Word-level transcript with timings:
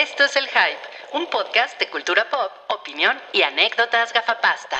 Esto 0.00 0.22
es 0.22 0.36
El 0.36 0.44
Hype, 0.44 1.18
un 1.18 1.26
podcast 1.26 1.76
de 1.80 1.90
cultura 1.90 2.24
pop, 2.30 2.52
opinión 2.68 3.16
y 3.32 3.42
anécdotas 3.42 4.12
gafapasta. 4.12 4.76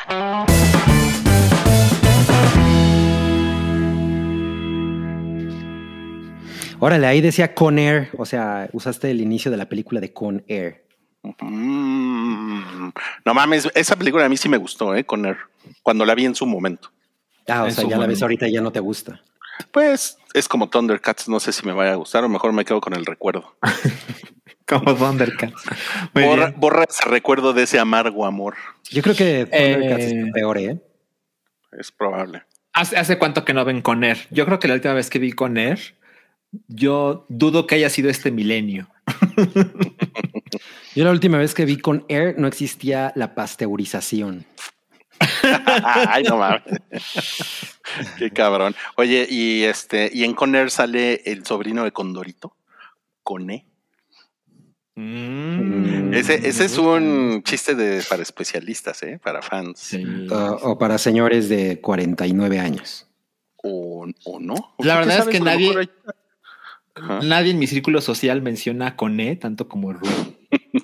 Órale, 6.79 7.09
ahí 7.09 7.21
decía 7.21 7.53
Con 7.53 7.81
Air, 7.81 8.11
o 8.17 8.25
sea, 8.25 8.69
usaste 8.73 9.11
el 9.11 9.21
inicio 9.21 9.51
de 9.51 9.57
la 9.57 9.69
película 9.69 10.01
de 10.01 10.13
Con 10.13 10.45
Air. 10.47 10.85
Mm, 11.41 12.91
no 13.25 13.35
mames, 13.35 13.69
esa 13.75 13.97
película 13.97 14.25
a 14.25 14.29
mí 14.29 14.37
sí 14.37 14.49
me 14.49 14.57
gustó, 14.57 14.95
¿eh? 14.95 15.03
Con 15.03 15.27
Air, 15.27 15.39
cuando 15.83 16.05
la 16.05 16.15
vi 16.15 16.27
en 16.27 16.37
su 16.37 16.47
momento. 16.47 16.93
Ah, 17.49 17.65
o 17.65 17.67
En 17.67 17.73
sea, 17.73 17.89
ya 17.89 17.99
la 17.99 18.07
ves 18.07 18.23
ahorita 18.23 18.47
y 18.47 18.53
ya 18.53 18.61
no 18.61 18.71
te 18.71 18.79
gusta. 18.79 19.21
Pues 19.73 20.17
es 20.33 20.47
como 20.47 20.69
Thundercats, 20.69 21.29
no 21.29 21.41
sé 21.41 21.53
si 21.53 21.67
me 21.67 21.73
vaya 21.73 21.95
a 21.95 21.97
gustar 21.97 22.23
o 22.23 22.29
mejor 22.29 22.53
me 22.53 22.65
quedo 22.65 22.81
con 22.81 22.95
el 22.95 23.05
recuerdo. 23.05 23.57
Como 24.69 24.95
Thundercats. 24.95 25.63
Muy 26.15 26.25
Borra, 26.25 26.47
bien. 26.49 26.61
borra 26.61 26.85
ese 26.89 27.05
recuerdo 27.09 27.53
de 27.53 27.63
ese 27.63 27.79
amargo 27.79 28.27
amor. 28.27 28.55
Yo 28.91 29.03
creo 29.03 29.15
que 29.15 29.47
Thundercats 29.47 30.05
Eh, 30.05 30.21
es 30.27 30.33
peor, 30.33 30.59
¿eh? 30.59 30.79
Es 31.79 31.91
probable. 31.93 32.43
¿Hace, 32.73 32.97
¿Hace 32.97 33.19
cuánto 33.19 33.45
que 33.45 33.55
no 33.55 33.65
ven 33.65 33.83
con 33.83 34.05
Air? 34.05 34.19
Yo 34.31 34.45
creo 34.47 34.59
que 34.59 34.69
la 34.69 34.75
última 34.75 34.95
vez 34.95 35.11
que 35.11 35.19
vi 35.19 35.33
con 35.33 35.57
Air, 35.57 35.79
yo 36.69 37.27
dudo 37.29 37.67
que 37.67 37.75
haya 37.77 37.91
sido 37.91 38.11
este 38.11 38.31
milenio. 38.31 38.89
Yo 40.95 41.05
la 41.05 41.11
última 41.11 41.39
vez 41.39 41.55
que 41.55 41.65
vi 41.65 41.77
Con 41.79 42.05
Air 42.09 42.35
no 42.39 42.49
existía 42.49 43.13
la 43.15 43.35
pasteurización. 43.35 44.45
Ay, 45.85 46.25
no 46.25 46.37
mames. 46.39 46.63
Qué 48.19 48.31
cabrón. 48.31 48.75
Oye, 48.97 49.27
y 49.31 49.63
este, 49.65 50.11
y 50.13 50.25
en 50.25 50.35
Conner 50.35 50.71
sale 50.71 51.23
el 51.25 51.45
sobrino 51.47 51.85
de 51.85 51.93
Condorito, 51.93 52.57
Cone. 53.23 53.67
Mm. 55.01 56.13
Ese, 56.13 56.49
ese 56.49 56.65
es 56.65 56.77
un 56.77 57.43
chiste 57.45 57.75
de 57.77 58.03
para 58.09 58.23
especialistas, 58.23 59.01
¿eh? 59.05 59.21
Para 59.23 59.43
fans. 59.43 59.79
Sí. 59.79 60.05
Uh, 60.05 60.57
o 60.63 60.79
para 60.79 60.99
señores 60.99 61.49
de 61.49 61.81
49 61.81 62.59
años. 62.59 63.07
O, 63.63 64.07
o 64.25 64.41
no. 64.41 64.75
La 64.79 64.95
¿Qué 64.95 64.99
verdad 65.07 65.19
es 65.21 65.29
que 65.29 65.41
nadie- 65.41 65.77
hay-. 65.79 65.91
Nadie 67.23 67.53
en 67.53 67.61
mi 67.61 67.69
círculo 67.69 68.01
social 68.01 68.43
menciona 68.43 68.97
con 68.97 69.21
E 69.21 69.37
tanto 69.37 69.69
como 69.69 69.93
Ru. 69.93 70.09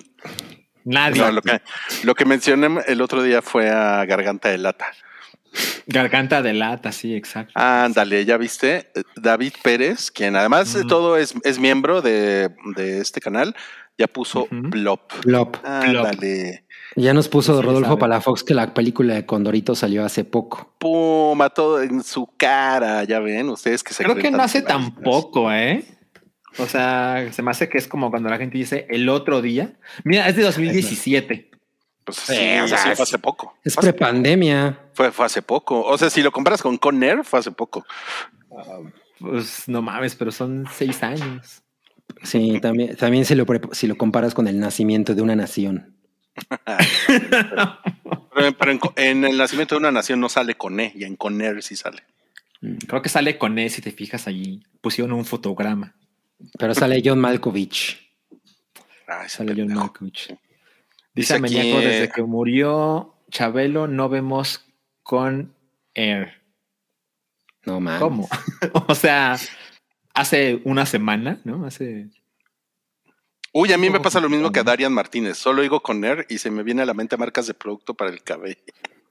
Nadie. 0.85 1.19
No, 1.21 1.31
lo, 1.31 1.41
que, 1.41 1.61
lo 2.03 2.15
que 2.15 2.23
mencioné 2.25 2.69
el 2.87 3.01
otro 3.01 3.21
día 3.21 3.41
fue 3.41 3.69
a 3.69 4.05
Garganta 4.05 4.47
de 4.49 4.59
Lata. 4.59 4.85
Garganta 5.87 6.41
de 6.41 6.53
lata, 6.53 6.91
sí, 6.91 7.15
exacto. 7.15 7.53
Ándale, 7.55 8.25
ya 8.25 8.35
viste, 8.37 8.91
David 9.15 9.53
Pérez, 9.63 10.11
quien 10.11 10.35
además 10.35 10.73
de 10.73 10.79
Ujú. 10.81 10.87
todo 10.89 11.17
es, 11.17 11.33
es 11.43 11.59
miembro 11.59 12.01
de, 12.01 12.49
de 12.75 12.99
este 12.99 13.21
canal, 13.21 13.55
ya 13.97 14.07
puso. 14.07 14.47
Plop. 14.71 15.11
Plop. 15.21 15.57
Ándale. 15.65 16.65
Ya 16.95 17.13
nos 17.13 17.27
puso 17.27 17.59
Sí, 17.59 17.65
Rodolfo. 17.65 17.97
Palafox 17.97 18.43
que 18.43 18.53
la 18.53 18.73
película 18.73 19.15
de 19.15 19.25
Condorito 19.25 19.75
salió 19.75 20.05
hace 20.05 20.23
poco. 20.23 20.73
Pum, 20.77 21.41
a 21.41 21.49
todo 21.49 21.81
en 21.81 22.03
su 22.03 22.27
cara, 22.37 23.03
ya 23.03 23.19
ven, 23.19 23.49
ustedes 23.49 23.83
que 23.83 23.93
se 23.93 24.03
Creo 24.03 24.15
que 24.15 24.31
no 24.31 24.41
hace 24.41 24.61
tan 24.61 24.93
tampoco, 24.93 25.51
¿eh? 25.51 25.83
O 26.57 26.65
sea, 26.67 27.27
se 27.33 27.41
me 27.41 27.51
hace 27.51 27.67
que 27.67 27.77
es 27.77 27.87
como 27.87 28.09
cuando 28.09 28.29
la 28.29 28.37
gente 28.37 28.57
dice 28.57 28.87
el 28.89 29.09
otro 29.09 29.41
día. 29.41 29.73
Mira, 30.05 30.29
es 30.29 30.37
de 30.37 30.43
2017. 30.43 31.51
Pues 32.05 32.17
sí, 32.17 32.33
Sí, 32.35 32.59
o 32.63 32.67
sea, 32.67 32.77
sí, 32.77 32.89
es- 32.89 32.95
fue 32.97 33.03
hace 33.03 33.17
poco. 33.19 33.57
Es 33.63 33.75
prepandemia. 33.75 34.79
Fue, 34.93 35.11
fue 35.11 35.25
hace 35.25 35.41
poco. 35.41 35.81
O 35.83 35.97
sea, 35.97 36.09
si 36.09 36.21
lo 36.21 36.31
comparas 36.31 36.61
con 36.61 36.77
Conner, 36.77 37.25
fue 37.25 37.39
hace 37.39 37.51
poco. 37.51 37.83
Pues 39.19 39.67
no 39.67 39.81
mames, 39.81 40.15
pero 40.15 40.31
son 40.31 40.65
seis 40.71 41.01
años. 41.03 41.61
Sí, 42.23 42.59
también, 42.61 42.95
también 42.95 43.25
si, 43.25 43.35
lo, 43.35 43.45
pre- 43.45 43.61
si 43.71 43.87
lo 43.87 43.97
comparas 43.97 44.33
con 44.33 44.47
el 44.47 44.59
nacimiento 44.59 45.13
de 45.15 45.21
una 45.21 45.35
nación. 45.35 45.95
Pero, 48.35 48.51
pero 48.57 48.71
en, 48.71 48.79
en 48.97 49.23
el 49.25 49.37
nacimiento 49.37 49.75
de 49.75 49.79
una 49.79 49.91
nación 49.93 50.19
no 50.19 50.27
sale 50.27 50.55
con 50.55 50.77
E 50.81 50.91
y 50.93 51.05
en 51.05 51.15
Conner 51.15 51.63
sí 51.63 51.77
sale. 51.77 52.03
Creo 52.85 53.01
que 53.01 53.07
sale 53.07 53.37
con 53.37 53.57
E, 53.57 53.69
si 53.69 53.81
te 53.81 53.91
fijas 53.91 54.27
allí. 54.27 54.61
Pusieron 54.81 55.13
un 55.13 55.23
fotograma. 55.23 55.95
Pero 56.59 56.75
sale 56.75 57.01
John 57.03 57.19
Malkovich. 57.19 57.97
Ay, 59.07 59.29
Sale 59.29 59.51
John 59.51 59.57
pendejo. 59.67 59.79
Malkovich. 59.79 60.35
Dice 61.13 61.39
Dice 61.39 61.61
eh, 61.61 61.87
desde 61.87 62.09
que 62.09 62.23
murió 62.23 63.15
Chabelo 63.31 63.87
no 63.87 64.09
vemos 64.09 64.65
con 65.03 65.53
Air. 65.93 66.41
No 67.65 67.79
mames. 67.79 68.01
¿Cómo? 68.01 68.27
o 68.89 68.95
sea, 68.95 69.37
hace 70.15 70.61
una 70.63 70.85
semana, 70.85 71.39
¿no? 71.43 71.65
Hace... 71.65 72.09
Uy, 73.53 73.71
a 73.71 73.77
mí 73.77 73.89
me 73.89 73.99
pasa 73.99 74.19
lo 74.19 74.29
mismo 74.29 74.51
que 74.51 74.59
a 74.59 74.63
Darian 74.63 74.91
Martínez. 74.91 75.37
Solo 75.37 75.61
digo 75.61 75.81
Conner 75.81 76.25
y 76.29 76.39
se 76.39 76.51
me 76.51 76.63
viene 76.63 76.81
a 76.81 76.85
la 76.85 76.93
mente 76.93 77.15
marcas 77.15 77.47
de 77.47 77.53
producto 77.53 77.93
para 77.93 78.11
el 78.11 78.21
cabello. 78.21 78.59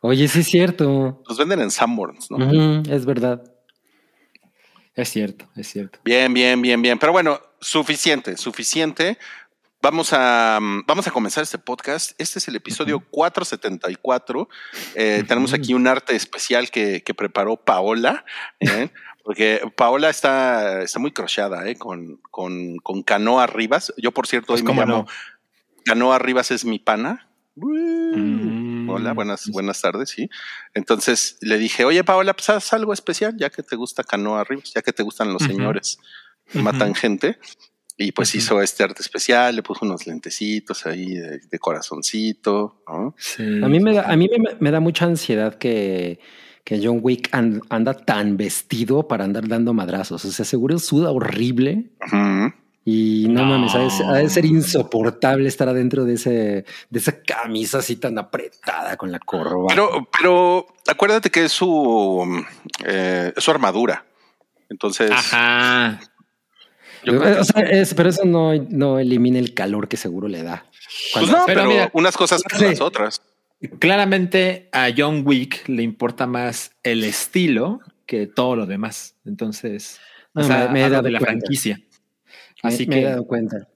Oye, 0.01 0.29
sí 0.29 0.41
es 0.41 0.49
cierto. 0.49 1.23
Los 1.27 1.39
venden 1.39 1.61
en 1.61 1.71
Sanborns, 1.71 2.31
¿no? 2.31 2.83
Es 2.83 3.07
verdad. 3.07 3.43
Es 4.95 5.09
cierto, 5.09 5.49
es 5.57 5.69
cierto. 5.69 5.99
Bien, 6.05 6.33
bien, 6.35 6.61
bien, 6.61 6.83
bien. 6.83 6.99
Pero 6.99 7.13
bueno, 7.13 7.41
suficiente, 7.61 8.37
suficiente. 8.37 9.19
Vamos 9.81 10.13
a, 10.13 10.59
mm, 10.61 10.85
vamos 10.87 11.07
a 11.07 11.11
comenzar 11.11 11.43
este 11.43 11.59
podcast. 11.59 12.13
Este 12.19 12.39
es 12.39 12.49
el 12.49 12.57
episodio 12.57 13.01
474. 13.11 14.49
Eh, 14.95 15.25
Tenemos 15.27 15.53
aquí 15.53 15.75
un 15.75 15.87
arte 15.87 16.15
especial 16.15 16.71
que, 16.71 17.03
que 17.03 17.15
preparó 17.15 17.57
Paola, 17.57 18.25
¿eh? 18.61 18.91
porque 19.25 19.63
Paola 19.75 20.11
está, 20.11 20.83
está 20.83 20.99
muy 20.99 21.11
crocheada 21.11 21.67
¿eh? 21.67 21.77
con, 21.77 22.21
con, 22.31 22.77
con 22.77 23.03
Canoa 23.03 23.47
Rivas. 23.47 23.93
Yo, 23.97 24.13
por 24.13 24.27
cierto, 24.27 24.53
hoy 24.53 24.63
Pues, 24.63 24.65
me 24.65 24.67
¿cómo 24.69 24.81
llamo 24.83 25.05
no? 25.05 25.07
Canoa 25.85 26.19
Rivas 26.19 26.51
es 26.51 26.67
mi 26.67 26.79
pana. 26.79 27.27
Mm. 27.57 28.91
Hola, 28.91 29.15
buenas, 29.15 29.49
buenas 29.49 29.81
tardes, 29.81 30.11
sí. 30.11 30.29
Entonces 30.75 31.39
le 31.41 31.57
dije, 31.57 31.87
oye 31.87 32.05
Paola, 32.05 32.35
pues 32.35 32.51
haz 32.51 32.75
algo 32.75 32.93
especial, 32.93 33.35
ya 33.39 33.49
que 33.49 33.63
te 33.63 33.77
gusta 33.77 34.05
Canoa 34.05 34.45
Rivas, 34.45 34.75
ya 34.75 34.83
que 34.83 34.93
te 34.93 35.03
gustan 35.03 35.33
los 35.33 35.43
señores 35.43 35.99
que 36.53 36.59
matan 36.59 36.95
gente. 36.95 37.39
Y 37.97 38.13
pues 38.13 38.35
hizo 38.35 38.61
este 38.61 38.83
arte 38.83 39.03
especial, 39.03 39.57
le 39.57 39.63
puso 39.63 39.87
unos 39.87 40.07
lentecitos 40.07 40.85
ahí 40.85 41.15
de, 41.15 41.39
de 41.39 41.59
corazoncito, 41.59 42.83
¿no? 42.89 43.15
Sí. 43.17 43.63
A 43.63 43.69
mí 43.69 43.81
me 43.81 43.95
da, 43.95 44.03
a 44.03 44.17
mí 44.17 44.29
me, 44.29 44.57
me 44.59 44.71
da 44.71 44.81
mucha 44.81 45.05
ansiedad 45.07 45.55
que, 45.55 46.19
que 46.65 46.81
John 46.83 47.01
Wick 47.03 47.29
and- 47.33 47.63
anda 47.69 47.93
tan 47.95 48.37
vestido 48.39 49.07
para 49.07 49.25
andar 49.25 49.47
dando 49.49 49.73
madrazos. 49.75 50.25
O 50.25 50.31
sea, 50.33 50.45
seguro 50.45 50.79
suda 50.79 51.11
horrible. 51.11 51.91
Y 52.87 53.27
no, 53.31 53.43
No. 53.43 53.49
mames, 53.49 53.75
ha 53.75 53.79
de, 53.79 53.91
ser- 53.91 54.07
ha 54.07 54.15
de 54.15 54.29
ser 54.31 54.45
insoportable 54.45 55.49
estar 55.49 55.69
adentro 55.69 56.05
de 56.05 56.15
ese, 56.15 56.65
de 56.91 56.99
esa 56.99 57.21
camisa 57.23 57.79
así 57.79 57.97
tan 57.97 58.19
apretada 58.19 58.97
con 58.97 59.11
la 59.11 59.19
corbata. 59.21 59.75
Pero, 59.75 60.09
pero 60.19 60.67
acuérdate 60.87 61.31
que 61.31 61.45
es 61.47 61.53
su, 61.53 62.45
eh, 62.87 63.33
su 63.39 63.51
armadura. 63.51 64.05
Entonces, 64.69 65.11
Ajá. 65.11 66.01
yo 67.05 67.19
creo 67.19 67.35
que 67.35 67.41
o 67.41 67.45
sea, 67.45 67.63
es- 67.63 67.95
pero 67.95 68.09
eso 68.11 68.25
no, 68.27 68.53
no 68.55 68.99
elimina 68.99 69.39
el 69.39 69.55
calor 69.55 69.89
que 69.89 69.97
seguro 69.97 70.29
le 70.29 70.43
da. 70.43 70.65
pues 71.15 71.27
no, 71.29 71.45
pero 71.47 71.61
pero, 71.61 71.69
mira, 71.69 71.91
unas 71.95 72.17
cosas 72.17 72.43
que 72.43 72.57
sí. 72.57 72.65
las 72.67 72.81
otras. 72.83 73.23
Claramente 73.79 74.69
a 74.73 74.89
John 74.97 75.23
Wick 75.25 75.69
le 75.69 75.83
importa 75.83 76.27
más 76.27 76.73
el 76.83 77.05
estilo 77.05 77.81
que 78.07 78.27
todo 78.27 78.57
lo 78.57 78.67
demás. 78.67 79.17
Entonces, 79.25 80.01
No, 80.35 80.43
o 80.43 80.45
sea, 80.45 80.67
me- 80.67 80.73
me 80.75 80.85
he 80.87 80.91
dado 80.91 81.03
de 81.05 81.11
la 81.13 81.19
cuenta. 81.19 81.41
franquicia. 81.41 81.81
me- 82.63 82.69
Así 82.71 82.87
me 82.87 82.95
que 82.97 83.01
he 83.01 83.05
dado 83.05 83.27
cuenta. 83.27 83.69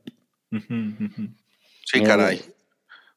Sí, 0.51 2.01
Me- 2.01 2.07
caray. 2.07 2.43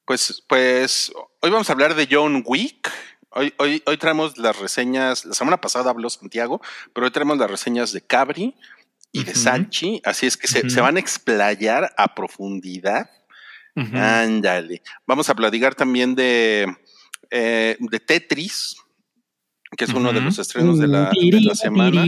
Pues, 0.06 0.44
pues 0.48 1.12
hoy 1.42 1.50
vamos 1.50 1.70
a 1.70 1.74
hablar 1.74 1.96
de 1.96 2.08
John 2.10 2.44
Wick. 2.46 2.90
Hoy, 3.32 3.54
hoy, 3.58 3.82
hoy 3.86 3.98
traemos 3.98 4.38
las 4.38 4.60
reseñas. 4.60 5.24
La 5.26 5.34
semana 5.34 5.60
pasada 5.62 5.90
habló 5.92 6.10
Santiago, 6.10 6.62
pero 6.94 7.06
hoy 7.06 7.12
traemos 7.12 7.38
las 7.38 7.50
reseñas 7.50 7.94
de 7.94 8.02
Cabri 8.02 8.56
y 9.14 9.24
de 9.24 9.32
Ujú. 9.32 9.40
Sanchi. 9.40 10.02
Así 10.04 10.26
es 10.26 10.36
que 10.38 10.48
se, 10.48 10.70
se 10.70 10.82
van 10.82 10.98
a 10.98 11.00
explayar 11.00 11.94
a 11.98 12.14
profundidad. 12.16 13.10
Ándale. 13.76 14.82
Vamos 15.08 15.30
a 15.30 15.36
platicar 15.36 15.76
también 15.76 16.16
de, 16.16 16.68
eh, 17.30 17.78
de 17.80 18.00
Tetris, 18.00 18.76
que 19.78 19.86
es 19.86 19.94
uno 19.94 20.12
de 20.12 20.20
los 20.22 20.38
estrenos 20.38 20.78
de 20.80 20.88
la, 20.88 21.10
de 21.12 21.42
la 21.42 21.56
semana. 21.56 22.04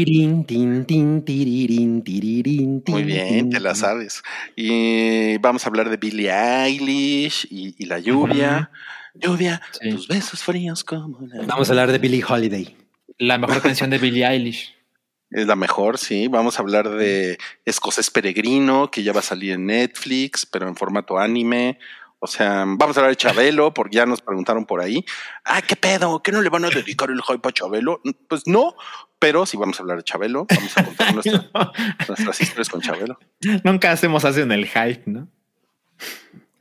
Muy 2.88 3.04
bien, 3.04 3.50
te 3.50 3.60
la 3.62 3.74
sabes. 3.76 4.22
Y 4.56 5.38
vamos 5.38 5.66
a 5.66 5.70
hablar 5.70 5.90
de 5.90 5.98
Billie 5.98 6.32
Eilish 6.32 7.48
y, 7.50 7.76
y 7.78 7.86
la 7.86 8.00
lluvia. 8.00 8.70
Lluvia, 9.16 9.62
Sí. 9.80 9.92
tus 9.92 10.08
besos 10.08 10.42
fríos 10.44 10.84
como 10.84 11.20
la 11.28 11.44
Vamos 11.46 11.70
a 11.70 11.72
hablar 11.74 11.92
de 11.92 12.00
Billie 12.00 12.24
Holiday. 12.28 12.76
La 13.20 13.38
mejor 13.38 13.62
canción 13.62 13.90
de 13.92 14.00
Billie 14.00 14.26
Eilish. 14.28 14.74
Es 15.34 15.48
la 15.48 15.56
mejor, 15.56 15.98
sí. 15.98 16.28
Vamos 16.28 16.58
a 16.58 16.62
hablar 16.62 16.90
de 16.90 17.38
Escocés 17.66 18.10
Peregrino, 18.12 18.92
que 18.92 19.04
ya 19.04 19.14
va 19.14 19.20
a 19.20 19.24
salir 19.24 19.54
en 19.54 19.66
Netflix, 19.66 20.46
pero 20.46 20.68
en 20.68 20.76
formato 20.76 21.18
anime. 21.18 21.80
O 22.20 22.28
sea, 22.28 22.64
vamos 22.66 22.96
a 22.96 23.02
hablar 23.02 23.10
de 23.12 23.18
Chabelo, 23.18 23.74
porque 23.74 23.98
ya 23.98 24.06
nos 24.06 24.22
preguntaron 24.22 24.66
por 24.66 24.80
ahí. 24.80 25.04
Ah, 25.44 25.62
¿qué 25.62 25.76
pedo? 25.76 26.22
¿Qué 26.24 26.32
no 26.32 26.42
le 26.42 26.50
van 26.50 26.64
a 26.66 26.70
dedicar 26.70 27.10
el 27.10 27.22
hype 27.22 27.50
a 27.50 27.52
Chabelo? 27.52 28.00
Pues 28.30 28.48
no, 28.48 28.76
pero 29.20 29.46
sí 29.46 29.58
vamos 29.58 29.78
a 29.80 29.84
hablar 29.84 29.98
de 29.98 30.04
Chabelo. 30.04 30.46
Vamos 30.50 30.78
a 30.78 30.86
contar 30.86 31.14
nuestra- 31.16 31.50
nuestras 32.08 32.40
historias 32.42 32.70
con 32.70 32.82
Chabelo. 32.82 33.20
Nunca 33.64 33.92
hacemos 33.92 34.24
así 34.26 34.40
en 34.42 34.52
el 34.54 34.68
hype, 34.68 35.04
¿no? 35.08 35.28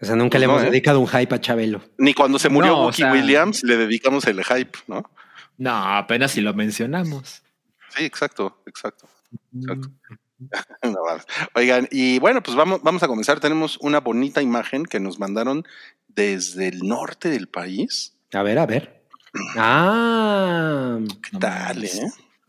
O 0.01 0.05
sea, 0.05 0.17
nunca 0.17 0.31
Pues 0.31 0.41
le 0.41 0.47
no, 0.49 0.53
hemos 0.55 0.63
¿eh? 0.65 0.71
dedicado 0.71 0.99
un 0.99 1.07
hype 1.07 1.33
a 1.35 1.41
Chabelo. 1.41 1.81
Ni 1.99 2.13
cuando 2.15 2.39
se 2.41 2.49
murió 2.49 2.73
No, 2.73 2.79
o 2.81 2.85
Wookie 2.87 3.03
sea- 3.03 3.13
Williams 3.13 3.63
le 3.63 3.77
dedicamos 3.77 4.27
el 4.27 4.43
hype, 4.43 4.79
¿no? 4.89 5.09
No, 5.59 5.71
apenas 5.97 6.33
si 6.33 6.41
lo 6.41 6.55
mencionamos. 6.55 7.43
Sí, 7.97 8.05
exacto, 8.05 8.63
exacto. 8.67 9.09
Exacto. 9.55 9.89
No 10.83 11.05
mames. 11.07 11.25
Oigan, 11.55 11.87
y 11.93 12.19
bueno, 12.19 12.43
pues 12.43 12.57
vamos, 12.57 12.83
vamos 12.83 13.01
a 13.05 13.07
comenzar. 13.07 13.39
Tenemos 13.39 13.79
una 13.81 14.01
bonita 14.01 14.43
imagen 14.43 14.85
que 14.85 14.99
nos 14.99 15.21
mandaron 15.21 15.65
desde 16.09 16.67
el 16.67 16.81
norte 16.81 17.31
del 17.31 17.47
país. 17.47 18.17
A 18.33 18.43
ver, 18.43 18.59
a 18.59 18.67
ver. 18.67 19.05
Ah, 19.57 20.99
¿Qué 21.23 21.31
No 21.33 21.39
tal, 21.39 21.77
mames. 21.77 21.95
eh? 22.01 22.07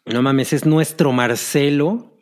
no 0.08 0.22
mames, 0.24 0.54
es 0.54 0.66
nuestro 0.66 1.12
Marcelo 1.12 2.18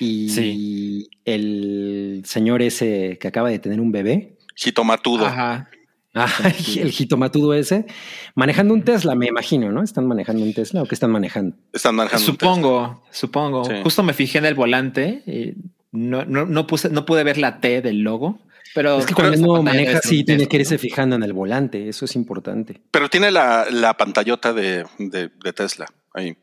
y 0.00 0.28
Sí. 0.30 1.10
el 1.24 2.22
señor 2.26 2.60
ese 2.62 3.18
que 3.20 3.28
acaba 3.28 3.50
de 3.50 3.60
tener 3.60 3.80
un 3.80 3.92
bebé. 3.92 4.36
Jitomatudo. 4.56 5.26
Ajá. 5.26 5.70
Ah, 6.18 6.52
el 6.76 6.90
jitomatudo 6.90 7.54
ese, 7.54 7.86
manejando 8.34 8.74
un 8.74 8.82
Tesla, 8.82 9.14
me 9.14 9.26
imagino, 9.26 9.70
¿no? 9.72 9.82
¿Están 9.82 10.06
manejando 10.06 10.42
un 10.42 10.52
Tesla 10.54 10.82
o 10.82 10.86
qué 10.86 10.94
están 10.94 11.10
manejando? 11.10 11.56
Están 11.72 11.94
manejando. 11.94 12.22
un 12.22 12.26
Supongo, 12.26 13.02
supongo. 13.10 13.64
Sí. 13.64 13.72
Justo 13.82 14.02
me 14.02 14.12
fijé 14.12 14.38
en 14.38 14.46
el 14.46 14.54
volante 14.54 15.22
y 15.26 15.54
no, 15.92 16.24
no, 16.24 16.44
no, 16.46 16.66
puse, 16.66 16.88
no 16.90 17.04
pude 17.06 17.24
ver 17.24 17.38
la 17.38 17.60
T 17.60 17.80
del 17.82 18.00
logo, 18.00 18.40
pero 18.74 18.98
es 18.98 19.06
que 19.06 19.14
cuando 19.14 19.38
uno 19.52 19.62
maneja 19.62 19.98
así, 19.98 20.24
tiene 20.24 20.40
Tesla, 20.40 20.48
que 20.50 20.56
irse 20.58 20.74
¿no? 20.74 20.80
fijando 20.80 21.16
en 21.16 21.22
el 21.22 21.32
volante, 21.32 21.88
eso 21.88 22.04
es 22.04 22.14
importante. 22.16 22.80
Pero 22.90 23.08
tiene 23.08 23.30
la, 23.30 23.66
la 23.70 23.94
pantallota 23.96 24.52
de, 24.52 24.84
de- 24.98 25.28
de 25.42 25.52
Tesla 25.52 25.86
ahí. 26.14 26.36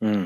Mm. 0.00 0.24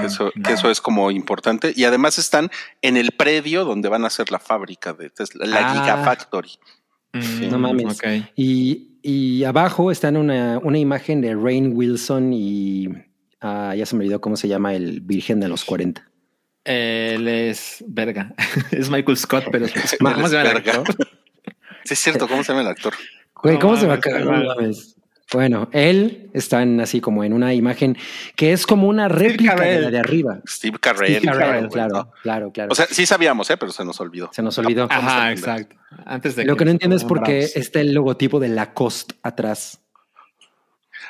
Que 0.00 0.06
eso, 0.06 0.30
no. 0.34 0.42
que 0.42 0.52
eso 0.54 0.70
es 0.70 0.80
como 0.80 1.10
importante. 1.10 1.72
Y 1.76 1.84
además 1.84 2.18
están 2.18 2.50
en 2.80 2.96
el 2.96 3.10
predio 3.12 3.64
donde 3.64 3.88
van 3.88 4.04
a 4.04 4.06
hacer 4.06 4.30
la 4.30 4.38
fábrica 4.38 4.92
de 4.94 5.10
Tesla, 5.10 5.44
la 5.46 5.68
Ah. 5.68 5.72
Gigafactory. 5.74 6.50
Mm, 7.14 7.48
No 7.50 7.58
mames. 7.58 8.00
Y, 8.36 8.88
y 9.02 9.44
abajo 9.44 9.90
está 9.90 10.08
una, 10.10 10.58
una 10.58 10.78
imagen 10.78 11.20
de 11.20 11.34
Rain 11.34 11.72
Wilson 11.74 12.32
y 12.32 12.88
ah, 13.40 13.74
ya 13.76 13.86
se 13.86 13.94
me 13.96 14.00
olvidó 14.04 14.20
cómo 14.20 14.36
se 14.36 14.48
llama 14.48 14.74
el 14.74 15.00
Virgen 15.00 15.40
de 15.40 15.48
los 15.48 15.64
40. 15.64 16.06
Él 16.64 17.28
es 17.28 17.84
verga. 17.86 18.34
es 18.70 18.90
Michael 18.90 19.16
Scott, 19.16 19.44
pero 19.52 19.66
Ma- 20.00 20.14
¿cómo 20.14 20.28
se 20.28 20.36
llama 20.36 20.48
el 20.50 20.54
verga. 20.62 20.72
actor? 20.80 20.96
Sí, 21.84 21.94
es 21.94 21.98
cierto. 22.00 22.26
¿Cómo 22.26 22.42
se 22.42 22.52
llama 22.52 22.62
el 22.62 22.68
actor? 22.68 22.94
Güey, 23.42 23.54
No 23.56 23.60
¿cómo 23.60 23.76
se 23.76 23.86
va 23.86 23.94
a 23.94 24.00
cagar? 24.00 24.24
No. 24.24 24.54
Bueno, 25.34 25.68
él 25.72 26.30
está 26.32 26.62
en, 26.62 26.80
así 26.80 27.00
como 27.00 27.24
en 27.24 27.32
una 27.32 27.52
imagen 27.52 27.98
que 28.36 28.52
es 28.52 28.66
como 28.66 28.86
una 28.88 29.08
réplica 29.08 29.56
de 29.56 29.80
la 29.80 29.90
de 29.90 29.98
arriba. 29.98 30.38
Steve 30.48 30.78
Carell. 30.80 31.16
Steve 31.18 31.32
Carell, 31.36 31.68
claro, 31.68 32.12
claro, 32.22 32.52
claro. 32.52 32.68
O 32.72 32.74
sea, 32.74 32.86
sí 32.88 33.04
sabíamos, 33.04 33.50
¿eh? 33.50 33.56
pero 33.56 33.72
se 33.72 33.84
nos 33.84 34.00
olvidó. 34.00 34.30
se 34.32 34.42
nos 34.42 34.56
olvidó. 34.58 34.86
Ajá, 34.88 35.32
exacto. 35.32 35.76
Antes 36.06 36.36
de 36.36 36.44
Lo 36.44 36.56
que 36.56 36.64
no 36.64 36.70
entiendo 36.70 36.96
es 36.96 37.04
por 37.04 37.22
qué 37.22 37.40
está 37.54 37.80
el 37.80 37.92
logotipo 37.92 38.38
de 38.40 38.48
Lacoste 38.48 39.16
atrás. 39.22 39.80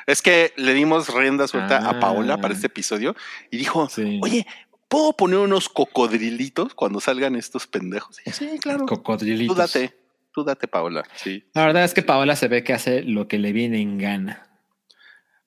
Es 0.07 0.21
que 0.21 0.53
le 0.57 0.73
dimos 0.73 1.13
rienda 1.13 1.47
suelta 1.47 1.77
Ah. 1.83 1.91
a 1.91 1.99
Paola 1.99 2.37
para 2.37 2.53
este 2.53 2.67
episodio 2.67 3.15
y 3.49 3.57
dijo, 3.57 3.87
Sí. 3.89 4.19
oye, 4.21 4.45
¿puedo 4.87 5.13
poner 5.13 5.39
unos 5.39 5.69
cocodrilitos 5.69 6.73
cuando 6.75 6.99
salgan 6.99 7.35
estos 7.35 7.65
pendejos? 7.67 8.17
Sí, 8.31 8.57
claro. 8.61 8.85
Cocodrilitos. 8.85 9.55
Tú 9.55 9.61
date, 9.61 9.95
tú 10.35 10.43
date, 10.43 10.67
Paola. 10.67 11.03
Sí. 11.15 11.45
La 11.53 11.65
verdad 11.65 11.85
es 11.85 11.93
que 11.93 12.03
Paola 12.03 12.35
se 12.35 12.49
ve 12.49 12.63
que 12.63 12.73
hace 12.73 13.01
lo 13.03 13.27
que 13.27 13.39
le 13.39 13.53
viene 13.53 13.79
en 13.81 13.97
gana. 13.97 14.45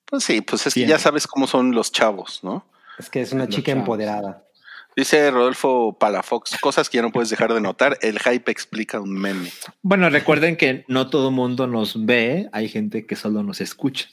Pues 0.05 0.23
sí, 0.23 0.41
pues 0.41 0.65
es 0.65 0.73
que 0.73 0.87
ya 0.87 0.97
sabes 0.97 1.27
cómo 1.27 1.45
son 1.45 1.71
los 1.73 1.91
chavos, 1.91 2.43
¿no? 2.43 2.65
Es 2.97 3.09
que 3.11 3.21
es 3.21 3.31
una 3.31 3.45
Los 3.45 3.55
chica 3.55 3.71
chavos. 3.71 3.81
empoderada. 3.83 4.43
Dice 4.95 5.29
Rodolfo 5.29 5.95
Palafox, 5.97 6.57
cosas 6.59 6.89
que 6.89 6.97
ya 6.97 7.03
no 7.03 7.11
puedes 7.11 7.29
dejar 7.29 7.53
de 7.53 7.61
notar. 7.61 7.97
El 8.01 8.19
hype 8.19 8.51
explica 8.51 8.99
un 8.99 9.13
meme. 9.13 9.49
Bueno, 9.83 10.09
recuerden 10.09 10.57
que 10.57 10.83
no 10.87 11.09
todo 11.09 11.29
mundo 11.29 11.67
nos 11.67 12.05
ve, 12.05 12.49
hay 12.51 12.67
gente 12.67 13.05
que 13.05 13.15
solo 13.15 13.43
nos 13.43 13.61
escucha. 13.61 14.09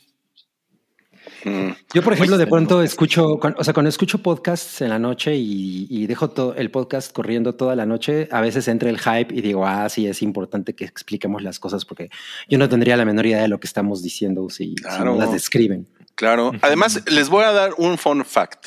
Yo, 1.95 2.03
por 2.03 2.13
ejemplo, 2.13 2.39
de 2.39 2.47
pronto 2.47 2.83
escucho, 2.83 3.35
o 3.35 3.65
sea, 3.65 3.75
cuando 3.75 3.89
escucho 3.89 4.19
podcasts 4.19 4.81
en 4.81 4.89
la 4.89 4.99
noche 4.99 5.37
y, 5.37 5.87
y 5.91 6.07
dejo 6.07 6.31
todo 6.31 6.55
el 6.55 6.71
podcast 6.71 7.13
corriendo 7.13 7.55
toda 7.55 7.77
la 7.77 7.87
noche, 7.87 8.29
a 8.33 8.41
veces 8.41 8.69
entra 8.69 8.91
el 8.91 8.99
hype 8.99 9.35
y 9.35 9.41
digo, 9.41 9.67
ah, 9.67 9.89
sí, 9.89 10.07
es 10.07 10.23
importante 10.23 10.75
que 10.75 10.85
expliquemos 10.85 11.43
las 11.43 11.59
cosas 11.59 11.85
porque 11.85 12.11
yo 12.49 12.59
no 12.59 12.69
tendría 12.69 12.97
la 12.97 13.05
menor 13.05 13.27
idea 13.27 13.43
de 13.43 13.49
lo 13.49 13.61
que 13.61 13.67
estamos 13.67 14.03
diciendo 14.03 14.49
si, 14.51 14.75
si 14.77 15.05
no 15.05 15.17
las 15.17 15.33
describen. 15.33 15.87
Claro. 16.15 16.53
Además, 16.63 17.03
les 17.07 17.29
voy 17.29 17.45
a 17.45 17.53
dar 17.53 17.75
un 17.77 17.99
fun 17.99 18.25
fact. 18.25 18.67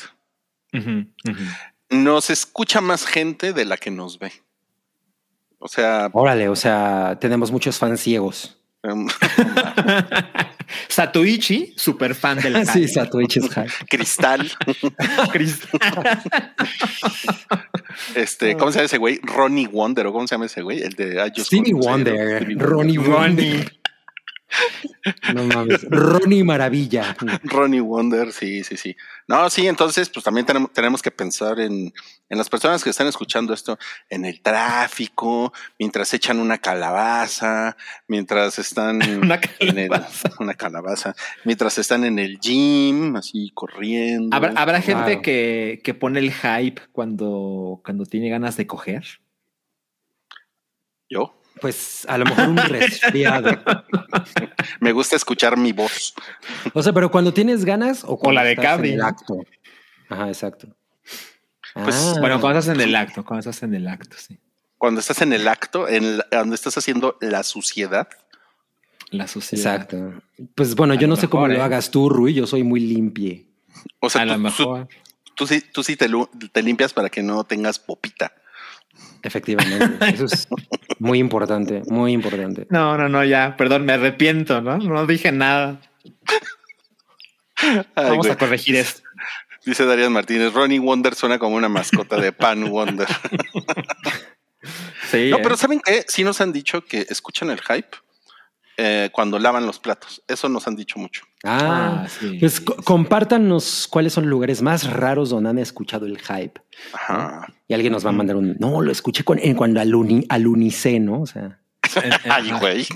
Nos 1.90 2.30
escucha 2.30 2.80
más 2.80 3.04
gente 3.04 3.52
de 3.52 3.64
la 3.64 3.76
que 3.76 3.90
nos 3.90 4.18
ve. 4.18 4.32
O 5.58 5.68
sea, 5.68 6.08
Órale, 6.12 6.48
o 6.48 6.56
sea, 6.56 7.18
tenemos 7.20 7.50
muchos 7.50 7.78
fans 7.78 8.00
ciegos. 8.00 8.59
Em, 8.82 9.06
Satoichi, 10.88 11.74
super 11.76 12.14
fan 12.14 12.38
del 12.40 12.66
sí, 12.66 12.80
hype. 12.80 12.88
Satoichi 12.88 13.40
es 13.40 13.48
hype. 13.54 13.70
Cristal, 13.88 14.50
Chris- 15.32 15.66
este, 18.14 18.56
¿cómo 18.56 18.70
se 18.72 18.78
llama 18.78 18.86
ese 18.86 18.98
güey? 18.98 19.20
Ronnie 19.22 19.66
Wonder, 19.68 20.06
o 20.06 20.12
cómo 20.12 20.26
se 20.26 20.34
llama 20.34 20.46
ese 20.46 20.62
güey? 20.62 20.82
El 20.82 20.92
de 20.94 21.32
Stevie 21.38 21.74
Wonder, 21.74 22.46
Ronnie 22.58 22.98
Ronnie. 22.98 23.64
No 25.34 25.44
mames, 25.44 25.86
Ronnie 25.88 26.44
Maravilla. 26.44 27.16
Ronnie 27.44 27.80
Wonder, 27.80 28.32
sí, 28.32 28.62
sí, 28.64 28.76
sí. 28.76 28.96
No, 29.26 29.48
sí, 29.48 29.66
entonces, 29.66 30.08
pues 30.10 30.24
también 30.24 30.44
tenemos, 30.46 30.72
tenemos 30.72 31.00
que 31.02 31.10
pensar 31.10 31.58
en, 31.60 31.92
en 32.28 32.38
las 32.38 32.48
personas 32.48 32.82
que 32.84 32.90
están 32.90 33.06
escuchando 33.06 33.54
esto, 33.54 33.78
en 34.08 34.24
el 34.24 34.40
tráfico, 34.42 35.52
mientras 35.78 36.12
echan 36.14 36.38
una 36.38 36.58
calabaza, 36.58 37.76
mientras 38.08 38.58
están 38.58 39.00
Una 39.22 39.40
en 39.60 39.78
el- 39.78 39.88
calabaza. 39.88 40.30
una 40.38 40.54
calabaza, 40.54 41.14
mientras 41.44 41.78
están 41.78 42.04
en 42.04 42.18
el 42.18 42.38
gym, 42.38 43.16
así 43.16 43.50
corriendo. 43.54 44.36
¿Habrá, 44.36 44.52
habrá 44.56 44.82
gente 44.82 45.22
que, 45.22 45.80
que 45.82 45.94
pone 45.94 46.18
el 46.20 46.32
hype 46.32 46.82
cuando, 46.92 47.80
cuando 47.84 48.04
tiene 48.04 48.28
ganas 48.28 48.56
de 48.56 48.66
coger? 48.66 49.04
Yo 51.08 51.39
Pues 51.60 52.04
a 52.08 52.16
lo 52.18 52.24
mejor 52.24 52.48
un 52.48 52.56
resfriado. 52.68 53.50
me 54.80 54.92
gusta 54.92 55.16
escuchar 55.16 55.56
mi 55.56 55.72
voz. 55.72 56.14
O 56.74 56.82
sea, 56.82 56.92
pero 56.92 57.10
cuando 57.10 57.32
tienes 57.34 57.64
ganas 57.64 58.02
o 58.04 58.18
cuando 58.18 58.40
la 58.40 58.44
de 58.44 58.52
estás 58.52 58.64
Cabri, 58.64 58.88
en 58.90 58.94
el 58.96 59.02
acto. 59.02 59.36
Ajá, 60.08 60.28
exacto. 60.28 60.68
Pues, 61.74 61.94
Ah, 61.94 62.14
Bueno, 62.20 62.40
cuando 62.40 62.58
estás 62.58 62.74
en 62.74 62.80
el 62.80 62.94
acto, 62.96 63.24
cuando 63.24 63.40
estás 63.40 63.62
en 63.62 63.74
el 63.74 63.86
acto, 63.88 64.16
sí. 64.18 64.38
Cuando 64.78 65.00
estás 65.00 65.20
en 65.22 65.32
el 65.32 65.46
acto, 65.46 65.88
en 65.88 66.18
la- 66.18 66.26
donde 66.30 66.54
estás 66.54 66.76
haciendo 66.78 67.16
la 67.20 67.42
suciedad. 67.42 68.08
La 69.10 69.26
sociedad. 69.26 69.74
exacto. 69.74 70.22
Pues 70.54 70.74
bueno, 70.74 70.94
A 70.94 70.96
yo 70.96 71.02
lo 71.02 71.08
no 71.14 71.16
sé 71.16 71.28
cómo 71.28 71.46
lo 71.48 71.54
¿eh? 71.54 71.60
hagas 71.60 71.90
tú, 71.90 72.08
Rui. 72.08 72.32
Yo 72.32 72.46
soy 72.46 72.62
muy 72.62 72.80
limpie. 72.80 73.46
O 74.00 74.08
sea, 74.08 74.22
A 74.22 74.24
lo 74.26 74.34
tú, 74.34 74.40
mejor. 74.40 74.88
tú- 74.88 75.32
tú 75.34 75.46
sí, 75.46 75.60
tú 75.60 75.82
sí 75.82 75.96
te 75.96 76.62
limpias 76.62 76.92
para 76.92 77.08
que 77.10 77.22
no 77.22 77.44
tengas 77.44 77.78
popita. 77.78 78.32
Efectivamente. 79.22 79.98
Eso 80.14 80.24
es 80.26 80.48
muy 80.98 81.18
importante, 81.18 81.82
muy 81.88 82.12
importante. 82.12 82.66
No, 82.70 82.96
no, 82.96 83.08
no, 83.08 83.24
ya, 83.24 83.56
perdón, 83.56 83.84
me 83.84 83.92
arrepiento, 83.92 84.60
¿no? 84.60 84.78
No 84.78 85.06
dije 85.06 85.32
nada. 85.32 85.80
Ay, 87.56 87.84
Vamos 87.94 88.18
güey. 88.18 88.32
a 88.32 88.38
corregir 88.38 88.76
esto. 88.76 89.02
Dice 89.64 89.84
Darían 89.84 90.12
Martínez, 90.12 90.54
Ronnie 90.54 90.78
Wonder 90.78 91.14
suena 91.14 91.38
como 91.38 91.56
una 91.56 91.68
mascota 91.68 92.16
de 92.16 92.32
Pan 92.32 92.70
Wonder. 92.70 93.06
Sí. 95.10 95.30
No, 95.30 95.38
¿eh? 95.38 95.40
pero 95.42 95.56
¿saben 95.56 95.80
qué? 95.84 96.04
Sí 96.06 96.22
nos 96.22 96.40
han 96.40 96.52
dicho 96.52 96.84
que 96.84 97.06
escuchan 97.08 97.50
el 97.50 97.60
hype 97.60 97.96
eh, 98.82 99.10
cuando 99.12 99.38
lavan 99.38 99.66
los 99.66 99.78
platos. 99.78 100.22
Eso 100.26 100.48
nos 100.48 100.66
han 100.66 100.74
dicho 100.74 100.98
mucho. 100.98 101.24
Ah, 101.44 102.02
Ah, 102.04 102.08
sí, 102.08 102.38
pues 102.40 102.54
sí, 102.54 102.64
co- 102.64 102.76
sí. 102.78 102.82
compártanos 102.84 103.86
cuáles 103.90 104.14
son 104.14 104.24
los 104.24 104.30
lugares 104.30 104.62
más 104.62 104.90
raros 104.90 105.28
donde 105.28 105.50
han 105.50 105.58
escuchado 105.58 106.06
el 106.06 106.18
hype. 106.18 106.60
Ajá. 106.94 107.46
Y 107.68 107.74
alguien 107.74 107.92
nos 107.92 108.04
va 108.06 108.10
a 108.10 108.12
mandar 108.14 108.36
un, 108.36 108.56
no, 108.58 108.80
lo 108.80 108.90
escuché 108.90 109.22
con, 109.22 109.38
en 109.38 109.54
cuando 109.54 109.80
al, 109.80 109.94
uni, 109.94 110.24
al 110.30 110.46
unicé, 110.46 110.98
¿no? 110.98 111.20
O 111.20 111.26
sea, 111.26 111.58
En, 112.02 112.12
en- 112.12 112.18
Ay, 112.30 112.50
güey. 112.60 112.86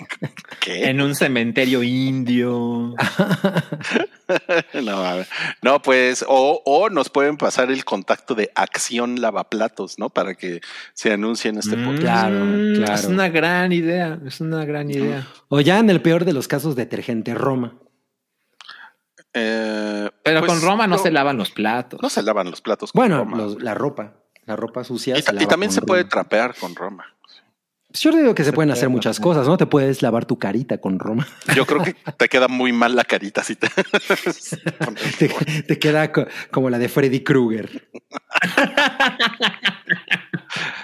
¿Qué? 0.61 0.89
en 0.89 1.01
un 1.01 1.15
cementerio 1.15 1.83
indio. 1.83 2.95
No, 5.63 5.83
pues, 5.83 6.25
o, 6.27 6.63
o 6.65 6.91
nos 6.91 7.11
pueden 7.11 7.37
pasar 7.37 7.71
el 7.71 7.85
contacto 7.85 8.35
de 8.35 8.51
Acción 8.55 9.21
Lavaplatos, 9.21 9.99
¿no? 9.99 10.11
Para 10.11 10.35
que 10.35 10.61
se 10.95 11.13
anuncie 11.13 11.51
en 11.51 11.59
este 11.59 11.77
Mm, 11.77 11.85
podcast. 11.85 12.03
Claro, 12.03 12.75
claro. 12.77 12.95
Es 12.95 13.05
una 13.05 13.29
gran 13.29 13.73
idea, 13.73 14.19
es 14.27 14.41
una 14.41 14.65
gran 14.65 14.91
idea. 14.91 15.27
o 15.49 15.61
ya 15.61 15.79
en 15.79 15.91
el 15.91 16.01
peor 16.01 16.25
de 16.25 16.33
los 16.33 16.49
casos, 16.49 16.75
detergente 16.77 17.35
Roma. 17.35 17.75
Eh, 19.33 20.11
Pero 20.23 20.41
pues, 20.41 20.53
con 20.53 20.63
Roma 20.63 20.87
no, 20.87 20.97
no- 20.97 21.03
se 21.03 21.11
lavan 21.11 21.37
los 21.37 21.51
platos. 21.51 22.01
No 22.03 22.09
se 22.09 22.23
lavan 22.23 22.51
los 22.51 22.61
platos 22.61 22.93
con 22.93 23.01
Bueno, 23.01 23.19
Roma. 23.19 23.37
los- 23.37 23.63
la 23.63 23.75
ropa, 23.75 24.15
la 24.47 24.57
ropa 24.57 24.85
sucia. 24.85 25.19
y, 25.19 25.23
se 25.23 25.33
y 25.35 25.47
también 25.47 25.71
con 25.71 25.75
se 25.75 25.83
puede 25.83 26.05
trapear 26.05 26.55
con 26.55 26.75
Roma. 26.75 27.05
Pues 27.95 28.03
yo 28.03 28.11
digo 28.11 28.35
que 28.35 28.43
se, 28.43 28.51
Se 28.51 28.53
pueden 28.53 28.71
puede 28.71 28.79
hacer 28.81 28.89
muchas 28.89 29.21
cosas, 29.21 29.47
¿no? 29.47 29.57
Te 29.57 29.67
puedes 29.67 30.03
lavar 30.03 30.25
tu 30.25 30.37
carita 30.37 30.79
con 30.79 30.99
Roma. 30.99 31.29
Yo 31.55 31.65
creo 31.65 31.81
que 31.85 31.95
te 31.95 32.29
queda 32.29 32.49
muy 32.49 32.73
mal 32.73 32.97
la 32.97 33.05
carita 33.05 33.45
si 33.45 33.55
te. 33.55 33.69
te, 35.21 35.29
te 35.63 35.79
queda 35.79 36.11
co- 36.11 36.27
como 36.51 36.71
la 36.71 36.81
de 36.81 36.89
Freddy 36.89 37.23
Krueger. 37.23 37.89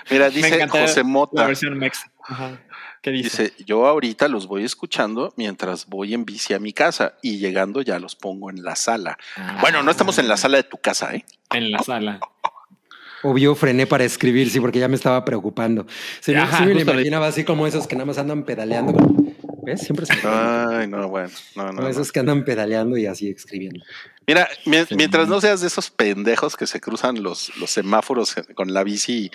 Mira, 0.09 0.31
dice 0.31 0.69
José 0.69 1.01
La 1.01 1.05
Mota. 1.05 1.47
versión 1.49 1.77
mexa. 1.79 2.13
Ajá. 2.29 2.61
¿Qué 3.03 3.11
dice? 3.11 3.43
Dice, 3.45 3.65
yo 3.65 3.87
ahorita 3.89 4.29
los 4.29 4.47
voy 4.47 4.63
escuchando 4.65 5.33
mientras 5.37 5.87
voy 5.87 6.15
en 6.15 6.25
bici 6.25 6.53
a 6.55 6.59
mi 6.61 6.73
casa 6.73 7.15
y 7.23 7.39
llegando 7.39 7.83
ya 7.83 7.99
los 7.99 8.15
pongo 8.15 8.51
en 8.51 8.63
la 8.63 8.77
sala. 8.77 9.17
Ah, 9.37 9.59
Bueno, 9.61 9.83
no 9.83 9.91
estamos 9.91 10.19
en 10.19 10.29
la 10.29 10.37
sala 10.37 10.59
de 10.59 10.65
tu 10.65 10.77
casa, 10.77 11.15
¿eh? 11.15 11.25
En 11.53 11.73
la 11.73 11.81
sala. 11.83 12.21
Obvio, 13.23 13.55
frené 13.55 13.87
para 13.87 14.05
escribir, 14.05 14.51
sí, 14.51 14.61
porque 14.61 14.79
ya 14.79 14.89
me 14.89 14.97
estaba 14.97 15.25
preocupando. 15.25 15.87
Sí, 16.21 16.33
me- 16.33 16.39
Ajá, 16.39 16.59
sí 16.59 16.65
me 16.65 16.75
lo 16.75 16.81
imaginaba 16.81 17.27
así 17.27 17.45
como 17.45 17.67
esos 17.67 17.87
que 17.87 17.95
nada 17.97 18.07
más 18.07 18.19
andan 18.19 18.45
pedaleando. 18.45 18.93
con- 18.95 19.35
¿Ves? 19.63 19.83
Siempre 19.83 20.07
se 20.07 20.15
Ay, 20.25 20.87
no, 20.89 21.09
bueno, 21.09 21.29
no, 21.55 21.65
no. 21.65 21.69
Como 21.71 21.83
no. 21.83 21.89
esos 21.89 22.11
que 22.13 22.21
andan 22.21 22.45
pedaleando 22.47 22.97
y 22.97 23.05
así 23.07 23.29
escribiendo. 23.29 23.85
Mira, 24.27 24.49
mientras 24.97 25.29
no 25.29 25.41
seas 25.41 25.61
de 25.61 25.67
esos 25.67 25.91
pendejos 25.91 26.57
que 26.57 26.67
se 26.67 26.81
cruzan 26.81 27.23
los, 27.23 27.55
los 27.59 27.71
semáforos 27.71 28.35
con 28.55 28.73
la 28.73 28.85
bici 28.85 29.31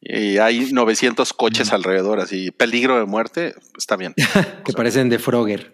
y, 0.00 0.34
y 0.34 0.38
hay 0.38 0.72
900 0.72 1.32
coches 1.32 1.72
alrededor, 1.72 2.20
así, 2.20 2.52
peligro 2.52 2.98
de 2.98 3.06
muerte, 3.06 3.54
está 3.76 3.96
bien. 3.96 4.14
Que 4.64 4.72
parecen 4.72 5.08
de 5.08 5.18
Frogger. 5.18 5.72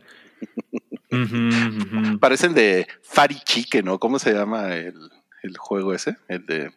Parecen 2.21 2.55
de 2.55 2.87
Fari 3.03 3.37
Chique, 3.45 3.83
¿no? 3.83 3.99
¿Cómo 3.99 4.19
se 4.19 4.33
llama 4.33 4.75
el, 4.75 4.95
el 5.43 5.57
juego 5.59 5.93
ese? 5.95 6.17
El 6.29 6.47
de... 6.47 6.71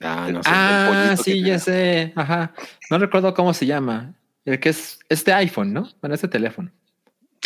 Ah, 0.00 0.28
no 0.32 0.42
sé. 0.42 0.50
Ah, 0.52 1.14
sí, 1.22 1.42
ya 1.42 1.58
sé. 1.58 2.12
Ajá. 2.16 2.52
No 2.90 2.98
recuerdo 2.98 3.32
cómo 3.34 3.54
se 3.54 3.66
llama. 3.66 4.14
El 4.44 4.60
que 4.60 4.70
es 4.70 4.98
este 5.08 5.32
iPhone, 5.32 5.72
¿no? 5.72 5.88
Bueno, 6.00 6.14
este 6.14 6.28
teléfono. 6.28 6.70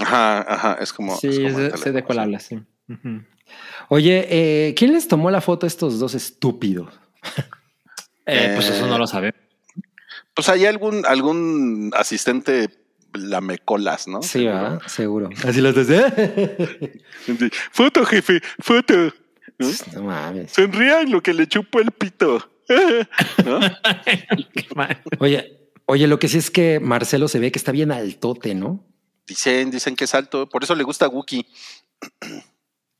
Ajá, 0.00 0.40
ajá, 0.52 0.78
es 0.80 0.92
como... 0.92 1.16
sí, 1.16 1.28
es 1.28 1.52
como 1.52 1.76
sé- 1.76 1.92
de 1.92 2.02
cuál 2.04 2.16
sí. 2.16 2.22
hablas, 2.22 2.42
sí. 2.44 2.60
Ujú. 2.88 3.22
Oye, 3.88 4.26
eh, 4.68 4.74
¿quién 4.76 4.92
les 4.92 5.08
tomó 5.08 5.30
la 5.30 5.40
foto 5.40 5.66
a 5.66 5.68
estos 5.68 5.98
dos 5.98 6.14
estúpidos? 6.14 6.98
Eh, 8.30 8.52
pues 8.54 8.68
eso 8.68 8.84
Eh, 8.84 8.88
no 8.90 8.98
lo 8.98 9.06
sabemos. 9.06 9.40
Pues 10.34 10.50
hay 10.50 10.66
algún, 10.66 11.06
algún 11.06 11.90
asistente 11.96 12.68
lamecolas, 13.14 14.06
¿no? 14.06 14.20
Sí, 14.20 14.44
¿verdad? 14.44 14.82
Seguro. 14.86 15.30
Así 15.46 15.62
los. 15.62 15.74
¿eh? 15.88 17.00
Foto, 17.72 18.04
jefe, 18.04 18.42
foto. 18.58 19.14
¿No? 19.58 19.68
No 19.94 20.02
mames. 20.04 20.52
Sonrían 20.52 21.10
lo 21.10 21.22
que 21.22 21.34
le 21.34 21.46
chupo 21.48 21.80
el 21.80 21.90
pito. 21.90 22.48
Oye, 25.18 25.70
oye, 25.86 26.06
lo 26.06 26.18
que 26.18 26.28
sí 26.28 26.38
es 26.38 26.50
que 26.50 26.80
Marcelo 26.80 27.28
se 27.28 27.38
ve 27.38 27.52
que 27.52 27.58
está 27.58 27.72
bien 27.72 27.92
altote, 27.92 28.54
¿no? 28.54 28.84
Dicen, 29.26 29.70
dicen 29.70 29.96
que 29.96 30.04
es 30.04 30.14
alto, 30.14 30.48
por 30.48 30.64
eso 30.64 30.74
le 30.74 30.84
gusta 30.84 31.08
Wookie. 31.08 31.46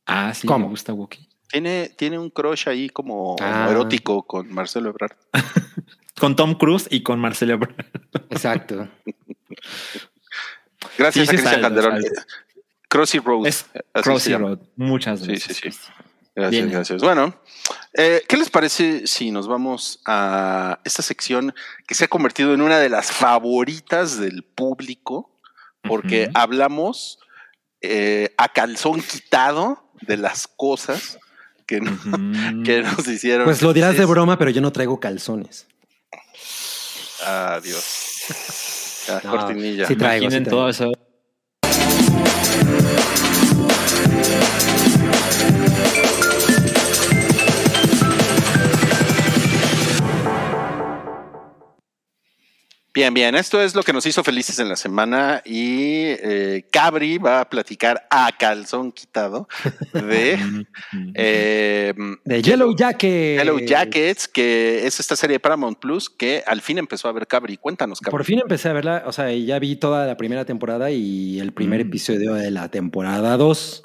Ah, 0.07 0.33
sí, 0.35 0.47
¿Cómo? 0.47 0.67
me 0.67 0.71
gusta 0.71 0.93
Wookie. 0.93 1.29
Tiene, 1.51 1.91
tiene 1.97 2.19
un 2.19 2.29
crush 2.31 2.69
ahí 2.69 2.91
como 2.91 3.37
Ah. 3.41 3.69
erótico 3.71 4.25
con 4.27 4.53
Marcelo 4.53 4.91
Ebrard. 4.91 5.17
Con 6.19 6.35
Tom 6.35 6.57
Cruise 6.57 6.89
y 6.91 7.05
con 7.05 7.21
Marcelo 7.21 7.53
Ebrard. 7.55 7.77
Exacto. 8.31 8.89
Gracias 10.99 11.15
Sí, 11.15 11.21
a 11.21 11.25
sí, 11.25 11.29
Cristian 11.29 11.61
Calderón. 11.61 12.03
Crossy 12.89 13.19
Road. 13.21 13.47
Es 13.47 13.67
Crossy. 14.03 14.35
Road. 14.35 14.59
Muchas 14.75 15.21
Sí, 15.21 15.27
gracias. 15.29 15.47
sí, 15.49 15.55
sí. 15.55 15.61
Chris. 15.61 15.81
Gracias, 16.39 16.51
Bien. 16.63 16.71
gracias. 16.71 17.03
Bueno, 17.03 17.35
eh, 17.95 18.23
¿qué 18.29 18.37
les 18.37 18.49
parece 18.49 19.07
si 19.09 19.31
nos 19.33 19.49
vamos 19.49 20.01
a 20.07 20.79
esta 20.85 21.03
sección 21.03 21.53
que 21.87 21.95
se 21.97 22.05
ha 22.05 22.09
convertido 22.09 22.55
en 22.55 22.61
una 22.63 22.79
de 22.79 22.89
las 22.89 23.11
favoritas 23.11 24.19
del 24.21 24.45
público? 24.45 25.31
Porque 25.83 26.31
hablamos 26.35 27.19
eh, 27.81 28.35
a 28.37 28.49
calzón 28.51 29.01
quitado 29.03 29.91
de 30.03 30.17
las 30.17 30.47
cosas 30.47 31.19
que, 31.67 31.81
no- 31.81 32.63
que 32.65 32.83
nos 32.83 33.07
hicieron. 33.09 33.45
Pues 33.45 33.63
lo 33.63 33.73
dirás 33.73 33.97
de 33.97 34.05
broma, 34.05 34.39
pero 34.39 34.51
yo 34.51 34.61
no 34.61 34.71
traigo 34.73 35.01
calzones. 35.01 35.67
Adiós. 37.25 37.85
No, 39.25 39.31
cortinilla. 39.31 39.87
sí 39.87 39.97
traigo, 39.97 40.25
Imaginen 40.25 40.45
sí 40.45 40.51
traigo. 40.51 40.61
todo 40.61 40.69
eso. 40.69 40.93
Bien, 52.99 53.15
bien, 53.15 53.37
esto 53.37 53.63
es 53.63 53.77
lo 53.77 53.85
que 53.85 53.93
nos 53.93 54.05
hizo 54.07 54.25
felices 54.25 54.59
en 54.59 54.69
la 54.69 54.75
semana 54.75 55.41
y 55.45 56.03
eh, 56.21 56.67
Cabri 56.69 57.19
va 57.19 57.43
a 57.43 57.49
platicar 57.49 58.09
a 58.11 58.33
calzón 58.37 58.91
quitado 58.91 59.47
de 59.93 60.37
eh, 61.15 61.95
De 62.25 62.43
Yellow 62.43 62.75
Jacket. 62.75 63.39
Hello 63.41 63.61
Jackets, 63.61 64.27
que 64.27 64.85
es 64.85 64.99
esta 64.99 65.15
serie 65.15 65.35
de 65.35 65.39
Paramount 65.39 65.79
Plus 65.79 66.11
que 66.11 66.43
al 66.45 66.61
fin 66.61 66.79
empezó 66.79 67.07
a 67.07 67.13
ver 67.13 67.29
Cabri. 67.29 67.57
Cuéntanos, 67.57 68.01
Cabri. 68.01 68.11
Por 68.11 68.25
fin 68.25 68.41
empecé 68.41 68.69
a 68.69 68.73
verla, 68.73 69.05
o 69.07 69.13
sea, 69.13 69.31
ya 69.33 69.61
vi 69.61 69.77
toda 69.77 70.05
la 70.05 70.17
primera 70.17 70.45
temporada 70.45 70.91
y 70.91 71.39
el 71.39 71.53
primer 71.53 71.85
Mm. 71.85 71.89
episodio 71.89 72.35
de 72.35 72.51
la 72.51 72.69
temporada 72.69 73.37
2. 73.37 73.83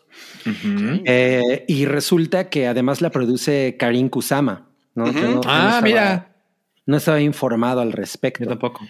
Ujú. 0.47 1.01
Eh, 1.05 1.65
y 1.67 1.85
resulta 1.85 2.49
que 2.49 2.65
además 2.65 2.99
la 3.01 3.11
produce 3.11 3.75
Karin 3.77 4.09
Kusama. 4.09 4.69
¿no? 4.95 5.03
Ujú. 5.03 5.13
Yo 5.19 5.21
no- 5.27 5.33
no 5.35 5.41
Ah, 5.45 5.65
estaba- 5.65 5.81
mira. 5.81 6.29
No 6.85 6.97
estaba 6.97 7.21
informado 7.21 7.79
al 7.79 7.91
Yo 7.91 7.95
respecto. 7.95 8.45
tampoco. 8.45 8.81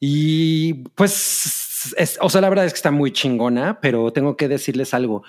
Y 0.00 0.74
pues, 0.94 1.94
es- 1.96 2.18
o 2.20 2.28
sea, 2.30 2.40
la 2.40 2.48
verdad 2.48 2.66
es 2.66 2.72
que 2.72 2.76
está 2.78 2.90
muy 2.90 3.12
chingona, 3.12 3.80
pero 3.80 4.12
tengo 4.12 4.36
que 4.36 4.48
decirles 4.48 4.94
algo. 4.94 5.22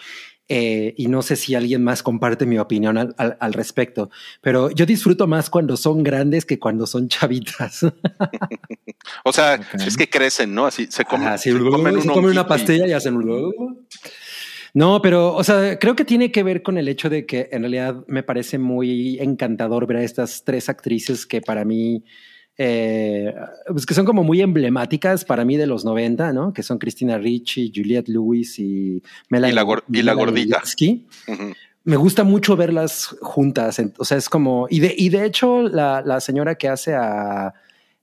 eh, 0.47 0.93
y 0.95 1.07
no 1.07 1.23
sé 1.23 1.37
si 1.37 1.55
alguien 1.55 1.83
más 1.83 2.03
comparte 2.03 2.45
mi 2.45 2.59
opinión 2.59 2.99
al, 2.99 3.15
al- 3.17 3.35
al 3.39 3.53
respecto, 3.53 4.11
pero 4.41 4.69
yo 4.69 4.85
disfruto 4.85 5.25
más 5.25 5.49
cuando 5.49 5.75
son 5.75 6.03
grandes 6.03 6.45
que 6.45 6.59
cuando 6.59 6.85
son 6.85 7.07
chavitas. 7.09 7.81
O 9.23 9.31
sea, 9.33 9.59
es 9.85 9.97
que 9.97 10.09
crecen, 10.09 10.53
¿no? 10.53 10.65
Así 10.67 10.87
se 10.89 11.03
comen, 11.05 11.37
sí, 11.39 11.51
se 11.51 11.57
comen 11.59 11.93
se 12.01 12.07
un 12.07 12.13
comen 12.13 12.31
una 12.31 12.47
pastilla 12.47 12.87
y 12.87 12.91
hacen. 12.93 13.17
No, 14.73 15.01
pero, 15.01 15.33
o 15.35 15.43
sea, 15.43 15.79
creo 15.79 15.95
que 15.95 16.05
tiene 16.05 16.31
que 16.31 16.43
ver 16.43 16.61
con 16.63 16.77
el 16.77 16.87
hecho 16.87 17.09
de 17.09 17.25
que 17.25 17.47
en 17.51 17.61
realidad 17.61 18.03
me 18.07 18.23
parece 18.23 18.57
muy 18.57 19.17
encantador 19.19 19.87
ver 19.87 19.97
a 19.97 20.03
estas 20.03 20.43
tres 20.43 20.69
actrices 20.69 21.25
que 21.25 21.39
para 21.41 21.65
mí, 21.65 22.03
eh, 22.57 23.33
pues 23.67 23.85
que 23.85 23.93
son 23.93 24.05
como 24.05 24.23
muy 24.23 24.41
emblemáticas 24.41 25.25
para 25.25 25.43
mí 25.45 25.57
de 25.57 25.67
los 25.67 25.83
90, 25.85 26.31
¿no? 26.33 26.53
Que 26.53 26.63
son 26.63 26.77
Christina 26.77 27.17
Ricci, 27.17 27.71
Juliette 27.75 28.07
Lewis 28.09 28.57
y 28.59 29.01
Melanie, 29.29 29.53
Y 29.53 29.55
la 29.55 29.63
gor- 29.63 29.83
y 29.91 30.01
la 30.01 30.13
Melanie 30.15 30.25
gordita. 30.25 30.57
Lynskey 30.59 31.05
Ujú. 31.27 31.53
me 31.83 31.95
gusta 31.97 32.23
mucho 32.23 32.55
verlas 32.55 33.15
juntas. 33.21 33.81
O 33.97 34.05
sea, 34.05 34.17
es 34.17 34.29
como. 34.29 34.67
Y 34.69 34.79
de, 34.79 34.93
y 34.97 35.09
de 35.09 35.25
hecho, 35.25 35.63
la, 35.63 36.01
la 36.05 36.19
señora 36.21 36.55
que 36.55 36.67
hace 36.69 36.93
a. 36.95 37.53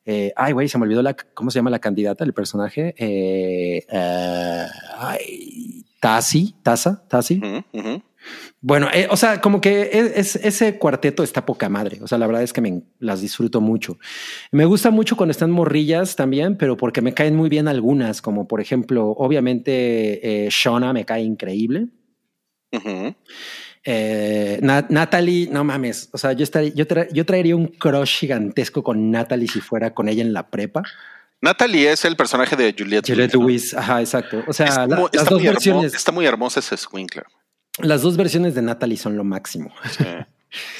eh, 0.05 0.33
ay, 0.37 0.53
güey, 0.53 0.69
se 0.69 0.77
me 0.79 0.85
olvidó 0.85 1.03
la. 1.03 1.15
¿Cómo 1.15 1.51
se 1.51 1.59
llama 1.59 1.71
la 1.71 1.79
candidata, 1.79 2.23
el 2.25 2.35
personaje? 2.35 2.95
Eh, 2.99 3.85
eh, 3.91 4.67
ay, 4.99 5.85
Tassi, 6.01 6.55
Tasa, 6.63 7.03
Tassi. 7.09 7.41
Bueno, 8.61 8.89
eh, 8.93 9.09
o 9.11 9.17
sea, 9.17 9.41
como 9.41 9.61
que 9.61 9.91
es, 9.93 10.37
es- 10.37 10.37
ese 10.45 10.79
cuarteto 10.79 11.23
está 11.23 11.45
poca 11.45 11.69
madre. 11.69 11.99
O 12.03 12.07
sea, 12.09 12.19
la 12.19 12.27
verdad 12.27 12.43
es 12.43 12.53
que 12.53 12.61
me 12.61 12.83
las 13.01 13.21
disfruto 13.21 13.61
mucho. 13.61 13.99
Me 14.53 14.65
gusta 14.65 14.91
mucho 14.91 15.17
cuando 15.17 15.33
están 15.33 15.51
morrillas 15.51 16.15
también, 16.17 16.57
pero 16.57 16.77
porque 16.77 17.01
me 17.03 17.15
caen 17.15 17.35
muy 17.37 17.49
bien 17.49 17.67
algunas, 17.69 18.23
como 18.23 18.47
por 18.47 18.61
ejemplo, 18.61 19.09
obviamente, 19.11 20.47
eh, 20.47 20.49
Shona 20.51 20.93
me 20.93 21.05
cae 21.05 21.23
increíble. 21.23 21.89
Eh, 23.85 24.59
Na- 24.63 24.87
Natalie, 24.89 25.49
no 25.51 25.65
mames. 25.65 26.09
O 26.13 26.19
sea, 26.19 26.33
yo, 26.33 26.45
estaría, 26.45 26.73
yo, 26.75 26.87
tra- 26.87 27.09
yo 27.13 27.27
traería 27.27 27.57
un 27.57 27.67
crush 27.67 28.19
gigantesco 28.21 28.83
con 28.83 29.11
Natalie 29.11 29.49
si 29.49 29.61
fuera 29.61 29.93
con 29.93 30.09
ella 30.09 30.23
en 30.23 30.33
la 30.33 30.49
prepa. 30.49 30.83
Natalie 31.41 31.91
es 31.91 32.05
el 32.05 32.15
personaje 32.15 32.55
de 32.55 32.73
Juliette, 32.79 33.09
Juliette 33.11 33.35
¿no? 33.35 33.41
Lewis, 33.41 33.75
ajá, 33.75 34.01
exacto. 34.01 34.45
O 34.47 34.53
sea, 34.53 34.67
Está, 34.67 34.87
la- 34.87 34.97
las, 35.13 35.25
dos 35.29 35.41
muy 35.41 35.49
versiones, 35.49 35.95
está 35.95 36.13
muy 36.13 36.25
hermosa 36.27 36.63
Squinkler. 36.63 37.25
Las 37.81 38.03
dos 38.03 38.17
versiones 38.17 38.55
de 38.55 38.63
Natalie 38.63 38.97
son 38.97 39.17
lo 39.17 39.25
máximo. 39.25 39.71
Sí. 39.91 40.05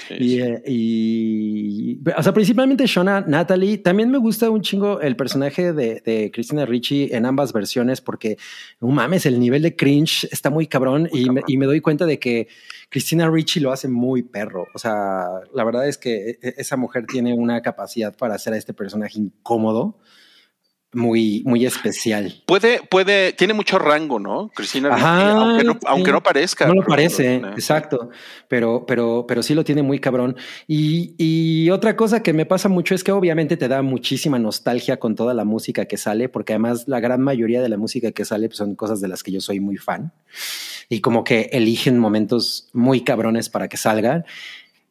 Sí, 0.07 0.15
Y, 0.19 0.29
sí. 0.29 0.41
eh, 0.43 0.63
y- 0.67 1.99
o 2.15 2.23
sea, 2.23 2.35
principalmente 2.35 2.85
Shona, 2.87 3.23
Natalie. 3.23 3.79
También 3.79 4.11
me 4.11 4.19
gusta 4.19 4.51
un 4.51 4.61
chingo 4.61 5.01
el 5.01 5.17
personaje 5.17 5.73
de, 5.73 6.03
de 6.05 6.31
Christina 6.31 6.67
Ricci 6.67 7.09
en 7.11 7.25
ambas 7.25 7.55
versiones 7.55 8.03
porque, 8.03 8.37
no 8.83 8.89
mames, 8.89 9.25
el 9.25 9.41
nivel 9.41 9.63
de 9.63 9.75
cringe 9.75 10.29
está 10.31 10.51
muy 10.51 10.67
cabrón, 10.67 11.09
y, 11.11 11.31
Me, 11.31 11.41
y 11.47 11.57
me 11.57 11.65
doy 11.65 11.81
cuenta 11.81 12.05
de 12.05 12.19
que 12.19 12.49
Christina 12.91 13.31
Ricci 13.31 13.61
lo 13.61 13.73
hace 13.73 13.89
muy 13.89 14.23
perro. 14.23 14.67
O 14.75 14.79
sea, 14.79 15.25
la 15.55 15.65
verdad 15.65 15.89
es 15.89 15.97
que 15.97 16.33
e- 16.43 16.55
esa 16.59 16.77
mujer 16.77 17.07
tiene 17.07 17.33
una 17.33 17.63
capacidad 17.63 18.15
para 18.15 18.35
hacer 18.35 18.53
a 18.53 18.59
este 18.59 18.75
personaje 18.75 19.19
incómodo 19.19 19.97
muy, 20.93 21.43
muy 21.47 21.65
especial. 21.65 22.43
Puede, 22.47 22.81
puede, 22.83 23.33
tiene 23.33 23.55
mucho 23.55 23.79
rango, 23.79 24.19
¿no? 24.19 24.51
Cristina, 24.55 24.95
Ajá, 24.95 25.31
aunque, 25.33 25.65
no, 25.65 25.73
sí. 25.73 25.79
aunque 25.87 26.13
no 26.13 26.23
parezca. 26.23 26.67
No 26.67 26.75
lo 26.75 26.85
parece, 26.85 27.37
eh, 27.37 27.43
exacto, 27.53 28.11
pero, 28.49 28.85
pero, 28.87 29.25
pero 29.27 29.43
sí 29.43 29.55
lo 29.55 29.65
tiene 29.65 29.83
muy 29.83 29.99
cabrón. 29.99 30.37
Y, 30.67 31.15
y 31.19 31.71
otra 31.71 31.97
cosa 31.97 32.23
que 32.23 32.33
me 32.33 32.47
pasa 32.47 32.69
mucho 32.69 32.95
es 32.95 33.03
que 33.03 33.13
obviamente 33.13 33.57
te 33.57 33.69
da 33.69 33.83
muchísima 33.83 34.39
nostalgia 34.39 34.99
con 34.99 35.15
toda 35.15 35.35
la 35.35 35.45
música 35.45 35.87
que 35.87 35.97
sale, 35.97 36.29
porque 36.29 36.53
además 36.53 36.87
la 36.87 37.01
gran 37.01 37.21
mayoría 37.21 37.63
de 37.63 37.69
la 37.69 37.77
música 37.79 38.13
que 38.13 38.25
sale 38.25 38.49
pues, 38.49 38.59
son 38.59 38.75
cosas 38.75 39.01
de 39.01 39.09
las 39.09 39.23
que 39.23 39.33
yo 39.33 39.41
soy 39.41 39.61
muy 39.61 39.77
fan 39.77 40.13
y 40.89 41.01
como 41.01 41.25
que 41.25 41.49
eligen 41.53 41.99
momentos 41.99 42.69
muy 42.75 43.03
cabrones 43.03 43.49
para 43.49 43.69
que 43.69 43.79
salgan. 43.79 44.27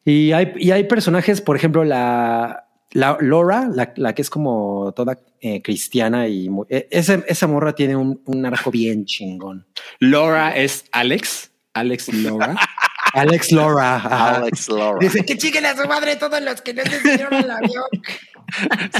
Y 0.04 0.32
hay, 0.32 0.52
y 0.56 0.72
hay 0.72 0.84
personajes, 0.84 1.40
por 1.40 1.54
ejemplo, 1.54 1.84
la, 1.84 2.61
la, 2.92 3.16
Laura, 3.20 3.68
la, 3.72 3.92
la, 3.96 4.14
que 4.14 4.22
es 4.22 4.30
como 4.30 4.92
toda 4.94 5.18
eh, 5.40 5.62
cristiana 5.62 6.28
y 6.28 6.48
muy, 6.48 6.66
eh, 6.68 6.88
ese, 6.90 7.24
esa 7.26 7.46
morra 7.46 7.74
tiene 7.74 7.96
un, 7.96 8.22
un, 8.26 8.46
arco 8.46 8.70
bien 8.70 9.04
chingón. 9.04 9.66
Laura 9.98 10.56
es 10.56 10.84
Alex, 10.92 11.50
Alex 11.74 12.12
Laura. 12.12 12.56
Alex 13.14 13.52
Laura. 13.52 13.96
Ajá. 13.96 14.36
Alex 14.36 14.68
Laura. 14.68 14.98
Dice 15.00 15.24
que 15.24 15.36
chinguen 15.36 15.66
a 15.66 15.76
su 15.76 15.86
madre 15.86 16.16
todos 16.16 16.40
los 16.40 16.60
que 16.62 16.74
no 16.74 16.82
se 16.82 17.00
subieron 17.00 17.34
al 17.34 17.50
avión. 17.50 17.84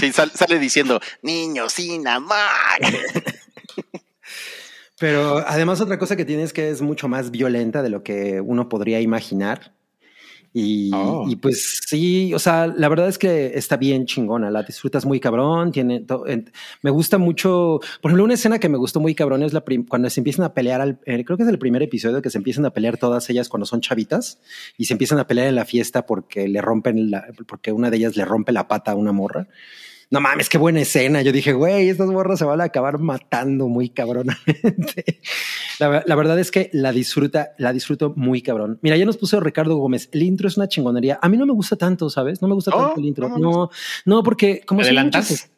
Sí, 0.01 0.13
sal, 0.13 0.31
sale 0.31 0.59
diciendo, 0.59 0.99
niños 1.21 1.75
sin 1.75 2.09
amor. 2.09 2.39
Pero 4.99 5.45
además 5.47 5.81
otra 5.83 5.99
cosa 5.99 6.17
que 6.17 6.25
tiene 6.25 6.45
es 6.45 6.55
que 6.55 6.71
es 6.71 6.81
mucho 6.81 7.07
más 7.07 7.31
violenta 7.31 7.83
de 7.83 7.91
lo 7.91 8.03
que 8.03 8.41
uno 8.41 8.71
podría 8.71 9.01
imaginar. 9.01 9.75
Y, 10.55 10.91
oh. 10.93 11.25
y, 11.29 11.37
pues 11.37 11.81
sí, 11.87 12.35
o 12.35 12.39
sea, 12.39 12.67
la 12.67 12.89
verdad 12.89 13.09
es 13.09 13.17
que 13.17 13.53
está 13.55 13.79
bien 13.79 14.05
chingona, 14.05 14.51
la 14.51 14.63
disfrutas 14.63 15.07
muy 15.07 15.19
cabrón, 15.19 15.73
tiene, 15.73 16.05
me 16.83 16.91
gusta 16.91 17.17
mucho, 17.17 17.81
por 18.03 18.11
ejemplo, 18.11 18.25
una 18.25 18.35
escena 18.35 18.59
que 18.59 18.69
me 18.69 18.77
gustó 18.77 19.01
muy 19.01 19.15
cabrón 19.15 19.43
es 19.43 19.55
la 19.55 19.65
cuando 19.89 20.11
se 20.11 20.21
empiezan 20.21 20.45
a 20.45 20.53
pelear, 20.53 20.83
al, 20.83 21.01
eh, 21.07 21.25
creo 21.25 21.39
que 21.39 21.45
es 21.45 21.49
el 21.49 21.59
primer 21.59 21.83
episodio 21.83 22.21
que 22.21 22.29
se 22.29 22.37
empiezan 22.37 22.67
a 22.67 22.71
pelear 22.71 22.99
todas 22.99 23.31
ellas 23.31 23.49
cuando 23.49 23.65
son 23.65 23.81
chavitas 23.81 24.41
y 24.77 24.85
se 24.85 24.93
empiezan 24.93 25.19
a 25.19 25.27
pelear 25.27 25.47
en 25.47 25.55
la 25.55 25.65
fiesta 25.65 26.05
porque 26.05 26.47
le 26.49 26.61
rompen 26.61 27.11
la, 27.11 27.27
porque 27.47 27.73
una 27.73 27.91
de 27.91 27.97
ellas 27.97 28.17
le 28.17 28.25
rompe 28.27 28.53
la 28.53 28.69
pata 28.69 28.93
a 28.93 28.95
una 28.95 29.13
morra 29.13 29.49
no 30.13 30.21
mames, 30.21 30.51
qué 30.51 30.59
buena 30.59 30.81
escena. 30.81 31.23
Yo 31.23 31.33
dije, 31.33 31.55
güey, 31.55 31.89
estas 31.89 32.09
morras 32.09 32.39
se 32.39 32.45
van 32.45 32.61
a 32.61 32.65
acabar 32.65 32.99
matando 32.99 33.67
muy 33.69 33.89
cabronamente. 33.89 35.21
La, 35.79 36.05
la, 36.07 36.15
verdad 36.15 36.39
es 36.39 36.53
que 36.53 36.71
la 36.75 36.93
disfruta, 36.93 37.55
la 37.59 37.73
disfruto 37.73 38.13
muy 38.15 38.41
cabrón. 38.41 38.79
Mira, 38.83 38.97
ya 38.97 39.05
nos 39.05 39.17
puso 39.17 39.41
Ricardo 39.41 39.75
Gómez. 39.79 40.11
El 40.13 40.23
intro 40.23 40.47
es 40.47 40.57
una 40.57 40.69
chingonería. 40.69 41.19
A 41.21 41.29
mí 41.29 41.37
no 41.37 41.45
me 41.45 41.55
gusta 41.55 41.75
tanto, 41.75 42.09
¿sabes? 42.09 42.41
No 42.41 42.47
me 42.47 42.55
gusta 42.55 42.71
oh, 42.73 42.79
tanto 42.79 43.01
el 43.01 43.07
intro. 43.07 43.29
No, 43.31 43.39
no, 43.39 43.71
no 44.05 44.23
porque 44.23 44.61
como 44.65 44.83
¿Adelantas? 44.83 45.51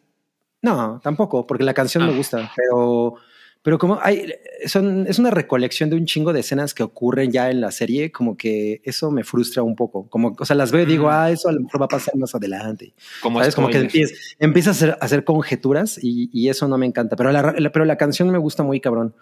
No, 0.62 0.99
tampoco, 1.02 1.46
porque 1.46 1.64
la 1.64 1.75
canción 1.75 2.04
ah. 2.04 2.06
me 2.06 2.16
gusta, 2.16 2.50
pero 2.56 3.16
pero 3.64 3.78
como 3.78 3.99
hay, 4.02 4.30
son, 4.66 5.06
es 5.09 5.18
una 5.18 5.30
recolección 5.30 5.88
de 5.88 5.97
un 5.97 6.04
chingo 6.04 6.35
de 6.35 6.40
escenas 6.40 6.75
que 6.75 6.83
ocurren 6.83 7.33
ya 7.33 7.50
en 7.50 7.62
la 7.62 7.71
serie, 7.71 8.12
como 8.12 8.37
que 8.37 8.83
eso 8.85 9.11
me 9.11 9.25
frustra 9.25 9.62
un 9.62 9.75
poco. 9.75 10.06
Como, 10.11 10.37
o 10.38 10.44
sea, 10.44 10.54
las 10.54 10.71
veo 10.71 10.83
y 10.83 10.87
digo, 10.87 11.09
ah, 11.09 11.30
eso 11.30 11.49
a 11.49 11.52
lo 11.52 11.62
mejor 11.62 11.80
va 11.80 11.87
a 11.87 11.88
pasar 11.88 12.14
más 12.16 12.35
adelante. 12.35 12.92
Como 13.23 13.38
¿Sabes? 13.38 13.54
Como 13.54 13.71
que 13.71 13.78
empieza, 13.78 14.14
empieza 14.38 14.68
a, 14.68 14.73
hacer, 14.73 14.90
a 14.90 15.04
hacer 15.04 15.25
conjeturas 15.25 15.99
y, 15.99 16.28
y, 16.30 16.50
eso 16.50 16.68
no 16.68 16.76
me 16.76 16.85
encanta. 16.85 17.16
Pero 17.16 17.33
la, 17.33 17.54
la, 17.59 17.73
pero 17.73 17.87
la 17.87 17.97
canción 17.97 18.28
me 18.28 18.37
gusta 18.37 18.62
muy 18.62 18.80
cabrón. 18.80 19.14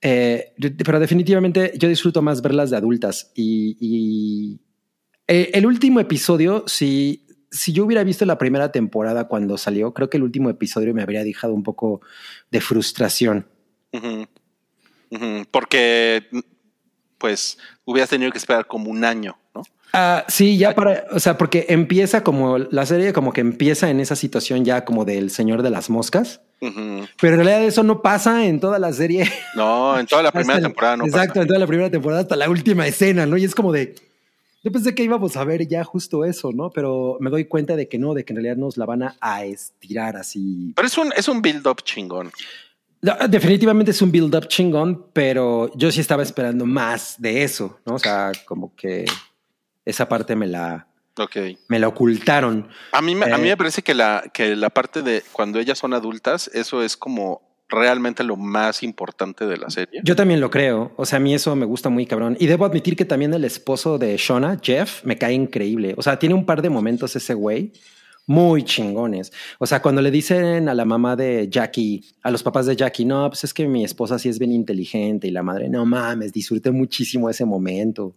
Eh, 0.00 0.54
pero 0.84 0.98
definitivamente 0.98 1.72
yo 1.78 1.88
disfruto 1.88 2.20
más 2.20 2.42
verlas 2.42 2.70
de 2.70 2.78
adultas 2.78 3.30
y, 3.36 3.76
y 3.78 4.60
eh, 5.28 5.52
el 5.54 5.66
último 5.66 6.00
episodio, 6.00 6.64
si, 6.66 7.28
si 7.52 7.72
yo 7.72 7.84
hubiera 7.84 8.02
visto 8.02 8.26
la 8.26 8.38
primera 8.38 8.72
temporada 8.72 9.28
cuando 9.28 9.56
salió, 9.56 9.94
creo 9.94 10.10
que 10.10 10.16
el 10.16 10.24
último 10.24 10.50
episodio 10.50 10.92
me 10.94 11.02
habría 11.02 11.22
dejado 11.22 11.54
un 11.54 11.62
poco 11.62 12.00
de 12.50 12.60
frustración. 12.60 13.46
Uh 13.92 13.98
-huh. 13.98 14.28
Uh 15.10 15.16
-huh. 15.18 15.46
Porque, 15.50 16.26
pues, 17.18 17.58
hubieras 17.84 18.10
tenido 18.10 18.30
que 18.32 18.38
esperar 18.38 18.66
como 18.66 18.90
un 18.90 19.04
año, 19.04 19.36
¿no? 19.54 19.60
Uh, 19.94 20.22
sí, 20.28 20.56
ya 20.56 20.74
para, 20.74 21.04
o 21.12 21.20
sea, 21.20 21.36
porque 21.36 21.66
empieza 21.68 22.24
como 22.24 22.56
la 22.58 22.86
serie, 22.86 23.12
como 23.12 23.32
que 23.32 23.42
empieza 23.42 23.90
en 23.90 24.00
esa 24.00 24.16
situación 24.16 24.64
ya 24.64 24.86
como 24.86 25.04
del 25.04 25.30
señor 25.30 25.62
de 25.62 25.68
las 25.70 25.90
moscas. 25.90 26.40
Uh 26.60 26.68
-huh. 26.68 27.08
Pero 27.20 27.34
en 27.34 27.40
realidad 27.44 27.62
eso 27.66 27.82
no 27.82 28.00
pasa 28.00 28.46
en 28.46 28.58
toda 28.58 28.78
la 28.78 28.92
serie. 28.92 29.24
No, 29.54 29.98
en 29.98 30.06
toda 30.06 30.22
la 30.22 30.32
primera 30.32 30.54
hasta, 30.56 30.68
temporada 30.68 30.96
no 30.96 31.04
Exacto, 31.04 31.34
pasa. 31.34 31.42
en 31.42 31.46
toda 31.48 31.58
la 31.58 31.66
primera 31.66 31.90
temporada 31.90 32.22
hasta 32.22 32.36
la 32.36 32.48
última 32.48 32.86
escena, 32.86 33.26
¿no? 33.26 33.36
Y 33.36 33.44
es 33.44 33.54
como 33.54 33.70
de. 33.72 33.94
Yo 34.64 34.70
pensé 34.70 34.94
que 34.94 35.02
íbamos 35.02 35.36
a 35.36 35.44
ver 35.44 35.66
ya 35.66 35.82
justo 35.84 36.24
eso, 36.24 36.52
¿no? 36.52 36.70
Pero 36.70 37.16
me 37.20 37.30
doy 37.30 37.44
cuenta 37.46 37.74
de 37.76 37.88
que 37.88 37.98
no, 37.98 38.14
de 38.14 38.24
que 38.24 38.32
en 38.32 38.36
realidad 38.36 38.56
nos 38.56 38.76
la 38.76 38.86
van 38.86 39.02
a, 39.02 39.16
a 39.20 39.44
estirar 39.44 40.16
así. 40.16 40.72
Pero 40.76 40.86
es 40.86 40.96
un, 40.96 41.12
es 41.16 41.26
un 41.28 41.42
build-up 41.42 41.82
chingón. 41.82 42.30
Definitivamente 43.28 43.90
es 43.90 44.00
un 44.00 44.12
build-up 44.12 44.46
chingón, 44.46 45.06
pero 45.12 45.72
yo 45.74 45.90
sí 45.90 46.00
estaba 46.00 46.22
esperando 46.22 46.64
más 46.64 47.20
de 47.20 47.42
eso, 47.42 47.80
¿no? 47.84 47.94
O 47.94 47.98
sea, 47.98 48.30
como 48.46 48.76
que 48.76 49.04
esa 49.84 50.08
parte 50.08 50.36
me 50.36 50.46
la, 50.46 50.86
okay. 51.18 51.58
me 51.66 51.80
la 51.80 51.88
ocultaron. 51.88 52.68
A 52.92 53.02
mí, 53.02 53.14
eh, 53.14 53.32
a 53.32 53.38
mí 53.38 53.48
me 53.48 53.56
parece 53.56 53.82
que 53.82 53.94
la, 53.94 54.22
que 54.32 54.54
la 54.54 54.70
parte 54.70 55.02
de 55.02 55.24
cuando 55.32 55.58
ellas 55.58 55.78
son 55.78 55.94
adultas, 55.94 56.48
eso 56.54 56.80
es 56.80 56.96
como 56.96 57.42
realmente 57.68 58.22
lo 58.22 58.36
más 58.36 58.84
importante 58.84 59.46
de 59.46 59.56
la 59.56 59.68
serie. 59.70 60.00
Yo 60.04 60.14
también 60.14 60.40
lo 60.40 60.50
creo. 60.50 60.92
O 60.96 61.04
sea, 61.04 61.16
a 61.16 61.20
mí 61.20 61.34
eso 61.34 61.56
me 61.56 61.66
gusta 61.66 61.88
muy 61.88 62.06
cabrón. 62.06 62.36
Y 62.38 62.46
debo 62.46 62.66
admitir 62.66 62.94
que 62.94 63.04
también 63.04 63.34
el 63.34 63.44
esposo 63.44 63.98
de 63.98 64.16
Shona, 64.16 64.60
Jeff, 64.62 65.02
me 65.04 65.18
cae 65.18 65.32
increíble. 65.32 65.94
O 65.96 66.02
sea, 66.02 66.20
tiene 66.20 66.36
un 66.36 66.46
par 66.46 66.62
de 66.62 66.70
momentos 66.70 67.16
ese 67.16 67.34
güey 67.34 67.72
muy 68.26 68.64
chingones. 68.64 69.32
O 69.58 69.66
sea, 69.66 69.82
cuando 69.82 70.00
le 70.00 70.10
dicen 70.10 70.68
a 70.68 70.74
la 70.74 70.84
mamá 70.84 71.16
de 71.16 71.48
Jackie, 71.48 72.04
a 72.22 72.30
los 72.30 72.42
papás 72.42 72.66
de 72.66 72.76
Jackie, 72.76 73.04
no, 73.04 73.28
pues 73.28 73.44
es 73.44 73.54
que 73.54 73.66
mi 73.66 73.84
esposa 73.84 74.18
sí 74.18 74.28
es 74.28 74.38
bien 74.38 74.52
inteligente 74.52 75.28
y 75.28 75.30
la 75.30 75.42
madre, 75.42 75.68
no 75.68 75.84
mames, 75.84 76.32
disfruté 76.32 76.70
muchísimo 76.70 77.28
ese 77.28 77.44
momento. 77.44 78.14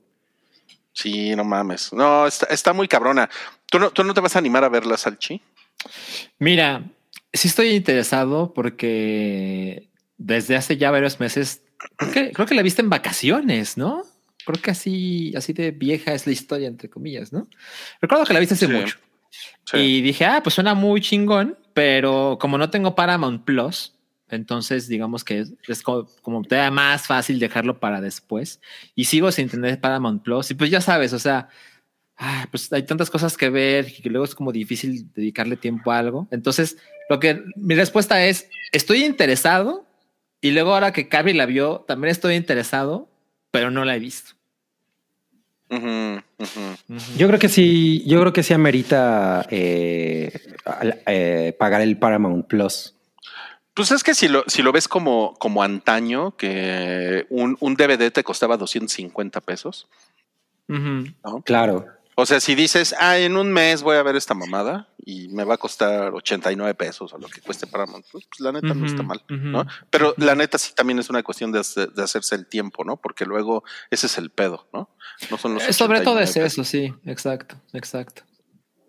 Sí, 0.93 1.35
no 1.35 1.43
mames. 1.43 1.91
No, 1.91 2.25
está, 2.25 2.45
está 2.47 2.71
muy 2.71 2.87
cabrona. 2.87 3.29
¿Tú 3.69 3.79
no, 3.79 3.91
¿Tú 3.91 4.03
no 4.03 4.13
te 4.13 4.21
vas 4.21 4.35
a 4.35 4.39
animar 4.39 4.63
a 4.63 4.69
verla, 4.69 4.95
Salchi? 4.95 5.41
Mira, 6.39 6.83
sí 7.33 7.47
estoy 7.47 7.69
interesado 7.69 8.53
porque 8.53 9.89
desde 10.17 10.55
hace 10.55 10.77
ya 10.77 10.91
varios 10.91 11.19
meses, 11.19 11.63
creo 11.97 12.11
que, 12.11 12.31
creo 12.31 12.47
que 12.47 12.55
la 12.55 12.61
viste 12.61 12.81
en 12.81 12.89
vacaciones, 12.89 13.77
¿no? 13.77 14.03
Creo 14.45 14.61
que 14.61 14.71
así, 14.71 15.33
así 15.35 15.53
de 15.53 15.71
vieja 15.71 16.13
es 16.13 16.25
la 16.27 16.33
historia, 16.33 16.67
entre 16.67 16.89
comillas, 16.89 17.33
¿no? 17.33 17.49
Recuerdo 17.99 18.25
que 18.25 18.33
la 18.33 18.39
viste 18.39 18.53
hace 18.53 18.67
sí. 18.67 18.71
mucho. 18.71 18.97
Y 19.73 20.01
dije, 20.01 20.25
ah, 20.25 20.41
pues 20.43 20.55
suena 20.55 20.73
muy 20.73 21.01
chingón, 21.01 21.57
pero 21.73 22.37
como 22.39 22.57
no 22.57 22.69
tengo 22.69 22.95
Paramount 22.95 23.43
Plus, 23.43 23.95
entonces 24.29 24.87
digamos 24.87 25.23
que 25.23 25.45
es, 25.67 25.83
como, 25.83 26.43
te 26.43 26.55
da 26.55 26.71
más 26.71 27.07
fácil 27.07 27.39
dejarlo 27.39 27.79
para 27.79 28.01
después. 28.01 28.61
Y 28.95 29.05
sigo 29.05 29.31
sin 29.31 29.49
tener 29.49 29.79
Paramount 29.79 30.23
Plus. 30.23 30.51
Y 30.51 30.55
pues 30.55 30.69
ya 30.71 30.81
sabes, 30.81 31.13
o 31.13 31.19
sea, 31.19 31.49
pues 32.51 32.71
hay 32.73 32.83
tantas 32.83 33.09
cosas 33.09 33.37
que 33.37 33.49
ver 33.49 33.91
que 33.93 34.09
luego 34.09 34.25
es 34.25 34.35
como 34.35 34.51
difícil 34.51 35.11
dedicarle 35.13 35.57
tiempo 35.57 35.91
a 35.91 35.99
algo. 35.99 36.27
Entonces, 36.31 36.77
lo 37.09 37.19
que 37.19 37.43
mi 37.55 37.75
respuesta 37.75 38.25
es, 38.25 38.49
estoy 38.71 39.03
interesado. 39.03 39.85
Y 40.41 40.51
luego 40.51 40.73
ahora 40.73 40.93
que 40.93 41.07
Carrie 41.09 41.33
la 41.33 41.45
vio, 41.45 41.85
también 41.87 42.11
estoy 42.11 42.35
interesado, 42.35 43.09
pero 43.51 43.71
no 43.71 43.85
la 43.85 43.95
he 43.95 43.99
visto. 43.99 44.34
Uh 45.69 45.77
-huh, 45.77 46.23
uh 46.37 46.45
-huh. 46.45 47.17
Yo 47.17 47.27
creo 47.27 47.39
que 47.39 47.49
sí, 47.49 48.03
yo 48.05 48.19
creo 48.21 48.33
que 48.33 48.43
sí 48.43 48.53
amerita 48.53 49.45
eh, 49.49 50.31
eh, 51.07 51.55
pagar 51.57 51.81
el 51.81 51.97
Paramount 51.97 52.47
Plus. 52.47 52.93
Pues 53.73 53.91
es 53.91 54.03
que 54.03 54.13
si 54.13 54.27
lo, 54.27 54.43
si 54.47 54.61
lo 54.61 54.71
ves 54.71 54.87
como, 54.87 55.33
como 55.37 55.63
antaño, 55.63 56.37
que 56.37 57.25
un, 57.29 57.57
un 57.59 57.75
DVD 57.75 58.11
te 58.11 58.23
costaba 58.23 58.57
250 58.57 59.41
pesos. 59.41 59.87
Uh 60.67 60.73
-huh. 60.75 61.15
¿no? 61.23 61.41
Claro. 61.41 61.94
O 62.17 62.25
sea, 62.25 62.39
si 62.39 62.55
dices, 62.55 62.95
ah, 62.97 63.17
en 63.17 63.35
un 63.35 63.51
mes 63.51 63.83
voy 63.83 63.97
a 63.97 64.03
ver 64.03 64.15
esta 64.15 64.33
mamada 64.33 64.87
y 65.05 65.27
me 65.27 65.43
va 65.43 65.55
a 65.55 65.57
costar 65.57 66.13
89 66.13 66.73
pesos 66.73 67.13
o 67.13 67.17
lo 67.17 67.27
que 67.27 67.41
cueste 67.41 67.67
Paramount, 67.67 68.05
pues, 68.09 68.25
pues 68.25 68.39
la 68.39 68.53
neta 68.53 68.67
uh 68.67 68.69
-huh, 68.71 68.75
no 68.75 68.85
está 68.85 69.03
mal, 69.03 69.21
uh 69.29 69.33
-huh. 69.33 69.51
¿no? 69.51 69.67
Pero 69.89 70.13
la 70.17 70.33
neta 70.33 70.57
sí 70.57 70.73
también 70.73 70.97
es 70.99 71.09
una 71.09 71.21
cuestión 71.23 71.51
de, 71.51 71.61
de, 71.93 72.03
hacerse 72.03 72.35
el 72.35 72.47
tiempo, 72.47 72.85
¿no? 72.85 72.95
Porque 72.95 73.25
luego 73.25 73.65
ese 73.91 74.07
es 74.07 74.17
el 74.17 74.29
pedo, 74.29 74.67
¿no? 74.71 74.89
No 75.29 75.37
son 75.37 75.55
los 75.55 75.63
Sobre 75.75 76.01
todo 76.01 76.19
es 76.21 76.37
eso, 76.37 76.63
sí, 76.63 76.93
exacto, 77.05 77.57
exacto. 77.73 78.23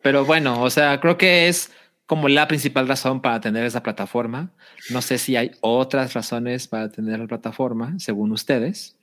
Pero 0.03 0.25
bueno, 0.25 0.63
o 0.63 0.71
sea, 0.71 1.01
creo 1.01 1.19
que 1.19 1.49
es 1.49 1.73
como 2.07 2.29
la 2.29 2.47
principal 2.47 2.87
razón 2.87 3.21
para 3.21 3.41
tener 3.41 3.65
esa 3.65 3.83
plataforma. 3.83 4.51
No 4.91 5.03
sé 5.03 5.19
si 5.19 5.35
hay 5.35 5.51
otras 5.61 6.15
razones 6.15 6.69
para 6.69 6.91
tener 6.91 7.19
la 7.19 7.27
plataforma, 7.27 7.99
según 7.99 8.31
ustedes, 8.31 8.97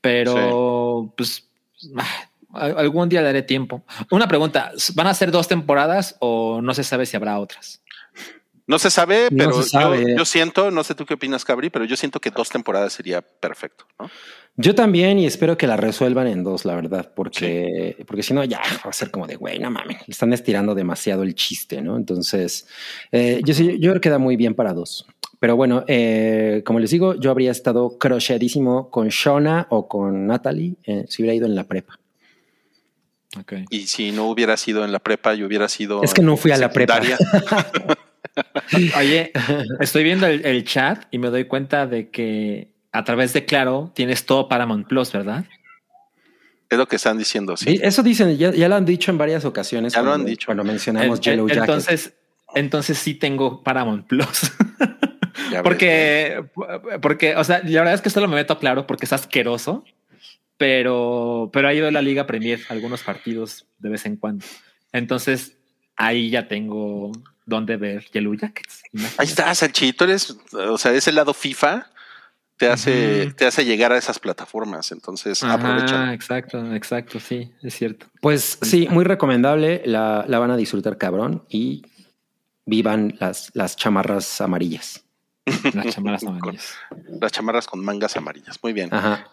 pero 0.00 1.02
sí. 1.02 1.12
pues 1.16 1.48
algún 2.56 3.08
día 3.08 3.22
daré 3.22 3.42
tiempo. 3.42 3.84
Una 4.10 4.28
pregunta, 4.28 4.72
¿van 4.94 5.06
a 5.06 5.14
ser 5.14 5.30
dos 5.30 5.48
temporadas 5.48 6.16
o 6.20 6.60
no 6.62 6.74
se 6.74 6.84
sabe 6.84 7.06
si 7.06 7.16
habrá 7.16 7.38
otras? 7.38 7.82
No 8.66 8.80
se 8.80 8.90
sabe, 8.90 9.28
pero 9.30 9.50
no 9.50 9.62
se 9.62 9.68
sabe. 9.68 10.02
Yo, 10.02 10.16
yo, 10.18 10.24
siento, 10.24 10.72
no 10.72 10.82
sé 10.82 10.96
tú 10.96 11.06
qué 11.06 11.14
opinas, 11.14 11.44
Cabri, 11.44 11.70
pero 11.70 11.84
yo 11.84 11.96
siento 11.96 12.20
que 12.20 12.30
dos 12.30 12.48
temporadas 12.48 12.92
sería 12.92 13.22
perfecto, 13.22 13.86
¿no? 13.98 14.10
Yo 14.58 14.74
también 14.74 15.18
y 15.18 15.26
espero 15.26 15.58
que 15.58 15.66
la 15.66 15.76
resuelvan 15.76 16.26
en 16.26 16.42
dos, 16.42 16.64
la 16.64 16.74
verdad, 16.74 17.12
porque, 17.14 17.94
sí. 17.96 18.04
porque 18.04 18.22
si 18.22 18.32
no 18.32 18.42
ya 18.42 18.60
va 18.84 18.90
a 18.90 18.92
ser 18.92 19.10
como 19.10 19.26
de, 19.26 19.36
güey, 19.36 19.58
no 19.58 19.70
mames, 19.70 19.98
están 20.08 20.32
estirando 20.32 20.74
demasiado 20.74 21.22
el 21.22 21.34
chiste, 21.34 21.82
¿no? 21.82 21.96
Entonces, 21.96 22.66
eh, 23.12 23.42
yo, 23.44 23.52
yo 23.52 23.78
creo 23.78 23.94
que 23.94 24.00
queda 24.00 24.18
muy 24.18 24.36
bien 24.36 24.54
para 24.54 24.72
dos. 24.72 25.06
Pero 25.38 25.56
bueno, 25.56 25.84
eh, 25.86 26.62
como 26.64 26.80
les 26.80 26.90
digo, 26.90 27.14
yo 27.14 27.30
habría 27.30 27.50
estado 27.50 27.98
crocheadísimo 27.98 28.90
con 28.90 29.08
Shona 29.08 29.66
o 29.68 29.86
con 29.88 30.26
Natalie 30.26 30.76
eh, 30.84 31.04
si 31.08 31.22
hubiera 31.22 31.34
ido 31.34 31.46
en 31.46 31.54
la 31.54 31.64
prepa. 31.64 31.98
Okay. 33.40 33.64
Y 33.70 33.86
si 33.86 34.12
no 34.12 34.28
hubiera 34.28 34.56
sido 34.56 34.84
en 34.84 34.92
la 34.92 34.98
prepa, 34.98 35.34
yo 35.34 35.46
hubiera 35.46 35.68
sido. 35.68 36.02
Es 36.02 36.14
que 36.14 36.22
no 36.22 36.36
fui 36.36 36.52
a 36.52 36.56
la 36.56 36.70
prepa. 36.70 37.00
Oye, 38.98 39.32
estoy 39.80 40.04
viendo 40.04 40.26
el, 40.26 40.44
el, 40.44 40.64
chat 40.64 41.04
y 41.10 41.18
me 41.18 41.28
doy 41.28 41.44
cuenta 41.44 41.86
de 41.86 42.10
que 42.10 42.70
a 42.92 43.04
través 43.04 43.32
de 43.32 43.44
Claro 43.44 43.92
tienes 43.94 44.26
todo 44.26 44.48
Paramount 44.48 44.86
Plus, 44.86 45.12
¿verdad? 45.12 45.44
Es 46.68 46.78
lo 46.78 46.86
que 46.88 46.96
están 46.96 47.16
diciendo, 47.16 47.56
sí. 47.56 47.78
Eso 47.80 48.02
dicen, 48.02 48.36
ya, 48.36 48.50
ya 48.50 48.68
lo 48.68 48.74
han 48.74 48.84
dicho 48.84 49.10
en 49.10 49.18
varias 49.18 49.44
ocasiones. 49.44 49.92
Ya 49.92 50.02
lo 50.02 50.12
han 50.12 50.24
dicho. 50.24 50.46
Cuando 50.46 50.64
mencionamos 50.64 51.18
En- 51.18 51.22
Yellow 51.22 51.48
Jacket. 51.48 51.62
entonces, 51.62 52.14
entonces 52.54 52.98
sí 52.98 53.14
tengo 53.14 53.62
Paramount 53.62 54.06
Plus. 54.06 54.52
Porque, 55.62 56.44
porque, 57.00 57.36
o 57.36 57.44
sea, 57.44 57.60
la 57.64 57.80
verdad 57.80 57.94
es 57.94 58.00
que 58.00 58.10
solo 58.10 58.28
me 58.28 58.34
meto 58.34 58.58
claro 58.58 58.86
porque 58.86 59.06
es 59.06 59.12
asqueroso, 59.12 59.84
pero, 60.56 61.50
pero 61.52 61.68
ha 61.68 61.74
ido 61.74 61.88
a 61.88 61.90
la 61.90 62.02
Liga 62.02 62.26
Premier 62.26 62.60
algunos 62.68 63.02
partidos 63.02 63.66
de 63.78 63.90
vez 63.90 64.06
en 64.06 64.16
cuando. 64.16 64.44
Entonces 64.92 65.56
ahí 65.96 66.30
ya 66.30 66.48
tengo 66.48 67.12
donde 67.44 67.76
ver 67.76 68.04
Yellow 68.12 68.34
Jackets. 68.34 68.82
Imagínate. 68.92 69.22
Ahí 69.22 69.28
está, 69.28 69.54
Salchito, 69.54 70.04
eres, 70.04 70.36
o 70.52 70.78
sea, 70.78 70.92
ese 70.92 71.12
lado 71.12 71.32
FIFA 71.32 71.90
te 72.56 72.68
hace, 72.68 73.32
te 73.36 73.46
hace 73.46 73.64
llegar 73.64 73.92
a 73.92 73.98
esas 73.98 74.18
plataformas. 74.18 74.90
Entonces, 74.92 75.42
aprovecha. 75.44 76.12
exacto, 76.12 76.74
exacto, 76.74 77.20
sí, 77.20 77.52
es 77.62 77.74
cierto. 77.74 78.06
Pues 78.20 78.58
sí, 78.62 78.88
muy 78.90 79.04
recomendable. 79.04 79.82
La, 79.84 80.24
la 80.26 80.38
van 80.38 80.50
a 80.50 80.56
disfrutar 80.56 80.96
cabrón 80.98 81.44
y 81.48 81.82
vivan 82.64 83.16
las, 83.20 83.50
las 83.54 83.76
chamarras 83.76 84.40
amarillas. 84.40 85.05
Las 85.74 85.86
chamarras 85.94 86.24
amarillas. 86.24 86.74
Las 87.20 87.32
chamarras 87.32 87.66
con 87.66 87.84
mangas 87.84 88.16
amarillas. 88.16 88.58
Muy 88.62 88.72
bien. 88.72 88.92
Ajá. 88.92 89.28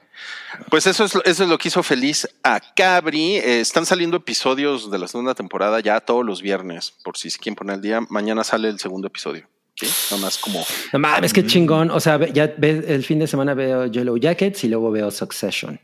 Pues 0.70 0.86
eso 0.86 1.04
es, 1.06 1.16
lo- 1.16 1.24
eso 1.24 1.44
es 1.44 1.50
lo 1.50 1.58
que 1.58 1.70
hizo 1.70 1.82
feliz 1.84 2.28
a 2.44 2.60
Cabri. 2.76 3.38
Eh, 3.38 3.60
están 3.62 3.86
saliendo 3.86 4.18
episodios 4.18 4.92
de 4.92 5.00
la 5.00 5.08
segunda 5.08 5.34
temporada 5.34 5.80
ya 5.80 6.00
todos 6.00 6.24
los 6.24 6.42
viernes, 6.42 6.94
por 7.04 7.18
si 7.18 7.30
se 7.32 7.40
quieren 7.40 7.56
poner 7.56 7.76
el 7.76 7.82
día. 7.82 8.02
Mañana 8.10 8.44
sale 8.44 8.70
el 8.70 8.80
segundo 8.80 9.08
episodio. 9.08 9.48
¿sí? 9.76 9.88
Nada 10.12 10.22
más 10.24 10.38
como 10.38 10.64
No 10.94 11.00
mames, 11.00 11.34
qué 11.34 11.46
chingón. 11.46 11.90
O 11.90 12.00
sea, 12.00 12.20
ya 12.32 12.54
ve- 12.58 12.86
el 12.88 13.04
fin 13.04 13.18
de 13.20 13.26
semana 13.28 13.56
veo 13.56 13.88
Yellow 13.88 14.18
Jackets 14.18 14.64
y 14.64 14.68
luego 14.70 14.92
veo 14.92 15.10
Succession. 15.10 15.80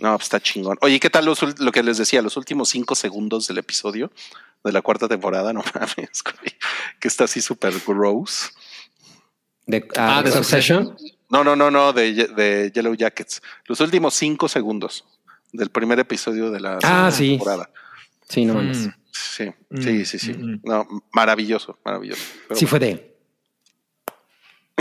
No, 0.00 0.12
pues 0.16 0.26
está 0.26 0.40
chingón. 0.40 0.78
Oye, 0.80 0.98
¿qué 1.00 1.10
tal 1.10 1.26
los 1.26 1.60
lo 1.60 1.72
que 1.72 1.82
les 1.82 1.98
decía? 1.98 2.22
Los 2.22 2.36
últimos 2.36 2.68
cinco 2.70 2.94
segundos 2.94 3.48
del 3.48 3.58
episodio 3.58 4.10
de 4.64 4.72
la 4.72 4.80
cuarta 4.80 5.08
temporada, 5.08 5.52
no 5.52 5.62
mames, 5.74 6.22
que 7.00 7.08
está 7.08 7.24
así 7.24 7.40
súper 7.42 7.74
gross. 7.86 8.52
De, 9.68 9.86
ah, 9.96 10.18
Ah, 10.18 10.22
de 10.24 10.32
Succession. 10.32 10.96
No, 11.30 11.44
no, 11.44 11.54
no, 11.54 11.70
no, 11.70 11.92
de, 11.92 12.12
de 12.14 12.72
Yellow 12.74 12.94
Jackets. 12.94 13.40
Los 13.66 13.80
últimos 13.80 14.14
cinco 14.14 14.48
segundos 14.48 15.04
del 15.52 15.68
primer 15.70 15.98
episodio 16.00 16.50
de 16.50 16.58
la 16.58 16.78
Ah, 16.82 17.10
sí. 17.12 17.30
temporada. 17.36 17.70
Sí, 18.28 18.44
no. 18.44 18.54
Mm. 18.54 18.74
Sí, 19.12 19.50
sí, 19.80 20.04
sí, 20.06 20.18
sí. 20.18 20.32
mm, 20.34 20.52
mm. 20.54 20.60
No, 20.64 20.86
maravilloso, 21.12 21.78
maravilloso. 21.84 22.22
Pero 22.48 22.58
Sí 22.58 22.64
bueno, 22.64 22.70
fue 22.70 22.78
de. 22.80 23.17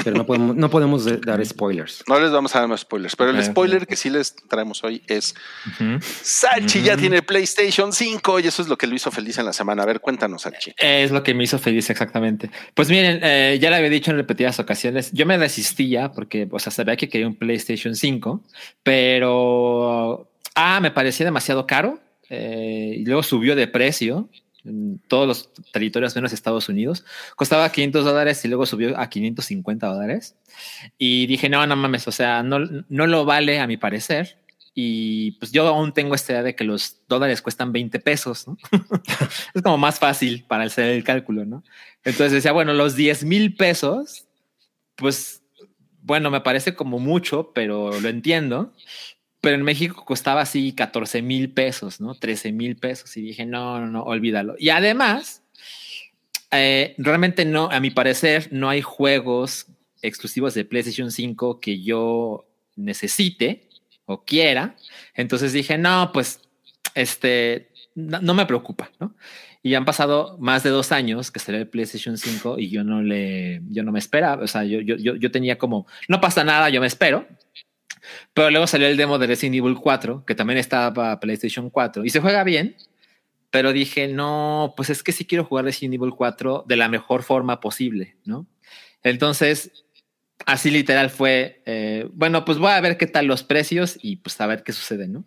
Pero 0.07 0.17
no 0.17 0.25
podemos, 0.25 0.55
no 0.55 0.69
podemos 0.69 1.03
de- 1.05 1.17
dar 1.17 1.45
spoilers. 1.45 2.03
No 2.07 2.17
les 2.19 2.31
vamos 2.31 2.55
a 2.55 2.59
dar 2.59 2.67
más 2.69 2.81
spoilers, 2.81 3.15
pero 3.17 3.31
el 3.31 3.43
spoiler 3.43 3.85
que 3.85 3.95
sí 3.97 4.09
les 4.09 4.35
traemos 4.35 4.83
hoy 4.85 5.01
es 5.07 5.35
Ujú. 5.67 5.99
Salchi 6.01 6.81
ya 6.81 6.95
tiene 6.95 7.21
PlayStation 7.21 7.91
5 7.91 8.39
y 8.39 8.47
eso 8.47 8.61
es 8.61 8.69
lo 8.69 8.77
que 8.77 8.87
lo 8.87 8.95
hizo 8.95 9.11
feliz 9.11 9.37
en 9.37 9.45
la 9.45 9.51
semana. 9.53 9.83
A 9.83 9.85
ver, 9.85 9.99
cuéntanos, 9.99 10.43
Salchi. 10.43 10.71
Es 10.77 11.11
lo 11.11 11.23
que 11.23 11.33
me 11.33 11.43
hizo 11.43 11.59
feliz 11.59 11.89
exactamente. 11.89 12.49
Pues 12.73 12.89
miren, 12.89 13.19
eh, 13.21 13.57
ya 13.61 13.69
lo 13.69 13.75
había 13.75 13.89
dicho 13.89 14.11
en 14.11 14.17
repetidas 14.17 14.59
ocasiones, 14.59 15.11
yo 15.11 15.25
me 15.25 15.37
resistía 15.37 16.11
porque, 16.13 16.47
o 16.49 16.59
sea, 16.59 16.71
sabía 16.71 16.95
que 16.95 17.09
quería 17.09 17.27
un 17.27 17.35
PlayStation 17.35 17.95
5, 17.95 18.43
pero, 18.83 20.29
ah, 20.55 20.79
me 20.79 20.91
parecía 20.91 21.25
demasiado 21.25 21.67
caro 21.67 21.99
eh, 22.29 22.95
y 22.97 23.05
luego 23.05 23.23
subió 23.23 23.55
de 23.55 23.67
precio 23.67 24.29
en 24.67 24.99
todos 25.07 25.27
los 25.27 25.53
territorios 25.71 26.15
menos 26.15 26.33
Estados 26.33 26.69
Unidos. 26.69 27.05
Costaba 27.35 27.71
500 27.71 28.05
dólares 28.05 28.43
y 28.43 28.47
luego 28.47 28.65
subió 28.65 28.97
a 28.99 29.09
550 29.09 29.87
dólares. 29.87 30.35
Y 30.97 31.27
dije, 31.27 31.49
no, 31.49 31.65
no 31.65 31.75
mames, 31.75 32.07
o 32.07 32.11
sea, 32.11 32.43
no, 32.43 32.59
no 32.89 33.07
lo 33.07 33.25
vale 33.25 33.59
a 33.59 33.67
mi 33.67 33.77
parecer. 33.77 34.37
Y 34.79 35.31
pues 35.39 35.51
yo 35.51 35.67
aún 35.67 35.91
tengo 35.91 36.13
esta 36.13 36.33
idea 36.33 36.43
de 36.43 36.55
que 36.55 36.63
los 36.63 37.01
dólares 37.09 37.41
cuestan 37.41 37.71
20 37.71 37.99
pesos, 37.99 38.45
es 39.55 39.61
como 39.63 39.79
más 39.79 39.97
fácil 39.97 40.45
para 40.47 40.65
hacer 40.65 40.89
el 40.89 41.03
cálculo, 41.03 41.45
¿no? 41.45 41.63
Entonces 42.03 42.31
decía, 42.31 42.51
bueno, 42.51 42.73
los 42.73 42.95
10 42.95 43.23
mil 43.23 43.55
pesos, 43.55 44.27
pues, 44.95 45.41
bueno, 46.03 46.29
me 46.29 46.41
parece 46.41 46.75
como 46.75 46.99
mucho, 46.99 47.53
pero 47.55 47.99
lo 47.99 48.07
entiendo. 48.07 48.71
Pero 49.47 49.55
en 49.55 49.63
México 49.63 50.03
costaba 50.03 50.41
así 50.41 50.73
14 50.73 51.21
mil 51.21 51.53
pesos, 51.53 52.01
¿no? 52.01 52.15
13 52.15 52.51
mil 52.51 52.75
pesos. 52.75 53.15
Y 53.15 53.21
dije, 53.21 53.45
no, 53.45 53.79
no, 53.79 53.87
no, 53.87 54.03
olvídalo. 54.03 54.55
Y 54.59 54.71
además, 54.71 55.41
eh, 56.51 56.95
realmente 56.97 57.45
no, 57.45 57.69
a 57.71 57.79
mi 57.79 57.89
parecer, 57.89 58.49
no 58.51 58.67
hay 58.67 58.81
juegos 58.81 59.67
exclusivos 60.01 60.53
de 60.53 60.65
PlayStation 60.65 61.11
5 61.11 61.61
que 61.61 61.81
yo 61.81 62.45
necesite 62.75 63.69
o 64.05 64.25
quiera. 64.25 64.75
Entonces 65.13 65.53
dije, 65.53 65.77
no, 65.77 66.11
pues, 66.11 66.41
este, 66.93 67.69
no, 67.95 68.33
me 68.33 68.45
preocupa, 68.45 68.91
¿no? 68.99 69.15
Y 69.63 69.75
han 69.75 69.85
pasado 69.85 70.35
más 70.41 70.63
de 70.63 70.71
dos 70.71 70.91
años 70.91 71.31
que 71.31 71.39
salió 71.39 71.61
el 71.61 71.69
PlayStation 71.69 72.17
5 72.17 72.59
y 72.59 72.69
yo 72.69 72.83
no 72.83 73.01
le, 73.01 73.61
yo 73.69 73.83
no 73.83 73.93
me 73.93 73.99
esperaba. 73.99 74.43
O 74.43 74.47
sea, 74.47 74.65
yo, 74.65 74.81
yo, 74.81 75.15
yo 75.15 75.31
tenía 75.31 75.57
como, 75.57 75.87
no 76.09 76.19
pasa 76.19 76.43
nada, 76.43 76.69
yo 76.69 76.81
me 76.81 76.87
espero. 76.87 77.25
Pero 78.33 78.49
luego 78.49 78.67
salió 78.67 78.87
el 78.87 78.97
demo 78.97 79.17
de 79.17 79.27
Resident 79.27 79.55
Evil 79.55 79.75
4, 79.75 80.25
que 80.25 80.35
también 80.35 80.59
estaba 80.59 80.93
para 80.93 81.19
PlayStation 81.19 81.69
4 81.69 82.05
y 82.05 82.09
se 82.09 82.19
juega 82.19 82.43
bien. 82.43 82.75
Pero 83.49 83.71
dije, 83.71 84.07
no, 84.07 84.73
pues 84.75 84.89
es 84.89 85.03
que 85.03 85.13
sí 85.13 85.25
quiero 85.25 85.45
jugar 85.45 85.65
Resident 85.65 85.95
Evil 85.95 86.13
4 86.15 86.65
de 86.67 86.75
la 86.75 86.89
mejor 86.89 87.23
forma 87.23 87.59
posible, 87.59 88.17
¿no? 88.25 88.45
Entonces, 89.03 89.85
así 90.45 90.69
literal 90.69 91.09
fue, 91.09 91.61
eh, 91.65 92.09
bueno, 92.13 92.45
pues 92.45 92.57
voy 92.57 92.71
a 92.71 92.81
ver 92.81 92.97
qué 92.97 93.07
tal 93.07 93.25
los 93.25 93.43
precios 93.43 93.97
y 94.01 94.17
pues 94.17 94.39
a 94.41 94.47
ver 94.47 94.63
qué 94.63 94.73
sucede, 94.73 95.07
¿no? 95.07 95.25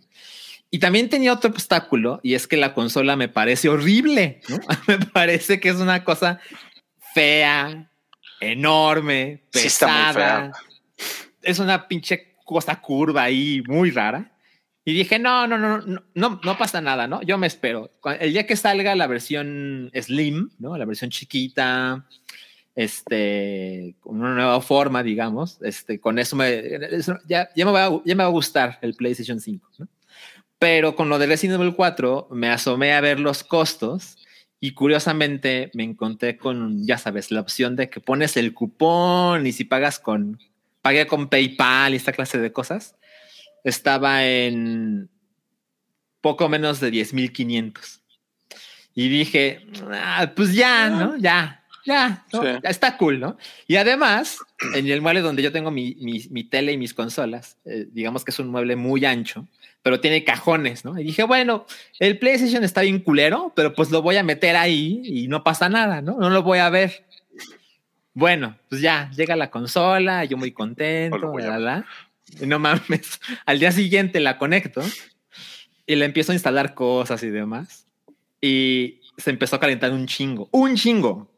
Y 0.70 0.78
también 0.78 1.08
tenía 1.08 1.32
otro 1.32 1.50
obstáculo 1.50 2.20
y 2.22 2.34
es 2.34 2.46
que 2.46 2.56
la 2.56 2.74
consola 2.74 3.16
me 3.16 3.28
parece 3.28 3.68
horrible, 3.68 4.40
¿no? 4.48 4.58
me 4.86 4.98
parece 4.98 5.58
que 5.58 5.70
es 5.70 5.76
una 5.76 6.04
cosa 6.04 6.40
fea, 7.12 7.90
enorme, 8.40 9.44
Sí 9.52 9.66
está 9.66 9.86
muy 9.86 10.14
pesada. 10.14 10.52
es 11.42 11.58
una 11.58 11.88
pinche 11.88 12.29
cosa 12.50 12.80
curva 12.80 13.22
ahí 13.22 13.62
muy 13.66 13.90
rara. 13.90 14.32
Y 14.84 14.92
dije, 14.94 15.18
no, 15.18 15.46
no, 15.46 15.56
no, 15.58 15.78
no, 15.78 16.02
no, 16.14 16.40
no 16.42 16.58
pasa 16.58 16.80
nada, 16.80 17.06
¿no? 17.06 17.22
Yo 17.22 17.38
me 17.38 17.46
espero. 17.46 17.90
El 18.18 18.32
día 18.32 18.46
que 18.46 18.56
salga 18.56 18.94
la 18.94 19.06
versión 19.06 19.90
Slim, 19.94 20.50
¿no? 20.58 20.76
La 20.76 20.84
versión 20.86 21.10
chiquita, 21.10 22.04
este, 22.74 23.94
con 24.00 24.20
una 24.20 24.34
nueva 24.34 24.60
forma, 24.60 25.02
digamos, 25.02 25.58
este, 25.62 26.00
con 26.00 26.18
eso 26.18 26.34
me, 26.36 26.76
eso 26.96 27.18
ya, 27.28 27.50
ya, 27.54 27.64
me 27.66 27.72
va, 27.72 27.86
a- 27.86 28.00
ya 28.04 28.14
me 28.14 28.22
va 28.24 28.28
a 28.28 28.32
gustar 28.32 28.78
el 28.82 28.94
PlayStation 28.94 29.38
5, 29.40 29.68
¿no? 29.78 29.88
Pero 30.58 30.94
con 30.94 31.08
lo 31.08 31.18
de 31.18 31.26
Resident 31.26 31.60
Evil 31.60 31.74
4 31.74 32.28
me 32.30 32.48
asomé 32.48 32.92
a 32.92 33.00
ver 33.00 33.18
los 33.20 33.44
costos 33.44 34.16
y 34.60 34.72
curiosamente 34.72 35.70
me 35.74 35.84
encontré 35.84 36.36
con, 36.36 36.84
ya 36.86 36.98
sabes, 36.98 37.30
la 37.30 37.40
opción 37.40 37.76
de 37.76 37.88
que 37.88 38.00
pones 38.00 38.36
el 38.36 38.52
cupón 38.52 39.46
y 39.46 39.52
si 39.52 39.64
pagas 39.64 39.98
con, 39.98 40.38
pagué 40.82 41.06
con 41.06 41.28
PayPal 41.28 41.92
y 41.92 41.96
esta 41.96 42.12
clase 42.12 42.38
de 42.38 42.52
cosas, 42.52 42.96
estaba 43.64 44.24
en 44.26 45.10
poco 46.20 46.48
menos 46.48 46.80
de 46.80 46.90
10,500. 46.90 48.00
Y 48.94 49.08
dije, 49.08 49.66
"Ah, 49.92 50.32
pues 50.34 50.52
ya, 50.54 50.90
¿no? 50.90 51.16
Ya, 51.16 51.64
ya, 51.86 52.24
¿no? 52.32 52.42
Sí. 52.42 52.48
Ya 52.62 52.70
está 52.70 52.96
cool, 52.96 53.20
¿no? 53.20 53.36
Y 53.66 53.76
además, 53.76 54.38
en 54.74 54.88
el 54.88 55.00
mueble 55.00 55.20
donde 55.20 55.42
yo 55.42 55.52
tengo 55.52 55.70
mi, 55.70 55.94
mi- 56.00 56.26
mi 56.30 56.44
tele 56.44 56.72
y 56.72 56.76
mis 56.78 56.92
consolas, 56.92 57.56
eh, 57.64 57.86
digamos 57.92 58.24
que 58.24 58.32
es 58.32 58.38
un 58.38 58.48
mueble 58.48 58.76
muy 58.76 59.04
ancho, 59.04 59.46
pero 59.82 60.00
tiene 60.00 60.24
cajones, 60.24 60.84
¿no? 60.84 60.98
Y 60.98 61.04
dije, 61.04 61.22
bueno, 61.22 61.64
el 62.00 62.18
PlayStation 62.18 62.64
está 62.64 62.82
bien 62.82 62.98
culero, 63.00 63.52
pero 63.56 63.72
pues 63.74 63.90
lo 63.90 64.02
voy 64.02 64.16
a 64.16 64.22
meter 64.22 64.56
ahí 64.56 65.00
y 65.04 65.28
no 65.28 65.42
pasa 65.42 65.68
nada, 65.70 66.02
¿no? 66.02 66.18
No 66.18 66.28
lo 66.28 66.42
voy 66.42 66.58
a 66.58 66.68
ver. 66.68 67.06
Bueno, 68.14 68.56
pues 68.68 68.80
ya, 68.80 69.10
llega 69.16 69.36
la 69.36 69.50
consola, 69.50 70.24
yo 70.24 70.36
muy 70.36 70.52
contento, 70.52 71.38
la, 71.38 71.58
la. 71.58 71.86
Y 72.40 72.46
no 72.46 72.58
mames, 72.58 73.20
al 73.46 73.58
día 73.58 73.72
siguiente 73.72 74.20
la 74.20 74.38
conecto 74.38 74.82
y 75.86 75.96
le 75.96 76.04
empiezo 76.04 76.32
a 76.32 76.34
instalar 76.34 76.74
cosas 76.74 77.22
y 77.22 77.30
demás. 77.30 77.86
Y 78.40 79.00
se 79.16 79.30
empezó 79.30 79.56
a 79.56 79.60
calentar 79.60 79.92
un 79.92 80.06
chingo, 80.06 80.48
un 80.52 80.76
chingo. 80.76 81.30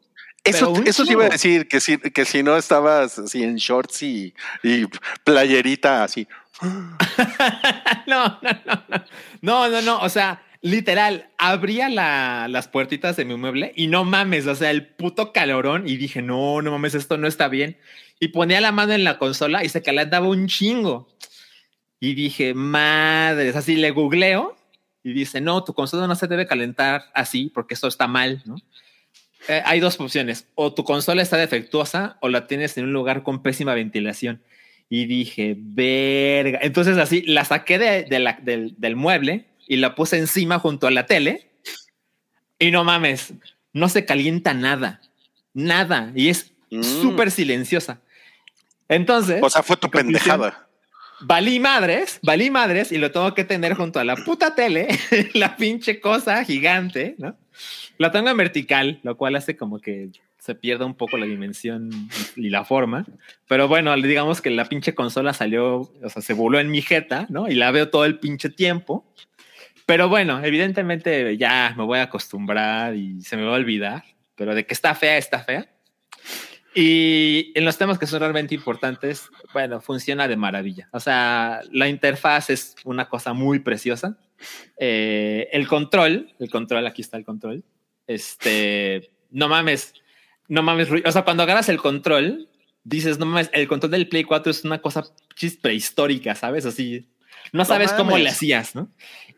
Eso, 0.43 0.71
un 0.71 0.87
eso 0.87 1.05
te 1.05 1.13
iba 1.13 1.25
a 1.25 1.29
chingo. 1.29 1.33
decir, 1.33 1.67
que 1.67 1.79
si, 1.79 1.97
que 1.97 2.25
si 2.25 2.43
no 2.43 2.57
estabas 2.57 3.17
así 3.17 3.43
en 3.43 3.55
shorts 3.55 4.03
y, 4.03 4.33
y 4.61 4.85
playerita 5.23 6.03
así. 6.03 6.27
no, 8.07 8.39
no, 8.41 8.51
no, 8.65 8.83
no, 8.87 9.05
no, 9.41 9.69
no, 9.69 9.81
no, 9.81 9.99
o 10.01 10.09
sea, 10.09 10.41
literal, 10.63 11.29
abría 11.37 11.89
la- 11.89 12.47
las 12.49 12.67
puertitas 12.69 13.15
de 13.17 13.25
mi 13.25 13.35
mueble 13.35 13.73
y 13.75 13.87
no 13.87 14.05
mames, 14.05 14.47
o 14.47 14.55
sea, 14.55 14.71
el 14.71 14.87
puto 14.87 15.31
calorón 15.33 15.87
y 15.87 15.97
dije, 15.97 16.21
no, 16.23 16.61
no 16.63 16.71
mames, 16.71 16.95
esto 16.95 17.17
no 17.17 17.27
está 17.27 17.49
bien. 17.49 17.77
Y 18.19 18.29
ponía 18.29 18.61
la 18.61 18.71
mano 18.71 18.93
en 18.93 19.03
la 19.03 19.17
consola 19.19 19.63
y 19.63 19.69
se 19.69 19.81
calentaba 19.83 20.27
un 20.27 20.47
chingo. 20.47 21.09
Y 21.99 22.15
dije, 22.15 22.53
madres, 22.53 23.55
así 23.55 23.75
le 23.75 23.91
googleo 23.91 24.57
y 25.03 25.11
dice, 25.13 25.41
no, 25.41 25.63
tu 25.65 25.73
consola 25.73 26.07
no 26.07 26.15
se 26.15 26.27
debe 26.27 26.47
calentar 26.47 27.03
así 27.13 27.51
porque 27.53 27.73
esto 27.73 27.87
está 27.89 28.07
mal, 28.07 28.41
¿no? 28.45 28.55
Eh, 29.49 29.61
hay 29.65 29.81
dos 29.81 29.99
opciones, 29.99 30.47
o 30.55 30.73
tu 30.73 30.85
consola 30.85 31.21
está 31.21 31.35
defectuosa 31.35 32.17
o 32.21 32.29
la 32.29 32.47
tienes 32.47 32.77
en 32.77 32.85
un 32.85 32.93
lugar 32.93 33.23
con 33.23 33.43
pésima 33.43 33.73
ventilación. 33.73 34.41
Y 34.89 35.05
dije, 35.05 35.55
verga. 35.57 36.59
Entonces 36.61 36.97
así 36.97 37.23
la 37.23 37.43
saqué 37.43 37.77
de, 37.77 38.03
de 38.03 38.19
la, 38.19 38.39
del, 38.41 38.75
del 38.77 38.95
mueble 38.95 39.47
y 39.67 39.77
la 39.77 39.95
puse 39.95 40.17
encima 40.17 40.59
junto 40.59 40.87
a 40.87 40.91
la 40.91 41.05
tele. 41.05 41.49
Y 42.59 42.71
no 42.71 42.83
mames, 42.83 43.33
no 43.73 43.89
se 43.89 44.05
calienta 44.05 44.53
nada. 44.53 45.01
Nada. 45.53 46.11
Y 46.15 46.29
es 46.29 46.49
Mm. 46.69 46.81
súper 46.83 47.29
silenciosa. 47.29 47.99
Entonces. 48.89 49.39
O 49.43 49.49
sea, 49.49 49.61
fue 49.63 49.77
tu 49.77 49.89
pendejada. 49.91 50.67
Valí 51.21 51.59
madres, 51.59 52.19
valí 52.23 52.49
madres 52.49 52.91
y 52.91 52.97
lo 52.97 53.11
tengo 53.11 53.33
que 53.33 53.43
tener 53.43 53.75
junto 53.75 53.99
a 53.99 54.03
la 54.03 54.15
puta 54.15 54.55
tele, 54.55 54.87
la 55.35 55.55
pinche 55.55 56.01
cosa 56.01 56.43
gigante, 56.43 57.15
¿no? 57.19 57.37
La 57.99 58.11
tengo 58.11 58.29
en 58.29 58.37
vertical, 58.37 58.99
lo 59.03 59.15
cual 59.15 59.35
hace 59.35 59.55
como 59.55 59.79
que 59.79 60.09
se 60.39 60.55
pierda 60.55 60.85
un 60.85 60.95
poco 60.95 61.17
la 61.17 61.25
dimensión 61.27 61.91
y 62.35 62.49
la 62.49 62.65
forma. 62.65 63.05
Pero 63.47 63.67
bueno, 63.69 63.95
digamos 63.95 64.41
que 64.41 64.49
la 64.49 64.65
pinche 64.65 64.95
consola 64.95 65.33
salió, 65.33 65.91
o 66.03 66.09
sea, 66.09 66.21
se 66.21 66.33
voló 66.33 66.59
en 66.59 66.71
mi 66.71 66.81
jeta, 66.81 67.27
¿no? 67.29 67.47
Y 67.47 67.53
la 67.55 67.71
veo 67.71 67.89
todo 67.89 68.03
el 68.03 68.17
pinche 68.19 68.49
tiempo. 68.49 69.05
Pero 69.85 70.09
bueno, 70.09 70.43
evidentemente 70.43 71.37
ya 71.37 71.73
me 71.77 71.83
voy 71.83 71.99
a 71.99 72.03
acostumbrar 72.03 72.95
y 72.95 73.21
se 73.21 73.37
me 73.37 73.43
va 73.43 73.51
a 73.51 73.59
olvidar. 73.59 74.03
Pero 74.35 74.55
de 74.55 74.65
que 74.65 74.73
está 74.73 74.95
fea, 74.95 75.17
está 75.17 75.39
fea. 75.39 75.69
Y 76.75 77.51
en 77.53 77.65
los 77.65 77.77
temas 77.77 77.99
que 77.99 78.07
son 78.07 78.19
realmente 78.19 78.55
importantes, 78.55 79.29
bueno, 79.53 79.79
funciona 79.79 80.27
de 80.27 80.37
maravilla. 80.37 80.89
O 80.91 80.99
sea, 80.99 81.61
la 81.71 81.87
interfaz 81.87 82.49
es 82.49 82.75
una 82.83 83.09
cosa 83.09 83.33
muy 83.33 83.59
preciosa. 83.59 84.17
Eh, 84.77 85.49
el 85.51 85.67
control, 85.67 86.33
el 86.39 86.49
control, 86.49 86.87
aquí 86.87 87.01
está 87.01 87.17
el 87.17 87.25
control. 87.25 87.63
Este, 88.07 89.11
no 89.29 89.47
mames, 89.49 89.93
no 90.47 90.63
mames. 90.63 90.89
O 91.05 91.11
sea, 91.11 91.23
cuando 91.23 91.43
agarras 91.43 91.69
el 91.69 91.77
control, 91.77 92.49
dices, 92.83 93.19
no 93.19 93.27
mames, 93.27 93.51
el 93.53 93.67
control 93.67 93.91
del 93.91 94.09
Play 94.09 94.23
4 94.23 94.49
es 94.49 94.63
una 94.65 94.81
cosa 94.81 95.05
prehistórica, 95.61 96.33
¿sabes? 96.33 96.65
Así, 96.65 97.07
no 97.51 97.65
sabes 97.65 97.93
cómo 97.93 98.17
le 98.17 98.29
hacías, 98.29 98.75
¿no? 98.75 98.89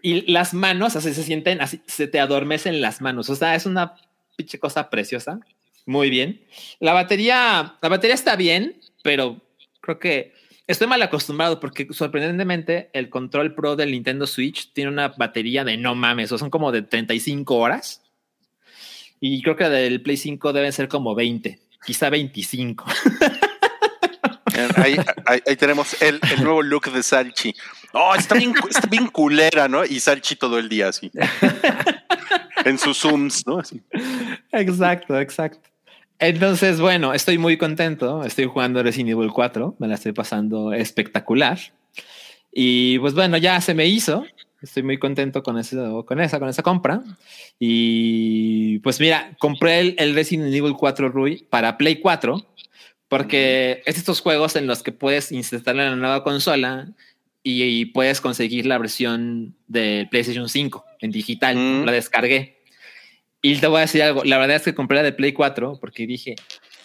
Y 0.01 0.31
las 0.31 0.53
manos, 0.53 0.95
así 0.95 1.13
se 1.13 1.23
sienten, 1.23 1.61
así 1.61 1.81
se 1.87 2.07
te 2.07 2.19
adormecen 2.19 2.81
las 2.81 3.01
manos. 3.01 3.29
O 3.29 3.35
sea, 3.35 3.55
es 3.55 3.65
una 3.65 3.95
pinche 4.35 4.59
cosa 4.59 4.89
preciosa. 4.89 5.39
Muy 5.85 6.09
bien. 6.09 6.41
La 6.79 6.93
batería, 6.93 7.75
la 7.81 7.89
batería 7.89 8.15
está 8.15 8.35
bien, 8.35 8.79
pero 9.03 9.41
creo 9.81 9.99
que 9.99 10.33
estoy 10.67 10.87
mal 10.87 11.01
acostumbrado 11.01 11.59
porque 11.59 11.87
sorprendentemente 11.91 12.89
el 12.93 13.09
control 13.09 13.53
pro 13.53 13.75
del 13.75 13.91
Nintendo 13.91 14.27
Switch 14.27 14.73
tiene 14.73 14.91
una 14.91 15.09
batería 15.09 15.63
de 15.63 15.77
no 15.77 15.95
mames, 15.95 16.31
o 16.31 16.37
son 16.37 16.49
como 16.49 16.71
de 16.71 16.81
35 16.81 17.55
horas. 17.55 18.03
Y 19.19 19.41
creo 19.41 19.55
que 19.55 19.69
del 19.69 20.01
Play 20.01 20.17
5 20.17 20.53
deben 20.53 20.73
ser 20.73 20.87
como 20.87 21.15
20, 21.15 21.59
quizá 21.85 22.09
25. 22.09 22.85
Ahí, 24.75 24.95
ahí- 25.25 25.41
ahí 25.47 25.55
tenemos 25.55 26.01
el, 26.01 26.19
el 26.31 26.43
nuevo 26.43 26.61
look 26.61 26.91
de 26.91 27.03
Salchi. 27.03 27.53
Oh, 27.93 28.13
está 28.15 28.35
bien, 28.35 28.53
está 28.69 28.87
bien 28.87 29.07
culera, 29.07 29.67
¿no? 29.67 29.85
Y 29.85 29.99
Salchi 29.99 30.35
todo 30.35 30.57
el 30.59 30.67
día 30.69 30.89
así. 30.89 31.11
En 32.65 32.77
sus 32.77 32.97
zooms, 32.99 33.45
¿no? 33.45 33.59
Así. 33.59 33.81
exacto, 34.51 35.19
exacto. 35.19 35.69
Entonces, 36.17 36.79
bueno, 36.79 37.13
estoy 37.13 37.37
muy 37.37 37.57
contento. 37.57 38.23
Estoy 38.23 38.45
jugando 38.45 38.81
Resident 38.81 39.11
Evil 39.11 39.31
4. 39.31 39.75
Me 39.79 39.87
la 39.87 39.95
estoy 39.95 40.13
pasando 40.13 40.73
espectacular. 40.73 41.59
Y 42.51 42.97
pues 42.99 43.13
bueno, 43.13 43.37
ya 43.37 43.59
se 43.61 43.73
me 43.73 43.85
hizo. 43.85 44.25
Estoy 44.61 44.81
muy 44.83 44.97
contento 44.97 45.43
con, 45.43 45.59
eso, 45.59 46.05
con 46.05 46.19
esa, 46.21 46.39
con 46.39 46.49
esa 46.49 46.63
compra. 46.63 47.03
Y 47.59 48.79
pues 48.79 48.99
mira, 48.99 49.35
compré 49.39 49.79
el, 49.81 49.95
el 49.99 50.15
Resident 50.15 50.53
Evil 50.53 50.73
4 50.77 51.09
Rui 51.09 51.45
para 51.49 51.77
Play 51.77 51.97
4 51.97 52.45
porque 53.07 53.81
es 53.85 53.97
estos 53.97 54.21
juegos 54.21 54.55
en 54.55 54.67
los 54.67 54.83
que 54.83 54.91
puedes 54.91 55.31
instalar 55.31 55.75
la 55.75 55.95
nueva 55.95 56.23
consola 56.23 56.87
y, 57.43 57.63
y 57.63 57.85
puedes 57.85 58.21
conseguir 58.21 58.65
la 58.65 58.77
versión 58.77 59.55
de 59.67 60.07
PlayStation 60.09 60.49
5 60.49 60.85
en 60.99 61.11
digital. 61.11 61.55
Mm. 61.55 61.85
La 61.85 61.91
descargué. 61.91 62.63
Y 63.41 63.55
te 63.57 63.67
voy 63.67 63.77
a 63.77 63.81
decir 63.81 64.01
algo. 64.01 64.23
La 64.23 64.37
verdad 64.39 64.55
es 64.57 64.63
que 64.63 64.73
compré 64.73 64.97
la 64.97 65.03
de 65.03 65.11
Play 65.13 65.33
4 65.33 65.77
porque 65.79 66.07
dije, 66.07 66.35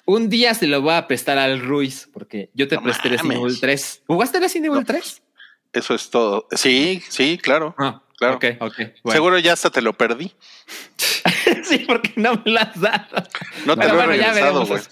un 0.04 0.28
día 0.28 0.52
se 0.54 0.66
lo 0.66 0.82
voy 0.82 0.94
a 0.94 1.06
prestar 1.06 1.38
al 1.38 1.60
Ruiz 1.60 2.08
porque 2.12 2.50
yo 2.52 2.68
te 2.68 2.76
No 2.76 2.82
presté 2.82 3.08
Resident. 3.08 3.40
Evil 3.40 3.58
3. 3.60 4.02
¿Jugaste 4.06 4.40
Resident 4.40 4.66
Evil 4.66 4.84
3? 4.84 5.22
Eso 5.72 5.94
es 5.94 6.10
todo. 6.10 6.46
Sí, 6.52 7.02
sí, 7.08 7.38
claro. 7.38 7.74
Ah, 7.78 8.02
Claro. 8.20 8.38
Bueno. 8.38 8.90
Seguro 9.06 9.38
ya 9.38 9.54
hasta 9.54 9.70
te 9.70 9.80
lo 9.80 9.94
perdí. 9.94 10.30
sí, 11.64 11.78
porque 11.88 12.12
no 12.16 12.34
me 12.44 12.52
lo 12.52 12.60
has 12.60 12.78
dado. 12.78 13.16
No 13.64 13.74
te 13.74 13.80
Pero 13.80 13.94
lo 13.94 14.02
he 14.02 14.06
bueno, 14.06 14.10
regresado, 14.10 14.66
güey. 14.66 14.82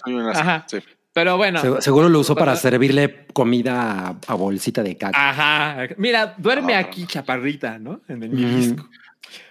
sí. 0.67 0.77
Pero 1.19 1.37
bueno. 1.37 1.59
Se- 1.61 1.81
Seguro 1.81 2.07
lo 2.09 2.19
usó 2.19 2.33
para 2.35 2.55
servirle 2.55 3.25
comida 3.33 4.07
a, 4.07 4.19
a 4.27 4.33
bolsita 4.35 4.81
de 4.83 4.95
caca. 4.97 5.29
Ajá. 5.29 5.87
Mira, 5.97 6.35
duerme 6.37 6.75
Ah. 6.75 6.79
aquí, 6.79 7.05
chaparrita, 7.05 7.77
¿no? 7.77 8.01
En 8.07 8.23
el 8.23 8.31
disco. 8.35 8.87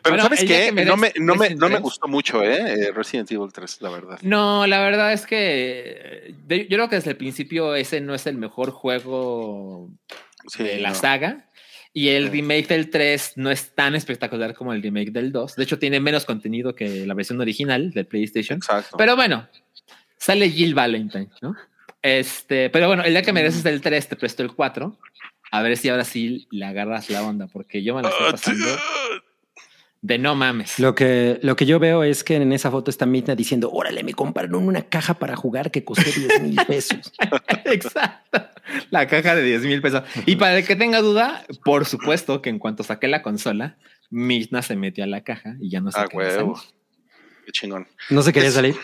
Pero 0.02 0.14
Bueno, 0.16 0.22
¿sabes 0.24 0.40
qué? 0.40 0.46
que 0.46 0.72
me 0.72 0.84
no, 0.84 0.96
me, 0.96 1.12
no, 1.20 1.34
me, 1.36 1.50
no 1.54 1.66
me 1.68 1.74
3. 1.76 1.82
gustó 1.82 2.08
mucho, 2.08 2.42
¿eh? 2.42 2.86
Eh, 2.86 2.92
Resident 2.92 3.30
Evil 3.30 3.52
3, 3.52 3.76
la 3.82 3.90
verdad. 3.90 4.18
No, 4.22 4.66
la 4.66 4.80
verdad 4.80 5.12
es 5.12 5.24
que 5.26 6.34
de- 6.46 6.62
yo 6.68 6.76
creo 6.76 6.88
que 6.88 6.96
desde 6.96 7.10
el 7.10 7.16
principio 7.16 7.74
ese 7.76 8.00
no 8.00 8.14
es 8.14 8.26
el 8.26 8.36
mejor 8.38 8.70
juego 8.72 9.90
Sí, 10.48 10.62
de 10.64 10.80
la 10.80 10.88
no. 10.90 10.94
saga. 10.94 11.44
Y 11.92 12.08
el 12.08 12.24
Sí. 12.26 12.30
remake 12.40 12.68
del 12.68 12.90
3 12.90 13.32
no 13.36 13.50
es 13.50 13.74
tan 13.74 13.94
espectacular 13.94 14.54
como 14.54 14.72
el 14.72 14.82
remake 14.82 15.10
del 15.10 15.32
2. 15.32 15.54
De 15.56 15.64
hecho, 15.64 15.78
tiene 15.78 16.00
menos 16.00 16.24
contenido 16.24 16.74
que 16.74 17.06
la 17.06 17.14
versión 17.14 17.40
original 17.40 17.90
del 17.92 18.06
PlayStation. 18.06 18.56
Exacto. 18.58 18.96
Pero 18.96 19.16
bueno, 19.16 19.48
sale 20.18 20.50
Jill 20.50 20.74
Valentine, 20.74 21.28
¿no? 21.42 21.54
Este, 22.02 22.70
pero 22.70 22.86
bueno, 22.88 23.02
el 23.04 23.12
día 23.12 23.22
que 23.22 23.32
mereces 23.32 23.64
el 23.66 23.80
3, 23.80 24.08
te 24.08 24.16
presto 24.16 24.42
el 24.42 24.52
4. 24.52 24.98
A 25.50 25.62
ver 25.62 25.76
si 25.76 25.88
ahora 25.88 26.04
sí 26.04 26.46
le 26.50 26.64
agarras 26.66 27.08
la 27.10 27.22
onda, 27.22 27.46
porque 27.48 27.82
yo 27.82 27.94
me 27.96 28.02
la 28.02 28.08
estoy 28.10 28.26
Ah, 28.28 28.30
pasando 28.32 28.66
de 30.00 30.16
no 30.18 30.36
mames. 30.36 30.78
Lo 30.78 30.94
que, 30.94 31.40
lo 31.42 31.56
que 31.56 31.66
yo 31.66 31.80
veo 31.80 32.04
es 32.04 32.22
que 32.22 32.36
en 32.36 32.52
esa 32.52 32.70
foto 32.70 32.88
está 32.90 33.04
Midna 33.04 33.34
diciendo, 33.34 33.68
órale, 33.72 34.04
me 34.04 34.14
compraron 34.14 34.54
una 34.68 34.82
caja 34.82 35.14
para 35.14 35.34
jugar 35.34 35.72
que 35.72 35.84
costó 35.84 36.04
10 36.08 36.40
mil 36.42 36.56
pesos. 36.68 37.12
Exacto. 37.64 38.40
La 38.90 39.06
caja 39.08 39.34
de 39.34 39.42
10 39.42 39.62
mil 39.62 39.82
pesos. 39.82 40.04
Y 40.26 40.36
para 40.36 40.56
el 40.58 40.64
que 40.66 40.76
tenga 40.76 41.00
duda, 41.00 41.44
por 41.64 41.84
supuesto 41.84 42.40
que 42.42 42.50
en 42.50 42.58
cuanto 42.60 42.84
saqué 42.84 43.08
la 43.08 43.22
consola, 43.22 43.76
Midna 44.10 44.62
se 44.62 44.76
metió 44.76 45.02
a 45.02 45.08
la 45.08 45.24
caja 45.24 45.56
y 45.60 45.68
ya 45.70 45.80
no 45.80 45.90
se 45.90 45.98
Ah, 45.98 46.06
quería 46.08 46.28
huevo. 46.28 46.56
salir. 46.56 46.72
Qué 47.46 47.52
chingón. 47.52 47.88
No 48.10 48.22
se 48.22 48.32
quería 48.32 48.50
Es- 48.50 48.54
salir. 48.54 48.76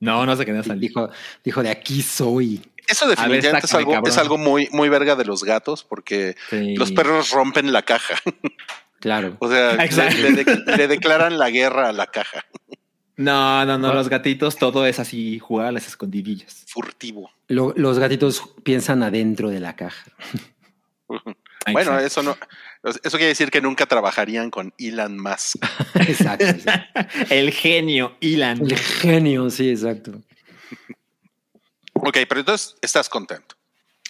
No, 0.00 0.26
no 0.26 0.36
se 0.36 0.44
quería 0.44 0.62
salir. 0.62 0.80
Dijo, 0.80 1.08
dijo, 1.44 1.62
de 1.62 1.70
aquí 1.70 2.02
soy. 2.02 2.62
Eso 2.86 3.08
definitivamente 3.08 3.66
es, 3.66 3.70
sácame, 3.70 3.94
algo, 3.96 4.08
es 4.08 4.18
algo 4.18 4.38
muy, 4.38 4.68
muy 4.72 4.88
verga 4.88 5.16
de 5.16 5.24
los 5.24 5.42
gatos 5.42 5.82
porque 5.84 6.36
Sí. 6.50 6.76
los 6.76 6.92
perros 6.92 7.30
rompen 7.30 7.72
la 7.72 7.82
caja. 7.82 8.14
Claro. 9.00 9.36
O 9.40 9.48
sea, 9.48 9.74
le, 9.74 9.84
Exacto. 9.84 10.16
le 10.18 10.32
de- 10.32 10.76
le 10.76 10.88
declaran 10.88 11.38
la 11.38 11.50
guerra 11.50 11.88
a 11.88 11.92
la 11.92 12.06
caja. 12.06 12.44
No, 13.16 13.64
no, 13.64 13.78
no, 13.78 13.94
los 13.94 14.08
gatitos 14.08 14.56
todo 14.56 14.86
es 14.86 14.98
así, 15.00 15.38
jugar 15.38 15.66
a 15.68 15.72
las 15.72 15.86
escondidillas. 15.86 16.64
Furtivo. 16.68 17.30
Lo- 17.48 17.72
los 17.76 17.98
gatitos 17.98 18.42
piensan 18.62 19.02
adentro 19.02 19.48
de 19.50 19.60
la 19.60 19.74
caja. 19.76 20.04
Bueno, 21.72 21.98
Exacto. 21.98 22.06
eso 22.06 22.22
no. 22.22 22.36
Eso 22.86 23.16
quiere 23.16 23.28
decir 23.28 23.50
que 23.50 23.60
nunca 23.60 23.86
trabajarían 23.86 24.50
con 24.50 24.72
Elon 24.78 25.18
Musk. 25.18 25.56
Exacto. 25.94 26.70
El 27.30 27.50
genio 27.50 28.16
Ilan. 28.20 28.62
El 28.62 28.78
genio, 28.78 29.50
sí, 29.50 29.70
exacto. 29.70 30.22
Ok, 31.94 32.18
pero 32.28 32.40
entonces 32.40 32.76
estás 32.80 33.08
contento. 33.08 33.56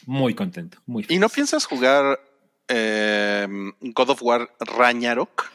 Muy 0.04 0.34
contento, 0.34 0.78
muy 0.86 1.04
¿Y 1.08 1.18
no 1.18 1.28
piensas 1.28 1.64
jugar 1.64 2.20
eh, 2.68 3.46
God 3.80 4.10
of 4.10 4.22
War 4.22 4.50
Ragnarok? 4.60 5.50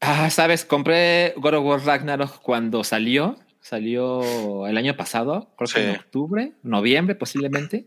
Ah, 0.00 0.30
sabes, 0.30 0.64
compré 0.64 1.34
God 1.36 1.54
of 1.54 1.64
War 1.64 1.84
Ragnarok 1.84 2.40
cuando 2.42 2.84
salió. 2.84 3.38
Salió 3.60 4.66
el 4.66 4.76
año 4.76 4.96
pasado, 4.96 5.52
creo 5.56 5.68
que 5.72 5.90
en 5.90 5.96
octubre, 5.96 6.52
noviembre 6.62 7.14
posiblemente. 7.14 7.86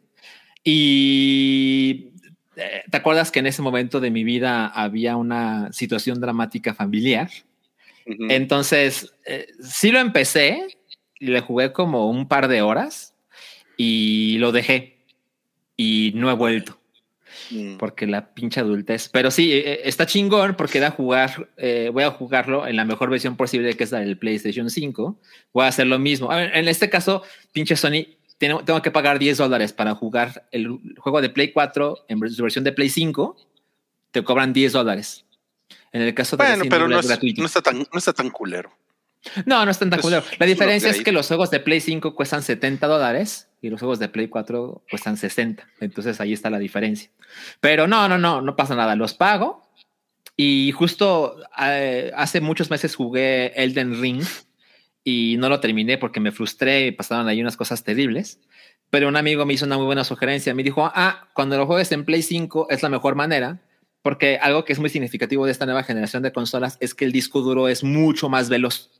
Y 0.64 2.14
te 2.56 2.98
acuerdas 2.98 3.32
que 3.32 3.40
en 3.40 3.48
ese 3.48 3.62
momento 3.62 4.00
de 4.00 4.12
mi 4.12 4.24
vida 4.24 4.68
había 4.68 5.16
una 5.16 5.72
situación 5.72 6.20
dramática 6.20 6.74
familiar. 6.74 7.30
Entonces, 8.06 9.14
eh, 9.26 9.48
sí 9.62 9.92
lo 9.92 10.00
empecé, 10.00 10.68
le 11.20 11.42
jugué 11.42 11.72
como 11.72 12.10
un 12.10 12.28
par 12.28 12.48
de 12.48 12.62
horas 12.62 13.16
y 13.78 14.38
lo 14.38 14.52
dejé 14.52 14.98
y 15.76 16.12
no 16.16 16.30
he 16.30 16.36
vuelto 16.36 16.80
Mm. 17.52 17.78
porque 17.78 18.08
la 18.08 18.34
pinche 18.34 18.60
adultez. 18.60 19.10
Pero 19.10 19.32
sí, 19.32 19.52
eh, 19.54 19.82
está 19.84 20.06
chingón 20.06 20.56
porque 20.56 20.80
da 20.80 20.88
a 20.88 20.92
jugar, 20.92 21.50
eh, 21.58 21.90
voy 21.94 22.04
a 22.04 22.12
jugarlo 22.12 22.68
en 22.68 22.76
la 22.76 22.86
mejor 22.86 23.10
versión 23.10 23.36
posible 23.36 23.76
que 23.76 23.84
es 23.84 23.92
la 23.92 24.00
del 24.00 24.18
PlayStation 24.18 24.70
5. 24.70 25.20
Voy 25.54 25.66
a 25.66 25.68
hacer 25.68 25.88
lo 25.88 26.00
mismo. 26.00 26.32
A 26.32 26.38
ver, 26.38 26.56
en 26.56 26.68
este 26.68 26.90
caso, 26.90 27.24
pinche 27.52 27.76
Sony, 27.76 28.06
tiene- 28.38 28.62
tengo 28.64 28.82
que 28.82 28.92
pagar 28.92 29.20
10 29.20 29.38
dólares 29.38 29.74
para 29.74 29.96
jugar 29.96 30.48
el 30.52 30.80
juego 30.98 31.22
de 31.22 31.30
Play 31.30 31.52
4 31.52 32.06
en 32.08 32.30
su 32.30 32.44
versión 32.44 32.64
de 32.64 32.72
Play 32.72 32.90
5. 32.90 33.36
Te 34.12 34.24
cobran 34.24 34.54
10 34.54 34.74
dólares. 34.74 35.26
En 35.92 36.02
el 36.02 36.14
caso 36.14 36.36
de 36.36 36.42
Bueno, 36.44 36.52
Resident 36.56 36.72
pero 36.72 36.88
no, 36.88 37.00
es 37.00 37.08
gratuito. 37.08 37.42
no 37.42 37.48
está 37.48 37.62
tan, 37.62 37.80
no 37.80 37.98
está 37.98 38.14
tan 38.14 38.30
culero. 38.30 38.72
No, 39.46 39.66
no 39.66 39.72
es 39.72 39.80
tan 39.80 39.90
culero. 39.90 40.24
La 40.38 40.46
diferencia 40.46 40.90
es 40.90 41.02
que 41.02 41.12
los 41.12 41.28
juegos 41.28 41.50
de 41.50 41.60
Play 41.60 41.80
5 41.82 42.14
cuestan 42.16 42.44
70 42.44 42.86
dólares 42.88 43.48
y 43.62 43.70
los 43.70 43.80
juegos 43.80 43.98
de 44.00 44.08
Play 44.10 44.28
4 44.28 44.84
cuestan 44.90 45.18
60. 45.18 45.68
Entonces 45.80 46.22
ahí 46.22 46.32
está 46.34 46.50
la 46.50 46.60
diferencia. 46.60 47.10
Pero 47.60 47.88
no, 47.88 48.08
no, 48.08 48.18
no, 48.20 48.42
no 48.42 48.56
pasa 48.56 48.76
nada. 48.76 48.96
Los 48.96 49.14
pago 49.16 49.64
y 50.38 50.72
justo 50.74 51.38
eh, 51.60 52.12
hace 52.16 52.40
muchos 52.42 52.70
meses 52.70 52.96
jugué 52.96 53.54
Elden 53.56 54.00
Ring 54.00 54.22
y 55.06 55.38
no 55.38 55.48
lo 55.48 55.62
terminé 55.62 55.98
porque 55.98 56.20
me 56.20 56.34
frustré 56.34 56.88
y 56.88 56.92
pasaron 56.92 57.30
ahí 57.30 57.40
unas 57.40 57.56
cosas 57.56 57.84
terribles. 57.84 58.42
Pero 58.90 59.08
un 59.08 59.16
amigo 59.16 59.46
me 59.46 59.54
hizo 59.54 59.66
una 59.66 59.78
muy 59.78 59.86
buena 59.86 60.04
sugerencia. 60.04 60.54
Me 60.54 60.64
dijo, 60.64 60.92
ah, 60.94 61.30
cuando 61.34 61.58
lo 61.58 61.68
juegues 61.68 61.92
en 61.94 62.04
Play 62.04 62.24
5 62.24 62.68
es 62.70 62.84
la 62.84 62.90
mejor 62.90 63.16
manera 63.16 63.62
porque 64.06 64.38
algo 64.40 64.66
que 64.66 64.74
es 64.74 64.78
muy 64.78 64.92
significativo 64.92 65.48
de 65.48 65.52
esta 65.52 65.66
nueva 65.66 65.82
generación 65.82 66.22
de 66.22 66.32
consolas 66.32 66.78
es 66.80 66.94
que 66.94 67.06
el 67.06 67.12
disco 67.12 67.42
duro 67.42 67.68
es 67.68 67.84
mucho 67.84 68.30
más 68.30 68.50
veloz. 68.50 68.92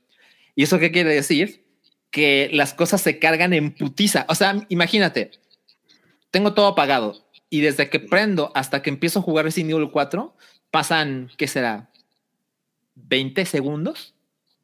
¿Y 0.56 0.64
eso 0.64 0.80
qué 0.80 0.90
quiere 0.90 1.14
decir? 1.14 1.64
Que 2.10 2.50
las 2.52 2.74
cosas 2.74 3.02
se 3.02 3.20
cargan 3.20 3.52
en 3.52 3.72
putiza. 3.72 4.26
O 4.28 4.34
sea, 4.34 4.66
imagínate, 4.68 5.30
tengo 6.32 6.54
todo 6.54 6.66
apagado 6.66 7.24
y 7.50 7.60
desde 7.60 7.88
que 7.88 8.00
prendo 8.00 8.50
hasta 8.56 8.82
que 8.82 8.90
empiezo 8.90 9.20
a 9.20 9.22
jugar 9.22 9.44
Resident 9.44 9.70
Evil 9.70 9.90
4 9.92 10.36
pasan, 10.72 11.30
¿qué 11.36 11.46
será? 11.46 11.88
20 12.96 13.46
segundos. 13.46 14.15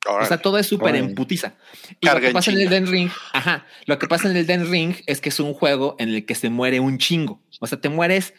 O 0.08 0.24
sea, 0.26 0.38
todo 0.38 0.58
es 0.58 0.66
súper 0.66 0.94
en 0.96 1.02
Órale. 1.02 1.14
putiza. 1.14 1.54
Y 2.00 2.06
Carga 2.06 2.14
lo 2.14 2.20
que 2.20 2.26
en 2.28 2.32
pasa 2.32 2.50
en 2.50 2.56
el 2.58 2.62
chinga. 2.64 2.74
Den 2.74 2.86
Ring, 2.88 3.10
ajá, 3.32 3.66
lo 3.86 3.98
que 3.98 4.06
pasa 4.08 4.28
en 4.30 4.36
el 4.36 4.46
Den 4.46 4.70
Ring 4.70 4.96
es 5.06 5.20
que 5.20 5.28
es 5.28 5.38
un 5.40 5.54
juego 5.54 5.96
en 5.98 6.08
el 6.08 6.26
que 6.26 6.34
se 6.34 6.50
muere 6.50 6.80
un 6.80 6.98
chingo. 6.98 7.40
O 7.60 7.66
sea, 7.66 7.80
te 7.80 7.88
mueres 7.88 8.34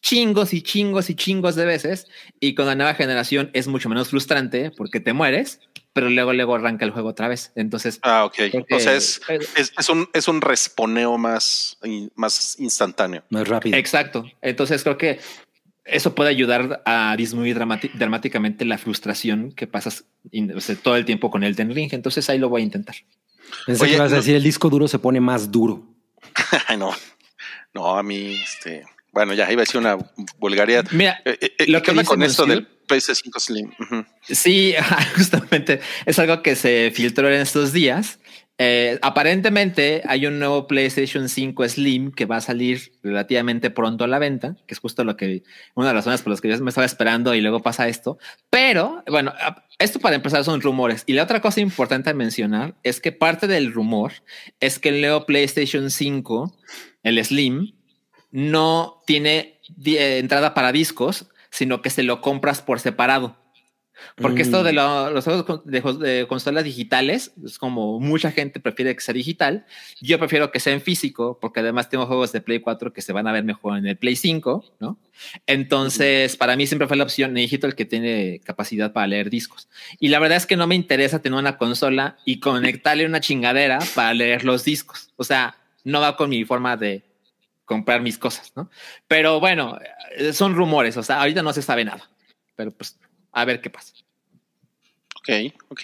chingos 0.00 0.52
y 0.52 0.60
chingos 0.62 1.08
y 1.10 1.14
chingos 1.14 1.56
de 1.56 1.64
veces. 1.66 2.06
Y 2.40 2.54
con 2.54 2.66
la 2.66 2.74
nueva 2.74 2.94
generación 2.94 3.50
es 3.54 3.66
mucho 3.68 3.88
menos 3.88 4.08
frustrante 4.08 4.70
porque 4.70 5.00
te 5.00 5.12
mueres, 5.12 5.60
pero 5.92 6.10
luego, 6.10 6.32
luego 6.32 6.54
arranca 6.54 6.84
el 6.84 6.90
juego 6.90 7.10
otra 7.10 7.28
vez. 7.28 7.52
Entonces, 7.54 8.00
Ah, 8.02 8.24
ok. 8.24 8.34
O 8.70 8.80
sea, 8.80 8.94
es, 8.94 9.20
es, 9.56 9.72
es 9.78 9.88
un, 9.88 10.08
es 10.12 10.28
un 10.28 10.40
responeo 10.40 11.16
más, 11.18 11.78
más 12.14 12.56
instantáneo. 12.58 13.24
Más 13.30 13.48
rápido. 13.48 13.76
Exacto. 13.76 14.24
Entonces 14.42 14.82
creo 14.82 14.98
que 14.98 15.20
eso 15.84 16.14
puede 16.14 16.30
ayudar 16.30 16.82
a 16.86 17.14
disminuir 17.16 17.58
dramáticamente 17.94 18.64
la 18.64 18.78
frustración 18.78 19.52
que 19.52 19.66
pasas 19.66 20.04
in- 20.30 20.56
o 20.56 20.60
sea, 20.60 20.76
todo 20.76 20.96
el 20.96 21.04
tiempo 21.04 21.30
con 21.30 21.44
el 21.44 21.56
Ten 21.56 21.74
Ring. 21.74 21.92
Entonces 21.92 22.28
ahí 22.30 22.38
lo 22.38 22.48
voy 22.48 22.62
a 22.62 22.64
intentar. 22.64 22.96
Pensé 23.66 23.82
Oye, 23.82 23.90
que 23.92 23.96
ibas 23.96 24.10
a 24.12 24.14
no- 24.16 24.20
decir 24.20 24.34
el 24.34 24.42
disco 24.42 24.70
duro 24.70 24.88
se 24.88 24.98
pone 24.98 25.20
más 25.20 25.50
duro. 25.50 25.86
No. 26.78 26.90
No, 27.74 27.98
a 27.98 28.02
mí, 28.02 28.34
este. 28.42 28.84
Bueno, 29.12 29.32
ya 29.34 29.50
iba 29.52 29.60
a 29.62 29.64
decir 29.64 29.80
una 29.80 29.96
vulgaridad. 30.38 30.86
Mira, 30.92 31.20
Eh, 31.24 31.38
eh, 31.40 31.52
eh, 31.58 31.66
Lo 31.68 31.82
¿Qué 31.82 31.92
que 31.92 32.04
con 32.04 32.22
esto 32.22 32.46
del 32.46 32.66
PS5 32.88 33.38
Slim? 33.40 33.72
Sí, 34.22 34.74
justamente 35.16 35.80
es 36.06 36.18
algo 36.18 36.42
que 36.42 36.56
se 36.56 36.90
filtró 36.94 37.28
en 37.28 37.40
estos 37.40 37.72
días. 37.72 38.18
Eh, 38.56 39.00
aparentemente 39.02 40.02
hay 40.06 40.26
un 40.26 40.38
nuevo 40.38 40.68
PlayStation 40.68 41.28
5 41.28 41.68
Slim 41.68 42.12
que 42.12 42.24
va 42.24 42.36
a 42.36 42.40
salir 42.40 42.92
relativamente 43.02 43.70
pronto 43.70 44.04
a 44.04 44.06
la 44.06 44.20
venta, 44.20 44.56
que 44.66 44.74
es 44.74 44.78
justo 44.78 45.02
lo 45.02 45.16
que 45.16 45.42
una 45.74 45.88
de 45.88 45.94
las 45.94 46.04
razones 46.04 46.22
por 46.22 46.30
las 46.30 46.40
que 46.40 46.48
yo 46.48 46.62
me 46.62 46.68
estaba 46.68 46.84
esperando 46.84 47.34
y 47.34 47.40
luego 47.40 47.62
pasa 47.62 47.88
esto. 47.88 48.16
Pero 48.50 49.02
bueno, 49.08 49.32
esto 49.78 49.98
para 49.98 50.14
empezar 50.16 50.44
son 50.44 50.60
rumores. 50.60 51.02
Y 51.06 51.14
la 51.14 51.24
otra 51.24 51.40
cosa 51.40 51.60
importante 51.60 52.10
a 52.10 52.14
mencionar 52.14 52.76
es 52.84 53.00
que 53.00 53.10
parte 53.10 53.48
del 53.48 53.72
rumor 53.72 54.12
es 54.60 54.78
que 54.78 54.90
el 54.90 55.00
nuevo 55.00 55.26
PlayStation 55.26 55.90
5, 55.90 56.56
el 57.02 57.24
Slim, 57.24 57.74
no 58.30 59.02
tiene 59.06 59.60
eh, 59.84 60.18
entrada 60.18 60.54
para 60.54 60.70
discos, 60.70 61.28
sino 61.50 61.82
que 61.82 61.90
se 61.90 62.04
lo 62.04 62.20
compras 62.20 62.62
por 62.62 62.78
separado. 62.78 63.43
Porque 64.16 64.38
Mm. 64.42 64.46
esto 64.46 64.62
de 64.64 64.72
lo- 64.72 65.10
los 65.10 65.24
juegos 65.24 65.64
de, 65.64 65.80
de 65.80 66.26
consolas 66.26 66.64
digitales 66.64 67.32
es 67.44 67.58
como 67.58 68.00
mucha 68.00 68.30
gente 68.32 68.58
prefiere 68.60 68.94
que 68.94 69.00
sea 69.00 69.14
digital. 69.14 69.66
Yo 70.00 70.18
prefiero 70.18 70.50
que 70.50 70.58
sea 70.60 70.72
en 70.72 70.80
físico, 70.80 71.38
porque 71.40 71.60
además 71.60 71.88
tengo 71.88 72.06
juegos 72.06 72.32
de 72.32 72.40
Play 72.40 72.60
4 72.60 72.92
que 72.92 73.02
se 73.02 73.12
van 73.12 73.26
a 73.28 73.32
ver 73.32 73.44
mejor 73.44 73.78
en 73.78 73.86
el 73.86 73.96
Play 73.96 74.16
5, 74.16 74.64
¿no? 74.80 74.98
Entonces, 75.46 76.36
para 76.36 76.56
mí 76.56 76.66
siempre 76.66 76.88
fue 76.88 76.96
la 76.96 77.04
opción 77.04 77.36
el 77.38 77.74
que 77.76 77.84
tiene 77.84 78.40
capacidad 78.44 78.92
para 78.92 79.06
leer 79.06 79.30
discos. 79.30 79.68
Y 80.00 80.08
la 80.08 80.18
verdad 80.18 80.36
es 80.38 80.46
que 80.46 80.56
no 80.56 80.66
me 80.66 80.74
interesa 80.74 81.22
tener 81.22 81.38
una 81.38 81.56
consola 81.56 82.16
y 82.24 82.40
conectarle 82.40 83.06
una 83.06 83.20
chingadera 83.20 83.78
para 83.94 84.12
leer 84.14 84.44
los 84.44 84.64
discos. 84.64 85.10
O 85.16 85.22
sea, 85.24 85.56
no 85.84 86.00
va 86.00 86.16
con 86.16 86.30
mi 86.30 86.44
forma 86.44 86.76
de 86.76 87.04
comprar 87.64 88.00
mis 88.02 88.18
cosas, 88.18 88.52
¿no? 88.56 88.68
Pero 89.06 89.38
bueno, 89.38 89.78
eh, 90.16 90.32
son 90.32 90.54
rumores, 90.54 90.96
o 90.96 91.02
sea, 91.02 91.20
ahorita 91.20 91.42
no 91.42 91.52
se 91.52 91.62
sabe 91.62 91.84
nada. 91.84 92.10
Pero 92.56 92.70
pues, 92.72 92.98
a 93.34 93.44
ver 93.44 93.60
qué 93.60 93.70
pasa. 93.70 93.92
Ok, 95.16 95.54
ok. 95.68 95.80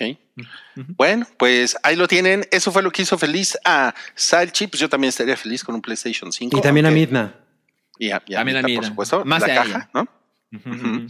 Bueno, 0.96 1.26
pues 1.38 1.76
ahí 1.82 1.96
lo 1.96 2.06
tienen. 2.06 2.46
Eso 2.50 2.70
fue 2.72 2.82
lo 2.82 2.90
que 2.90 3.02
hizo 3.02 3.16
feliz 3.18 3.56
a 3.64 3.94
Salchi. 4.14 4.66
Pues 4.66 4.80
yo 4.80 4.88
también 4.88 5.08
estaría 5.08 5.36
feliz 5.36 5.64
con 5.64 5.74
un 5.74 5.80
PlayStation 5.82 6.30
5. 6.30 6.58
Y 6.58 6.60
también 6.60 6.86
a 6.86 6.90
Midna. 6.90 7.34
Y 7.98 8.10
a, 8.10 8.22
y 8.26 8.34
a 8.34 8.38
También 8.38 8.58
a 8.58 8.62
Mita, 8.62 8.62
por 8.62 8.70
Midna. 8.82 8.88
supuesto. 8.88 9.24
Más 9.24 9.40
la 9.42 9.46
caja, 9.54 9.68
ella. 9.68 9.90
¿no? 9.94 11.08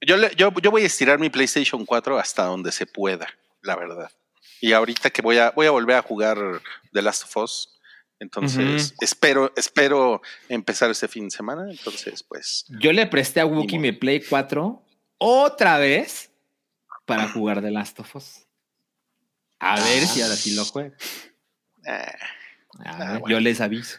Yo, 0.00 0.16
le- 0.16 0.34
yo, 0.36 0.52
yo 0.62 0.70
voy 0.70 0.82
a 0.82 0.86
estirar 0.86 1.18
mi 1.18 1.28
PlayStation 1.30 1.84
4 1.84 2.18
hasta 2.18 2.44
donde 2.44 2.72
se 2.72 2.86
pueda, 2.86 3.28
la 3.62 3.76
verdad. 3.76 4.10
Y 4.60 4.72
ahorita 4.72 5.10
que 5.10 5.22
voy 5.22 5.38
a, 5.38 5.50
voy 5.52 5.66
a 5.66 5.70
volver 5.70 5.96
a 5.96 6.02
jugar 6.02 6.38
The 6.92 7.02
Last 7.02 7.24
of 7.24 7.36
Us. 7.44 7.76
Entonces, 8.18 8.94
espero, 9.00 9.50
espero 9.56 10.20
empezar 10.48 10.90
este 10.90 11.08
fin 11.08 11.24
de 11.24 11.30
semana. 11.30 11.70
Entonces, 11.70 12.22
pues, 12.22 12.66
Yo 12.80 12.92
le 12.92 13.06
presté 13.06 13.40
a 13.40 13.46
modo. 13.46 13.64
mi 13.78 13.92
Play 13.92 14.20
4 14.28 14.82
otra 15.20 15.78
vez 15.78 16.30
para 17.04 17.28
jugar 17.28 17.60
The 17.62 17.70
Last 17.70 18.00
of 18.00 18.16
Us. 18.16 18.46
A 19.58 19.76
ver 19.80 20.06
si 20.06 20.22
ahora 20.22 20.34
sí 20.36 20.54
lo 20.54 20.64
juego. 20.64 20.94
eh, 21.86 22.12
A 22.84 22.90
Ah, 22.90 23.18
bueno. 23.18 23.28
Yo 23.28 23.40
les 23.40 23.60
aviso. 23.60 23.98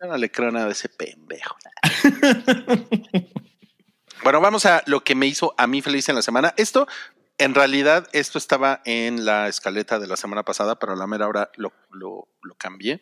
yo 0.00 0.06
no 0.06 0.16
le 0.16 0.30
creo 0.30 0.50
nada 0.52 0.66
de 0.66 0.72
ese 0.72 0.88
pendejo. 0.88 1.56
bueno, 4.22 4.40
vamos 4.40 4.66
a 4.66 4.82
lo 4.86 5.02
que 5.02 5.14
me 5.14 5.26
hizo 5.26 5.54
a 5.58 5.66
mí 5.66 5.82
feliz 5.82 6.08
en 6.08 6.14
la 6.14 6.22
semana. 6.22 6.54
Esto, 6.56 6.86
en 7.38 7.54
realidad, 7.54 8.08
esto 8.12 8.38
estaba 8.38 8.80
en 8.84 9.24
la 9.24 9.48
escaleta 9.48 9.98
de 9.98 10.06
la 10.06 10.16
semana 10.16 10.44
pasada, 10.44 10.78
pero 10.78 10.92
a 10.92 10.96
la 10.96 11.06
mera 11.06 11.26
hora 11.26 11.50
lo, 11.56 11.72
lo, 11.90 12.28
lo 12.42 12.54
cambié. 12.54 13.00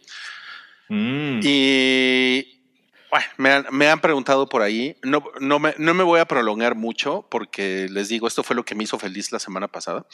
Mm. 0.88 1.40
Y 1.42 2.59
bueno, 3.10 3.26
me 3.36 3.50
han, 3.50 3.66
me 3.70 3.88
han 3.88 4.00
preguntado 4.00 4.48
por 4.48 4.62
ahí. 4.62 4.96
No, 5.02 5.22
no, 5.40 5.58
me, 5.58 5.74
no 5.78 5.94
me 5.94 6.04
voy 6.04 6.20
a 6.20 6.26
prolongar 6.26 6.74
mucho 6.74 7.26
porque 7.30 7.88
les 7.90 8.08
digo, 8.08 8.28
esto 8.28 8.42
fue 8.42 8.56
lo 8.56 8.64
que 8.64 8.74
me 8.74 8.84
hizo 8.84 8.98
feliz 8.98 9.32
la 9.32 9.38
semana 9.38 9.68
pasada. 9.68 10.06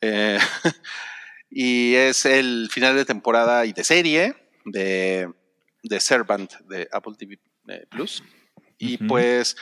Eh, 0.00 0.38
y 1.50 1.94
es 1.94 2.26
el 2.26 2.68
final 2.70 2.96
de 2.96 3.04
temporada 3.04 3.64
y 3.64 3.72
de 3.72 3.84
serie 3.84 4.34
de, 4.64 5.32
de 5.82 6.00
Servant 6.00 6.52
de 6.68 6.88
Apple 6.92 7.14
TV 7.18 7.38
eh, 7.68 7.86
Plus. 7.90 8.22
Y 8.78 8.98
pues 8.98 9.56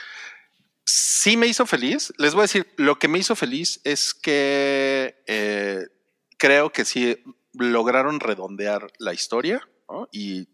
sí 0.85 1.37
me 1.37 1.47
hizo 1.47 1.65
feliz. 1.65 2.13
Les 2.17 2.33
voy 2.33 2.41
a 2.41 2.43
decir, 2.43 2.67
lo 2.75 2.99
que 2.99 3.07
me 3.07 3.19
hizo 3.19 3.35
feliz 3.35 3.79
es 3.85 4.13
que 4.13 5.23
eh, 5.27 5.87
creo 6.37 6.71
que 6.71 6.83
sí 6.83 7.17
lograron 7.53 8.19
redondear 8.19 8.91
la 8.97 9.13
historia 9.13 9.61
¿no? 9.87 10.09
y, 10.11 10.49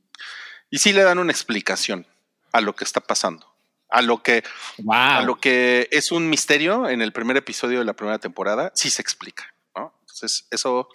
y 0.69 0.77
sí 0.77 0.93
le 0.93 1.03
dan 1.03 1.17
una 1.17 1.31
explicación 1.31 2.05
a 2.51 2.61
lo 2.61 2.75
que 2.75 2.83
está 2.83 2.99
pasando. 2.99 3.45
A 3.89 4.01
lo 4.01 4.21
que, 4.21 4.43
a 4.87 5.17
wow. 5.17 5.25
lo 5.25 5.39
que 5.39 5.87
es 5.91 6.11
un 6.11 6.29
misterio 6.29 6.87
en 6.87 7.01
el 7.01 7.11
primer 7.11 7.37
episodio 7.37 7.79
de 7.79 7.85
la 7.85 7.93
primera 7.93 8.19
temporada, 8.19 8.71
sí 8.75 8.89
se 8.89 9.01
explica. 9.01 9.53
¿no? 9.75 9.93
Entonces, 10.01 10.47
eso, 10.51 10.89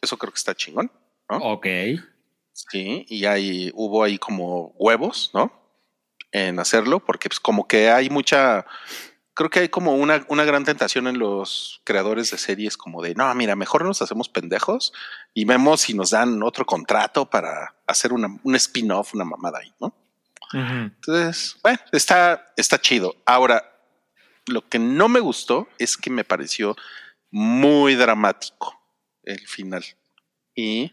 eso 0.00 0.18
creo 0.18 0.32
que 0.32 0.38
está 0.38 0.54
chingón. 0.54 0.90
Ok. 1.28 1.66
Sí, 2.52 3.06
y 3.08 3.24
hay, 3.24 3.70
hubo 3.74 4.04
ahí 4.04 4.18
como 4.18 4.74
huevos, 4.76 5.30
¿no? 5.34 5.52
En 6.32 6.58
hacerlo, 6.58 7.00
porque 7.00 7.28
pues 7.28 7.40
como 7.40 7.66
que 7.66 7.90
hay 7.90 8.10
mucha, 8.10 8.66
creo 9.34 9.50
que 9.50 9.60
hay 9.60 9.68
como 9.68 9.94
una, 9.94 10.24
una 10.28 10.44
gran 10.44 10.64
tentación 10.64 11.06
en 11.06 11.18
los 11.18 11.80
creadores 11.84 12.30
de 12.30 12.38
series 12.38 12.76
como 12.76 13.02
de, 13.02 13.14
no, 13.14 13.34
mira, 13.34 13.56
mejor 13.56 13.84
nos 13.84 14.02
hacemos 14.02 14.28
pendejos 14.28 14.92
y 15.34 15.44
vemos 15.44 15.82
si 15.82 15.94
nos 15.94 16.10
dan 16.10 16.42
otro 16.42 16.66
contrato 16.66 17.28
para 17.28 17.74
hacer 17.86 18.12
una, 18.12 18.38
un 18.42 18.54
spin-off, 18.54 19.14
una 19.14 19.24
mamada 19.24 19.60
ahí, 19.60 19.72
¿no? 19.80 19.94
Entonces, 20.52 21.56
bueno, 21.62 21.78
está, 21.92 22.52
está 22.56 22.80
chido. 22.80 23.16
Ahora, 23.24 23.64
lo 24.46 24.68
que 24.68 24.78
no 24.78 25.08
me 25.08 25.20
gustó 25.20 25.68
es 25.78 25.96
que 25.96 26.10
me 26.10 26.24
pareció 26.24 26.76
muy 27.30 27.94
dramático 27.94 28.78
el 29.22 29.46
final. 29.46 29.84
Y 30.54 30.92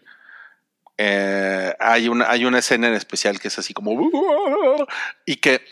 eh, 0.98 1.76
hay, 1.80 2.08
una, 2.10 2.30
hay 2.30 2.46
una 2.46 2.60
escena 2.60 2.88
en 2.88 2.94
especial 2.94 3.40
que 3.40 3.48
es 3.50 3.60
así 3.60 3.74
como... 3.74 4.10
Y 5.26 5.38
que 5.38 5.66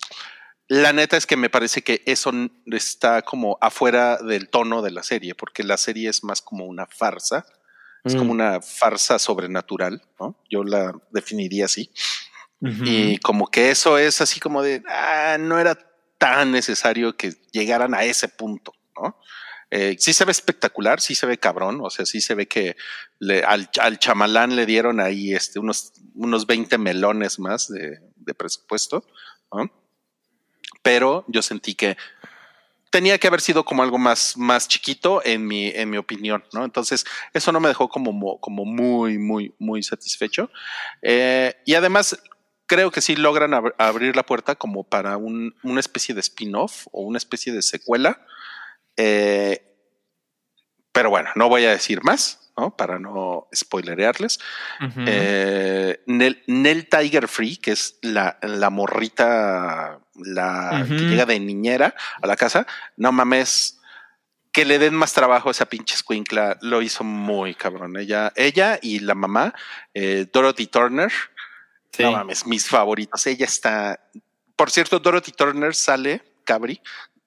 la 0.68 0.92
neta 0.92 1.16
es 1.16 1.26
que 1.26 1.36
me 1.36 1.50
parece 1.50 1.82
que 1.82 2.02
eso 2.06 2.32
está 2.66 3.22
como 3.22 3.58
afuera 3.60 4.18
del 4.18 4.48
tono 4.48 4.82
de 4.82 4.90
la 4.90 5.02
serie, 5.02 5.34
porque 5.34 5.62
la 5.62 5.76
serie 5.76 6.08
es 6.08 6.24
más 6.24 6.42
como 6.42 6.66
una 6.66 6.86
farsa. 6.86 7.46
Es 8.04 8.14
Mm. 8.14 8.18
como 8.18 8.32
una 8.32 8.60
farsa 8.60 9.18
sobrenatural, 9.18 10.02
¿no? 10.20 10.38
Yo 10.50 10.62
la 10.62 10.92
definiría 11.10 11.64
así. 11.64 11.90
Y 12.60 13.18
como 13.18 13.48
que 13.48 13.70
eso 13.70 13.98
es 13.98 14.22
así 14.22 14.40
como 14.40 14.62
de, 14.62 14.82
ah, 14.88 15.36
no 15.38 15.58
era 15.58 15.78
tan 16.16 16.50
necesario 16.50 17.14
que 17.14 17.34
llegaran 17.52 17.94
a 17.94 18.04
ese 18.04 18.28
punto, 18.28 18.72
¿no? 18.96 19.18
Eh, 19.70 19.96
sí 19.98 20.14
se 20.14 20.24
ve 20.24 20.32
espectacular, 20.32 21.00
sí 21.00 21.14
se 21.14 21.26
ve 21.26 21.36
cabrón, 21.36 21.80
o 21.82 21.90
sea, 21.90 22.06
sí 22.06 22.22
se 22.22 22.34
ve 22.34 22.46
que 22.46 22.76
al, 23.46 23.68
al, 23.80 23.98
chamalán 23.98 24.56
le 24.56 24.66
dieron 24.66 25.00
ahí 25.00 25.34
este, 25.34 25.58
unos, 25.58 25.92
unos 26.14 26.46
20 26.46 26.78
melones 26.78 27.38
más 27.38 27.68
de, 27.68 27.98
de 28.16 28.34
presupuesto, 28.34 29.04
¿no? 29.52 29.70
pero 30.84 31.24
yo 31.28 31.40
sentí 31.40 31.74
que 31.74 31.96
tenía 32.90 33.18
que 33.18 33.26
haber 33.26 33.40
sido 33.40 33.64
como 33.64 33.82
algo 33.82 33.98
más, 33.98 34.36
más 34.36 34.68
chiquito 34.68 35.22
en 35.24 35.46
mi, 35.46 35.68
en 35.68 35.88
mi 35.90 35.96
opinión, 35.96 36.44
¿no? 36.52 36.62
Entonces, 36.64 37.04
eso 37.32 37.50
no 37.50 37.58
me 37.58 37.68
dejó 37.68 37.88
como, 37.88 38.38
como 38.38 38.64
muy, 38.66 39.18
muy, 39.18 39.52
muy 39.58 39.82
satisfecho. 39.82 40.50
Eh, 41.02 41.56
y 41.64 41.74
además, 41.74 42.16
creo 42.66 42.90
que 42.90 43.00
sí 43.00 43.16
logran 43.16 43.54
ab 43.54 43.74
abrir 43.78 44.16
la 44.16 44.24
puerta 44.24 44.54
como 44.54 44.84
para 44.84 45.16
un, 45.16 45.54
una 45.62 45.80
especie 45.80 46.14
de 46.14 46.20
spin-off 46.20 46.86
o 46.92 47.02
una 47.02 47.18
especie 47.18 47.52
de 47.52 47.62
secuela. 47.62 48.24
Eh, 48.96 49.60
pero 50.92 51.10
bueno, 51.10 51.30
no 51.34 51.48
voy 51.48 51.64
a 51.64 51.70
decir 51.70 52.02
más, 52.04 52.52
¿no? 52.56 52.76
Para 52.76 52.98
no 52.98 53.48
spoilerearles. 53.52 54.38
Uh 54.80 54.84
-huh. 54.84 55.04
eh, 55.08 56.02
Nel, 56.06 56.42
Nel, 56.46 56.88
Tiger 56.88 57.26
Free, 57.26 57.56
que 57.56 57.72
es 57.72 57.98
la, 58.02 58.38
la 58.42 58.70
morrita, 58.70 60.00
la 60.14 60.70
uh 60.72 60.86
-huh. 60.86 60.98
que 60.98 61.04
llega 61.04 61.26
de 61.26 61.40
niñera 61.40 61.94
a 62.22 62.26
la 62.26 62.36
casa, 62.36 62.66
no 62.96 63.10
mames. 63.12 63.80
Que 64.52 64.64
le 64.64 64.78
den 64.78 64.94
más 64.94 65.12
trabajo 65.12 65.48
a 65.48 65.50
esa 65.50 65.66
pinche 65.66 65.96
escuincla, 65.96 66.58
lo 66.60 66.80
hizo 66.80 67.02
muy 67.02 67.56
cabrón. 67.56 67.96
Ella, 67.96 68.32
ella 68.36 68.78
y 68.80 69.00
la 69.00 69.16
mamá, 69.16 69.52
eh, 69.94 70.26
Dorothy 70.32 70.68
Turner, 70.68 71.10
sí. 71.96 72.02
no 72.02 72.12
mames, 72.12 72.46
mis 72.46 72.68
favoritos. 72.68 73.26
Ella 73.26 73.46
está. 73.46 74.00
Por 74.56 74.70
cierto, 74.70 74.98
Dorothy 74.98 75.32
Turner 75.32 75.74
sale, 75.74 76.22
Cabri, 76.44 76.80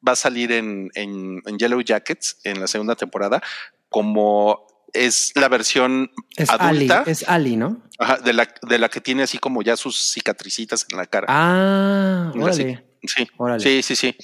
va 0.07 0.13
a 0.13 0.15
salir 0.15 0.51
en, 0.51 0.89
en, 0.95 1.41
en, 1.45 1.57
Yellow 1.57 1.81
Jackets 1.81 2.39
en 2.43 2.59
la 2.59 2.67
segunda 2.67 2.95
temporada 2.95 3.41
como 3.89 4.67
es 4.93 5.31
la 5.35 5.47
versión 5.47 6.11
es 6.35 6.49
adulta. 6.49 7.01
Ali, 7.01 7.11
es 7.11 7.27
Ali, 7.27 7.55
¿no? 7.55 7.81
Ajá, 7.99 8.17
de, 8.17 8.33
la, 8.33 8.47
de 8.61 8.79
la 8.79 8.89
que 8.89 9.01
tiene 9.01 9.23
así 9.23 9.37
como 9.37 9.61
ya 9.61 9.75
sus 9.75 10.13
cicatricitas 10.13 10.85
en 10.89 10.97
la 10.97 11.05
cara. 11.05 11.27
Ah, 11.29 12.31
órale. 12.35 12.85
Sí, 13.03 13.27
órale. 13.37 13.63
sí, 13.63 13.81
sí, 13.81 13.95
sí. 13.95 14.15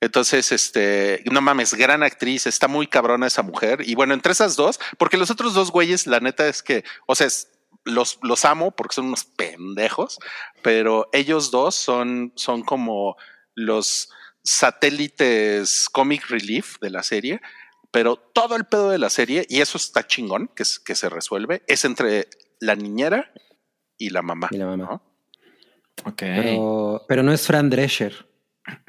Entonces, 0.00 0.50
este, 0.52 1.22
no 1.30 1.42
mames, 1.42 1.74
gran 1.74 2.02
actriz, 2.02 2.46
está 2.46 2.68
muy 2.68 2.86
cabrona 2.86 3.26
esa 3.26 3.42
mujer. 3.42 3.82
Y 3.86 3.94
bueno, 3.94 4.14
entre 4.14 4.32
esas 4.32 4.56
dos, 4.56 4.80
porque 4.96 5.18
los 5.18 5.30
otros 5.30 5.52
dos 5.52 5.70
güeyes, 5.70 6.06
la 6.06 6.20
neta 6.20 6.48
es 6.48 6.62
que, 6.62 6.84
o 7.06 7.14
sea, 7.14 7.26
es, 7.26 7.48
los, 7.84 8.18
los 8.22 8.44
amo 8.44 8.70
porque 8.72 8.94
son 8.94 9.06
unos 9.06 9.24
pendejos, 9.24 10.18
pero 10.62 11.08
ellos 11.12 11.50
dos 11.50 11.74
son, 11.74 12.32
son 12.36 12.62
como 12.62 13.16
los 13.54 14.10
satélites 14.42 15.88
comic 15.90 16.28
relief 16.28 16.78
de 16.80 16.90
la 16.90 17.02
serie, 17.02 17.40
pero 17.90 18.16
todo 18.16 18.56
el 18.56 18.64
pedo 18.64 18.90
de 18.90 18.98
la 18.98 19.10
serie, 19.10 19.46
y 19.48 19.60
eso 19.60 19.76
está 19.76 20.06
chingón, 20.06 20.48
que, 20.54 20.62
es, 20.62 20.78
que 20.78 20.94
se 20.94 21.08
resuelve, 21.08 21.62
es 21.66 21.84
entre 21.84 22.28
la 22.60 22.76
niñera 22.76 23.32
y 23.98 24.10
la 24.10 24.22
mamá. 24.22 24.48
Y 24.50 24.56
la 24.56 24.66
mamá. 24.66 24.84
¿no? 24.84 25.02
Ok. 26.04 26.18
Pero, 26.18 27.04
pero, 27.08 27.22
no 27.22 27.32
es 27.32 27.46
Fran 27.46 27.68
Drescher. 27.68 28.26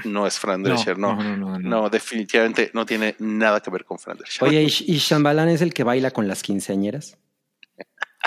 No 0.03 0.27
es 0.27 0.37
Fran 0.37 0.61
Drescher, 0.61 0.99
no 0.99 1.15
no, 1.15 1.37
no, 1.37 1.57
no, 1.57 1.59
no. 1.59 1.89
definitivamente 1.89 2.69
no 2.73 2.85
tiene 2.85 3.15
nada 3.19 3.61
que 3.61 3.71
ver 3.71 3.83
con 3.83 3.97
Fran 3.97 4.17
Drescher. 4.17 4.47
Oye, 4.47 4.61
¿y, 4.61 4.67
y 4.67 4.97
Shambalan 4.97 5.49
es 5.49 5.61
el 5.61 5.73
que 5.73 5.83
baila 5.83 6.11
con 6.11 6.27
las 6.27 6.43
quinceañeras? 6.43 7.17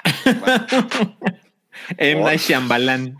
M. 1.98 2.22
Night 2.22 2.40
Shyamalan. 2.40 3.16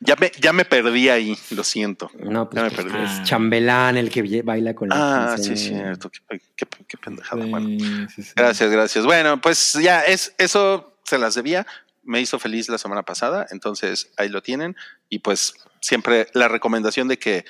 ya, 0.00 0.16
me, 0.16 0.32
ya 0.40 0.52
me 0.52 0.64
perdí 0.64 1.08
ahí, 1.08 1.36
lo 1.50 1.64
siento. 1.64 2.10
No, 2.18 2.48
pues, 2.48 2.62
ya 2.62 2.68
me 2.68 2.74
perdí. 2.74 2.98
Es 2.98 3.22
chambelán 3.24 3.96
el 3.96 4.10
que 4.10 4.42
baila 4.42 4.74
con 4.74 4.88
las 4.88 4.98
Ah, 4.98 5.36
sí, 5.38 5.56
cierto. 5.56 6.10
Qué, 6.10 6.40
qué, 6.56 6.66
qué 6.86 6.96
pendejada. 6.98 7.42
Sí, 7.42 7.50
bueno. 7.50 7.68
sí, 8.14 8.22
sí. 8.22 8.32
Gracias, 8.36 8.70
gracias. 8.70 9.04
Bueno, 9.04 9.40
pues 9.40 9.74
ya 9.74 10.02
es 10.02 10.34
eso 10.38 10.94
se 11.04 11.18
las 11.18 11.34
debía. 11.34 11.66
Me 12.02 12.20
hizo 12.20 12.38
feliz 12.38 12.68
la 12.68 12.78
semana 12.78 13.02
pasada, 13.02 13.46
entonces 13.50 14.10
ahí 14.16 14.28
lo 14.28 14.42
tienen. 14.42 14.76
Y 15.08 15.18
pues 15.18 15.54
siempre 15.80 16.28
la 16.32 16.48
recomendación 16.48 17.08
de 17.08 17.18
que 17.18 17.44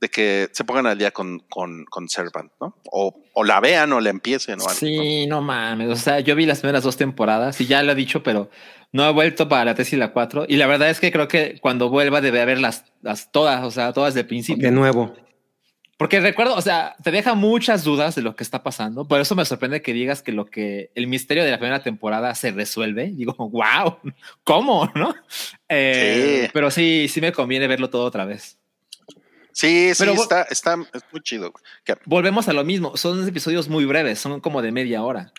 de 0.00 0.08
que 0.08 0.48
se 0.52 0.64
pongan 0.64 0.86
al 0.86 0.98
día 0.98 1.10
con, 1.10 1.38
con, 1.48 1.84
con 1.86 2.08
Servant, 2.08 2.52
¿no? 2.60 2.76
O, 2.90 3.22
o, 3.32 3.44
la 3.44 3.60
vean 3.60 3.92
o 3.92 4.00
la 4.00 4.10
empiecen 4.10 4.60
o 4.60 4.64
algo. 4.64 4.74
Sí, 4.74 5.26
¿no? 5.26 5.36
no 5.36 5.42
mames. 5.42 5.88
O 5.88 5.96
sea, 5.96 6.20
yo 6.20 6.34
vi 6.34 6.46
las 6.46 6.60
primeras 6.60 6.82
dos 6.82 6.96
temporadas 6.96 7.60
y 7.60 7.66
ya 7.66 7.82
lo 7.82 7.92
he 7.92 7.94
dicho, 7.94 8.22
pero 8.22 8.50
no 8.92 9.08
he 9.08 9.12
vuelto 9.12 9.48
para 9.48 9.64
la 9.64 9.74
3 9.74 9.94
y 9.94 9.96
la 9.96 10.12
4. 10.12 10.46
Y 10.48 10.56
la 10.56 10.66
verdad 10.66 10.90
es 10.90 11.00
que 11.00 11.12
creo 11.12 11.28
que 11.28 11.58
cuando 11.60 11.88
vuelva 11.88 12.20
debe 12.20 12.40
haber 12.40 12.60
las, 12.60 12.84
las 13.02 13.30
todas, 13.32 13.64
o 13.64 13.70
sea, 13.70 13.92
todas 13.92 14.14
de 14.14 14.24
principio. 14.24 14.64
De 14.64 14.72
nuevo. 14.72 15.14
Porque 15.98 16.20
recuerdo, 16.20 16.54
o 16.54 16.60
sea, 16.60 16.94
te 17.02 17.10
deja 17.10 17.34
muchas 17.34 17.82
dudas 17.82 18.14
de 18.14 18.22
lo 18.22 18.36
que 18.36 18.44
está 18.44 18.62
pasando. 18.62 19.08
Por 19.08 19.20
eso 19.20 19.34
me 19.34 19.46
sorprende 19.46 19.80
que 19.80 19.94
digas 19.94 20.22
que 20.22 20.32
lo 20.32 20.44
que 20.44 20.90
el 20.94 21.06
misterio 21.06 21.42
de 21.42 21.50
la 21.50 21.58
primera 21.58 21.82
temporada 21.82 22.34
se 22.34 22.50
resuelve. 22.50 23.12
Digo, 23.14 23.34
wow, 23.38 23.98
¿cómo? 24.44 24.90
¿No? 24.94 25.14
Eh, 25.68 26.42
sí. 26.42 26.50
Pero 26.52 26.70
sí, 26.70 27.06
sí 27.08 27.22
me 27.22 27.32
conviene 27.32 27.66
verlo 27.66 27.88
todo 27.88 28.04
otra 28.04 28.26
vez. 28.26 28.58
Sí, 29.56 29.94
sí, 29.94 30.00
Pero, 30.00 30.12
está, 30.12 30.42
está 30.42 30.76
es 30.92 31.02
muy 31.10 31.22
chido. 31.22 31.50
¿Qué? 31.82 31.96
Volvemos 32.04 32.46
a 32.46 32.52
lo 32.52 32.62
mismo. 32.62 32.94
Son 32.98 33.26
episodios 33.26 33.70
muy 33.70 33.86
breves, 33.86 34.18
son 34.18 34.38
como 34.38 34.60
de 34.60 34.70
media 34.70 35.02
hora. 35.02 35.32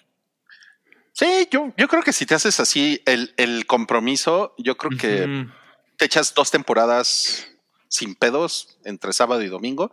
Sí, 1.12 1.48
yo, 1.52 1.72
yo 1.78 1.88
creo 1.88 2.02
que 2.02 2.12
si 2.12 2.26
te 2.26 2.34
haces 2.34 2.60
así 2.60 3.00
el, 3.06 3.36
el 3.38 3.68
compromiso, 3.68 4.56
yo 4.58 4.76
creo 4.76 4.90
uh 4.90 4.96
-huh. 4.96 5.00
que 5.00 5.48
te 5.98 6.06
echas 6.06 6.34
dos 6.34 6.50
temporadas 6.50 7.48
sin 7.90 8.16
pedos 8.16 8.80
entre 8.86 9.14
sábado 9.14 9.44
y 9.44 9.50
domingo. 9.50 9.92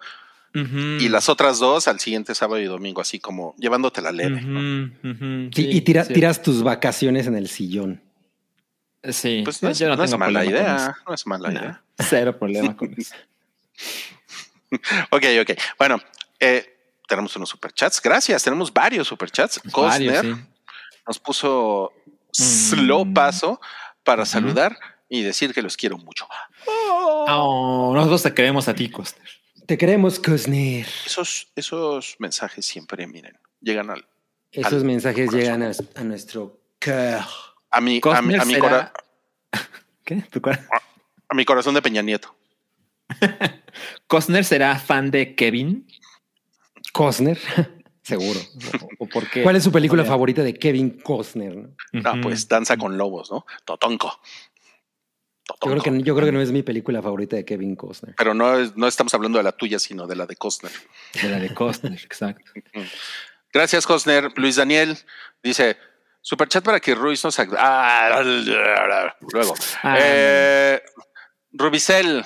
Uh 0.55 0.59
-huh. 0.61 1.03
Y 1.03 1.11
las 1.11 1.29
otras 1.29 1.59
dos 1.59 1.87
al 1.87 2.01
siguiente 2.01 2.35
sábado 2.35 2.63
y 2.63 2.65
domingo, 2.65 3.03
así 3.03 3.21
como 3.21 3.55
llevándote 3.59 4.01
la 4.01 4.11
leve. 4.11 4.37
Uh 4.37 4.47
-huh. 4.47 5.03
¿no? 5.03 5.51
sí, 5.55 5.69
y 5.71 5.83
tira, 5.83 6.03
sí. 6.03 6.15
tiras 6.15 6.41
tus 6.41 6.63
vacaciones 6.63 7.27
en 7.27 7.37
el 7.37 7.49
sillón. 7.49 8.01
Sí, 9.03 9.43
pues 9.45 9.63
no, 9.63 9.71
yo 9.71 9.89
no, 9.91 9.97
no 9.97 10.05
es 10.05 10.17
mala 10.17 10.47
idea. 10.47 10.97
No 11.07 11.13
es 11.13 11.27
mala 11.27 11.53
idea. 11.53 11.83
Cero 11.99 12.39
problema 12.39 12.75
con 12.75 12.95
eso. 12.97 13.15
ok, 15.11 15.25
ok. 15.43 15.51
Bueno, 15.79 16.01
eh, 16.41 16.75
tenemos 17.09 17.35
unos 17.37 17.49
superchats. 17.49 18.01
Gracias, 18.01 18.43
tenemos 18.43 18.73
varios 18.73 19.09
superchats. 19.09 19.61
Cosner 19.71 20.15
varios, 20.15 20.37
sí. 20.37 20.45
nos 21.07 21.19
puso 21.19 21.93
mm. 22.05 22.33
slow 22.33 23.13
paso 23.13 23.61
para 24.03 24.23
uh 24.23 24.27
-huh. 24.27 24.29
saludar 24.29 24.79
y 25.09 25.23
decir 25.23 25.55
que 25.55 25.63
los 25.63 25.77
quiero 25.77 25.99
mucho. 25.99 26.27
Oh. 26.67 27.27
oh, 27.29 27.95
nosotros 27.95 28.23
te 28.23 28.35
queremos 28.35 28.69
a 28.69 28.75
ti, 28.75 28.91
Cosner. 28.91 29.29
Te 29.67 29.79
queremos, 29.79 30.19
Cosner. 30.19 30.87
Esos, 31.07 31.49
esos 31.57 32.17
mensajes 32.19 32.67
siempre, 32.67 33.07
miren, 33.07 33.39
llegan 33.61 33.91
al. 33.91 34.07
Esos 34.51 34.73
al 34.73 34.85
mensajes 34.85 35.31
corazón. 35.31 35.41
llegan 35.41 35.63
a, 35.63 36.01
a, 36.01 36.05
nuestro 36.05 36.61
cœur. 36.79 37.25
A 37.71 37.81
mi, 37.81 38.01
a 38.05 38.23
mi, 38.23 38.35
a 38.35 38.45
mi 38.45 38.59
corazón. 38.59 38.91
¿Qué? 40.05 40.17
¿Tu 40.31 40.41
corazón? 40.41 40.67
A, 40.71 40.83
a 41.29 41.35
mi 41.35 41.45
corazón 41.45 41.75
de 41.75 41.83
Peña 41.83 42.03
Nieto. 42.03 42.34
¿Costner 44.07 44.45
será 44.45 44.79
fan 44.79 45.11
de 45.11 45.35
Kevin? 45.35 45.87
Costner, 46.93 47.39
seguro. 48.03 48.41
¿O 48.99 49.07
por 49.07 49.29
qué? 49.29 49.43
¿Cuál 49.43 49.57
es 49.57 49.65
su 49.65 49.73
película 49.73 50.05
favorita 50.05 50.43
de 50.43 50.55
Kevin 50.55 50.91
Costner? 51.01 51.57
¿no? 51.57 51.71
Ah, 52.05 52.17
pues 52.23 52.49
Danza 52.49 52.77
con 52.77 52.97
Lobos, 52.97 53.31
¿no? 53.31 53.45
Totonco. 53.65 54.21
Totonco. 55.45 55.77
Yo, 55.77 55.83
creo 55.83 55.83
que, 55.83 56.03
yo 56.05 56.15
creo 56.15 56.27
que 56.27 56.33
no 56.33 56.41
es 56.41 56.53
mi 56.53 56.63
película 56.63 57.03
favorita 57.03 57.37
de 57.37 57.45
Kevin 57.45 57.77
Costner. 57.77 58.15
Pero 58.17 58.33
no, 58.33 58.59
no 58.77 58.87
estamos 58.87 59.13
hablando 59.15 59.39
de 59.39 59.45
la 59.45 59.53
tuya, 59.53 59.79
sino 59.79 60.07
de 60.07 60.17
la 60.17 60.27
de 60.27 60.37
Costner. 60.37 60.73
De 61.21 61.29
la 61.29 61.39
de 61.39 61.53
Costner, 61.53 62.01
exacto. 62.05 62.53
Gracias, 63.53 63.87
Costner. 63.87 64.33
Luis 64.37 64.57
Daniel 64.57 64.97
dice: 65.43 65.77
Superchat 66.21 66.65
para 66.65 66.81
que 66.81 66.95
Ruiz 66.95 67.25
nos. 67.25 67.39
Ah, 67.59 68.23
luego. 69.33 69.55
Ah, 69.83 69.97
eh, 70.01 70.83
Rubicel. 71.53 72.25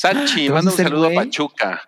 Sanchi, 0.00 0.48
manda 0.48 0.70
un 0.70 0.76
saludo 0.78 1.08
wey? 1.08 1.16
a 1.16 1.20
Pachuca. 1.20 1.82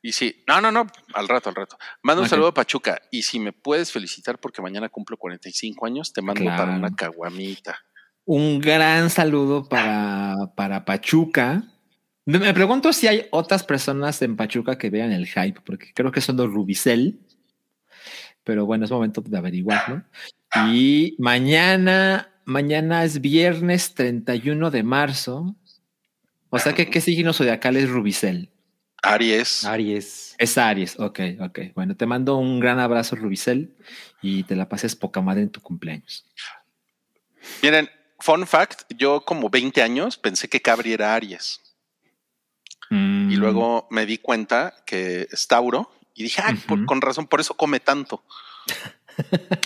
Y 0.00 0.12
si, 0.12 0.42
no, 0.46 0.58
no, 0.60 0.72
no, 0.72 0.86
al 1.12 1.28
rato, 1.28 1.50
al 1.50 1.54
rato. 1.54 1.76
Manda 2.02 2.22
un 2.22 2.28
saludo 2.28 2.48
a 2.48 2.54
Pachuca. 2.54 2.98
Y 3.10 3.20
si 3.22 3.38
me 3.38 3.52
puedes 3.52 3.92
felicitar 3.92 4.38
porque 4.38 4.62
mañana 4.62 4.88
cumplo 4.88 5.18
45 5.18 5.84
años, 5.84 6.14
te 6.14 6.22
mando 6.22 6.40
claro. 6.40 6.56
para 6.56 6.76
una 6.78 6.94
caguamita. 6.94 7.78
Un 8.24 8.58
gran 8.58 9.10
saludo 9.10 9.68
para, 9.68 10.34
para 10.56 10.86
Pachuca. 10.86 11.62
Me 12.24 12.54
pregunto 12.54 12.92
si 12.94 13.06
hay 13.06 13.26
otras 13.32 13.64
personas 13.64 14.22
en 14.22 14.36
Pachuca 14.36 14.78
que 14.78 14.88
vean 14.88 15.12
el 15.12 15.26
hype, 15.26 15.60
porque 15.60 15.92
creo 15.94 16.10
que 16.10 16.22
son 16.22 16.38
los 16.38 16.50
Rubicel. 16.50 17.20
Pero 18.44 18.64
bueno, 18.64 18.86
es 18.86 18.90
momento 18.90 19.20
de 19.20 19.36
averiguarlo. 19.36 20.04
Y 20.68 21.16
mañana, 21.18 22.30
mañana 22.46 23.04
es 23.04 23.20
viernes 23.20 23.92
31 23.94 24.70
de 24.70 24.82
marzo. 24.82 25.54
O 26.50 26.58
sea 26.58 26.74
que 26.74 26.88
qué 26.90 27.00
signo 27.00 27.32
zodiacal 27.32 27.76
es 27.76 27.88
Rubicel. 27.88 28.50
Aries. 29.02 29.64
Aries. 29.64 30.34
Es 30.38 30.58
Aries, 30.58 30.98
ok, 30.98 31.20
ok. 31.40 31.58
Bueno, 31.74 31.96
te 31.96 32.06
mando 32.06 32.36
un 32.36 32.58
gran 32.58 32.78
abrazo, 32.80 33.16
Rubicel, 33.16 33.76
y 34.22 34.42
te 34.44 34.56
la 34.56 34.68
pases 34.68 34.96
poca 34.96 35.20
madre 35.20 35.42
en 35.42 35.50
tu 35.50 35.60
cumpleaños. 35.60 36.26
Miren, 37.62 37.88
fun 38.18 38.46
fact, 38.46 38.82
yo 38.96 39.20
como 39.24 39.50
20 39.50 39.82
años 39.82 40.16
pensé 40.16 40.48
que 40.48 40.60
Cabri 40.60 40.92
era 40.92 41.14
Aries. 41.14 41.60
Y 42.90 42.94
Mm. 42.94 43.34
luego 43.34 43.86
me 43.90 44.06
di 44.06 44.18
cuenta 44.18 44.74
que 44.86 45.28
es 45.30 45.46
Tauro 45.46 45.92
y 46.14 46.22
dije, 46.24 46.40
ah, 46.44 46.54
por- 46.66 46.84
con 46.86 47.00
razón, 47.00 47.26
por 47.26 47.40
eso 47.40 47.54
come 47.54 47.80
tanto. 47.80 48.24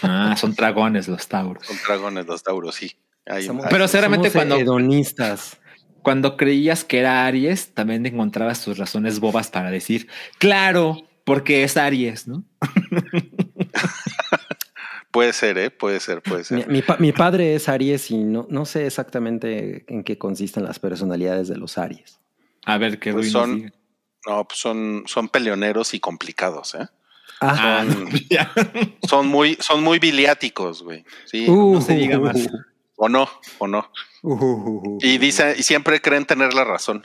Ah, 0.03 0.35
son 0.39 0.55
dragones 0.55 1.09
los 1.09 1.29
tauros. 1.29 1.67
Son 1.67 1.77
dragones 1.87 2.25
los 2.27 2.43
Tauros, 2.43 2.75
sí. 2.75 2.97
Ahí- 3.27 3.45
Somos- 3.47 3.67
ahí- 3.67 3.71
Pero 3.71 3.87
seguramente 3.87 4.31
somos 4.31 4.47
cuando- 4.47 4.57
hedonistas. 4.57 5.59
Cuando 6.03 6.37
creías 6.37 6.85
que 6.85 6.99
era 6.99 7.27
Aries, 7.27 7.75
también 7.75 8.05
encontrabas 8.07 8.65
tus 8.65 8.79
razones 8.79 9.21
bobas 9.21 9.51
para 9.51 9.71
decir, 9.71 10.09
claro, 10.39 11.03
porque 11.25 11.65
es 11.65 11.77
Aries, 11.77 12.27
¿no? 12.29 12.45
puede 15.11 15.33
ser, 15.33 15.59
¿eh? 15.59 15.71
Puede 15.71 16.01
ser, 16.01 16.23
puede 16.23 16.45
ser. 16.45 16.69
mi 16.69 16.83
pa- 16.83 16.97
mi 16.99 17.13
padre 17.13 17.55
es 17.55 17.69
Aries 17.69 18.11
y 18.11 18.19
no, 18.19 18.47
no 18.51 18.65
sé 18.65 18.87
exactamente 18.87 19.85
en 19.89 20.05
qué 20.05 20.19
consisten 20.19 20.65
las 20.65 20.79
personalidades 20.79 21.49
de 21.49 21.57
los 21.57 21.79
Aries. 21.79 22.19
A 22.65 22.79
ver 22.79 22.99
qué 22.99 23.13
Pues 23.13 23.31
son-. 23.31 23.73
No, 24.27 24.45
pues 24.47 24.61
son, 24.61 25.03
son 25.07 25.29
peleoneros 25.29 25.95
y 25.95 26.01
complicados, 26.01 26.77
¿eh? 26.77 26.87
Ah, 27.41 27.81
Ah, 27.81 27.85
no, 27.85 28.09
ya. 28.31 28.53
Son 29.09 29.27
muy, 29.27 29.57
son 29.61 29.83
muy 29.83 29.99
biliáticos, 29.99 30.83
güey. 30.85 31.05
Sí. 31.25 31.47
Uh, 31.49 31.75
no 31.75 31.81
se 31.81 31.95
diga 31.97 32.19
más. 32.21 32.37
O 33.05 33.09
no, 33.09 33.29
o 33.59 33.67
no. 33.67 33.91
uh, 34.23 34.33
uh, 34.33 34.83
uh, 34.95 34.99
Y 35.03 35.19
dice, 35.19 35.57
y 35.59 35.65
siempre 35.65 36.01
creen 36.01 36.25
tener 36.25 36.55
la 36.55 36.63
razón. 36.63 37.05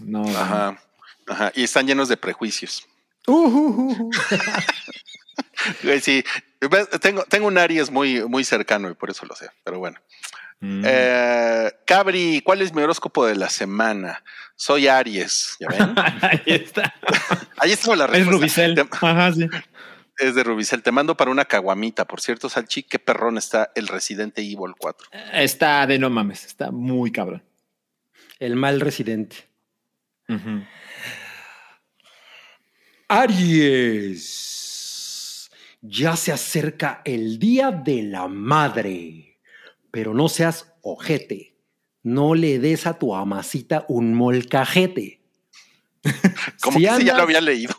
No, 0.00 0.24
Ajá. 0.28 0.82
Ajá. 1.28 1.52
Y 1.54 1.62
están 1.62 1.86
llenos 1.86 2.08
de 2.08 2.16
prejuicios. 2.16 2.84
uh, 3.28 3.32
uh, 3.32 3.92
uh, 3.92 4.08
uh. 4.08 4.10
Sí. 6.00 6.24
Tengo, 7.00 7.22
tengo 7.24 7.46
un 7.46 7.56
Aries 7.58 7.90
muy, 7.92 8.24
muy 8.28 8.42
cercano 8.42 8.90
y 8.90 8.94
por 8.94 9.10
eso 9.10 9.24
lo 9.26 9.36
sé. 9.36 9.48
Pero 9.62 9.78
bueno. 9.78 9.98
Mm. 10.58 10.82
Eh, 10.84 11.72
Cabri, 11.86 12.40
¿cuál 12.44 12.62
es 12.62 12.74
mi 12.74 12.82
horóscopo 12.82 13.24
de 13.26 13.36
la 13.36 13.48
semana? 13.48 14.24
Soy 14.56 14.88
Aries. 14.88 15.56
¿Ya 15.60 15.68
ven? 15.68 15.94
Ahí 16.22 16.40
está. 16.46 16.92
Ahí 17.58 17.70
está 17.72 17.94
la 17.94 18.06
Es 18.06 18.10
respuesta. 18.10 18.32
Rubicel. 18.32 18.74
Te- 18.74 18.88
Ajá, 19.06 19.32
sí. 19.32 19.48
Es 20.18 20.34
de 20.34 20.44
Rubicel. 20.44 20.82
Te 20.82 20.92
mando 20.92 21.16
para 21.16 21.30
una 21.30 21.44
caguamita. 21.44 22.06
Por 22.06 22.20
cierto, 22.20 22.48
Salchi, 22.48 22.82
qué 22.82 22.98
perrón 22.98 23.38
está 23.38 23.72
el 23.74 23.88
Residente 23.88 24.42
Evil 24.42 24.74
4. 24.78 25.08
Está 25.32 25.86
de 25.86 25.98
no 25.98 26.10
mames, 26.10 26.44
está 26.44 26.70
muy 26.70 27.10
cabrón. 27.10 27.42
El 28.38 28.56
mal 28.56 28.80
residente. 28.80 29.48
Aries, 33.08 35.50
ya 35.80 36.16
se 36.16 36.32
acerca 36.32 37.02
el 37.04 37.38
día 37.38 37.70
de 37.70 38.02
la 38.02 38.28
madre, 38.28 39.38
pero 39.90 40.14
no 40.14 40.28
seas 40.28 40.72
ojete. 40.80 41.54
No 42.02 42.34
le 42.34 42.58
des 42.58 42.86
a 42.86 42.98
tu 42.98 43.14
amacita 43.14 43.84
un 43.88 44.14
molcajete. 44.14 45.20
Como 46.62 46.78
Si 46.78 46.84
que 46.84 46.96
sí 46.96 47.04
ya 47.04 47.16
lo 47.16 47.22
había 47.22 47.40
leído. 47.40 47.74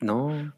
No. 0.00 0.52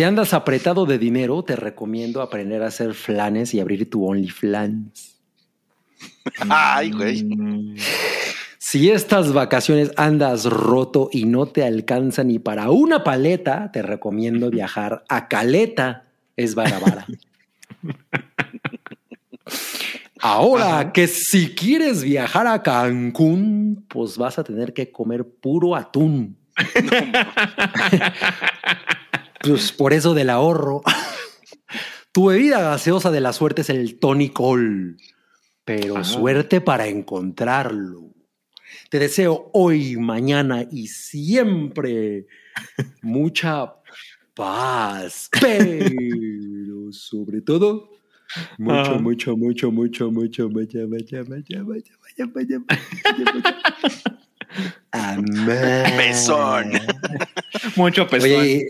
Si 0.00 0.04
andas 0.04 0.32
apretado 0.32 0.86
de 0.86 0.96
dinero, 0.96 1.42
te 1.42 1.56
recomiendo 1.56 2.22
aprender 2.22 2.62
a 2.62 2.68
hacer 2.68 2.94
flanes 2.94 3.52
y 3.52 3.60
abrir 3.60 3.90
tu 3.90 4.06
OnlyFlans. 4.06 5.20
Ay, 6.48 6.90
güey. 6.90 7.76
Si 8.56 8.90
estas 8.90 9.34
vacaciones 9.34 9.92
andas 9.98 10.46
roto 10.46 11.10
y 11.12 11.26
no 11.26 11.48
te 11.48 11.64
alcanza 11.64 12.24
ni 12.24 12.38
para 12.38 12.70
una 12.70 13.04
paleta, 13.04 13.70
te 13.72 13.82
recomiendo 13.82 14.48
viajar 14.48 15.04
a 15.10 15.28
Caleta, 15.28 16.06
es 16.34 16.54
Barabara. 16.54 17.04
Ahora 20.18 20.92
que 20.92 21.08
si 21.08 21.50
quieres 21.50 22.02
viajar 22.02 22.46
a 22.46 22.62
Cancún, 22.62 23.84
pues 23.86 24.16
vas 24.16 24.38
a 24.38 24.44
tener 24.44 24.72
que 24.72 24.90
comer 24.90 25.26
puro 25.26 25.76
atún. 25.76 26.38
pues 29.40 29.72
por 29.72 29.92
eso 29.92 30.14
del 30.14 30.30
ahorro. 30.30 30.82
Tu 32.12 32.26
bebida 32.26 32.60
gaseosa 32.60 33.10
de 33.10 33.20
la 33.20 33.32
suerte 33.32 33.62
es 33.62 33.70
el 33.70 33.98
Tony 33.98 34.30
Cole, 34.30 34.96
pero 35.64 35.98
Ah. 35.98 36.04
suerte 36.04 36.60
para 36.60 36.88
encontrarlo. 36.88 38.10
Te 38.90 38.98
deseo 38.98 39.50
hoy, 39.52 39.96
mañana 39.96 40.66
y 40.70 40.88
siempre 40.88 42.26
mucha 43.02 43.74
paz, 44.34 45.28
pero 45.40 46.92
sobre 46.92 47.40
todo 47.42 47.90
mucho, 48.58 48.94
Ah. 48.94 48.98
mucho, 48.98 49.36
mucho, 49.36 49.70
mucho, 49.70 50.10
mucho, 50.10 50.10
mucho, 50.10 50.48
mucho, 50.50 50.88
mucho, 50.88 51.20
mucho, 51.28 51.60
mucho, 51.66 51.96
mucho, 52.26 52.60
mucho. 52.60 52.62
Amén. 54.92 55.96
Besón. 55.96 56.72
Mucho 57.76 58.06
pezón. 58.08 58.30
Oye, 58.40 58.66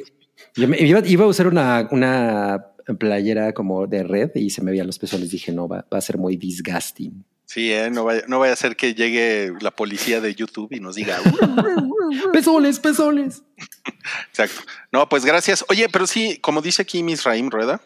yo 0.57 0.69
me- 0.69 0.79
iba, 0.81 1.01
iba 1.07 1.25
a 1.25 1.29
usar 1.29 1.47
una, 1.47 1.89
una 1.91 2.67
playera 2.99 3.53
como 3.53 3.87
de 3.87 4.03
red 4.03 4.31
y 4.35 4.51
se 4.51 4.63
me 4.63 4.71
veían 4.71 4.87
los 4.87 4.99
pezones. 4.99 5.31
Dije, 5.31 5.53
no, 5.53 5.69
va, 5.69 5.87
va 5.93 5.99
a 5.99 6.01
ser 6.01 6.19
muy 6.19 6.37
disgusting. 6.37 7.25
Sí, 7.47 7.73
¿eh? 7.73 7.91
no, 7.91 8.05
vaya, 8.05 8.23
no 8.29 8.39
vaya 8.39 8.53
a 8.53 8.57
ser 8.57 8.77
que 8.77 8.95
llegue 8.95 9.53
la 9.61 9.73
policía 9.73 10.21
de 10.21 10.35
YouTube 10.35 10.69
y 10.73 10.79
nos 10.81 10.95
diga. 10.95 11.19
"Uh". 11.21 12.31
Pezones, 12.33 12.79
pezones. 12.79 13.43
Exacto. 14.31 14.61
No, 14.93 15.09
pues 15.09 15.25
gracias. 15.25 15.65
Oye, 15.69 15.89
pero 15.91 16.07
sí, 16.07 16.39
como 16.41 16.63
dice 16.63 16.83
aquí 16.83 17.03
Misraim 17.03 17.51
Rueda, 17.51 17.81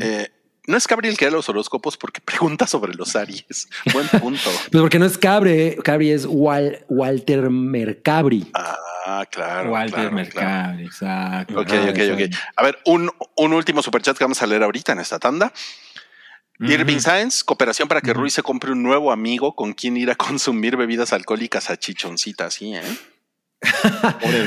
eh, 0.00 0.28
no 0.66 0.76
es 0.76 0.86
Gabriel 0.86 1.16
que 1.16 1.24
da 1.26 1.30
los 1.30 1.48
horóscopos 1.48 1.96
porque 1.96 2.20
pregunta 2.24 2.66
sobre 2.66 2.94
los 2.94 3.14
Aries. 3.16 3.68
Buen 3.92 4.08
punto. 4.08 4.50
Pues 4.70 4.80
porque 4.82 4.98
no 4.98 5.06
es 5.06 5.18
Cabre, 5.18 5.76
Cabri 5.84 6.10
es 6.10 6.26
Wal- 6.26 6.84
Walter 6.88 7.50
Mercabri. 7.50 8.46
Ah, 8.54 8.76
claro. 9.30 9.70
Walter 9.70 9.94
claro, 9.94 10.12
Mercado, 10.12 10.78
exacto. 10.80 11.60
Ok, 11.60 11.70
Ajá, 11.70 11.90
ok, 11.90 11.98
ok. 12.14 12.34
A 12.56 12.62
ver, 12.62 12.78
un, 12.86 13.10
un 13.36 13.52
último 13.52 13.82
superchat 13.82 14.16
que 14.16 14.24
vamos 14.24 14.42
a 14.42 14.46
leer 14.46 14.62
ahorita 14.62 14.92
en 14.92 15.00
esta 15.00 15.18
tanda. 15.18 15.52
Irving 16.60 17.00
Sáenz, 17.00 17.42
cooperación 17.42 17.88
para 17.88 18.00
que 18.00 18.12
Ujú. 18.12 18.20
Ruiz 18.20 18.34
se 18.34 18.42
compre 18.42 18.70
un 18.72 18.82
nuevo 18.82 19.10
amigo 19.10 19.56
con 19.56 19.72
quien 19.72 19.96
ir 19.96 20.10
a 20.10 20.14
consumir 20.16 20.76
bebidas 20.76 21.12
alcohólicas 21.12 21.70
a 21.70 21.76
chichoncita, 21.76 22.50
sí, 22.50 22.74
¿eh? 22.74 22.82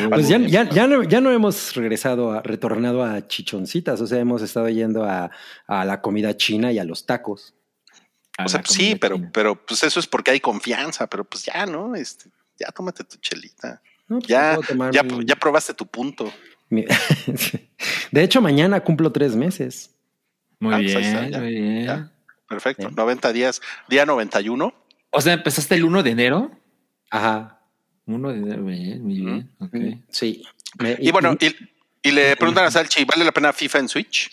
Pues 0.09 0.27
ya, 0.27 0.37
ya, 0.37 0.69
ya, 0.69 0.87
no, 0.87 1.03
ya 1.03 1.21
no 1.21 1.31
hemos 1.31 1.75
regresado, 1.75 2.31
a, 2.33 2.41
retornado 2.43 3.03
a 3.03 3.27
chichoncitas, 3.27 3.99
o 3.99 4.07
sea, 4.07 4.19
hemos 4.19 4.41
estado 4.41 4.69
yendo 4.69 5.03
a, 5.03 5.31
a 5.65 5.85
la 5.85 6.01
comida 6.01 6.37
china 6.37 6.71
y 6.71 6.79
a 6.79 6.83
los 6.83 7.05
tacos. 7.05 7.55
A 8.37 8.45
O 8.45 8.49
sea, 8.49 8.61
pues 8.61 8.73
sí, 8.73 8.95
pero, 8.95 9.15
china. 9.15 9.31
pero 9.33 9.65
pues 9.65 9.83
eso 9.83 9.99
es 9.99 10.05
porque 10.07 10.31
hay 10.31 10.39
confianza, 10.39 11.07
pero 11.07 11.23
pues 11.23 11.43
ya, 11.45 11.65
¿no? 11.65 11.95
Este, 11.95 12.29
ya 12.59 12.71
tómate 12.71 13.03
tu 13.03 13.17
chelita. 13.17 13.81
No, 14.07 14.19
pues, 14.19 14.27
Ya, 14.27 14.57
ya, 14.91 15.03
mi- 15.03 15.25
ya 15.25 15.35
probaste 15.35 15.73
tu 15.73 15.85
punto. 15.85 16.31
De 18.11 18.23
hecho, 18.23 18.41
mañana 18.41 18.79
cumplo 18.81 19.11
tres 19.11 19.35
meses. 19.35 19.93
Muy 20.59 20.73
Ah, 20.73 20.77
pues 20.77 20.95
ahí 20.95 21.03
está, 21.03 21.19
bien, 21.21 21.31
ya, 21.31 21.39
muy 21.39 21.51
bien. 21.51 21.85
ya. 21.85 22.11
Perfecto. 22.49 22.83
Bien. 22.87 22.95
90 22.95 23.33
días, 23.33 23.61
día 23.89 24.05
91. 24.05 24.73
O 25.11 25.21
sea, 25.21 25.33
empezaste 25.33 25.75
el 25.75 25.83
1 25.83 26.03
de 26.03 26.09
enero. 26.11 26.51
Ajá. 27.09 27.59
1 28.05 28.29
de 28.31 28.37
enero, 28.37 28.63
bien, 28.63 29.03
muy 29.03 29.19
bien. 29.19 29.51
ok. 29.59 29.75
Sí. 30.09 30.43
Me- 30.79 30.97
Y 30.99 31.11
bueno, 31.11 31.35
y, 31.39 31.55
y 32.09 32.11
le 32.11 32.35
preguntan 32.37 32.65
a 32.65 32.71
Salchi, 32.71 33.03
¿vale 33.05 33.25
la 33.25 33.31
pena 33.31 33.51
FIFA 33.53 33.79
en 33.79 33.89
Switch? 33.89 34.29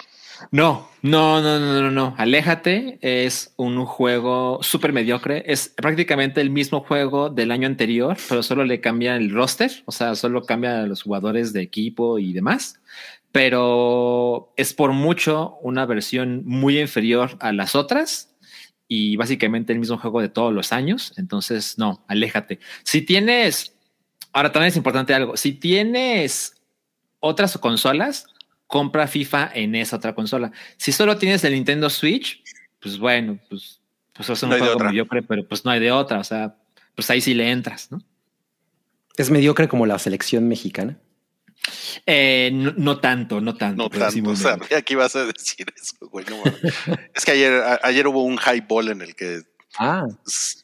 No, 0.50 0.88
no, 1.02 1.40
no, 1.40 1.58
no, 1.58 1.82
no, 1.82 1.90
no. 1.90 2.14
Aléjate 2.18 2.98
es 3.00 3.52
un 3.56 3.84
juego 3.84 4.58
súper 4.62 4.92
mediocre. 4.92 5.42
Es 5.46 5.68
prácticamente 5.68 6.40
el 6.40 6.50
mismo 6.50 6.80
juego 6.80 7.30
del 7.30 7.50
año 7.50 7.66
anterior, 7.66 8.16
pero 8.28 8.42
solo 8.42 8.64
le 8.64 8.80
cambia 8.80 9.16
el 9.16 9.30
roster. 9.30 9.82
O 9.86 9.92
sea, 9.92 10.14
solo 10.14 10.44
cambia 10.44 10.82
los 10.86 11.02
jugadores 11.02 11.52
de 11.52 11.62
equipo 11.62 12.18
y 12.18 12.32
demás. 12.32 12.80
Pero 13.32 14.52
es 14.56 14.74
por 14.74 14.92
mucho 14.92 15.56
una 15.62 15.86
versión 15.86 16.42
muy 16.44 16.80
inferior 16.80 17.36
a 17.40 17.52
las 17.52 17.74
otras 17.74 18.34
y 18.86 19.16
básicamente 19.16 19.72
el 19.72 19.80
mismo 19.80 19.98
juego 19.98 20.20
de 20.20 20.28
todos 20.28 20.52
los 20.52 20.72
años. 20.72 21.12
Entonces, 21.16 21.78
no, 21.78 22.04
aléjate. 22.06 22.60
Si 22.84 23.02
tienes, 23.02 23.76
ahora 24.32 24.52
también 24.52 24.68
es 24.68 24.76
importante 24.76 25.14
algo. 25.14 25.36
Si 25.36 25.52
tienes 25.52 26.54
otras 27.20 27.56
consolas, 27.58 28.26
compra 28.66 29.06
FIFA 29.06 29.50
en 29.54 29.74
esa 29.74 29.96
otra 29.96 30.14
consola. 30.14 30.50
Si 30.76 30.92
solo 30.92 31.16
tienes 31.18 31.44
el 31.44 31.52
Nintendo 31.54 31.88
Switch, 31.90 32.42
pues 32.80 32.98
bueno, 32.98 33.38
pues, 33.48 33.80
pues 34.12 34.28
es 34.30 34.42
un 34.42 34.50
No 34.50 34.58
juego 34.58 34.78
mediocre, 34.78 35.22
pero 35.22 35.46
pues 35.46 35.64
no 35.64 35.70
hay 35.70 35.80
de 35.80 35.92
otra. 35.92 36.18
O 36.18 36.24
sea, 36.24 36.56
pues 36.94 37.08
ahí 37.10 37.20
sí 37.20 37.34
le 37.34 37.50
entras, 37.50 37.90
¿no? 37.90 38.02
es 39.16 39.30
mediocre 39.30 39.68
como 39.68 39.86
la 39.86 39.96
selección 40.00 40.48
mexicana. 40.48 40.98
Eh, 42.04 42.50
no, 42.52 42.74
no 42.76 42.98
tanto, 42.98 43.40
no 43.40 43.54
tanto. 43.54 43.84
No 43.84 43.88
sí 44.10 44.20
tanto, 44.20 44.36
sabía 44.36 44.56
mediocre. 44.56 44.82
que 44.84 44.92
ibas 44.92 45.14
a 45.16 45.24
decir 45.24 45.66
eso, 45.80 45.94
güey. 46.10 46.26
no 46.28 46.38
mames. 46.38 46.60
es 47.14 47.24
que 47.24 47.30
ayer, 47.30 47.52
a- 47.62 47.80
ayer 47.84 48.06
hubo 48.08 48.24
un 48.24 48.38
highball 48.38 48.88
en 48.88 49.02
el 49.02 49.14
que 49.14 49.42
Ah, 49.78 50.06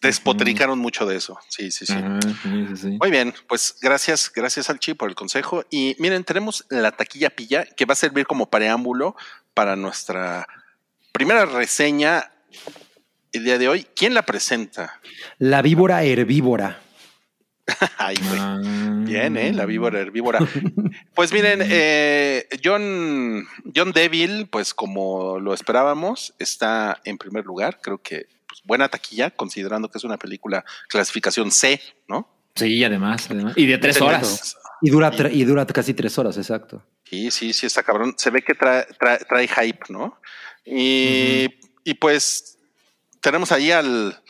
despotricaron 0.01 0.79
mucho 0.79 1.07
de 1.07 1.17
eso. 1.17 1.39
Sí, 1.49 1.71
sí, 1.71 1.87
sí. 1.87 1.93
Ajá, 1.93 2.21
sí, 2.23 2.67
sí, 2.69 2.77
sí. 2.77 2.99
Muy 3.01 3.11
bien, 3.11 3.35
pues 3.49 3.77
gracias, 3.81 4.31
gracias 4.35 4.71
al 4.71 4.79
Chi 4.79 4.95
por 4.95 5.09
el 5.09 5.15
consejo. 5.15 5.65
Y 5.71 5.97
miren, 5.99 6.25
tenemos 6.25 6.65
la 6.69 6.93
taquilla 6.93 7.31
pilla 7.31 7.65
que 7.65 7.85
va 7.85 7.93
a 7.93 7.97
servir 7.97 8.27
como 8.27 8.51
preámbulo 8.51 9.17
para 9.55 9.77
nuestra 9.77 10.47
primera 11.13 11.45
reseña 11.45 12.31
el 13.33 13.45
día 13.45 13.59
de 13.59 13.69
hoy. 13.69 13.87
¿Quién 13.97 14.15
la 14.15 14.23
presenta? 14.23 15.01
La 15.39 15.63
víbora 15.63 16.03
herbívora. 16.05 16.81
Ay, 17.99 18.17
güey. 18.17 18.41
Ah. 18.41 18.61
Bien, 19.11 19.37
¿eh? 19.37 19.53
La 19.53 19.67
víbora 19.67 20.01
herbívora. 20.01 20.39
Pues 21.15 21.33
miren, 21.33 21.61
eh, 21.65 22.47
John, 22.63 23.47
John 23.75 23.93
Deville, 23.93 24.47
pues 24.47 24.73
como 24.73 25.39
lo 25.39 25.53
esperábamos, 25.53 26.35
está 26.39 27.01
en 27.05 27.19
primer 27.19 27.45
lugar. 27.45 27.81
Creo 27.83 27.99
que 27.99 28.27
pues, 28.61 28.67
buena 28.67 28.89
taquilla, 28.89 29.31
considerando 29.31 29.91
que 29.91 29.99
es 29.99 30.05
una 30.05 30.17
película 30.19 30.65
clasificación 30.89 31.51
C, 31.51 31.81
¿no? 32.09 32.29
Sí, 32.55 32.83
además, 32.85 33.27
además. 33.31 33.55
Y 33.57 33.67
de 33.67 33.79
tres 33.79 34.01
horas. 34.01 34.57
Y 34.83 34.91
dura, 34.91 35.13
y 35.31 35.45
dura 35.45 35.67
casi 35.67 35.95
tres 35.95 36.17
horas, 36.19 36.37
exacto. 36.37 36.83
Sí, 37.05 37.31
sí, 37.31 37.53
sí, 37.53 37.67
está 37.67 37.83
cabrón. 37.83 38.15
Se 38.17 38.31
ve 38.31 38.43
que 38.43 38.55
trae, 38.55 38.87
trae, 38.99 39.19
trae 39.19 39.47
hype, 39.49 39.85
¿no? 39.91 40.21
Y, 40.65 41.47
y 41.85 41.95
pues 41.95 42.59
tenemos 43.21 43.53
ahí 43.53 43.71
al... 43.71 44.23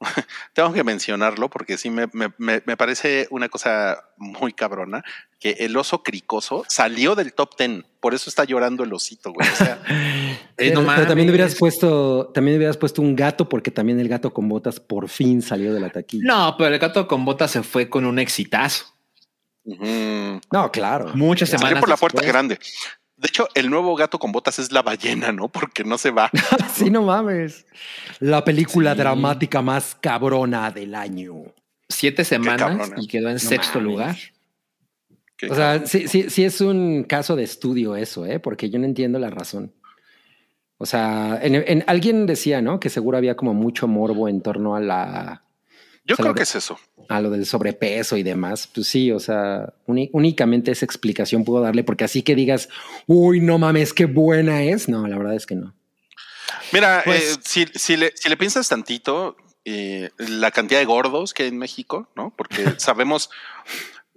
Tengo 0.54 0.72
que 0.72 0.84
mencionarlo 0.84 1.50
porque 1.50 1.76
sí 1.76 1.90
me, 1.90 2.08
me- 2.12 2.32
me- 2.38 2.62
me 2.64 2.76
parece 2.76 3.26
una 3.30 3.48
cosa 3.48 4.04
muy 4.16 4.52
cabrona 4.52 5.02
que 5.40 5.50
el 5.60 5.76
oso 5.76 6.02
cricoso 6.02 6.64
salió 6.68 7.14
del 7.14 7.32
top 7.32 7.56
10. 7.58 7.84
Por 8.00 8.14
eso 8.14 8.28
está 8.28 8.44
llorando 8.44 8.82
el 8.84 8.92
osito, 8.92 9.32
güey. 9.32 9.48
O 9.48 9.54
sea, 9.56 9.80
Eh, 10.60 10.70
pero, 10.70 10.82
no 10.82 10.88
pero 10.88 11.06
también 11.06 11.28
mames. 11.28 11.30
hubieras 11.34 11.54
puesto, 11.54 12.26
también 12.34 12.56
hubieras 12.56 12.76
puesto 12.76 13.00
un 13.00 13.14
gato, 13.14 13.48
porque 13.48 13.70
también 13.70 14.00
el 14.00 14.08
gato 14.08 14.32
con 14.32 14.48
botas 14.48 14.80
por 14.80 15.08
fin 15.08 15.40
salió 15.40 15.72
de 15.72 15.78
la 15.78 15.90
taquilla. 15.90 16.24
No, 16.26 16.54
pero 16.58 16.74
el 16.74 16.80
gato 16.80 17.06
con 17.06 17.24
botas 17.24 17.52
se 17.52 17.62
fue 17.62 17.88
con 17.88 18.04
un 18.04 18.18
exitazo. 18.18 18.86
No, 19.64 20.72
claro. 20.72 21.10
Muchas 21.14 21.50
salió 21.50 21.60
semanas. 21.66 21.80
por 21.80 21.88
la 21.88 21.96
puerta 21.96 22.22
grande. 22.22 22.58
De 23.16 23.26
hecho, 23.28 23.48
el 23.54 23.68
nuevo 23.68 23.94
gato 23.96 24.18
con 24.18 24.32
botas 24.32 24.58
es 24.58 24.72
la 24.72 24.82
ballena, 24.82 25.32
¿no? 25.32 25.48
Porque 25.48 25.84
no 25.84 25.98
se 25.98 26.10
va. 26.10 26.30
sí, 26.74 26.90
no 26.90 27.02
mames. 27.02 27.66
La 28.20 28.44
película 28.44 28.92
Sí. 28.92 28.98
dramática 28.98 29.60
más 29.62 29.96
cabrona 30.00 30.70
del 30.70 30.94
año. 30.94 31.34
Siete 31.88 32.24
semanas 32.24 32.90
y 32.96 33.06
quedó 33.08 33.28
en 33.28 33.38
sexto 33.38 33.78
mames. 33.80 33.92
lugar. 33.92 34.16
O 35.50 35.54
sea, 35.54 35.86
sí, 35.86 36.08
sí, 36.08 36.30
sí 36.30 36.44
es 36.44 36.60
un 36.60 37.04
caso 37.04 37.36
de 37.36 37.44
estudio 37.44 37.94
eso, 37.96 38.26
¿eh? 38.26 38.40
Porque 38.40 38.70
yo 38.70 38.78
no 38.78 38.84
entiendo 38.86 39.18
la 39.18 39.30
razón. 39.30 39.72
O 40.78 40.86
sea, 40.86 41.38
en, 41.42 41.54
en- 41.56 41.84
alguien 41.86 42.26
decía, 42.26 42.60
¿no? 42.62 42.80
Que 42.80 42.90
seguro 42.90 43.18
había 43.18 43.36
como 43.36 43.54
mucho 43.54 43.86
morbo 43.88 44.28
en 44.28 44.40
torno 44.42 44.74
a 44.76 44.80
la 44.80 45.44
yo 46.04 46.14
o 46.14 46.16
sea, 46.16 46.22
creo 46.24 46.34
que 46.34 46.38
que- 46.38 46.42
es 46.44 46.54
eso. 46.54 46.78
a 47.08 47.20
lo 47.20 47.30
del 47.30 47.44
sobrepeso 47.46 48.16
y 48.16 48.22
demás. 48.22 48.68
Pues 48.72 48.86
sí, 48.88 49.12
o 49.12 49.20
sea, 49.20 49.74
uni- 49.86 50.10
únicamente 50.12 50.70
esa 50.72 50.84
explicación 50.86 51.44
puedo 51.44 51.62
darle, 51.62 51.84
porque 51.84 52.04
así 52.04 52.22
que 52.22 52.34
digas, 52.34 52.68
uy, 53.06 53.40
no 53.40 53.58
mames, 53.58 53.92
qué 53.92 54.06
buena 54.06 54.62
es. 54.62 54.88
No, 54.88 55.06
la 55.06 55.18
verdad 55.18 55.34
es 55.34 55.46
que 55.46 55.54
no. 55.54 55.74
Mira, 56.72 57.02
Pues- 57.04 57.34
eh, 57.36 57.40
si, 57.44 57.66
si 57.74 57.96
le, 57.96 58.12
si 58.14 58.28
le 58.28 58.36
piensas 58.36 58.68
tantito, 58.68 59.36
eh, 59.64 60.10
la 60.16 60.50
cantidad 60.50 60.78
de 60.80 60.86
gordos 60.86 61.34
que 61.34 61.42
hay 61.42 61.48
en 61.50 61.58
México, 61.58 62.08
¿no? 62.16 62.32
Porque 62.36 62.54
sabemos, 62.78 63.28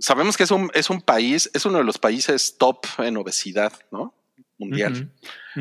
sabemos 0.01 0.35
que 0.35 0.43
es 0.43 0.51
un, 0.51 0.69
es 0.73 0.89
un 0.89 1.01
país, 1.01 1.49
es 1.53 1.65
uno 1.65 1.77
de 1.77 1.83
los 1.83 1.97
países 1.97 2.57
top 2.57 2.85
en 2.97 3.17
obesidad, 3.17 3.71
¿no? 3.91 4.13
Mundial. 4.57 5.11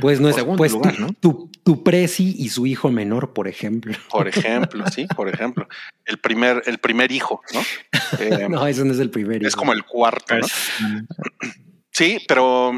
Pues 0.00 0.20
no 0.20 0.28
es, 0.28 0.34
Segundo 0.34 0.58
pues 0.58 0.72
lugar, 0.72 0.94
tu, 0.94 1.00
¿no? 1.00 1.12
tu, 1.14 1.50
tu 1.64 1.82
presi 1.82 2.34
y 2.38 2.50
su 2.50 2.66
hijo 2.66 2.90
menor, 2.90 3.32
por 3.32 3.48
ejemplo. 3.48 3.94
Por 4.10 4.28
ejemplo, 4.68 4.84
sí, 4.88 5.06
por 5.06 5.28
ejemplo. 5.28 5.66
El 6.04 6.18
primer, 6.18 6.62
el 6.66 6.78
primer 6.78 7.12
hijo, 7.12 7.42
¿no? 7.54 7.60
Eh, 8.18 8.48
No, 8.48 8.66
eso 8.66 8.84
no 8.84 8.92
es 8.92 8.98
el 8.98 9.08
primero. 9.10 9.46
es 9.46 9.54
como 9.56 9.72
el 9.72 9.84
cuarto, 9.84 10.36
¿no? 10.36 10.46
Sí, 11.92 12.18
pero, 12.28 12.68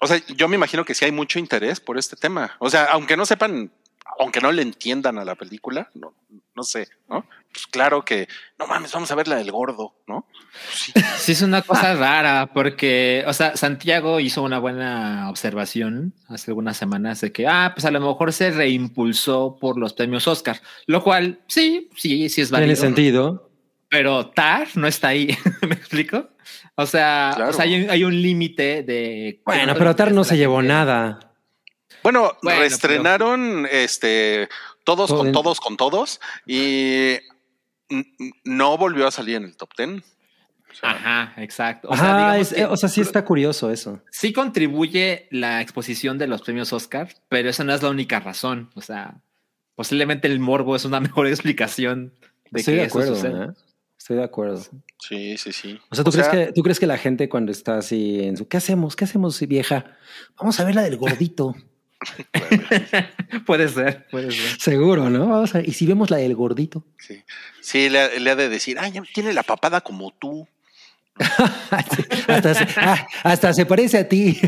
o 0.00 0.06
sea, 0.06 0.18
yo 0.36 0.48
me 0.48 0.56
imagino 0.56 0.84
que 0.84 0.94
sí 0.94 1.04
hay 1.04 1.12
mucho 1.12 1.38
interés 1.38 1.80
por 1.80 1.98
este 1.98 2.16
tema. 2.16 2.56
O 2.58 2.68
sea, 2.68 2.84
aunque 2.86 3.16
no 3.16 3.24
sepan, 3.24 3.72
aunque 4.18 4.40
no 4.40 4.50
le 4.52 4.62
entiendan 4.62 5.18
a 5.18 5.24
la 5.24 5.34
película, 5.34 5.88
no, 5.94 6.14
no 6.54 6.62
sé, 6.62 6.88
¿no? 7.08 7.24
Pues 7.52 7.66
claro 7.66 8.04
que, 8.04 8.28
no 8.58 8.66
mames, 8.68 8.92
vamos 8.92 9.10
a 9.10 9.14
ver 9.16 9.26
la 9.26 9.36
del 9.36 9.50
gordo, 9.50 9.94
¿no? 10.06 10.26
Sí. 10.72 10.92
Sí, 11.18 11.32
es 11.32 11.42
una 11.42 11.62
cosa 11.62 11.94
rara 11.96 12.50
porque, 12.54 13.24
o 13.26 13.32
sea, 13.32 13.56
Santiago 13.56 14.20
hizo 14.20 14.42
una 14.42 14.58
buena 14.58 15.28
observación 15.28 16.14
hace 16.28 16.50
algunas 16.50 16.76
semanas 16.76 17.20
de 17.20 17.32
que, 17.32 17.46
ah, 17.46 17.72
pues 17.74 17.84
a 17.84 17.90
lo 17.90 18.00
mejor 18.00 18.32
se 18.32 18.50
reimpulsó 18.50 19.56
por 19.60 19.78
los 19.78 19.92
premios 19.92 20.26
Oscar, 20.28 20.60
lo 20.86 21.02
cual 21.02 21.40
sí, 21.48 21.90
sí, 21.96 22.28
sí 22.28 22.40
es 22.40 22.48
Tiene 22.50 22.62
válido. 22.66 22.80
sentido. 22.80 23.50
Pero 23.88 24.28
TAR 24.30 24.68
no 24.76 24.86
está 24.86 25.08
ahí, 25.08 25.36
¿me 25.68 25.74
explico? 25.74 26.28
O 26.76 26.86
sea, 26.86 27.32
Claro. 27.34 27.50
o 27.50 27.52
sea, 27.52 27.64
hay 27.64 27.82
un, 27.84 27.90
hay 27.90 28.04
un 28.04 28.22
límite 28.22 28.82
de... 28.84 29.42
Bueno, 29.44 29.74
pero 29.76 29.96
Tar 29.96 30.12
no 30.12 30.22
se 30.22 30.36
llevó 30.36 30.62
nada. 30.62 31.18
Bueno, 32.02 32.32
Bueno, 32.42 32.60
reestrenaron 32.60 33.66
este 33.70 34.48
todos 34.84 35.08
Todo 35.10 35.18
con 35.18 35.32
todos 35.32 35.60
con 35.60 35.76
todos 35.76 36.20
y 36.46 37.16
no 38.44 38.76
volvió 38.78 39.06
a 39.06 39.10
salir 39.10 39.36
en 39.36 39.44
el 39.44 39.56
top 39.56 39.70
10. 39.76 40.02
Ajá, 40.82 41.34
exacto. 41.36 41.88
O 41.88 41.96
sea, 41.96 42.04
Ajá, 42.04 42.16
digamos 42.32 42.52
es- 42.52 42.54
que 42.56 42.64
o 42.64 42.76
sea, 42.76 42.88
sí 42.88 43.00
está 43.00 43.24
curioso 43.24 43.70
eso. 43.70 44.00
sí 44.10 44.32
contribuye 44.32 45.26
la 45.30 45.60
exposición 45.60 46.16
de 46.16 46.28
los 46.28 46.42
premios 46.42 46.72
Oscar, 46.72 47.08
pero 47.28 47.48
esa 47.50 47.64
no 47.64 47.74
es 47.74 47.82
la 47.82 47.90
única 47.90 48.20
razón. 48.20 48.70
O 48.74 48.80
sea, 48.80 49.20
posiblemente 49.74 50.28
el 50.28 50.38
morbo 50.38 50.76
es 50.76 50.84
una 50.84 51.00
mejor 51.00 51.26
explicación 51.26 52.12
de 52.50 52.60
Estoy 52.60 52.74
que 52.74 52.80
de 52.80 52.86
eso 52.86 52.98
acuerdo. 52.98 53.14
suceda. 53.16 53.44
¿eh? 53.46 53.50
Estoy 53.98 54.16
de 54.16 54.24
acuerdo. 54.24 54.62
Sí, 54.98 55.36
sí, 55.36 55.52
sí. 55.52 55.78
O 55.90 55.94
sea, 55.94 56.04
¿tú, 56.04 56.10
crees 56.10 56.28
que, 56.28 56.52
¿tú 56.52 56.62
crees 56.62 56.80
que 56.80 56.86
la 56.86 56.96
gente 56.98 57.28
cuando 57.28 57.52
está 57.52 57.76
así 57.78 58.20
en 58.22 58.36
su... 58.36 58.48
¿Qué 58.48 58.56
hacemos? 58.56 58.96
¿Qué 58.96 59.04
hacemos, 59.04 59.38
vieja? 59.46 59.96
Vamos 60.38 60.58
a 60.58 60.64
ver 60.64 60.74
la 60.74 60.82
del 60.82 60.96
gordito. 60.96 61.54
puede 63.46 63.68
ser, 63.68 64.06
puede 64.10 64.30
ser. 64.30 64.60
Seguro, 64.60 65.10
¿no? 65.10 65.26
Vamos 65.26 65.54
a... 65.54 65.60
Y 65.60 65.72
si 65.72 65.86
vemos 65.86 66.10
la 66.10 66.16
del 66.16 66.34
gordito. 66.34 66.84
Sí, 66.98 67.22
sí 67.60 67.88
le, 67.88 68.18
le 68.20 68.30
ha 68.30 68.36
de 68.36 68.48
decir, 68.48 68.78
ay, 68.78 68.92
ya 68.92 69.02
tiene 69.14 69.32
la 69.32 69.42
papada 69.42 69.80
como 69.80 70.12
tú. 70.12 70.48
hasta, 71.70 72.54
se, 72.54 72.66
ah, 72.76 73.06
hasta 73.22 73.52
se 73.52 73.66
parece 73.66 73.98
a 73.98 74.08
ti. 74.08 74.40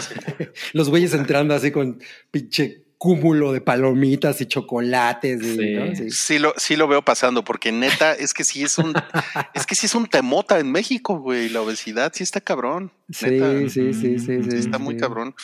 Los 0.72 0.88
güeyes 0.88 1.14
entrando 1.14 1.54
así 1.54 1.70
con 1.70 2.00
pinche 2.30 2.82
cúmulo 3.02 3.50
de 3.52 3.62
palomitas 3.62 4.42
y 4.42 4.46
chocolates. 4.46 5.40
y, 5.42 5.56
Sí. 5.56 5.72
¿no? 5.74 5.96
Sí. 5.96 6.10
Sí 6.10 6.38
lo, 6.38 6.52
sí 6.58 6.76
lo 6.76 6.86
veo 6.86 7.02
pasando, 7.02 7.42
porque 7.42 7.72
neta, 7.72 8.12
es 8.12 8.34
que 8.34 8.44
sí 8.44 8.62
es 8.62 8.76
un, 8.76 8.92
es 9.54 9.64
que 9.64 9.74
sí 9.74 9.86
es 9.86 9.94
un 9.94 10.06
temota 10.06 10.58
en 10.58 10.70
México, 10.70 11.18
güey. 11.18 11.48
La 11.48 11.62
obesidad 11.62 12.12
sí 12.14 12.22
está 12.24 12.42
cabrón. 12.42 12.92
Sí, 13.10 13.24
neta. 13.30 13.58
sí, 13.70 13.70
sí, 13.70 13.94
sí, 13.94 14.18
sí, 14.18 14.42
Sí, 14.50 14.56
está 14.58 14.76
muy 14.78 14.96
sí. 14.96 15.00
cabrón. 15.00 15.34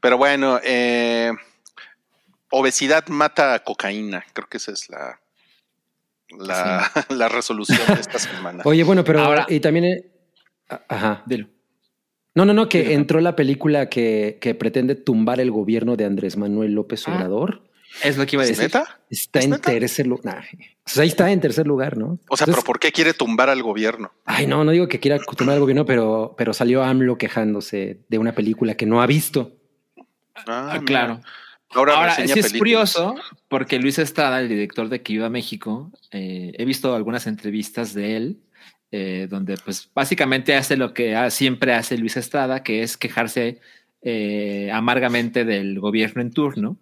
Pero 0.00 0.16
bueno, 0.16 0.58
eh, 0.64 1.32
obesidad 2.50 3.06
mata 3.08 3.58
cocaína. 3.62 4.24
Creo 4.32 4.48
que 4.48 4.56
esa 4.56 4.72
es 4.72 4.88
la, 4.88 5.20
la, 6.30 6.90
la 7.10 7.28
resolución 7.28 7.78
de 7.88 8.00
esta 8.00 8.18
semana. 8.18 8.62
Oye, 8.64 8.84
bueno, 8.84 9.04
pero 9.04 9.20
Ahora- 9.20 9.44
y 9.50 9.60
también... 9.60 9.84
eh, 9.84 10.10
Ajá. 10.88 11.22
Dilo. 11.26 11.46
No, 12.34 12.44
no, 12.46 12.54
no, 12.54 12.68
que 12.68 12.94
entró 12.94 13.20
la 13.20 13.36
película 13.36 13.88
que, 13.90 14.38
que 14.40 14.54
pretende 14.54 14.94
tumbar 14.94 15.38
el 15.40 15.50
gobierno 15.50 15.96
de 15.96 16.04
Andrés 16.06 16.36
Manuel 16.36 16.72
López 16.72 17.06
Ah. 17.06 17.14
Obrador. 17.14 17.62
Es 18.02 18.16
lo 18.16 18.24
que 18.24 18.36
iba 18.36 18.42
a 18.42 18.44
¿Es 18.46 18.52
decir. 18.56 18.64
neta? 18.64 19.00
Está 19.10 19.38
¿Es 19.40 19.44
en 19.44 19.50
neta? 19.50 19.70
tercer 19.70 20.06
lugar. 20.06 20.46
Pues 20.82 20.98
ahí 20.98 21.08
está 21.08 21.30
en 21.30 21.40
tercer 21.42 21.66
lugar, 21.66 21.98
¿no? 21.98 22.18
O 22.30 22.36
sea, 22.38 22.44
Entonces- 22.44 22.54
pero 22.54 22.62
¿por 22.64 22.80
qué 22.80 22.90
quiere 22.90 23.12
tumbar 23.12 23.50
al 23.50 23.62
gobierno? 23.62 24.12
Ay, 24.24 24.46
no, 24.46 24.64
no 24.64 24.70
digo 24.70 24.88
que 24.88 24.98
quiera 24.98 25.18
tumbar 25.18 25.54
al 25.56 25.60
gobierno, 25.60 25.84
pero, 25.84 26.34
pero 26.38 26.54
salió 26.54 26.82
AMLO 26.82 27.18
quejándose 27.18 27.98
de 28.08 28.18
una 28.18 28.34
película 28.34 28.74
que 28.76 28.86
no 28.86 29.02
ha 29.02 29.06
visto. 29.06 29.52
Ah, 30.34 30.42
Ah, 30.46 30.68
mira. 30.72 30.84
claro. 30.86 31.20
Ahora, 31.74 31.94
Ahora, 31.96 32.14
sí 32.14 32.38
es 32.38 32.52
curioso 32.54 33.14
porque 33.48 33.78
Luis 33.78 33.98
Estrada, 33.98 34.40
el 34.40 34.48
director 34.48 34.88
de 34.88 35.02
Que 35.02 35.12
Viva 35.14 35.28
México, 35.30 35.90
eh, 36.10 36.52
he 36.56 36.64
visto 36.64 36.94
algunas 36.94 37.26
entrevistas 37.26 37.92
de 37.94 38.16
él 38.16 38.38
eh, 38.92 39.26
donde 39.28 39.56
pues 39.64 39.88
básicamente 39.94 40.54
hace 40.54 40.76
lo 40.76 40.92
que 40.94 41.16
siempre 41.30 41.74
hace 41.74 41.98
Luis 41.98 42.16
Estrada, 42.16 42.62
que 42.62 42.82
es 42.82 42.96
quejarse 42.96 43.58
eh, 44.02 44.70
amargamente 44.72 45.44
del 45.44 45.80
gobierno 45.80 46.22
en 46.22 46.30
turno. 46.30 46.76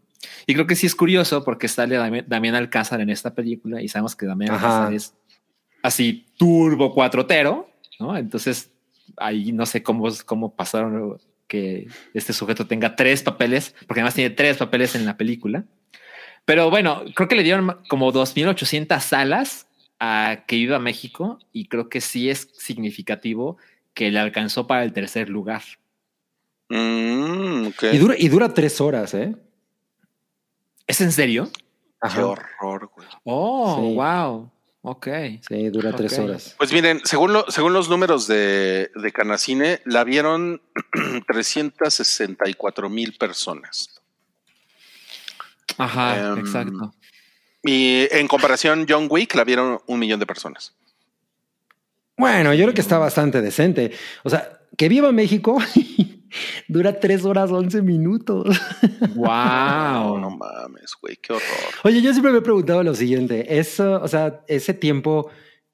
Y 0.46 0.52
creo 0.54 0.66
que 0.66 0.76
sí 0.76 0.86
es 0.86 0.94
curioso 0.94 1.44
porque 1.44 1.68
sale 1.68 1.96
Dami- 1.98 2.24
Damián 2.26 2.54
Alcázar 2.54 3.00
en 3.00 3.08
esta 3.10 3.34
película 3.34 3.80
y 3.80 3.88
sabemos 3.88 4.16
que 4.16 4.26
Damián 4.26 4.52
Ajá. 4.54 4.66
Alcázar 4.88 4.94
es 4.94 5.14
así 5.82 6.26
turbo 6.36 6.92
cuatrotero, 6.92 7.70
¿no? 7.98 8.16
Entonces 8.16 8.70
ahí 9.16 9.52
no 9.52 9.64
sé 9.64 9.82
cómo, 9.82 10.08
cómo 10.26 10.54
pasaron 10.54 11.18
que 11.48 11.88
este 12.14 12.32
sujeto 12.32 12.66
tenga 12.66 12.96
tres 12.96 13.22
papeles, 13.22 13.74
porque 13.86 14.00
además 14.00 14.14
tiene 14.14 14.30
tres 14.30 14.56
papeles 14.58 14.94
en 14.94 15.04
la 15.06 15.16
película. 15.16 15.64
Pero 16.44 16.70
bueno, 16.70 17.02
creo 17.14 17.28
que 17.28 17.34
le 17.34 17.42
dieron 17.42 17.76
como 17.88 18.12
2.800 18.12 19.00
salas 19.00 19.66
a 20.00 20.44
Que 20.46 20.56
Viva 20.56 20.78
México 20.78 21.38
y 21.52 21.68
creo 21.68 21.88
que 21.88 22.00
sí 22.00 22.28
es 22.30 22.48
significativo 22.56 23.58
que 23.94 24.10
le 24.10 24.18
alcanzó 24.18 24.66
para 24.66 24.82
el 24.82 24.92
tercer 24.92 25.28
lugar. 25.28 25.62
Mm. 26.70 27.68
Y 27.92 27.98
dura, 27.98 28.14
y 28.18 28.28
dura 28.28 28.54
tres 28.54 28.80
horas, 28.80 29.12
¿eh? 29.14 29.34
¿Es 30.86 31.00
en 31.00 31.12
serio? 31.12 31.50
Qué 32.14 32.20
horror, 32.20 32.90
güey. 32.94 33.06
Oh, 33.24 33.76
Sí. 33.78 33.94
wow. 33.94 34.50
Ok. 34.82 35.08
Sí, 35.46 35.68
dura 35.68 35.92
tres 35.92 36.18
horas. 36.18 36.54
Pues 36.56 36.72
miren, 36.72 37.00
según, 37.04 37.34
lo- 37.34 37.44
según 37.50 37.74
los 37.74 37.90
números 37.90 38.26
de, 38.26 38.90
de 38.94 39.12
Canacine, 39.12 39.82
la 39.84 40.04
vieron 40.04 40.62
364 41.26 42.88
mil 42.88 43.12
personas. 43.18 44.00
Ajá, 45.76 46.32
Em, 46.32 46.38
exacto. 46.38 46.94
Y 47.62 48.08
en 48.10 48.26
comparación, 48.28 48.86
John 48.88 49.06
Wick 49.10 49.34
la 49.34 49.44
vieron 49.44 49.80
un 49.86 49.98
millón 49.98 50.18
de 50.18 50.26
personas. 50.26 50.74
Bueno, 52.16 52.52
yo 52.54 52.64
creo 52.64 52.74
que 52.74 52.80
está 52.80 52.98
bastante 52.98 53.40
decente. 53.40 53.92
O 54.24 54.30
sea, 54.30 54.60
que 54.76 54.88
viva 54.88 55.12
México 55.12 55.58
dura 56.68 57.00
tres 57.00 57.24
horas 57.24 57.50
once 57.50 57.82
minutos. 57.82 58.60
Wow. 59.14 60.18
No, 60.18 60.30
mames, 60.30 60.94
güey, 61.00 61.16
qué 61.16 61.32
horror. 61.32 61.74
Oye, 61.84 62.02
yo 62.02 62.12
siempre 62.12 62.32
me 62.32 62.38
he 62.38 62.42
preguntado 62.42 62.82
lo 62.82 62.94
siguiente: 62.94 63.58
eso, 63.58 64.00
o 64.02 64.08
sea, 64.08 64.40
ese 64.48 64.74
tiempo 64.74 65.30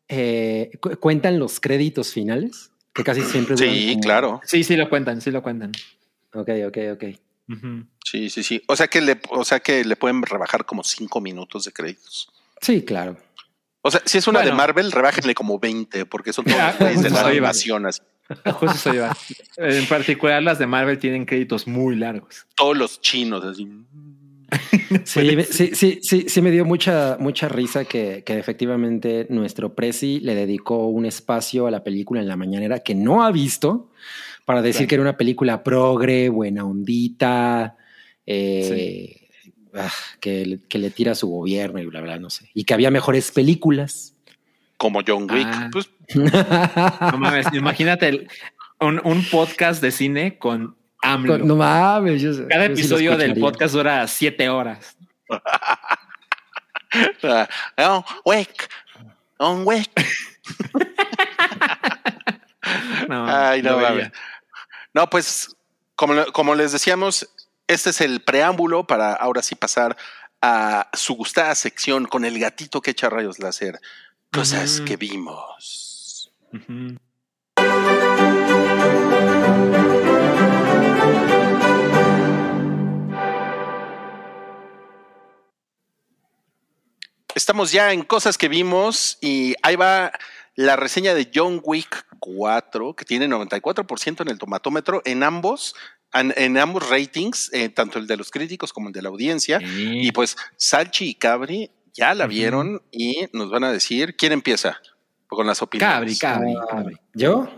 eh, 0.09 0.71
cuentan 1.01 1.39
los 1.39 1.61
créditos 1.61 2.13
finales, 2.13 2.71
que 2.93 3.05
casi 3.05 3.23
siempre. 3.23 3.57
Sí, 3.57 3.99
claro. 4.01 4.41
Sí, 4.45 4.65
sí 4.65 4.77
lo 4.77 4.89
cuentan, 4.89 5.21
sí 5.21 5.31
lo 5.31 5.43
cuentan. 5.43 5.73
Ok, 6.33 6.51
ok, 6.69 6.79
ok. 6.95 7.05
Sí, 8.05 8.31
sí, 8.31 8.43
sí. 8.43 8.63
O 8.67 8.77
sea 8.77 8.89
que 8.89 9.01
le, 9.01 9.21
o 9.31 9.45
sea 9.45 9.61
que 9.61 9.85
le 9.85 9.97
pueden 9.97 10.23
rebajar 10.23 10.65
como 10.65 10.83
cinco 10.83 11.21
minutos 11.21 11.65
de 11.65 11.73
créditos. 11.73 12.29
Sí, 12.61 12.83
claro. 12.85 13.17
O 13.83 13.91
sea, 13.91 14.03
si 14.05 14.19
es 14.19 14.27
una 14.27 14.43
de 14.43 14.53
Marvel, 14.53 14.91
rebájenle 14.91 15.35
como 15.35 15.61
20, 15.61 16.07
porque 16.07 16.33
son 16.33 16.45
todas 16.45 16.79
de 16.79 17.11
la 17.11 17.29
animación 17.29 17.87
En 19.57 19.87
particular, 19.87 20.43
las 20.43 20.59
de 20.59 20.67
Marvel 20.67 20.99
tienen 20.99 21.25
créditos 21.25 21.69
muy 21.69 21.95
largos. 21.95 22.47
Todos 22.57 22.77
los 22.77 23.01
chinos, 23.01 23.45
así. 23.45 23.69
Sí, 25.05 25.43
sí, 25.51 25.71
sí, 25.75 25.99
sí, 26.03 26.27
sí, 26.29 26.43
me 26.43 26.53
dio 26.53 26.65
mucha, 26.65 27.17
mucha 27.19 27.49
risa 27.49 27.85
que, 27.85 28.23
que, 28.25 28.39
efectivamente 28.39 29.27
nuestro 29.29 29.75
Prezi 29.75 30.21
le 30.21 30.37
dedicó 30.37 30.87
un 30.87 31.07
espacio 31.07 31.67
a 31.67 31.71
la 31.73 31.83
película 31.83 32.21
en 32.21 32.29
la 32.29 32.37
mañanera 32.37 32.81
que 32.81 32.95
no 32.95 33.25
ha 33.25 33.33
visto 33.33 33.91
para 34.47 34.63
decir 34.63 34.87
que 34.87 34.95
era 34.95 35.03
una 35.03 35.17
película 35.17 35.63
progre, 35.63 36.29
buena 36.29 36.65
ondita, 36.65 37.77
eh, 38.25 39.29
ah, 39.75 39.91
que, 40.21 40.61
que, 40.69 40.79
le 40.79 40.91
tira 40.91 41.13
a 41.13 41.17
su 41.17 41.29
gobierno 41.29 41.81
y 41.81 41.87
bla, 41.87 42.01
bla, 42.01 42.19
no 42.19 42.31
sé. 42.31 42.49
Y 42.55 42.65
que 42.65 42.73
había 42.73 42.93
mejores 42.93 43.33
películas. 43.33 44.15
Como 44.77 45.01
John 45.05 45.29
Wick. 45.29 45.49
Ah. 45.51 45.69
Pues. 45.73 45.91
no 46.15 47.19
mames, 47.19 47.49
imagínate 47.53 48.29
un, 48.79 49.01
un, 49.05 49.25
podcast 49.25 49.83
de 49.83 49.91
cine 49.91 50.39
con 50.39 50.77
AMLO. 51.03 51.39
no 51.39 51.57
mames. 51.57 52.23
Cada 52.49 52.67
episodio 52.67 53.17
del 53.17 53.41
podcast 53.41 53.75
dura 53.75 54.07
siete 54.07 54.49
horas. 54.49 54.97
John 57.77 58.05
Wick. 58.25 58.69
John 59.39 59.67
Wick. 59.67 59.91
no, 63.09 63.27
Ay, 63.27 63.61
no, 63.61 63.81
no 63.81 64.11
no, 64.97 65.11
pues 65.11 65.55
como, 65.95 66.25
como 66.33 66.55
les 66.55 66.73
decíamos, 66.73 67.29
este 67.67 67.91
es 67.91 68.01
el 68.01 68.23
preámbulo 68.23 68.87
para 68.87 69.13
ahora 69.13 69.43
sí 69.43 69.55
pasar 69.55 69.95
a 70.41 70.89
su 70.95 71.17
gustada 71.17 71.55
sección 71.55 72.07
con 72.07 72.25
el 72.25 72.39
gatito 72.39 72.81
que 72.81 72.93
echa 72.93 73.11
rayos 73.11 73.39
láser. 73.39 73.79
Cosas 74.33 74.81
que 74.81 74.97
vimos. 74.97 76.33
Estamos 87.35 87.71
ya 87.71 87.93
en 87.93 88.03
cosas 88.03 88.39
que 88.39 88.49
vimos 88.49 89.19
y 89.21 89.57
ahí 89.63 89.77
va 89.77 90.11
la 90.57 90.75
reseña 90.75 91.15
de 91.15 91.31
John 91.33 91.61
Wick 91.63 92.07
4, 92.19 92.97
que 92.97 93.05
tiene 93.05 93.29
94% 93.29 94.23
en 94.23 94.29
el 94.29 94.39
tomatómetro, 94.39 95.03
en 95.05 95.23
ambos, 95.23 95.75
en, 96.13 96.57
ambos 96.57 96.89
ratings, 96.89 97.53
eh, 97.53 97.69
tanto 97.69 97.99
el 97.99 98.07
de 98.07 98.17
los 98.17 98.31
críticos 98.31 98.73
como 98.73 98.89
el 98.89 98.95
de 98.95 99.03
la 99.03 99.11
audiencia. 99.11 99.61
Y 99.63 100.11
pues 100.13 100.37
Salchi 100.57 101.11
y 101.11 101.15
Cabri 101.15 101.71
ya 101.93 102.15
la 102.15 102.27
vieron 102.27 102.83
y 102.91 103.27
nos 103.33 103.51
van 103.51 103.65
a 103.65 103.73
decir 103.73 104.17
quién 104.17 104.33
empieza 104.33 104.81
con 105.27 105.47
las 105.47 105.61
opiniones. 105.61 106.19
Cabri, 106.19 106.55
Cabri, 106.59 106.97
¿Yo? 107.15 107.49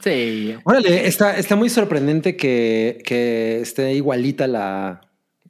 Sí. 0.00 0.54
Órale, 0.64 1.06
está, 1.06 1.36
está 1.36 1.56
muy 1.56 1.68
sorprendente 1.68 2.36
que, 2.36 3.02
que 3.04 3.60
esté 3.60 3.94
igualita 3.94 4.46
la, 4.46 5.00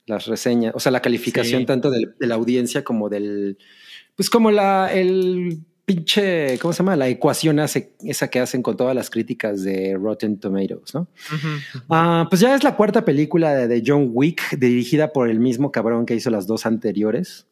las 0.07 0.27
reseñas, 0.27 0.73
o 0.75 0.81
sea, 0.81 0.93
la 0.93 1.03
calificación 1.03 1.67
tanto 1.67 1.91
de 1.91 2.09
la 2.21 2.37
audiencia 2.37 2.85
como 2.85 3.09
del, 3.09 3.59
pues 4.15 4.31
como 4.31 4.51
la, 4.51 4.91
el 4.93 5.67
pinche, 5.87 6.59
¿cómo 6.59 6.75
se 6.75 6.79
llama? 6.79 6.97
La 6.97 7.09
ecuación 7.09 7.61
hace, 7.61 7.95
esa 8.05 8.29
que 8.29 8.41
hacen 8.41 8.61
con 8.61 8.77
todas 8.77 8.95
las 8.95 9.09
críticas 9.09 9.63
de 9.63 9.97
Rotten 9.99 10.39
Tomatoes, 10.39 10.93
¿no? 10.93 11.07
Ah, 11.89 12.27
pues 12.29 12.41
ya 12.41 12.55
es 12.55 12.65
la 12.65 12.77
cuarta 12.77 13.05
película 13.05 13.55
de, 13.55 13.83
John 13.87 14.11
Wick, 14.13 14.59
dirigida 14.59 15.13
por 15.13 15.31
el 15.31 15.39
mismo 15.39 15.71
cabrón 15.71 16.05
que 16.05 16.17
hizo 16.17 16.29
las 16.29 16.47
dos 16.47 16.67
anteriores. 16.67 17.47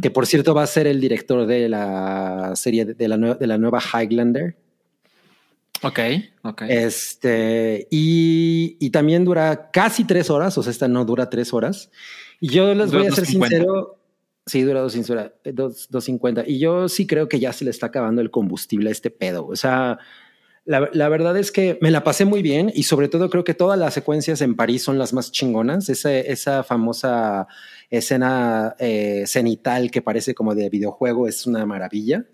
Que 0.00 0.12
por 0.12 0.28
cierto 0.28 0.54
va 0.54 0.62
a 0.62 0.66
ser 0.68 0.86
el 0.86 1.00
director 1.00 1.44
de 1.44 1.68
la 1.68 2.52
serie 2.54 2.84
de 2.84 3.08
la, 3.08 3.16
de 3.34 3.46
la 3.48 3.58
nueva 3.58 3.80
Highlander. 3.80 4.56
Ok, 5.82 5.98
ok. 6.42 6.62
Este, 6.68 7.88
y, 7.90 8.76
y, 8.78 8.90
también 8.90 9.24
dura 9.24 9.72
casi 9.72 10.04
tres 10.04 10.30
horas, 10.30 10.56
o 10.56 10.62
sea, 10.62 10.70
esta 10.70 10.86
no 10.86 11.04
dura 11.04 11.30
tres 11.30 11.52
horas. 11.52 11.90
Y 12.38 12.48
yo 12.48 12.72
les 12.74 12.92
voy 12.92 13.06
a 13.06 13.10
ser 13.10 13.26
sincero, 13.26 13.99
Sí, 14.50 14.62
dura 14.62 14.80
250. 14.80 16.42
Y 16.44 16.58
yo 16.58 16.88
sí 16.88 17.06
creo 17.06 17.28
que 17.28 17.38
ya 17.38 17.52
se 17.52 17.64
le 17.64 17.70
está 17.70 17.86
acabando 17.86 18.20
el 18.20 18.32
combustible 18.32 18.88
a 18.88 18.92
este 18.92 19.08
pedo. 19.08 19.46
O 19.46 19.54
sea, 19.54 20.00
la, 20.64 21.08
verdad 21.08 21.36
es 21.36 21.52
que 21.52 21.78
me 21.80 21.92
la 21.92 22.02
pasé 22.02 22.24
muy 22.24 22.42
bien 22.42 22.72
y 22.74 22.82
sobre 22.82 23.06
todo 23.06 23.30
creo 23.30 23.44
que 23.44 23.54
todas 23.54 23.78
las 23.78 23.94
secuencias 23.94 24.40
en 24.40 24.56
París 24.56 24.82
son 24.82 24.98
las 24.98 25.12
más 25.12 25.30
chingonas. 25.30 25.88
Esa, 25.88 26.12
esa 26.12 26.64
famosa 26.64 27.46
escena 27.90 28.74
eh, 28.80 29.22
cenital 29.28 29.92
que 29.92 30.02
parece 30.02 30.34
como 30.34 30.56
de 30.56 30.68
videojuego 30.68 31.28
es 31.28 31.46
una 31.46 31.64
maravilla. 31.64 32.24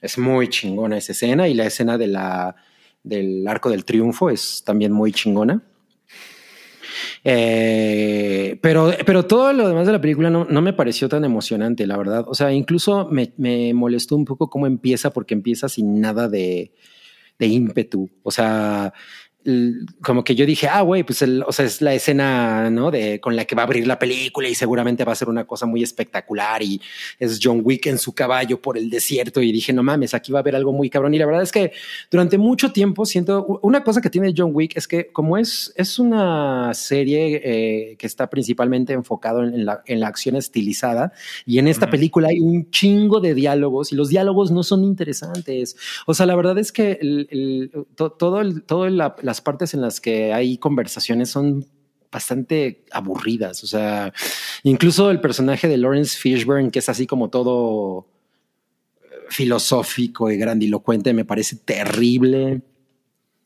Es 0.00 0.18
muy 0.18 0.48
chingona 0.48 0.98
esa 0.98 1.12
escena 1.12 1.46
y 1.46 1.54
la 1.54 1.66
escena 1.66 1.96
de 1.98 2.08
la, 2.08 2.56
del 3.04 3.46
arco 3.46 3.70
del 3.70 3.84
triunfo 3.84 4.28
es 4.28 4.64
también 4.66 4.90
muy 4.90 5.12
chingona. 5.12 5.62
Eh, 7.26 8.58
pero, 8.62 8.92
pero 9.06 9.26
todo 9.26 9.52
lo 9.54 9.66
demás 9.66 9.86
de 9.86 9.92
la 9.92 10.00
película 10.00 10.28
no, 10.28 10.44
no, 10.44 10.60
me 10.60 10.74
pareció 10.74 11.08
tan 11.08 11.24
emocionante, 11.24 11.86
la 11.86 11.96
verdad. 11.96 12.24
O 12.28 12.34
sea, 12.34 12.52
incluso 12.52 13.08
me, 13.10 13.32
me 13.38 13.72
molestó 13.72 14.14
un 14.14 14.26
poco 14.26 14.50
cómo 14.50 14.66
empieza, 14.66 15.10
porque 15.10 15.32
empieza 15.32 15.68
sin 15.70 16.00
nada 16.00 16.28
de, 16.28 16.72
de 17.38 17.46
ímpetu. 17.46 18.10
O 18.22 18.30
sea, 18.30 18.92
como 20.00 20.24
que 20.24 20.34
yo 20.34 20.46
dije, 20.46 20.68
ah, 20.68 20.80
güey, 20.80 21.02
pues 21.02 21.22
o 21.22 21.52
sea, 21.52 21.66
es 21.66 21.82
la 21.82 21.92
escena, 21.92 22.70
¿no? 22.70 22.90
De 22.90 23.20
con 23.20 23.36
la 23.36 23.44
que 23.44 23.54
va 23.54 23.62
a 23.62 23.66
abrir 23.66 23.86
la 23.86 23.98
película 23.98 24.48
y 24.48 24.54
seguramente 24.54 25.04
va 25.04 25.12
a 25.12 25.16
ser 25.16 25.28
una 25.28 25.44
cosa 25.44 25.66
muy 25.66 25.82
espectacular 25.82 26.62
y 26.62 26.80
es 27.18 27.38
John 27.42 27.60
Wick 27.62 27.86
en 27.86 27.98
su 27.98 28.14
caballo 28.14 28.60
por 28.60 28.78
el 28.78 28.88
desierto 28.88 29.42
y 29.42 29.52
dije, 29.52 29.72
no 29.72 29.82
mames, 29.82 30.14
aquí 30.14 30.32
va 30.32 30.38
a 30.38 30.40
haber 30.40 30.56
algo 30.56 30.72
muy 30.72 30.88
cabrón. 30.88 31.12
Y 31.12 31.18
la 31.18 31.26
verdad 31.26 31.42
es 31.42 31.52
que 31.52 31.72
durante 32.10 32.38
mucho 32.38 32.72
tiempo 32.72 33.04
siento, 33.04 33.60
una 33.62 33.84
cosa 33.84 34.00
que 34.00 34.08
tiene 34.08 34.32
John 34.34 34.50
Wick 34.54 34.76
es 34.76 34.88
que 34.88 35.08
como 35.12 35.36
es, 35.36 35.72
es 35.76 35.98
una 35.98 36.72
serie 36.72 37.42
eh, 37.44 37.96
que 37.96 38.06
está 38.06 38.30
principalmente 38.30 38.94
enfocado 38.94 39.44
en 39.44 39.66
la, 39.66 39.82
en 39.84 40.00
la 40.00 40.08
acción 40.08 40.36
estilizada 40.36 41.12
y 41.44 41.58
en 41.58 41.68
esta 41.68 41.90
película 41.90 42.28
hay 42.28 42.40
un 42.40 42.70
chingo 42.70 43.20
de 43.20 43.34
diálogos 43.34 43.92
y 43.92 43.96
los 43.96 44.08
diálogos 44.08 44.50
no 44.50 44.62
son 44.62 44.84
interesantes. 44.84 45.76
O 46.06 46.14
sea, 46.14 46.24
la 46.24 46.34
verdad 46.34 46.58
es 46.58 46.72
que 46.72 46.98
el, 47.00 47.70
todo, 47.94 48.40
el, 48.40 48.62
todo 48.62 48.88
la 48.88 49.14
las 49.34 49.40
partes 49.40 49.74
en 49.74 49.80
las 49.80 50.00
que 50.00 50.32
hay 50.32 50.58
conversaciones 50.58 51.28
son 51.28 51.66
bastante 52.12 52.84
aburridas. 52.92 53.64
O 53.64 53.66
sea, 53.66 54.12
incluso 54.62 55.10
el 55.10 55.20
personaje 55.20 55.66
de 55.66 55.76
Lawrence 55.76 56.16
Fishburne, 56.16 56.70
que 56.70 56.78
es 56.78 56.88
así 56.88 57.08
como 57.08 57.30
todo 57.30 58.06
eh, 59.02 59.08
filosófico 59.28 60.30
y 60.30 60.36
grandilocuente, 60.36 61.12
me 61.12 61.24
parece 61.24 61.56
terrible. 61.56 62.62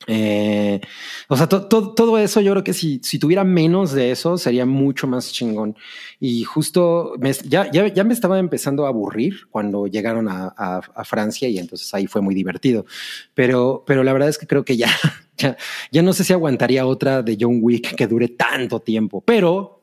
Eh, 0.07 0.81
o 1.29 1.37
sea, 1.37 1.49
todo 1.49 2.19
eso 2.19 2.41
yo 2.41 2.53
creo 2.53 2.65
que 2.65 2.73
si, 2.73 3.01
si, 3.03 3.19
tuviera 3.19 3.45
menos 3.45 3.93
de 3.93 4.11
eso 4.11 4.39
sería 4.39 4.65
mucho 4.65 5.07
más 5.07 5.33
chingón. 5.33 5.77
Y 6.21 6.45
justo 6.45 7.15
ya, 7.45 7.71
ya, 7.71 8.05
me 8.05 8.15
estaba 8.15 8.39
empezando 8.39 8.87
a 8.87 8.89
aburrir 8.89 9.49
cuando 9.51 9.87
llegaron 9.87 10.29
a, 10.29 10.47
a, 10.57 11.05
Francia 11.05 11.49
y 11.49 11.59
entonces 11.59 11.93
ahí 11.95 12.07
fue 12.07 12.23
muy 12.23 12.35
divertido. 12.35 12.87
Pero, 13.35 13.85
pero 13.87 14.05
la 14.05 14.13
verdad 14.13 14.29
es 14.29 14.39
que 14.39 14.47
creo 14.47 14.65
que 14.65 14.77
ya, 14.77 14.89
ya, 15.37 15.57
ya 15.91 16.03
no 16.03 16.13
sé 16.13 16.25
si 16.25 16.33
aguantaría 16.33 16.87
otra 16.87 17.23
de 17.23 17.37
John 17.39 17.59
Wick 17.61 17.95
que 17.95 18.07
dure 18.07 18.29
tanto 18.29 18.81
tiempo, 18.81 19.21
pero 19.21 19.83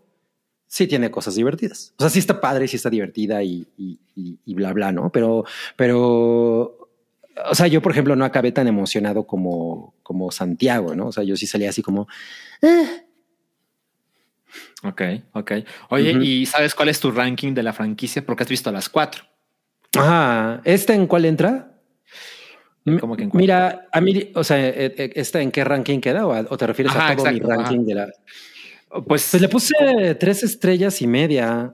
sí 0.68 0.88
tiene 0.88 1.12
cosas 1.12 1.36
divertidas. 1.36 1.94
O 1.98 2.04
sea, 2.04 2.10
sí 2.10 2.20
está 2.20 2.40
padre, 2.40 2.68
sí 2.68 2.78
está 2.78 2.90
divertida 2.90 3.44
y, 3.44 3.68
y, 3.78 4.00
y 4.46 4.54
bla, 4.54 4.74
bla, 4.74 4.92
¿no? 4.92 5.12
Pero, 5.12 5.46
pero 5.76 6.85
o 7.50 7.56
sea, 7.56 7.68
yo, 7.68 7.82
por 7.82 7.92
ejemplo, 7.92 8.16
no 8.16 8.26
acabé 8.26 8.52
tan 8.52 8.68
emocionado 8.68 9.28
como, 9.28 9.94
como 10.04 10.32
Santiago, 10.32 10.96
¿no? 10.96 11.08
O 11.08 11.12
sea, 11.12 11.24
yo 11.24 11.36
sí 11.36 11.48
salía 11.48 11.70
así 11.70 11.82
como... 11.82 12.08
Eh". 12.62 13.06
Ok, 14.84 15.02
ok. 15.34 15.52
Oye, 15.90 16.12
¿y 16.24 16.46
sabes 16.46 16.76
cuál 16.76 16.90
es 16.90 17.00
tu 17.00 17.12
ranking 17.12 17.54
de 17.54 17.64
la 17.64 17.74
franquicia? 17.74 18.26
Porque 18.26 18.44
has 18.44 18.50
visto 18.50 18.72
las 18.72 18.88
cuatro. 18.88 19.24
Ah, 19.98 20.62
¿esta 20.64 20.94
en 20.94 21.08
cuál 21.08 21.26
entra? 21.26 21.72
¿Cómo 23.00 23.18
que 23.18 23.28
Mira, 23.34 23.88
a 23.92 24.00
mí, 24.00 24.32
o 24.36 24.44
sea, 24.44 24.60
eh, 24.60 24.94
eh, 24.98 25.12
¿esta 25.16 25.42
en 25.42 25.52
qué 25.52 25.64
ranking 25.64 26.00
queda? 26.00 26.28
¿O, 26.28 26.58
te 26.58 26.68
refieres 26.68 26.96
a 26.96 27.16
todo 27.16 27.32
mi 27.32 27.40
ranking 27.40 27.84
de 27.84 27.96
la...? 27.96 28.06
Pues, 29.06 29.28
pues, 29.32 29.42
le 29.42 29.50
puse 29.50 30.16
tres 30.16 30.44
estrellas 30.44 31.02
y 31.02 31.08
media. 31.08 31.74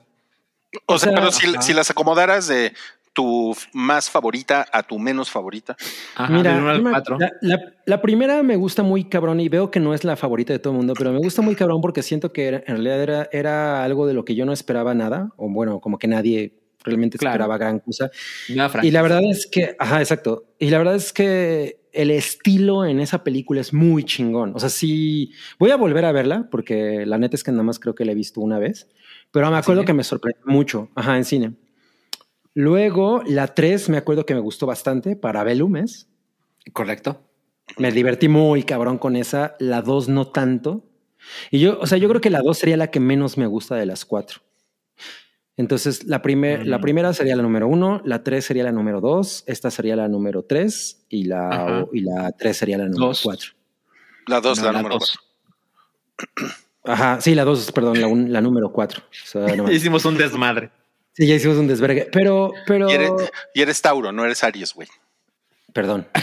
O, 0.86 0.98
sea, 0.98 1.12
sea, 1.12 1.20
pero 1.20 1.62
si 1.62 1.74
las 1.74 1.92
acomodaras 1.92 2.48
de 2.48 2.74
tu 3.14 3.54
más 3.74 4.10
favorita 4.10 4.66
a 4.72 4.84
tu 4.84 4.98
menos 5.00 5.30
favorita. 5.30 5.76
Ajá, 6.16 6.32
Mira, 6.34 6.56
del 6.56 6.68
al 6.88 7.04
la, 7.20 7.32
la- 7.42 7.74
la 7.86 8.02
primera 8.02 8.42
me 8.44 8.56
gusta 8.56 8.84
muy 8.84 9.06
cabrón 9.06 9.40
y 9.40 9.50
veo 9.50 9.70
que 9.70 9.80
no 9.80 9.94
es 9.94 10.04
la 10.04 10.16
favorita 10.16 10.54
de 10.54 10.60
todo 10.60 10.72
el 10.74 10.78
mundo, 10.78 10.94
pero 10.98 11.12
me 11.12 11.20
gusta 11.20 11.42
muy 11.42 11.56
cabrón 11.56 11.82
porque 11.82 12.04
siento 12.04 12.32
que 12.32 12.48
era- 12.48 12.58
en 12.60 12.76
realidad 12.78 13.02
era, 13.02 13.30
era 13.32 13.84
algo 13.84 14.08
de 14.08 14.14
lo 14.14 14.24
que 14.26 14.36
yo 14.36 14.46
no 14.46 14.54
esperaba 14.54 14.94
nada, 14.94 15.30
o 15.36 15.50
bueno, 15.50 15.80
como 15.82 15.98
que 16.00 16.08
nadie 16.08 16.54
realmente 16.84 17.18
Claro. 17.18 17.34
esperaba 17.34 17.58
gran 17.58 17.80
cosa. 17.80 18.10
Y 18.82 18.92
la 18.92 19.02
verdad 19.02 19.22
es 19.30 19.46
que, 19.46 19.76
ajá, 19.78 20.00
exacto. 20.00 20.46
Y 20.58 20.70
la 20.70 20.78
verdad 20.80 20.96
es 20.96 21.14
que 21.14 21.82
el 21.94 22.10
estilo 22.10 22.86
en 22.86 23.00
esa 23.02 23.24
película 23.24 23.60
es 23.62 23.74
muy 23.74 24.04
chingón. 24.06 24.54
O 24.56 24.60
sea, 24.60 24.70
sí, 24.70 25.32
voy 25.60 25.72
a 25.72 25.76
volver 25.76 26.06
a 26.06 26.12
verla 26.14 26.48
porque 26.50 27.06
la 27.06 27.18
neta 27.18 27.36
es 27.36 27.44
que 27.44 27.52
nada 27.52 27.64
más 27.64 27.78
creo 27.80 27.94
que 27.94 28.06
la 28.06 28.14
he 28.14 28.16
visto 28.16 28.40
una 28.42 28.58
vez, 28.58 28.88
pero 29.32 29.52
me 29.52 29.58
acuerdo 29.58 29.84
que 29.86 29.94
me 29.94 30.04
sorprendió 30.04 30.42
mucho, 30.46 30.90
ajá, 30.96 31.18
en 31.18 31.26
cine. 31.26 31.54
Luego, 32.54 33.24
la 33.26 33.48
3 33.48 33.90
me 33.90 33.98
acuerdo 33.98 34.26
que 34.26 34.34
me 34.36 34.42
gustó 34.42 34.66
bastante 34.66 35.16
para 35.16 35.44
Belumes. 35.44 36.08
Correcto. 36.74 37.22
Me 37.78 37.92
divertí 37.92 38.28
muy 38.28 38.64
cabrón 38.64 38.98
con 38.98 39.16
esa. 39.16 39.56
La 39.60 39.82
2 39.82 40.10
no 40.10 40.28
tanto. 40.28 40.84
Y 41.50 41.60
yo, 41.60 41.80
o 41.80 41.88
sea, 41.88 41.98
yo 41.98 42.10
creo 42.10 42.20
que 42.22 42.30
la 42.30 42.42
2 42.42 42.58
sería 42.58 42.78
la 42.78 42.92
que 42.92 43.00
menos 43.00 43.38
me 43.38 43.46
gusta 43.48 43.76
de 43.76 43.86
las 43.86 44.04
cuatro. 44.06 44.42
Entonces, 45.58 46.06
la, 46.06 46.22
primer, 46.22 46.66
la 46.66 46.78
Mm. 46.78 46.82
primera 46.82 47.14
sería 47.14 47.36
la 47.36 47.44
número 47.44 47.68
uno, 47.68 48.02
la 48.04 48.24
3 48.24 48.44
sería 48.44 48.64
la 48.64 48.72
número 48.72 49.00
2, 49.00 49.44
esta 49.48 49.70
sería 49.70 49.96
la 49.96 50.08
número 50.08 50.44
3 50.44 51.06
y 51.10 51.26
la, 51.26 51.86
y 51.94 52.02
la 52.02 52.32
3 52.32 52.58
sería 52.58 52.78
la 52.80 52.86
número 52.86 53.08
Dos. 53.08 53.22
4. 53.22 53.52
La 54.28 54.42
dos, 54.42 54.60
No, 54.60 54.66
la, 54.66 54.72
la 54.72 54.78
número 54.80 55.00
dos. 55.00 55.20
Ajá, 56.84 57.22
sí, 57.22 57.36
la 57.36 57.44
2, 57.44 57.72
perdón, 57.74 58.02
la, 58.02 58.08
un- 58.08 58.32
la 58.34 58.42
número 58.42 58.72
4. 58.72 59.04
Hicimos 59.72 60.04
un 60.06 60.18
desmadre. 60.18 60.72
Sí, 61.14 61.28
ya 61.28 61.36
hicimos 61.36 61.58
un 61.58 61.68
desvergue. 61.68 62.10
Pero, 62.12 62.52
pero, 62.68 62.90
Y 62.90 62.94
eres, 62.94 63.12
y 63.54 63.62
eres 63.62 63.82
Tauro, 63.82 64.12
no 64.12 64.24
eres 64.26 64.44
Aries, 64.44 64.74
güey. 64.74 64.88
Perdón. 65.74 66.08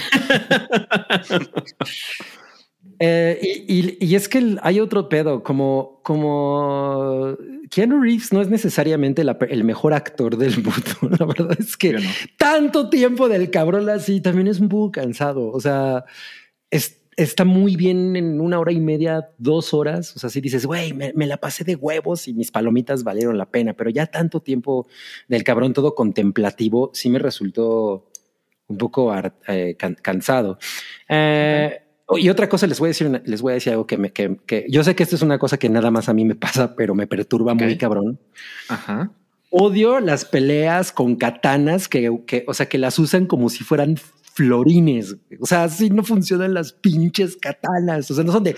Eh, 3.01 3.39
y, 3.69 3.79
y- 3.79 3.99
y 4.01 4.15
es 4.17 4.29
que 4.29 4.57
hay 4.63 4.81
otro 4.81 5.09
pedo, 5.09 5.45
como, 5.45 6.01
como 6.03 7.37
Keanu 7.71 8.01
Reeves 8.03 8.33
no 8.33 8.41
es 8.43 8.49
necesariamente 8.49 9.23
la 9.23 9.39
el 9.49 9.63
mejor 9.63 9.95
actor 9.95 10.37
del 10.37 10.57
mundo. 10.65 11.17
La 11.19 11.25
verdad 11.27 11.57
es 11.61 11.77
que 11.77 11.93
no. 11.93 12.01
tanto 12.37 12.91
tiempo 12.91 13.29
del 13.29 13.51
cabrón 13.53 13.89
así 13.89 14.21
también 14.21 14.49
es 14.49 14.59
un 14.59 14.69
poco 14.69 14.91
cansado. 14.91 15.51
O 15.53 15.61
sea, 15.61 16.05
es- 16.71 17.01
está 17.19 17.45
muy 17.45 17.77
bien 17.77 18.17
en 18.17 18.41
una 18.41 18.59
hora 18.59 18.73
y 18.73 18.81
media, 18.81 19.29
dos 19.39 19.75
horas. 19.75 20.15
O 20.17 20.19
sea, 20.19 20.31
si 20.31 20.41
dices, 20.41 20.65
güey, 20.65 20.93
me, 20.95 21.13
me 21.15 21.27
la 21.27 21.37
pasé 21.37 21.65
de 21.65 21.75
huevos 21.75 22.29
y 22.29 22.33
mis 22.35 22.51
palomitas 22.51 23.05
valieron 23.05 23.37
la 23.37 23.47
pena, 23.51 23.75
pero 23.75 23.91
ya 23.91 24.07
tanto 24.07 24.41
tiempo 24.41 24.87
del 25.29 25.43
cabrón 25.45 25.73
todo 25.73 25.95
contemplativo 25.95 26.91
sí 26.95 27.11
me 27.11 27.19
resultó 27.19 28.07
un 28.69 28.79
poco 28.79 29.13
eh, 29.49 29.75
can- 29.79 29.97
cansado. 30.01 30.59
Eh, 31.09 31.83
Y 32.17 32.29
otra 32.31 32.49
cosa 32.49 32.67
les 32.67 32.79
voy 32.79 32.87
a 32.87 32.91
decir, 32.91 33.23
les 33.25 33.43
voy 33.43 33.51
a 33.51 33.55
decir 33.55 33.73
algo 33.73 33.87
que 33.87 33.99
me, 33.99 34.13
que, 34.13 34.39
que 34.47 34.65
yo 34.71 34.83
sé 34.85 34.95
que 34.95 35.03
esto 35.03 35.17
es 35.17 35.23
una 35.23 35.39
cosa 35.39 35.59
que 35.59 35.69
nada 35.69 35.91
más 35.91 36.09
a 36.09 36.15
mí 36.15 36.25
me 36.25 36.35
pasa, 36.37 36.75
pero 36.77 36.95
me 36.95 37.07
perturba 37.07 37.55
muy 37.55 37.77
cabrón. 37.77 38.19
Ajá. 38.69 39.11
Odio 39.51 39.99
las 40.01 40.25
peleas 40.27 40.93
con 40.93 41.17
katanas 41.17 41.89
que, 41.89 42.11
que, 42.27 42.45
o 42.47 42.53
sea, 42.55 42.67
que 42.69 42.77
las 42.79 42.99
usan 42.99 43.27
como 43.27 43.49
si 43.49 43.65
fueran 43.65 43.97
florines. 44.39 45.17
O 45.41 45.47
sea, 45.47 45.65
así 45.65 45.91
no 45.91 46.05
funcionan 46.05 46.55
las 46.55 46.73
pinches 46.73 47.37
katanas. 47.37 48.09
O 48.09 48.15
sea, 48.15 48.23
no 48.23 48.31
son 48.33 48.45
de... 48.45 48.55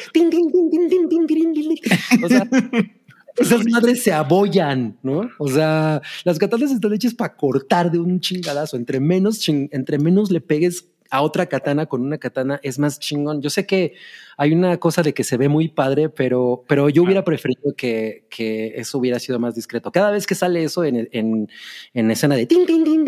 O 2.22 2.28
sea, 2.28 2.47
esas 3.39 3.64
madres 3.64 4.03
se 4.03 4.12
abollan, 4.12 4.99
¿no? 5.03 5.31
O 5.39 5.49
sea, 5.49 6.03
las 6.24 6.39
katanas 6.39 6.70
están 6.70 6.93
hechas 6.93 7.14
para 7.14 7.35
cortar 7.35 7.91
de 7.91 7.99
un 7.99 8.20
chingadazo. 8.20 8.76
Entre 8.76 9.01
menos, 9.01 9.39
ching, 9.39 9.70
entre 9.72 9.99
menos 9.99 10.31
le 10.31 10.43
pegues 10.43 10.89
a 11.11 11.23
otra 11.23 11.47
katana 11.47 11.87
con 11.87 12.03
una 12.03 12.19
katana 12.19 12.61
es 12.63 12.79
más 12.79 12.99
chingón. 12.99 13.43
Yo 13.43 13.51
sé 13.51 13.67
que 13.67 13.95
hay 14.37 14.53
una 14.53 14.79
cosa 14.79 15.03
de 15.03 15.13
que 15.13 15.25
se 15.25 15.37
ve 15.37 15.49
muy 15.49 15.69
padre, 15.69 16.09
pero, 16.09 16.65
pero 16.67 16.89
yo 16.89 17.03
hubiera 17.03 17.25
preferido 17.25 17.75
que, 17.77 18.27
que 18.31 18.75
eso 18.77 18.99
hubiera 18.99 19.19
sido 19.19 19.39
más 19.39 19.55
discreto. 19.55 19.93
Cada 19.93 20.11
vez 20.11 20.27
que 20.27 20.35
sale 20.35 20.63
eso 20.63 20.85
en, 20.85 21.09
en, 21.13 21.51
en 21.93 22.11
escena 22.11 22.37
de 22.37 22.47
tin, 22.47 22.65
tin, 22.65 22.85
tin, 22.85 23.05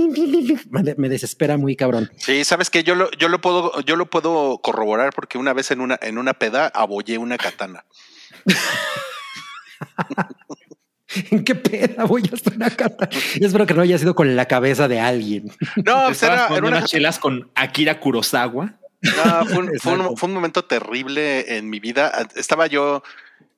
me 0.96 1.08
desespera 1.08 1.56
muy 1.56 1.76
cabrón. 1.76 2.10
Sí, 2.16 2.44
sabes 2.44 2.70
que 2.70 2.82
yo 2.82 2.94
lo, 2.94 3.10
yo 3.12 3.28
lo 3.28 3.40
puedo, 3.40 3.80
yo 3.82 3.96
lo 3.96 4.10
puedo 4.10 4.58
corroborar 4.58 5.12
porque 5.14 5.38
una 5.38 5.52
vez 5.52 5.70
en 5.70 5.80
una, 5.80 5.98
en 6.02 6.18
una 6.18 6.34
peda 6.34 6.70
abollé 6.74 7.18
una 7.18 7.38
katana. 7.38 7.84
¿En 11.30 11.44
qué 11.44 11.54
peda 11.54 12.04
voy 12.04 12.22
a 12.30 12.34
estar 12.34 12.54
una 12.54 12.70
katana? 12.70 13.10
Yo 13.40 13.46
espero 13.46 13.66
que 13.66 13.74
no 13.74 13.82
haya 13.82 13.98
sido 13.98 14.14
con 14.14 14.34
la 14.36 14.46
cabeza 14.46 14.88
de 14.88 15.00
alguien. 15.00 15.50
No, 15.84 16.04
pues 16.06 16.22
era, 16.22 16.34
era 16.34 16.48
poniendo 16.48 16.68
una, 16.68 16.78
unas 16.78 16.90
chelas 16.90 17.18
con 17.18 17.50
Akira 17.54 18.00
Kurosawa. 18.00 18.74
no, 19.02 19.46
fue, 19.46 19.58
un, 19.58 19.78
fue 19.78 19.92
un- 19.92 20.00
Exacto. 20.00 20.16
fue 20.16 20.28
un 20.28 20.34
momento 20.34 20.64
terrible 20.64 21.56
en 21.56 21.68
mi 21.68 21.80
vida. 21.80 22.12
Estaba 22.36 22.66
yo, 22.66 23.02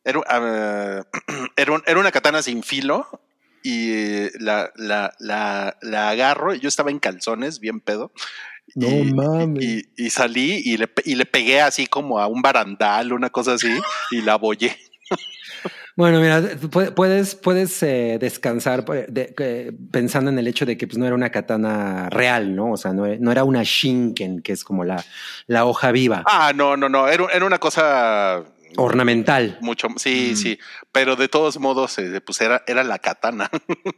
era, 0.04 0.20
ah, 0.28 1.02
era, 1.56 1.72
un- 1.72 1.82
era 1.86 2.00
una 2.00 2.10
katana 2.12 2.42
sin 2.42 2.62
filo 2.62 3.06
y 3.62 4.28
la, 4.42 4.70
la, 4.76 5.14
la, 5.18 5.76
la 5.82 6.08
agarro. 6.10 6.54
y 6.54 6.60
Yo 6.60 6.68
estaba 6.68 6.90
en 6.90 6.98
calzones, 6.98 7.60
bien 7.60 7.80
pedo. 7.80 8.12
No 8.74 8.88
y, 8.88 9.12
mames. 9.12 9.62
Y, 9.62 9.82
y 9.96 10.10
salí 10.10 10.60
y 10.64 10.76
le, 10.78 10.88
pe- 10.88 11.02
y 11.04 11.14
le 11.14 11.26
pegué 11.26 11.60
así 11.60 11.86
como 11.86 12.18
a 12.18 12.26
un 12.26 12.40
barandal, 12.42 13.12
una 13.12 13.30
cosa 13.30 13.52
así, 13.54 13.70
y 14.10 14.22
la 14.22 14.32
abollé. 14.34 14.76
Bueno, 15.96 16.20
mira, 16.20 16.40
pu- 16.40 16.92
puedes, 16.94 17.36
puedes 17.36 17.80
eh, 17.84 18.18
descansar 18.20 18.84
de- 18.84 19.32
que- 19.36 19.72
pensando 19.92 20.30
en 20.30 20.38
el 20.38 20.48
hecho 20.48 20.66
de 20.66 20.76
que 20.76 20.86
pues, 20.88 20.98
no 20.98 21.06
era 21.06 21.14
una 21.14 21.30
katana 21.30 22.10
real, 22.10 22.56
¿no? 22.56 22.72
O 22.72 22.76
sea, 22.76 22.92
no, 22.92 23.06
no 23.06 23.30
era 23.30 23.44
una 23.44 23.62
shinken, 23.62 24.42
que 24.42 24.52
es 24.52 24.64
como 24.64 24.82
la, 24.84 25.04
la 25.46 25.64
hoja 25.66 25.92
viva, 25.92 26.24
Ah, 26.26 26.52
no, 26.54 26.76
no, 26.76 26.88
no, 26.88 27.06
era, 27.08 27.26
era 27.32 27.44
una 27.46 27.58
cosa 27.58 28.42
ornamental. 28.76 29.56
mucho, 29.60 29.86
sí, 29.96 30.30
Mm. 30.32 30.36
sí, 30.36 30.58
pero 30.90 31.14
de 31.14 31.28
todos 31.28 31.60
modos, 31.60 31.96
eh, 31.98 32.20
pues 32.20 32.40
era, 32.40 32.64
era 32.66 32.82
la 32.82 32.98
katana. 32.98 33.48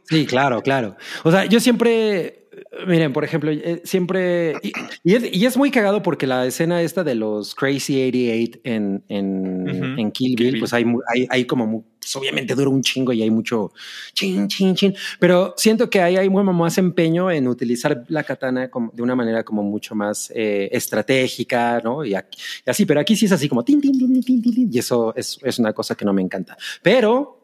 Sí, 0.03 0.27
claro, 0.27 0.61
claro. 0.61 0.95
O 1.23 1.31
sea, 1.31 1.45
yo 1.45 1.59
siempre, 1.59 2.46
miren, 2.87 3.13
por 3.13 3.23
ejemplo, 3.23 3.51
eh, 3.51 3.81
siempre, 3.83 4.55
y, 4.63 4.71
y 5.03 5.15
es, 5.15 5.23
y 5.35 5.45
es 5.45 5.57
muy 5.57 5.71
cagado 5.71 6.01
porque 6.01 6.27
la 6.27 6.45
escena 6.45 6.81
esta 6.81 7.03
de 7.03 7.15
los 7.15 7.53
Crazy 7.55 7.95
88 8.07 8.59
en, 8.63 9.03
en, 9.07 10.11
Kill 10.11 10.29
Bill, 10.29 10.35
Kill 10.37 10.51
Bill. 10.51 10.59
pues 10.59 10.73
hay, 10.73 10.85
hay, 11.13 11.27
hay 11.29 11.45
como, 11.45 11.83
pues, 11.99 12.15
obviamente 12.15 12.55
dura 12.55 12.69
un 12.69 12.81
chingo 12.81 13.11
y 13.13 13.21
hay 13.21 13.29
mucho 13.29 13.71
chin, 14.13 14.47
chin, 14.47 14.75
chin, 14.75 14.95
pero 15.19 15.53
siento 15.57 15.89
que 15.89 16.01
ahí 16.01 16.15
hay 16.17 16.29
muy 16.29 16.43
más 16.43 16.77
empeño 16.77 17.29
en 17.31 17.47
utilizar 17.47 18.03
la 18.07 18.23
katana 18.23 18.69
como, 18.69 18.91
de 18.93 19.01
una 19.01 19.15
manera 19.15 19.43
como 19.43 19.63
mucho 19.63 19.93
más 19.95 20.31
eh, 20.35 20.69
estratégica, 20.71 21.81
¿no? 21.83 22.03
Y, 22.05 22.15
aquí- 22.15 22.39
y 22.65 22.69
así, 22.69 22.85
pero 22.85 22.99
aquí 22.99 23.15
sí 23.15 23.25
es 23.25 23.31
así 23.31 23.47
como 23.49 23.63
tin, 23.63 23.81
tin, 23.81 23.97
tin, 23.97 24.13
tin, 24.13 24.23
tin, 24.23 24.41
tin, 24.41 24.53
tin, 24.53 24.69
y 24.73 24.79
eso 24.79 25.13
es, 25.15 25.39
es 25.43 25.59
una 25.59 25.73
cosa 25.73 25.95
que 25.95 26.05
no 26.05 26.13
me 26.13 26.21
encanta. 26.21 26.57
Pero 26.81 27.35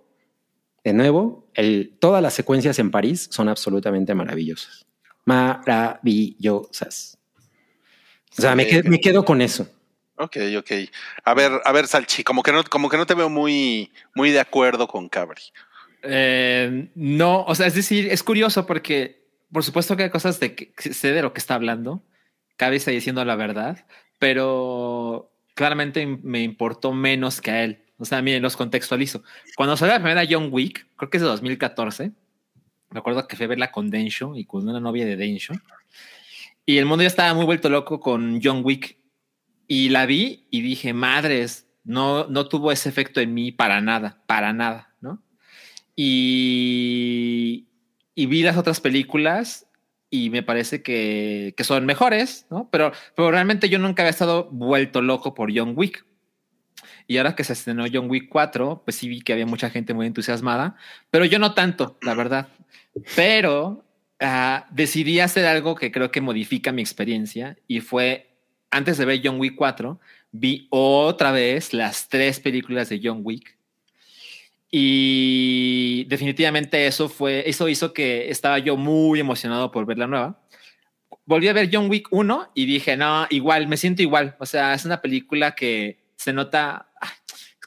de 0.83 0.91
nuevo, 0.93 1.47
el, 1.53 1.93
todas 1.99 2.21
las 2.21 2.33
secuencias 2.33 2.77
en 2.79 2.91
París 2.91 3.27
son 3.31 3.47
absolutamente 3.49 4.13
maravillosas. 4.13 4.85
Maravillosas. 5.25 7.17
O 8.37 8.41
sea, 8.41 8.55
me, 8.55 8.65
quedo 8.65 9.23
con 9.23 9.41
eso. 9.41 9.67
Ok, 10.17 10.37
ok. 10.57 10.71
A 11.23 11.33
ver, 11.33 11.51
a 11.63 11.71
ver, 11.71 11.87
Salchi, 11.87 12.23
como 12.23 12.41
que 12.41 12.51
no, 12.51 12.63
como 12.63 12.89
que 12.89 12.97
no 12.97 13.05
te 13.05 13.13
veo 13.13 13.29
muy, 13.29 13.91
muy 14.15 14.31
de 14.31 14.39
acuerdo 14.39 14.87
con 14.87 15.07
Cabri. 15.09 15.41
Eh, 16.01 16.89
no, 16.95 17.43
o 17.43 17.55
sea, 17.55 17.67
es 17.67 17.75
decir, 17.75 18.07
es 18.11 18.23
curioso 18.23 18.65
porque 18.65 19.23
por 19.53 19.63
supuesto 19.63 19.95
que 19.95 20.03
hay 20.03 20.09
cosas 20.09 20.39
de 20.39 20.55
que 20.55 20.73
sé 20.93 21.13
de 21.13 21.21
lo 21.21 21.31
que 21.31 21.39
está 21.39 21.53
hablando. 21.55 22.03
Cabe 22.57 22.75
está 22.75 22.91
diciendo 22.91 23.23
la 23.23 23.35
verdad, 23.35 23.85
pero 24.19 25.31
claramente 25.53 26.05
me 26.05 26.41
importó 26.41 26.91
menos 26.91 27.39
que 27.39 27.51
a 27.51 27.63
él. 27.63 27.83
O 27.97 28.05
sea, 28.05 28.21
miren, 28.21 28.41
los 28.41 28.57
contextualizo. 28.57 29.23
Cuando 29.55 29.77
salió 29.77 29.93
la 29.93 29.99
primera 30.01 30.27
John 30.29 30.49
Wick, 30.51 30.87
creo 30.97 31.09
que 31.09 31.17
es 31.17 31.23
de 31.23 31.29
2014, 31.29 32.11
me 32.93 32.99
acuerdo 32.99 33.27
que 33.27 33.35
fui 33.35 33.45
a 33.45 33.49
verla 33.49 33.71
con 33.71 33.89
Densho 33.89 34.35
y 34.35 34.45
con 34.45 34.67
una 34.67 34.79
novia 34.79 35.05
de 35.05 35.17
Densho. 35.17 35.53
Y 36.65 36.77
el 36.77 36.85
mundo 36.85 37.03
ya 37.03 37.07
estaba 37.07 37.33
muy 37.33 37.45
vuelto 37.45 37.69
loco 37.69 37.99
con 37.99 38.39
John 38.41 38.61
Wick. 38.63 38.97
Y 39.67 39.89
la 39.89 40.05
vi 40.05 40.47
y 40.51 40.61
dije, 40.61 40.93
madres, 40.93 41.67
no, 41.83 42.27
no 42.27 42.47
tuvo 42.47 42.71
ese 42.71 42.89
efecto 42.89 43.19
en 43.19 43.33
mí 43.33 43.51
para 43.51 43.81
nada, 43.81 44.23
para 44.27 44.53
nada, 44.53 44.93
¿no? 45.01 45.21
Y, 45.95 47.67
y 48.15 48.25
vi 48.27 48.43
las 48.43 48.57
otras 48.57 48.79
películas 48.79 49.67
y 50.09 50.29
me 50.29 50.43
parece 50.43 50.83
que, 50.83 51.53
que 51.57 51.63
son 51.63 51.85
mejores, 51.85 52.45
¿no? 52.49 52.69
Pero, 52.71 52.91
pero 53.15 53.31
realmente 53.31 53.69
yo 53.69 53.79
nunca 53.79 54.03
había 54.03 54.11
estado 54.11 54.49
vuelto 54.51 55.01
loco 55.01 55.33
por 55.33 55.51
John 55.55 55.73
Wick. 55.75 56.05
Y 57.07 57.17
ahora 57.17 57.35
que 57.35 57.43
se 57.43 57.53
estrenó 57.53 57.85
John 57.91 58.09
Wick 58.09 58.29
4, 58.29 58.83
pues 58.85 58.95
sí 58.95 59.09
vi 59.09 59.21
que 59.21 59.33
había 59.33 59.45
mucha 59.45 59.69
gente 59.69 59.93
muy 59.93 60.07
entusiasmada, 60.07 60.75
pero 61.09 61.25
yo 61.25 61.39
no 61.39 61.53
tanto, 61.53 61.97
la 62.01 62.13
verdad. 62.13 62.47
Pero 63.15 63.83
ah, 64.19 64.67
decidí 64.71 65.19
hacer 65.19 65.45
algo 65.45 65.75
que 65.75 65.91
creo 65.91 66.11
que 66.11 66.21
modifica 66.21 66.71
mi 66.71 66.81
experiencia 66.81 67.57
y 67.67 67.79
fue, 67.79 68.29
antes 68.71 68.97
de 68.97 69.05
ver 69.05 69.21
John 69.23 69.39
Wick 69.39 69.55
4, 69.55 69.99
vi 70.31 70.67
otra 70.69 71.31
vez 71.31 71.73
las 71.73 72.09
tres 72.09 72.39
películas 72.39 72.89
de 72.89 72.99
John 73.03 73.21
Wick 73.23 73.57
y 74.75 76.05
definitivamente 76.05 76.87
eso 76.87 77.07
fue, 77.07 77.47
eso 77.47 77.69
hizo 77.69 77.93
que 77.93 78.31
estaba 78.31 78.57
yo 78.57 78.75
muy 78.75 79.19
emocionado 79.19 79.69
por 79.69 79.85
ver 79.85 79.99
la 79.99 80.07
nueva. 80.07 80.39
Volví 81.25 81.47
a 81.47 81.53
ver 81.53 81.69
John 81.71 81.91
Wick 81.91 82.07
1 82.09 82.53
y 82.55 82.65
dije, 82.65 82.97
no, 82.97 83.27
igual, 83.29 83.67
me 83.67 83.77
siento 83.77 84.01
igual. 84.01 84.35
O 84.39 84.47
sea, 84.47 84.73
es 84.73 84.83
una 84.83 84.99
película 84.99 85.53
que 85.53 85.99
se 86.15 86.33
nota, 86.33 86.89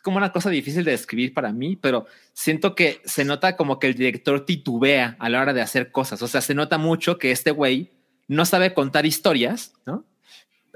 como 0.07 0.18
una 0.18 0.30
cosa 0.30 0.50
difícil 0.50 0.84
de 0.84 0.92
describir 0.92 1.34
para 1.34 1.52
mí, 1.52 1.74
pero 1.74 2.07
siento 2.32 2.76
que 2.76 3.00
se 3.04 3.24
nota 3.24 3.57
como 3.57 3.80
que 3.80 3.88
el 3.88 3.94
director 3.94 4.46
titubea 4.46 5.16
a 5.18 5.28
la 5.28 5.40
hora 5.40 5.52
de 5.52 5.62
hacer 5.62 5.90
cosas. 5.90 6.22
O 6.22 6.28
sea, 6.28 6.40
se 6.40 6.54
nota 6.54 6.78
mucho 6.78 7.18
que 7.18 7.32
este 7.32 7.50
güey 7.50 7.90
no 8.28 8.44
sabe 8.44 8.72
contar 8.72 9.04
historias, 9.04 9.72
¿no? 9.84 10.04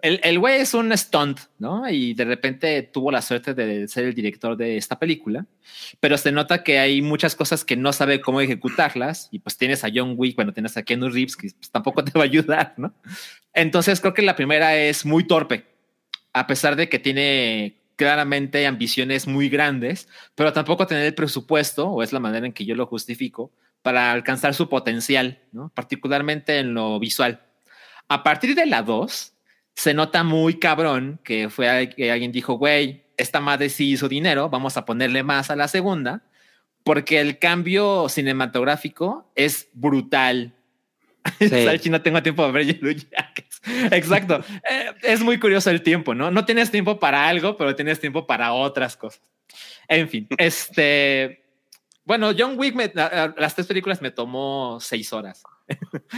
el, 0.03 0.39
güey 0.39 0.61
es 0.61 0.75
un 0.75 0.97
stunt, 0.97 1.41
¿no? 1.59 1.89
Y 1.89 2.15
de 2.15 2.25
repente 2.25 2.83
tuvo 2.83 3.11
la 3.11 3.23
suerte 3.23 3.55
de 3.55 3.89
ser 3.89 4.05
el 4.05 4.15
director 4.15 4.57
de 4.57 4.77
esta 4.77 4.99
película, 4.99 5.47
pero 6.01 6.17
se 6.19 6.33
nota 6.33 6.63
que 6.65 6.79
hay 6.79 7.03
muchas 7.03 7.35
cosas 7.37 7.65
que 7.65 7.77
no 7.77 7.93
sabe 7.93 8.21
cómo 8.21 8.41
ejecutarlas 8.41 9.29
y 9.31 9.39
pues 9.39 9.57
tienes 9.57 9.85
a 9.85 9.91
John 9.95 10.15
Wick, 10.17 10.37
bueno, 10.37 10.53
tienes 10.53 10.77
a 10.77 10.83
Keanu 10.83 11.09
Reeves 11.09 11.37
que 11.37 11.51
pues, 11.51 11.71
tampoco 11.71 12.05
te 12.05 12.13
va 12.19 12.23
a 12.23 12.25
ayudar, 12.25 12.75
¿no? 12.77 12.95
Entonces 13.53 14.01
creo 14.01 14.15
que 14.15 14.23
la 14.23 14.37
primera 14.37 14.77
es 14.77 15.05
muy 15.05 15.25
torpe, 15.27 15.67
a 16.33 16.47
pesar 16.47 16.77
de 16.77 16.89
que 16.89 16.99
tiene 16.99 17.80
claramente 18.01 18.67
ambiciones 18.67 19.27
muy 19.27 19.51
grandes, 19.51 20.09
pero 20.35 20.55
tampoco 20.55 20.87
tener 20.87 21.05
el 21.05 21.15
presupuesto, 21.15 21.87
o 21.87 22.03
es 22.03 22.15
la 22.15 22.19
manera 22.19 22.47
en 22.47 22.55
que 22.55 22.65
yo 22.65 22.75
lo 22.75 22.87
justifico, 22.87 23.53
para 23.83 24.11
alcanzar 24.11 24.55
su 24.55 24.71
potencial, 24.71 25.43
¿no? 25.53 25.71
Particularmente 25.75 26.61
en 26.61 26.73
lo 26.73 26.99
visual. 26.99 27.43
A 28.09 28.23
partir 28.23 28.55
de 28.55 28.65
la 28.65 28.81
2, 28.81 29.35
se 29.75 29.93
nota 29.93 30.25
muy 30.25 30.59
cabrón 30.59 31.21
que 31.23 31.51
fue 31.51 31.91
que 31.95 32.11
alguien 32.11 32.33
dijo, 32.33 32.55
güey, 32.55 33.05
esta 33.19 33.39
madre 33.39 33.69
sí 33.69 33.91
hizo 33.91 34.09
dinero, 34.09 34.49
vamos 34.49 34.79
a 34.79 34.87
ponerle 34.87 35.23
más 35.23 35.51
a 35.51 35.57
la 35.57 35.69
segunda, 35.69 36.23
porque 36.83 37.21
el 37.21 37.39
cambio 37.39 38.09
cinematográfico 38.09 39.31
es 39.35 39.69
brutal. 39.75 40.55
Sí. 41.39 41.89
no 41.91 42.03
tengo 42.03 42.23
tiempo 42.23 42.47
de 42.47 42.53
ver 42.53 42.77
Exacto. 43.93 44.43
Eh, 44.69 44.93
es 45.03 45.21
muy 45.21 45.39
curioso 45.39 45.71
el 45.71 45.83
tiempo, 45.83 46.15
¿no? 46.15 46.31
No 46.31 46.45
tienes 46.45 46.71
tiempo 46.71 46.99
para 46.99 47.29
algo, 47.29 47.57
pero 47.57 47.75
tienes 47.77 48.01
tiempo 48.01 48.27
para 48.27 48.53
otras 48.53 48.97
cosas. 48.97 49.23
En 49.89 50.09
fin, 50.09 50.27
este. 50.39 51.45
Bueno, 52.05 52.33
John 52.37 52.59
Wick, 52.59 52.75
las 52.95 53.55
tres 53.55 53.67
películas 53.67 54.03
me 54.03 54.11
tomó 54.11 54.79
seis 54.81 55.13
horas. 55.13 55.43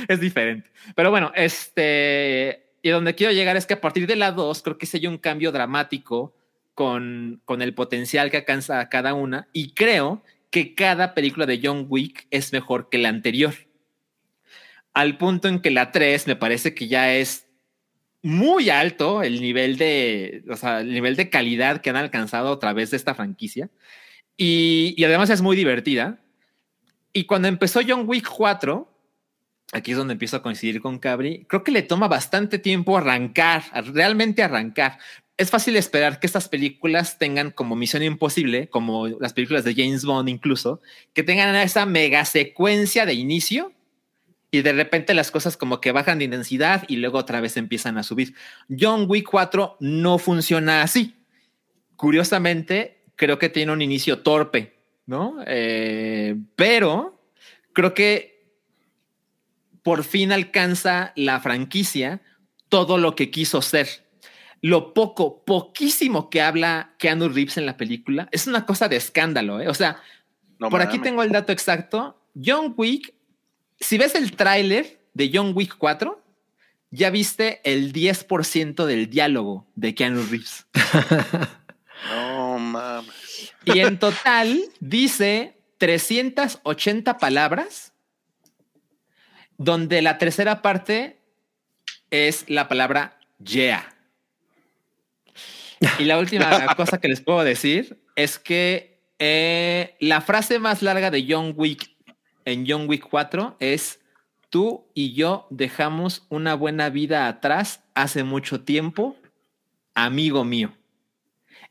es 0.08 0.20
diferente. 0.20 0.70
Pero 0.94 1.10
bueno, 1.10 1.32
este 1.34 2.72
y 2.82 2.90
donde 2.90 3.14
quiero 3.14 3.32
llegar 3.32 3.56
es 3.56 3.66
que 3.66 3.74
a 3.74 3.80
partir 3.80 4.06
de 4.06 4.16
la 4.16 4.32
2 4.32 4.62
creo 4.62 4.76
que 4.76 4.86
se 4.86 4.96
hay 4.98 5.06
un 5.06 5.18
cambio 5.18 5.52
dramático 5.52 6.34
con, 6.74 7.40
con 7.44 7.62
el 7.62 7.74
potencial 7.74 8.30
que 8.30 8.38
alcanza 8.38 8.88
cada 8.88 9.14
una 9.14 9.48
y 9.52 9.72
creo 9.72 10.22
que 10.50 10.74
cada 10.74 11.14
película 11.14 11.46
de 11.46 11.60
John 11.62 11.86
Wick 11.88 12.26
es 12.30 12.52
mejor 12.52 12.88
que 12.88 12.98
la 12.98 13.08
anterior. 13.08 13.54
Al 14.94 15.16
punto 15.16 15.48
en 15.48 15.60
que 15.60 15.70
la 15.70 15.90
3 15.90 16.26
me 16.26 16.36
parece 16.36 16.74
que 16.74 16.88
ya 16.88 17.14
es 17.14 17.46
muy 18.22 18.70
alto 18.70 19.22
el 19.22 19.40
nivel 19.40 19.76
de, 19.76 20.44
o 20.48 20.56
sea, 20.56 20.80
el 20.80 20.92
nivel 20.92 21.16
de 21.16 21.28
calidad 21.28 21.80
que 21.80 21.90
han 21.90 21.96
alcanzado 21.96 22.52
a 22.52 22.58
través 22.58 22.90
de 22.90 22.96
esta 22.96 23.14
franquicia. 23.14 23.70
Y, 24.36 24.94
y 24.96 25.04
además 25.04 25.30
es 25.30 25.42
muy 25.42 25.56
divertida. 25.56 26.20
Y 27.12 27.24
cuando 27.24 27.48
empezó 27.48 27.80
John 27.86 28.04
Wick 28.06 28.28
4, 28.28 28.88
aquí 29.72 29.90
es 29.90 29.96
donde 29.96 30.12
empiezo 30.12 30.36
a 30.36 30.42
coincidir 30.42 30.80
con 30.80 30.98
Cabri, 30.98 31.44
creo 31.48 31.64
que 31.64 31.72
le 31.72 31.82
toma 31.82 32.06
bastante 32.06 32.58
tiempo 32.58 32.96
arrancar, 32.96 33.64
realmente 33.92 34.42
arrancar. 34.42 34.98
Es 35.36 35.50
fácil 35.50 35.76
esperar 35.76 36.20
que 36.20 36.26
estas 36.26 36.48
películas 36.48 37.18
tengan 37.18 37.50
como 37.50 37.74
misión 37.74 38.02
imposible, 38.02 38.68
como 38.68 39.08
las 39.08 39.32
películas 39.32 39.64
de 39.64 39.74
James 39.74 40.04
Bond 40.04 40.28
incluso, 40.28 40.80
que 41.14 41.22
tengan 41.22 41.54
esa 41.56 41.86
mega 41.86 42.24
secuencia 42.24 43.06
de 43.06 43.14
inicio 43.14 43.72
y 44.52 44.60
de 44.60 44.72
repente 44.74 45.14
las 45.14 45.30
cosas 45.30 45.56
como 45.56 45.80
que 45.80 45.92
bajan 45.92 46.18
de 46.18 46.26
intensidad 46.26 46.84
y 46.86 46.96
luego 46.96 47.18
otra 47.18 47.40
vez 47.40 47.56
empiezan 47.56 47.96
a 47.96 48.02
subir. 48.02 48.34
John 48.68 49.06
Wick 49.08 49.26
4 49.28 49.78
no 49.80 50.18
funciona 50.18 50.82
así. 50.82 51.16
Curiosamente, 51.96 53.02
creo 53.16 53.38
que 53.38 53.48
tiene 53.48 53.72
un 53.72 53.80
inicio 53.80 54.20
torpe, 54.20 54.76
¿no? 55.06 55.38
Eh, 55.46 56.36
pero 56.54 57.18
creo 57.72 57.94
que 57.94 58.52
por 59.82 60.04
fin 60.04 60.32
alcanza 60.32 61.12
la 61.16 61.40
franquicia 61.40 62.20
todo 62.68 62.98
lo 62.98 63.16
que 63.16 63.30
quiso 63.30 63.62
ser. 63.62 63.88
Lo 64.60 64.92
poco, 64.92 65.44
poquísimo 65.44 66.28
que 66.28 66.42
habla 66.42 66.94
Keanu 66.98 67.30
Reeves 67.30 67.56
en 67.56 67.64
la 67.64 67.78
película 67.78 68.28
es 68.32 68.46
una 68.46 68.66
cosa 68.66 68.88
de 68.88 68.96
escándalo. 68.96 69.60
¿eh? 69.60 69.68
O 69.68 69.74
sea, 69.74 69.96
por 70.58 70.82
aquí 70.82 70.98
tengo 70.98 71.22
el 71.22 71.32
dato 71.32 71.52
exacto. 71.52 72.18
John 72.34 72.74
Wick, 72.76 73.14
si 73.82 73.98
ves 73.98 74.14
el 74.14 74.32
tráiler 74.36 75.00
de 75.12 75.30
John 75.32 75.52
Wick 75.54 75.76
4, 75.76 76.22
ya 76.90 77.10
viste 77.10 77.60
el 77.64 77.92
10% 77.92 78.84
del 78.84 79.10
diálogo 79.10 79.66
de 79.74 79.94
Keanu 79.94 80.22
Reeves. 80.24 80.66
no 82.10 82.58
mames. 82.58 83.52
Y 83.64 83.80
en 83.80 83.98
total 83.98 84.60
dice 84.80 85.58
380 85.78 87.18
palabras 87.18 87.92
donde 89.56 90.02
la 90.02 90.18
tercera 90.18 90.62
parte 90.62 91.20
es 92.10 92.44
la 92.48 92.68
palabra 92.68 93.18
yeah. 93.38 93.88
Y 95.98 96.04
la 96.04 96.18
última 96.18 96.66
cosa 96.76 97.00
que 97.00 97.08
les 97.08 97.20
puedo 97.20 97.42
decir 97.42 98.02
es 98.16 98.38
que 98.38 99.00
eh, 99.18 99.96
la 100.00 100.20
frase 100.20 100.58
más 100.58 100.82
larga 100.82 101.10
de 101.10 101.24
John 101.28 101.54
Wick 101.56 101.91
en 102.44 102.64
John 102.66 102.88
Wick 102.88 103.06
4 103.08 103.56
es 103.60 104.00
tú 104.50 104.86
y 104.94 105.14
yo 105.14 105.46
dejamos 105.50 106.26
una 106.28 106.54
buena 106.54 106.90
vida 106.90 107.26
atrás 107.26 107.82
hace 107.94 108.24
mucho 108.24 108.62
tiempo, 108.62 109.16
amigo 109.94 110.44
mío. 110.44 110.74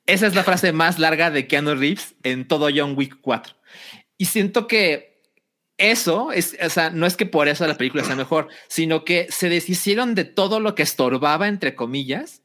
Esa 0.05 0.27
es 0.27 0.35
la 0.35 0.43
frase 0.43 0.71
más 0.73 0.99
larga 0.99 1.29
de 1.29 1.47
Keanu 1.47 1.75
Reeves 1.75 2.15
en 2.23 2.47
todo 2.47 2.69
John 2.73 2.95
Wick 2.97 3.17
4. 3.21 3.55
Y 4.17 4.25
siento 4.25 4.67
que 4.67 5.11
eso 5.77 6.31
es, 6.31 6.57
o 6.63 6.69
sea, 6.69 6.89
no 6.91 7.05
es 7.05 7.17
que 7.17 7.25
por 7.25 7.47
eso 7.47 7.65
la 7.65 7.77
película 7.77 8.03
sea 8.03 8.15
mejor, 8.15 8.49
sino 8.67 9.03
que 9.03 9.27
se 9.31 9.49
deshicieron 9.49 10.13
de 10.13 10.25
todo 10.25 10.59
lo 10.59 10.75
que 10.75 10.83
estorbaba, 10.83 11.47
entre 11.47 11.75
comillas, 11.75 12.43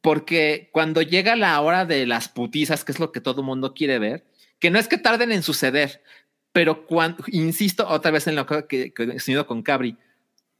porque 0.00 0.68
cuando 0.72 1.00
llega 1.00 1.36
la 1.36 1.60
hora 1.60 1.86
de 1.86 2.06
las 2.06 2.28
putizas, 2.28 2.84
que 2.84 2.92
es 2.92 2.98
lo 2.98 3.12
que 3.12 3.20
todo 3.20 3.44
mundo 3.44 3.72
quiere 3.72 4.00
ver, 4.00 4.26
que 4.58 4.70
no 4.70 4.78
es 4.78 4.88
que 4.88 4.98
tarden 4.98 5.32
en 5.32 5.42
suceder, 5.42 6.02
pero 6.52 6.86
cuando, 6.86 7.24
insisto 7.28 7.88
otra 7.88 8.10
vez 8.10 8.26
en 8.26 8.36
lo 8.36 8.46
que, 8.46 8.92
he 8.96 9.32
he 9.32 9.44
con 9.44 9.62
Cabri, 9.62 9.96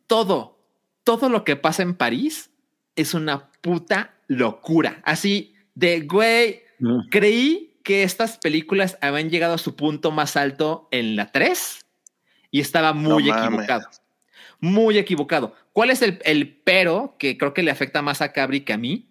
todo, 0.06 0.58
todo 1.04 1.28
lo 1.28 1.44
que 1.44 1.56
pasa 1.56 1.82
en 1.82 1.94
París 1.94 2.50
es 2.96 3.14
una 3.14 3.50
puta 3.60 4.14
locura. 4.26 5.00
Así 5.04 5.54
de, 5.74 6.00
güey, 6.00 6.62
creí 7.10 7.78
que 7.82 8.02
estas 8.02 8.38
películas 8.38 8.98
habían 9.00 9.30
llegado 9.30 9.54
a 9.54 9.58
su 9.58 9.76
punto 9.76 10.10
más 10.10 10.36
alto 10.36 10.88
en 10.90 11.16
la 11.16 11.32
3 11.32 11.80
y 12.50 12.60
estaba 12.60 12.92
muy 12.92 13.30
equivocado. 13.30 13.88
Muy 14.60 14.98
equivocado. 14.98 15.54
¿Cuál 15.72 15.90
es 15.90 16.02
el, 16.02 16.20
el, 16.24 16.60
pero 16.62 17.16
que 17.18 17.36
creo 17.36 17.52
que 17.52 17.62
le 17.62 17.70
afecta 17.70 18.02
más 18.02 18.20
a 18.20 18.32
Cabri 18.32 18.60
que 18.60 18.72
a 18.72 18.78
mí? 18.78 19.08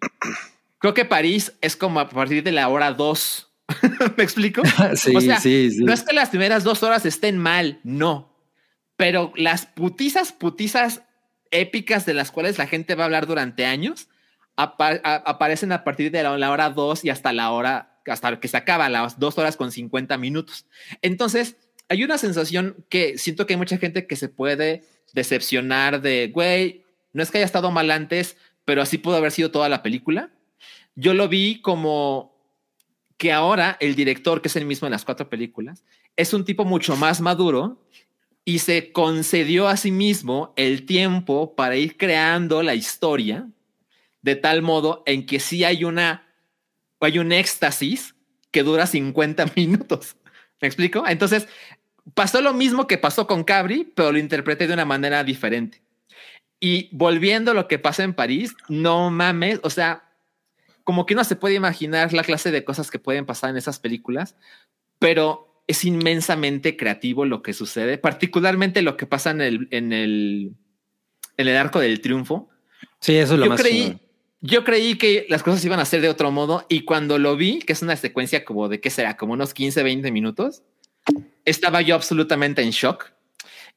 Creo 0.78 0.94
que 0.94 1.04
París 1.04 1.52
es 1.60 1.76
como 1.76 2.00
a 2.00 2.08
partir 2.08 2.42
de 2.42 2.52
la 2.52 2.68
hora 2.68 2.92
dos. 2.92 3.51
¿Me 4.16 4.24
explico? 4.24 4.62
sí, 4.94 5.14
sí, 5.40 5.70
sí. 5.70 5.84
No 5.84 5.92
es 5.92 6.02
que 6.02 6.14
las 6.14 6.30
primeras 6.30 6.64
dos 6.64 6.82
horas 6.82 7.06
estén 7.06 7.38
mal, 7.38 7.80
no. 7.84 8.36
Pero 8.96 9.32
las 9.36 9.66
putizas, 9.66 10.32
putizas 10.32 11.02
épicas 11.50 12.06
de 12.06 12.14
las 12.14 12.30
cuales 12.30 12.58
la 12.58 12.66
gente 12.66 12.94
va 12.94 13.04
a 13.04 13.06
hablar 13.06 13.26
durante 13.26 13.66
años 13.66 14.08
aparecen 14.56 15.72
a 15.72 15.82
partir 15.82 16.10
de 16.10 16.22
la, 16.22 16.36
la 16.36 16.50
hora 16.50 16.70
dos 16.70 17.04
y 17.04 17.10
hasta 17.10 17.32
la 17.32 17.50
hora, 17.50 18.00
hasta 18.06 18.38
que 18.38 18.48
se 18.48 18.56
acaba, 18.56 18.88
las 18.88 19.18
dos 19.18 19.38
horas 19.38 19.56
con 19.56 19.72
50 19.72 20.18
minutos. 20.18 20.66
Entonces, 21.00 21.56
hay 21.88 22.04
una 22.04 22.18
sensación 22.18 22.84
que 22.88 23.18
siento 23.18 23.46
que 23.46 23.54
hay 23.54 23.58
mucha 23.58 23.78
gente 23.78 24.06
que 24.06 24.16
se 24.16 24.28
puede 24.28 24.82
decepcionar 25.14 26.00
de, 26.00 26.30
güey, 26.32 26.84
no 27.12 27.22
es 27.22 27.30
que 27.30 27.38
haya 27.38 27.46
estado 27.46 27.70
mal 27.70 27.90
antes, 27.90 28.36
pero 28.64 28.82
así 28.82 28.98
pudo 28.98 29.16
haber 29.16 29.32
sido 29.32 29.50
toda 29.50 29.68
la 29.68 29.82
película. 29.82 30.30
Yo 30.94 31.14
lo 31.14 31.28
vi 31.28 31.60
como 31.60 32.31
que 33.16 33.32
ahora 33.32 33.76
el 33.80 33.94
director, 33.94 34.42
que 34.42 34.48
es 34.48 34.56
el 34.56 34.66
mismo 34.66 34.86
en 34.86 34.92
las 34.92 35.04
cuatro 35.04 35.28
películas, 35.28 35.84
es 36.16 36.34
un 36.34 36.44
tipo 36.44 36.64
mucho 36.64 36.96
más 36.96 37.20
maduro 37.20 37.86
y 38.44 38.58
se 38.58 38.92
concedió 38.92 39.68
a 39.68 39.76
sí 39.76 39.90
mismo 39.90 40.52
el 40.56 40.84
tiempo 40.84 41.54
para 41.54 41.76
ir 41.76 41.96
creando 41.96 42.62
la 42.62 42.74
historia 42.74 43.48
de 44.22 44.36
tal 44.36 44.62
modo 44.62 45.02
en 45.06 45.26
que 45.26 45.40
sí 45.40 45.64
hay 45.64 45.84
una 45.84 46.26
hay 47.00 47.18
un 47.18 47.32
éxtasis 47.32 48.14
que 48.52 48.62
dura 48.62 48.86
50 48.86 49.46
minutos. 49.56 50.16
¿Me 50.60 50.68
explico? 50.68 51.04
Entonces, 51.06 51.48
pasó 52.14 52.40
lo 52.40 52.52
mismo 52.52 52.86
que 52.86 52.98
pasó 52.98 53.26
con 53.26 53.42
Cabri, 53.42 53.90
pero 53.96 54.12
lo 54.12 54.18
interpreté 54.18 54.68
de 54.68 54.74
una 54.74 54.84
manera 54.84 55.24
diferente. 55.24 55.82
Y 56.60 56.88
volviendo 56.92 57.50
a 57.50 57.54
lo 57.54 57.66
que 57.66 57.80
pasa 57.80 58.04
en 58.04 58.14
París, 58.14 58.54
no 58.68 59.10
mames, 59.10 59.58
o 59.64 59.70
sea, 59.70 60.11
como 60.84 61.06
que 61.06 61.14
no 61.14 61.24
se 61.24 61.36
puede 61.36 61.54
imaginar 61.54 62.12
la 62.12 62.24
clase 62.24 62.50
de 62.50 62.64
cosas 62.64 62.90
que 62.90 62.98
pueden 62.98 63.26
pasar 63.26 63.50
en 63.50 63.56
esas 63.56 63.78
películas, 63.78 64.36
pero 64.98 65.62
es 65.66 65.84
inmensamente 65.84 66.76
creativo 66.76 67.24
lo 67.24 67.42
que 67.42 67.52
sucede, 67.52 67.98
particularmente 67.98 68.82
lo 68.82 68.96
que 68.96 69.06
pasa 69.06 69.30
en 69.30 69.40
el, 69.40 69.68
en 69.70 69.92
el, 69.92 70.52
en 71.36 71.48
el 71.48 71.56
arco 71.56 71.80
del 71.80 72.00
triunfo. 72.00 72.50
Sí, 73.00 73.16
eso 73.16 73.34
es 73.34 73.40
lo 73.40 73.46
yo 73.46 73.50
más 73.50 73.60
creí, 73.60 73.98
yo 74.40 74.64
creí 74.64 74.96
que 74.96 75.26
las 75.28 75.42
cosas 75.42 75.64
iban 75.64 75.78
a 75.80 75.84
ser 75.84 76.00
de 76.00 76.08
otro 76.08 76.30
modo 76.32 76.66
y 76.68 76.84
cuando 76.84 77.18
lo 77.18 77.36
vi, 77.36 77.60
que 77.60 77.72
es 77.72 77.82
una 77.82 77.96
secuencia 77.96 78.44
como 78.44 78.68
de 78.68 78.80
qué 78.80 78.90
será, 78.90 79.16
como 79.16 79.34
unos 79.34 79.54
15, 79.54 79.82
20 79.82 80.10
minutos, 80.10 80.62
estaba 81.44 81.80
yo 81.80 81.94
absolutamente 81.94 82.62
en 82.62 82.70
shock. 82.70 83.12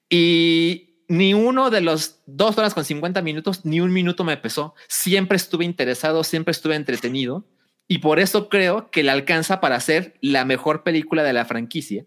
Y 0.09 0.94
ni 1.07 1.33
uno 1.33 1.69
de 1.69 1.81
los 1.81 2.19
dos 2.25 2.57
horas 2.57 2.73
con 2.73 2.85
50 2.85 3.21
minutos, 3.21 3.65
ni 3.65 3.79
un 3.79 3.91
minuto 3.91 4.23
me 4.23 4.37
pesó. 4.37 4.75
Siempre 4.87 5.37
estuve 5.37 5.65
interesado, 5.65 6.23
siempre 6.23 6.51
estuve 6.51 6.75
entretenido 6.75 7.45
y 7.87 7.99
por 7.99 8.19
eso 8.19 8.49
creo 8.49 8.89
que 8.89 9.03
le 9.03 9.11
alcanza 9.11 9.59
para 9.61 9.79
ser 9.79 10.15
la 10.21 10.45
mejor 10.45 10.83
película 10.83 11.23
de 11.23 11.33
la 11.33 11.45
franquicia. 11.45 12.05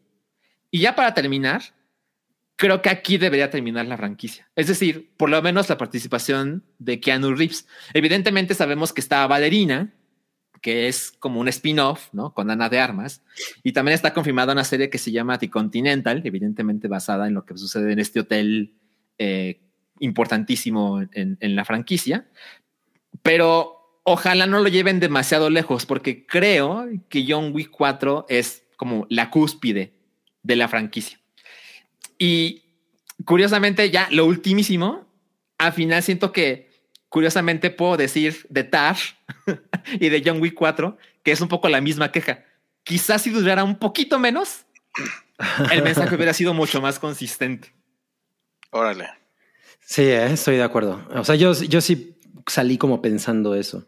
Y 0.71 0.81
ya 0.81 0.95
para 0.95 1.15
terminar, 1.15 1.63
creo 2.57 2.83
que 2.83 2.91
aquí 2.91 3.19
debería 3.19 3.51
terminar 3.51 3.87
la 3.87 3.97
franquicia. 3.97 4.51
Es 4.57 4.67
decir, 4.67 5.13
por 5.17 5.31
lo 5.31 5.41
menos 5.41 5.69
la 5.69 5.79
participación 5.79 6.65
de 6.79 7.01
Keanu 7.01 7.35
Reeves. 7.35 7.67
Evidentemente 7.95 8.55
sabemos 8.55 8.93
que 8.93 9.01
está 9.01 9.27
Valerina, 9.27 9.95
que 10.61 10.89
es 10.89 11.13
como 11.13 11.41
un 11.41 11.49
spin-off, 11.49 12.09
¿no? 12.13 12.35
Con 12.35 12.51
Ana 12.51 12.69
de 12.69 12.81
Armas. 12.81 13.23
Y 13.63 13.73
también 13.73 13.95
está 13.95 14.13
confirmada 14.13 14.53
una 14.53 14.65
serie 14.65 14.91
que 14.91 14.99
se 14.99 15.13
llama 15.13 15.39
The 15.39 15.51
Continental, 15.51 16.21
evidentemente 16.25 16.89
basada 16.89 17.29
en 17.29 17.35
lo 17.35 17.45
que 17.45 17.57
sucede 17.57 17.93
en 17.93 18.01
este 18.01 18.21
hotel 18.21 18.75
eh, 19.19 19.61
importantísimo 20.01 21.03
en, 21.13 21.39
la 21.41 21.65
franquicia. 21.65 22.29
Pero 23.23 24.01
ojalá 24.05 24.47
no 24.47 24.61
lo 24.61 24.69
lleven 24.69 25.01
demasiado 25.01 25.51
lejos, 25.51 25.87
porque 25.87 26.27
creo 26.27 26.87
que 27.09 27.25
John 27.29 27.53
Wick 27.53 27.71
4 27.71 28.27
es 28.29 28.65
como 28.77 29.07
la 29.11 29.31
cúspide 29.31 29.93
de 30.43 30.57
la 30.57 30.69
franquicia. 30.69 31.21
Y 32.19 32.63
curiosamente, 33.25 33.91
ya 33.91 34.09
lo 34.11 34.27
ultimísimo, 34.27 35.07
al 35.59 35.73
final 35.73 36.03
siento 36.03 36.33
que 36.33 36.71
curiosamente 37.09 37.71
puedo 37.71 37.97
decir 37.97 38.47
de 38.49 38.65
Tar 38.65 38.97
y 40.01 40.09
de 40.09 40.23
John 40.25 40.41
Wick 40.41 40.55
4, 40.55 40.97
que 41.23 41.33
es 41.33 41.41
un 41.41 41.49
poco 41.49 41.69
la 41.69 41.81
misma 41.81 42.13
queja. 42.13 42.45
Quizás 42.85 43.23
si 43.23 43.31
durara 43.31 43.65
un 43.65 43.79
poquito 43.79 44.19
menos, 44.19 44.65
el 45.71 45.83
mensaje 45.83 46.15
hubiera 46.15 46.33
sido 46.33 46.55
mucho 46.55 46.81
más 46.81 46.99
consistente. 46.99 47.78
Órale. 48.71 49.09
Sí, 49.81 50.03
eh, 50.03 50.27
estoy 50.33 50.57
de 50.57 50.63
acuerdo. 50.63 51.01
O 51.15 51.25
sea, 51.25 51.35
yo, 51.35 51.53
yo 51.53 51.81
sí 51.81 52.17
salí 52.47 52.77
como 52.79 53.01
pensando 53.01 53.55
eso. 53.55 53.87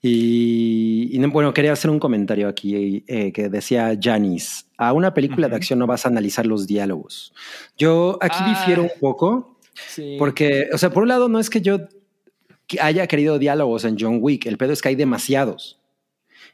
Y, 0.00 1.08
y, 1.12 1.26
bueno, 1.26 1.54
quería 1.54 1.72
hacer 1.72 1.90
un 1.90 1.98
comentario 1.98 2.46
aquí 2.46 3.04
eh, 3.06 3.32
que 3.32 3.48
decía 3.48 3.98
Janis, 4.00 4.66
a 4.76 4.92
una 4.92 5.14
película 5.14 5.46
uh 5.46 5.48
-huh. 5.48 5.50
de 5.52 5.56
acción 5.56 5.78
no 5.78 5.86
vas 5.86 6.04
a 6.04 6.10
analizar 6.10 6.46
los 6.46 6.66
diálogos. 6.66 7.32
Yo 7.78 8.18
aquí 8.20 8.36
ah, 8.38 8.48
difiero 8.50 8.82
un 8.82 8.90
poco, 9.00 9.58
sí. 9.88 10.16
porque, 10.18 10.68
o 10.74 10.78
sea, 10.78 10.90
por 10.90 11.04
un 11.04 11.08
lado 11.08 11.30
no 11.30 11.38
es 11.38 11.48
que 11.48 11.62
yo 11.62 11.78
haya 12.80 13.06
querido 13.06 13.38
diálogos 13.38 13.84
en 13.84 13.96
John 13.98 14.18
Wick, 14.20 14.44
el 14.46 14.58
pedo 14.58 14.74
es 14.74 14.82
que 14.82 14.88
hay 14.90 14.94
demasiados 14.94 15.80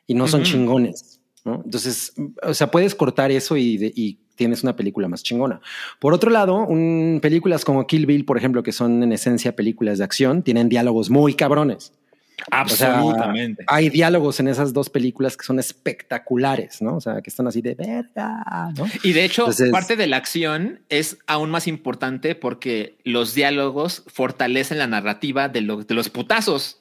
y 0.06 0.14
no 0.14 0.28
son 0.28 0.40
uh 0.40 0.44
-huh. 0.44 0.46
chingones. 0.46 1.20
¿no? 1.44 1.62
Entonces, 1.64 2.12
o 2.42 2.54
sea, 2.54 2.70
puedes 2.70 2.94
cortar 2.94 3.32
eso 3.32 3.56
y, 3.56 3.78
de, 3.78 3.92
y 3.96 4.18
tienes 4.40 4.62
una 4.62 4.74
película 4.74 5.06
más 5.06 5.22
chingona. 5.22 5.60
Por 5.98 6.14
otro 6.14 6.30
lado, 6.30 6.66
un, 6.66 7.18
películas 7.20 7.62
como 7.62 7.86
Kill 7.86 8.06
Bill, 8.06 8.24
por 8.24 8.38
ejemplo, 8.38 8.62
que 8.62 8.72
son 8.72 9.02
en 9.02 9.12
esencia 9.12 9.54
películas 9.54 9.98
de 9.98 10.04
acción, 10.04 10.42
tienen 10.42 10.70
diálogos 10.70 11.10
muy 11.10 11.34
cabrones. 11.34 11.92
Absolutamente. 12.50 13.64
O 13.64 13.66
sea, 13.68 13.76
hay 13.76 13.90
diálogos 13.90 14.40
en 14.40 14.48
esas 14.48 14.72
dos 14.72 14.88
películas 14.88 15.36
que 15.36 15.44
son 15.44 15.58
espectaculares, 15.58 16.80
¿no? 16.80 16.96
O 16.96 17.00
sea, 17.02 17.20
que 17.20 17.28
están 17.28 17.48
así 17.48 17.60
de 17.60 17.74
verga, 17.74 18.72
¿no? 18.78 18.86
Y 19.02 19.12
de 19.12 19.26
hecho, 19.26 19.42
Entonces, 19.42 19.70
parte 19.70 19.94
de 19.96 20.06
la 20.06 20.16
acción 20.16 20.80
es 20.88 21.18
aún 21.26 21.50
más 21.50 21.66
importante 21.66 22.34
porque 22.34 22.96
los 23.04 23.34
diálogos 23.34 24.04
fortalecen 24.06 24.78
la 24.78 24.86
narrativa 24.86 25.50
de, 25.50 25.60
lo, 25.60 25.84
de 25.84 25.94
los 25.94 26.08
putazos. 26.08 26.80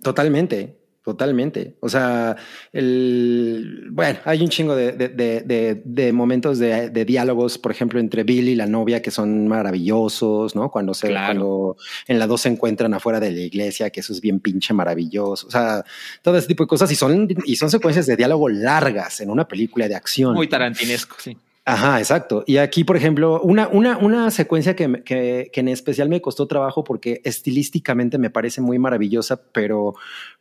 Totalmente. 0.00 0.76
Totalmente. 1.04 1.76
O 1.80 1.90
sea, 1.90 2.34
el, 2.72 3.88
bueno, 3.90 4.20
hay 4.24 4.40
un 4.40 4.48
chingo 4.48 4.74
de, 4.74 4.92
de, 4.92 5.10
de, 5.10 5.82
de 5.84 6.12
momentos 6.14 6.58
de, 6.58 7.04
diálogos, 7.04 7.58
por 7.58 7.72
ejemplo, 7.72 8.00
entre 8.00 8.24
Bill 8.24 8.48
y 8.48 8.54
la 8.54 8.66
novia 8.66 9.02
que 9.02 9.10
son 9.10 9.46
maravillosos, 9.46 10.56
¿no? 10.56 10.70
Cuando 10.70 10.94
se, 10.94 11.08
claro. 11.08 11.26
cuando 11.26 11.76
en 12.08 12.18
la 12.18 12.26
dos 12.26 12.40
se 12.40 12.48
encuentran 12.48 12.94
afuera 12.94 13.20
de 13.20 13.32
la 13.32 13.40
iglesia, 13.40 13.90
que 13.90 14.00
eso 14.00 14.14
es 14.14 14.22
bien 14.22 14.40
pinche 14.40 14.72
maravilloso. 14.72 15.46
O 15.46 15.50
sea, 15.50 15.84
todo 16.22 16.38
ese 16.38 16.46
tipo 16.46 16.64
de 16.64 16.68
cosas 16.68 16.90
y 16.90 16.94
son, 16.94 17.28
y 17.44 17.56
son 17.56 17.70
secuencias 17.70 18.06
de 18.06 18.16
diálogo 18.16 18.48
largas 18.48 19.20
en 19.20 19.28
una 19.28 19.46
película 19.46 19.86
de 19.86 19.96
acción. 19.96 20.32
Muy 20.32 20.48
tarantinesco, 20.48 21.16
sí. 21.18 21.36
Ajá, 21.66 21.98
exacto. 21.98 22.44
Y 22.46 22.58
aquí, 22.58 22.84
por 22.84 22.94
ejemplo, 22.94 23.40
una, 23.40 23.68
una, 23.68 23.96
una 23.96 24.30
secuencia 24.30 24.76
que, 24.76 25.02
que, 25.02 25.48
que, 25.50 25.60
en 25.60 25.68
especial 25.68 26.10
me 26.10 26.20
costó 26.20 26.46
trabajo 26.46 26.84
porque 26.84 27.22
estilísticamente 27.24 28.18
me 28.18 28.28
parece 28.28 28.60
muy 28.60 28.78
maravillosa, 28.78 29.40
pero, 29.50 29.94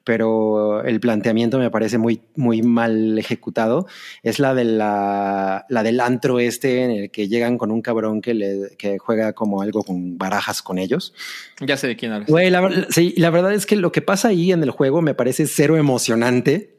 pero 0.03 0.83
el 0.83 0.99
planteamiento 0.99 1.59
me 1.59 1.71
parece 1.71 1.97
muy, 1.97 2.23
muy 2.35 2.61
mal 2.61 3.17
ejecutado, 3.17 3.87
es 4.21 4.39
la, 4.39 4.53
de 4.53 4.65
la, 4.65 5.65
la 5.69 5.83
del 5.83 6.01
antro 6.01 6.41
este 6.41 6.83
en 6.83 6.91
el 6.91 7.09
que 7.09 7.29
llegan 7.29 7.57
con 7.57 7.71
un 7.71 7.81
cabrón 7.81 8.19
que, 8.19 8.33
le, 8.33 8.75
que 8.77 8.97
juega 8.97 9.31
como 9.31 9.61
algo 9.61 9.83
con 9.83 10.17
barajas 10.17 10.61
con 10.61 10.77
ellos. 10.77 11.13
Ya 11.61 11.77
sé 11.77 11.87
de 11.87 11.95
quién 11.95 12.11
hablas. 12.11 12.29
Güey, 12.29 12.49
la, 12.49 12.69
sí, 12.89 13.13
la 13.15 13.29
verdad 13.29 13.53
es 13.53 13.65
que 13.65 13.77
lo 13.77 13.93
que 13.93 14.01
pasa 14.01 14.27
ahí 14.27 14.51
en 14.51 14.61
el 14.61 14.71
juego 14.71 15.01
me 15.01 15.13
parece 15.13 15.47
cero 15.47 15.77
emocionante. 15.77 16.75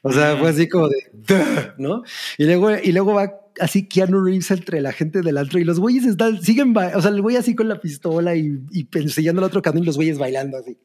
O 0.00 0.12
sea, 0.12 0.36
fue 0.38 0.48
así 0.48 0.66
como 0.66 0.88
de, 0.88 0.96
¿no? 1.76 2.04
Y 2.38 2.44
luego, 2.44 2.70
y 2.70 2.92
luego 2.92 3.12
va 3.12 3.45
así 3.60 3.86
Keanu 3.88 4.22
Reeves 4.24 4.50
entre 4.50 4.80
la 4.80 4.92
gente 4.92 5.22
del 5.22 5.38
antro 5.38 5.58
y 5.58 5.64
los 5.64 5.80
güeyes 5.80 6.04
están, 6.04 6.42
siguen, 6.42 6.74
o 6.76 7.00
sea, 7.00 7.10
el 7.10 7.22
güey 7.22 7.36
así 7.36 7.54
con 7.54 7.68
la 7.68 7.80
pistola 7.80 8.34
y, 8.34 8.60
y 8.70 8.84
persiguiendo 8.84 9.40
al 9.40 9.46
otro 9.46 9.62
cabrón 9.62 9.82
y 9.82 9.86
los 9.86 9.96
güeyes 9.96 10.18
bailando 10.18 10.58
así. 10.58 10.78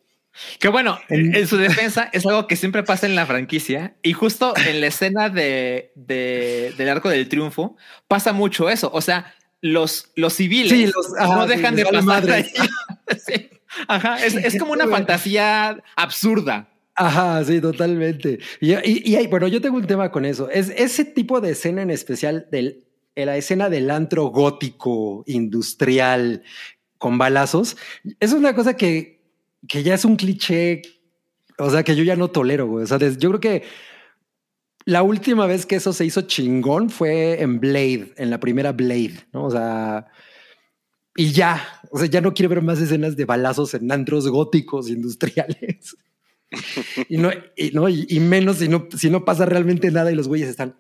Que 0.60 0.70
bueno, 0.70 0.98
en, 1.10 1.36
en, 1.36 1.48
su 1.48 1.58
defensa 1.58 2.10
es 2.14 2.26
algo 2.26 2.48
que 2.48 2.56
siempre 2.56 2.84
pasa 2.84 3.06
en 3.06 3.16
la 3.16 3.26
franquicia 3.26 3.96
y 4.02 4.14
justo 4.14 4.54
en 4.56 4.80
la 4.80 4.88
escena 4.88 5.30
de, 5.30 5.92
de, 5.96 6.74
del 6.78 6.90
arco 6.90 7.10
del 7.10 7.28
triunfo 7.28 7.76
pasa 8.08 8.32
mucho 8.32 8.70
eso. 8.70 8.90
O 8.94 9.02
sea, 9.02 9.36
los, 9.60 10.12
los 10.16 10.34
civiles 10.34 10.72
sí, 10.72 10.86
los, 10.88 11.14
ajá, 11.18 11.36
no 11.36 11.48
dejan 11.48 11.76
sí, 11.76 11.84
de 11.84 11.90
pasar 11.90 12.32
ahí. 12.32 12.46
sí. 13.26 13.50
Ajá, 13.88 14.26
es, 14.26 14.36
es 14.36 14.58
como 14.58 14.72
una 14.72 14.88
fantasía 14.90 15.84
absurda. 15.98 16.70
Ajá, 16.96 17.44
sí, 17.46 17.62
totalmente. 17.62 18.40
Y, 18.60 19.28
bueno, 19.28 19.48
yo 19.48 19.62
tengo 19.62 19.78
un 19.78 19.88
tema 19.88 20.12
con 20.12 20.26
eso. 20.26 20.50
Es 20.50 20.70
ese 20.70 21.06
tipo 21.06 21.42
de 21.42 21.52
escena 21.52 21.82
en 21.82 21.90
especial 21.90 22.48
del, 22.52 22.86
la 23.16 23.38
escena 23.38 23.70
del 23.70 23.90
antro 23.90 24.26
gótico 24.26 25.24
industrial 25.28 26.44
con 26.98 27.18
balazos. 27.18 27.78
Es 28.20 28.34
una 28.34 28.54
cosa 28.54 28.76
que, 28.76 29.22
que 29.68 29.84
ya 29.84 29.96
es 29.96 30.06
un 30.06 30.16
cliché. 30.16 30.82
O 31.58 31.70
sea, 31.70 31.84
que 31.84 31.96
yo 31.96 32.04
ya 32.04 32.16
no 32.16 32.30
tolero, 32.30 32.68
güey. 32.68 32.84
O 32.84 32.88
sea, 32.88 32.98
yo 32.98 33.30
creo 33.30 33.40
que 33.40 33.64
la 34.86 35.04
última 35.04 35.46
vez 35.46 35.66
que 35.66 35.76
eso 35.76 35.94
se 35.94 36.06
hizo 36.06 36.22
chingón 36.22 36.90
fue 36.90 37.42
en 37.42 37.60
Blade, 37.60 38.14
en 38.18 38.30
la 38.30 38.40
primera 38.40 38.72
Blade, 38.72 39.26
¿no? 39.32 39.46
O 39.46 39.52
sea, 39.52 40.08
y 41.16 41.32
ya, 41.32 41.82
o 41.92 42.00
sea, 42.00 42.08
ya 42.08 42.22
no 42.22 42.34
quiero 42.34 42.50
ver 42.50 42.62
más 42.62 42.82
escenas 42.82 43.16
de 43.16 43.26
balazos 43.26 43.74
en 43.76 43.92
antros 43.92 44.28
góticos 44.28 44.90
industriales 44.90 45.96
y 47.08 47.18
no, 47.18 47.32
y, 47.56 47.72
no, 47.72 47.88
y, 47.90 48.06
y, 48.10 48.20
menos 48.20 48.58
si 48.58 48.68
no, 48.68 48.88
si 48.98 49.10
no 49.10 49.24
pasa 49.24 49.46
realmente 49.46 49.90
nada 49.92 50.12
y 50.12 50.16
los 50.16 50.28
güeyes 50.28 50.50
están 50.50 50.76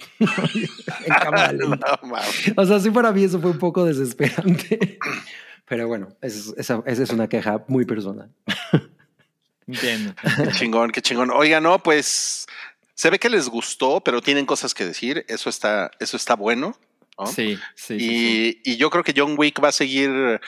en 0.18 1.14
cámara 1.20 1.52
lenta. 1.52 2.00
No, 2.56 2.62
o 2.62 2.66
sea, 2.66 2.80
sí 2.80 2.90
para 2.90 3.12
mí 3.12 3.24
eso 3.24 3.40
fue 3.40 3.50
un 3.50 3.58
poco 3.58 3.84
desesperante. 3.84 4.98
Pero 5.66 5.86
bueno, 5.86 6.08
esa, 6.20 6.52
esa, 6.56 6.82
esa 6.86 7.02
es 7.02 7.10
una 7.10 7.28
queja 7.28 7.64
muy 7.68 7.84
personal. 7.84 8.30
Entiendo. 9.66 10.14
Qué 10.36 10.50
chingón, 10.52 10.90
qué 10.90 11.00
chingón. 11.00 11.30
Oiga, 11.30 11.60
no, 11.60 11.80
pues 11.80 12.46
se 12.94 13.10
ve 13.10 13.18
que 13.18 13.28
les 13.30 13.48
gustó, 13.48 14.00
pero 14.00 14.20
tienen 14.20 14.46
cosas 14.46 14.74
que 14.74 14.84
decir. 14.84 15.24
Eso 15.28 15.48
está, 15.48 15.90
eso 16.00 16.16
está 16.16 16.34
bueno. 16.34 16.76
¿no? 17.16 17.26
Sí, 17.26 17.56
sí. 17.76 17.94
Y, 17.94 17.98
sí, 17.98 18.06
sí. 18.08 18.62
y 18.64 18.76
yo 18.78 18.90
creo 18.90 19.04
que 19.04 19.14
John 19.16 19.36
Wick 19.38 19.62
va 19.62 19.68
a 19.68 19.72
seguir 19.72 20.40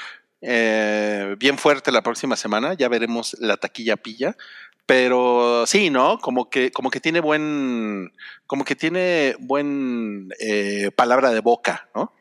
eh, 0.42 1.36
bien 1.38 1.56
fuerte 1.56 1.92
la 1.92 2.02
próxima 2.02 2.36
semana. 2.36 2.74
Ya 2.74 2.88
veremos 2.88 3.36
la 3.40 3.56
taquilla 3.56 3.96
pilla. 3.96 4.36
Pero 4.84 5.64
sí, 5.66 5.90
¿no? 5.90 6.18
Como 6.18 6.50
que, 6.50 6.72
como 6.72 6.90
que 6.90 7.00
tiene 7.00 7.20
buen, 7.20 8.12
como 8.46 8.64
que 8.64 8.74
tiene 8.74 9.36
buen 9.38 10.28
eh, 10.40 10.90
palabra 10.96 11.30
de 11.30 11.40
boca, 11.40 11.88
¿no? 11.94 12.12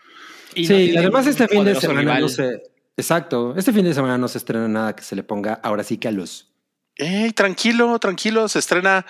Y 0.53 0.67
sí, 0.67 0.91
no 0.93 0.99
además 0.99 1.25
este 1.27 1.47
fin 1.47 1.65
de 1.65 1.75
semana 1.75 2.01
rival. 2.01 2.21
no 2.21 2.29
se, 2.29 2.61
exacto, 2.97 3.55
este 3.57 3.73
fin 3.73 3.85
de 3.85 3.93
semana 3.93 4.17
no 4.17 4.27
se 4.27 4.37
estrena 4.37 4.67
nada 4.67 4.95
que 4.95 5.03
se 5.03 5.15
le 5.15 5.23
ponga 5.23 5.53
ahora 5.63 5.83
sí 5.83 5.97
que 5.97 6.07
a 6.07 6.11
los. 6.11 6.51
Eh, 6.97 7.31
tranquilo, 7.33 7.97
tranquilo, 7.99 8.47
se 8.47 8.59
estrena 8.59 9.05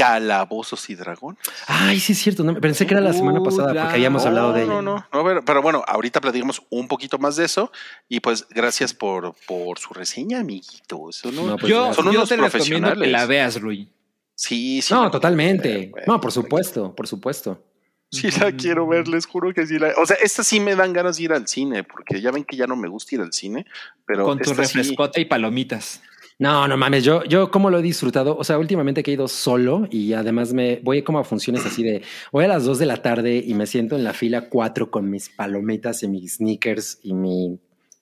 Calabozos 0.00 0.88
y 0.88 0.94
Dragón. 0.94 1.36
Ay, 1.66 2.00
sí, 2.00 2.12
es 2.12 2.18
cierto. 2.18 2.42
No, 2.42 2.58
pensé 2.58 2.86
que 2.86 2.94
era 2.94 3.02
la 3.02 3.12
semana 3.12 3.42
pasada 3.42 3.68
porque 3.68 3.96
habíamos 3.96 4.22
no, 4.22 4.28
hablado 4.28 4.52
de 4.54 4.62
ella. 4.62 4.72
No, 4.72 4.80
no, 4.80 5.06
no, 5.12 5.24
pero, 5.24 5.44
pero, 5.44 5.60
bueno, 5.60 5.84
ahorita 5.86 6.22
platicamos 6.22 6.62
un 6.70 6.88
poquito 6.88 7.18
más 7.18 7.36
de 7.36 7.44
eso 7.44 7.70
y 8.08 8.20
pues 8.20 8.46
gracias 8.48 8.94
por, 8.94 9.34
por 9.46 9.78
su 9.78 9.92
reseña, 9.92 10.40
amiguito. 10.40 11.10
Eso 11.10 11.30
no, 11.30 11.46
no 11.46 11.56
pues, 11.58 11.70
yo, 11.70 11.92
son 11.92 12.06
yo 12.06 12.12
unos 12.12 12.30
te 12.30 12.38
profesionales. 12.38 12.98
que 12.98 13.10
la 13.10 13.26
veas, 13.26 13.60
Rui. 13.60 13.92
Sí, 14.34 14.80
sí. 14.80 14.94
No, 14.94 15.10
totalmente. 15.10 15.92
no, 16.06 16.18
por 16.18 16.32
supuesto, 16.32 16.94
por 16.94 17.06
supuesto. 17.06 17.62
Sí 18.10 18.28
la 18.40 18.52
quiero 18.52 18.88
ver, 18.88 19.06
les 19.06 19.26
juro 19.26 19.52
que 19.52 19.66
sí 19.66 19.78
la... 19.78 19.92
O 19.98 20.06
sea, 20.06 20.16
esta 20.16 20.42
sí 20.42 20.58
me 20.60 20.74
dan 20.74 20.92
ganas 20.94 21.18
de 21.18 21.24
ir 21.24 21.32
al 21.32 21.46
cine, 21.46 21.84
porque 21.84 22.20
ya 22.20 22.32
ven 22.32 22.44
que 22.44 22.56
ya 22.56 22.66
no 22.66 22.74
me 22.74 22.88
gusta 22.88 23.14
ir 23.14 23.20
al 23.20 23.32
cine, 23.32 23.66
pero... 24.04 24.24
Con 24.24 24.38
tu 24.38 24.52
refrescote 24.52 25.20
y 25.20 25.26
palomitas. 25.26 26.00
No, 26.40 26.66
no 26.66 26.78
mames, 26.78 27.04
yo, 27.04 27.22
yo 27.24 27.50
como 27.50 27.68
lo 27.68 27.80
he 27.80 27.82
disfrutado, 27.82 28.34
o 28.34 28.44
sea, 28.44 28.58
últimamente 28.58 29.02
que 29.02 29.10
he 29.10 29.14
ido 29.14 29.28
solo 29.28 29.86
y 29.90 30.14
además 30.14 30.54
me 30.54 30.80
voy 30.82 31.02
como 31.02 31.18
a 31.18 31.24
funciones 31.24 31.66
así 31.66 31.82
de, 31.82 32.00
voy 32.32 32.46
a 32.46 32.48
las 32.48 32.64
dos 32.64 32.78
de 32.78 32.86
la 32.86 32.96
tarde 33.02 33.44
y 33.46 33.52
me 33.52 33.66
siento 33.66 33.94
en 33.94 34.04
la 34.04 34.14
fila 34.14 34.48
cuatro 34.48 34.90
con 34.90 35.10
mis 35.10 35.28
palomitas 35.28 36.02
y 36.02 36.08
mis 36.08 36.36
sneakers 36.36 36.98
y 37.02 37.12
mi 37.12 37.58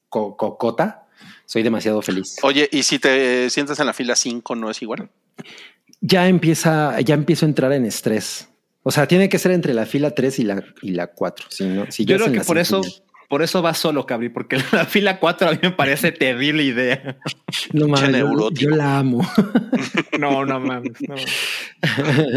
cocota, 0.08 1.08
soy 1.46 1.64
demasiado 1.64 2.00
feliz. 2.00 2.36
Oye, 2.44 2.68
¿y 2.70 2.84
si 2.84 3.00
te 3.00 3.50
sientas 3.50 3.80
en 3.80 3.86
la 3.86 3.92
fila 3.92 4.14
cinco 4.14 4.54
no 4.54 4.70
es 4.70 4.80
igual? 4.82 5.10
Ya 6.00 6.28
empieza, 6.28 7.00
ya 7.00 7.16
empiezo 7.16 7.44
a 7.44 7.48
entrar 7.48 7.72
en 7.72 7.86
estrés. 7.86 8.48
O 8.84 8.92
sea, 8.92 9.08
tiene 9.08 9.28
que 9.28 9.40
ser 9.40 9.50
entre 9.50 9.74
la 9.74 9.84
fila 9.84 10.12
3 10.12 10.38
y 10.38 10.44
la, 10.44 10.64
y 10.80 10.92
la 10.92 11.08
4. 11.08 11.46
Si 11.50 11.66
no, 11.66 11.90
si 11.90 12.04
yo 12.04 12.16
creo 12.16 12.32
que 12.32 12.40
por 12.40 12.56
eso, 12.56 12.82
por 13.28 13.42
eso 13.42 13.60
va 13.60 13.74
solo, 13.74 14.06
Cabri, 14.06 14.30
porque 14.30 14.56
la 14.72 14.86
fila 14.86 15.20
4 15.20 15.48
a 15.48 15.52
mí 15.52 15.58
me 15.62 15.70
parece 15.70 16.12
terrible 16.12 16.62
idea. 16.64 17.18
No 17.72 17.86
mames, 17.86 18.24
yo, 18.54 18.70
la 18.70 18.98
amo. 18.98 19.20
no, 20.18 20.46
no 20.46 20.58
mames. 20.58 20.96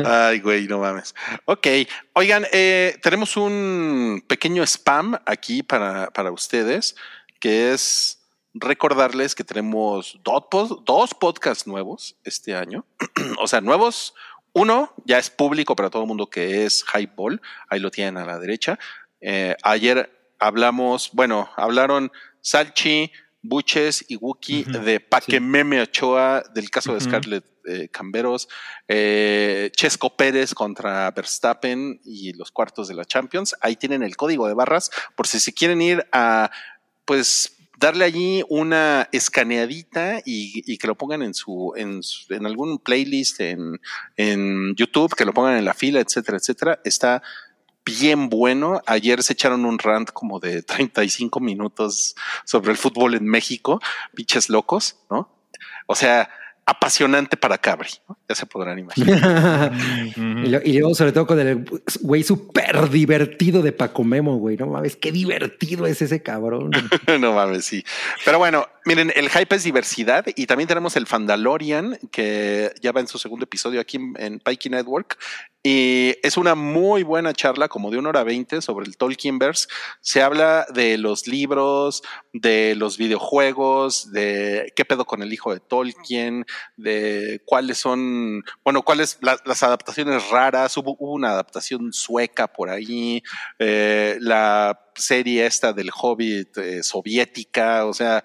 Ay, 0.06 0.40
güey, 0.42 0.68
no 0.68 0.80
mames. 0.80 1.16
Ok, 1.46 1.68
oigan, 2.14 2.46
eh, 2.52 2.98
tenemos 3.02 3.38
un 3.38 4.22
pequeño 4.28 4.64
spam 4.64 5.18
aquí 5.26 5.64
para, 5.64 6.12
para 6.12 6.32
ustedes, 6.32 6.98
que 7.40 7.72
es 7.72 8.20
recordarles 8.54 9.34
que 9.34 9.46
tenemos 9.46 10.20
dos, 10.26 10.44
dos 10.86 11.14
podcasts 11.14 11.66
nuevos 11.68 12.18
este 12.26 12.54
año. 12.54 12.86
o 13.40 13.48
sea, 13.48 13.62
nuevos 13.62 14.14
uno 14.52 14.94
ya 15.06 15.18
es 15.18 15.30
público 15.30 15.76
para 15.78 15.90
todo 15.90 16.02
el 16.02 16.08
mundo 16.10 16.30
que 16.30 16.66
es 16.66 16.84
Highball, 16.94 17.42
ahí 17.70 17.80
lo 17.80 17.92
tienen 17.92 18.18
a 18.18 18.26
la 18.26 18.38
derecha. 18.38 18.78
Eh, 19.22 19.56
ayer 19.64 20.21
hablamos, 20.42 21.12
bueno, 21.14 21.50
hablaron 21.56 22.12
Salchi, 22.42 23.12
Buches 23.44 24.06
y 24.08 24.18
Wookie 24.18 24.64
de 24.64 25.00
Paquememe 25.00 25.82
Ochoa, 25.82 26.44
del 26.54 26.70
caso 26.70 26.94
de 26.94 27.02
Scarlett 27.02 27.46
eh, 27.66 27.90
Camberos, 27.90 28.48
eh, 28.88 29.72
Chesco 29.76 30.16
Pérez 30.16 30.54
contra 30.54 31.10
Verstappen 31.12 32.02
y 32.04 32.34
los 32.34 32.52
cuartos 32.52 32.88
de 32.88 32.96
la 32.96 33.06
Champions. 33.06 33.56
Ahí 33.62 33.76
tienen 33.76 34.04
el 34.04 34.16
código 34.16 34.48
de 34.48 34.54
barras 34.54 34.92
por 35.16 35.28
si 35.28 35.40
se 35.40 35.54
quieren 35.54 35.82
ir 35.82 36.06
a, 36.12 36.52
pues, 37.06 37.58
darle 37.78 38.06
allí 38.06 38.44
una 38.48 39.10
escaneadita 39.12 40.22
y, 40.24 40.78
que 40.78 40.88
lo 40.88 40.96
pongan 40.96 41.24
en 41.24 41.34
su, 41.34 41.74
en, 41.76 42.02
en 42.30 42.46
algún 42.46 42.78
playlist 42.78 43.40
en, 43.42 43.80
en 44.18 44.76
YouTube, 44.76 45.16
que 45.16 45.26
lo 45.26 45.34
pongan 45.34 45.58
en 45.58 45.66
la 45.66 45.74
fila, 45.74 46.00
etcétera, 46.00 46.38
etcétera. 46.38 46.80
Está 46.84 47.24
bien 47.86 48.30
bueno. 48.30 48.82
Ayer 48.86 49.24
se 49.24 49.34
echaron 49.34 49.66
un 49.66 49.80
rant 49.80 50.12
como 50.12 50.40
de 50.40 50.64
35 50.64 51.40
minutos 51.40 52.16
sobre 52.46 52.72
el 52.72 52.78
fútbol 52.78 53.16
en 53.16 53.26
México, 53.26 53.82
pinches 54.14 54.50
locos, 54.50 54.98
¿no? 55.10 55.30
O 55.88 55.96
sea, 55.96 56.30
apasionante 56.66 57.38
para 57.38 57.58
Cabri, 57.58 57.90
ya 58.30 58.36
se 58.36 58.46
podrán 58.46 58.80
imaginar. 58.80 59.74
y, 60.16 60.80
luego, 60.80 60.96
sobre 60.96 61.12
todo 61.12 61.28
con 61.28 61.40
el 61.40 61.66
güey 62.02 62.24
súper 62.24 62.90
divertido 62.90 63.62
de 63.62 63.72
Paco 63.72 64.04
Memo, 64.04 64.38
güey. 64.38 64.58
No 64.58 64.68
mames, 64.68 64.96
qué 64.96 65.12
divertido 65.12 65.86
es 65.86 66.02
ese 66.02 66.22
cabrón. 66.22 66.72
no 67.20 67.34
mames, 67.34 67.66
sí. 67.66 67.84
Pero 68.24 68.38
bueno, 68.38 68.68
miren, 68.86 69.12
el 69.16 69.30
hype 69.30 69.56
es 69.56 69.64
diversidad 69.64 70.26
y 70.36 70.46
también 70.46 70.68
tenemos 70.68 70.96
el 70.96 71.08
Fandalorian 71.08 71.98
que 72.12 72.72
ya 72.82 72.92
va 72.92 73.02
en 73.02 73.08
su 73.08 73.18
segundo 73.18 73.44
episodio 73.44 73.82
aquí 73.82 73.98
en, 73.98 74.14
en 74.18 74.40
Pikey 74.40 74.72
Network. 74.72 75.18
Y 75.64 76.16
es 76.24 76.38
una 76.38 76.56
muy 76.56 77.04
buena 77.04 77.34
charla, 77.34 77.68
como 77.68 77.92
de 77.92 78.00
una 78.00 78.10
hora 78.10 78.24
veinte, 78.24 78.62
sobre 78.62 78.88
el 78.88 78.98
Tolkienverse. 78.98 79.68
Se 80.00 80.24
habla 80.24 80.66
de 80.74 80.98
los 80.98 81.28
libros, 81.28 82.02
de 82.34 82.74
los 82.76 82.98
videojuegos, 82.98 84.12
de 84.12 84.74
qué 84.76 84.86
pedo 84.86 85.06
con 85.06 85.22
el 85.22 85.32
hijo 85.32 85.54
de 85.54 85.60
Tolkien, 85.60 86.48
de 86.78 87.42
cuáles 87.46 87.78
son, 87.78 88.44
bueno, 88.64 88.84
cuáles 88.84 89.20
las 89.22 89.64
adaptaciones 89.64 90.30
raras. 90.30 90.78
Hubo, 90.78 90.96
una 91.00 91.32
adaptación 91.32 91.94
sueca 91.94 92.48
por 92.48 92.70
ahí, 92.70 93.24
eh, 93.60 94.18
la 94.20 94.80
serie 94.96 95.46
esta 95.46 95.74
del 95.74 95.90
Hobbit 95.94 96.58
eh, 96.58 96.84
soviética, 96.84 97.86
o 97.86 97.94
sea, 97.94 98.24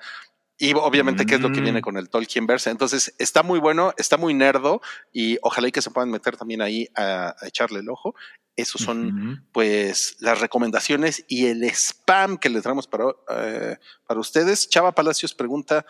y 0.59 0.73
obviamente, 0.73 1.27
¿qué 1.27 1.35
es 1.35 1.41
lo 1.41 1.53
que 1.53 1.61
viene 1.61 1.81
mm. 1.81 1.83
con 1.83 1.99
el 1.99 2.09
Tolkien 2.09 2.47
verse? 2.47 2.71
Entonces, 2.71 3.15
está 3.19 3.43
muy 3.43 3.59
bueno, 3.59 3.93
está 3.99 4.17
muy 4.17 4.33
nerdo 4.33 4.81
y 5.13 5.39
ojalá 5.43 5.69
y 5.69 5.73
que 5.73 5.83
se 5.83 5.91
puedan 5.91 6.11
meter 6.11 6.37
también 6.37 6.63
ahí 6.63 6.89
a, 6.97 7.35
echarle 7.43 7.81
el 7.81 7.91
ojo. 7.91 8.15
Esos 8.57 8.81
son, 8.81 9.47
pues, 9.53 10.17
las 10.21 10.41
recomendaciones 10.41 11.27
y 11.29 11.47
el 11.47 11.63
spam 11.65 12.39
que 12.39 12.49
le 12.49 12.63
traemos 12.63 12.87
para, 12.87 13.05
eh, 13.29 13.77
para 14.07 14.19
ustedes. 14.19 14.71
Chava 14.71 14.95
Palacios 14.95 15.35
pregunta, 15.35 15.85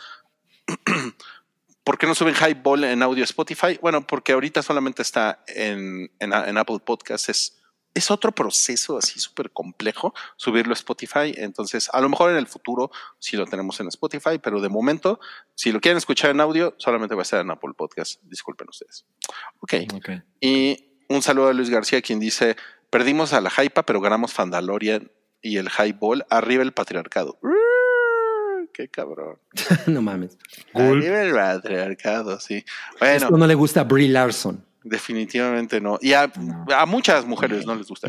¿por 1.86 1.98
qué 1.98 2.06
no 2.08 2.16
suben 2.16 2.34
Highball 2.34 2.82
en 2.82 3.00
audio 3.00 3.22
Spotify? 3.22 3.78
Bueno, 3.80 4.04
porque 4.04 4.32
ahorita 4.32 4.60
solamente 4.60 5.02
está 5.02 5.44
en, 5.46 6.10
en, 6.18 6.32
en 6.32 6.58
Apple 6.58 6.80
Podcasts 6.84 7.52
es 7.96 8.10
otro 8.10 8.30
proceso 8.30 8.98
así 8.98 9.18
súper 9.18 9.50
complejo 9.52 10.12
subirlo 10.36 10.72
a 10.72 10.74
Spotify. 10.74 11.32
Entonces, 11.34 11.88
a 11.90 12.00
lo 12.02 12.10
mejor 12.10 12.30
en 12.30 12.36
el 12.36 12.46
futuro 12.46 12.90
sí 13.18 13.38
lo 13.38 13.46
tenemos 13.46 13.80
en 13.80 13.88
Spotify, 13.88 14.38
pero 14.42 14.60
de 14.60 14.68
momento, 14.68 15.18
si 15.54 15.72
lo 15.72 15.80
quieren 15.80 15.96
escuchar 15.96 16.30
en 16.30 16.40
audio, 16.40 16.74
solamente 16.76 17.14
va 17.14 17.22
a 17.22 17.22
estar 17.22 17.40
en 17.40 17.50
Apple 17.50 17.72
Podcast. 17.74 18.20
Disculpen 18.24 18.68
ustedes. 18.68 19.06
Ok. 19.60 19.74
okay. 19.94 20.22
Y 20.40 21.04
un 21.08 21.22
saludo 21.22 21.48
a 21.48 21.54
Luis 21.54 21.70
García, 21.70 22.02
quien 22.02 22.20
dice: 22.20 22.56
Perdimos 22.90 23.32
a 23.32 23.40
la 23.40 23.50
Hypa, 23.50 23.84
pero 23.84 24.02
ganamos 24.02 24.34
Fandalorian 24.34 25.10
y 25.40 25.56
el 25.56 25.70
Highball. 25.70 26.26
Arriba 26.28 26.62
el 26.62 26.72
patriarcado. 26.72 27.38
Qué 28.76 28.88
cabrón. 28.88 29.38
no 29.86 30.02
mames. 30.02 30.36
Arriba 30.74 31.22
el 31.22 31.32
patriarcado, 31.32 32.38
sí. 32.38 32.62
Bueno. 33.00 33.14
Esto 33.14 33.38
no 33.38 33.46
le 33.46 33.54
gusta 33.54 33.80
a 33.80 33.84
Brie 33.84 34.06
Larson. 34.06 34.62
Definitivamente 34.84 35.80
no. 35.80 35.98
Y 36.02 36.12
a, 36.12 36.30
muchas 36.86 37.24
mujeres 37.24 37.64
no 37.64 37.74
les 37.74 37.88
gusta. 37.88 38.08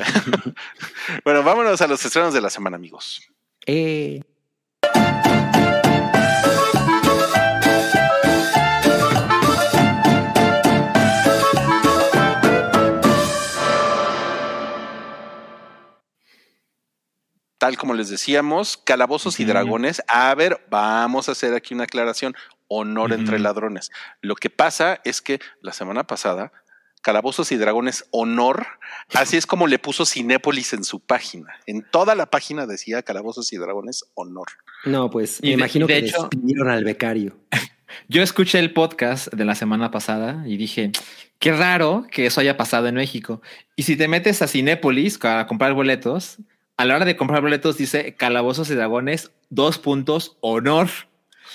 bueno, 1.24 1.42
vámonos 1.42 1.80
a 1.82 1.88
los 1.88 2.04
estrenos 2.04 2.34
de 2.34 2.42
la 2.42 2.50
semana, 2.50 2.76
amigos. 2.76 3.32
Eh. 3.66 4.22
Tal 17.68 17.76
como 17.76 17.96
les 17.96 18.08
decíamos, 18.08 18.78
calabozos 18.78 19.42
y 19.42 19.44
dragones. 19.44 20.02
A 20.08 20.34
ver, 20.36 20.66
vamos 20.70 21.28
a 21.28 21.34
hacer 21.34 21.54
aquí 21.54 21.74
una 21.74 21.84
aclaración. 21.84 22.34
Honor 22.70 23.12
entre 23.12 23.40
ladrones. 23.40 23.92
Lo 24.22 24.36
que 24.36 24.50
pasa 24.50 25.02
es 25.04 25.22
que 25.22 25.42
la 25.62 25.74
semana 25.74 26.08
pasada 26.08 26.54
Calabozos 27.02 27.52
y 27.52 27.58
Dragones 27.58 28.06
Honor. 28.12 28.66
Así 29.14 29.36
es 29.36 29.46
como 29.46 29.68
le 29.68 29.80
puso 29.80 30.06
Cinépolis 30.06 30.72
en 30.72 30.86
su 30.86 31.02
página. 31.02 31.60
En 31.66 31.84
toda 31.92 32.16
la 32.16 32.28
página 32.28 32.68
decía 32.68 33.04
Calabozos 33.04 33.52
y 33.52 33.58
Dragones 33.58 34.06
Honor. 34.14 34.48
No, 34.86 35.10
pues 35.10 35.42
me 35.42 35.50
imagino 35.50 35.88
que 35.88 35.98
hecho, 35.98 36.22
despidieron 36.22 36.70
al 36.70 36.86
becario. 36.86 37.36
Yo 38.08 38.24
escuché 38.24 38.60
el 38.60 38.72
podcast 38.72 39.28
de 39.34 39.44
la 39.44 39.56
semana 39.56 39.92
pasada 39.92 40.44
y 40.48 40.56
dije, 40.56 40.94
qué 41.40 41.52
raro 41.52 42.08
que 42.10 42.28
eso 42.28 42.40
haya 42.40 42.56
pasado 42.56 42.88
en 42.88 42.96
México. 42.96 43.42
Y 43.76 43.84
si 43.84 43.98
te 43.98 44.08
metes 44.08 44.42
a 44.42 44.48
Cinépolis 44.48 45.20
a 45.26 45.46
comprar 45.48 45.74
boletos, 45.74 46.38
a 46.78 46.86
la 46.86 46.96
hora 46.96 47.06
de 47.06 47.18
comprar 47.18 47.42
boletos 47.42 47.78
dice 47.78 48.16
Calabozos 48.16 48.70
y 48.70 48.76
Dragones, 48.76 49.32
dos 49.50 49.80
puntos, 49.80 50.38
honor. 50.42 50.90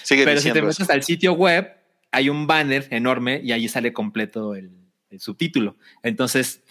Pero 0.08 0.40
si 0.40 0.50
te 0.50 0.60
metes 0.60 0.90
al 0.90 1.04
sitio 1.04 1.32
web, 1.34 1.76
hay 2.10 2.28
un 2.28 2.46
banner 2.46 2.88
enorme 2.90 3.40
y 3.42 3.52
allí 3.52 3.68
sale 3.68 3.92
completo 3.92 4.56
el, 4.56 4.72
el 5.10 5.20
subtítulo. 5.20 5.76
Entonces, 6.02 6.62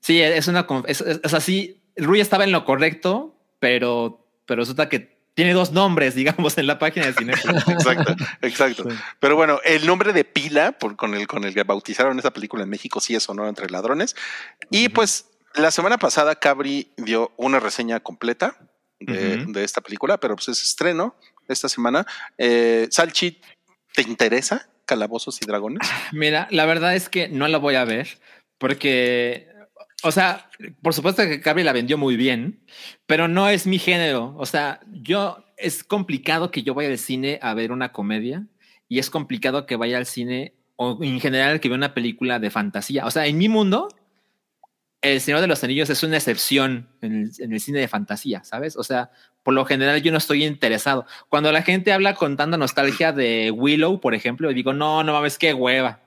sí, 0.00 0.20
es 0.20 0.46
una. 0.46 0.66
Es, 0.86 1.02
así. 1.02 1.82
Rui 1.96 2.20
estaba 2.20 2.44
en 2.44 2.52
lo 2.52 2.64
correcto, 2.64 3.34
pero, 3.58 4.28
pero 4.44 4.60
resulta 4.60 4.88
que 4.88 5.16
tiene 5.34 5.52
dos 5.52 5.72
nombres, 5.72 6.14
digamos, 6.16 6.56
en 6.58 6.66
la 6.66 6.78
página 6.78 7.06
de 7.06 7.12
cine. 7.14 7.32
exacto, 7.32 8.14
exacto. 8.42 8.84
Pero 9.18 9.34
bueno, 9.34 9.60
el 9.64 9.86
nombre 9.86 10.12
de 10.12 10.24
pila 10.24 10.72
por, 10.72 10.94
con, 10.94 11.14
el, 11.14 11.26
con 11.26 11.44
el 11.44 11.54
que 11.54 11.64
bautizaron 11.64 12.18
esa 12.18 12.32
película 12.32 12.62
en 12.62 12.70
México 12.70 13.00
sí 13.00 13.14
es 13.14 13.28
Honor 13.28 13.48
entre 13.48 13.68
ladrones. 13.68 14.14
Y 14.70 14.90
pues 14.90 15.26
la 15.56 15.70
semana 15.70 15.98
pasada 15.98 16.36
Cabri 16.36 16.92
dio 16.96 17.32
una 17.36 17.60
reseña 17.60 18.00
completa 18.00 18.56
de, 19.00 19.64
esta 19.64 19.80
película, 19.80 20.18
pero 20.18 20.36
pues 20.36 20.48
es 20.48 20.62
estreno 20.62 21.16
esta 21.48 21.68
semana. 21.68 22.06
Eh, 22.38 22.88
Salchi, 22.90 23.40
¿te 23.94 24.02
interesa? 24.02 24.68
Calabozos 24.84 25.40
y 25.42 25.46
Dragones? 25.46 25.88
Mira, 26.12 26.48
la 26.50 26.66
verdad 26.66 26.94
es 26.94 27.08
que 27.08 27.28
no 27.28 27.48
la 27.48 27.58
voy 27.58 27.74
a 27.74 27.84
ver 27.84 28.18
porque, 28.58 29.48
o 30.02 30.12
sea, 30.12 30.48
por 30.82 30.94
supuesto 30.94 31.22
que 31.24 31.40
Cabri 31.40 31.62
la 31.62 31.72
vendió 31.72 31.98
muy 31.98 32.16
bien, 32.16 32.64
pero 33.06 33.28
no 33.28 33.48
es 33.48 33.66
mi 33.66 33.78
género. 33.78 34.34
O 34.38 34.46
sea, 34.46 34.80
yo 34.86 35.44
es 35.56 35.84
complicado 35.84 36.50
que 36.50 36.62
yo 36.62 36.74
vaya 36.74 36.90
al 36.90 36.98
cine 36.98 37.38
a 37.42 37.54
ver 37.54 37.72
una 37.72 37.92
comedia 37.92 38.46
y 38.88 38.98
es 38.98 39.10
complicado 39.10 39.66
que 39.66 39.76
vaya 39.76 39.98
al 39.98 40.06
cine 40.06 40.54
o 40.76 41.02
en 41.02 41.20
general 41.20 41.60
que 41.60 41.68
ve 41.68 41.74
una 41.74 41.94
película 41.94 42.38
de 42.38 42.50
fantasía. 42.50 43.06
O 43.06 43.10
sea, 43.10 43.26
en 43.26 43.38
mi 43.38 43.48
mundo, 43.48 43.88
El 45.12 45.20
Señor 45.20 45.40
de 45.40 45.46
los 45.46 45.62
Anillos 45.62 45.88
es 45.90 46.02
una 46.02 46.16
excepción 46.16 46.88
en 47.00 47.22
el, 47.22 47.32
en 47.38 47.52
el 47.52 47.60
cine 47.60 47.80
de 47.80 47.88
fantasía, 47.88 48.42
¿sabes? 48.44 48.76
O 48.76 48.82
sea, 48.82 49.10
por 49.42 49.54
lo 49.54 49.64
general 49.64 50.02
yo 50.02 50.10
no 50.10 50.18
estoy 50.18 50.44
interesado. 50.44 51.06
Cuando 51.28 51.52
la 51.52 51.62
gente 51.62 51.92
habla 51.92 52.14
con 52.14 52.36
tanta 52.36 52.56
nostalgia 52.56 53.12
de 53.12 53.52
Willow, 53.52 54.00
por 54.00 54.14
ejemplo, 54.14 54.52
digo, 54.52 54.72
no, 54.72 55.04
no 55.04 55.12
mames, 55.12 55.38
qué 55.38 55.54
hueva. 55.54 56.00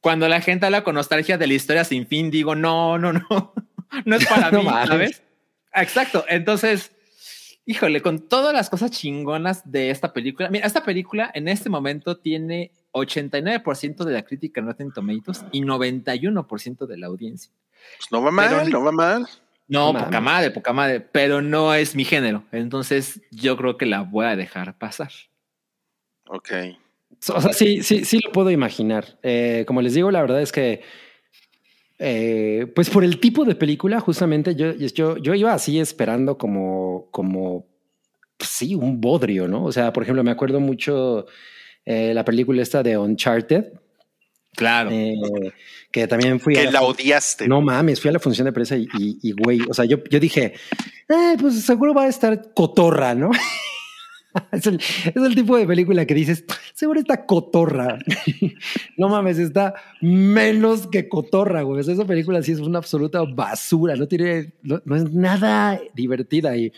Cuando 0.00 0.28
la 0.28 0.42
gente 0.42 0.66
habla 0.66 0.84
con 0.84 0.96
nostalgia 0.96 1.38
de 1.38 1.46
la 1.46 1.54
historia 1.54 1.84
sin 1.84 2.06
fin, 2.06 2.30
digo, 2.30 2.54
no, 2.54 2.98
no, 2.98 3.14
no, 3.14 3.54
no 4.04 4.16
es 4.16 4.26
para 4.26 4.50
No 4.52 4.58
mí, 4.58 4.64
mames. 4.66 4.88
¿sabes? 4.88 5.22
Exacto. 5.74 6.24
Entonces, 6.28 6.92
híjole, 7.64 8.02
con 8.02 8.28
todas 8.28 8.52
las 8.52 8.68
cosas 8.68 8.90
chingonas 8.90 9.70
de 9.70 9.88
esta 9.88 10.12
película, 10.12 10.50
mira, 10.50 10.66
esta 10.66 10.84
película 10.84 11.30
en 11.32 11.48
este 11.48 11.70
momento 11.70 12.18
tiene 12.18 12.72
89% 12.92 14.04
de 14.04 14.12
la 14.12 14.22
crítica 14.22 14.60
en 14.60 14.66
Rotten 14.66 14.92
Tomatoes 14.92 15.44
y 15.50 15.62
91% 15.62 16.86
de 16.86 16.98
la 16.98 17.06
audiencia. 17.06 17.52
Pues 17.98 18.10
no 18.12 18.22
va 18.22 18.30
mal, 18.30 18.48
Pero- 18.50 18.68
no 18.70 18.84
va 18.84 18.92
mal. 18.92 19.26
No, 19.68 19.92
No 19.92 20.04
poca 20.04 20.20
madre, 20.20 20.50
poca 20.50 20.72
madre, 20.74 21.00
pero 21.00 21.40
no 21.40 21.72
es 21.72 21.94
mi 21.94 22.04
género. 22.04 22.44
Entonces 22.52 23.20
yo 23.30 23.56
creo 23.56 23.78
que 23.78 23.86
la 23.86 24.02
voy 24.02 24.26
a 24.26 24.36
dejar 24.36 24.76
pasar. 24.76 25.10
Ok. 26.26 26.50
O 27.28 27.40
sea, 27.40 27.52
sí, 27.52 27.82
sí, 27.82 28.04
sí 28.04 28.18
lo 28.22 28.32
puedo 28.32 28.50
imaginar. 28.50 29.18
Eh, 29.22 29.64
como 29.66 29.80
les 29.80 29.94
digo, 29.94 30.10
la 30.10 30.20
verdad 30.20 30.42
es 30.42 30.52
que, 30.52 30.82
eh, 31.98 32.66
pues 32.74 32.90
por 32.90 33.04
el 33.04 33.20
tipo 33.20 33.44
de 33.44 33.54
película, 33.54 34.00
justamente 34.00 34.54
yo, 34.56 34.72
yo, 34.72 35.16
yo 35.18 35.34
iba 35.34 35.52
así 35.54 35.78
esperando 35.78 36.36
como, 36.36 37.08
como, 37.10 37.66
pues 38.36 38.50
sí, 38.50 38.74
un 38.74 39.00
bodrio, 39.00 39.46
¿no? 39.46 39.64
O 39.64 39.72
sea, 39.72 39.92
por 39.92 40.02
ejemplo, 40.02 40.24
me 40.24 40.32
acuerdo 40.32 40.58
mucho 40.60 41.26
eh, 41.86 42.12
la 42.12 42.24
película 42.24 42.60
esta 42.62 42.82
de 42.82 42.98
Uncharted, 42.98 43.72
Claro. 44.54 44.90
eh, 44.92 45.14
que 45.90 46.06
también 46.06 46.40
fui 46.40 46.54
Que 46.54 46.66
a 46.66 46.70
la 46.70 46.82
odiaste. 46.82 47.48
No 47.48 47.60
mames, 47.60 48.00
fui 48.00 48.10
a 48.10 48.12
la 48.12 48.18
función 48.18 48.44
de 48.46 48.52
prensa 48.52 48.76
y, 48.76 48.86
y, 48.98 49.18
y, 49.22 49.32
güey, 49.32 49.60
o 49.68 49.74
sea, 49.74 49.84
yo, 49.84 49.98
yo 50.10 50.20
dije, 50.20 50.54
eh, 51.08 51.36
pues 51.40 51.64
seguro 51.64 51.94
va 51.94 52.04
a 52.04 52.08
estar 52.08 52.52
cotorra, 52.54 53.14
¿no? 53.14 53.30
es, 54.52 54.66
el, 54.66 54.76
es 54.76 55.16
el 55.16 55.34
tipo 55.34 55.56
de 55.56 55.66
película 55.66 56.06
que 56.06 56.14
dices, 56.14 56.44
seguro 56.74 57.00
está 57.00 57.26
cotorra. 57.26 57.98
no 58.96 59.08
mames, 59.08 59.38
está 59.38 59.74
menos 60.00 60.86
que 60.86 61.08
cotorra, 61.08 61.62
güey. 61.62 61.80
Esa 61.80 62.04
película 62.04 62.42
sí 62.42 62.52
es 62.52 62.60
una 62.60 62.78
absoluta 62.78 63.22
basura, 63.22 63.96
no 63.96 64.08
tiene, 64.08 64.54
no, 64.62 64.80
no 64.84 64.96
es 64.96 65.12
nada 65.12 65.80
divertida. 65.94 66.56
Y, 66.56 66.72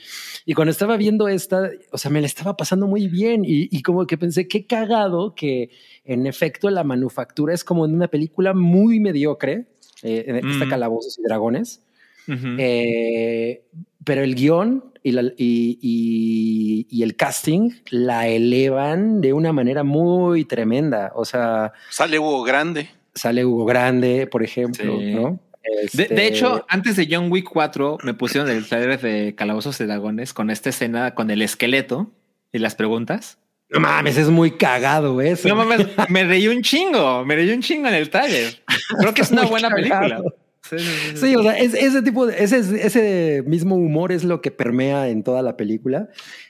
y 0.45 0.55
cuando 0.55 0.71
estaba 0.73 0.97
viendo 0.97 1.29
esta, 1.29 1.71
o 1.93 1.99
sea, 1.99 2.11
me 2.11 2.21
la 2.21 2.27
estaba 2.27 2.57
pasando 2.57 2.87
muy 2.87 3.09
bien 3.09 3.45
y, 3.45 3.69
y 3.77 3.83
como 3.83 4.07
que 4.07 4.19
pensé, 4.19 4.49
qué 4.49 4.67
cagado 4.67 5.35
que 5.35 5.71
en 6.05 6.27
efecto 6.27 6.71
la 6.71 6.85
manufactura 6.85 7.55
es 7.55 7.65
como 7.65 7.85
en 7.87 7.95
una 7.95 8.09
película 8.09 8.55
muy 8.55 9.01
mediocre, 9.01 9.67
eh, 10.03 10.25
en 10.27 10.37
esta 10.37 10.67
Mm. 10.67 10.71
Calabozos 10.71 11.19
y 11.19 11.23
Dragones. 11.23 11.83
Ujú. 12.29 12.57
Eh, 12.59 13.65
pero 14.05 14.23
el 14.23 14.35
guion 14.35 14.85
y, 15.03 15.13
la- 15.13 15.33
y- 15.37 15.79
y- 15.83 16.87
y 16.91 17.03
el 17.03 17.17
casting 17.17 17.71
la 17.91 18.29
elevan 18.29 19.21
de 19.21 19.33
una 19.33 19.53
manera 19.53 19.83
muy 19.85 20.45
tremenda. 20.45 21.13
O 21.15 21.25
sea, 21.25 21.73
Sale 21.91 22.19
Hugo 22.19 22.43
Grande. 22.43 22.89
sale 23.15 23.45
Hugo 23.45 23.65
Grande, 23.65 24.27
por 24.27 24.43
ejemplo, 24.43 24.99
Sí. 24.99 25.15
¿no? 25.15 25.39
De, 25.93 26.03
Este, 26.03 26.15
de 26.15 26.27
hecho, 26.27 26.67
antes 26.69 26.97
de 26.97 27.09
John 27.11 27.31
Wick 27.33 27.49
4 27.51 27.97
me 28.03 28.13
pusieron 28.13 28.51
el 28.51 28.67
trailer 28.67 29.01
de 29.01 29.35
Calabozos 29.35 29.81
y 29.81 29.85
Dragones 29.87 30.35
con 30.35 30.51
esta 30.51 30.69
escena 30.69 31.15
con 31.15 31.31
el 31.31 31.41
esqueleto 31.41 32.11
y 32.53 32.59
las 32.59 32.75
preguntas. 32.75 33.39
no 33.71 33.81
mames, 33.81 34.17
es 34.19 34.29
muy 34.29 34.53
cagado 34.53 35.21
eso. 35.23 35.49
No 35.49 35.57
mames, 35.57 35.87
me 36.11 36.25
reí 36.25 36.49
un 36.49 36.63
chingo, 36.63 37.25
me 37.25 37.35
reí 37.35 37.51
un 37.51 37.61
chingo 37.63 37.89
en 37.89 37.95
el 37.95 38.11
trailer. 38.11 38.63
Creo 39.01 39.15
que 39.15 39.23
es 39.23 39.31
una 39.33 39.47
buena 39.47 39.69
cagado. 39.71 40.01
película. 40.01 40.23
Sí, 40.69 40.79
sí, 40.79 40.85
sí, 41.11 41.17
sí. 41.19 41.37
O 41.37 41.43
sea, 41.43 41.59
es- 41.59 41.75
ese 41.75 42.01
tipo 42.03 42.27
de, 42.27 42.43
ese, 42.43 42.59
ese 42.59 43.43
mismo 43.47 43.77
humor 43.77 44.13
es 44.13 44.25
lo 44.25 44.41
que 44.41 44.51
permea 44.51 45.09
en 45.09 45.23
toda 45.23 45.43
la 45.43 45.57
película. 45.59 46.09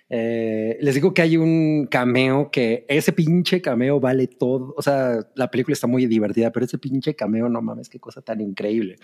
Eh, 0.09 0.79
les 0.81 0.95
digo 0.95 1.13
que 1.15 1.23
hay 1.23 1.37
un 1.37 1.89
cameo 1.91 2.51
que 2.53 2.85
ese 2.89 3.13
pinche 3.13 3.61
cameo 3.61 3.99
vale 3.99 4.29
todo. 4.29 4.73
O 4.77 4.83
sea, 4.83 5.19
la 5.35 5.51
película 5.51 5.73
está 5.73 5.89
muy 5.89 6.07
divertida, 6.07 6.53
pero 6.53 6.65
ese 6.67 6.79
pinche 6.79 7.17
cameo, 7.17 7.49
no 7.49 7.61
mames, 7.61 7.89
qué 7.89 7.99
cosa 7.99 8.21
tan 8.23 8.41
increíble. 8.41 8.97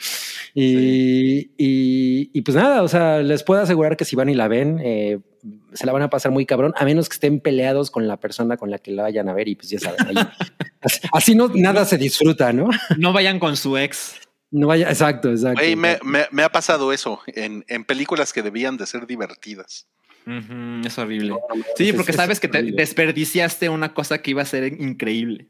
Y, 0.55 1.51
y, 1.59 2.31
y 2.33 2.43
pues 2.43 2.55
nada, 2.57 2.83
o 2.83 2.89
sea, 2.89 3.23
les 3.23 3.43
puedo 3.43 3.61
asegurar 3.61 3.97
que 3.97 4.05
si 4.05 4.15
van 4.15 4.29
y 4.29 4.35
la 4.35 4.47
ven, 4.49 4.79
eh, 4.83 5.19
se 5.73 5.87
la 5.87 5.93
van 5.93 6.03
a 6.03 6.11
pasar 6.11 6.31
muy 6.33 6.47
cabrón, 6.47 6.73
a 6.77 6.85
menos 6.85 7.09
que 7.09 7.15
estén 7.15 7.41
peleados 7.41 7.91
con 7.91 8.07
la 8.07 8.19
persona 8.21 8.57
con 8.57 8.71
la 8.71 8.79
que 8.79 8.93
la 8.93 9.03
vayan 9.03 9.29
a 9.29 9.33
ver. 9.35 9.49
Y 9.49 9.57
pues 9.57 9.71
ya 9.71 9.79
saben, 9.81 10.07
ahí- 10.07 10.29
así, 10.83 11.01
así 11.13 11.35
no 11.35 11.49
nada 11.55 11.85
se 11.85 11.99
disfruta, 11.99 12.53
¿no? 12.53 12.69
No 12.99 13.13
vayan 13.13 13.39
con 13.41 13.57
su 13.57 13.77
ex. 13.79 14.15
No 14.51 14.67
vaya, 14.67 14.89
exacto, 14.89 15.31
exacto. 15.31 15.61
Me, 15.63 15.73
exacto. 15.73 16.05
me- 16.07 16.27
me 16.31 16.43
ha 16.43 16.51
pasado 16.51 16.93
eso 16.93 17.21
en, 17.27 17.65
en 17.69 17.85
películas 17.85 18.33
que 18.33 18.43
debían 18.43 18.77
de 18.77 18.87
ser 18.87 19.07
divertidas. 19.07 19.87
Es 20.85 20.99
horrible. 20.99 21.35
Sí, 21.77 21.93
porque 21.93 22.11
es 22.13 22.17
sabes 22.17 22.41
que 22.41 22.47
te 22.49 22.63
desperdiciaste 22.63 23.69
una 23.69 23.95
cosa 23.95 24.21
que 24.23 24.31
iba 24.33 24.43
a 24.43 24.47
ser 24.47 24.65
increíble. 24.65 25.49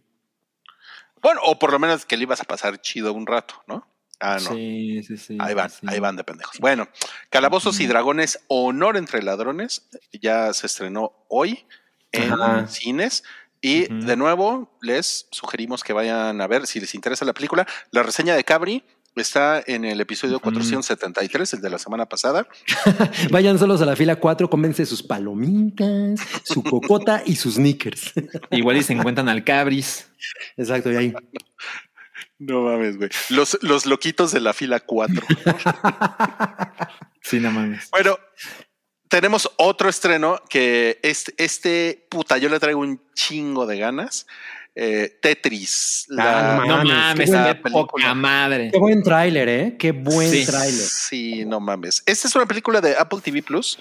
Bueno, 1.20 1.40
o 1.44 1.58
por 1.58 1.72
lo 1.72 1.78
menos 1.78 2.06
que 2.06 2.16
le 2.16 2.22
ibas 2.22 2.40
a 2.40 2.44
pasar 2.44 2.80
chido 2.80 3.12
un 3.12 3.26
rato, 3.26 3.54
¿no? 3.66 3.86
Ah, 4.20 4.38
no. 4.42 4.50
Sí, 4.54 5.02
sí, 5.02 5.16
sí. 5.16 5.36
Ahí 5.40 5.54
van, 5.54 5.70
sí. 5.70 5.78
ahí 5.86 5.98
van 5.98 6.16
de 6.16 6.24
pendejos. 6.24 6.58
Bueno, 6.60 6.88
Calabozos 7.30 7.80
y. 7.80 7.86
Dragones, 7.86 8.40
Honor 8.48 8.96
entre 8.96 9.22
Ladrones, 9.22 9.88
ya 10.12 10.52
se 10.52 10.66
estrenó 10.66 11.12
hoy 11.28 11.66
en 12.12 12.32
Ajá. 12.32 12.66
cines. 12.66 13.24
Y 13.62 13.92
de 13.92 14.16
nuevo, 14.16 14.76
les 14.80 15.26
sugerimos 15.30 15.84
que 15.84 15.92
vayan 15.92 16.40
a 16.40 16.46
ver, 16.46 16.66
si 16.66 16.80
les 16.80 16.94
interesa 16.94 17.24
la 17.24 17.34
película, 17.34 17.66
la 17.90 18.02
reseña 18.02 18.34
de 18.34 18.42
Cabri 18.44 18.84
está 19.16 19.62
en 19.66 19.84
el 19.84 20.00
episodio 20.00 20.36
Ujú. 20.36 20.44
473, 20.44 21.54
el 21.54 21.60
de 21.60 21.70
la 21.70 21.78
semana 21.78 22.06
pasada. 22.06 22.46
Vayan 23.30 23.58
solos 23.58 23.82
a 23.82 23.84
la 23.84 23.96
fila 23.96 24.16
4, 24.16 24.48
cómense 24.48 24.86
sus 24.86 25.02
palomitas, 25.02 26.20
su 26.44 26.62
cocota 26.62 27.22
y 27.26 27.36
sus 27.36 27.54
sneakers. 27.56 28.12
Igual 28.50 28.78
y 28.78 28.82
se 28.82 28.94
encuentran 28.94 29.28
al 29.28 29.44
Cabris. 29.44 30.08
Exacto, 30.56 30.90
y 30.92 30.96
ahí. 30.96 31.14
No 32.38 32.62
mames, 32.62 32.96
güey. 32.96 33.10
Los, 33.28 33.58
los 33.60 33.84
loquitos 33.84 34.32
de 34.32 34.40
la 34.40 34.54
fila 34.54 34.80
4. 34.80 35.22
Sí, 37.22 37.38
no 37.38 37.50
mames. 37.50 37.90
Bueno, 37.90 38.18
tenemos 39.10 39.50
otro 39.58 39.88
estreno 39.90 40.40
que 40.48 40.98
este, 41.02 41.34
este 41.36 42.06
puta, 42.08 42.38
yo 42.38 42.48
le 42.48 42.58
traigo 42.58 42.80
un 42.80 43.00
chingo 43.14 43.66
de 43.66 43.78
ganas. 43.78 44.26
Eh, 44.76 45.18
Tetris. 45.20 46.06
la- 46.08 46.54
Ah, 46.62 46.64
No 46.66 46.76
mames, 46.84 47.28
mames, 47.28 47.30
qué 47.30 47.54
película. 47.60 47.86
poca 47.86 48.14
madre. 48.14 48.70
Qué 48.72 48.78
buen 48.78 49.02
tráiler, 49.02 49.48
¿eh? 49.48 49.76
Qué 49.78 49.90
buen 49.92 50.30
Sí. 50.30 50.46
tráiler. 50.46 50.72
Sí, 50.86 51.44
no 51.44 51.58
mames. 51.60 52.02
Esta 52.06 52.28
es 52.28 52.34
una 52.36 52.46
película 52.46 52.80
de 52.80 52.94
Apple 52.96 53.18
TV 53.22 53.42
Plus 53.42 53.78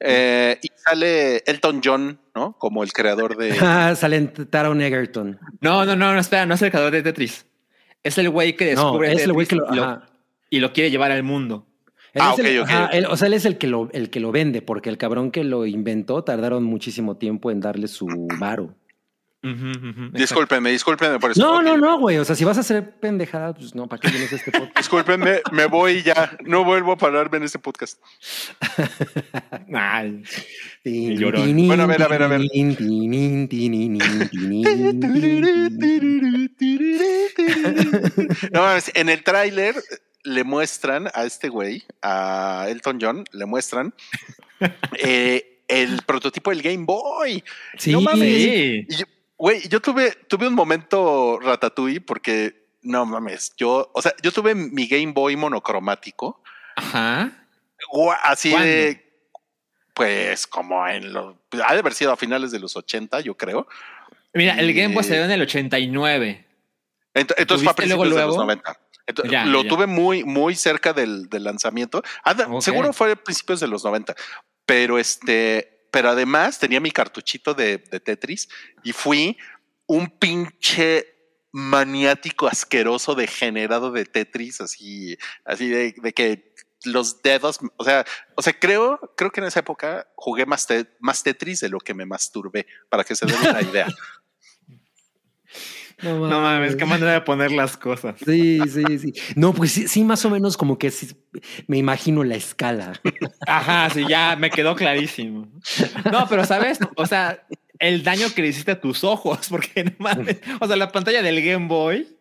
eh, 0.00 0.58
y 0.62 0.68
sale 0.82 1.36
Elton 1.46 1.80
John, 1.84 2.18
¿no? 2.34 2.56
Como 2.58 2.82
el 2.82 2.92
creador 2.92 3.36
de. 3.36 3.50
Ah, 3.60 3.94
Salen 3.94 4.32
Taron 4.50 4.80
Egerton. 4.80 5.38
No, 5.60 5.84
no, 5.84 5.94
no, 5.96 6.14
no, 6.14 6.18
espera, 6.18 6.46
no 6.46 6.54
es 6.54 6.62
el 6.62 6.70
creador 6.70 6.92
de 6.92 7.02
Tetris. 7.02 7.44
Es 8.02 8.16
el 8.18 8.30
güey 8.30 8.56
que 8.56 8.74
No, 8.74 8.84
descubre 8.84 9.12
es 9.12 9.22
el 9.22 9.32
güey 9.34 9.46
que 9.46 9.54
lo. 9.56 9.72
y, 9.72 9.76
lo, 9.76 9.84
ajá. 9.84 10.06
y 10.50 10.58
lo 10.60 10.72
quiere 10.72 10.90
llevar 10.90 11.12
al 11.12 11.22
mundo. 11.22 11.66
Él 12.14 12.22
Ah, 12.22 12.32
es 12.32 12.38
el- 12.40 12.62
ajá, 12.62 12.86
él- 12.92 13.06
o 13.08 13.16
sea, 13.16 13.26
él 13.28 13.34
es 13.34 13.44
el 13.46 13.56
que, 13.58 13.66
lo, 13.66 13.88
el 13.92 14.10
que 14.10 14.20
lo 14.20 14.32
vende, 14.32 14.60
porque 14.62 14.90
el 14.90 14.98
cabrón 14.98 15.30
que 15.30 15.44
lo 15.44 15.64
inventó 15.66 16.22
tardaron 16.24 16.62
muchísimo 16.64 17.16
tiempo 17.16 17.50
en 17.50 17.60
darle 17.60 17.88
su 17.88 18.06
varo. 18.38 18.74
Ujú, 19.44 19.70
ujú, 19.70 19.88
exacto. 19.88 20.18
Discúlpenme, 20.18 20.70
discúlpenme 20.70 21.18
por 21.18 21.32
eso. 21.32 21.40
No, 21.40 21.60
no, 21.62 21.76
no, 21.76 21.98
güey. 21.98 22.18
O 22.18 22.24
sea, 22.24 22.36
si 22.36 22.44
vas 22.44 22.56
a 22.58 22.60
hacer 22.60 22.92
pendejada, 23.00 23.52
pues 23.54 23.74
no, 23.74 23.88
¿para 23.88 24.00
qué 24.00 24.08
vienes 24.10 24.32
a 24.32 24.36
este 24.36 24.52
podcast? 24.52 24.76
Discúlpenme, 24.76 25.40
me 25.50 25.66
voy 25.66 26.02
ya. 26.02 26.36
No 26.44 26.64
vuelvo 26.64 26.92
a 26.92 26.96
pararme 26.96 27.38
en 27.38 27.42
este 27.44 27.58
podcast. 27.58 27.98
Ay, 29.74 30.22
Tin, 30.84 31.18
llorón. 31.18 31.44
tin, 31.56 31.66
Bueno, 31.66 31.82
a 31.82 31.86
ver, 31.86 32.02
a 32.02 32.08
ver, 32.08 32.22
a 32.22 32.28
ver. 32.28 32.40
No 38.52 38.62
mames, 38.62 38.90
en 38.94 39.08
el 39.08 39.22
tráiler 39.22 39.74
le 40.24 40.44
muestran 40.44 41.08
a 41.14 41.24
este 41.24 41.48
güey, 41.48 41.82
a 42.02 42.66
Elton 42.68 42.98
John, 43.00 43.24
le 43.32 43.46
muestran 43.46 43.92
eh, 45.02 45.60
el 45.68 46.00
prototipo 46.06 46.50
del 46.50 46.62
Game 46.62 46.84
Boy. 46.84 47.42
Sí, 47.78 47.92
No 47.92 48.00
mames. 48.02 48.20
sí. 48.20 48.86
Y 48.88 48.96
yo- 48.96 49.06
Güey, 49.42 49.68
yo 49.68 49.80
tuve, 49.82 50.12
tuve 50.28 50.46
un 50.46 50.54
momento 50.54 51.40
ratatouille 51.40 52.00
porque 52.00 52.64
no 52.82 53.04
mames, 53.04 53.52
yo, 53.56 53.90
o 53.92 54.00
sea, 54.00 54.14
yo 54.22 54.30
tuve 54.30 54.54
mi 54.54 54.86
Game 54.86 55.10
Boy 55.12 55.34
monocromático, 55.34 56.40
Ajá. 56.76 57.44
así 58.22 58.52
¿Cuándo? 58.52 58.68
de, 58.68 59.12
pues 59.94 60.46
como 60.46 60.86
en 60.86 61.12
los, 61.12 61.34
ha 61.66 61.72
de 61.72 61.80
haber 61.80 61.92
sido 61.92 62.12
a 62.12 62.16
finales 62.16 62.52
de 62.52 62.60
los 62.60 62.76
80, 62.76 63.18
yo 63.22 63.36
creo. 63.36 63.66
Mira, 64.32 64.54
el 64.60 64.72
Game 64.72 64.94
Boy 64.94 65.04
Y- 65.04 65.08
salió 65.08 65.24
en 65.24 65.32
el 65.32 65.42
89. 65.42 66.46
Ent- 67.12 67.34
Entonces 67.36 67.64
fue 67.64 67.72
a 67.72 67.74
¿Tuviste 67.74 67.86
luego, 67.88 68.02
principios 68.02 68.08
de 68.08 68.08
los 68.08 68.16
luego? 68.16 68.36
90. 68.44 68.80
Ento- 69.08 69.28
Ya, 69.28 69.44
lo 69.44 69.62
ya. 69.64 69.68
tuve 69.68 69.86
muy, 69.88 70.22
muy 70.22 70.54
cerca 70.54 70.92
del, 70.92 71.28
del 71.28 71.42
lanzamiento. 71.42 72.00
Ah. 72.22 72.36
Seguro 72.60 72.92
fue 72.92 73.10
a 73.10 73.16
principios 73.16 73.58
de 73.58 73.66
los 73.66 73.84
90. 73.84 74.14
Pero 74.64 74.98
este, 75.00 75.71
pero 75.92 76.08
además 76.08 76.58
tenía 76.58 76.80
mi 76.80 76.90
cartuchito 76.90 77.54
de, 77.54 77.78
Tetris 77.78 78.48
y 78.82 78.92
fui 78.92 79.36
un 79.86 80.08
pinche 80.08 81.06
maniático, 81.52 82.48
asqueroso, 82.48 83.14
degenerado 83.14 83.92
de 83.92 84.06
Tetris, 84.06 84.62
así, 84.62 85.18
así 85.44 85.68
de, 85.68 85.94
de 85.98 86.12
que 86.14 86.54
los 86.84 87.22
dedos, 87.22 87.60
o 87.76 87.84
sea, 87.84 88.04
o 88.34 88.42
sea, 88.42 88.58
creo, 88.58 88.98
creo 89.16 89.30
que 89.30 89.40
en 89.40 89.46
esa 89.46 89.60
época 89.60 90.08
jugué 90.16 90.46
más, 90.46 90.66
más 90.98 91.22
Tetris 91.22 91.60
de 91.60 91.68
lo 91.68 91.78
que 91.78 91.92
me 91.92 92.06
masturbé, 92.06 92.66
para 92.88 93.04
que 93.04 93.14
se 93.14 93.26
den 93.26 93.36
una 93.38 93.62
idea. 93.62 93.86
No 96.02 96.40
mames, 96.40 96.76
qué 96.76 96.84
manera 96.84 97.12
de 97.12 97.20
poner 97.20 97.52
las 97.52 97.76
cosas. 97.76 98.16
Sí, 98.24 98.60
sí, 98.68 98.98
sí. 98.98 99.12
No, 99.36 99.52
pues 99.52 99.72
sí, 99.72 99.88
sí, 99.88 100.04
más 100.04 100.24
o 100.24 100.30
menos 100.30 100.56
como 100.56 100.78
que 100.78 100.90
sí, 100.90 101.08
me 101.66 101.78
imagino 101.78 102.24
la 102.24 102.34
escala. 102.34 103.00
Ajá, 103.46 103.88
sí, 103.90 104.04
ya 104.08 104.36
me 104.36 104.50
quedó 104.50 104.74
clarísimo. 104.74 105.48
No, 106.10 106.26
pero 106.28 106.44
sabes, 106.44 106.78
o 106.96 107.06
sea, 107.06 107.44
el 107.78 108.02
daño 108.02 108.32
que 108.34 108.42
le 108.42 108.48
hiciste 108.48 108.72
a 108.72 108.80
tus 108.80 109.04
ojos, 109.04 109.48
porque 109.50 109.84
no 109.84 109.92
mames, 109.98 110.38
o 110.60 110.66
sea, 110.66 110.76
la 110.76 110.90
pantalla 110.92 111.22
del 111.22 111.42
Game 111.42 111.66
Boy 111.66 112.16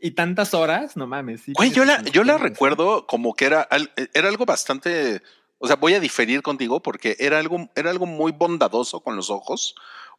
y 0.00 0.10
tantas 0.10 0.54
horas, 0.54 0.96
no 0.96 1.06
mames. 1.06 1.42
sí, 1.42 1.52
yo 1.72 1.84
la, 1.84 2.02
yo 2.02 2.24
la 2.24 2.36
recuerdo 2.36 3.06
como 3.06 3.34
que 3.34 3.46
era, 3.46 3.68
era 4.12 4.28
algo 4.28 4.44
bastante, 4.44 5.22
o 5.58 5.66
sea, 5.66 5.76
voy 5.76 5.94
a 5.94 6.00
diferir 6.00 6.42
contigo 6.42 6.82
porque 6.82 7.16
era 7.18 7.38
algo, 7.38 7.70
era 7.74 7.90
algo 7.90 8.06
muy 8.06 8.32
bondadoso 8.32 9.00
con 9.00 9.16
los 9.16 9.30
ojos, 9.30 9.74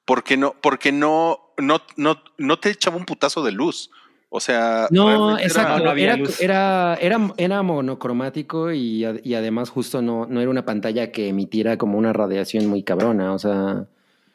porque 0.05 0.37
no, 0.37 0.53
porque 0.61 0.91
no, 0.91 1.39
no, 1.57 1.81
no, 1.97 2.21
no 2.37 2.59
te 2.59 2.69
echaba 2.69 2.97
un 2.97 3.05
putazo 3.05 3.43
de 3.43 3.51
luz. 3.51 3.89
O 4.29 4.39
sea, 4.39 4.87
No, 4.91 5.07
realmente 5.07 5.43
era- 5.43 5.47
exacto. 5.47 5.83
no 5.83 5.89
había 5.89 6.05
era, 6.07 6.17
luz. 6.17 6.41
era, 6.41 6.97
era, 7.01 7.33
era 7.37 7.61
monocromático 7.63 8.71
y, 8.73 9.05
y 9.23 9.33
además 9.33 9.69
justo 9.69 10.01
no, 10.01 10.25
no 10.25 10.41
era 10.41 10.49
una 10.49 10.65
pantalla 10.65 11.11
que 11.11 11.29
emitiera 11.29 11.77
como 11.77 11.97
una 11.97 12.11
radiación 12.11 12.65
muy 12.67 12.83
cabrona. 12.83 13.31
O 13.33 13.39
sea, 13.39 13.85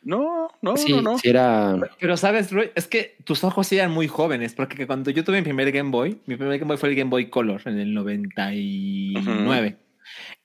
No, 0.02 0.48
no, 0.62 0.76
sí, 0.78 0.92
no, 0.92 1.02
no. 1.02 1.18
sí 1.18 1.28
era. 1.28 1.78
Pero 2.00 2.16
sabes, 2.16 2.50
Roy, 2.50 2.70
es 2.74 2.86
que 2.86 3.16
tus 3.24 3.44
ojos 3.44 3.70
eran 3.72 3.90
muy 3.90 4.08
jóvenes, 4.08 4.54
porque 4.54 4.86
cuando 4.86 5.10
yo 5.10 5.22
tuve 5.22 5.36
mi 5.38 5.42
primer 5.42 5.70
Game 5.70 5.90
Boy, 5.90 6.18
mi 6.24 6.36
primer 6.36 6.58
Game 6.58 6.68
Boy 6.68 6.78
fue 6.78 6.88
el 6.88 6.94
Game 6.96 7.10
Boy 7.10 7.28
Color 7.28 7.60
en 7.66 7.78
el 7.78 7.92
99. 7.92 9.76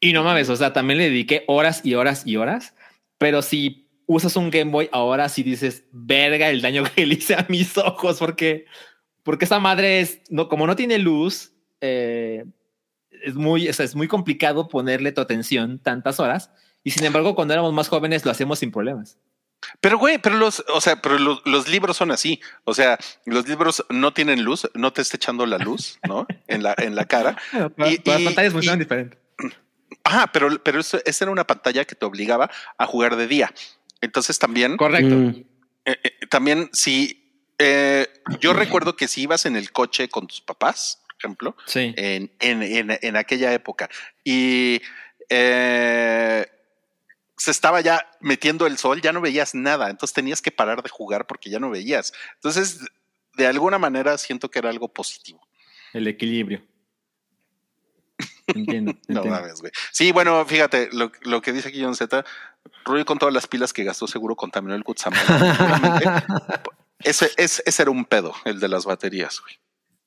Y 0.02 0.14
no 0.14 0.24
mames, 0.24 0.50
o 0.50 0.56
sea, 0.56 0.74
también 0.74 0.98
le 0.98 1.06
dediqué 1.10 1.44
horas 1.48 1.82
y 1.86 1.94
horas 1.96 2.28
y 2.28 2.36
horas, 2.38 2.76
pero 3.18 3.42
si 3.42 3.85
usas 4.08 4.36
un 4.36 4.50
Game 4.50 4.72
Boy 4.72 4.90
ahora 4.92 5.30
sí 5.30 5.44
dices, 5.44 5.86
verga 5.92 6.50
el 6.50 6.62
daño 6.62 6.84
que 6.96 7.06
le 7.06 7.16
hice 7.16 7.36
a 7.36 7.46
mis 7.50 7.78
ojos, 7.78 8.18
porque, 8.20 8.66
porque 9.24 9.46
esa 9.46 9.60
madre 9.60 10.02
es, 10.02 10.22
no, 10.30 10.48
como 10.50 10.68
no 10.68 10.76
tiene 10.76 11.00
luz, 11.00 11.54
eh, 11.82 12.46
es 13.24 13.36
muy, 13.36 13.68
o 13.68 13.74
sea, 13.74 13.86
es 13.86 13.96
muy 13.96 14.08
complicado 14.08 14.68
ponerle 14.68 15.12
tu 15.12 15.22
atención 15.22 15.80
tantas 15.80 16.20
horas. 16.20 16.52
Y 16.84 16.92
sin 16.92 17.04
embargo, 17.06 17.34
cuando 17.34 17.54
éramos 17.54 17.74
más 17.74 17.88
jóvenes 17.88 18.24
lo 18.26 18.32
hacemos 18.32 18.60
sin 18.60 18.72
problemas. 18.72 19.18
Pero 19.82 19.98
güey, 19.98 20.20
pero 20.20 20.36
los, 20.36 20.64
o 20.72 20.80
sea, 20.80 21.02
pero 21.02 21.18
los, 21.18 21.42
los 21.46 21.68
libros 21.68 21.98
son 21.98 22.12
así. 22.12 22.40
O 22.66 22.76
sea, 22.76 23.00
los 23.26 23.48
libros 23.48 23.84
no 23.90 24.14
tienen 24.14 24.44
luz, 24.44 24.70
no 24.76 24.94
te 24.94 25.02
está 25.02 25.18
echando 25.18 25.46
la 25.48 25.58
luz, 25.58 25.98
¿no? 26.08 26.28
En 26.48 26.62
la, 26.62 26.76
en 26.78 26.94
la 26.96 27.06
cara. 27.06 27.36
Y- 27.78 28.00
las 28.08 28.22
y- 28.22 28.26
pantallas 28.26 28.52
y- 28.52 28.54
funcionan 28.54 28.80
diferente. 28.80 29.18
Ah, 30.04 30.30
pero, 30.32 30.50
pero 30.62 30.80
eso, 30.80 31.00
esa 31.06 31.26
era 31.26 31.32
una 31.32 31.48
pantalla 31.48 31.84
que 31.86 31.96
te 31.96 32.06
obligaba 32.06 32.52
a 32.78 32.86
jugar 32.86 33.16
de 33.16 33.26
día. 33.28 33.52
Entonces 34.06 34.40
también, 34.40 34.78
Correcto. 34.78 35.16
Mm, 35.16 35.44
eh, 35.86 35.98
eh, 36.04 36.12
también 36.30 36.70
si 36.74 37.22
eh, 37.58 38.08
yo 38.40 38.54
recuerdo 38.54 38.96
que 38.96 39.08
si 39.08 39.22
ibas 39.24 39.46
en 39.46 39.56
el 39.56 39.72
coche 39.72 40.10
con 40.10 40.28
tus 40.28 40.42
papás, 40.42 41.02
por 41.08 41.16
ejemplo, 41.18 41.56
Sí. 41.66 41.94
en, 41.98 42.32
en, 42.40 42.64
en, 42.64 42.98
en 43.02 43.16
aquella 43.16 43.54
época 43.54 43.90
y 44.24 44.82
eh, 45.30 46.46
se 47.38 47.52
estaba 47.52 47.82
ya 47.82 48.10
metiendo 48.22 48.66
el 48.68 48.78
sol, 48.78 49.02
ya 49.02 49.12
no 49.12 49.22
veías 49.22 49.56
nada, 49.56 49.90
entonces 49.90 50.14
tenías 50.14 50.42
que 50.42 50.52
parar 50.52 50.82
de 50.84 50.90
jugar 50.90 51.28
porque 51.28 51.50
ya 51.50 51.60
no 51.60 51.70
veías. 51.70 52.14
Entonces, 52.36 52.80
de 53.36 53.48
alguna 53.48 53.78
manera 53.78 54.18
siento 54.18 54.50
que 54.50 54.60
era 54.60 54.70
algo 54.70 54.88
positivo. 54.88 55.46
El 55.94 56.08
equilibrio. 56.08 56.64
Entiendo. 58.48 58.94
No 59.08 59.24
mames, 59.26 59.62
güey. 59.62 59.72
Sí, 59.92 60.12
bueno, 60.12 60.46
fíjate, 60.46 60.90
lo, 60.94 61.12
lo 61.22 61.42
que 61.42 61.52
dice 61.54 61.70
aquí 61.70 61.84
John 61.84 61.96
Z, 61.96 62.24
Rui 62.86 63.04
con 63.04 63.18
todas 63.18 63.34
las 63.34 63.48
pilas 63.48 63.74
que 63.74 63.84
gastó 63.84 64.08
seguro 64.08 64.36
contaminó 64.36 64.76
el. 64.76 64.84
Seguramente. 64.96 66.06
ese, 67.00 67.32
ese, 67.38 67.64
ese 67.66 67.82
era 67.82 67.92
un 67.92 68.06
pedo, 68.06 68.34
el 68.46 68.60
de 68.60 68.68
las 68.68 68.86
baterías, 68.86 69.42
güey. 69.42 69.56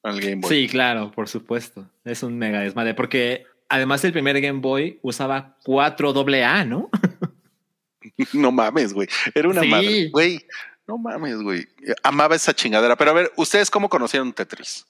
El 0.05 0.21
Game 0.21 0.37
Boy. 0.43 0.49
Sí, 0.51 0.69
claro, 0.69 1.11
por 1.11 1.29
supuesto. 1.29 1.91
Es 2.05 2.23
un 2.23 2.39
mega 2.39 2.61
desmadre, 2.61 2.95
porque 2.95 3.47
además 3.69 4.05
el 4.05 4.13
primer 4.13 4.41
Game 4.41 4.61
Boy 4.61 5.01
usaba 5.03 5.57
4 5.65 6.13
AA, 6.45 6.65
¿no? 6.65 6.89
No 8.33 8.51
mames, 8.53 8.95
güey. 8.95 9.09
Era 9.35 9.49
una 9.49 9.61
Sí. 9.63 9.69
madre, 9.69 10.09
güey. 10.11 10.47
No 10.87 10.99
mames, 10.99 11.37
güey. 11.43 11.69
Amaba 12.03 12.35
esa 12.35 12.55
chingadera. 12.55 12.97
Pero 12.97 13.11
a 13.11 13.15
ver, 13.15 13.33
¿ustedes 13.37 13.71
cómo 13.71 13.89
conocieron 13.89 14.33
Tetris? 14.33 14.87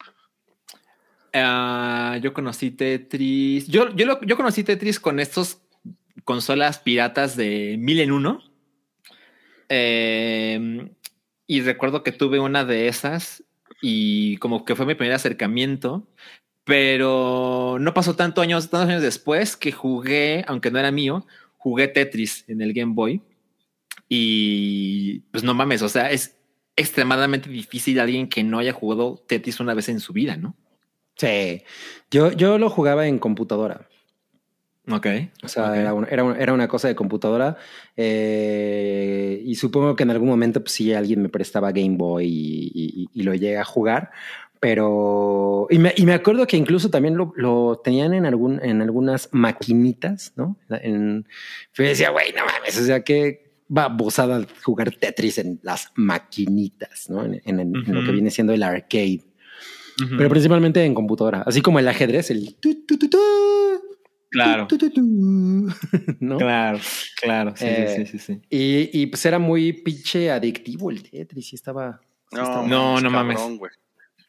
Ah, 1.33 2.19
yo 2.23 2.33
conocí 2.33 2.71
Tetris. 2.71 3.67
Yo, 3.69 3.95
yo, 3.95 4.07
lo- 4.07 4.21
yo 4.23 4.37
conocí 4.37 4.65
Tetris 4.65 4.99
con 5.01 5.21
estos 5.21 5.59
consolas 6.25 6.79
piratas 6.79 7.37
de 7.37 7.77
mil 7.79 8.01
en 8.01 8.13
uno. 8.13 8.43
Eh, 9.69 10.91
y 11.47 11.61
recuerdo 11.63 12.03
que 12.03 12.13
tuve 12.13 12.41
una 12.41 12.65
de 12.65 12.89
esas 12.89 13.45
y 13.81 14.37
como 14.39 14.65
que 14.65 14.75
fue 14.77 14.87
mi 14.87 14.95
primer 14.95 15.15
acercamiento. 15.15 16.07
Pero 16.65 17.79
no 17.81 17.95
pasó 17.95 18.15
tanto 18.15 18.43
años, 18.43 18.69
tantos 18.69 18.91
años 18.91 19.03
después 19.03 19.57
que 19.57 19.73
jugué, 19.73 20.45
aunque 20.47 20.71
no 20.71 20.79
era 20.79 20.91
mío, 20.91 21.27
jugué 21.57 21.89
Tetris 21.89 22.45
en 22.49 22.61
el 22.61 22.75
Game 22.75 22.93
Boy. 22.95 23.23
Y 24.09 25.21
pues 25.31 25.45
no 25.45 25.55
mames, 25.55 25.81
o 25.83 25.89
sea, 25.89 26.11
es 26.11 26.37
extremadamente 26.77 27.49
difícil 27.51 27.99
alguien 28.01 28.29
que 28.29 28.43
no 28.45 28.59
haya 28.59 28.73
jugado 28.73 29.23
Tetris 29.27 29.61
una 29.61 29.75
vez 29.75 29.89
en 29.89 30.01
su 30.01 30.13
vida, 30.13 30.37
¿no? 30.37 30.55
Sí. 31.19 31.63
Yo, 32.11 32.33
yo 32.33 32.57
lo 32.57 32.71
jugaba 32.71 33.07
en 33.07 33.19
computadora. 33.19 33.87
Ok. 34.91 35.07
O 35.43 35.49
sea, 35.49 35.79
era, 35.79 35.93
un- 35.93 36.07
era, 36.11 36.25
un- 36.25 36.37
era 36.41 36.55
una 36.55 36.67
cosa 36.67 36.89
de 36.89 36.95
computadora. 36.95 37.59
eh, 37.97 39.43
y 39.45 39.55
supongo 39.57 39.95
que 39.95 40.03
en 40.05 40.11
algún 40.11 40.29
momento, 40.29 40.61
pues 40.63 40.73
sí, 40.73 40.95
alguien 40.95 41.21
me 41.21 41.29
prestaba 41.29 41.73
Game 41.73 41.97
Boy 41.97 42.27
y, 42.27 42.71
y- 42.75 43.09
y 43.13 43.23
lo 43.23 43.35
llegué 43.35 43.59
a 43.59 43.65
jugar. 43.65 44.11
Pero. 44.61 45.67
Y 45.71 45.79
me, 45.79 45.93
y 45.97 46.05
me 46.07 46.15
acuerdo 46.15 46.47
que 46.47 46.57
incluso 46.57 46.91
también 46.91 47.17
lo, 47.17 47.33
lo 47.37 47.81
tenían 47.85 48.13
en, 48.15 48.27
algún, 48.27 48.61
en 48.65 48.83
algunas 48.83 49.29
maquinitas, 49.33 50.33
¿no? 50.37 50.57
En, 50.71 51.27
yo 51.75 51.85
decía, 51.85 52.11
güey, 52.11 52.33
no 52.33 52.45
mames, 52.45 52.77
o 52.81 52.85
sea, 52.85 53.03
qué 53.05 53.53
babosada 53.69 54.45
jugar 54.65 54.91
Tetris 54.97 55.39
en 55.39 55.61
las 55.63 55.93
maquinitas, 55.95 57.09
¿no? 57.09 57.25
En, 57.25 57.41
en- 57.45 57.61
en 57.61 57.95
lo 57.95 58.03
que 58.05 58.11
viene 58.13 58.31
siendo 58.31 58.53
el 58.53 58.63
arcade. 58.65 59.21
Pero 60.17 60.29
principalmente 60.29 60.85
en 60.85 60.95
computadora, 60.95 61.43
así 61.47 61.61
como 61.61 61.79
el 61.79 61.89
ajedrez, 61.89 62.31
el. 62.31 62.55
tu, 62.57 62.85
tu, 62.87 62.97
tu, 62.99 63.09
tu, 63.11 63.19
claro, 64.31 64.67
tu, 64.69 64.79
tu, 64.79 64.91
tu, 64.91 65.01
¿no? 66.21 66.37
claro, 66.39 66.79
claro. 67.21 67.55
Sí, 67.57 67.65
Eh, 67.67 67.95
sí, 68.07 68.07
sí, 68.07 68.19
sí. 68.19 68.41
Y, 68.49 68.91
y 69.03 69.07
pues 69.07 69.25
era 69.27 69.39
muy 69.39 69.73
pinche 69.73 70.31
adictivo 70.31 70.91
el 70.91 71.03
Tetris 71.03 71.53
y 71.53 71.57
estaba. 71.57 72.01
sí 72.31 72.39
estaba- 72.39 72.67
No, 72.67 73.01
no 73.01 73.11
mames. 73.11 73.39
cabrón. 73.39 73.61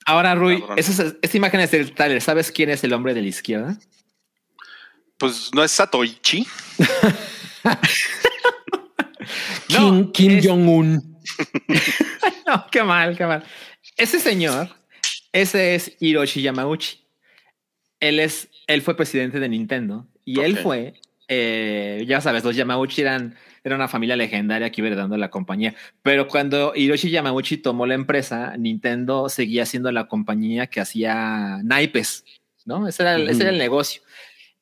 Ahora, 0.06 0.34
Rui, 0.34 0.64
esa, 0.76 1.04
es- 1.04 1.16
esta 1.22 1.38
imagen 1.38 1.60
es 1.60 1.70
del 1.72 1.92
trailer. 1.94 2.20
¿Sabes 2.22 2.52
quién 2.52 2.70
es 2.72 2.84
el 2.84 2.94
hombre 2.94 3.14
de 3.14 3.22
la 3.22 3.28
izquierda? 3.28 3.78
Pues 5.20 5.52
no 5.54 5.64
es 5.64 5.72
Satoichi. 5.72 6.48
Kim, 9.68 9.78
No, 10.06 10.12
Kim 10.12 10.32
es- 10.38 10.48
Jong-un. 10.48 11.20
No, 12.48 12.66
qué 12.72 12.82
mal, 12.82 13.16
qué 13.16 13.26
mal. 13.28 13.44
Ese 13.96 14.20
señor, 14.20 14.68
ese 15.34 15.76
es 15.76 15.96
Hiroshi 16.00 16.42
Yamauchi. 16.42 17.00
Él 18.00 18.20
es, 18.20 18.50
él 18.68 18.82
fue 18.82 18.96
presidente 18.96 19.40
de 19.40 19.50
Nintendo 19.50 20.08
y 20.24 20.40
él 20.40 20.58
fue, 20.58 20.94
eh, 21.28 22.06
ya 22.08 22.22
sabes, 22.22 22.44
los 22.46 22.56
Yamauchi 22.56 23.02
eran, 23.02 23.36
era 23.64 23.76
una 23.76 23.90
familia 23.90 24.16
legendaria 24.16 24.72
que 24.72 24.80
iba 24.82 24.88
heredando 24.88 25.18
la 25.18 25.30
compañía. 25.30 25.76
Pero 26.02 26.28
cuando 26.28 26.74
Hiroshi 26.76 27.10
Yamauchi 27.10 27.58
tomó 27.58 27.86
la 27.86 27.96
empresa, 27.96 28.56
Nintendo 28.58 29.28
seguía 29.28 29.66
siendo 29.66 29.92
la 29.92 30.08
compañía 30.08 30.68
que 30.68 30.80
hacía 30.80 31.60
naipes, 31.64 32.24
¿no? 32.66 32.88
Ese 32.88 33.04
era, 33.04 33.16
el- 33.16 33.30
ese 33.30 33.42
era 33.42 33.52
el 33.52 33.58
negocio. 33.58 34.02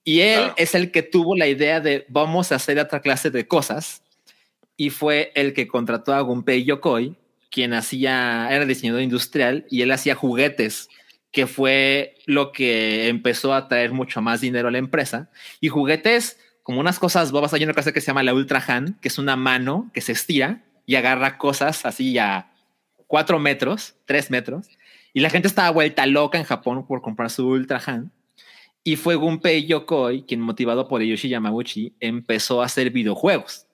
Y 0.03 0.21
él 0.21 0.39
Claro. 0.39 0.53
es 0.57 0.73
el 0.73 0.89
que 0.91 1.03
tuvo 1.03 1.35
la 1.35 1.47
idea 1.47 1.79
de 1.79 2.05
vamos 2.09 2.51
a 2.51 2.55
hacer 2.55 2.79
otra 2.79 3.01
clase 3.01 3.29
de 3.29 3.45
cosas 3.47 4.01
y 4.77 4.89
fue 4.89 5.31
el 5.35 5.53
que 5.53 5.67
contrató 5.67 6.13
a 6.13 6.21
Gunpei 6.21 6.63
Yokoi, 6.63 7.15
quien 7.57 7.73
hacía, 7.73 8.49
era 8.51 8.67
diseñador 8.67 9.01
industrial 9.01 9.65
y 9.67 9.81
él 9.81 9.89
hacía 9.89 10.13
juguetes, 10.13 10.89
que 11.31 11.47
fue 11.47 12.13
lo 12.27 12.51
que 12.51 13.07
empezó 13.07 13.51
a 13.51 13.67
traer 13.67 13.93
mucho 13.93 14.21
más 14.21 14.41
dinero 14.41 14.67
a 14.67 14.71
la 14.71 14.77
empresa. 14.77 15.31
Y 15.59 15.69
juguetes 15.69 16.37
como 16.61 16.79
unas 16.79 16.99
cosas 16.99 17.31
bobas. 17.31 17.55
Hay 17.55 17.63
una 17.63 17.73
cosa 17.73 17.91
que 17.91 17.99
se 17.99 18.05
llama 18.05 18.21
la 18.21 18.35
Ultra 18.35 18.63
Hand, 18.67 18.99
que 18.99 19.07
es 19.07 19.17
una 19.17 19.35
mano 19.35 19.89
que 19.91 20.01
se 20.01 20.11
estira 20.11 20.65
y 20.85 20.97
agarra 20.97 21.39
cosas 21.39 21.83
así 21.83 22.15
a 22.19 22.51
cuatro 23.07 23.39
metros, 23.39 23.95
tres 24.05 24.29
metros. 24.29 24.67
Y 25.11 25.21
la 25.21 25.31
gente 25.31 25.47
estaba 25.47 25.71
vuelta 25.71 26.05
loca 26.05 26.37
en 26.37 26.43
Japón 26.43 26.85
por 26.85 27.01
comprar 27.01 27.31
su 27.31 27.47
Ultra 27.47 27.81
Hand. 27.83 28.11
Y 28.83 28.97
fue 28.97 29.15
Gunpei 29.15 29.65
Yokoi 29.65 30.27
quien, 30.27 30.41
motivado 30.41 30.87
por 30.87 31.01
Yoshi 31.01 31.27
Yamauchi, 31.27 31.95
empezó 31.99 32.61
a 32.61 32.65
hacer 32.65 32.91
videojuegos. 32.91 33.66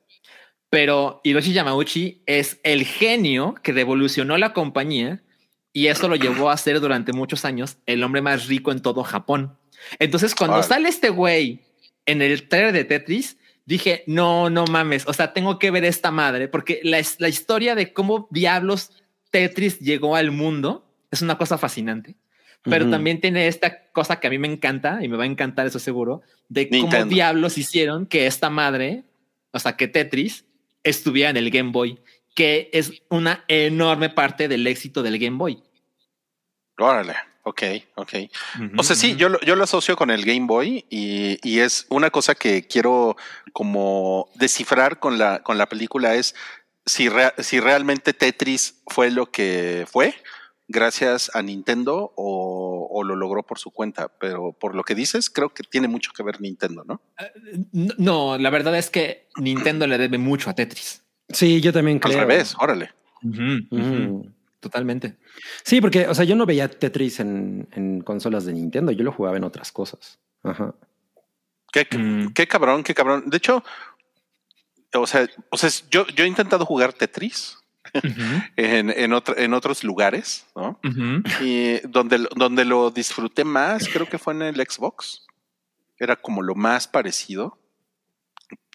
Pero 0.73 1.21
Hiroshi 1.23 1.53
Yamauchi 1.53 2.23
es 2.25 2.59
el 2.63 2.83
genio 2.83 3.53
que 3.61 3.73
revolucionó 3.73 4.39
la 4.39 4.53
compañía 4.53 5.21
y 5.71 5.85
eso 5.85 6.07
lo 6.07 6.15
llevó 6.15 6.49
a 6.49 6.57
ser 6.57 6.79
durante 6.79 7.13
muchos 7.13 7.45
años 7.45 7.77
el 7.85 8.03
hombre 8.03 8.23
más 8.23 8.47
rico 8.47 8.71
en 8.71 8.81
todo 8.81 9.03
Japón. 9.03 9.55
Entonces, 9.99 10.33
cuando 10.33 10.63
sale 10.63 10.89
este 10.89 11.09
güey 11.09 11.61
en 12.07 12.23
el 12.23 12.47
trailer 12.47 12.73
de 12.73 12.85
Tetris, 12.85 13.37
dije, 13.67 14.03
no, 14.07 14.49
no 14.49 14.65
mames, 14.65 15.07
o 15.07 15.13
sea, 15.13 15.31
tengo 15.31 15.59
que 15.59 15.69
ver 15.69 15.85
esta 15.85 16.09
madre, 16.09 16.47
porque 16.47 16.79
la, 16.81 16.99
la 17.19 17.29
historia 17.29 17.75
de 17.75 17.93
cómo 17.93 18.27
diablos 18.31 18.93
Tetris 19.29 19.77
llegó 19.77 20.15
al 20.15 20.31
mundo 20.31 20.91
es 21.11 21.21
una 21.21 21.37
cosa 21.37 21.59
fascinante. 21.59 22.15
Pero 22.63 22.89
también 22.89 23.21
tiene 23.21 23.47
esta 23.47 23.91
cosa 23.91 24.19
que 24.19 24.25
a 24.25 24.29
mí 24.31 24.39
me 24.39 24.47
encanta 24.47 25.03
y 25.03 25.07
me 25.07 25.17
va 25.17 25.25
a 25.25 25.27
encantar 25.27 25.67
eso 25.67 25.77
seguro, 25.77 26.23
de 26.49 26.67
cómo 26.67 27.05
diablos 27.05 27.59
hicieron 27.59 28.07
que 28.07 28.25
esta 28.25 28.49
madre, 28.49 29.03
o 29.51 29.59
sea, 29.59 29.77
que 29.77 29.87
Tetris 29.87 30.45
estuviera 30.83 31.29
en 31.29 31.37
el 31.37 31.49
Game 31.49 31.71
Boy, 31.71 31.99
que 32.35 32.69
es 32.73 32.91
una 33.09 33.43
enorme 33.47 34.09
parte 34.09 34.47
del 34.47 34.65
éxito 34.67 35.03
del 35.03 35.19
Game 35.19 35.37
Boy. 35.37 35.61
Órale, 36.77 37.15
ok, 37.43 37.61
ok. 37.95 38.13
O 38.77 38.83
sea, 38.83 38.95
sí, 38.95 39.15
yo, 39.15 39.29
lo- 39.29 39.39
yo 39.41 39.55
lo 39.55 39.63
asocio 39.63 39.95
con 39.95 40.09
el 40.09 40.25
Game 40.25 40.47
Boy 40.47 40.85
y, 40.89 41.37
y 41.47 41.59
es 41.59 41.85
una 41.89 42.09
cosa 42.09 42.33
que 42.35 42.65
quiero 42.67 43.15
como 43.53 44.29
descifrar 44.35 44.99
con 44.99 45.17
la, 45.19 45.43
con 45.43 45.57
la 45.57 45.67
película 45.67 46.15
es 46.15 46.33
si, 46.85 47.09
rea- 47.09 47.33
si 47.37 47.59
realmente 47.59 48.13
Tetris 48.13 48.81
fue 48.87 49.11
lo 49.11 49.29
que 49.31 49.85
fue 49.89 50.15
gracias 50.67 51.29
a 51.35 51.41
Nintendo 51.41 52.13
o, 52.15 52.87
o 52.91 53.03
lo 53.03 53.15
logró 53.15 53.43
por 53.43 53.59
su 53.59 53.71
cuenta. 53.71 54.07
Pero 54.19 54.53
por 54.53 54.75
lo 54.75 54.83
que 54.83 54.95
dices, 54.95 55.29
creo 55.29 55.53
que 55.53 55.63
tiene 55.63 55.87
mucho 55.87 56.11
que 56.15 56.23
ver 56.23 56.41
Nintendo, 56.41 56.83
¿no? 56.85 57.01
No, 57.71 57.93
no, 57.97 58.37
la 58.37 58.49
verdad 58.49 58.77
es 58.77 58.89
que 58.89 59.27
Nintendo 59.37 59.87
le 59.87 59.97
debe 59.97 60.17
mucho 60.17 60.49
a 60.49 60.53
Tetris. 60.55 61.03
Sí, 61.29 61.61
yo 61.61 61.71
también 61.73 61.97
Al 62.03 62.11
creo. 62.11 62.19
revés, 62.21 62.55
órale. 62.59 62.91
Ujú. 63.23 64.31
Totalmente. 64.59 65.17
Sí, 65.63 65.81
porque, 65.81 66.07
o 66.07 66.15
sea, 66.15 66.23
yo 66.25 66.35
no 66.35 66.45
veía 66.45 66.69
Tetris 66.69 67.19
en, 67.19 67.67
en 67.73 68.01
consolas 68.01 68.45
de 68.45 68.53
Nintendo, 68.53 68.91
yo 68.93 69.03
lo 69.03 69.11
jugaba 69.11 69.35
en 69.37 69.43
otras 69.43 69.71
cosas. 69.71 70.19
Ajá. 70.43 70.73
Qué, 71.71 71.87
Mm. 71.97 72.33
qué 72.33 72.47
cabrón, 72.47 72.83
qué 72.83 72.93
cabrón. 72.93 73.23
De 73.29 73.37
hecho, 73.37 73.63
o 74.93 75.07
sea, 75.07 75.27
o 75.49 75.57
sea, 75.57 75.69
yo, 75.89 76.05
yo 76.07 76.23
he 76.23 76.27
intentado 76.27 76.65
jugar 76.65 76.93
Tetris 76.93 77.57
en, 78.55 78.89
en, 78.89 79.13
otro- 79.13 79.37
en 79.37 79.53
otros 79.53 79.83
lugares, 79.83 80.45
¿no? 80.55 80.79
Y 81.41 81.79
donde, 81.87 82.27
donde 82.35 82.65
lo 82.65 82.89
disfruté 82.91 83.43
más, 83.43 83.87
creo 83.87 84.07
que 84.09 84.17
fue 84.17 84.33
en 84.33 84.41
el 84.43 84.55
Xbox. 84.55 85.25
Era 85.97 86.15
como 86.15 86.41
lo 86.41 86.55
más 86.55 86.87
parecido. 86.87 87.59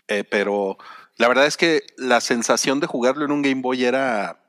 Eh, 0.07 0.25
pero 0.25 0.79
la 1.17 1.29
verdad 1.29 1.47
es 1.47 1.57
que 1.57 1.83
la 1.97 2.21
sensación 2.21 2.81
de 2.81 2.87
jugarlo 2.87 3.25
en 3.25 3.33
un 3.33 3.43
Game 3.43 3.61
Boy 3.61 3.85
era. 3.85 4.41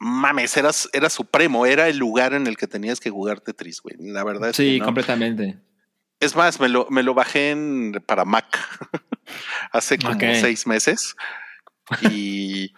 Mames, 0.00 0.56
era, 0.56 0.70
era 0.92 1.10
supremo, 1.10 1.66
era 1.66 1.88
el 1.88 1.98
lugar 1.98 2.32
en 2.32 2.46
el 2.46 2.56
que 2.56 2.66
tenías 2.68 3.00
que 3.00 3.10
jugar 3.10 3.40
Tetris, 3.40 3.80
güey. 3.82 3.96
La 3.98 4.22
verdad 4.24 4.50
es 4.50 4.56
Sí, 4.56 4.74
que 4.74 4.78
no. 4.78 4.84
completamente. 4.84 5.58
Es 6.20 6.34
más, 6.36 6.58
me 6.60 6.68
lo, 6.68 6.86
me 6.90 7.02
lo 7.02 7.14
bajé 7.14 7.50
en, 7.50 8.02
para 8.06 8.24
Mac 8.24 8.58
hace 9.72 9.98
como 9.98 10.14
Ok. 10.14 10.22
seis 10.40 10.66
meses. 10.66 11.14
Y 12.10 12.72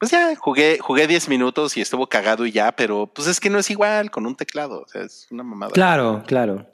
pues 0.00 0.10
ya 0.10 0.34
jugué, 0.34 0.78
jugué 0.80 1.06
10 1.06 1.28
minutos 1.28 1.76
y 1.76 1.80
estuvo 1.80 2.08
cagado 2.08 2.44
y 2.46 2.50
ya, 2.52 2.72
pero 2.72 3.06
pues 3.06 3.28
es 3.28 3.38
que 3.38 3.50
no 3.50 3.58
es 3.60 3.70
igual 3.70 4.10
con 4.10 4.26
un 4.26 4.34
teclado. 4.34 4.80
O 4.82 4.88
sea, 4.88 5.02
es 5.02 5.28
una 5.30 5.44
mamada. 5.44 5.70
Claro, 5.72 6.24
claro. 6.26 6.66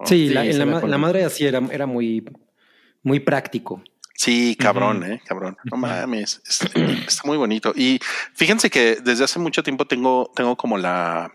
¿no? 0.00 0.06
Sí, 0.06 0.28
Sí, 0.28 0.34
la, 0.34 0.44
en 0.44 0.58
la, 0.58 0.66
ma- 0.66 0.98
madre 0.98 1.24
así 1.24 1.46
era, 1.46 1.60
era 1.70 1.86
muy, 1.86 2.24
muy 3.04 3.20
práctico. 3.20 3.82
Sí, 4.14 4.56
cabrón, 4.58 5.04
eh, 5.04 5.22
cabrón. 5.24 5.56
No 5.70 5.76
mames, 5.78 6.42
está, 6.46 6.66
está 7.06 7.22
muy 7.24 7.36
bonito. 7.36 7.72
Y 7.74 7.98
fíjense 8.34 8.68
que 8.68 8.98
desde 9.02 9.24
hace 9.24 9.38
mucho 9.38 9.62
tiempo 9.62 9.86
tengo, 9.86 10.30
tengo 10.36 10.56
como 10.56 10.76
la, 10.76 11.32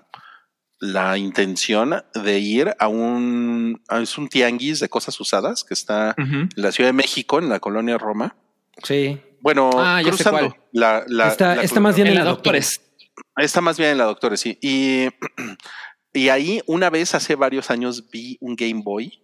la 0.80 1.18
intención 1.18 2.04
de 2.14 2.40
ir 2.40 2.76
a 2.78 2.88
un, 2.88 3.82
a- 3.88 4.00
es 4.02 4.18
un 4.18 4.28
tianguis 4.30 4.80
de 4.80 4.90
cosas 4.90 5.20
usadas 5.20 5.64
que 5.64 5.74
está 5.74 6.14
en 6.18 6.50
la 6.56 6.72
Ciudad 6.72 6.90
de 6.90 6.94
México, 6.94 7.40
en 7.40 7.50
la 7.50 7.60
colonia 7.60 7.98
Roma. 7.98 8.36
Sí. 8.84 9.20
Bueno, 9.42 9.70
Ah, 9.76 10.02
ya 10.02 10.12
sé 10.12 10.24
cruzando. 10.24 10.50
cuál. 10.50 10.62
La, 10.74 11.04
la- 11.08 11.28
está, 11.30 11.56
la 11.56 11.62
está 11.64 11.76
col- 11.76 11.84
más 11.84 11.96
bien 11.96 12.08
En 12.08 12.16
la 12.16 12.24
Doctores. 12.24 12.82
Está 13.38 13.62
más 13.62 13.78
bien 13.78 13.92
en 13.92 13.98
la 14.00 14.06
doctora, 14.06 14.36
sí. 14.38 14.58
Y, 14.62 15.08
y 16.14 16.30
ahí 16.30 16.62
una 16.68 16.90
vez 16.90 17.14
hace 17.16 17.36
varios 17.36 17.70
años 17.72 18.10
vi 18.10 18.38
un 18.42 18.56
Game 18.56 18.82
Boy 18.84 19.24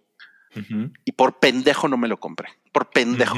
y 1.04 1.10
por 1.12 1.38
pendejo 1.40 1.88
no 1.88 1.96
me 1.96 2.06
lo 2.08 2.18
compré. 2.20 2.48
Por 2.72 2.90
pendejo. 2.90 3.36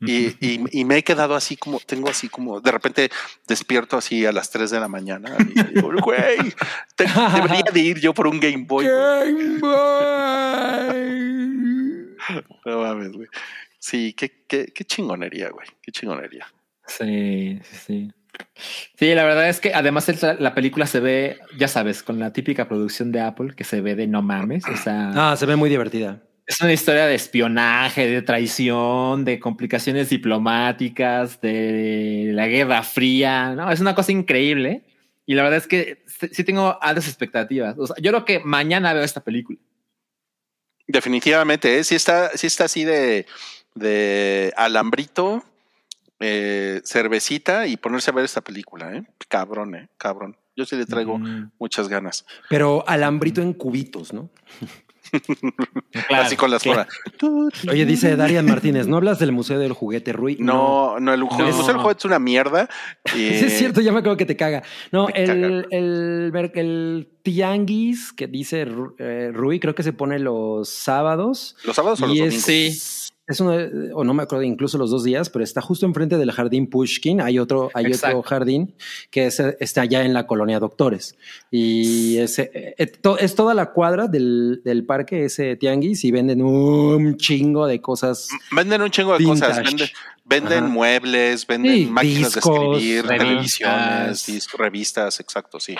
Y, 0.00 0.26
y, 0.40 0.64
y 0.70 0.84
me 0.84 0.98
he 0.98 1.02
quedado 1.04 1.34
así 1.34 1.56
como, 1.56 1.80
tengo 1.80 2.08
así 2.08 2.28
como, 2.28 2.60
de 2.60 2.70
repente 2.70 3.10
despierto 3.48 3.96
así 3.98 4.24
a 4.24 4.30
las 4.32 4.50
3 4.50 4.70
de 4.70 4.78
la 4.80 4.86
mañana 4.88 5.36
y 5.54 5.62
digo, 5.74 5.90
güey, 6.00 6.38
te- 6.96 7.04
debería 7.34 7.64
de 7.72 7.80
ir 7.80 8.00
yo 8.00 8.14
por 8.14 8.26
un 8.28 8.38
Game 8.40 8.64
Boy. 8.66 8.86
güey". 8.86 9.60
No 12.64 12.78
mames, 12.82 13.12
güey. 13.12 13.28
Sí, 13.84 14.14
qué, 14.14 14.44
qué, 14.46 14.66
qué 14.72 14.84
chingonería, 14.84 15.50
güey. 15.50 15.66
Qué 15.82 15.90
chingonería. 15.90 16.46
Sí, 16.86 17.58
sí, 17.64 17.76
sí. 17.84 18.12
Sí, 18.96 19.12
la 19.12 19.24
verdad 19.24 19.48
es 19.48 19.58
que 19.58 19.74
además 19.74 20.08
el- 20.08 20.36
la 20.38 20.54
película 20.54 20.86
se 20.86 21.00
ve, 21.00 21.40
ya 21.58 21.66
sabes, 21.66 22.04
con 22.04 22.20
la 22.20 22.32
típica 22.32 22.68
producción 22.68 23.10
de 23.10 23.20
Apple 23.20 23.54
que 23.56 23.64
se 23.64 23.80
ve 23.80 23.96
de 23.96 24.06
no 24.06 24.22
mames. 24.22 24.64
O 24.68 24.76
sea, 24.76 25.10
Ah, 25.32 25.36
se 25.36 25.46
ve 25.46 25.56
muy 25.56 25.68
divertida. 25.68 26.22
es 26.46 26.60
una 26.60 26.72
historia 26.72 27.06
de 27.06 27.16
espionaje, 27.16 28.06
de 28.06 28.22
traición, 28.22 29.24
de 29.24 29.40
complicaciones 29.40 30.10
diplomáticas, 30.10 31.40
de 31.40 32.30
la 32.34 32.46
Guerra 32.46 32.84
Fría. 32.84 33.54
No, 33.56 33.68
es 33.72 33.80
una 33.80 33.96
cosa 33.96 34.12
increíble. 34.12 34.84
Y 35.26 35.34
la 35.34 35.42
verdad 35.42 35.58
es 35.58 35.66
que 35.66 36.04
sí 36.06 36.28
sí 36.32 36.44
tengo 36.44 36.78
altas 36.80 37.08
expectativas. 37.08 37.74
O 37.78 37.86
sea, 37.88 37.96
yo 38.00 38.12
creo 38.12 38.24
que 38.24 38.38
mañana 38.44 38.92
veo 38.92 39.02
esta 39.02 39.22
película. 39.24 39.58
Definitivamente, 40.86 41.78
¿eh? 41.78 41.84
sí 41.84 41.94
está, 41.94 42.36
sí 42.36 42.46
está 42.48 42.64
así 42.64 42.84
de, 42.84 43.24
de 43.74 44.52
alambrito, 44.56 45.42
eh, 46.20 46.80
cervecita 46.84 47.66
y 47.66 47.76
ponerse 47.76 48.10
a 48.10 48.14
ver 48.14 48.24
esta 48.24 48.40
película, 48.40 48.94
¿eh? 48.94 49.04
Cabrón, 49.28 49.74
¿eh? 49.74 49.88
Cabrón. 49.96 50.36
Yo 50.54 50.66
sí 50.66 50.76
le 50.76 50.84
traigo 50.86 51.18
Mm, 51.18 51.50
muchas 51.58 51.88
ganas. 51.88 52.26
Pero 52.50 52.84
alambrito 52.86 53.40
en 53.40 53.54
cubitos, 53.54 54.12
¿no? 54.12 54.28
claro, 56.08 56.22
así 56.24 56.36
con 56.36 56.50
las 56.50 56.62
claro. 56.62 56.82
horas. 56.82 57.64
Oye, 57.70 57.84
dice 57.86 58.16
Darian 58.16 58.46
Martínez, 58.46 58.86
¿no 58.86 58.96
hablas 58.96 59.18
del 59.18 59.32
Museo 59.32 59.58
del 59.58 59.72
Juguete, 59.72 60.12
Rui? 60.12 60.36
No, 60.38 60.98
no, 61.00 61.12
el, 61.12 61.20
No. 61.20 61.26
el 61.38 61.54
Museo 61.54 61.66
del 61.74 61.78
Juguete 61.78 61.98
es 62.00 62.04
una 62.04 62.18
mierda. 62.18 62.68
Sí, 63.12 63.26
es 63.28 63.58
cierto, 63.58 63.80
ya 63.80 63.92
me 63.92 63.98
acuerdo 63.98 64.16
que 64.16 64.26
te 64.26 64.36
caga. 64.36 64.62
No, 64.90 65.08
el, 65.08 65.26
caga. 65.26 65.66
el, 65.70 66.50
el 66.54 67.08
tianguis 67.22 68.12
que 68.12 68.26
dice 68.26 68.66
eh, 68.98 69.30
Rui, 69.34 69.58
creo 69.60 69.74
que 69.74 69.82
se 69.82 69.92
pone 69.92 70.18
los 70.18 70.68
sábados. 70.68 71.56
¿Los 71.64 71.76
sábados 71.76 72.00
o 72.00 72.06
los 72.06 72.16
domingos? 72.16 72.48
es, 72.48 73.01
es 73.32 73.40
uno, 73.40 73.52
de- 73.52 73.92
o 73.92 74.04
no 74.04 74.14
me 74.14 74.22
acuerdo 74.22 74.44
incluso 74.44 74.78
los 74.78 74.90
dos 74.90 75.04
días, 75.04 75.28
pero 75.30 75.42
está 75.44 75.60
justo 75.60 75.84
enfrente 75.86 76.16
del 76.18 76.30
jardín 76.32 76.68
Pushkin. 76.68 77.20
Hay 77.20 77.38
otro, 77.38 77.70
hay 77.74 77.86
Exacto. 77.86 78.18
otro 78.18 78.28
jardín 78.28 78.74
que 79.10 79.26
es, 79.26 79.40
está 79.40 79.82
allá 79.82 80.04
en 80.04 80.14
la 80.14 80.26
colonia 80.26 80.58
Doctores. 80.60 81.16
Y 81.50 82.16
ese, 82.18 82.50
eh, 82.54 82.74
eh, 82.78 82.92
es 83.20 83.34
toda 83.34 83.54
la 83.54 83.72
cuadra 83.72 84.06
del, 84.08 84.62
del 84.64 84.84
parque, 84.86 85.24
ese 85.24 85.56
tianguis, 85.56 86.04
y 86.04 86.10
venden 86.10 86.42
un 86.42 87.16
chingo 87.16 87.66
de 87.66 87.80
cosas. 87.80 88.28
Venden 88.54 88.82
un 88.82 88.90
chingo 88.90 89.12
de 89.12 89.18
Vintage. 89.18 89.62
cosas. 89.62 89.92
Venden, 90.24 90.70
muebles, 90.70 91.46
venden 91.46 91.74
Sí, 91.74 91.86
máquinas 91.86 92.34
discos, 92.34 92.54
de 92.58 92.76
escribir, 92.78 93.04
revistas. 93.06 93.18
televisiones, 93.28 94.26
discos, 94.26 94.60
revistas, 94.60 95.20
exacto, 95.20 95.58
sí. 95.60 95.74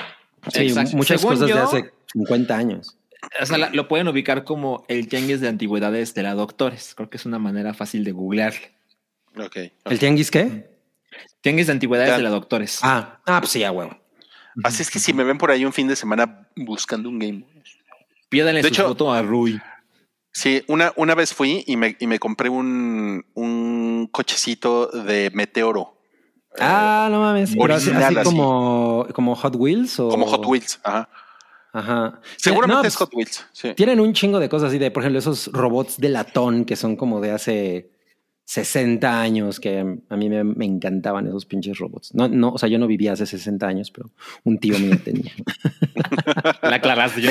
Sí, 0.52 0.62
Exacto. 0.62 0.96
muchas 0.96 1.20
Según 1.20 1.36
cosas 1.38 1.48
de 1.54 1.60
hace 1.60 1.92
50 2.12 2.56
años. 2.56 2.96
O 3.40 3.46
sea, 3.46 3.58
la- 3.58 3.70
lo 3.70 3.88
pueden 3.88 4.08
ubicar 4.08 4.44
como 4.44 4.84
el 4.88 5.08
tianguis 5.08 5.40
de 5.40 5.48
antigüedades 5.48 6.14
de 6.14 6.22
la 6.22 6.34
Doctores. 6.34 6.94
Creo 6.94 7.08
que 7.08 7.16
es 7.16 7.26
una 7.26 7.38
manera 7.38 7.72
fácil 7.74 8.04
de 8.04 8.12
googlearle. 8.12 8.72
Ok. 9.38 9.56
¿El 9.86 9.98
tianguis 9.98 10.30
qué? 10.30 10.70
Tianguis 11.40 11.66
de 11.68 11.72
antigüedades 11.72 12.10
Ya. 12.10 12.16
de 12.16 12.22
la 12.22 12.30
Doctores. 12.30 12.80
Ah, 12.82 13.20
ah, 13.26 13.40
pues 13.40 13.52
sí, 13.52 13.64
a 13.64 13.72
huevo. 13.72 13.96
Así 14.64 14.82
es 14.82 14.90
que 14.90 14.98
si 14.98 15.12
me 15.14 15.24
ven 15.24 15.38
por 15.38 15.50
ahí 15.50 15.64
un 15.64 15.72
fin 15.72 15.88
de 15.88 15.96
semana 15.96 16.46
buscando 16.56 17.08
un 17.08 17.18
Game 17.18 17.38
Boy. 17.40 17.62
Pídanle 18.28 18.60
de 18.62 18.68
su 18.68 18.74
hecho- 18.74 18.88
foto 18.88 19.12
a 19.12 19.22
Rui. 19.22 19.60
Sí, 20.34 20.62
una, 20.66 20.92
una 20.96 21.14
vez 21.14 21.34
fui 21.34 21.62
y 21.66 21.76
me, 21.76 21.96
y 22.00 22.06
me 22.06 22.18
compré 22.18 22.48
un, 22.48 23.24
un 23.34 24.08
cochecito 24.10 24.86
de 24.86 25.30
meteoro. 25.34 25.98
Ah, 26.58 27.08
no 27.10 27.20
mames. 27.20 27.50
Pero 27.58 27.74
así, 27.74 27.88
original, 27.90 28.04
así 28.04 28.16
así. 28.16 28.24
como, 28.24 29.06
como 29.14 29.34
Hot 29.36 29.54
Wheels 29.56 30.00
o. 30.00 30.08
Como 30.08 30.26
Hot 30.26 30.44
Wheels. 30.46 30.80
Ajá. 30.84 31.08
Ajá. 31.72 32.20
Seguramente 32.36 32.82
No, 32.82 32.88
es 32.88 32.94
pues, 32.94 32.96
Hot 32.96 33.14
Wheels. 33.14 33.46
Sí. 33.52 33.74
Tienen 33.74 34.00
un 34.00 34.12
chingo 34.12 34.38
de 34.38 34.48
cosas 34.48 34.68
así 34.68 34.78
de, 34.78 34.90
por 34.90 35.02
ejemplo, 35.02 35.18
esos 35.18 35.50
robots 35.52 35.98
de 35.98 36.10
latón 36.10 36.64
que 36.64 36.76
son 36.76 36.96
como 36.96 37.20
de 37.20 37.30
hace 37.30 37.90
60 38.44 39.20
años, 39.20 39.60
que 39.60 39.98
a 40.08 40.16
mí 40.16 40.28
me, 40.28 40.44
me 40.44 40.66
encantaban 40.66 41.26
esos 41.26 41.46
pinches 41.46 41.78
robots. 41.78 42.14
No, 42.14 42.28
no, 42.28 42.50
o 42.50 42.58
sea, 42.58 42.68
yo 42.68 42.78
no 42.78 42.86
vivía 42.86 43.12
hace 43.12 43.24
60 43.24 43.66
años, 43.66 43.90
pero 43.90 44.10
un 44.44 44.58
tío 44.58 44.78
mío 44.78 44.98
tenía. 45.02 45.32
La 46.62 46.80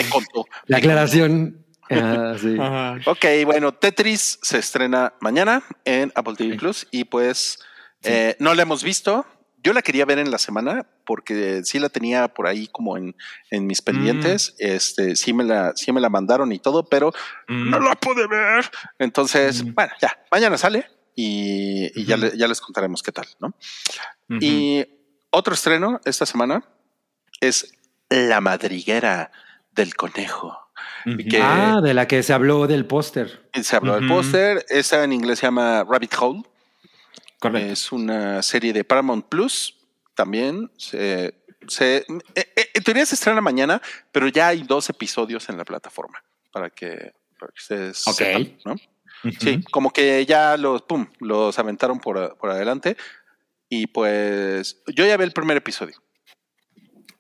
contó. 0.10 0.46
La 0.66 0.78
aclaración. 0.78 1.66
Ah, 1.92 2.36
sí. 2.40 2.56
Ajá. 2.60 3.00
Ok, 3.06 3.26
bueno, 3.46 3.74
Tetris 3.74 4.40
se 4.42 4.58
estrena 4.58 5.14
mañana 5.20 5.62
en 5.86 6.12
Apple 6.16 6.36
TV 6.36 6.56
Plus 6.56 6.88
y 6.90 7.04
pues 7.04 7.60
eh, 8.04 8.36
no 8.40 8.54
la 8.56 8.64
hemos 8.64 8.84
visto. 8.84 9.26
Yo 9.64 9.74
la 9.74 9.82
quería 9.82 10.06
ver 10.06 10.18
en 10.20 10.32
la 10.32 10.38
semana 10.40 10.86
porque 11.06 11.62
sí 11.64 11.78
la 11.80 11.90
tenía 11.90 12.28
por 12.30 12.48
ahí 12.48 12.68
como 12.68 12.98
en, 12.98 13.16
en 13.52 13.68
mis 13.68 13.82
pendientes. 13.82 14.56
Este, 14.58 15.16
sí 15.16 15.34
me 15.34 15.44
la, 15.44 15.74
sí 15.76 15.92
me 15.92 16.02
la 16.02 16.10
mandaron 16.10 16.52
y 16.52 16.60
todo, 16.60 16.84
pero 16.88 17.12
Mm. 17.48 17.70
no 17.70 17.80
la 17.80 17.96
pude 17.96 18.28
ver. 18.28 18.70
Entonces, 19.00 19.64
Mm. 19.64 19.74
bueno, 19.76 19.94
ya, 20.02 20.18
mañana 20.32 20.58
sale 20.58 20.86
y, 21.16 21.92
y 22.00 22.06
ya, 22.06 22.18
le- 22.18 22.36
ya 22.38 22.48
les 22.48 22.60
contaremos 22.62 23.04
qué 23.04 23.12
tal, 23.12 23.28
¿no? 23.40 23.54
Y 24.40 24.86
otro 25.30 25.54
estreno 25.54 26.00
esta 26.06 26.26
semana 26.26 26.64
es 27.40 27.74
La 28.10 28.42
madriguera 28.42 29.32
del 29.72 29.96
conejo. 29.96 30.58
Que- 31.30 31.40
Ah, 31.42 31.80
de 31.82 31.94
la 31.94 32.08
que 32.08 32.22
se 32.24 32.34
habló 32.34 32.68
del 32.68 32.86
póster. 32.86 33.50
Se 33.62 33.76
habló 33.76 33.96
del 33.96 34.08
póster. 34.08 34.66
Esta 34.70 35.04
en 35.04 35.14
inglés 35.14 35.40
se 35.40 35.48
llama 35.48 35.84
Rabbit 35.84 36.14
Hole. 36.20 36.44
Correcto. 37.42 37.72
Es 37.74 37.92
una 37.92 38.42
serie 38.42 38.72
de 38.72 38.84
Paramount 38.84 39.28
Plus. 39.28 39.78
También 40.16 40.72
se, 40.78 41.34
se- 41.68 42.06
eh, 42.36 42.54
eh, 42.56 42.70
en 42.74 42.84
teoría 42.84 43.06
se 43.06 43.16
estrena 43.16 43.42
mañana, 43.42 43.82
pero 44.12 44.28
ya 44.28 44.48
hay 44.50 44.64
dos 44.64 44.90
episodios 44.90 45.50
en 45.50 45.58
la 45.58 45.66
plataforma 45.66 46.24
para 46.52 46.70
que, 46.70 47.14
para 47.40 47.52
que 47.52 47.60
ustedes 47.60 48.08
Ok. 48.08 48.14
sepan, 48.16 48.58
¿no? 48.66 48.74
Ujú. 48.74 49.34
Sí, 49.40 49.62
como 49.72 49.92
que 49.92 50.26
ya 50.26 50.56
los, 50.58 50.82
pum, 50.84 51.08
los 51.20 51.58
aventaron 51.60 52.00
por, 52.00 52.38
por 52.38 52.50
adelante. 52.52 52.96
Y 53.70 53.88
pues 53.88 54.82
yo 54.88 55.06
ya 55.06 55.18
vi 55.18 55.24
el 55.24 55.32
primer 55.34 55.58
episodio. 55.58 55.96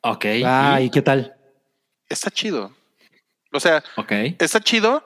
Ok. 0.02 0.26
Ah, 0.46 0.80
y- 0.82 0.86
¿y 0.86 0.90
qué 0.90 1.02
tal? 1.02 1.36
Está 2.10 2.30
chido. 2.30 2.76
O 3.54 3.60
sea, 3.60 3.84
Ok. 3.98 4.12
está 4.40 4.60
chido. 4.60 5.04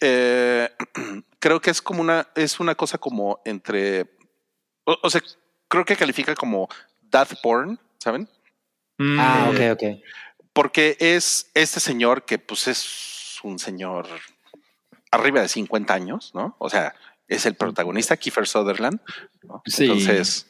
Eh, 0.00 0.68
creo 1.38 1.60
que 1.60 1.70
es 1.70 1.82
como 1.82 2.00
una, 2.00 2.28
es 2.34 2.60
una 2.60 2.74
cosa 2.74 2.98
como 2.98 3.40
entre, 3.44 4.02
o, 4.84 4.96
o 5.02 5.10
sea, 5.10 5.22
creo 5.68 5.84
que 5.84 5.96
califica 5.96 6.34
como 6.34 6.68
death 7.00 7.34
porn, 7.42 7.78
¿saben? 7.98 8.28
Mm, 8.98 9.18
Ah, 9.18 9.50
Eh, 9.54 9.70
ok, 9.72 9.82
ok. 9.82 10.02
Porque 10.52 10.96
es 10.98 11.50
este 11.54 11.80
señor 11.80 12.24
que 12.24 12.38
pues 12.38 12.66
es 12.68 13.38
un 13.42 13.58
señor 13.58 14.06
arriba 15.10 15.40
de 15.40 15.48
50 15.48 15.94
años, 15.94 16.32
¿no? 16.34 16.56
O 16.58 16.68
sea, 16.68 16.94
es 17.28 17.46
el 17.46 17.54
protagonista, 17.54 18.16
Kiefer 18.16 18.46
Sutherland. 18.46 19.00
¿no? 19.42 19.62
Sí. 19.66 19.84
Entonces, 19.84 20.46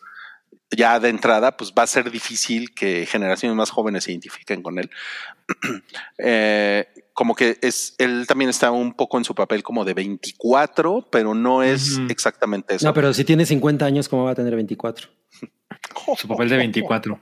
ya 0.71 0.99
de 0.99 1.11
entrada, 1.11 1.57
pues 1.57 1.73
va 1.79 1.83
a 1.83 1.87
ser 1.87 2.11
difícil 2.11 2.73
que 2.75 3.05
generaciones 3.07 3.57
más 3.57 3.71
jóvenes 3.71 4.05
se 4.05 4.13
identifiquen 4.13 4.63
con 4.63 4.79
él. 4.79 4.91
Eh, 6.19 6.89
como 7.21 7.35
que 7.35 7.59
es, 7.61 7.95
él 7.99 8.25
también 8.27 8.49
está 8.49 8.71
un 8.71 8.95
poco 8.95 9.19
en 9.19 9.27
su 9.27 9.35
papel 9.35 9.63
como 9.63 9.85
de 9.85 9.93
24, 9.93 11.07
pero 11.13 11.35
no 11.35 11.63
es 11.63 12.01
exactamente 12.09 12.77
eso. 12.77 12.87
No, 12.87 12.95
pero 12.95 13.13
si 13.13 13.25
tiene 13.25 13.45
50 13.45 13.85
años, 13.85 14.09
¿cómo 14.09 14.25
va 14.25 14.31
a 14.31 14.35
tener 14.35 14.55
24? 14.55 15.11
Su 16.17 16.27
papel 16.27 16.49
de 16.49 16.57
24. 16.57 17.21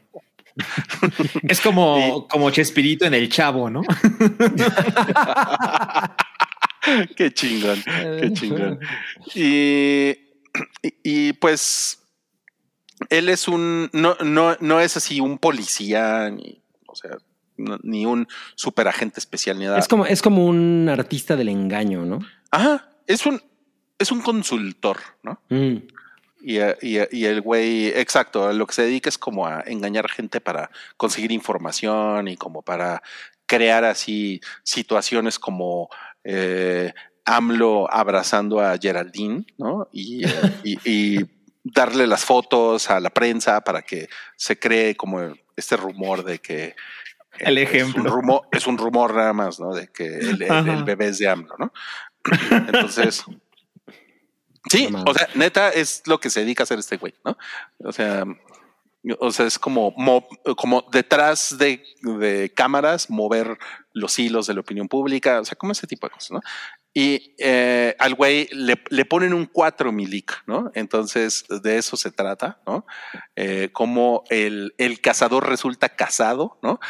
es 1.43 1.61
como, 1.61 2.29
como 2.29 2.49
Chespirito 2.53 3.07
en 3.07 3.15
El 3.15 3.29
Chavo, 3.29 3.70
¿no? 3.70 3.83
qué 7.16 7.35
chingón, 7.35 7.83
qué 7.83 8.33
chingón. 8.35 8.79
Y, 9.35 10.11
y, 10.81 10.95
y, 11.03 11.33
pues 11.33 12.05
él 13.11 13.29
es 13.29 13.49
un, 13.49 13.91
no, 13.93 14.15
no, 14.25 14.57
no 14.61 14.81
es 14.81 14.97
así 14.97 15.19
un 15.19 15.39
policía, 15.39 16.31
ni, 16.31 16.62
o 16.87 16.95
sea, 16.95 17.16
ni 17.83 18.07
un 18.07 18.27
superagente 18.55 19.21
especial, 19.21 19.59
ni 19.59 19.65
nada. 19.67 19.79
Es 19.79 19.89
como, 19.89 20.07
es 20.07 20.23
como 20.23 20.47
un 20.47 20.89
artista 20.89 21.37
del 21.37 21.49
engaño, 21.49 22.05
¿no? 22.05 22.21
Ajá, 22.51 22.89
es 23.07 23.27
un, 23.27 23.43
es 23.99 24.11
un 24.13 24.21
consultor, 24.23 24.99
¿no? 25.23 25.41
Mm. 25.51 25.77
Y, 26.41 26.59
eh, 26.59 26.77
y, 26.81 26.97
eh, 26.99 27.09
y 27.11 27.25
el 27.25 27.41
güey, 27.41 27.89
exacto, 27.89 28.53
lo 28.53 28.67
que 28.67 28.75
se 28.75 28.83
dedica 28.83 29.09
es 29.09 29.19
como 29.19 29.47
a 29.47 29.63
engañar 29.67 30.09
gente 30.09 30.41
para 30.41 30.71
conseguir 30.97 31.33
información 31.33 32.29
y 32.29 32.37
como 32.37 32.63
para 32.63 33.03
crear 33.47 33.85
así 33.85 34.41
situaciones 34.63 35.39
como 35.39 35.89
eh, 36.23 36.93
AMLO 37.25 37.93
abrazando 37.93 38.61
a 38.61 38.79
Geraldine, 38.79 39.45
¿no? 39.59 39.89
Y- 39.93 40.23
y 40.65 41.19
darle 41.65 42.07
las 42.07 42.25
fotos 42.25 42.89
a 42.89 43.01
la 43.01 43.11
prensa 43.11 43.61
para 43.61 43.83
que 43.83 44.09
se 44.37 44.59
cree 44.59 44.95
como 44.97 45.35
este 45.57 45.77
rumor 45.77 46.25
de 46.25 46.39
que 46.39 46.75
El 47.40 47.59
es 47.59 47.69
un 47.70 47.74
ejemplo. 47.77 48.10
rumor, 48.12 48.43
es 48.52 48.66
un 48.66 48.78
rumor 48.78 49.15
nada 49.15 49.32
más, 49.32 49.59
¿no? 49.60 49.74
De 49.74 49.89
que 49.89 50.06
el, 50.06 50.43
el- 50.43 50.51
Ajá. 50.51 50.73
el 50.73 50.85
bebé 50.85 51.09
es 51.09 51.19
de 51.19 51.28
AMLO, 51.28 51.55
¿no? 51.59 51.73
Entonces, 52.51 53.24
sí, 54.70 54.89
o 55.06 55.15
sea, 55.15 55.28
neta 55.35 55.70
es 55.70 56.02
lo 56.06 56.19
que 56.20 56.31
se 56.31 56.40
dedica 56.40 56.62
a 56.62 56.65
hacer 56.65 56.78
este 56.78 56.97
güey, 56.97 57.15
¿no? 57.24 57.36
O 57.85 57.93
sea, 57.93 58.24
o 59.20 59.31
sea, 59.31 59.47
es 59.47 59.59
como, 59.59 59.93
mo- 59.97 60.27
como 60.56 60.85
detrás 60.93 61.56
de, 61.59 61.82
de 62.02 62.52
cámaras 62.55 63.09
mover 63.10 63.56
los 63.93 64.19
hilos 64.19 64.47
de 64.47 64.55
la 64.55 64.60
opinión 64.60 64.89
pública, 64.89 65.40
o 65.40 65.44
sea, 65.44 65.56
como 65.56 65.73
ese 65.73 65.86
tipo 65.86 66.06
de 66.06 66.10
cosas, 66.12 66.32
¿no? 66.32 66.40
Y 66.93 67.35
eh, 67.39 67.94
al 67.98 68.15
güey 68.15 68.48
le, 68.51 68.82
le 68.90 69.05
ponen 69.05 69.32
un 69.32 69.47
4 69.47 69.93
milic, 69.93 70.43
¿no? 70.47 70.73
Entonces, 70.74 71.44
de 71.62 71.78
eso 71.78 71.97
se 71.97 72.10
trata, 72.10 72.60
¿no? 72.66 72.86
Eh, 73.36 73.70
como 73.73 74.24
el, 74.31 74.74
el 74.78 75.01
cazador 75.01 75.48
resulta 75.48 75.90
casado, 75.90 76.59
¿no? 76.62 76.81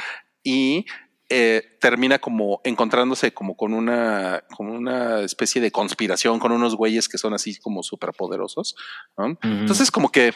Y 0.49 0.87
eh, 1.29 1.77
termina 1.79 2.19
como 2.19 2.63
encontrándose 2.65 3.35
como 3.35 3.55
con 3.55 3.75
una, 3.75 4.43
con 4.57 4.71
una 4.71 5.21
especie 5.21 5.61
de 5.61 5.71
conspiración 5.71 6.39
con 6.39 6.53
unos 6.53 6.75
güeyes 6.75 7.07
que 7.07 7.19
son 7.19 7.35
así 7.35 7.59
como 7.59 7.83
súper 7.83 8.15
poderosos, 8.15 8.75
¿no? 9.19 9.37
Entonces, 9.43 9.91
como 9.91 10.11
que, 10.11 10.33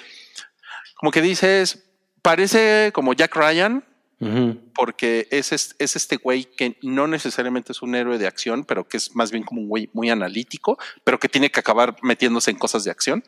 como 0.97 1.11
que 1.11 1.23
dices, 1.23 1.91
parece 2.21 2.91
como 2.93 3.15
Jack 3.15 3.35
Ryan, 3.35 3.87
porque 4.75 5.29
es, 5.31 5.51
es, 5.51 5.75
es 5.79 5.97
este 5.97 6.17
güey 6.17 6.45
que 6.45 6.77
no 6.83 7.07
necesariamente 7.07 7.73
es 7.73 7.81
un 7.81 7.95
héroe 7.95 8.19
de 8.19 8.27
acción, 8.27 8.65
pero 8.65 8.87
que 8.87 8.99
es 8.99 9.17
más 9.17 9.33
bien 9.33 9.45
como 9.45 9.63
un 9.63 9.69
güey 9.69 9.89
muy 9.95 10.11
analítico, 10.11 10.79
pero 11.05 11.19
que 11.19 11.29
tiene 11.31 11.51
que 11.51 11.59
acabar 11.59 11.97
metiéndose 12.03 12.51
en 12.51 12.59
cosas 12.59 12.85
de 12.85 12.91
acción, 12.91 13.25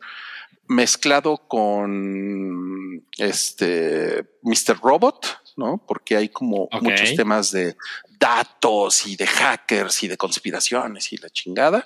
mezclado 0.67 1.37
con 1.47 3.05
este 3.17 4.25
Mr. 4.43 4.79
Robot, 4.81 5.41
¿no? 5.55 5.81
Porque 5.87 6.17
hay 6.17 6.29
como 6.29 6.67
muchos 6.81 7.15
temas 7.15 7.51
de 7.51 7.75
datos 8.19 9.07
y 9.07 9.15
de 9.15 9.27
hackers 9.27 10.03
y 10.03 10.07
de 10.07 10.17
conspiraciones 10.17 11.11
y 11.13 11.17
la 11.17 11.29
chingada, 11.29 11.85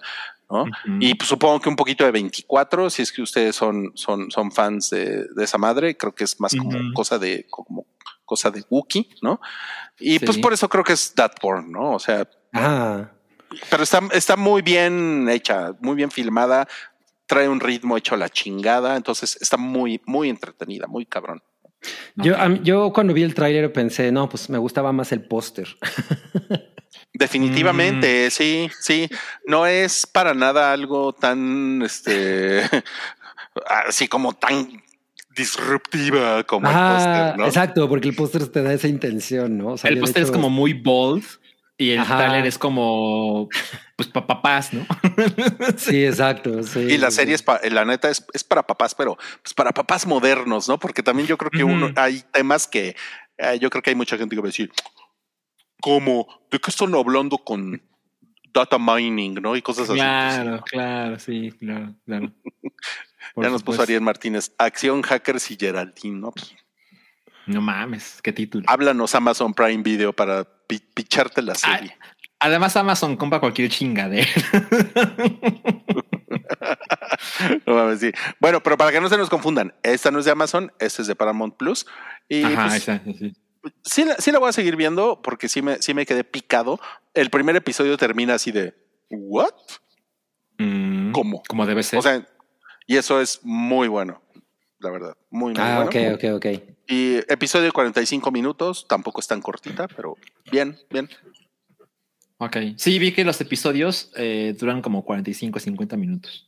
¿no? 0.50 0.66
Y 1.00 1.14
pues, 1.16 1.30
supongo 1.30 1.60
que 1.60 1.70
un 1.70 1.76
poquito 1.76 2.04
de 2.06 2.12
24, 2.12 2.90
si 2.90 3.02
es 3.02 3.12
que 3.12 3.22
ustedes 3.22 3.56
son, 3.56 3.92
son, 3.96 4.32
son 4.32 4.52
fans 4.52 4.90
de, 4.90 5.26
de 5.26 5.44
esa 5.44 5.58
madre, 5.58 5.96
creo 5.96 6.14
que 6.14 6.24
es 6.24 6.40
más 6.40 6.56
como 6.56 6.94
cosa 6.94 7.20
de, 7.20 7.46
como 7.50 7.86
cosa 8.26 8.52
de 8.52 8.64
Wookiee, 8.70 9.10
¿no? 9.22 9.42
Y 10.00 10.20
pues 10.20 10.38
por 10.38 10.54
eso 10.54 10.70
creo 10.70 10.84
que 10.84 10.94
es 10.94 11.14
that 11.16 11.34
porn, 11.42 11.72
¿no? 11.72 11.92
O 11.94 12.00
sea, 12.00 12.28
Ah, 12.54 13.12
pero 13.70 13.84
está, 13.84 14.02
está 14.12 14.36
muy 14.36 14.62
bien 14.62 15.28
hecha, 15.30 15.74
muy 15.82 15.96
bien 15.96 16.12
filmada, 16.12 16.68
trae 17.26 17.48
un 17.48 17.60
ritmo 17.60 17.98
hecho 17.98 18.16
a 18.16 18.18
la 18.18 18.30
chingada, 18.30 18.96
entonces 18.96 19.38
está 19.42 19.58
muy, 19.58 20.02
muy 20.06 20.30
entretenida, 20.30 20.88
muy 20.88 21.06
cabrón. 21.06 21.42
Yo, 22.16 22.36
yo 22.64 22.92
cuando 22.94 23.14
vi 23.14 23.24
el 23.24 23.34
tráiler 23.34 23.72
pensé, 23.72 24.12
no, 24.12 24.28
pues 24.30 24.50
me 24.50 24.58
gustaba 24.58 24.92
más 24.92 25.12
el 25.12 25.22
póster. 25.22 25.68
Definitivamente, 27.14 28.28
Mm. 28.28 28.32
sí, 28.32 28.70
sí. 28.80 29.10
No 29.46 29.66
es 29.66 30.06
para 30.06 30.34
nada 30.34 30.72
algo 30.72 31.14
tan, 31.14 31.82
este, 31.82 32.62
así 33.88 34.08
como 34.08 34.34
tan 34.34 34.82
disruptiva 35.36 36.44
como 36.44 36.70
el 36.70 36.76
póster, 36.76 37.38
¿no? 37.38 37.46
exacto, 37.46 37.88
porque 37.88 38.10
el 38.10 38.16
póster 38.16 38.48
te 38.48 38.62
da 38.62 38.74
esa 38.74 38.88
intención, 38.88 39.58
¿no? 39.58 39.70
O 39.74 39.78
sea, 39.78 39.90
el 39.90 40.00
póster 40.00 40.24
es 40.24 40.32
como 40.32 40.50
muy 40.50 40.74
bold 40.74 41.24
y 41.78 41.92
el 41.92 42.00
Ajá. 42.00 42.18
trailer 42.18 42.46
es 42.46 42.58
como, 42.58 43.48
pues, 44.00 44.08
para 44.10 44.28
papás, 44.28 44.72
¿no? 44.74 44.86
Sí, 45.78 46.06
exacto. 46.06 46.64
sí, 46.64 46.80
Y 46.80 46.98
la 46.98 47.10
sí, 47.12 47.18
serie 47.18 47.36
es, 47.36 47.44
pa- 47.44 47.60
la 47.70 47.84
neta 47.84 48.10
es, 48.10 48.26
es 48.34 48.44
para 48.44 48.64
papás, 48.64 48.96
pero 48.96 49.18
pues 49.44 49.54
para 49.54 49.72
papás 49.72 50.06
modernos, 50.08 50.70
¿no? 50.70 50.80
Porque 50.80 51.04
también 51.04 51.28
yo 51.28 51.38
creo 51.38 51.52
que 51.52 51.64
uno, 51.66 51.90
hay 51.98 52.24
temas 52.32 52.66
que 52.68 52.96
eh, 53.38 53.60
yo 53.60 53.70
creo 53.70 53.82
que 53.82 53.90
hay 53.90 53.96
mucha 53.96 54.18
gente 54.18 54.36
que 54.36 54.42
va 54.42 54.46
a 54.48 54.54
decir, 54.54 54.72
¿cómo? 55.82 56.28
¿De 56.52 56.60
qué 56.60 56.72
están 56.72 56.94
hablando 56.96 57.38
con 57.38 57.82
data 58.54 58.78
mining, 58.80 59.36
no? 59.42 59.56
Y 59.56 59.62
cosas 59.62 59.90
así. 59.90 60.00
Claro, 60.00 60.60
Pues, 60.60 60.72
claro, 60.72 61.20
sí, 61.20 61.52
claro, 61.60 61.94
claro. 62.06 62.32
Por 63.36 63.44
ya 63.46 63.52
nos 63.52 63.64
puso. 63.64 63.82
Ariel 63.82 64.02
Martínez, 64.02 64.52
Acción 64.58 65.02
Hackers 65.02 65.52
y 65.52 65.58
Geraldine, 65.60 66.20
¿no? 66.20 66.34
No 67.46 67.62
mames, 67.62 68.22
qué 68.22 68.32
título. 68.32 68.64
háblanos 68.68 69.14
Amazon 69.16 69.54
Prime 69.54 69.82
Video 69.84 70.14
para 70.14 70.44
pi- 70.68 70.80
picharte 70.94 71.42
la 71.42 71.56
serie. 71.56 71.98
Además, 72.40 72.76
Amazon 72.78 73.18
compra 73.18 73.40
cualquier 73.40 73.70
chingadera. 73.70 74.28
No 77.66 77.98
sí. 77.98 78.12
Bueno, 78.40 78.62
pero 78.62 78.78
para 78.78 78.92
que 78.92 79.02
no 79.02 79.10
se 79.10 79.18
nos 79.18 79.30
confundan, 79.30 79.74
esta 79.84 80.12
no 80.12 80.20
es 80.20 80.26
de 80.26 80.32
Amazon, 80.32 80.72
esta 80.80 81.02
es 81.02 81.08
de 81.08 81.16
Paramount 81.16 81.56
Plus. 81.58 81.86
Y 82.28 82.44
Ajá, 82.44 82.64
pues, 82.68 82.76
esa, 82.76 83.02
sí. 83.18 83.34
sí, 83.84 84.06
la- 84.06 84.16
sí 84.16 84.32
la 84.32 84.40
voy 84.40 84.50
a 84.50 84.54
seguir 84.54 84.76
viendo 84.76 85.22
porque 85.22 85.50
sí 85.50 85.62
me, 85.62 85.82
sí 85.82 85.94
me 85.94 86.06
quedé 86.06 86.24
picado. 86.24 86.80
El 87.14 87.30
primer 87.30 87.56
episodio 87.56 87.98
termina 87.98 88.36
así 88.36 88.52
de 88.52 88.74
¿What? 89.10 89.54
Mm, 90.60 91.12
¿Cómo? 91.12 91.42
Como 91.48 91.66
debe 91.66 91.84
ser. 91.84 92.00
O 92.00 92.02
sea, 92.02 92.26
y 92.88 92.98
eso 92.98 93.22
es 93.22 93.40
muy 93.44 93.88
bueno. 93.88 94.22
la 94.80 94.92
verdad. 94.92 95.18
Muy, 95.30 95.54
muy 95.54 95.62
Ah, 95.62 95.84
bueno. 95.86 95.90
ok, 96.16 96.24
ok, 96.24 96.36
ok. 96.36 96.46
Y 96.88 97.18
episodio 97.32 97.66
de 97.66 97.72
45 97.72 98.32
minutos, 98.32 98.86
tampoco 98.88 99.20
es 99.20 99.28
tan 99.28 99.42
cortita, 99.42 99.88
pero 99.90 100.16
bien, 100.52 100.78
bien. 100.90 101.10
Ok. 102.42 102.58
Sí, 102.78 102.98
vi 103.00 103.12
que 103.12 103.24
los 103.26 103.40
episodios 103.42 104.12
eh, 104.16 104.56
duran 104.58 104.82
como 104.82 105.04
45, 105.04 105.60
50 105.60 105.98
minutos. 105.98 106.48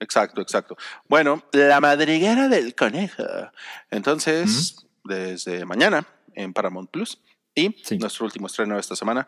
Exacto, 0.00 0.40
exacto. 0.40 0.76
Bueno, 1.08 1.42
la 1.52 1.80
madriguera 1.80 2.48
del 2.48 2.74
conejo. 2.74 3.22
Entonces, 3.90 4.76
desde 5.04 5.64
mañana 5.64 6.06
en 6.34 6.52
Paramount 6.52 6.90
Plus. 6.90 7.20
Y 7.54 7.74
Sí. 7.84 7.98
nuestro 7.98 8.26
último 8.26 8.46
estreno 8.48 8.74
de 8.74 8.80
esta 8.80 8.96
semana 8.96 9.26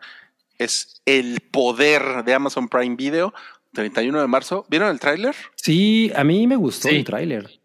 es 0.57 1.01
El 1.05 1.39
Poder 1.39 2.23
de 2.25 2.33
Amazon 2.33 2.67
Prime 2.67 2.95
Video, 2.95 3.33
31 3.73 4.19
de 4.21 4.27
marzo. 4.27 4.65
¿Vieron 4.69 4.89
el 4.89 4.99
tráiler? 4.99 5.35
Sí, 5.55 6.11
a 6.15 6.23
mí 6.23 6.45
me 6.47 6.55
gustó 6.57 6.89
Sí. 6.89 6.95
el 6.97 7.03
tráiler. 7.05 7.59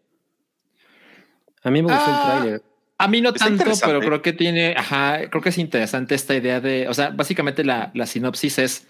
A 1.63 1.71
mí 1.71 1.81
me 1.81 1.93
gustó 1.93 2.05
Ah, 2.11 2.33
el 2.35 2.39
tráiler. 2.41 2.63
A 2.97 3.07
mí 3.07 3.21
no 3.21 3.29
Está 3.29 3.45
tanto, 3.45 3.65
pero 3.83 3.99
creo 3.99 4.21
que 4.21 4.33
tiene, 4.33 4.75
ajá, 4.77 5.29
creo 5.29 5.41
que 5.41 5.49
es 5.49 5.57
interesante 5.57 6.15
esta 6.15 6.35
idea 6.35 6.61
de, 6.61 6.87
o 6.87 6.93
sea, 6.93 7.09
básicamente 7.09 7.63
la, 7.63 7.91
la 7.93 8.05
sinopsis 8.05 8.59
es 8.59 8.87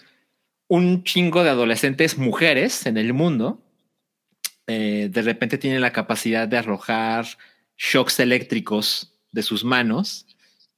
un 0.67 1.03
chingo 1.03 1.43
de 1.43 1.49
adolescentes 1.49 2.17
mujeres 2.17 2.85
en 2.85 2.97
el 2.97 3.13
mundo. 3.13 3.61
eh, 4.67 5.09
de 5.11 5.21
repente 5.21 5.57
tienen 5.57 5.81
la 5.81 5.91
capacidad 5.91 6.47
de 6.47 6.57
arrojar 6.57 7.25
shocks 7.77 8.19
eléctricos 8.19 9.13
de 9.31 9.43
sus 9.43 9.63
manos 9.63 10.25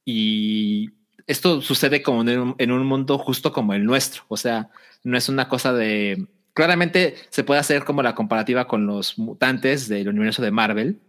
y 0.06 0.92
esto 1.28 1.62
sucede 1.62 2.02
como 2.02 2.22
en 2.22 2.40
un, 2.40 2.56
en 2.58 2.72
un 2.72 2.86
mundo 2.86 3.18
justo 3.18 3.52
como 3.52 3.74
el 3.74 3.86
nuestro. 3.86 4.24
O 4.28 4.38
sea, 4.38 4.70
no 5.04 5.18
es 5.18 5.30
una 5.30 5.50
cosa 5.50 5.74
de, 5.74 6.28
claramente 6.54 7.16
se 7.30 7.44
puede 7.44 7.60
hacer 7.60 7.84
como 7.84 8.02
la 8.02 8.16
comparativa 8.16 8.68
con 8.68 8.88
los 8.88 9.18
mutantes 9.18 9.88
del 9.88 10.10
universo 10.10 10.42
de 10.42 10.52
Marvel, 10.52 11.00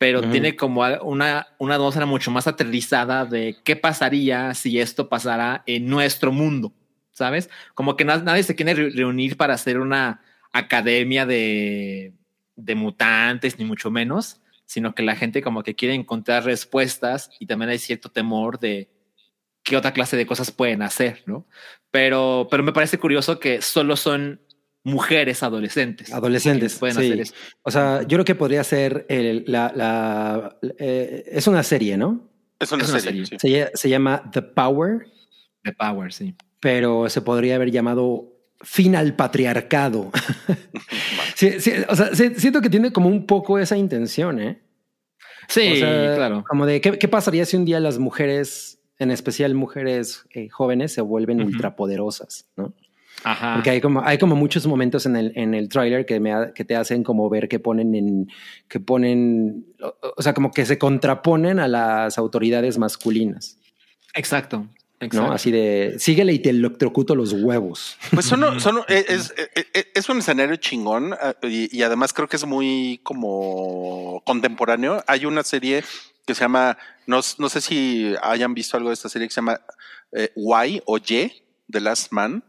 pero 0.00 0.22
tiene 0.30 0.56
como 0.56 0.80
una, 1.02 1.48
una 1.58 1.74
atmósfera 1.74 2.06
mucho 2.06 2.30
más 2.30 2.46
aterrizada 2.46 3.26
de 3.26 3.58
qué 3.62 3.76
pasaría 3.76 4.54
si 4.54 4.80
esto 4.80 5.10
pasara 5.10 5.62
en 5.66 5.88
nuestro 5.90 6.32
mundo, 6.32 6.72
¿sabes? 7.12 7.50
Como 7.74 7.96
que 7.96 8.06
na- 8.06 8.16
nadie 8.16 8.42
se 8.42 8.54
quiere 8.56 8.72
re- 8.72 8.88
reunir 8.90 9.36
para 9.36 9.52
hacer 9.52 9.78
una 9.78 10.22
academia 10.52 11.26
de, 11.26 12.14
de 12.56 12.74
mutantes, 12.74 13.58
ni 13.58 13.66
mucho 13.66 13.90
menos, 13.90 14.40
sino 14.64 14.94
que 14.94 15.02
la 15.02 15.16
gente 15.16 15.42
como 15.42 15.62
que 15.62 15.74
quiere 15.74 15.92
encontrar 15.94 16.44
respuestas 16.46 17.28
y 17.38 17.44
también 17.44 17.68
hay 17.68 17.78
cierto 17.78 18.08
temor 18.08 18.58
de 18.58 18.88
qué 19.62 19.76
otra 19.76 19.92
clase 19.92 20.16
de 20.16 20.24
cosas 20.24 20.50
pueden 20.50 20.80
hacer, 20.80 21.24
¿no? 21.26 21.46
Pero, 21.90 22.48
pero 22.50 22.62
me 22.62 22.72
parece 22.72 22.96
curioso 22.96 23.38
que 23.38 23.60
solo 23.60 23.96
son 23.96 24.40
mujeres 24.84 25.42
adolescentes. 25.42 26.12
Adolescentes, 26.12 26.76
pueden 26.78 26.96
sí. 26.96 27.06
hacer 27.06 27.20
eso. 27.20 27.34
O 27.62 27.70
sea, 27.70 28.00
yo 28.02 28.08
creo 28.16 28.24
que 28.24 28.34
podría 28.34 28.64
ser 28.64 29.06
el- 29.08 29.44
la, 29.46 29.72
la- 29.74 30.56
eh, 30.78 31.24
es 31.30 31.46
una 31.46 31.62
serie, 31.62 31.96
¿no? 31.96 32.28
Es 32.58 32.72
una 32.72 32.84
Es 32.84 32.90
una 32.90 33.00
serie. 33.00 33.26
serie. 33.26 33.38
sí. 33.40 33.48
Se, 33.48 33.48
lla- 33.48 33.70
se 33.74 33.88
llama 33.88 34.30
The 34.32 34.42
Power, 34.42 35.06
The 35.62 35.72
Power, 35.72 36.12
sí. 36.12 36.34
pero 36.60 37.08
se 37.08 37.20
podría 37.22 37.56
haber 37.56 37.70
llamado 37.70 38.26
Fin 38.62 38.94
al 38.96 39.14
patriarcado. 39.16 40.10
Sí, 41.34 41.58
sí, 41.60 41.72
o 41.88 41.96
sea, 41.96 42.14
sí, 42.14 42.32
siento 42.36 42.60
que 42.60 42.68
tiene 42.68 42.92
como 42.92 43.08
un 43.08 43.24
poco 43.26 43.58
esa 43.58 43.76
intención, 43.78 44.38
¿eh? 44.40 44.60
Sí, 45.48 45.72
O 45.72 45.76
sea, 45.76 46.14
claro. 46.16 46.44
Como 46.46 46.66
de 46.66 46.82
¿qué, 46.82 46.98
qué 46.98 47.08
pasaría 47.08 47.46
si 47.46 47.56
un 47.56 47.64
día 47.64 47.80
las 47.80 47.98
mujeres, 47.98 48.78
en 48.98 49.10
especial 49.10 49.54
mujeres 49.54 50.26
eh, 50.34 50.50
jóvenes, 50.50 50.92
se 50.92 51.00
vuelven 51.00 51.40
Ujú. 51.40 51.48
ultrapoderosas, 51.52 52.46
¿no? 52.56 52.74
Ajá. 53.24 53.54
Porque 53.54 53.70
hay 53.70 53.80
como, 53.80 54.02
hay 54.04 54.18
como 54.18 54.34
muchos 54.36 54.66
momentos 54.66 55.06
en 55.06 55.16
el, 55.16 55.32
en 55.36 55.54
el 55.54 55.68
tráiler 55.68 56.06
que, 56.06 56.20
me 56.20 56.32
ha- 56.32 56.52
que 56.54 56.64
te 56.64 56.76
hacen 56.76 57.02
como 57.04 57.28
ver 57.28 57.48
que 57.48 57.58
ponen 57.58 57.94
en, 57.94 58.28
que 58.68 58.80
ponen, 58.80 59.66
o, 59.82 59.94
o 60.16 60.22
sea, 60.22 60.32
como 60.34 60.50
que 60.52 60.64
se 60.66 60.78
contraponen 60.78 61.58
a 61.60 61.68
las 61.68 62.16
autoridades 62.18 62.78
masculinas, 62.78 63.58
Exacto. 64.14 64.66
Exacto. 65.02 65.28
¿no? 65.28 65.32
Así 65.32 65.50
de, 65.50 65.94
síguele 65.98 66.32
y 66.34 66.40
te 66.40 66.50
electrocuto 66.50 67.14
los 67.14 67.32
huevos. 67.32 67.96
Pues 68.12 68.26
son, 68.26 68.60
son- 68.60 68.80
es, 68.88 69.08
es- 69.08 69.34
es- 69.72 69.86
es 69.94 70.08
un 70.10 70.18
escenario 70.18 70.56
chingón 70.56 71.14
ah, 71.14 71.34
y, 71.42 71.74
y 71.74 71.82
además 71.82 72.12
creo 72.12 72.28
que 72.28 72.36
es 72.36 72.44
muy 72.44 73.00
como 73.02 74.22
contemporáneo. 74.26 75.02
Hay 75.06 75.24
una 75.26 75.42
serie 75.42 75.82
que 76.26 76.34
se 76.34 76.40
llama, 76.42 76.76
no, 77.06 77.20
no 77.38 77.48
sé 77.48 77.60
si 77.60 78.14
hayan 78.22 78.52
visto 78.54 78.76
algo 78.76 78.90
de 78.90 78.94
esta 78.94 79.08
serie 79.08 79.26
que 79.28 79.32
se 79.34 79.40
llama 79.40 79.60
eh, 80.12 80.30
Y 80.36 80.82
o 80.84 80.98
Y, 80.98 81.32
The 81.70 81.80
Last 81.80 82.12
Man, 82.12 82.44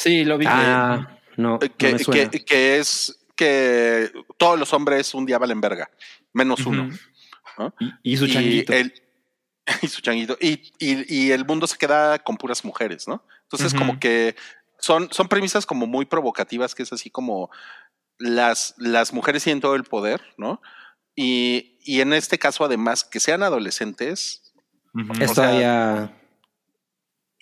Sí, 0.00 0.24
lo 0.24 0.38
vi. 0.38 0.46
Ah, 0.48 1.18
no, 1.36 1.56
eh, 1.56 1.68
no 1.68 1.76
que, 1.76 1.92
me 1.92 1.98
suena. 1.98 2.30
que, 2.30 2.42
que 2.44 2.78
es 2.78 3.18
que 3.36 4.10
todos 4.38 4.58
los 4.58 4.72
hombres 4.72 5.12
un 5.14 5.26
día 5.26 5.38
valen 5.38 5.60
verga, 5.60 5.90
menos 6.32 6.64
uno. 6.66 6.88
Y, 7.78 8.12
y 8.14 8.16
su 8.16 8.26
changuito. 8.26 8.72
el- 8.72 8.94
y 9.82 9.88
su 9.88 10.00
changuito. 10.00 10.38
Y, 10.40 10.72
y- 10.78 11.14
y 11.26 11.30
el 11.32 11.44
mundo 11.44 11.66
se 11.66 11.76
queda 11.76 12.18
con 12.18 12.36
puras 12.38 12.64
mujeres, 12.64 13.06
¿no? 13.06 13.22
Entonces, 13.42 13.74
como 13.74 14.00
que 14.00 14.36
son, 14.78 15.12
son 15.12 15.28
premisas 15.28 15.66
como 15.66 15.86
muy 15.86 16.06
provocativas, 16.06 16.74
que 16.74 16.82
es 16.82 16.92
así 16.94 17.10
como 17.10 17.50
las, 18.18 18.74
las 18.78 19.12
mujeres 19.12 19.44
tienen 19.44 19.60
todo 19.60 19.74
el 19.74 19.84
poder, 19.84 20.22
¿no? 20.38 20.62
Y, 21.14 21.76
y 21.84 22.00
en 22.00 22.14
este 22.14 22.38
caso, 22.38 22.64
además, 22.64 23.04
que 23.04 23.20
sean 23.20 23.42
adolescentes. 23.42 24.54
Es 25.20 25.34
todavía, 25.34 26.19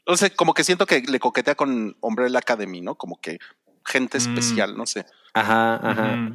o 0.09 0.17
sea, 0.17 0.31
como 0.31 0.55
que 0.55 0.65
siento 0.65 0.87
que 0.87 1.01
le 1.03 1.21
coquetea 1.21 1.55
con 1.55 1.97
Umbrella 2.01 2.39
Academy, 2.39 2.81
¿no? 2.81 2.97
Como 2.97 3.21
que 3.21 3.39
gente 3.87 4.19
Mm. 4.19 4.21
especial, 4.21 4.77
no 4.77 4.87
sé. 4.87 5.07
ajá, 5.35 5.77
ajá. 5.77 6.33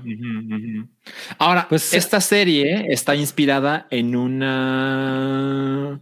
Ahora, 1.40 1.68
Pues- 1.68 1.94
esta 1.94 2.22
serie 2.22 2.86
está 2.90 3.16
inspirada 3.16 3.86
en 3.90 4.16
una. 4.16 6.00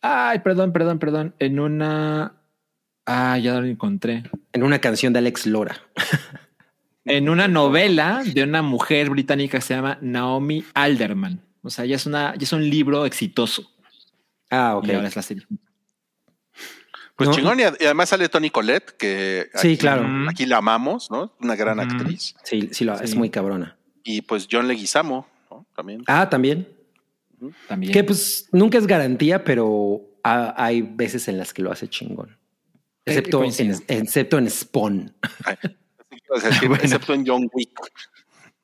Ay, 0.00 0.38
perdón, 0.40 0.72
perdón, 0.72 0.98
perdón. 0.98 1.34
En 1.38 1.60
una. 1.60 2.34
Ah, 3.06 3.36
ya 3.38 3.60
lo 3.60 3.66
encontré. 3.66 4.22
En 4.52 4.62
una 4.62 4.78
canción 4.78 5.12
de 5.12 5.18
Alex 5.18 5.46
Lora. 5.46 5.76
En 7.06 7.28
una 7.28 7.48
novela 7.48 8.22
de 8.24 8.44
una 8.44 8.62
mujer 8.62 9.10
británica 9.10 9.58
que 9.58 9.62
se 9.62 9.74
llama 9.74 9.98
Naomi 10.00 10.64
Alderman. 10.72 11.38
O 11.62 11.68
sea, 11.68 11.84
ya 11.84 11.96
es 11.96 12.06
una, 12.06 12.34
ya 12.34 12.44
es 12.44 12.52
un 12.54 12.66
libro 12.70 13.04
exitoso. 13.04 13.70
Ah, 14.50 14.76
ok. 14.78 14.86
Y 14.88 14.92
ahora 14.92 15.08
es 15.08 15.14
la 15.16 15.20
serie. 15.20 15.46
Pues 17.16 17.28
No. 17.28 17.34
chingón, 17.36 17.60
y, 17.60 17.62
ad- 17.62 17.76
y 17.80 17.84
además 17.84 18.08
sale 18.08 18.28
Tony 18.28 18.50
Colette, 18.50 18.90
que 18.96 19.48
Sí, 19.54 19.68
aquí, 19.68 19.76
claro. 19.78 20.06
aquí 20.28 20.46
la 20.46 20.56
amamos, 20.58 21.10
¿no? 21.10 21.32
Una 21.40 21.54
gran 21.54 21.78
actriz. 21.78 22.34
Sí, 22.42 22.68
sí, 22.72 22.84
lo, 22.84 22.98
es 23.00 23.14
muy 23.14 23.30
cabrona. 23.30 23.76
Y 24.02 24.22
pues 24.22 24.48
John 24.50 24.66
Leguizamo, 24.66 25.26
¿no? 25.50 25.64
También. 25.76 26.02
Ah, 26.06 26.28
también. 26.28 26.68
También. 27.68 27.92
Que 27.92 28.02
pues 28.04 28.48
nunca 28.52 28.78
es 28.78 28.86
garantía, 28.86 29.44
pero 29.44 30.00
ha- 30.24 30.54
hay 30.62 30.82
veces 30.82 31.28
en 31.28 31.38
las 31.38 31.52
que 31.54 31.62
lo 31.62 31.70
hace 31.70 31.88
chingón. 31.88 32.36
Eh, 33.06 33.12
Excepto, 33.18 33.44
en, 33.44 33.74
excepto 33.88 34.38
en 34.38 34.50
Spawn. 34.50 35.14
Ay, 35.44 35.56
Bueno. 36.66 36.76
Excepto 36.82 37.14
en 37.14 37.24
John 37.26 37.48
Wick. 37.52 37.78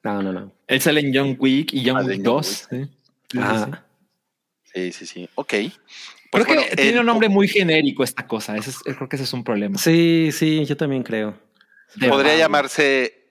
No, 0.02 0.22
no, 0.22 0.32
no. 0.32 0.52
Él 0.66 0.81
sale 0.81 1.01
en 1.01 1.14
John 1.14 1.36
Wick 1.39 1.72
y 1.74 1.86
John 1.86 1.98
Ah, 1.98 2.01
Wick 2.01 2.16
John 2.16 2.22
2. 2.24 2.47
¿sí? 2.47 2.64
Sí, 2.70 2.78
sí, 2.81 2.89
sí. 3.31 3.39
Ajá. 3.39 3.85
Sí, 4.72 4.93
sí, 4.93 5.06
sí. 5.06 5.28
Ok. 5.36 5.55
Creo 6.32 6.44
Pues 6.44 6.47
que 6.47 6.55
bueno, 6.55 6.77
tiene 6.77 7.01
un 7.01 7.07
nombre 7.07 7.28
muy 7.28 7.48
genérico 7.48 8.05
esta 8.05 8.27
cosa. 8.27 8.57
Ese 8.57 8.70
es- 8.70 8.78
creo 8.78 9.09
que 9.09 9.16
ese 9.16 9.24
es 9.24 9.32
un 9.32 9.43
problema. 9.43 9.78
Sí, 9.78 10.31
sí, 10.32 10.65
yo 10.65 10.77
también 10.77 11.02
creo. 11.02 11.36
De 11.97 12.09
Podría 12.09 12.36
llamarse 12.36 13.27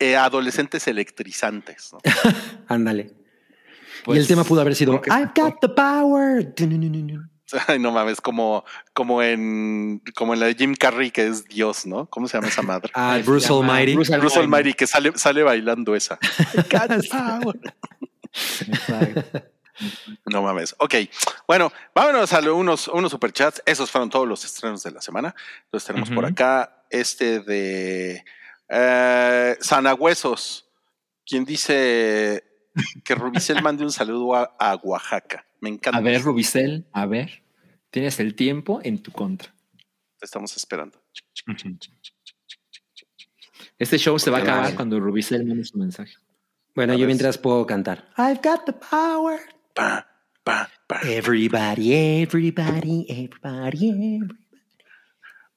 eh, 0.00 0.16
adolescentes 0.16 0.88
electrizantes. 0.88 1.92
¿no? 1.92 2.00
Ándale. 2.68 3.12
y 3.12 4.04
Pues, 4.04 4.18
el 4.18 4.26
tema 4.26 4.42
pudo 4.42 4.60
haber 4.60 4.74
sido 4.74 5.00
creo 5.00 5.02
que 5.02 5.10
I've 5.10 5.30
got 5.36 5.60
the 5.60 5.68
power. 5.68 6.52
Ay, 7.68 7.78
no 7.78 7.92
mames, 7.92 8.20
como, 8.20 8.64
como 8.94 9.22
en 9.22 10.02
como 10.14 10.34
en 10.34 10.40
la 10.40 10.46
de 10.46 10.54
Jim 10.54 10.74
Carrey, 10.74 11.10
que 11.10 11.26
es 11.26 11.44
Dios, 11.44 11.86
¿no? 11.86 12.06
¿Cómo 12.06 12.26
se 12.26 12.36
llama 12.36 12.48
esa 12.48 12.62
madre? 12.62 12.90
Ah, 12.94 13.20
Bruce 13.24 13.48
Almighty. 13.52 13.94
Bruce 13.94 14.16
Bruce 14.18 14.38
Almighty, 14.38 14.72
que 14.74 14.86
sale, 14.86 15.12
sale 15.14 15.42
bailando 15.42 15.94
esa. 15.94 16.18
Exacto. 16.54 17.52
No 20.26 20.42
mames. 20.42 20.74
Ok. 20.78 20.94
Bueno, 21.46 21.72
vámonos 21.94 22.32
a 22.32 22.40
unos, 22.52 22.88
unos 22.88 23.10
superchats. 23.10 23.62
Esos 23.66 23.90
fueron 23.90 24.10
todos 24.10 24.28
los 24.28 24.44
estrenos 24.44 24.82
de 24.82 24.90
la 24.90 25.00
semana. 25.00 25.34
Entonces 25.64 25.86
tenemos 25.86 26.10
por 26.10 26.24
acá 26.24 26.84
este 26.90 27.40
de 27.40 28.24
eh, 28.68 29.56
quien 31.24 31.44
dice 31.44 32.44
que 33.04 33.14
Rubicel 33.14 33.62
mande 33.62 33.84
un 33.84 33.92
saludo 33.92 34.34
a, 34.34 34.54
a 34.58 34.76
Oaxaca. 34.76 35.44
Me 35.60 35.68
encanta. 35.70 35.98
A 35.98 36.02
ver, 36.02 36.22
Rubicel, 36.22 36.86
a 36.92 37.06
ver. 37.06 37.42
Tienes 37.90 38.18
el 38.20 38.34
tiempo 38.34 38.80
en 38.82 39.02
tu 39.02 39.12
contra. 39.12 39.54
Te 40.18 40.24
estamos 40.26 40.56
esperando. 40.56 41.00
Este 43.78 43.98
show 43.98 44.18
se 44.18 44.30
va 44.30 44.38
a 44.38 44.42
acabar 44.42 44.74
cuando 44.74 44.98
Rubicel 44.98 45.44
mande 45.44 45.64
su 45.64 45.76
mensaje. 45.78 46.14
Bueno, 46.74 46.94
A 46.94 46.96
yo 46.96 47.06
mientras 47.06 47.36
puedo 47.36 47.66
cantar. 47.66 48.08
I've 48.16 48.40
got 48.42 48.64
the 48.64 48.72
power. 48.72 49.40
Pa, 49.74 50.06
pa, 50.44 50.68
pa. 50.86 51.00
Everybody, 51.02 52.22
everybody, 52.22 53.06
everybody, 53.08 53.88
everybody. 53.88 54.20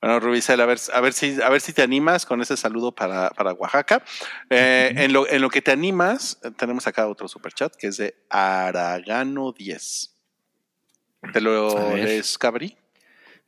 Bueno, 0.02 0.20
Rubicel, 0.20 0.62
a 0.62 0.66
ver, 0.66 0.78
a 0.94 1.02
ver 1.02 1.14
si, 1.14 1.42
a 1.42 1.50
ver 1.50 1.62
si 1.62 1.74
te 1.74 1.82
animas 1.82 2.26
con 2.26 2.42
ese 2.42 2.56
saludo 2.56 2.94
para, 2.94 3.32
para 3.32 3.54
Oaxaca. 3.54 4.04
Eh, 4.50 4.94
en, 4.96 5.12
lo, 5.12 5.28
en 5.28 5.42
lo 5.42 5.50
que 5.50 5.62
te 5.62 5.72
animas, 5.72 6.40
tenemos 6.58 6.86
acá 6.88 7.08
otro 7.08 7.28
superchat 7.28 7.76
que 7.76 7.88
es 7.88 7.98
de 7.98 8.16
Aragano 8.30 9.52
10. 9.52 10.16
¿Te 11.34 11.42
lo 11.42 11.96
lees, 11.96 12.38
Cabri? 12.38 12.78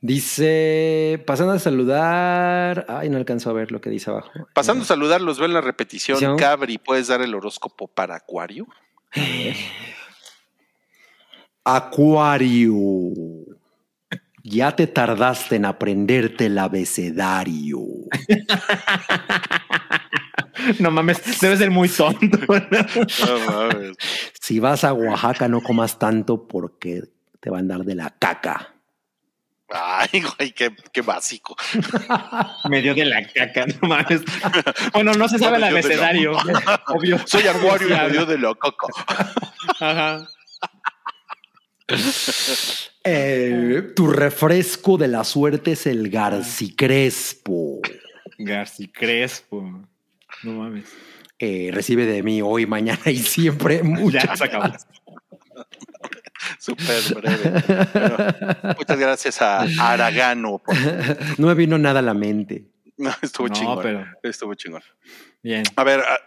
Dice, 0.02 1.24
pasando 1.26 1.54
a 1.54 1.60
saludar. 1.60 2.86
Ay, 2.90 3.10
no 3.10 3.18
alcanzo 3.18 3.50
a 3.50 3.54
ver 3.54 3.72
lo 3.72 3.80
que 3.80 3.90
dice 3.90 4.10
abajo. 4.10 4.32
Pasando 4.54 4.84
a 4.84 4.88
saludar, 4.88 5.22
los 5.22 5.38
veo 5.38 5.48
en 5.48 5.54
la 5.54 5.62
repetición. 5.62 6.38
Cabri, 6.38 6.78
¿puedes 6.78 7.08
dar 7.08 7.22
el 7.22 7.34
horóscopo 7.36 7.88
para 7.88 8.16
Acuario? 8.16 8.68
Acuario. 11.68 12.76
Ya 14.44 14.74
te 14.76 14.88
tardaste 14.88 15.58
en 15.58 15.66
aprenderte 15.66 16.46
el 16.46 16.58
abecedario. 16.58 17.80
No 20.80 20.92
mames, 20.92 21.22
debes 21.40 21.60
ser 21.60 21.70
muy 21.72 21.88
tonto. 21.88 22.40
No 22.40 23.40
mames. 23.52 23.96
Si 24.42 24.60
vas 24.60 24.84
a 24.84 24.92
Oaxaca, 24.92 25.48
no 25.48 25.62
comas 25.62 25.98
tanto 26.00 26.48
porque 26.48 27.04
te 27.40 27.50
van 27.50 27.72
a 27.72 27.78
dar 27.78 27.86
de 27.86 27.96
la 27.96 28.10
caca. 28.10 28.74
Ay, 29.70 30.22
güey, 30.22 30.52
qué, 30.54 30.76
qué 30.92 31.02
básico. 31.02 31.56
Medio 32.70 32.96
de 32.96 33.06
la 33.06 33.26
caca, 33.32 33.66
no 33.82 33.88
mames. 33.88 34.22
Bueno, 34.94 35.14
no 35.14 35.30
se 35.30 35.38
sabe 35.40 35.56
el 35.56 35.62
la- 35.62 35.68
abecedario. 35.68 36.34
Obvio. 36.88 37.20
Soy 37.26 37.48
Acuario 37.48 37.88
y 37.88 37.92
me 37.92 38.10
dio 38.10 38.26
de 38.26 38.38
la 38.38 38.54
caca. 38.56 38.88
Ajá. 39.80 40.28
Eh, 43.10 43.94
tu 43.96 44.08
refresco 44.08 44.98
de 44.98 45.08
la 45.08 45.24
suerte 45.24 45.72
es 45.72 45.88
el 45.88 46.10
Garcicrespo. 46.10 47.80
Garci 48.38 48.90
Crespo. 48.90 49.62
No 50.44 50.52
mames. 50.52 50.84
Eh, 51.40 51.70
recibe 51.72 52.06
de 52.06 52.22
mí 52.22 52.42
hoy, 52.42 52.66
mañana 52.66 53.00
y 53.06 53.16
siempre 53.20 53.82
mucho. 53.82 54.18
Ya 54.26 54.36
se 54.36 54.44
acabó. 54.44 54.66
Súper 56.60 57.02
breve. 57.16 57.64
Bueno, 57.94 58.76
muchas 58.78 59.00
gracias 59.00 59.42
a 59.42 59.62
Aragano. 59.80 60.58
por- 60.60 60.76
No 61.38 61.48
me 61.48 61.54
vino 61.54 61.78
nada 61.78 62.00
a 62.00 62.04
la 62.04 62.14
mente. 62.14 62.66
No, 62.98 63.12
estuvo 63.22 63.48
No, 63.48 63.54
chingón. 63.54 63.80
pero- 63.82 64.06
Estuvo 64.24 64.54
chingón. 64.56 64.82
Bien. 65.42 65.64
A 65.78 65.84
ver, 65.86 66.02
a- 66.02 66.20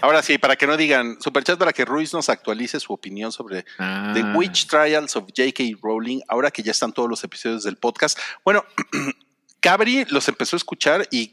ahora 0.00 0.22
sí, 0.22 0.38
para 0.38 0.56
que 0.56 0.66
no 0.66 0.76
digan, 0.76 1.16
superchat 1.20 1.58
para 1.58 1.72
que 1.72 1.84
Ruiz 1.84 2.12
nos 2.12 2.28
actualice 2.28 2.78
su 2.80 2.92
opinión 2.92 3.32
sobre 3.32 3.64
Ah. 3.78 4.12
The 4.14 4.22
Witch 4.36 4.66
Trials 4.66 5.16
of 5.16 5.24
J.K. 5.36 5.64
Rowling, 5.82 6.20
ahora 6.28 6.50
que 6.50 6.62
ya 6.62 6.70
están 6.72 6.92
todos 6.92 7.08
los 7.08 7.22
episodios 7.24 7.64
del 7.64 7.76
podcast. 7.76 8.18
Bueno, 8.44 8.64
Cabri 9.60 10.04
los 10.10 10.28
empezó 10.28 10.56
a 10.56 10.58
escuchar 10.58 11.08
y 11.10 11.32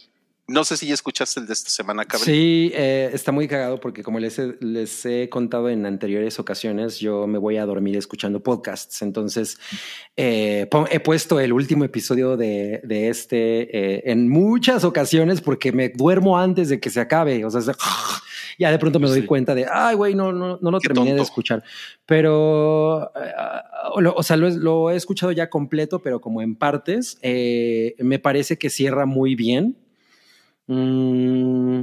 no 0.51 0.63
sé 0.63 0.77
si 0.77 0.87
ya 0.87 0.93
escuchaste 0.93 1.39
el 1.39 1.47
de 1.47 1.53
esta 1.53 1.69
semana, 1.69 2.05
Cabri. 2.05 2.25
Sí, 2.25 2.71
eh, 2.75 3.09
está 3.13 3.31
muy 3.31 3.47
cagado 3.47 3.79
porque 3.79 4.03
como 4.03 4.19
les 4.19 4.37
he, 4.39 4.55
les 4.59 5.05
he 5.05 5.29
contado 5.29 5.69
en 5.69 5.85
anteriores 5.85 6.39
ocasiones, 6.39 6.99
yo 6.99 7.25
me 7.27 7.37
voy 7.39 7.57
a 7.57 7.65
dormir 7.65 7.97
escuchando 7.97 8.41
podcasts. 8.43 9.01
Entonces, 9.01 9.57
eh, 10.17 10.67
he 10.89 10.99
puesto 10.99 11.39
el 11.39 11.53
último 11.53 11.83
episodio 11.85 12.37
de, 12.37 12.81
de 12.83 13.09
este 13.09 13.95
eh, 13.95 14.03
en 14.11 14.29
muchas 14.29 14.83
ocasiones 14.83 15.41
porque 15.41 15.71
me 15.71 15.89
duermo 15.89 16.37
antes 16.37 16.69
de 16.69 16.79
que 16.79 16.89
se 16.89 16.99
acabe. 16.99 17.43
O 17.45 17.49
sea, 17.49 17.61
ya 18.59 18.69
de 18.71 18.77
pronto 18.79 18.99
me 18.99 19.07
doy 19.07 19.21
Sí. 19.21 19.25
cuenta 19.27 19.55
de, 19.55 19.65
ay, 19.71 19.95
güey, 19.95 20.13
no, 20.15 20.31
no, 20.31 20.59
no 20.61 20.71
lo 20.71 20.79
Qué 20.79 20.87
terminé 20.89 21.13
de 21.15 21.21
escuchar. 21.21 21.63
Pero, 22.05 23.11
lo- 23.99 24.13
o 24.13 24.23
sea, 24.23 24.37
lo, 24.37 24.47
he- 24.47 24.57
lo 24.57 24.91
he 24.91 24.95
escuchado 24.95 25.31
ya 25.31 25.49
completo, 25.49 25.99
pero 25.99 26.19
como 26.21 26.41
en 26.41 26.55
partes. 26.55 27.17
Me 27.23 28.19
parece 28.19 28.57
que 28.57 28.69
cierra 28.69 29.05
muy 29.05 29.35
bien. 29.35 29.77
Mm, 30.67 31.81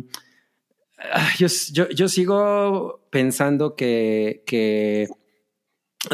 ah, 1.13 1.31
yo, 1.39 2.09
sigo 2.09 3.07
pensando 3.11 3.75
que, 3.77 5.09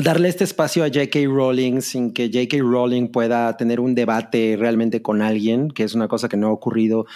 darle 0.03 0.29
este 0.29 0.45
espacio 0.45 0.83
a 0.83 0.89
J.K. 0.89 1.21
Rowling 1.27 1.81
sin 1.81 2.13
que 2.13 2.29
J.K. 2.33 2.59
Rowling 2.61 3.09
pueda 3.09 3.57
tener 3.57 3.81
un 3.81 3.95
debate 3.95 4.57
realmente 4.59 5.03
con 5.03 5.23
alguien, 5.23 5.71
que 5.71 5.85
es 5.85 5.95
una 5.95 6.09
cosa 6.09 6.29
que 6.29 6.37
no 6.37 6.49
ha 6.49 6.53
ocurrido. 6.53 7.07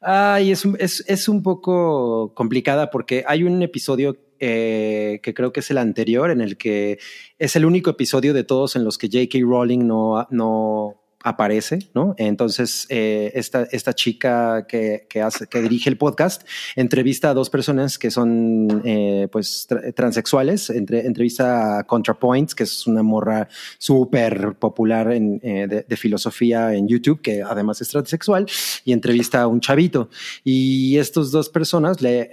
Ay, 0.00 0.50
es, 0.50 0.64
un- 0.64 0.76
es, 0.80 1.04
es 1.06 1.28
un 1.28 1.42
poco 1.42 2.32
complicada 2.34 2.90
porque 2.90 3.24
hay 3.26 3.44
un 3.44 3.62
episodio 3.62 4.16
eh, 4.40 5.20
que 5.22 5.32
creo 5.34 5.52
que 5.52 5.60
es 5.60 5.70
el 5.70 5.78
anterior, 5.78 6.30
en 6.30 6.40
el 6.40 6.56
que 6.56 6.98
es 7.38 7.56
el 7.56 7.64
único 7.64 7.90
episodio 7.90 8.34
de 8.34 8.44
todos 8.44 8.74
en 8.76 8.84
los 8.84 8.98
que 8.98 9.06
J.K. 9.06 9.38
Rowling 9.42 9.86
no, 9.86 10.26
no 10.30 11.01
aparece, 11.22 11.78
¿no? 11.94 12.14
Entonces, 12.18 12.86
eh, 12.88 13.32
esta, 13.34 13.62
esta 13.70 13.94
chica 13.94 14.66
que, 14.66 15.06
que, 15.08 15.22
hace, 15.22 15.46
que 15.46 15.62
dirige 15.62 15.88
el 15.90 15.96
podcast 15.96 16.42
entrevista 16.76 17.30
a 17.30 17.34
dos 17.34 17.50
personas 17.50 17.98
que 17.98 18.10
son, 18.10 18.82
eh, 18.84 19.28
pues, 19.30 19.66
tra- 19.68 19.94
transexuales. 19.94 20.70
Entre, 20.70 21.06
entrevista 21.06 21.78
a 21.78 21.84
ContraPoints, 21.84 22.54
que 22.54 22.64
es 22.64 22.86
una 22.86 23.02
morra 23.02 23.48
súper 23.78 24.54
popular 24.58 25.12
en, 25.12 25.40
eh, 25.42 25.66
de, 25.68 25.82
de 25.88 25.96
filosofía 25.96 26.74
en 26.74 26.88
YouTube, 26.88 27.20
que 27.20 27.42
además 27.42 27.80
es 27.80 27.88
transexual, 27.88 28.46
y 28.84 28.92
entrevista 28.92 29.42
a 29.42 29.46
un 29.46 29.60
chavito. 29.60 30.08
Y 30.44 30.96
estas 30.98 31.30
dos 31.30 31.48
personas 31.48 32.00
le, 32.00 32.30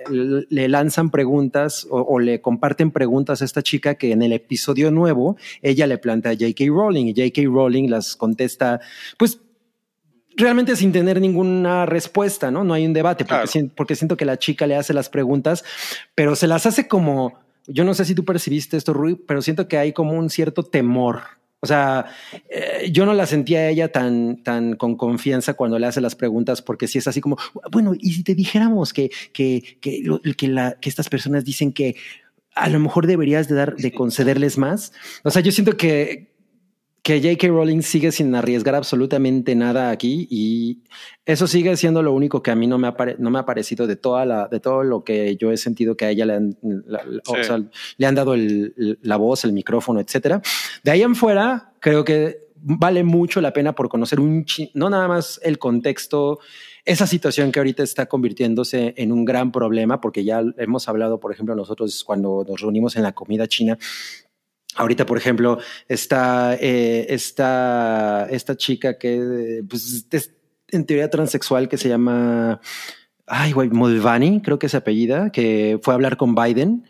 le 0.49 0.68
lanzan 0.68 1.10
preguntas 1.11 1.86
o, 1.90 2.02
o 2.02 2.20
le 2.20 2.41
comparten 2.41 2.91
preguntas 2.91 3.41
a 3.41 3.45
esta 3.45 3.61
chica 3.61 3.95
que 3.95 4.11
en 4.11 4.22
el 4.22 4.34
episodio 4.34 4.91
nuevo 4.91 5.38
ella 5.61 5.88
le 5.88 5.98
plantea 5.98 6.32
a 6.32 6.36
J.K. 6.36 6.66
Rowling 6.68 7.06
y 7.07 7.14
J.K. 7.14 7.41
Rowling 7.45 7.90
las 7.90 8.16
contesta, 8.16 8.79
pues 9.18 9.40
realmente 10.38 10.76
sin 10.76 10.92
tener 10.92 11.20
ninguna 11.20 11.86
respuesta, 11.86 12.50
¿no? 12.52 12.64
No 12.64 12.74
hay 12.74 12.86
un 12.86 12.94
debate 12.94 13.24
porque, 13.26 13.34
Claro. 13.36 13.48
sien- 13.48 13.72
porque 13.76 13.96
siento 13.96 14.16
que 14.18 14.26
la 14.26 14.38
chica 14.38 14.68
le 14.68 14.76
hace 14.76 14.94
las 14.94 15.10
preguntas, 15.10 15.64
pero 16.16 16.36
se 16.36 16.48
las 16.48 16.66
hace 16.66 16.88
como, 16.88 17.40
yo 17.68 17.84
no 17.84 17.94
sé 17.94 18.06
si 18.06 18.16
tú 18.16 18.24
percibiste 18.24 18.78
esto, 18.78 18.94
Rui, 18.94 19.16
pero 19.16 19.42
siento 19.42 19.68
que 19.68 19.78
hay 19.78 19.92
como 19.94 20.14
un 20.14 20.30
cierto 20.30 20.64
temor. 20.64 21.22
O 21.62 21.68
sea, 21.68 22.06
eh, 22.50 22.90
yo 22.90 23.06
no 23.06 23.14
la 23.14 23.26
sentía 23.26 23.60
a 23.60 23.68
ella 23.70 23.92
tan, 23.92 24.42
tan 24.44 24.78
con 24.78 24.96
confianza 24.96 25.56
cuando 25.56 25.78
le 25.78 25.88
hace 25.88 26.00
las 26.00 26.16
preguntas, 26.16 26.62
porque 26.62 26.88
si 26.88 27.00
es 27.00 27.08
así 27.08 27.20
como, 27.20 27.38
bueno, 27.70 27.92
y 28.00 28.14
si 28.14 28.24
te 28.24 28.34
dijéramos 28.34 28.94
que, 28.94 29.12
que, 29.34 29.78
que, 29.82 30.00
lo- 30.06 30.22
que, 30.22 30.48
la, 30.48 30.78
que 30.80 30.88
estas 30.88 31.10
personas 31.10 31.44
dicen 31.44 31.74
que 31.74 31.98
a 32.56 32.70
lo 32.70 32.80
mejor 32.80 33.08
deberías 33.08 33.50
de 33.50 33.56
dar, 33.56 33.76
de 33.76 33.92
concederles 33.92 34.58
más. 34.58 34.94
O 35.26 35.32
sea, 35.32 35.42
yo 35.42 35.52
siento 35.52 35.76
que, 35.76 36.32
que 37.02 37.22
J.K. 37.22 37.48
Rowling 37.48 37.82
sigue 37.82 38.12
sin 38.12 38.36
arriesgar 38.36 38.76
absolutamente 38.76 39.56
nada 39.56 39.90
aquí 39.90 40.28
y 40.30 40.84
eso 41.26 41.48
sigue 41.48 41.76
siendo 41.78 42.02
lo 42.04 42.12
único 42.14 42.44
que 42.44 42.52
a 42.52 42.56
mí 42.56 42.68
no 42.68 42.78
me 42.78 42.88
ha, 42.88 42.96
no 43.18 43.30
me 43.30 43.40
ha 43.40 43.46
parecido 43.46 43.88
de 43.88 43.96
toda 43.96 44.26
la, 44.26 44.48
de 44.48 44.60
todo 44.60 44.84
lo 44.84 45.04
que 45.04 45.36
yo 45.38 45.52
he 45.52 45.58
sentido 45.58 45.96
que 45.96 46.06
a 46.06 46.10
ella 46.12 46.26
le 46.26 46.34
han, 46.34 46.58
la- 46.62 47.04
la- 47.06 47.22
o 47.28 47.36
Sí. 47.38 47.44
sea, 47.46 47.62
le 47.98 48.06
han 48.06 48.16
dado 48.16 48.34
el- 48.34 49.00
la 49.02 49.16
voz, 49.16 49.46
el 49.46 49.54
micrófono, 49.54 50.00
etcétera. 50.02 50.42
De 50.84 50.92
ahí 50.92 51.02
en 51.02 51.16
fuera, 51.16 51.74
creo 51.80 52.04
que 52.04 52.50
vale 52.62 53.04
mucho 53.06 53.40
la 53.40 53.54
pena 53.54 53.74
por 53.74 53.88
conocer 53.88 54.20
un, 54.20 54.44
chi- 54.44 54.70
no 54.74 54.90
nada 54.90 55.08
más 55.08 55.40
el 55.44 55.58
contexto, 55.58 56.40
esa 56.84 57.08
situación 57.08 57.52
que 57.54 57.60
ahorita 57.60 57.84
está 57.84 58.08
convirtiéndose 58.08 58.94
en 58.98 59.14
un 59.14 59.24
gran 59.24 59.52
problema, 59.54 60.02
porque 60.02 60.26
ya 60.26 60.44
hemos 60.58 60.90
hablado, 60.90 61.20
por 61.22 61.32
ejemplo, 61.32 61.56
nosotros 61.56 62.04
cuando 62.04 62.44
nos 62.48 62.60
reunimos 62.60 62.98
en 62.98 63.04
la 63.04 63.14
comida 63.14 63.48
china, 63.48 63.78
Ahorita, 64.76 65.06
por 65.06 65.18
ejemplo, 65.18 65.60
está 65.88 66.56
eh, 66.56 67.08
esta, 67.10 68.28
esta 68.30 68.56
chica 68.56 68.98
que 68.98 69.64
pues, 69.68 70.06
es 70.12 70.32
en 70.72 70.86
teoría 70.86 71.10
transexual 71.10 71.68
que 71.68 71.78
se 71.78 71.90
llama, 71.90 72.62
ay, 73.26 73.52
güey, 73.52 73.70
Molvani, 73.70 74.41
creo 74.41 74.60
que 74.60 74.68
es 74.68 74.76
apellida, 74.76 75.32
que 75.32 75.80
fue 75.82 75.94
a 75.94 75.96
hablar 75.96 76.18
con 76.18 76.36
Biden. 76.36 76.86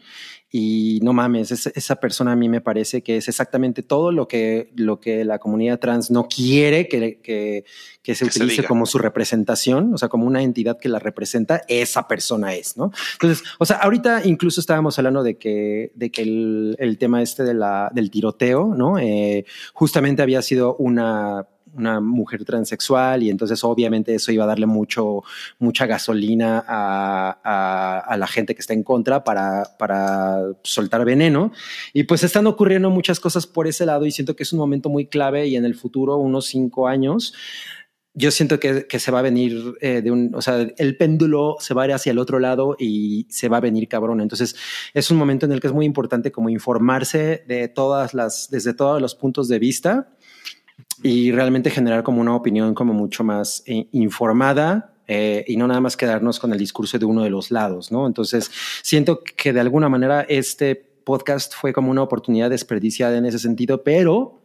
Y 0.51 0.99
no 1.03 1.13
mames, 1.13 1.51
es- 1.51 1.67
esa 1.67 1.97
persona 1.97 2.31
a 2.31 2.35
mí 2.35 2.49
me 2.49 2.59
parece 2.59 3.03
que 3.03 3.17
es 3.17 3.27
exactamente 3.27 3.83
todo 3.83 4.11
lo 4.11 4.27
que, 4.27 4.71
lo 4.75 4.99
que 4.99 5.23
la 5.23 5.37
comunidad 5.37 5.79
trans 5.79 6.09
no 6.09 6.27
quiere 6.27 6.87
que, 6.87 7.19
que, 7.21 7.65
que 8.01 8.15
se 8.15 8.25
Que 8.25 8.29
utilice 8.29 8.63
como 8.63 8.87
su 8.87 8.97
representación, 8.97 9.93
o 9.93 9.97
sea, 9.99 10.09
como 10.09 10.25
una 10.25 10.41
entidad 10.41 10.79
que 10.79 10.89
la 10.89 10.97
representa, 10.97 11.61
esa 11.67 12.07
persona 12.07 12.55
es, 12.55 12.77
¿no? 12.77 12.91
Entonces, 13.13 13.43
o 13.59 13.65
sea, 13.65 13.77
ahorita 13.77 14.25
incluso 14.25 14.59
estábamos 14.59 14.97
hablando 14.97 15.21
de 15.21 15.37
que, 15.37 15.91
de 15.93 16.09
que 16.11 16.23
el, 16.23 16.75
el 16.79 16.97
tema 16.97 17.21
este 17.21 17.43
de 17.43 17.53
la, 17.53 17.91
del 17.93 18.09
tiroteo, 18.09 18.73
¿no? 18.75 18.97
Eh, 18.97 19.45
justamente 19.73 20.23
había 20.23 20.41
sido 20.41 20.75
una, 20.77 21.45
una 21.73 21.99
mujer 21.99 22.45
transexual 22.45 23.23
y 23.23 23.29
entonces 23.29 23.63
obviamente 23.63 24.15
eso 24.15 24.31
iba 24.31 24.43
a 24.43 24.47
darle 24.47 24.65
mucho, 24.65 25.23
mucha 25.57 25.85
gasolina 25.85 26.63
a, 26.67 28.01
a, 28.07 28.17
la 28.17 28.27
gente 28.27 28.55
que 28.55 28.61
está 28.61 28.73
en 28.73 28.83
contra 28.83 29.23
para, 29.23 29.63
para 29.77 30.41
soltar 30.63 31.05
veneno. 31.05 31.51
Y 31.93 32.03
pues 32.03 32.23
están 32.23 32.47
ocurriendo 32.47 32.89
muchas 32.89 33.19
cosas 33.19 33.47
por 33.47 33.67
ese 33.67 33.85
lado 33.85 34.05
y 34.05 34.11
siento 34.11 34.35
que 34.35 34.43
es 34.43 34.53
un 34.53 34.59
momento 34.59 34.89
muy 34.89 35.07
clave 35.07 35.47
y 35.47 35.55
en 35.55 35.65
el 35.65 35.75
futuro, 35.75 36.17
unos 36.17 36.45
cinco 36.45 36.87
años, 36.87 37.33
yo 38.13 38.31
siento 38.31 38.59
que, 38.59 38.85
que 38.87 38.99
se 38.99 39.11
va 39.11 39.19
a 39.19 39.21
venir 39.21 39.75
eh, 39.81 40.01
de 40.01 40.11
un, 40.11 40.31
o 40.35 40.41
sea, 40.41 40.67
el 40.77 40.97
péndulo 40.97 41.55
se 41.59 41.73
va 41.73 41.83
a 41.83 41.85
ir 41.85 41.93
hacia 41.93 42.11
el 42.11 42.19
otro 42.19 42.39
lado 42.39 42.75
y 42.77 43.27
se 43.29 43.47
va 43.47 43.57
a 43.57 43.61
venir 43.61 43.87
cabrón. 43.87 44.19
Entonces 44.19 44.55
es 44.93 45.09
un 45.11 45.17
momento 45.17 45.45
en 45.45 45.51
el 45.51 45.61
que 45.61 45.67
es 45.67 45.73
muy 45.73 45.85
importante 45.85 46.31
como 46.31 46.49
informarse 46.49 47.43
de 47.47 47.67
todas 47.67 48.13
las, 48.13 48.49
desde 48.49 48.73
todos 48.73 49.01
los 49.01 49.15
puntos 49.15 49.47
de 49.47 49.59
vista 49.59 50.09
y 51.03 51.31
realmente 51.31 51.69
generar 51.69 52.03
como 52.03 52.21
una 52.21 52.35
opinión 52.35 52.73
como 52.73 52.93
mucho 52.93 53.23
más 53.23 53.63
eh, 53.65 53.87
informada 53.91 54.93
eh, 55.07 55.43
y 55.47 55.57
no 55.57 55.67
nada 55.67 55.81
más 55.81 55.97
quedarnos 55.97 56.39
con 56.39 56.53
el 56.53 56.59
discurso 56.59 56.99
de 56.99 57.05
uno 57.05 57.23
de 57.23 57.29
los 57.29 57.49
lados, 57.49 57.91
¿no? 57.91 58.05
Entonces, 58.05 58.51
siento 58.83 59.23
que 59.23 59.53
de 59.53 59.59
alguna 59.59 59.89
manera 59.89 60.21
este 60.21 60.75
podcast 60.75 61.55
fue 61.55 61.73
como 61.73 61.89
una 61.89 62.03
oportunidad 62.03 62.51
desperdiciada 62.51 63.17
en 63.17 63.25
ese 63.25 63.39
sentido, 63.39 63.83
pero 63.83 64.39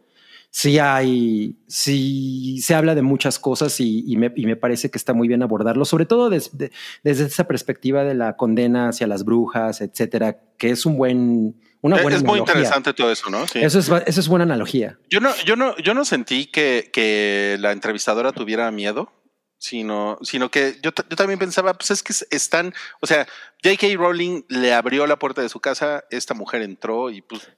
sí 0.49 0.79
hay, 0.79 1.57
sí 1.67 2.59
se 2.61 2.73
habla 2.73 2.95
de 2.95 3.01
muchas 3.01 3.37
cosas 3.37 3.79
y, 3.79 4.15
me, 4.15 4.55
parece 4.55 4.89
que 4.89 4.97
está 4.97 5.13
muy 5.13 5.27
bien 5.27 5.43
abordarlo, 5.43 5.83
sobre 5.85 6.05
todo 6.05 6.29
desde 6.29 6.71
esa 7.03 7.43
perspectiva 7.43 8.03
de 8.03 8.15
la 8.15 8.37
condena 8.37 8.89
hacia 8.89 9.05
las 9.05 9.25
brujas, 9.25 9.81
etcétera, 9.81 10.39
que 10.57 10.69
es 10.71 10.85
un 10.85 10.97
buen, 10.97 11.57
una 11.85 12.01
buena 12.01 12.17
Es 12.17 12.23
muy 12.23 12.39
interesante 12.39 12.93
todo 12.93 13.11
eso, 13.11 13.29
¿no? 13.29 13.47
Sí. 13.47 13.59
Eso 13.59 13.79
es, 13.79 13.89
eso 13.89 14.19
es 14.19 14.27
buena 14.27 14.43
analogía. 14.43 14.97
Yo 15.09 15.19
no, 15.19 15.33
yo 15.45 15.55
no, 15.55 15.75
yo 15.77 15.93
no 15.93 16.05
sentí 16.05 16.47
que, 16.47 16.89
que 16.91 17.57
la 17.59 17.71
entrevistadora 17.71 18.31
tuviera 18.31 18.69
miedo 18.71 19.11
sino, 19.57 20.19
sino 20.21 20.51
que 20.51 20.77
yo, 20.81 20.91
yo, 21.09 21.15
también 21.15 21.39
pensaba, 21.39 21.73
pues 21.73 21.91
es 21.91 22.03
que 22.03 22.13
están, 22.29 22.73
o 23.01 23.07
sea, 23.07 23.25
J.K. 23.63 23.87
Rowling 23.97 24.43
le 24.47 24.73
abrió 24.73 25.07
la 25.07 25.17
puerta 25.17 25.41
de 25.41 25.49
su 25.49 25.59
casa, 25.59 26.03
esta 26.11 26.33
mujer 26.33 26.61
entró 26.61 27.09
y 27.09 27.21
pues, 27.21 27.49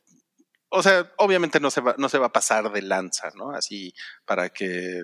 o 0.69 0.81
sea, 0.83 1.11
obviamente 1.17 1.59
no 1.59 1.71
se 1.71 1.81
va, 1.81 1.95
no 1.97 2.09
se 2.09 2.17
va 2.17 2.27
a 2.27 2.33
pasar 2.33 2.71
de 2.71 2.81
lanza, 2.81 3.31
¿no? 3.35 3.51
Así 3.51 3.93
para 4.25 4.49
que, 4.49 5.03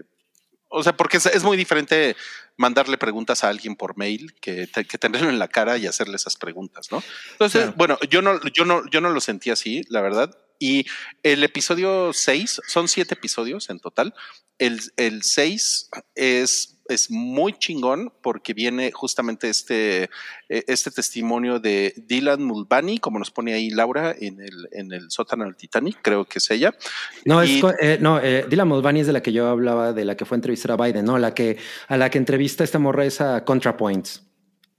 o 0.73 0.83
sea, 0.83 0.97
porque 0.97 1.17
es, 1.17 1.43
muy 1.43 1.55
diferente 1.55 2.15
mandarle 2.57 2.97
preguntas 2.97 3.43
a 3.43 3.49
alguien 3.49 3.75
por 3.75 3.97
mail 3.97 4.33
que, 4.41 4.67
que, 4.67 4.97
tenerlo 4.97 5.29
en 5.29 5.39
la 5.39 5.47
cara 5.47 5.77
y 5.77 5.85
hacerle 5.85 6.15
esas 6.15 6.35
preguntas, 6.35 6.91
¿no? 6.91 7.03
Entonces, 7.31 7.75
bueno, 7.75 7.97
yo 8.09 8.21
no, 8.21 8.39
yo 8.51 8.65
no, 8.65 8.83
yo 8.89 8.99
no 8.99 9.09
lo 9.09 9.21
sentí 9.21 9.51
así, 9.51 9.83
la 9.89 10.01
verdad. 10.01 10.35
Y 10.63 10.85
el 11.23 11.43
episodio 11.43 12.13
6, 12.13 12.61
son 12.65 12.87
siete 12.87 13.15
episodios 13.15 13.69
en 13.69 13.79
total. 13.79 14.13
El, 14.57 14.79
el 14.95 15.21
6 15.21 15.89
es 16.15 16.69
es 16.89 17.09
muy 17.09 17.53
chingón 17.53 18.11
porque 18.21 18.53
viene 18.53 18.91
justamente 18.91 19.49
este, 19.49 20.03
e, 20.49 20.63
este 20.67 20.91
testimonio 20.91 21.59
de 21.59 21.93
Dylan 21.95 22.43
Mulvaney, 22.43 22.99
como 22.99 23.19
nos 23.19 23.31
pone 23.31 23.53
ahí 23.53 23.69
Laura 23.69 24.15
en 24.17 24.41
el, 24.41 24.67
en 24.71 24.91
el 24.91 25.09
sótano 25.11 25.45
del 25.45 25.55
Titanic, 25.55 25.99
creo 26.01 26.25
que 26.25 26.39
es 26.39 26.51
ella. 26.51 26.73
No, 27.25 27.41
es, 27.41 27.61
eh, 27.81 27.97
no 28.01 28.19
eh, 28.19 28.45
Dylan 28.49 28.67
Mulvaney 28.67 29.01
es 29.01 29.07
de 29.07 29.13
la 29.13 29.21
que 29.21 29.31
yo 29.31 29.47
hablaba, 29.47 29.93
de 29.93 30.05
la 30.05 30.15
que 30.15 30.25
fue 30.25 30.35
entrevistada 30.35 30.73
a 30.75 30.85
Biden, 30.85 31.05
no, 31.05 31.17
la 31.17 31.33
que, 31.33 31.57
a 31.87 31.97
la 31.97 32.09
que 32.09 32.17
entrevista 32.17 32.63
esta 32.63 32.79
morra 32.79 33.05
es 33.05 33.21
a 33.21 33.43
ContraPoints. 33.45 34.23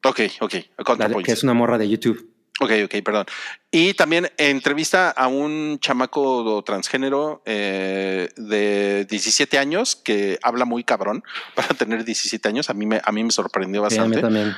Ok, 0.04 0.20
ok, 0.40 0.54
a 0.76 0.84
ContraPoints. 0.84 1.26
que 1.26 1.32
es 1.32 1.42
una 1.42 1.54
morra 1.54 1.78
de 1.78 1.88
YouTube. 1.88 2.33
Ok, 2.60 2.70
ok, 2.84 2.94
perdón. 3.04 3.26
Y 3.70 3.94
también 3.94 4.30
entrevista 4.36 5.10
a 5.10 5.26
un 5.26 5.78
chamaco 5.80 6.62
transgénero 6.64 7.42
eh, 7.44 8.28
de 8.36 9.04
17 9.06 9.58
años 9.58 9.96
que 9.96 10.38
habla 10.42 10.64
muy 10.64 10.84
cabrón 10.84 11.24
para 11.54 11.68
tener 11.68 12.04
17 12.04 12.48
años. 12.48 12.70
A 12.70 12.74
mí 12.74 12.86
me, 12.86 13.00
a 13.04 13.12
mí 13.12 13.24
me 13.24 13.30
sorprendió 13.30 13.82
bastante. 13.82 14.20
también. 14.20 14.54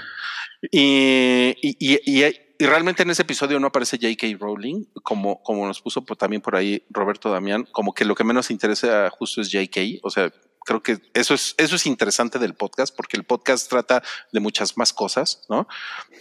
Y, 0.71 1.55
y, 1.63 1.77
y, 1.79 2.67
realmente 2.67 3.03
en 3.03 3.11
ese 3.11 3.23
episodio 3.23 3.61
no 3.61 3.69
aparece 3.69 3.99
J.K. 4.01 4.27
Rowling, 4.39 4.87
como, 5.03 5.43
como 5.43 5.67
nos 5.67 5.81
puso 5.81 6.03
también 6.03 6.41
por 6.43 6.57
ahí 6.57 6.85
Roberto 6.91 7.31
Damián, 7.31 7.67
como 7.73 7.93
que 7.93 8.05
lo 8.05 8.15
que 8.15 8.25
menos 8.25 8.51
interesa 8.51 9.11
justo 9.11 9.41
es 9.41 9.51
J.K. 9.53 10.01
O 10.03 10.11
sea, 10.11 10.33
creo 10.65 10.83
que 10.83 10.99
eso 11.15 11.35
es, 11.35 11.55
eso 11.59 11.77
es 11.77 11.87
interesante 11.87 12.39
del 12.39 12.55
podcast, 12.55 12.95
porque 12.95 13.17
el 13.17 13.25
podcast 13.25 13.69
trata 13.71 14.03
de 14.33 14.41
muchas 14.41 14.77
más 14.77 14.93
cosas, 14.93 15.45
¿no? 15.49 15.69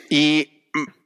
Y 0.10 0.56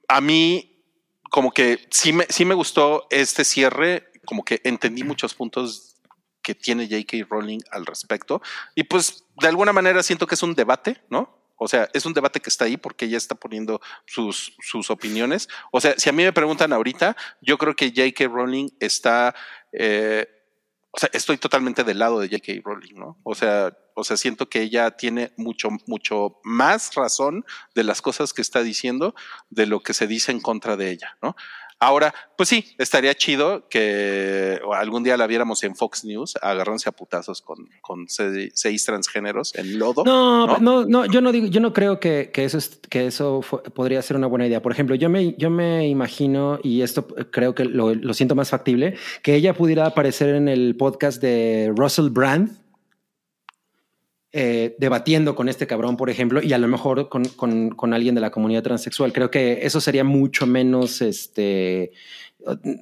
a 0.10 0.19
mí 0.19 0.84
como 1.30 1.52
que 1.52 1.88
sí 1.91 2.11
me, 2.11 2.26
sí 2.27 2.44
me 2.44 2.56
gustó 2.56 3.07
este 3.10 3.45
cierre, 3.45 4.11
como 4.26 4.44
que 4.44 4.60
entendí 4.64 5.03
muchos 5.03 5.34
puntos 5.36 5.95
que 6.41 6.56
tiene 6.56 6.88
J.K. 6.90 7.27
Rowling 7.30 7.60
al 7.72 7.86
respecto. 7.86 8.41
Y 8.76 8.84
pues 8.84 9.26
de 9.40 9.48
alguna 9.48 9.72
manera 9.72 10.03
siento 10.03 10.27
que 10.27 10.36
es 10.36 10.44
un 10.44 10.56
debate, 10.56 11.02
¿no? 11.10 11.38
O 11.57 11.68
sea, 11.68 11.90
es 11.94 12.06
un 12.06 12.14
debate 12.14 12.40
que 12.40 12.49
está 12.49 12.65
ahí 12.65 12.77
porque 12.77 13.06
ella 13.06 13.18
está 13.18 13.36
poniendo 13.36 13.81
sus, 14.06 14.56
sus 14.61 14.90
opiniones. 14.90 15.49
O 15.72 15.81
sea, 15.81 15.94
si 15.98 16.10
a 16.10 16.14
mí 16.14 16.23
me 16.23 16.34
preguntan 16.34 16.73
ahorita, 16.73 17.15
yo 17.41 17.57
creo 17.57 17.76
que 17.76 17.90
J.K. 17.90 18.27
Rowling 18.27 18.69
está, 18.80 19.36
eh, 19.73 20.27
o 20.91 20.99
sea, 20.99 21.10
estoy 21.14 21.38
totalmente 21.38 21.84
del 21.84 21.99
lado 21.99 22.20
de 22.20 22.28
J.K. 22.30 22.61
Rowling, 22.64 22.95
¿no? 22.95 23.20
O 23.24 23.36
sea, 23.36 23.72
o 23.94 24.03
sea, 24.03 24.18
siento 24.18 24.49
que 24.49 24.61
ella 24.61 24.91
tiene 24.91 25.34
mucho, 25.38 25.70
mucho 25.86 26.40
más 26.44 26.95
razón 26.95 27.45
de 27.76 27.84
las 27.84 28.02
cosas 28.02 28.34
que 28.34 28.41
está 28.41 28.64
diciendo 28.64 29.14
de 29.49 29.66
lo 29.66 29.82
que 29.82 29.94
se 29.94 30.07
dice 30.07 30.32
en 30.32 30.40
contra 30.40 30.78
de 30.78 30.90
ella, 30.90 31.18
¿no? 31.22 31.36
Ahora, 31.81 32.14
pues 32.35 32.49
sí, 32.49 32.65
estaría 32.77 33.14
chido 33.14 33.69
que 33.69 34.60
algún 34.73 35.03
día 35.03 35.15
la 35.15 35.27
viéramos 35.27 35.64
en 35.64 35.76
Fox 35.76 36.03
News 36.03 36.38
agarrándose 36.41 36.89
a 36.89 36.91
putazos 36.91 37.41
con, 37.41 37.69
con 37.81 38.06
seis, 38.10 38.85
transgéneros 38.85 39.56
en 39.56 39.80
lodo. 39.80 40.03
No, 40.03 40.57
no, 40.57 40.85
no, 40.85 41.06
yo 41.06 41.22
no 41.22 41.31
digo, 41.31 41.47
yo 41.47 41.61
no 41.61 41.72
creo 41.72 42.01
que, 42.01 42.31
que 42.34 42.43
eso 42.43 42.57
es, 42.57 42.81
que 42.89 43.07
eso 43.07 43.41
podría 43.73 44.01
ser 44.01 44.18
una 44.18 44.27
buena 44.27 44.45
idea. 44.45 44.61
Por 44.61 44.73
ejemplo, 44.73 44.95
yo 44.95 45.10
me, 45.10 45.35
yo 45.38 45.49
me 45.49 45.88
imagino, 45.88 46.60
y 46.64 46.81
esto 46.81 47.07
creo 47.31 47.56
que 47.56 47.64
lo, 47.64 47.95
lo 47.95 48.14
siento 48.14 48.35
más 48.35 48.49
factible, 48.49 48.95
que 49.23 49.35
ella 49.35 49.53
pudiera 49.53 49.85
aparecer 49.85 50.35
en 50.35 50.49
el 50.49 50.76
podcast 50.76 51.22
de 51.22 51.72
Russell 51.76 52.10
Brand 52.10 52.69
eh, 54.31 54.76
debatiendo 54.77 55.34
con 55.34 55.49
este 55.49 55.65
cabrón, 55.65 55.97
por 55.97 56.10
ejemplo, 56.10 56.41
y 56.43 56.53
a 56.53 56.60
lo 56.60 56.68
mejor 56.68 57.10
con, 57.10 57.26
con, 57.26 57.72
con, 57.72 57.93
alguien 57.95 58.14
de 58.14 58.22
la 58.22 58.30
comunidad 58.30 58.61
transexual. 58.61 59.11
Creo 59.11 59.31
que 59.31 59.60
eso 59.64 59.81
sería 59.81 60.03
mucho 60.03 60.45
menos, 60.45 61.01
este, 61.01 61.91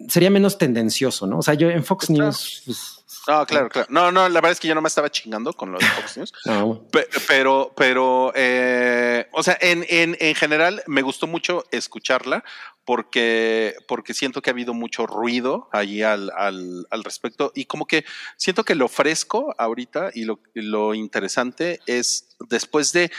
sería 0.07 0.29
menos 0.29 0.57
tendencioso, 0.57 1.27
¿no? 1.27 1.39
O 1.39 1.41
sea, 1.41 1.53
yo 1.53 1.69
en 1.69 1.83
Fox 1.83 2.09
News... 2.09 2.63
Pues, 2.65 2.93
no, 3.27 3.45
claro, 3.45 3.67
claro. 3.67 3.87
No, 3.89 4.11
no, 4.11 4.29
la 4.29 4.35
verdad 4.35 4.51
es 4.53 4.59
que 4.59 4.69
yo 4.69 4.75
no 4.75 4.81
me 4.81 4.87
estaba 4.87 5.09
chingando 5.09 5.51
con 5.53 5.71
los 5.71 5.83
Fox 5.83 6.17
News. 6.17 6.33
Pero, 7.27 7.73
pero, 7.75 8.31
eh, 8.35 9.27
o 9.33 9.43
sea, 9.43 9.57
en, 9.59 9.85
en, 9.89 10.15
en 10.19 10.35
general 10.35 10.81
me 10.87 11.01
gustó 11.01 11.27
mucho 11.27 11.65
escucharla 11.71 12.43
porque, 12.85 13.75
porque 13.87 14.13
siento 14.13 14.41
que 14.41 14.49
ha 14.49 14.53
habido 14.53 14.73
mucho 14.73 15.05
ruido 15.05 15.67
allí 15.73 16.03
al, 16.03 16.31
al, 16.37 16.87
al 16.89 17.03
respecto 17.03 17.51
y 17.53 17.65
como 17.65 17.85
que 17.85 18.05
siento 18.37 18.63
que 18.63 18.75
lo 18.75 18.87
fresco 18.87 19.53
ahorita 19.57 20.11
y 20.13 20.23
lo, 20.23 20.39
lo 20.53 20.93
interesante 20.93 21.81
es 21.85 22.29
después 22.47 22.93
de, 22.93 23.11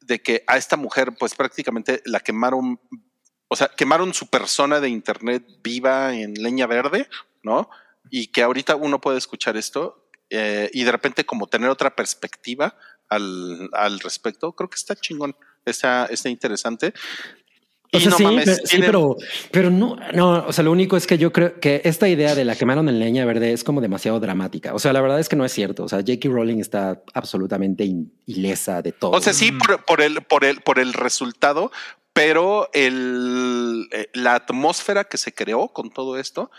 de 0.00 0.20
que 0.20 0.42
a 0.48 0.56
esta 0.56 0.76
mujer 0.76 1.12
pues 1.16 1.36
prácticamente 1.36 2.02
la 2.04 2.18
quemaron, 2.18 2.80
o 3.52 3.56
sea, 3.56 3.68
quemaron 3.68 4.14
su 4.14 4.28
persona 4.28 4.80
de 4.80 4.88
internet 4.88 5.44
viva 5.62 6.14
en 6.14 6.32
leña 6.32 6.66
verde, 6.66 7.06
¿no? 7.42 7.68
Y 8.08 8.28
que 8.28 8.42
ahorita 8.42 8.76
uno 8.76 8.98
puede 8.98 9.18
escuchar 9.18 9.58
esto 9.58 10.08
eh, 10.30 10.70
y 10.72 10.84
de 10.84 10.90
repente 10.90 11.26
como 11.26 11.48
tener 11.48 11.68
otra 11.68 11.94
perspectiva 11.94 12.78
al, 13.10 13.68
al 13.74 14.00
respecto, 14.00 14.52
creo 14.52 14.70
que 14.70 14.76
está 14.76 14.96
chingón, 14.96 15.36
está, 15.66 16.06
está 16.06 16.30
interesante. 16.30 16.94
O 17.94 18.00
sea, 18.00 18.10
sí, 18.12 18.24
pero, 18.24 18.56
sí, 18.64 18.78
pero, 18.80 19.16
pero, 19.50 19.70
no, 19.70 19.98
no, 20.14 20.46
o 20.46 20.52
sea, 20.52 20.64
lo 20.64 20.72
único 20.72 20.96
es 20.96 21.06
que 21.06 21.18
yo 21.18 21.30
creo 21.30 21.60
que 21.60 21.82
esta 21.84 22.08
idea 22.08 22.34
de 22.34 22.46
la 22.46 22.56
quemaron 22.56 22.88
en 22.88 22.98
leña 22.98 23.26
verde 23.26 23.52
es 23.52 23.64
como 23.64 23.82
demasiado 23.82 24.18
dramática. 24.18 24.74
O 24.74 24.78
sea, 24.78 24.94
la 24.94 25.02
verdad 25.02 25.20
es 25.20 25.28
que 25.28 25.36
no 25.36 25.44
es 25.44 25.52
cierto. 25.52 25.84
O 25.84 25.88
sea, 25.88 25.98
J.K. 25.98 26.26
Rowling 26.30 26.58
está 26.58 27.02
absolutamente 27.12 27.86
ilesa 28.24 28.80
de 28.80 28.92
todo. 28.92 29.10
O 29.10 29.20
sea, 29.20 29.34
sí, 29.34 29.52
por, 29.52 29.84
por, 29.84 30.00
el, 30.00 30.22
por, 30.22 30.44
el, 30.44 30.62
por 30.62 30.78
el 30.78 30.94
resultado, 30.94 31.70
pero 32.14 32.70
el, 32.72 33.88
eh, 33.92 34.08
la 34.14 34.36
atmósfera 34.36 35.04
que 35.04 35.18
se 35.18 35.34
creó 35.34 35.68
con 35.68 35.90
todo 35.90 36.18
esto, 36.18 36.50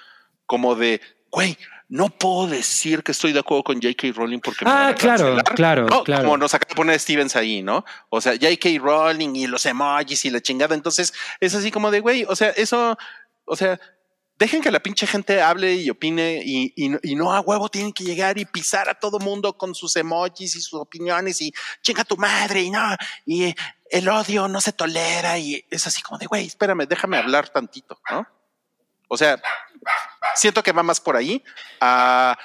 como 0.45 0.75
de, 0.75 1.01
güey, 1.31 1.57
no 1.89 2.09
puedo 2.09 2.47
decir 2.47 3.03
que 3.03 3.11
estoy 3.11 3.33
de 3.33 3.39
acuerdo 3.39 3.63
con 3.63 3.81
J.K. 3.81 4.07
Rowling 4.15 4.39
porque 4.39 4.65
ah, 4.65 4.95
claro, 4.97 5.37
claro, 5.55 5.87
claro. 6.03 6.23
Como 6.23 6.37
nos 6.37 6.53
acaba 6.53 6.69
de 6.69 6.75
poner 6.75 6.99
Stevens 6.99 7.35
ahí, 7.35 7.61
¿no? 7.61 7.85
O 8.09 8.21
sea, 8.21 8.33
J.K. 8.33 8.69
Rowling 8.79 9.35
y 9.35 9.47
los 9.47 9.65
emojis 9.65 10.25
y 10.25 10.29
la 10.29 10.41
chingada. 10.41 10.75
Entonces 10.75 11.13
es 11.39 11.53
así 11.55 11.71
como 11.71 11.91
de, 11.91 11.99
güey, 11.99 12.25
o 12.27 12.35
sea, 12.35 12.49
eso, 12.49 12.97
o 13.45 13.55
sea, 13.55 13.79
dejen 14.37 14.61
que 14.61 14.71
la 14.71 14.79
pinche 14.79 15.07
gente 15.07 15.41
hable 15.41 15.75
y 15.75 15.89
opine 15.89 16.41
y, 16.43 16.73
y, 16.75 17.15
no 17.15 17.33
a 17.33 17.41
huevo 17.41 17.69
tienen 17.69 17.93
que 17.93 18.03
llegar 18.03 18.37
y 18.37 18.45
pisar 18.45 18.89
a 18.89 18.95
todo 18.95 19.19
mundo 19.19 19.57
con 19.57 19.75
sus 19.75 19.95
emojis 19.95 20.55
y 20.55 20.61
sus 20.61 20.73
opiniones 20.73 21.41
y 21.41 21.53
chinga 21.81 22.03
tu 22.03 22.17
madre 22.17 22.61
y 22.61 22.69
no, 22.69 22.95
y 23.25 23.53
el 23.89 24.09
odio 24.09 24.47
no 24.47 24.59
se 24.59 24.73
tolera 24.73 25.37
y 25.37 25.63
es 25.69 25.85
así 25.87 26.01
como 26.01 26.17
de, 26.17 26.25
güey, 26.25 26.47
espérame, 26.47 26.87
déjame 26.87 27.17
hablar 27.17 27.49
tantito, 27.49 27.99
¿no? 28.09 28.27
O 29.07 29.17
sea, 29.17 29.39
siento 30.35 30.63
que 30.63 30.71
va 30.71 30.83
más 30.83 30.99
por 30.99 31.15
ahí 31.15 31.43
a, 31.81 32.37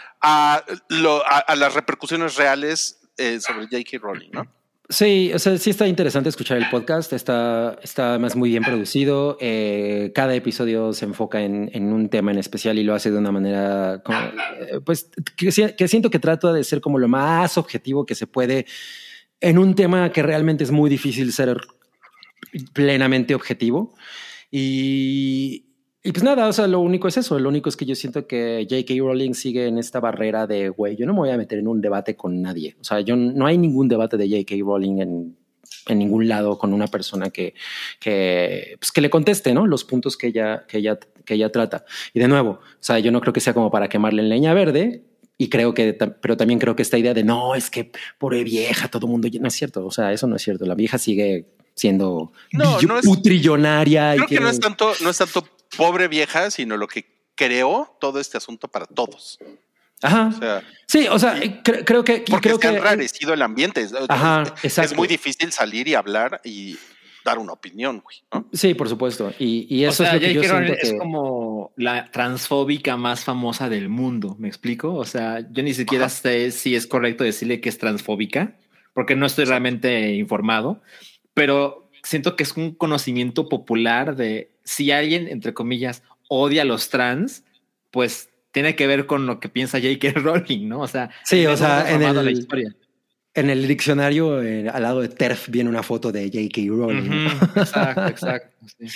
las 1.57 1.75
repercusiones 1.75 2.37
reales 2.37 3.01
eh, 3.17 3.41
sobre 3.41 3.67
J.K. 3.67 3.99
Rowling, 4.01 4.31
¿no? 4.33 4.59
Sí, 4.91 5.31
o 5.35 5.39
sea, 5.39 5.59
sí 5.59 5.69
está 5.69 5.87
interesante 5.87 6.31
escuchar 6.31 6.57
el 6.57 6.71
podcast, 6.71 7.13
está, 7.13 7.79
está 7.83 8.11
además 8.11 8.37
muy 8.37 8.49
bien 8.49 8.63
producido, 8.63 9.37
eh, 9.39 10.13
cada 10.15 10.35
episodio 10.35 10.95
se 10.95 11.05
enfoca 11.05 11.43
en, 11.43 11.93
un 11.93 12.09
tema 12.09 12.31
en 12.31 12.39
especial 12.39 12.79
y 12.79 12.85
lo 12.85 12.95
hace 12.95 13.11
de 13.11 13.19
una 13.19 13.31
manera, 13.31 13.97
eh, 13.97 14.81
pues, 14.83 15.11
que, 15.37 15.53
siento 15.53 16.09
que 16.09 16.19
trata 16.19 16.55
de 16.55 16.65
ser 16.65 16.81
como 16.81 16.99
lo 16.99 17.07
más 17.07 17.59
objetivo 17.59 18.07
que 18.07 18.15
se 18.15 18.27
puede 18.27 18.65
en 19.43 19.59
un 19.59 19.75
tema 19.75 20.11
que 20.11 20.23
realmente 20.23 20.65
es 20.65 20.71
muy 20.71 20.89
difícil 20.89 21.35
ser 21.35 21.59
plenamente 22.73 23.35
objetivo. 23.35 23.95
Y, 24.51 25.68
Y 26.03 26.13
pues 26.13 26.23
nada, 26.23 26.47
o 26.47 26.53
sea, 26.53 26.69
lo 26.69 26.79
único 26.81 27.09
es 27.09 27.17
eso. 27.17 27.39
Lo 27.39 27.49
único 27.49 27.69
es 27.69 27.77
que 27.77 27.85
yo 27.85 27.95
siento 27.97 28.27
que 28.27 28.67
J.K. 28.71 28.95
Rowling 28.99 29.35
sigue 29.35 29.67
en 29.67 29.79
esta 29.79 29.99
barrera 29.99 30.47
de, 30.47 30.69
güey, 30.69 30.97
yo 30.97 31.07
no 31.07 31.13
me 31.13 31.21
voy 31.21 31.31
a 31.31 31.37
meter 31.37 31.59
en 31.59 31.67
un 31.67 31.81
debate 31.81 32.15
con 32.15 32.41
nadie. 32.41 32.77
O 32.81 32.85
sea, 32.85 33.01
yo 33.01 33.17
no 33.17 33.47
hay 33.47 33.59
ningún 33.59 33.89
debate 33.89 34.17
de 34.17 34.29
J.K. 34.29 34.55
Rowling 34.65 35.01
en, 35.01 35.37
en, 35.87 35.99
ningún 35.99 36.29
lado 36.29 36.57
con 36.57 36.73
una 36.73 36.87
persona 36.87 37.31
que, 37.31 37.55
que, 37.99 38.77
pues 38.79 38.93
que 38.93 39.01
le 39.01 39.11
conteste, 39.11 39.53
¿no? 39.53 39.67
Los 39.67 39.85
puntos 39.85 40.17
que 40.17 40.29
ella, 40.29 40.67
que, 40.69 40.79
ella, 40.79 40.99
que 41.25 41.35
ella 41.35 41.51
trata. 41.51 41.85
Y 42.15 42.21
de 42.21 42.29
nuevo, 42.29 42.51
o 42.51 42.61
sea, 42.79 43.01
yo 43.01 43.11
no 43.11 43.21
creo 43.21 43.33
que 43.33 43.41
sea 43.41 43.53
como 43.53 43.71
para 43.73 43.89
quemarle 43.89 44.23
en 44.23 44.29
leña 44.29 44.55
verde. 44.55 45.05
Y 45.37 45.49
creo 45.49 45.75
que, 45.75 45.95
pero 45.95 46.37
también 46.37 46.61
creo 46.61 46.77
que 46.77 46.83
esta 46.83 46.99
idea 46.99 47.15
de 47.15 47.25
no, 47.25 47.55
es 47.57 47.71
que 47.71 47.91
por 48.19 48.35
vieja, 48.45 48.89
todo 48.89 49.09
mundo, 49.09 49.29
no 49.41 49.49
es 49.49 49.55
cierto. 49.55 49.85
O 49.85 49.91
sea, 49.91 50.13
eso 50.13 50.29
no 50.29 50.37
es 50.37 50.43
cierto. 50.43 50.65
La 50.65 50.75
vieja 50.75 50.99
sigue 50.99 51.47
siendo 51.75 52.33
no, 52.53 52.81
no 52.83 52.99
es, 52.99 53.05
putrillonaria. 53.05 54.15
Creo 54.15 54.27
que 54.27 54.41
no 54.41 54.49
es 54.49 54.59
tanto, 54.59 54.93
no 55.01 55.11
es 55.11 55.19
tanto 55.19 55.45
pobre 55.77 56.09
vieja, 56.09 56.51
sino 56.51 56.77
lo 56.77 56.89
que 56.89 57.07
creó 57.35 57.97
todo 58.01 58.21
este 58.21 58.37
asunto 58.37 58.69
para 58.69 58.87
todos. 58.87 59.39
Ajá. 60.03 60.31
O 60.35 60.39
sea, 60.39 60.63
sí, 60.87 61.07
o 61.09 61.19
sea, 61.19 61.41
creo 61.63 62.05
que. 62.05 62.25
Porque 62.29 62.49
creo 62.49 62.61
se 62.61 62.69
ha 62.69 62.71
que, 62.71 62.77
enrarecido 62.77 63.35
el 63.35 63.43
ambiente. 63.43 63.87
Ajá, 64.09 64.45
es, 64.63 64.79
es 64.79 64.97
muy 64.97 65.09
difícil 65.09 65.53
salir 65.53 65.89
y 65.89 65.95
hablar 65.95 66.41
y 66.45 66.77
dar 67.25 67.39
una 67.39 67.53
opinión, 67.53 68.01
güey. 68.01 68.17
¿no? 68.33 68.49
Sí, 68.53 68.75
por 68.75 68.89
supuesto. 68.89 69.33
Y, 69.39 69.67
y 69.75 69.85
eso 69.85 70.03
o 70.03 70.07
sea, 70.07 70.15
es 70.17 70.23
lo 70.23 70.29
que 70.29 70.35
yo 70.35 70.43
siento 70.43 70.73
es 70.73 70.93
que... 70.93 70.99
como 70.99 71.73
la 71.77 72.11
transfóbica 72.11 72.97
más 72.97 73.25
famosa 73.25 73.69
del 73.69 73.89
mundo. 73.89 74.37
¿Me 74.39 74.49
explico? 74.49 74.95
O 74.95 75.05
sea, 75.05 75.41
yo 75.51 75.63
ni 75.63 75.75
siquiera 75.75 76.07
Ajá. 76.07 76.15
sé 76.15 76.51
si 76.53 76.75
es 76.75 76.87
correcto 76.87 77.25
decirle 77.25 77.61
que 77.61 77.69
es 77.69 77.79
transfóbica, 77.79 78.57
porque 78.95 79.17
no 79.17 79.27
estoy 79.27 79.45
realmente 79.45 80.15
informado, 80.15 80.81
pero 81.35 81.91
siento 82.03 82.37
que 82.37 82.45
es 82.45 82.57
un 82.57 82.75
conocimiento 82.75 83.49
popular 83.49 84.17
de 84.17 84.51
si 84.69 84.93
alguien, 84.93 85.29
entre 85.29 85.55
comillas, 85.55 86.03
odia 86.29 86.63
a 86.63 86.65
los 86.67 86.91
trans, 86.91 87.43
pues 87.91 88.29
tiene 88.53 88.77
que 88.77 88.87
ver 88.87 89.07
con 89.07 89.27
lo 89.27 89.41
que 89.41 89.49
piensa 89.49 89.81
J.K. 89.81 90.13
Rowling, 90.21 90.69
¿no? 90.69 90.81
O 90.81 90.89
sea, 90.89 91.11
sí, 91.25 91.47
o 91.47 91.57
sea, 91.57 91.91
en 91.91 92.03
el, 92.03 92.23
la 92.23 92.31
historia. 92.31 92.77
en 93.33 93.49
el 93.49 93.67
diccionario, 93.67 94.43
eh, 94.43 94.69
al 94.69 94.83
lado 94.83 95.01
de 95.01 95.09
TERF, 95.09 95.49
viene 95.49 95.71
una 95.71 95.83
foto 95.83 96.13
de 96.13 96.25
J.K. 96.27 96.61
Rowling. 96.69 97.09
Uh 97.09 97.31
-huh. 97.31 97.61
Exacto, 97.63 98.07
exacto. 98.09 98.67
Sí. 98.79 98.87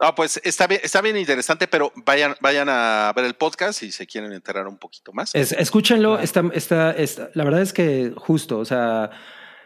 No, 0.00 0.14
pues 0.14 0.40
está 0.42 0.66
bien, 0.66 0.80
está 0.82 1.00
bien 1.02 1.16
interesante, 1.16 1.68
pero 1.68 1.92
vayan, 2.04 2.34
vayan 2.40 2.68
a 2.68 3.12
ver 3.14 3.26
el 3.26 3.34
podcast 3.34 3.78
si 3.78 3.92
se 3.92 4.06
quieren 4.06 4.32
enterar 4.32 4.66
un 4.66 4.78
poquito 4.78 5.12
más. 5.12 5.34
Es, 5.34 5.52
escúchenlo, 5.52 6.12
claro. 6.12 6.24
está, 6.24 6.42
está, 6.54 6.90
está, 6.92 7.30
la 7.34 7.44
verdad 7.44 7.60
es 7.60 7.72
que 7.72 8.12
justo, 8.16 8.58
o 8.58 8.64
sea, 8.64 9.10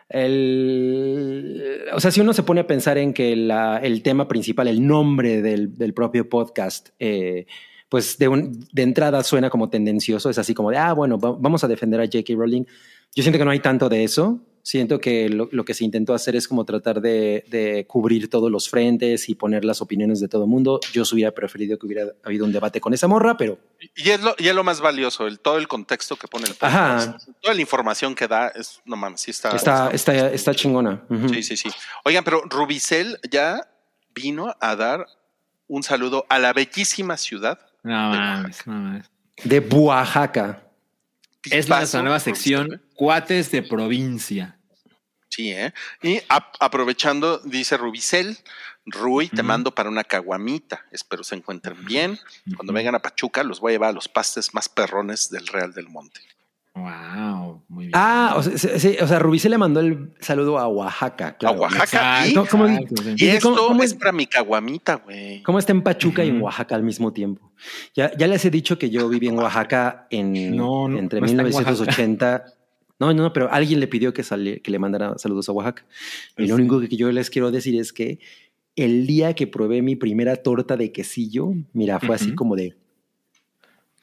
el, 0.09 1.85
o 1.93 2.01
sea, 2.01 2.11
si 2.11 2.21
uno 2.21 2.33
se 2.33 2.43
pone 2.43 2.61
a 2.61 2.67
pensar 2.67 2.99
en 2.99 3.13
que 3.13 3.33
el 3.33 4.03
tema 4.03 4.29
principal, 4.29 4.69
el 4.69 4.87
nombre 4.87 5.43
del, 5.43 5.77
del 5.77 5.95
propio 5.95 6.29
podcast, 6.29 6.91
eh, 6.99 7.47
pues 7.89 8.19
de, 8.19 8.29
un, 8.29 8.67
de, 8.73 8.83
entrada 8.83 9.23
suena 9.23 9.51
como 9.51 9.71
tendencioso, 9.71 10.31
es 10.31 10.39
así 10.39 10.55
como 10.55 10.71
de, 10.71 10.77
ah, 10.77 10.93
bueno, 10.93 11.19
vamos 11.19 11.65
a 11.65 11.69
defender 11.69 12.01
a 12.01 12.05
J.K. 12.05 12.35
Rowling. 12.35 12.65
Yo 13.15 13.23
siento 13.23 13.39
que 13.39 13.45
no 13.45 13.51
hay 13.51 13.61
tanto 13.61 13.89
de 13.89 14.05
eso. 14.05 14.41
Siento 14.67 14.99
que 14.99 15.29
lo, 15.29 15.51
lo 15.53 15.67
que 15.67 15.75
se 15.75 15.85
intentó 15.85 16.15
hacer 16.15 16.37
es 16.37 16.49
como 16.49 16.65
tratar 16.65 17.03
de, 17.03 17.45
de, 17.49 17.87
cubrir 17.87 18.31
todos 18.31 18.51
los 18.51 18.71
frentes 18.71 19.29
y 19.29 19.35
poner 19.35 19.63
las 19.63 19.83
opiniones 19.83 20.21
de 20.21 20.29
todo 20.29 20.45
el 20.45 20.49
mundo. 20.49 20.81
Yo 20.91 21.03
hubiera 21.13 21.33
preferido 21.33 21.79
que 21.79 21.85
hubiera 21.85 22.07
habido 22.25 22.47
un 22.47 22.53
debate 22.53 22.81
con 22.81 22.95
esa 22.95 23.07
morra, 23.07 23.37
pero... 23.37 23.59
Y 23.95 24.09
es 24.09 24.23
lo, 24.23 24.35
y 24.39 24.49
es 24.49 24.55
lo 24.55 24.65
más 24.65 24.81
valioso, 24.81 25.27
el, 25.27 25.39
todo 25.39 25.59
el 25.59 25.69
contexto 25.69 26.17
que 26.17 26.29
pone 26.29 26.47
el 26.47 26.55
podcast, 26.55 27.09
Ajá. 27.09 27.19
toda 27.43 27.53
la 27.53 27.61
información 27.61 28.15
que 28.15 28.27
da, 28.27 28.49
es, 28.49 28.81
no 28.87 28.97
mames, 28.97 29.21
sí 29.21 29.33
está... 29.33 29.55
Está, 29.55 29.91
está, 29.91 30.15
está, 30.15 30.33
está 30.33 30.55
chingona. 30.55 31.05
Uh 31.11 31.15
-huh. 31.15 31.35
Sí, 31.35 31.43
sí, 31.43 31.57
sí. 31.59 31.69
Oigan, 32.07 32.25
pero 32.25 32.41
Rubicel 32.49 33.19
ya 33.31 33.69
vino 34.15 34.57
a 34.59 34.77
dar 34.77 35.07
un 35.69 35.83
saludo 35.83 36.25
a 36.31 36.39
la 36.39 36.55
bellísima 36.55 37.19
ciudad 37.19 37.59
no, 37.83 38.13
de 38.13 38.19
mames, 38.19 38.67
no 38.67 38.73
mames. 38.73 39.11
De 39.45 39.59
Oaxaca. 39.59 40.63
Es 41.51 41.69
la 41.69 41.85
nueva 42.01 42.19
sección 42.19 42.81
Cuates 42.95 43.51
de 43.51 43.63
Provincia. 43.63 44.54
Sí, 45.35 45.51
¿eh? 45.51 45.73
Y 46.01 46.21
aprovechando, 46.61 47.39
dice 47.39 47.77
Rubicel, 47.77 48.39
Rui, 48.87 49.29
te 49.29 49.37
uh 49.37 49.39
-huh. 49.41 49.49
mando 49.49 49.75
para 49.75 49.89
una 49.89 50.05
caguamita. 50.05 50.85
Espero 50.93 51.25
se 51.25 51.35
encuentren 51.35 51.85
bien. 51.85 52.13
Uh 52.13 52.15
-huh. 52.15 52.57
Cuando 52.57 52.73
vengan 52.73 52.95
a 52.95 53.01
Pachuca, 53.01 53.43
los 53.43 53.59
voy 53.59 53.71
a 53.71 53.75
llevar 53.75 53.91
a 53.91 53.93
los 53.93 54.07
pastes 54.07 54.55
más 54.55 54.69
perrones 54.69 55.31
del 55.31 55.49
Real 55.49 55.73
del 55.73 55.89
Monte. 55.89 56.21
Wow, 56.77 57.63
muy 57.69 57.87
bien. 57.87 57.93
Ah, 57.95 58.35
o 58.37 58.43
sea, 58.43 58.79
sí, 58.79 58.97
o 59.01 59.07
sea, 59.09 59.19
Rubicel 59.19 59.51
le 59.53 59.59
mandó 59.59 59.81
el 59.81 60.13
saludo 60.21 60.59
a 60.59 60.69
Oaxaca. 60.69 61.37
Claro. 61.37 61.57
A 61.57 61.61
Oaxaca. 61.63 62.27
Exacto, 62.27 62.45
¿Y? 62.45 62.49
¿Cómo, 62.49 62.69
y 63.17 63.27
esto 63.29 63.55
¿cómo, 63.55 63.69
cómo 63.69 63.83
es 63.83 63.95
para 63.95 64.13
mi 64.13 64.27
caguamita, 64.27 64.97
güey. 64.97 65.43
¿Cómo 65.43 65.59
está 65.59 65.73
en 65.73 65.83
Pachuca 65.83 66.23
uh 66.23 66.25
-huh. 66.25 66.29
y 66.29 66.31
en 66.31 66.43
Oaxaca 66.43 66.77
al 66.77 66.85
mismo 66.85 67.13
tiempo? 67.13 67.53
Ya, 67.95 68.17
ya 68.17 68.27
les 68.29 68.45
he 68.45 68.51
dicho 68.51 68.79
que 68.79 68.91
yo 68.91 69.09
viví 69.09 69.29
en 69.29 69.39
Oaxaca 69.39 70.07
en, 70.11 70.57
no, 70.57 70.89
no, 70.89 70.99
entre 70.99 71.21
no 71.21 71.27
1980. 71.27 72.54
No, 72.99 73.13
no, 73.13 73.33
pero 73.33 73.53
alguien 73.53 73.81
le 73.81 73.89
pidió 73.89 74.13
que, 74.13 74.23
sali, 74.23 74.61
que 74.61 74.71
le 74.71 74.79
mandara 74.79 75.19
saludos 75.19 75.49
a 75.49 75.53
Oaxaca. 75.53 75.85
Y 76.39 76.47
lo 76.47 76.55
único 76.55 76.81
que 76.81 76.97
yo 76.97 77.11
les 77.11 77.31
quiero 77.31 77.51
decir 77.51 77.79
es 77.79 77.93
que 77.93 78.21
el 78.77 79.07
día 79.07 79.35
que 79.35 79.47
probé 79.47 79.83
mi 79.83 79.97
primera 79.97 80.37
torta 80.37 80.77
de 80.77 80.93
quesillo, 80.93 81.55
mira, 81.73 81.99
fue 81.99 82.11
uh 82.11 82.13
-huh. 82.13 82.15
así 82.15 82.35
como 82.35 82.57
de. 82.57 82.77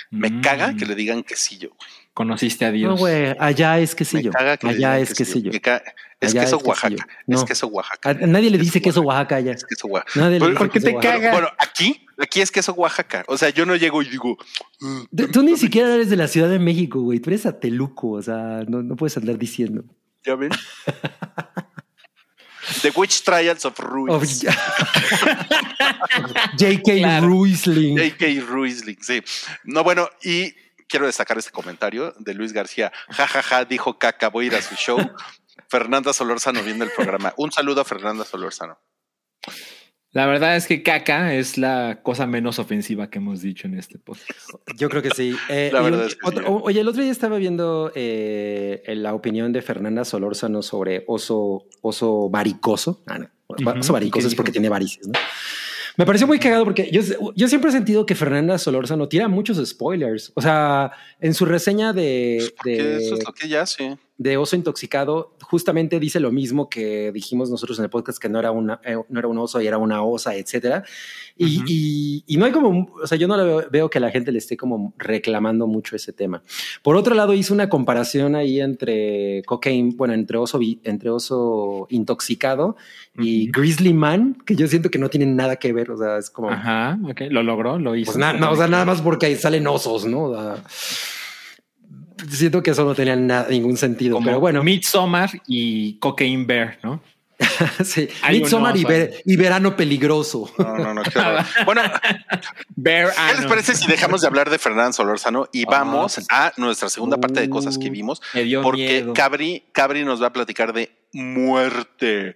Me 0.09 0.29
mm. 0.29 0.41
caga 0.41 0.75
que 0.75 0.85
le 0.85 0.95
digan 0.95 1.23
quesillo, 1.23 1.69
güey. 1.69 1.89
Conociste 2.13 2.65
a 2.65 2.71
Dios. 2.71 2.91
No, 2.91 2.97
güey, 2.97 3.33
allá 3.39 3.79
es 3.79 3.95
quesillo. 3.95 4.31
Que 4.31 4.67
allá 4.67 4.99
es 4.99 5.13
quesillo. 5.13 5.51
quesillo. 5.51 5.81
Es 6.19 6.31
allá 6.31 6.41
queso 6.41 6.57
es 6.57 6.63
Oaxaca. 6.65 6.89
Quesillo. 6.89 7.05
No. 7.25 7.37
Es 7.37 7.43
queso 7.45 7.67
Oaxaca. 7.67 8.09
A 8.09 8.13
nadie 8.13 8.49
le 8.51 8.57
dice 8.57 8.81
queso 8.81 9.01
Oaxaca 9.01 9.37
allá. 9.37 9.53
Es 9.53 9.65
queso 9.65 9.87
Oaxaca. 9.87 10.19
Nadie 10.19 10.39
¿Por, 10.39 10.53
¿por 10.55 10.69
qué 10.69 10.81
te 10.81 10.95
caga? 10.97 11.31
Bueno, 11.31 11.47
aquí, 11.57 12.05
aquí 12.21 12.41
es 12.41 12.51
queso 12.51 12.73
Oaxaca. 12.73 13.23
O 13.27 13.37
sea, 13.37 13.49
yo 13.49 13.65
no 13.65 13.75
llego 13.75 14.01
y 14.01 14.09
digo. 14.09 14.37
Tú, 15.15 15.27
tú 15.31 15.43
ni 15.43 15.57
siquiera 15.57 15.93
eres 15.93 16.09
de 16.09 16.15
la 16.15 16.27
Ciudad 16.27 16.49
de 16.49 16.59
México, 16.59 17.01
güey. 17.01 17.19
Tú 17.19 17.29
eres 17.29 17.45
a 17.45 17.59
Teluco. 17.59 18.11
O 18.11 18.21
sea, 18.21 18.63
no, 18.67 18.83
no 18.83 18.95
puedes 18.95 19.17
andar 19.17 19.37
diciendo. 19.37 19.83
Ya 20.23 20.35
ven. 20.35 20.51
The 22.81 22.91
Witch 22.95 23.23
Trials 23.23 23.65
of 23.65 23.79
Ruiz. 23.79 24.11
Of... 24.11 24.23
J.K. 26.57 26.81
Claro. 26.99 27.27
Ruizling. 27.27 27.97
J.K. 27.97 28.45
Ruizling, 28.47 28.97
sí. 29.01 29.21
No, 29.63 29.83
bueno, 29.83 30.09
y 30.23 30.53
quiero 30.87 31.05
destacar 31.05 31.37
este 31.37 31.51
comentario 31.51 32.13
de 32.19 32.33
Luis 32.33 32.53
García. 32.53 32.91
Ja, 33.09 33.27
ja, 33.27 33.41
ja, 33.41 33.65
dijo 33.65 33.97
caca, 33.97 34.29
voy 34.29 34.45
a 34.45 34.47
ir 34.47 34.55
a 34.55 34.61
su 34.61 34.75
show. 34.75 34.97
Fernanda 35.69 36.13
Solórzano 36.13 36.61
viendo 36.63 36.85
el 36.85 36.91
programa. 36.91 37.33
Un 37.37 37.51
saludo 37.51 37.81
a 37.81 37.85
Fernanda 37.85 38.25
Solórzano. 38.25 38.77
La 40.13 40.25
verdad 40.25 40.57
es 40.57 40.67
que 40.67 40.83
caca 40.83 41.33
es 41.35 41.57
la 41.57 42.01
cosa 42.03 42.27
menos 42.27 42.59
ofensiva 42.59 43.09
que 43.09 43.19
hemos 43.19 43.41
dicho 43.41 43.67
en 43.67 43.75
este 43.77 43.97
podcast. 43.97 44.49
Yo 44.77 44.89
creo 44.89 45.01
que 45.01 45.11
sí. 45.11 45.35
Eh, 45.49 45.69
la 45.71 45.81
verdad 45.81 46.05
es 46.05 46.15
que 46.15 46.27
otro, 46.27 46.43
sí. 46.43 46.49
Oye, 46.63 46.81
el 46.81 46.87
otro 46.87 47.01
día 47.01 47.11
estaba 47.11 47.37
viendo 47.37 47.91
eh, 47.95 48.83
la 48.87 49.13
opinión 49.13 49.53
de 49.53 49.61
Fernanda 49.61 50.03
Solórzano 50.05 50.61
sobre 50.61 51.03
oso, 51.07 51.65
oso 51.81 52.29
varicoso. 52.29 53.01
Ah, 53.07 53.19
no. 53.19 53.29
Uh 53.47 53.55
-huh. 53.55 53.79
Oso 53.79 53.93
varicoso 53.93 54.27
es 54.27 54.35
porque 54.35 54.51
tiene 54.51 54.69
varices, 54.69 55.07
¿no? 55.07 55.13
Me 55.97 56.05
pareció 56.05 56.25
muy 56.25 56.39
cagado 56.39 56.63
porque 56.63 56.89
yo, 56.91 57.01
yo 57.35 57.47
siempre 57.47 57.69
he 57.69 57.73
sentido 57.73 58.05
que 58.05 58.15
Fernanda 58.15 58.57
Solórzano 58.57 59.07
tira 59.09 59.27
muchos 59.27 59.65
spoilers. 59.67 60.31
O 60.35 60.41
sea, 60.41 60.91
en 61.19 61.33
su 61.33 61.45
reseña 61.45 61.93
de. 61.93 62.53
de 62.63 62.97
eso 62.97 63.15
es 63.15 63.25
lo 63.25 63.33
que 63.33 63.47
ya 63.47 63.65
sí. 63.65 63.97
De 64.17 64.37
oso 64.37 64.55
intoxicado, 64.55 65.35
justamente 65.51 65.99
dice 65.99 66.21
lo 66.21 66.31
mismo 66.31 66.69
que 66.69 67.11
dijimos 67.11 67.49
nosotros 67.49 67.77
en 67.77 67.83
el 67.83 67.89
podcast, 67.89 68.17
que 68.19 68.29
no 68.29 68.39
era, 68.39 68.51
una, 68.51 68.79
eh, 68.85 68.95
no 69.09 69.19
era 69.19 69.27
un 69.27 69.37
oso 69.37 69.59
y 69.59 69.67
era 69.67 69.77
una 69.77 70.01
osa, 70.01 70.33
etcétera. 70.33 70.85
Y, 71.35 71.43
uh 71.43 71.61
-huh. 71.61 71.65
y, 71.67 72.23
y, 72.25 72.37
no 72.37 72.45
hay 72.45 72.53
como, 72.53 72.89
o 73.03 73.05
sea, 73.05 73.17
yo 73.17 73.27
no 73.27 73.35
veo, 73.35 73.65
veo, 73.69 73.89
que 73.89 73.99
la 73.99 74.11
gente 74.11 74.31
le 74.31 74.37
esté 74.37 74.55
como 74.55 74.93
reclamando 74.97 75.67
mucho 75.67 75.97
ese 75.97 76.13
tema. 76.13 76.41
Por 76.81 76.95
otro 76.95 77.15
lado, 77.15 77.33
hizo 77.33 77.53
una 77.53 77.67
comparación 77.67 78.33
ahí 78.35 78.61
entre 78.61 79.43
cocaine, 79.45 79.93
bueno, 79.97 80.13
entre 80.13 80.37
oso, 80.37 80.57
entre 80.83 81.09
oso 81.09 81.85
intoxicado 81.89 82.77
uh 83.17 83.21
-huh. 83.21 83.25
y 83.25 83.51
Grizzly 83.51 83.93
Man, 83.93 84.37
que 84.45 84.55
yo 84.55 84.67
siento 84.67 84.89
que 84.89 84.99
no 84.99 85.09
tienen 85.09 85.35
nada 85.35 85.57
que 85.57 85.73
ver, 85.73 85.91
o 85.91 85.97
sea, 85.97 86.17
es 86.17 86.29
como... 86.29 86.49
Ajá, 86.49 86.97
ok, 87.03 87.23
lo 87.29 87.43
logró, 87.43 87.77
lo 87.77 87.93
hizo. 87.97 88.13
Pues 88.13 88.17
na, 88.19 88.31
no, 88.31 88.51
o 88.51 88.55
sea, 88.55 88.69
nada 88.69 88.85
más 88.85 89.01
porque 89.01 89.25
ahí 89.25 89.35
salen 89.35 89.67
osos, 89.67 90.05
¿no? 90.05 90.23
O 90.23 90.33
sea, 90.33 90.63
siento 92.29 92.61
que 92.63 92.71
eso 92.71 92.85
no 92.85 92.95
tenía 92.95 93.15
nada, 93.15 93.47
ningún 93.49 93.77
sentido, 93.77 94.15
Como 94.15 94.25
pero 94.25 94.39
bueno. 94.39 94.63
Midsommar 94.63 95.29
y 95.47 95.97
Cocaine 95.99 96.45
Bear, 96.45 96.79
¿no? 96.83 97.01
sí, 97.83 98.07
Midsommar 98.29 98.77
y, 98.77 98.83
ver, 98.83 99.21
y, 99.25 99.35
verano 99.35 99.75
peligroso. 99.75 100.51
No, 100.57 100.77
no, 100.77 100.93
no. 100.93 101.01
bueno, 101.65 101.81
Bear 102.75 103.09
¿qué 103.09 103.41
les 103.41 103.45
parece 103.47 103.75
si 103.75 103.87
dejamos 103.87 104.21
de 104.21 104.27
hablar 104.27 104.49
de 104.49 104.59
Fernando 104.59 104.93
Solórzano 104.93 105.49
y 105.51 105.65
oh, 105.65 105.71
vamos 105.71 106.19
a 106.29 106.53
nuestra 106.57 106.89
segunda 106.89 107.17
parte 107.17 107.41
de 107.41 107.49
cosas 107.49 107.77
que 107.77 107.89
vimos? 107.89 108.21
porque 108.61 109.07
Cabri, 109.15 109.63
Cabri 109.71 110.03
nos 110.03 110.21
va 110.21 110.27
a 110.27 110.33
platicar 110.33 110.73
de 110.73 110.91
muerte 111.13 112.35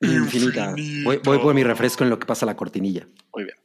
infinita. 0.00 0.74
Voy, 1.04 1.20
voy 1.22 1.38
por 1.38 1.54
mi 1.54 1.64
refresco 1.64 2.04
en 2.04 2.10
lo 2.10 2.18
que 2.18 2.26
pasa 2.26 2.46
la 2.46 2.56
cortinilla. 2.56 3.06
Muy 3.32 3.44
bien. 3.44 3.56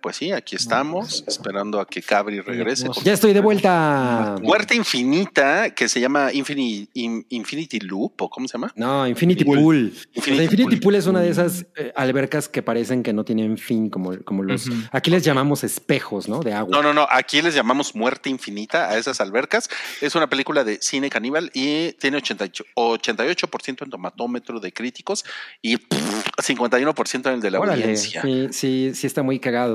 Pues 0.00 0.16
sí, 0.16 0.32
aquí 0.32 0.56
estamos, 0.56 1.24
esperando 1.26 1.80
a 1.80 1.86
que 1.86 2.02
Cabri 2.02 2.40
regrese. 2.40 2.88
Ya 3.04 3.12
estoy 3.12 3.32
de 3.32 3.40
vuelta. 3.40 4.36
Muerte 4.42 4.74
infinita, 4.74 5.70
que 5.70 5.88
se 5.88 6.00
llama 6.00 6.32
Infinity, 6.32 6.88
In- 6.94 7.26
Infinity 7.30 7.80
Loop, 7.80 8.22
¿o 8.22 8.30
cómo 8.30 8.48
se 8.48 8.54
llama? 8.54 8.72
No, 8.76 9.06
Infinity 9.06 9.44
Pool. 9.44 9.58
Pool. 9.58 9.92
O 10.16 10.22
sea, 10.22 10.34
Infinity 10.34 10.62
Pool. 10.76 10.80
Pool 10.80 10.94
es 10.94 11.06
una 11.06 11.20
de 11.20 11.30
esas 11.30 11.66
eh, 11.76 11.92
albercas 11.96 12.48
que 12.48 12.62
parecen 12.62 13.02
que 13.02 13.12
no 13.12 13.24
tienen 13.24 13.58
fin, 13.58 13.90
como, 13.90 14.16
como 14.24 14.42
los. 14.42 14.66
Aquí 14.92 15.10
les 15.10 15.22
llamamos 15.24 15.64
espejos, 15.64 16.28
¿no? 16.28 16.40
De 16.40 16.52
agua. 16.52 16.70
No, 16.70 16.82
no, 16.82 16.92
no, 16.94 17.06
aquí 17.10 17.42
les 17.42 17.54
llamamos 17.54 17.94
Muerte 17.94 18.30
Infinita 18.30 18.88
a 18.88 18.96
esas 18.98 19.20
albercas. 19.20 19.68
Es 20.00 20.14
una 20.14 20.28
película 20.28 20.64
de 20.64 20.78
cine 20.80 21.10
caníbal 21.10 21.50
y 21.54 21.92
tiene 21.94 22.18
88%, 22.18 22.64
88% 22.74 23.82
en 23.84 23.90
tomatómetro 23.90 24.60
de 24.60 24.72
críticos 24.72 25.24
y 25.62 25.76
pff, 25.76 26.30
51% 26.38 27.26
en 27.28 27.34
el 27.34 27.40
de 27.40 27.50
la 27.50 27.60
Órale, 27.60 27.82
audiencia. 27.82 28.22
sí, 28.22 28.48
sí, 28.52 28.90
sí 28.94 29.06
está 29.06 29.22
muy 29.22 29.38
cagado. 29.38 29.65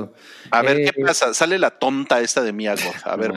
A 0.50 0.62
ver, 0.62 0.80
Eh, 0.80 0.90
¿qué 0.94 1.02
pasa? 1.02 1.32
Sale 1.34 1.58
la 1.58 1.70
tonta 1.78 2.20
esta 2.20 2.42
de 2.42 2.52
Mia 2.52 2.72
Goth. 2.74 3.04
A 3.06 3.16
ver, 3.16 3.32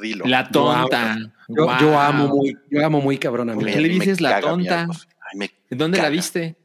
dilo. 0.00 0.24
La 0.26 0.48
tonta. 0.48 1.16
Yo, 1.48 1.98
amo 1.98 2.28
muy, 2.28 2.56
yo 2.70 2.84
amo 2.84 3.00
muy 3.00 3.18
cabrón 3.18 3.50
a 3.50 3.54
¿Por 3.54 3.64
mí. 3.64 3.72
qué 3.72 3.80
le 3.80 3.88
dices 3.88 4.20
la 4.20 4.30
caga 4.30 4.48
tonta? 4.48 4.86
Ay, 4.90 5.38
me 5.38 5.50
¿En 5.70 5.78
¿Dónde 5.78 6.00
la 6.00 6.08
viste? 6.08 6.56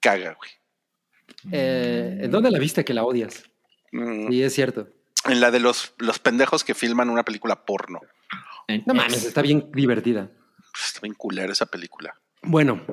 Caga, 0.00 0.34
güey. 0.34 0.50
Eh, 1.52 2.20
¿En 2.22 2.30
dónde 2.30 2.50
la 2.50 2.58
viste 2.58 2.84
que 2.84 2.94
la 2.94 3.04
odias? 3.04 3.44
Mm, 3.92 4.28
Sí, 4.28 4.42
es 4.42 4.54
cierto. 4.54 4.88
En 5.24 5.40
la 5.40 5.50
de 5.50 5.60
los, 5.60 5.94
los 5.98 6.18
pendejos 6.18 6.62
que 6.64 6.74
filman 6.74 7.10
una 7.10 7.24
película 7.24 7.64
porno. 7.64 8.00
En 8.68 8.82
No 8.86 8.94
mames, 8.94 9.24
está 9.24 9.42
bien 9.42 9.70
divertida. 9.72 10.30
Está 10.78 11.00
bien 11.00 11.14
culera 11.14 11.52
esa 11.52 11.66
película. 11.66 12.14
Bueno, 12.42 12.84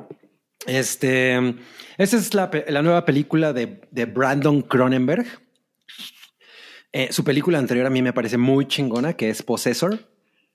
este, 0.68 1.36
esa 1.98 2.18
es 2.18 2.34
la, 2.34 2.50
la 2.68 2.82
nueva 2.82 3.06
película 3.06 3.54
de, 3.54 3.82
de 3.92 4.06
Brandon 4.06 4.62
Cronenberg. 4.62 5.26
Eh, 6.92 7.12
su 7.12 7.24
película 7.24 7.58
anterior 7.58 7.86
a 7.88 7.90
mí 7.90 8.02
me 8.02 8.14
parece 8.14 8.38
muy 8.38 8.68
chingona, 8.68 9.14
que 9.14 9.30
es 9.30 9.42
Possessor. 9.42 10.08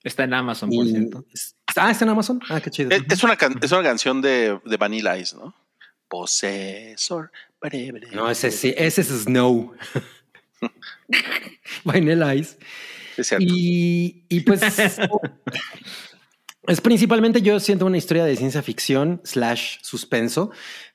Está 0.05 0.25
en 0.25 0.35
Amazon, 0.35 0.71
por 0.71 0.87
Y- 0.87 0.91
cierto. 0.91 1.25
ah, 1.77 1.91
está 1.91 2.05
en 2.05 2.11
Amazon. 2.11 2.41
Ah, 2.49 2.61
qué 2.61 2.71
chido. 2.71 2.91
Es, 2.91 3.03
es 3.11 3.25
una, 3.25 3.37
can- 3.37 3.59
es 3.61 3.73
una 3.73 3.83
canción 3.83 4.23
de, 4.23 4.61
de 4.65 4.77
Vanilla 4.77 5.19
Ice, 5.19 5.37
¿no? 5.37 5.55
Posesor. 6.09 7.33
No, 8.13 8.31
ese 8.31 8.53
sí, 8.53 8.73
ese 8.77 9.01
es 9.01 9.09
Snow. 9.09 9.75
Vanilla 11.85 12.35
Ice. 12.37 12.57
Es 13.17 13.27
cierto. 13.27 13.45
Y, 13.49 14.25
y 14.29 14.41
pues 14.41 14.61
es 16.69 16.81
principalmente 16.81 17.43
yo 17.43 17.59
siento 17.61 17.87
una 17.87 17.97
historia 17.99 18.25
de 18.25 18.37
ciencia 18.37 18.63
ficción 18.63 19.21
slash 19.25 19.79
suspenso. 19.83 20.51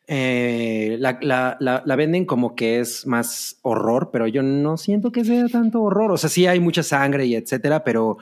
Eh, 0.08 0.98
la, 1.00 1.18
la- 1.22 1.58
la- 1.60 1.96
venden 1.96 2.26
como 2.26 2.56
que 2.56 2.80
es 2.80 3.06
más 3.08 3.58
horror, 3.62 4.10
pero 4.12 4.28
yo 4.28 4.44
no 4.44 4.78
siento 4.78 5.12
que 5.12 5.24
sea 5.26 5.48
tanto 5.48 5.82
horror. 5.82 6.12
O 6.12 6.18
sea, 6.18 6.30
sí 6.30 6.46
hay 6.46 6.60
mucha 6.60 6.84
sangre 6.84 7.26
y 7.26 7.36
etcétera, 7.36 7.84
pero, 7.84 8.18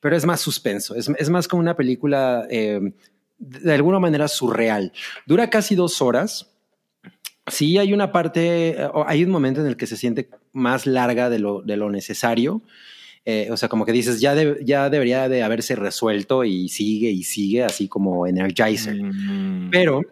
pero 0.00 0.16
es 0.16 0.24
más 0.26 0.40
suspenso. 0.40 0.94
Es, 0.94 1.08
es 1.18 1.30
más 1.30 1.48
como 1.48 1.60
una 1.60 1.76
película 1.76 2.46
eh, 2.50 2.80
de 3.38 3.72
alguna 3.74 3.98
manera 3.98 4.28
surreal. 4.28 4.92
Dura 5.26 5.48
casi 5.50 5.74
dos 5.74 6.00
horas. 6.02 6.48
Sí, 7.48 7.76
hay 7.78 7.92
una 7.92 8.12
parte, 8.12 8.68
eh, 8.80 8.88
hay 9.06 9.24
un 9.24 9.30
momento 9.30 9.60
en 9.62 9.66
el 9.66 9.76
que 9.76 9.86
se 9.86 9.96
siente 9.96 10.28
más 10.52 10.86
larga 10.86 11.28
de 11.30 11.38
lo, 11.40 11.62
de 11.62 11.76
lo 11.76 11.90
necesario. 11.90 12.62
Eh, 13.24 13.48
o 13.52 13.56
sea, 13.56 13.68
como 13.68 13.84
que 13.86 13.92
dices, 13.92 14.20
ya, 14.20 14.34
de- 14.34 14.60
ya 14.64 14.90
debería 14.90 15.28
de 15.28 15.42
haberse 15.44 15.76
resuelto 15.76 16.42
y 16.44 16.68
sigue 16.68 17.10
y 17.10 17.22
sigue, 17.22 17.62
así 17.62 17.86
como 17.88 18.26
Energizer. 18.26 18.96
Mm. 19.00 19.70
Pero, 19.70 20.02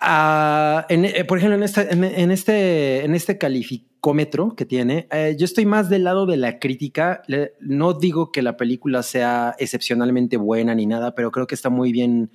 ah, 0.00 0.86
en- 0.88 1.04
eh, 1.04 1.24
por 1.24 1.38
ejemplo, 1.38 1.56
en, 1.56 1.62
esta- 1.62 1.82
en, 1.88 2.04
en 2.04 2.30
este, 2.30 3.04
en 3.04 3.14
este 3.14 3.38
calificómetro 3.38 4.54
que 4.54 4.64
tiene, 4.64 5.08
eh, 5.10 5.34
yo 5.38 5.44
estoy 5.44 5.66
más 5.66 5.88
del 5.88 6.04
lado 6.04 6.26
de 6.26 6.36
la 6.36 6.58
crítica. 6.60 7.22
Le- 7.26 7.54
no 7.60 7.94
digo 7.94 8.30
que 8.30 8.42
la 8.42 8.56
película 8.56 9.02
sea 9.02 9.56
excepcionalmente 9.58 10.36
buena 10.36 10.74
ni 10.74 10.86
nada, 10.86 11.14
pero 11.14 11.30
creo 11.32 11.46
que 11.46 11.54
está 11.56 11.70
muy 11.70 11.90
bien 11.92 12.30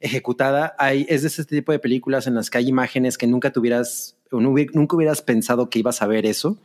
ejecutada. 0.00 0.74
Hay, 0.78 1.06
es 1.08 1.22
de 1.22 1.28
ese 1.28 1.44
tipo 1.44 1.72
de 1.72 1.78
películas 1.78 2.26
en 2.26 2.34
las 2.34 2.50
que 2.50 2.58
hay 2.58 2.68
imágenes 2.68 3.16
que 3.16 3.26
nunca 3.26 3.52
tuvieras, 3.52 4.16
o 4.30 4.40
no 4.40 4.50
hubi- 4.52 4.70
nunca 4.74 4.96
hubieras 4.96 5.22
pensado 5.22 5.70
que 5.70 5.78
ibas 5.78 6.02
a 6.02 6.06
ver 6.06 6.26
eso. 6.26 6.60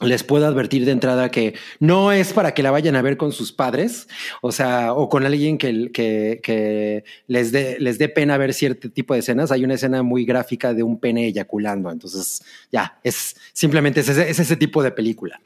Les 0.00 0.24
puedo 0.24 0.46
advertir 0.46 0.86
de 0.86 0.92
entrada 0.92 1.30
que 1.30 1.54
no 1.78 2.10
es 2.10 2.32
para 2.32 2.54
que 2.54 2.62
la 2.62 2.70
vayan 2.70 2.96
a 2.96 3.02
ver 3.02 3.18
con 3.18 3.32
sus 3.32 3.52
padres, 3.52 4.08
o 4.40 4.50
sea, 4.50 4.94
o 4.94 5.08
con 5.08 5.26
alguien 5.26 5.58
que, 5.58 5.90
que, 5.92 6.40
que 6.42 7.04
les 7.26 7.52
dé 7.52 7.76
les 7.80 7.98
dé 7.98 8.08
pena 8.08 8.38
ver 8.38 8.54
cierto 8.54 8.90
tipo 8.90 9.12
de 9.12 9.20
escenas. 9.20 9.52
Hay 9.52 9.62
una 9.62 9.74
escena 9.74 10.02
muy 10.02 10.24
gráfica 10.24 10.72
de 10.72 10.82
un 10.82 10.98
pene 10.98 11.26
eyaculando, 11.26 11.90
entonces 11.90 12.42
ya, 12.72 12.98
es 13.04 13.36
simplemente 13.52 14.00
es 14.00 14.08
ese, 14.08 14.30
es 14.30 14.38
ese 14.38 14.56
tipo 14.56 14.82
de 14.82 14.90
película. 14.90 15.40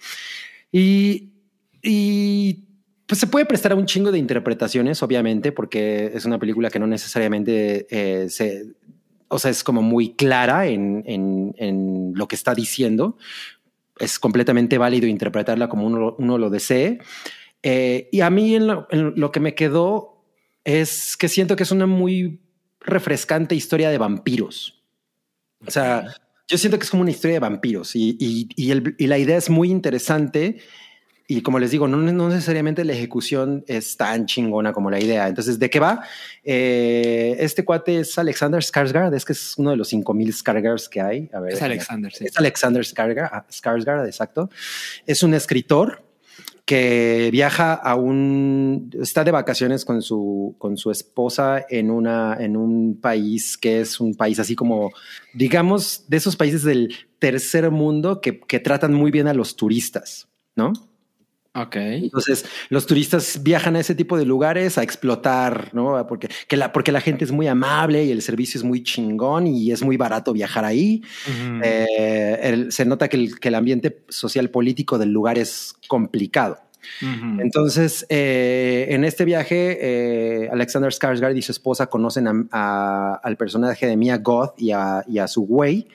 Y, 0.70 1.30
y 1.82 2.64
pues 3.06 3.20
se 3.20 3.26
puede 3.26 3.44
prestar 3.44 3.72
a 3.72 3.74
un 3.76 3.86
chingo 3.86 4.10
de 4.10 4.18
interpretaciones, 4.18 5.02
obviamente, 5.02 5.52
porque 5.52 6.12
es 6.14 6.24
una 6.24 6.38
película 6.38 6.70
que 6.70 6.78
no 6.78 6.86
necesariamente 6.86 7.86
eh, 7.90 8.30
se, 8.30 8.74
o 9.28 9.38
sea, 9.38 9.50
es 9.50 9.64
como 9.64 9.82
muy 9.82 10.14
clara 10.14 10.66
en, 10.66 11.02
en, 11.06 11.54
en 11.58 12.12
lo 12.14 12.28
que 12.28 12.36
está 12.36 12.54
diciendo. 12.54 13.18
Es 13.98 14.18
completamente 14.18 14.78
válido 14.78 15.06
interpretarla 15.06 15.68
como 15.68 15.86
uno, 15.86 16.16
uno 16.18 16.38
lo 16.38 16.50
desee. 16.50 16.98
Eh, 17.62 18.08
y 18.12 18.20
a 18.20 18.30
mí 18.30 18.54
en 18.54 18.66
lo, 18.66 18.86
en 18.90 19.14
lo 19.16 19.32
que 19.32 19.40
me 19.40 19.54
quedó 19.54 20.24
es 20.64 21.16
que 21.16 21.28
siento 21.28 21.56
que 21.56 21.62
es 21.62 21.70
una 21.70 21.86
muy 21.86 22.40
refrescante 22.80 23.54
historia 23.54 23.90
de 23.90 23.98
vampiros. 23.98 24.82
O 25.66 25.70
sea, 25.70 26.14
yo 26.48 26.58
siento 26.58 26.78
que 26.78 26.84
es 26.84 26.90
como 26.90 27.02
una 27.02 27.10
historia 27.10 27.36
de 27.36 27.40
vampiros 27.40 27.96
y, 27.96 28.16
y, 28.20 28.48
y, 28.56 28.70
el, 28.70 28.94
y 28.98 29.06
la 29.06 29.18
idea 29.18 29.36
es 29.36 29.48
muy 29.48 29.70
interesante. 29.70 30.58
Y 31.26 31.40
como 31.40 31.58
les 31.58 31.70
digo, 31.70 31.88
no, 31.88 31.96
no, 31.96 32.28
necesariamente 32.28 32.84
la 32.84 32.92
ejecución 32.92 33.64
es 33.66 33.96
tan 33.96 34.26
chingona 34.26 34.74
como 34.74 34.90
la 34.90 35.00
idea. 35.00 35.26
Entonces, 35.26 35.58
¿de 35.58 35.70
qué 35.70 35.80
va? 35.80 36.02
Eh, 36.42 37.36
este 37.38 37.64
cuate 37.64 38.00
es 38.00 38.18
Alexander 38.18 38.60
Skarsgård, 38.60 39.14
es 39.14 39.24
que 39.24 39.32
es 39.32 39.54
uno 39.56 39.70
de 39.70 39.76
los 39.76 39.88
5000 39.88 40.34
Skarsgårds 40.34 40.88
que 40.88 41.00
hay. 41.00 41.30
A 41.32 41.40
ver, 41.40 41.54
Es 41.54 41.62
Alexander, 41.62 42.12
sí. 42.12 42.26
Es 42.26 42.36
Alexander 42.36 42.82
Skarsgård, 42.82 43.30
ah, 43.32 43.46
Skarsgård, 43.50 44.06
exacto. 44.06 44.50
Es 45.06 45.22
un 45.22 45.32
escritor 45.32 46.02
que 46.66 47.30
viaja 47.32 47.72
a 47.72 47.94
un, 47.94 48.90
está 49.00 49.24
de 49.24 49.30
vacaciones 49.30 49.86
con 49.86 50.02
su, 50.02 50.56
con 50.58 50.76
su 50.76 50.90
esposa 50.90 51.64
en, 51.70 51.90
una, 51.90 52.36
en 52.38 52.56
un 52.56 53.00
país 53.00 53.56
que 53.56 53.80
es 53.80 53.98
un 53.98 54.14
país 54.14 54.38
así 54.40 54.54
como, 54.54 54.90
digamos, 55.34 56.04
de 56.08 56.18
esos 56.18 56.36
países 56.36 56.64
del 56.64 56.94
tercer 57.18 57.70
mundo 57.70 58.20
que, 58.20 58.40
que 58.40 58.60
tratan 58.60 58.92
muy 58.92 59.10
bien 59.10 59.28
a 59.28 59.34
los 59.34 59.56
turistas, 59.56 60.28
¿no? 60.54 60.72
Ok. 61.56 61.76
Entonces, 61.76 62.44
los 62.68 62.84
turistas 62.86 63.40
viajan 63.42 63.76
a 63.76 63.80
ese 63.80 63.94
tipo 63.94 64.18
de 64.18 64.24
lugares 64.24 64.76
a 64.76 64.82
explotar, 64.82 65.70
¿no? 65.72 66.04
Porque, 66.08 66.28
que 66.48 66.56
la, 66.56 66.72
porque 66.72 66.90
la 66.90 67.00
gente 67.00 67.24
es 67.24 67.30
muy 67.30 67.46
amable 67.46 68.04
y 68.04 68.10
el 68.10 68.22
servicio 68.22 68.58
es 68.58 68.64
muy 68.64 68.82
chingón 68.82 69.46
y 69.46 69.70
es 69.70 69.82
muy 69.82 69.96
barato 69.96 70.32
viajar 70.32 70.64
ahí. 70.64 71.02
Eh, 71.62 72.38
el- 72.42 72.72
se 72.72 72.84
nota 72.84 73.08
que 73.08 73.16
el, 73.16 73.38
que 73.38 73.48
el 73.48 73.54
ambiente 73.54 74.02
social 74.08 74.50
político 74.50 74.98
del 74.98 75.10
lugar 75.12 75.38
es 75.38 75.74
complicado. 75.86 76.58
Entonces, 77.40 78.04
eh, 78.10 78.88
en 78.90 79.04
este 79.04 79.24
viaje, 79.24 79.78
eh, 79.80 80.48
Alexander 80.52 80.90
Skarsgård 80.92 81.36
y 81.36 81.40
su 81.42 81.52
esposa 81.52 81.86
conocen 81.86 82.26
a- 82.28 82.46
a- 82.52 83.20
al 83.22 83.36
personaje 83.36 83.86
de 83.86 83.96
Mia 83.96 84.18
Goth 84.18 84.54
y 84.60 84.70
a, 84.72 85.02
y 85.08 85.18
a 85.18 85.26
su 85.28 85.42
güey 85.46 85.88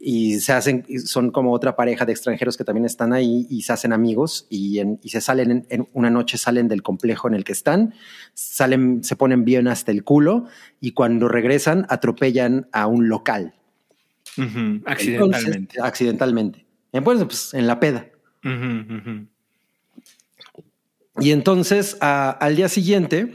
y 0.00 0.38
se 0.40 0.52
hacen, 0.52 0.84
son 1.04 1.30
como 1.32 1.52
otra 1.52 1.74
pareja 1.74 2.04
de 2.04 2.12
extranjeros 2.12 2.56
que 2.56 2.64
también 2.64 2.84
están 2.84 3.12
ahí 3.12 3.46
y 3.50 3.62
se 3.62 3.72
hacen 3.72 3.92
amigos 3.92 4.46
y, 4.48 4.78
en- 4.78 5.00
y 5.02 5.08
se 5.08 5.20
salen 5.20 5.50
en, 5.50 5.66
en 5.70 5.88
una 5.92 6.08
noche 6.10 6.38
salen 6.38 6.68
del 6.68 6.82
complejo 6.82 7.26
en 7.28 7.34
el 7.34 7.42
que 7.44 7.52
están, 7.52 7.94
salen, 8.34 9.02
se 9.02 9.16
ponen 9.16 9.44
bien 9.44 9.66
hasta 9.68 9.90
el 9.90 10.04
culo 10.04 10.46
y 10.80 10.92
cuando 10.92 11.26
regresan 11.28 11.84
atropellan 11.88 12.68
a 12.72 12.86
un 12.86 13.08
local. 13.08 13.54
Accidentalmente. 14.86 15.58
Entonces, 15.58 15.82
accidentalmente. 15.82 16.64
Eh, 16.92 17.00
Bueno, 17.00 17.26
pues 17.26 17.52
en 17.54 17.66
la 17.66 17.80
peda. 17.80 18.06
Y 21.20 21.32
entonces 21.32 21.96
a- 22.00 22.30
al 22.30 22.54
día 22.56 22.68
siguiente, 22.68 23.32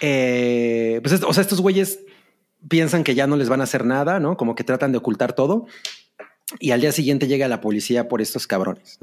eh, 0.00 1.00
pues, 1.02 1.14
es- 1.14 1.22
o 1.24 1.32
sea, 1.32 1.40
estos 1.42 1.60
güeyes 1.60 1.98
piensan 2.68 3.04
que 3.04 3.14
ya 3.14 3.26
no 3.26 3.36
les 3.36 3.48
van 3.48 3.60
a 3.60 3.64
hacer 3.64 3.84
nada, 3.84 4.20
¿no? 4.20 4.36
Como 4.36 4.54
que 4.54 4.64
tratan 4.64 4.92
de 4.92 4.98
ocultar 4.98 5.32
todo. 5.34 5.66
Y 6.58 6.72
al 6.72 6.80
día 6.80 6.90
siguiente 6.90 7.28
llega 7.28 7.46
la 7.46 7.60
policía 7.60 8.08
por 8.08 8.20
estos 8.20 8.46
cabrones. 8.48 8.98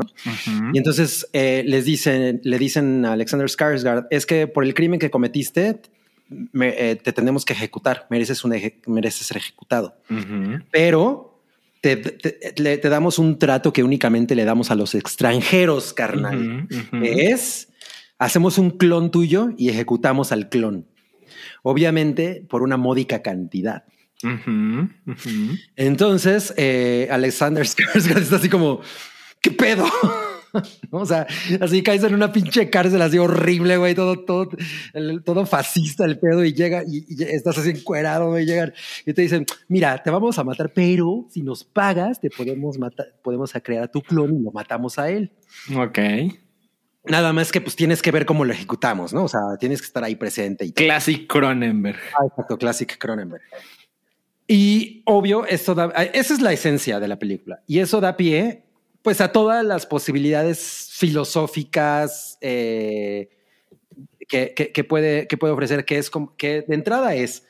Y 0.74 0.78
entonces 0.78 1.28
eh, 1.32 1.64
les 1.66 1.86
dicen, 1.86 2.42
le 2.44 2.60
dicen 2.60 3.06
a 3.06 3.14
Alexander 3.14 3.48
Skarsgård, 3.48 4.08
es 4.10 4.26
que 4.26 4.48
por 4.48 4.66
el 4.66 4.74
crimen 4.74 5.00
que 5.00 5.10
cometiste, 5.10 5.80
me- 6.52 6.76
eh, 6.92 6.98
te 6.98 7.14
tenemos 7.14 7.46
que 7.46 7.54
ejecutar, 7.54 8.06
mereces, 8.10 8.44
un 8.44 8.52
eje- 8.52 8.82
mereces 8.86 9.28
ser 9.28 9.38
ejecutado. 9.38 9.96
Pero 10.72 11.42
te, 11.80 11.96
te- 11.96 12.54
le- 12.62 12.78
te 12.80 12.90
damos 12.90 13.18
un 13.18 13.40
trato 13.40 13.72
que 13.72 13.82
únicamente 13.84 14.36
le 14.36 14.44
damos 14.44 14.70
a 14.70 14.76
los 14.76 14.94
extranjeros, 14.94 15.94
carnal. 15.94 16.68
Es, 17.02 17.70
hacemos 18.20 18.58
un 18.58 18.72
clon 18.72 19.10
tuyo 19.10 19.52
y 19.58 19.70
ejecutamos 19.70 20.34
al 20.34 20.50
clon. 20.50 20.86
Obviamente 21.64 22.46
por 22.50 22.62
una 22.64 22.78
módica 22.78 23.22
cantidad. 23.22 23.84
Ujú. 24.24 24.90
Entonces, 25.76 26.54
eh, 26.58 27.08
Alexander 27.12 27.64
Skarsgård 27.68 28.22
está 28.22 28.38
así 28.38 28.50
como, 28.50 28.82
¿qué 29.42 29.52
pedo? 29.52 29.86
¿No? 29.86 30.28
O 30.92 31.06
sea, 31.06 31.28
así 31.60 31.84
caes 31.84 32.04
en 32.04 32.16
una 32.16 32.32
pinche 32.32 32.70
cárcel 32.70 33.02
así 33.02 33.18
horrible, 33.20 33.76
güey, 33.78 33.94
todo, 33.94 34.24
todo, 34.24 34.50
el- 34.94 35.22
todo 35.24 35.46
fascista 35.46 36.06
el 36.06 36.18
pedo 36.18 36.44
y 36.44 36.54
llega 36.54 36.84
y, 36.88 37.06
y 37.10 37.22
estás 37.24 37.58
así 37.60 37.72
encuerado, 37.72 38.30
güey, 38.30 38.46
llegan 38.46 38.74
y 39.06 39.14
te 39.14 39.22
dicen, 39.22 39.46
mira, 39.68 40.02
te 40.02 40.10
vamos 40.10 40.40
a 40.40 40.44
matar, 40.46 40.72
pero 40.74 41.28
si 41.30 41.44
nos 41.44 41.64
pagas, 41.66 42.22
te 42.22 42.30
podemos 42.30 42.80
matar, 42.80 43.08
podemos 43.22 43.52
crear 43.62 43.84
a 43.84 43.88
tu 43.92 44.02
clon 44.02 44.40
y 44.40 44.42
lo 44.42 44.52
matamos 44.52 44.98
a 44.98 45.10
él. 45.12 45.32
Ok. 45.76 46.00
Nada 47.10 47.34
más 47.34 47.52
que 47.52 47.62
pues 47.62 47.76
tienes 47.76 48.02
que 48.02 48.12
ver 48.12 48.26
cómo 48.26 48.46
lo 48.46 48.54
ejecutamos, 48.54 49.14
¿no? 49.14 49.24
O 49.26 49.28
sea, 49.28 49.42
tienes 49.60 49.82
que 49.82 49.88
estar 49.88 50.04
ahí 50.04 50.16
presente 50.16 50.66
y. 50.66 50.72
Classic 50.72 51.28
Cronenberg. 51.28 52.00
Ah, 52.20 52.26
exacto, 52.28 52.58
Classic 52.58 52.98
Cronenberg. 52.98 53.42
Y 54.48 55.02
obvio, 55.06 55.46
esto 55.46 55.76
da, 55.76 55.88
esa 56.14 56.34
es 56.34 56.42
la 56.42 56.54
esencia 56.54 57.00
de 57.00 57.08
la 57.08 57.20
película. 57.20 57.62
Y 57.68 57.80
eso 57.80 58.00
da 58.00 58.16
pie, 58.16 58.64
pues, 59.02 59.20
a 59.22 59.32
todas 59.32 59.66
las 59.66 59.86
posibilidades 59.86 60.90
filosóficas 60.94 62.38
eh, 62.42 63.30
que, 64.28 64.54
que- 64.56 64.72
que 64.72 64.84
puede, 64.84 65.28
que 65.28 65.38
puede 65.38 65.54
ofrecer, 65.54 65.84
que 65.86 65.98
es 65.98 66.10
como, 66.10 66.36
que 66.38 66.62
de 66.62 66.76
entrada 66.76 67.14
es, 67.16 67.44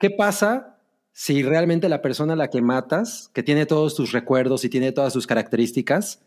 ¿qué 0.00 0.10
pasa 0.10 0.78
si 1.12 1.42
realmente 1.42 1.88
la 1.88 2.02
persona 2.02 2.32
a 2.32 2.36
la 2.36 2.48
que 2.48 2.62
matas, 2.62 3.30
que 3.34 3.42
tiene 3.42 3.66
todos 3.66 3.94
tus 3.94 4.12
recuerdos 4.12 4.64
y 4.64 4.68
tiene 4.68 4.90
todas 4.92 5.12
sus 5.12 5.26
características, 5.26 6.22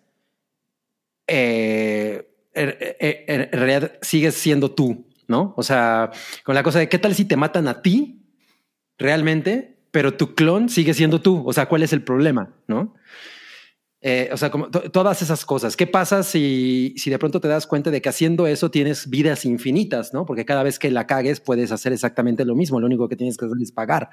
eh, 1.27 2.29
en, 2.55 2.75
en- 2.99 3.41
en 3.41 3.51
realidad 3.51 3.93
sigues 4.01 4.35
siendo 4.35 4.71
tú, 4.71 5.05
¿no? 5.27 5.53
O 5.57 5.63
sea, 5.63 6.11
con 6.43 6.55
la 6.55 6.63
cosa 6.63 6.79
de 6.79 6.89
qué 6.89 6.97
tal 6.99 7.13
si 7.15 7.25
te 7.25 7.35
matan 7.37 7.67
a 7.67 7.81
ti 7.81 8.21
realmente, 8.97 9.77
pero 9.91 10.13
tu 10.15 10.35
clon 10.35 10.69
sigue 10.69 10.93
siendo 10.93 11.21
tú. 11.21 11.43
O 11.45 11.53
sea, 11.53 11.67
¿cuál 11.67 11.83
es 11.83 11.93
el 11.93 12.01
problema, 12.03 12.53
no? 12.67 12.93
Eh, 14.01 14.29
o 14.31 14.37
sea, 14.37 14.51
como 14.51 14.69
to- 14.69 14.91
todas 14.91 15.21
esas 15.23 15.45
cosas. 15.45 15.75
¿Qué 15.75 15.87
pasa 15.87 16.21
si, 16.21 16.93
si 16.97 17.09
de 17.09 17.17
pronto 17.17 17.39
te 17.41 17.47
das 17.47 17.65
cuenta 17.65 17.89
de 17.89 18.01
que 18.01 18.09
haciendo 18.09 18.45
eso 18.45 18.69
tienes 18.69 19.09
vidas 19.09 19.45
infinitas, 19.45 20.13
no? 20.13 20.25
Porque 20.27 20.45
cada 20.45 20.61
vez 20.61 20.77
que 20.77 20.91
la 20.91 21.07
cagues 21.07 21.39
puedes 21.39 21.71
hacer 21.71 21.91
exactamente 21.91 22.45
lo 22.45 22.53
mismo. 22.55 22.79
Lo 22.79 22.85
único 22.85 23.09
que 23.09 23.15
tienes 23.15 23.35
que 23.37 23.45
hacer 23.45 23.57
es 23.59 23.71
pagar. 23.71 24.09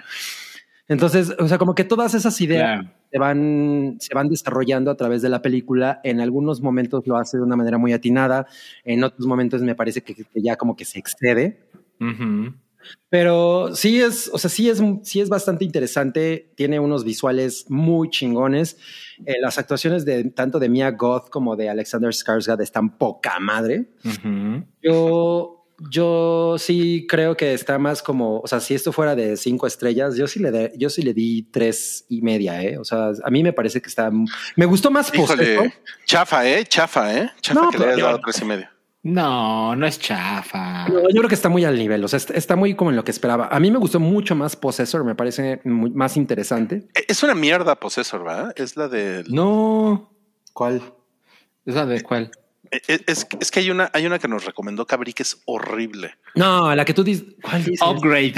Entonces, 0.89 1.35
o 1.39 1.49
sea, 1.49 1.59
como 1.59 1.75
que 1.75 1.85
todas 1.85 2.15
esas 2.15 2.41
ideas 2.41 2.81
Claro. 2.81 2.91
se 3.11 3.19
van, 3.19 3.97
se 4.01 4.15
van 4.15 4.29
desarrollando 4.29 4.91
a 4.91 4.97
través 4.97 5.23
de 5.23 5.29
la 5.29 5.41
película. 5.41 6.01
En 6.05 6.21
algunos 6.21 6.61
momentos 6.61 7.07
lo 7.07 7.17
hace 7.17 7.37
de 7.39 7.43
una 7.45 7.57
manera 7.57 7.79
muy 7.79 7.93
atinada, 7.93 8.47
en 8.85 9.03
otros 9.05 9.27
momentos 9.27 9.63
me 9.63 9.75
parece 9.75 10.03
que, 10.03 10.15
que 10.15 10.27
ya 10.43 10.57
como 10.57 10.77
que 10.77 10.85
se 10.85 10.99
excede. 10.99 11.61
Pero 13.09 13.77
sí 13.77 14.01
es, 14.01 14.29
o 14.33 14.39
sea, 14.39 14.51
sí 14.51 14.69
es, 14.69 14.83
sí 15.05 15.21
es 15.21 15.29
bastante 15.29 15.65
interesante. 15.65 16.51
Tiene 16.57 16.81
unos 16.81 17.05
visuales 17.05 17.67
muy 17.69 18.11
chingones. 18.11 18.77
Eh, 19.25 19.35
las 19.41 19.57
actuaciones 19.59 20.05
de 20.05 20.25
tanto 20.31 20.59
de 20.59 20.69
Mia 20.69 20.91
Goth 20.91 21.29
como 21.31 21.55
de 21.55 21.69
Alexander 21.71 22.11
Skarsgård 22.11 22.61
están 22.61 22.99
poca 22.99 23.39
madre. 23.39 23.87
Yo, 24.83 25.62
yo 25.91 26.57
sí 26.59 27.07
creo 27.09 27.37
que 27.37 27.55
está 27.55 27.79
más 27.79 28.03
como, 28.03 28.41
o 28.41 28.47
sea, 28.47 28.61
si 28.61 28.75
esto 28.75 28.93
fuera 28.93 29.15
de 29.15 29.37
cinco 29.37 29.67
estrellas, 29.67 30.17
yo 30.17 30.27
sí 30.27 30.41
le, 30.41 30.51
de- 30.51 30.73
yo 30.77 30.91
sí 30.91 31.03
le 31.03 31.15
di 31.15 31.43
tres 31.51 32.05
y 32.09 32.23
media, 32.23 32.63
¿eh? 32.63 32.79
O 32.79 32.85
sea, 32.85 33.11
a 33.25 33.31
mí 33.31 33.43
me 33.43 33.53
parece 33.53 33.81
que 33.81 33.89
está, 33.89 34.11
me 34.57 34.67
gustó 34.67 34.91
más 34.91 35.11
Possessor. 35.11 35.43
Híjole, 35.43 35.75
chafa, 36.07 36.49
¿eh? 36.49 36.65
Chafa, 36.65 37.15
¿eh? 37.19 37.31
Chafa 37.41 37.61
No, 37.61 37.71
que 37.71 37.79
le 37.79 37.85
hayas 37.87 37.99
dado 37.99 38.21
tres 38.25 38.41
y 38.41 38.45
medio. 38.45 38.69
No, 39.05 39.75
no 39.75 39.85
es 39.85 39.99
chafa. 39.99 40.87
No, 40.89 41.01
yo 41.01 41.17
creo 41.17 41.29
que 41.29 41.35
está 41.35 41.49
muy 41.49 41.65
al 41.65 41.77
nivel, 41.77 42.05
o 42.05 42.09
sea, 42.09 42.19
está, 42.19 42.35
está 42.35 42.55
muy 42.55 42.75
como 42.77 42.91
en 42.91 42.97
lo 42.97 43.03
que 43.03 43.11
esperaba. 43.11 43.49
A 43.49 43.59
mí 43.59 43.71
me 43.71 43.79
gustó 43.79 43.99
mucho 43.99 44.37
más 44.37 44.55
Possessor, 44.55 45.03
me 45.05 45.17
parece 45.17 45.61
muy- 45.65 45.91
más 45.91 46.17
interesante. 46.17 46.87
E- 46.95 47.07
Es 47.09 47.23
una 47.25 47.35
mierda 47.35 47.75
Possessor, 47.81 48.23
¿verdad? 48.23 48.53
Es 48.57 48.77
la 48.77 48.87
del... 48.89 49.25
No. 49.29 50.13
¿Cuál? 50.53 50.81
¿Esa 51.67 51.85
de 51.87 52.01
cuál? 52.03 52.31
E- 52.73 52.81
e- 52.89 53.05
Es, 53.07 53.27
es 53.39 53.51
que 53.51 53.61
hay 53.61 53.71
una, 53.71 53.91
hay 53.93 54.07
una 54.07 54.19
que 54.19 54.27
nos 54.29 54.45
recomendó 54.47 54.87
Cabri 54.87 55.13
que 55.13 55.23
es 55.23 55.43
horrible. 55.45 56.15
No, 56.35 56.75
la 56.75 56.85
que 56.85 56.95
tú 56.95 57.05
dices, 57.05 57.27
¿cuál 57.43 57.63
dices? 57.63 57.87
Upgrade. 57.87 58.35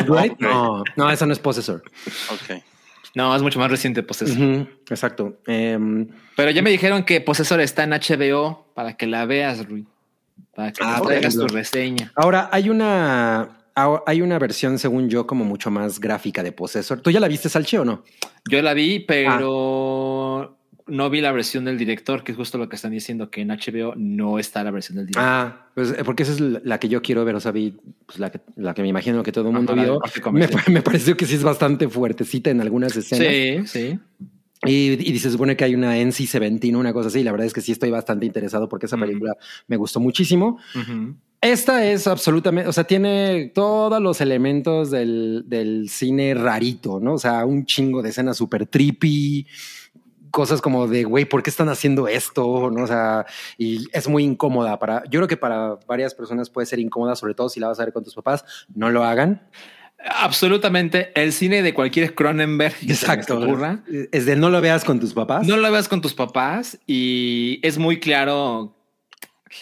Upgrade? 0.00 0.36
No, 0.38 0.84
no, 0.96 1.10
esa 1.10 1.26
no 1.26 1.32
es 1.32 1.38
Possessor. 1.40 1.82
Ok. 2.30 2.62
no, 3.16 3.34
es 3.34 3.42
mucho 3.42 3.58
más 3.58 3.70
reciente 3.70 4.02
Possessor. 4.04 4.68
Exacto. 4.88 5.38
Em, 5.46 6.08
Pero 6.36 6.50
ya 6.52 6.62
me 6.62 6.70
dijeron 6.70 7.02
que 7.04 7.20
Possessor 7.20 7.60
está 7.60 7.82
en 7.84 7.90
HBO 7.90 8.66
para 8.74 8.96
que 8.96 9.06
la 9.08 9.26
veas, 9.26 9.68
Rui. 9.68 9.84
Para 10.54 10.72
que 10.72 10.82
Ah, 10.84 11.00
traigas 11.04 11.34
tu 11.34 11.46
reseña. 11.48 12.12
ahora, 12.14 12.48
hay 12.52 12.70
una, 12.70 13.58
ah, 13.74 14.02
hay 14.06 14.22
una 14.22 14.38
versión, 14.38 14.78
según 14.78 15.08
yo, 15.08 15.26
como 15.26 15.44
mucho 15.44 15.70
más 15.72 15.98
gráfica 15.98 16.44
de 16.44 16.52
Possessor. 16.52 17.00
¿Tú 17.00 17.10
ya 17.10 17.18
la 17.18 17.26
viste, 17.28 17.48
Salchi, 17.48 17.76
o 17.76 17.84
no? 17.84 18.04
Yo 18.48 18.62
la 18.62 18.72
vi, 18.72 19.00
pero 19.00 20.56
no 20.86 21.08
vi 21.10 21.20
la 21.20 21.32
versión 21.32 21.64
del 21.64 21.78
director, 21.78 22.24
que 22.24 22.32
es 22.32 22.36
justo 22.36 22.58
lo 22.58 22.68
que 22.68 22.76
están 22.76 22.92
diciendo, 22.92 23.30
que 23.30 23.40
en 23.40 23.48
HBO 23.48 23.94
no 23.96 24.38
está 24.38 24.62
la 24.64 24.70
versión 24.70 24.96
del 24.96 25.06
director. 25.06 25.24
Ah, 25.26 25.68
pues 25.74 25.92
eh, 25.92 26.04
porque 26.04 26.24
esa 26.24 26.32
es 26.32 26.40
la 26.40 26.78
que 26.78 26.88
yo 26.88 27.02
quiero 27.02 27.24
ver. 27.24 27.34
O 27.34 27.40
sea, 27.40 27.52
vi 27.52 27.76
pues, 28.06 28.18
la, 28.18 28.30
que, 28.30 28.40
la 28.56 28.74
que 28.74 28.82
me 28.82 28.88
imagino 28.88 29.22
que 29.22 29.32
todo 29.32 29.48
el 29.48 29.54
mundo 29.54 29.72
Ajá, 29.72 29.82
la 29.82 29.88
vio. 29.88 30.00
Me, 30.32 30.48
me 30.72 30.82
pareció 30.82 31.16
que 31.16 31.26
sí 31.26 31.36
es 31.36 31.42
bastante 31.42 31.88
fuertecita 31.88 32.50
en 32.50 32.60
algunas 32.60 32.96
escenas. 32.96 33.26
sí, 33.26 33.66
sí. 33.66 33.98
Y, 34.66 35.12
y 35.12 35.18
se 35.18 35.30
supone 35.30 35.56
que 35.56 35.64
hay 35.64 35.74
una 35.74 35.98
NC-17, 35.98 36.74
una 36.74 36.92
cosa 36.92 37.08
así. 37.08 37.22
La 37.22 37.32
verdad 37.32 37.46
es 37.46 37.52
que 37.52 37.60
sí 37.60 37.72
estoy 37.72 37.90
bastante 37.90 38.24
interesado 38.26 38.68
porque 38.68 38.86
esa 38.86 38.96
película 38.96 39.36
me 39.66 39.76
gustó 39.76 40.00
muchísimo. 40.00 40.58
Esta 41.40 41.84
es 41.84 42.06
absolutamente, 42.06 42.70
o 42.70 42.72
sea, 42.72 42.84
tiene 42.84 43.52
todos 43.54 44.00
los 44.00 44.22
elementos 44.22 44.90
del, 44.90 45.44
del 45.46 45.90
cine 45.90 46.32
rarito, 46.32 47.00
¿no? 47.00 47.14
O 47.14 47.18
sea, 47.18 47.44
un 47.44 47.66
chingo 47.66 48.00
de 48.00 48.08
escenas 48.08 48.38
súper 48.38 48.66
trippy, 48.66 49.46
cosas 50.34 50.60
como 50.60 50.88
de, 50.88 51.04
güey, 51.04 51.24
¿por 51.24 51.44
qué 51.44 51.50
están 51.50 51.68
haciendo 51.68 52.08
esto? 52.08 52.68
¿No? 52.68 52.82
O 52.82 52.86
sea, 52.88 53.24
y 53.56 53.86
es 53.92 54.08
muy 54.08 54.24
incómoda 54.24 54.80
para, 54.80 55.04
yo 55.04 55.20
creo 55.20 55.28
que 55.28 55.36
para 55.36 55.76
varias 55.86 56.12
personas 56.12 56.50
puede 56.50 56.66
ser 56.66 56.80
incómoda, 56.80 57.14
sobre 57.14 57.34
todo 57.34 57.48
si 57.48 57.60
la 57.60 57.68
vas 57.68 57.78
a 57.78 57.84
ver 57.84 57.92
con 57.92 58.02
tus 58.02 58.16
papás, 58.16 58.44
no 58.74 58.90
lo 58.90 59.04
hagan. 59.04 59.48
Absolutamente. 60.04 61.12
El 61.14 61.32
cine 61.32 61.62
de 61.62 61.72
cualquier 61.72 62.16
Cronenberg 62.16 62.74
que 63.26 63.32
ocurra. 63.32 63.84
Es 64.10 64.26
de 64.26 64.34
no 64.34 64.50
lo 64.50 64.60
veas 64.60 64.84
con 64.84 64.98
tus 64.98 65.14
papás. 65.14 65.46
No 65.46 65.56
lo 65.56 65.70
veas 65.70 65.88
con 65.88 66.00
tus 66.00 66.14
papás 66.14 66.80
y 66.84 67.60
es 67.62 67.78
muy 67.78 68.00
claro. 68.00 68.76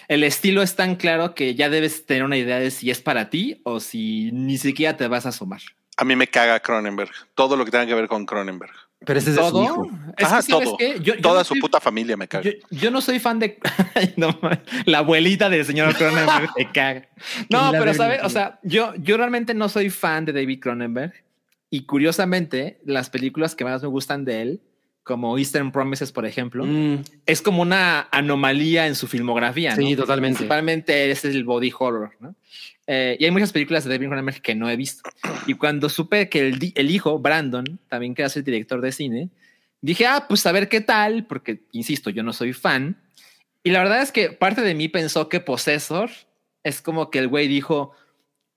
El 0.09 0.25
estilo 0.25 0.63
es 0.63 0.75
tan 0.75 0.97
claro 0.97 1.35
que 1.35 1.55
ya 1.55 1.69
debes 1.69 2.07
tener 2.07 2.25
una 2.25 2.39
idea 2.39 2.59
de 2.59 2.71
si 2.71 2.91
es 2.91 3.03
para 3.03 3.29
ti 3.29 3.61
o 3.63 3.79
si 3.79 4.31
ni 4.33 4.57
siquiera 4.57 4.97
te 4.97 5.07
vas 5.07 5.27
a 5.27 5.29
asomar. 5.29 5.61
A 5.99 6.05
mí 6.07 6.17
me 6.17 6.29
caga 6.29 6.59
Cronenberg. 6.61 7.13
Todo 7.35 7.59
lo 7.59 7.67
que 7.67 7.71
tenga 7.71 7.85
que 7.85 7.95
ver 7.95 8.09
con 8.09 8.25
Cronenberg. 8.25 8.73
Pero 9.05 9.19
ese 9.19 9.31
es 9.31 9.37
de 9.37 9.43
su 9.43 9.51
Todo. 9.51 9.65
hijo. 9.65 9.91
Es 10.17 10.25
Ajá, 10.27 10.37
que, 10.39 10.43
¿sabes 10.53 10.65
todo. 10.69 10.77
qué? 10.77 10.95
Yo- 11.01 11.15
yo 11.15 11.21
Toda 11.21 11.39
no 11.41 11.45
su 11.45 11.55
soy- 11.55 11.61
puta 11.61 11.81
familia 11.81 12.17
me 12.17 12.29
caga. 12.29 12.45
Yo, 12.45 12.53
yo 12.71 12.91
no 12.91 13.01
soy 13.01 13.19
fan 13.19 13.39
de 13.39 13.59
no, 14.17 14.39
la 14.87 14.99
abuelita 14.99 15.49
del 15.49 15.65
señor 15.65 15.95
Cronenberg 15.95 16.53
te 16.57 16.67
caga. 16.71 17.09
No, 17.51 17.71
pero 17.73 17.87
de- 17.87 17.95
sabes, 17.95 18.21
o 18.23 18.29
sea, 18.29 18.59
yo, 18.63 18.95
yo 18.97 19.17
realmente 19.17 19.55
no 19.55 19.69
soy 19.69 19.91
fan 19.91 20.25
de 20.25 20.33
David 20.33 20.61
Cronenberg 20.61 21.13
y 21.71 21.85
curiosamente 21.87 22.81
las 22.85 23.09
películas 23.11 23.55
que 23.55 23.65
más 23.65 23.83
me 23.83 23.89
gustan 23.89 24.25
de 24.25 24.43
él, 24.43 24.61
como 25.05 25.37
Eastern 25.39 25.73
Promises, 25.73 26.13
por 26.13 26.27
ejemplo, 26.27 26.65
Mm, 26.65 26.99
es 27.27 27.43
como 27.43 27.63
una 27.63 28.09
anomalía 28.13 28.87
en 28.87 28.95
su 28.95 29.09
filmografía. 29.09 29.75
Sí, 29.75 29.91
¿no? 29.93 30.03
totalmente. 30.03 30.37
Principalmente 30.39 31.11
es 31.11 31.25
el 31.25 31.43
body 31.45 31.73
horror, 31.77 32.13
¿no? 32.21 32.35
Eh, 32.95 33.17
y 33.19 33.25
hay 33.25 33.31
muchas 33.31 33.53
películas 33.53 33.85
de 33.85 33.91
David 33.91 34.09
Cronenberg 34.09 34.43
que 34.43 34.55
no 34.55 34.69
he 34.69 34.77
visto. 34.77 35.09
Y 35.47 35.55
cuando 35.55 35.89
supe 35.89 36.29
que 36.29 36.49
el, 36.49 36.91
hijo, 36.91 37.19
Brandon, 37.19 37.81
también 37.89 38.15
que 38.15 38.23
hace 38.23 38.41
el 38.41 38.45
director 38.45 38.83
de 38.83 38.93
cine, 38.93 39.31
dije, 39.81 40.07
ah, 40.07 40.27
pues 40.29 40.45
a 40.45 40.53
ver 40.53 40.69
qué 40.69 40.83
tal, 40.83 41.25
porque, 41.25 41.63
insisto, 41.73 42.11
yo 42.11 42.23
no 42.23 42.35
soy 42.35 42.53
fan. 42.53 43.01
Y 43.63 43.71
la 43.71 43.79
verdad 43.79 44.03
es 44.03 44.13
que 44.13 44.29
parte 44.29 44.61
de 44.61 44.75
mí 44.75 44.89
pensó 44.89 45.31
que 45.31 45.41
Possessor 45.41 46.11
es 46.65 46.83
como 46.83 47.09
que 47.11 47.21
el 47.21 47.29
güey 47.29 47.49
dijo, 47.49 47.93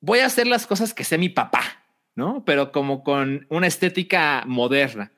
voy 0.01 0.19
a 0.19 0.25
hacer 0.25 0.47
las 0.47 0.67
cosas 0.67 0.93
que 0.93 1.05
sé 1.05 1.17
mi 1.17 1.29
papá, 1.29 1.85
¿no? 2.13 2.43
Pero 2.43 2.73
como 2.73 3.05
con 3.05 3.47
una 3.49 3.67
estética 3.67 4.43
moderna. 4.45 5.13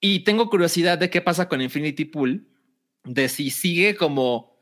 Y 0.00 0.24
tengo 0.24 0.50
curiosidad 0.50 0.98
de 0.98 1.10
qué 1.10 1.20
pasa 1.20 1.48
con 1.48 1.62
Infinity 1.62 2.06
Pool, 2.06 2.48
de 3.04 3.28
si 3.28 3.50
sigue 3.50 3.94
como 3.94 4.56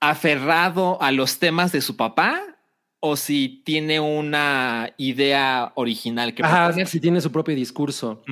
aferrado 0.00 1.00
a 1.00 1.12
los 1.12 1.38
temas 1.38 1.72
de 1.72 1.80
su 1.80 1.96
papá 1.96 2.55
o 3.00 3.16
si 3.16 3.62
tiene 3.64 4.00
una 4.00 4.92
idea 4.96 5.72
original 5.76 6.34
que 6.34 6.42
Ajá, 6.42 6.72
si 6.86 7.00
tiene 7.00 7.20
su 7.20 7.30
propio 7.30 7.54
discurso. 7.54 8.22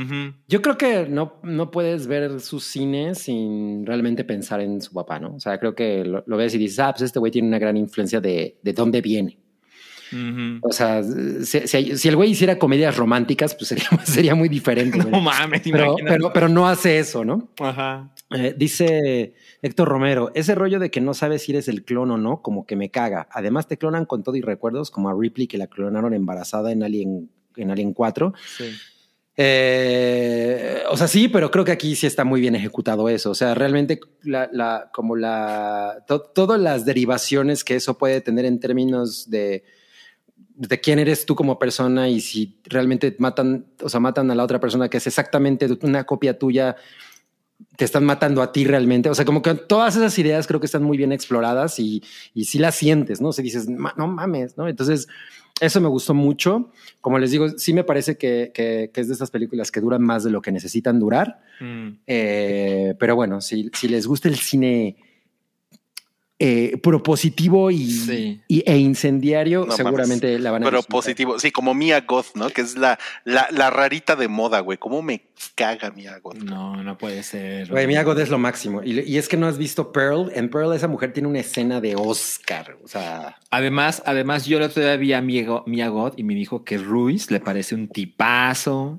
Yo 0.48 0.62
creo 0.62 0.76
que 0.78 1.06
no, 1.06 1.34
no 1.42 1.70
puedes 1.70 2.06
ver 2.06 2.40
su 2.40 2.60
cine 2.60 3.14
sin 3.14 3.86
realmente 3.86 4.24
pensar 4.24 4.60
en 4.60 4.80
su 4.80 4.92
papá, 4.92 5.18
¿no? 5.20 5.34
O 5.34 5.40
sea, 5.40 5.58
creo 5.58 5.74
que 5.74 6.04
lo, 6.04 6.24
lo 6.26 6.36
ves 6.36 6.54
y 6.54 6.58
dices, 6.58 6.78
ah, 6.80 6.92
pues 6.92 7.02
este 7.02 7.18
güey 7.18 7.30
tiene 7.30 7.48
una 7.48 7.58
gran 7.58 7.76
influencia 7.76 8.20
de, 8.20 8.58
de 8.62 8.72
dónde 8.72 9.00
viene. 9.00 9.43
O 10.62 10.72
sea, 10.72 11.02
si, 11.02 11.66
si- 11.66 11.96
si 11.96 12.08
el 12.08 12.16
güey 12.16 12.30
hiciera 12.30 12.58
comedias 12.58 12.96
románticas, 12.96 13.54
pues 13.54 13.68
sería, 13.68 13.86
sería 14.04 14.34
muy 14.34 14.48
diferente. 14.48 14.98
No 14.98 15.20
mames, 15.20 15.62
pero, 15.70 15.96
pero, 16.06 16.32
pero 16.32 16.48
no 16.48 16.68
hace 16.68 16.98
eso, 16.98 17.24
¿no? 17.24 17.48
Ajá. 17.60 18.10
Eh, 18.30 18.54
dice 18.56 19.34
Héctor 19.62 19.88
Romero, 19.88 20.32
ese 20.34 20.54
rollo 20.54 20.78
de 20.80 20.90
que 20.90 21.00
no 21.00 21.14
sabes 21.14 21.42
si 21.42 21.52
eres 21.52 21.68
el 21.68 21.84
clon 21.84 22.10
o 22.10 22.16
no, 22.18 22.42
como 22.42 22.66
que 22.66 22.74
me 22.76 22.90
caga. 22.90 23.28
Además 23.30 23.68
te 23.68 23.76
clonan 23.78 24.06
con 24.06 24.22
todo 24.22 24.34
y 24.36 24.40
recuerdos, 24.40 24.90
como 24.90 25.08
a 25.08 25.14
Ripley 25.18 25.46
que 25.46 25.58
la 25.58 25.66
clonaron 25.68 26.14
embarazada 26.14 26.72
en 26.72 26.82
Alien, 26.82 27.30
en 27.56 27.70
Alien 27.70 27.92
4. 27.92 28.32
Sí. 28.58 28.64
Eh, 29.36 30.82
o 30.90 30.96
sea, 30.96 31.08
sí, 31.08 31.28
pero 31.28 31.50
creo 31.50 31.64
que 31.64 31.72
aquí 31.72 31.94
sí 31.96 32.06
está 32.06 32.24
muy 32.24 32.40
bien 32.40 32.54
ejecutado 32.54 33.08
eso. 33.08 33.30
O 33.30 33.34
sea, 33.34 33.54
realmente 33.54 34.00
la, 34.22 34.48
la 34.52 34.90
como 34.92 35.16
la 35.16 36.04
to- 36.06 36.20
todas 36.20 36.60
las 36.60 36.84
derivaciones 36.84 37.64
que 37.64 37.76
eso 37.76 37.98
puede 37.98 38.20
tener 38.20 38.44
en 38.44 38.60
términos 38.60 39.28
de 39.30 39.64
de 40.54 40.80
quién 40.80 40.98
eres 40.98 41.26
tú 41.26 41.34
como 41.34 41.58
persona 41.58 42.08
y 42.08 42.20
si 42.20 42.58
realmente 42.64 43.14
matan, 43.18 43.66
o 43.82 43.88
sea, 43.88 44.00
matan 44.00 44.30
a 44.30 44.34
la 44.34 44.44
otra 44.44 44.60
persona 44.60 44.88
que 44.88 44.98
es 44.98 45.06
exactamente 45.06 45.66
una 45.82 46.04
copia 46.04 46.38
tuya, 46.38 46.76
te 47.76 47.84
están 47.84 48.04
matando 48.04 48.40
a 48.42 48.52
ti 48.52 48.64
realmente. 48.64 49.08
O 49.10 49.14
sea, 49.14 49.24
como 49.24 49.42
que 49.42 49.54
todas 49.54 49.96
esas 49.96 50.16
ideas 50.18 50.46
creo 50.46 50.60
que 50.60 50.66
están 50.66 50.82
muy 50.84 50.96
bien 50.96 51.12
exploradas 51.12 51.78
y, 51.80 52.02
y 52.34 52.44
sí 52.44 52.58
las 52.58 52.74
sientes, 52.76 53.20
¿no? 53.20 53.32
Sea, 53.32 53.42
dices, 53.42 53.68
"Ma- 53.68 53.94
no 53.96 54.06
mames, 54.06 54.56
¿no? 54.56 54.68
Entonces, 54.68 55.08
eso 55.60 55.80
me 55.80 55.88
gustó 55.88 56.14
mucho. 56.14 56.70
Como 57.00 57.18
les 57.18 57.30
digo, 57.30 57.48
sí 57.56 57.72
me 57.72 57.84
parece 57.84 58.16
que, 58.16 58.50
que- 58.54 58.90
que 58.92 59.00
es 59.00 59.08
de 59.08 59.14
esas 59.14 59.30
películas 59.30 59.70
que 59.72 59.80
duran 59.80 60.02
más 60.02 60.24
de 60.24 60.30
lo 60.30 60.40
que 60.42 60.52
necesitan 60.52 60.98
durar. 61.00 61.40
Eh, 62.06 62.94
pero 62.98 63.16
bueno, 63.16 63.40
si, 63.40 63.70
si 63.74 63.88
les 63.88 64.06
gusta 64.06 64.28
el 64.28 64.36
cine 64.36 64.96
eh, 66.46 66.76
propositivo 66.82 67.70
y, 67.70 67.90
Sí. 67.90 68.40
y- 68.48 68.62
e 68.70 68.76
incendiario, 68.76 69.64
No 69.66 69.72
seguramente 69.72 70.38
la 70.38 70.50
van 70.50 70.62
a 70.62 70.66
Pero 70.66 70.78
disfrutar. 70.78 70.98
positivo, 71.00 71.38
sí, 71.38 71.50
como 71.50 71.72
Mia 71.72 72.00
Goth, 72.02 72.34
¿no? 72.34 72.50
Que 72.50 72.60
es 72.60 72.76
la, 72.76 72.98
la, 73.24 73.46
la 73.50 73.70
rarita 73.70 74.14
de 74.14 74.28
moda, 74.28 74.60
güey. 74.60 74.76
¿Cómo 74.76 75.00
me 75.00 75.22
caga 75.54 75.90
Mia 75.90 76.18
Goth? 76.18 76.36
No, 76.42 76.82
no 76.82 76.98
puede 76.98 77.22
ser. 77.22 77.68
Güey, 77.70 77.86
Mia 77.86 78.02
Goth 78.02 78.18
es 78.18 78.28
lo 78.28 78.38
máximo. 78.38 78.82
Y, 78.82 79.00
y 79.00 79.16
es 79.16 79.28
que 79.28 79.36
no 79.38 79.46
has 79.46 79.56
visto 79.56 79.90
Pearl. 79.92 80.30
En 80.34 80.50
Pearl 80.50 80.74
esa 80.74 80.86
mujer 80.88 81.12
tiene 81.14 81.28
una 81.28 81.40
escena 81.40 81.80
de 81.80 81.96
Oscar. 81.96 82.76
O 82.84 82.88
sea, 82.88 83.36
Además, 83.50 84.02
además, 84.04 84.44
yo 84.44 84.62
otro 84.62 84.82
día 84.82 84.96
vi 84.96 85.12
a 85.14 85.22
Mia 85.22 85.46
Go- 85.46 85.64
Mia 85.66 85.88
Goth 85.88 86.18
y 86.18 86.24
me 86.24 86.34
dijo 86.34 86.62
que 86.64 86.76
Ruiz 86.76 87.30
le 87.30 87.40
parece 87.40 87.74
un 87.74 87.88
tipazo, 87.88 88.98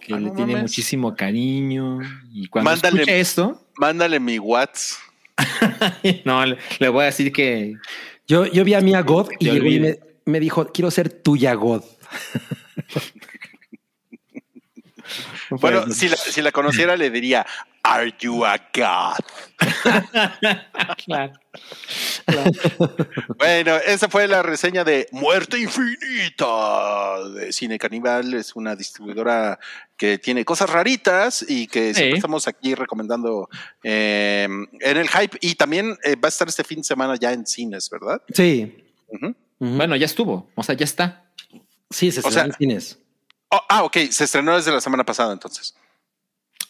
que 0.00 0.14
Ah, 0.14 0.18
le 0.18 0.26
no 0.28 0.32
tiene 0.34 0.52
mames. 0.52 0.70
muchísimo 0.70 1.14
cariño. 1.14 2.00
Y 2.32 2.48
cuando 2.48 2.70
Mándale- 2.70 2.96
escuche 3.02 3.20
esto, 3.20 3.60
Mándale 3.78 4.20
mi 4.20 4.38
Whats. 4.38 4.98
no, 6.24 6.46
le, 6.46 6.58
le 6.78 6.88
voy 6.88 7.02
a 7.02 7.06
decir 7.06 7.32
que 7.32 7.74
yo, 8.26 8.46
yo 8.46 8.64
vi 8.64 8.74
a 8.74 8.80
Mia 8.80 9.02
Goth 9.02 9.30
y 9.38 9.46
Te 9.46 9.52
llegó 9.52 9.66
y 9.66 9.80
me, 9.80 9.98
me 10.24 10.40
dijo, 10.40 10.66
quiero 10.72 10.90
ser 10.90 11.10
tuya 11.10 11.54
Goth. 11.54 11.84
Bueno, 15.50 15.86
si 15.90 16.08
la, 16.08 16.16
si 16.16 16.42
la 16.42 16.52
conociera, 16.52 16.96
le 16.96 17.10
diría, 17.10 17.46
Are 17.86 18.10
you 18.18 18.44
a 18.46 18.56
God? 18.74 19.18
claro. 21.04 21.32
Bueno, 23.38 23.76
esa 23.86 24.08
fue 24.08 24.26
la 24.26 24.42
reseña 24.42 24.84
de 24.84 25.06
Muerte 25.12 25.58
Infinita 25.58 27.22
de 27.34 27.52
Cine 27.52 27.78
Caníbal. 27.78 28.32
Es 28.34 28.56
una 28.56 28.74
distribuidora 28.74 29.58
que 29.96 30.18
tiene 30.18 30.44
cosas 30.44 30.70
raritas 30.70 31.44
y 31.46 31.66
que 31.66 31.88
Sí. 31.88 31.94
siempre 32.00 32.16
estamos 32.18 32.48
aquí 32.48 32.74
recomendando 32.74 33.48
eh, 33.82 34.48
en 34.80 34.96
el 34.96 35.08
hype. 35.08 35.36
Y 35.42 35.54
también 35.56 35.96
eh, 36.04 36.16
va 36.16 36.28
a 36.28 36.30
estar 36.30 36.48
este 36.48 36.64
fin 36.64 36.78
de 36.78 36.84
semana 36.84 37.16
ya 37.16 37.32
en 37.32 37.46
cines, 37.46 37.90
¿verdad? 37.90 38.22
Sí. 38.32 38.82
Bueno, 39.58 39.94
ya 39.96 40.06
estuvo, 40.06 40.50
o 40.54 40.62
sea, 40.62 40.74
ya 40.74 40.84
está. 40.84 41.24
sí, 41.90 42.10
se 42.10 42.20
o 42.20 42.28
estrenó 42.28 42.30
sea- 42.32 42.44
en 42.44 42.52
cines. 42.54 42.98
Oh, 43.50 43.60
ah, 43.68 43.84
ok, 43.84 43.96
se 44.10 44.24
estrenó 44.24 44.56
desde 44.56 44.72
la 44.72 44.80
semana 44.80 45.04
pasada 45.04 45.32
entonces. 45.32 45.74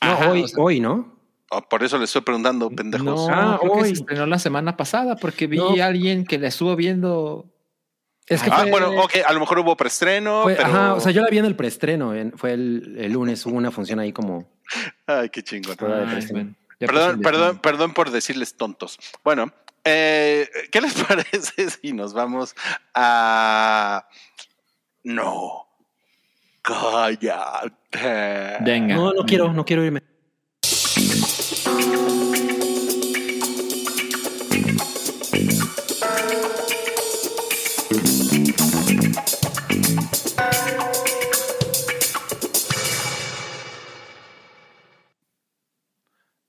No, 0.04 0.12
Ajá, 0.12 0.30
hoy, 0.30 0.42
o 0.42 0.48
sea, 0.48 0.62
hoy, 0.64 0.80
¿no? 0.80 1.14
Oh, 1.50 1.62
por 1.62 1.82
eso 1.84 1.98
le 1.98 2.04
estoy 2.04 2.22
preguntando, 2.22 2.70
pendejos. 2.70 3.06
No, 3.06 3.28
Ah, 3.30 3.58
creo 3.60 3.72
que 3.74 3.78
hoy. 3.80 3.86
se 3.88 3.92
estrenó 3.94 4.26
la 4.26 4.38
semana 4.38 4.76
pasada 4.76 5.16
porque 5.16 5.46
vi 5.46 5.58
No. 5.58 5.70
a 5.82 5.86
alguien 5.86 6.24
que 6.24 6.38
la 6.38 6.48
estuvo 6.48 6.74
viendo. 6.76 7.46
Es 8.26 8.42
que 8.42 8.50
Ah, 8.50 8.60
fue, 8.62 8.70
bueno, 8.70 8.88
ok, 9.02 9.12
a 9.26 9.32
lo 9.34 9.40
mejor 9.40 9.58
hubo 9.58 9.76
preestreno, 9.76 10.44
fue- 10.44 10.54
pero... 10.54 10.68
ajá, 10.68 10.94
o 10.94 11.00
sea, 11.00 11.12
yo 11.12 11.20
la 11.22 11.28
vi 11.28 11.38
en 11.38 11.44
el 11.44 11.54
preestreno. 11.56 12.14
en- 12.14 12.32
fue 12.36 12.52
el, 12.54 12.96
el 12.98 13.12
lunes, 13.12 13.44
hubo 13.46 13.56
una 13.56 13.70
función 13.70 13.98
ahí 14.00 14.12
como. 14.12 14.48
Ay, 15.06 15.28
qué 15.28 15.42
chingón. 15.42 15.76
Ay, 15.80 16.54
ya 16.80 16.86
Perdón, 16.86 17.20
perdón, 17.20 17.58
perdón 17.58 17.92
por 17.94 18.10
decirles 18.10 18.56
tontos. 18.56 18.98
Bueno, 19.22 19.52
eh, 19.84 20.48
¿qué 20.72 20.80
les 20.80 20.94
parece 21.04 21.70
si 21.70 21.92
nos 21.92 22.14
vamos 22.14 22.54
a... 22.94 24.08
No, 25.04 25.66
cállate. 26.62 27.74
Venga. 28.60 28.96
No, 28.96 29.12
no 29.12 29.24
quiero, 29.24 29.52
no 29.52 29.64
quiero 29.64 29.84
irme. 29.84 30.02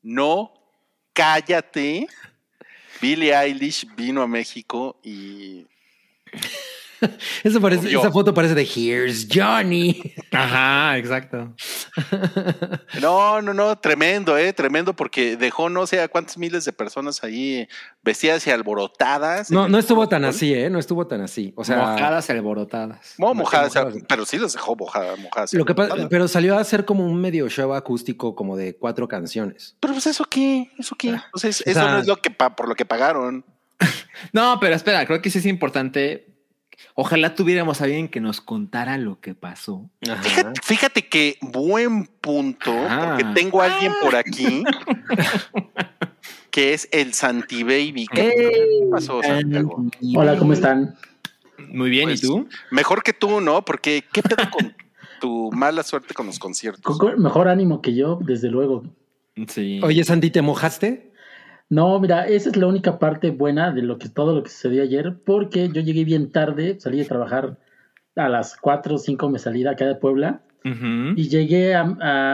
No, 0.02 0.54
cállate. 1.14 2.08
Billie 3.02 3.36
Eilish 3.36 3.86
vino 3.96 4.22
a 4.22 4.28
México 4.28 4.98
y... 5.04 5.68
Eso 7.44 7.60
parece, 7.62 7.84
Murió. 7.84 8.00
esa 8.00 8.12
foto 8.12 8.34
parece 8.34 8.56
de 8.56 8.64
Here's 8.64 9.28
Johnny. 9.32 10.14
Ajá, 10.32 10.98
exacto. 10.98 11.54
No, 13.02 13.42
no, 13.42 13.54
no, 13.54 13.78
tremendo, 13.78 14.38
eh, 14.38 14.54
tremendo, 14.54 14.96
porque 14.96 15.38
dejó 15.38 15.70
no 15.70 15.86
sé 15.88 16.02
a 16.02 16.08
cuántas 16.08 16.38
miles 16.38 16.66
de 16.66 16.74
personas 16.74 17.24
ahí 17.24 17.68
vestidas 18.04 18.46
y 18.48 18.52
alborotadas. 18.52 19.52
No, 19.52 19.68
no 19.68 19.78
estuvo 19.78 20.08
tan 20.08 20.24
así, 20.26 20.54
¿eh? 20.54 20.70
No 20.70 20.80
estuvo 20.80 21.06
tan 21.08 21.22
así. 21.22 21.54
O 21.56 21.64
sea, 21.64 21.78
mojadas 21.78 22.28
y 22.30 22.32
alborotadas. 22.32 23.16
No, 23.18 23.34
mojadas, 23.34 23.76
mojadas. 23.76 24.04
pero 24.08 24.26
sí 24.26 24.38
los 24.38 24.54
dejó 24.54 24.76
mojadas, 24.76 25.20
mojadas. 25.20 25.54
lo 25.54 25.66
que 25.66 25.76
pasa, 25.76 25.96
pero 26.10 26.28
salió 26.28 26.58
a 26.58 26.62
hacer 26.62 26.86
como 26.86 27.06
un 27.06 27.20
medio 27.20 27.50
show 27.50 27.74
acústico 27.74 28.36
como 28.36 28.56
de 28.56 28.76
cuatro 28.76 29.08
canciones. 29.08 29.76
Pero 29.80 29.94
pues 29.94 30.08
eso 30.08 30.26
qué, 30.26 30.72
eso 30.78 30.96
qué. 30.96 31.16
O 31.34 31.38
sea, 31.38 31.50
es- 31.50 31.62
O 31.62 31.70
eso 31.70 31.80
sea- 31.80 31.92
no 31.92 32.00
es 32.00 32.08
lo 32.08 32.18
que 32.18 32.30
por 32.32 32.68
lo 32.70 32.76
que 32.76 32.86
pagaron. 32.86 33.46
No, 34.32 34.58
pero 34.60 34.76
espera, 34.76 35.06
creo 35.06 35.22
que 35.22 35.30
sí 35.30 35.40
es 35.40 35.46
importante. 35.46 36.35
Ojalá 36.98 37.36
tuviéramos 37.36 37.82
a 37.82 37.84
alguien 37.84 38.08
que 38.08 38.22
nos 38.22 38.40
contara 38.40 38.98
lo 38.98 39.20
que 39.20 39.36
pasó. 39.36 39.90
Fíjate, 40.22 40.62
fíjate 40.64 41.08
que 41.10 41.38
buen 41.42 42.06
punto, 42.22 42.72
Ah. 42.90 43.18
porque 43.18 43.26
tengo 43.40 43.62
a 43.62 43.66
alguien 43.66 43.92
por 44.02 44.16
aquí 44.16 44.64
que 46.52 46.74
es 46.74 46.88
el 46.92 47.14
Santi 47.14 47.64
Baby. 47.64 48.08
¿Qué 48.12 48.88
pasó, 48.90 49.22
Santiago? 49.22 49.86
Hola, 50.16 50.38
¿cómo 50.38 50.54
están? 50.54 50.96
Muy 51.70 51.90
bien, 51.90 52.06
Pues, 52.10 52.24
¿y 52.24 52.28
tú? 52.28 52.48
Mejor 52.72 53.04
que 53.04 53.12
tú, 53.12 53.42
¿no? 53.42 53.64
Porque 53.66 54.04
qué 54.14 54.22
pedo 54.22 54.50
con 54.50 54.74
tu 55.20 55.52
mala 55.52 55.84
suerte 55.84 56.14
con 56.14 56.28
los 56.28 56.40
conciertos. 56.40 56.98
Mejor 57.18 57.50
ánimo 57.50 57.82
que 57.82 57.94
yo, 57.94 58.20
desde 58.22 58.50
luego. 58.50 58.84
Sí. 59.48 59.82
Oye, 59.84 60.04
Sandy, 60.06 60.30
¿te 60.32 60.42
mojaste? 60.42 61.12
No, 61.70 62.00
mira, 62.00 62.28
esa 62.28 62.50
es 62.50 62.58
la 62.58 62.68
única 62.68 63.00
parte 63.00 63.32
buena 63.32 63.72
de 63.72 63.82
lo 63.82 63.98
que 63.98 64.08
todo 64.10 64.36
lo 64.36 64.44
que 64.44 64.50
sucedió 64.50 64.84
ayer, 64.84 65.16
porque 65.26 65.70
yo 65.70 65.82
llegué 65.82 66.04
bien 66.06 66.32
tarde, 66.32 66.80
salí 66.80 67.00
de 67.00 67.06
trabajar 67.06 67.58
a 68.16 68.30
las 68.30 68.56
4 68.58 68.96
o 68.96 68.98
5 68.98 69.30
me 69.30 69.40
salí 69.40 69.64
de 69.64 69.70
acá 69.70 69.86
de 69.86 69.96
Puebla 69.96 70.42
y 71.18 71.28
llegué 71.30 71.76
a, 71.76 71.82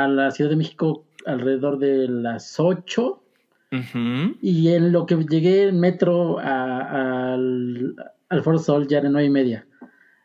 a 0.03 0.07
la 0.07 0.31
Ciudad 0.31 0.49
de 0.51 0.57
México 0.57 1.05
alrededor 1.25 1.79
de 1.79 2.07
las 2.07 2.59
8 2.59 3.23
ujú. 3.71 4.35
y 4.41 4.69
en 4.69 4.91
lo 4.91 5.05
que 5.05 5.15
llegué 5.15 5.63
en 5.69 5.79
metro 5.79 6.37
a- 6.39 7.33
al, 7.33 7.95
al 8.29 8.43
Foro 8.43 8.59
Sol 8.59 8.87
ya 8.87 8.99
era 8.99 9.09
nueve 9.09 9.27
y 9.27 9.31
media. 9.31 9.65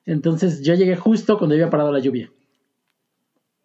Entonces 0.05 0.62
yo 0.62 0.74
llegué 0.74 0.97
justo 0.97 1.39
cuando 1.39 1.55
había 1.55 1.70
parado 1.70 1.91
la 1.93 1.99
lluvia. 2.01 2.31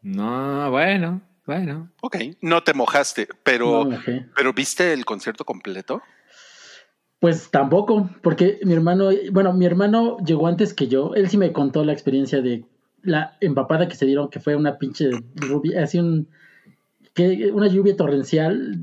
No, 0.02 0.72
bueno, 0.72 1.22
bueno. 1.46 1.92
Ok, 2.02 2.18
no 2.42 2.64
te 2.64 2.74
mojaste, 2.74 3.28
pero, 3.44 3.86
No 3.86 4.00
pero 4.36 4.54
¿viste 4.54 4.94
el 4.94 5.06
concierto 5.06 5.44
completo? 5.46 6.02
Pues 7.20 7.52
tampoco, 7.52 8.10
porque 8.24 8.60
mi 8.64 8.74
hermano, 8.74 9.10
bueno, 9.32 9.54
mi 9.54 9.66
hermano 9.66 10.18
llegó 10.26 10.48
antes 10.48 10.74
que 10.74 10.88
yo. 10.88 11.14
Él 11.14 11.30
sí 11.30 11.38
me 11.38 11.52
contó 11.52 11.86
la 11.86 11.94
experiencia 11.94 12.42
de 12.42 12.66
la 13.04 13.38
empapada 13.42 13.88
que 13.88 13.96
se 13.96 14.06
dieron, 14.08 14.30
que 14.30 14.40
fue 14.40 14.56
una 14.56 14.78
pinche 14.80 15.10
lluvia, 15.36 15.84
así 15.84 16.00
un, 16.00 16.28
que, 17.14 17.52
una 17.54 17.68
lluvia 17.68 17.96
torrencial. 17.96 18.76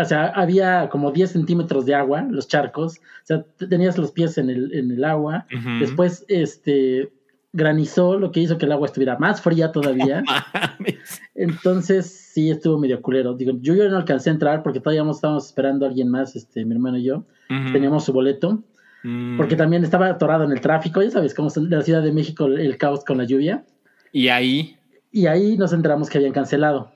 O 0.00 0.04
sea, 0.04 0.26
había 0.26 0.88
como 0.88 1.12
10 1.12 1.30
centímetros 1.30 1.86
de 1.86 1.94
agua, 1.94 2.22
los 2.28 2.48
charcos. 2.48 2.98
O 2.98 3.26
sea, 3.26 3.42
te- 3.56 3.68
tenías 3.68 3.96
los 3.96 4.10
pies 4.10 4.38
en 4.38 4.50
el, 4.50 4.74
en 4.74 4.90
el 4.90 5.04
agua. 5.04 5.46
Después, 5.78 6.24
este, 6.28 7.12
granizó, 7.58 8.18
lo 8.18 8.32
que 8.32 8.40
hizo 8.40 8.56
que 8.56 8.64
el 8.64 8.72
agua 8.72 8.86
estuviera 8.86 9.18
más 9.18 9.42
fría 9.42 9.70
todavía. 9.72 10.22
Entonces 11.34 12.06
sí 12.32 12.50
estuvo 12.50 12.78
medio 12.78 13.02
culero. 13.02 13.34
Digo, 13.34 13.52
yo, 13.60 13.74
yo 13.74 13.88
no 13.88 13.96
alcancé 13.98 14.30
a 14.30 14.32
entrar 14.32 14.62
porque 14.62 14.80
todavía 14.80 15.08
estábamos 15.10 15.46
esperando 15.46 15.84
a 15.84 15.88
alguien 15.88 16.08
más, 16.08 16.34
este, 16.36 16.64
mi 16.64 16.72
hermano 16.74 16.98
y 16.98 17.04
yo. 17.04 17.24
Teníamos 17.72 18.04
su 18.04 18.12
boleto. 18.12 18.62
Mm. 19.04 19.36
Porque 19.36 19.54
también 19.56 19.84
estaba 19.84 20.08
atorado 20.08 20.44
en 20.44 20.52
el 20.52 20.60
tráfico, 20.60 21.00
ya 21.02 21.10
sabes 21.10 21.32
cómo 21.34 21.48
es 21.48 21.56
en 21.56 21.70
la 21.70 21.82
Ciudad 21.82 22.02
de 22.02 22.12
México 22.12 22.46
el, 22.46 22.58
el 22.60 22.76
caos 22.78 23.04
con 23.04 23.18
la 23.18 23.24
lluvia. 23.24 23.64
Y 24.12 24.28
ahí. 24.28 24.76
Y 25.12 25.26
ahí 25.26 25.56
nos 25.56 25.72
enteramos 25.72 26.08
que 26.10 26.18
habían 26.18 26.32
cancelado. 26.32 26.90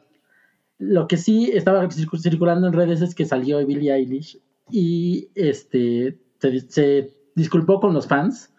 Lo 0.78 1.06
que 1.06 1.16
sí 1.16 1.50
estaba 1.54 1.84
circu- 1.88 2.18
circulando 2.18 2.66
en 2.66 2.72
redes 2.72 3.02
es 3.02 3.14
que 3.14 3.24
salió 3.24 3.64
Billie 3.64 3.92
Eilish 3.94 4.38
y 4.70 5.28
este 5.34 6.18
se, 6.38 6.60
se 6.60 7.10
disculpó 7.36 7.78
con 7.80 7.94
los 7.94 8.08
fans 8.08 8.51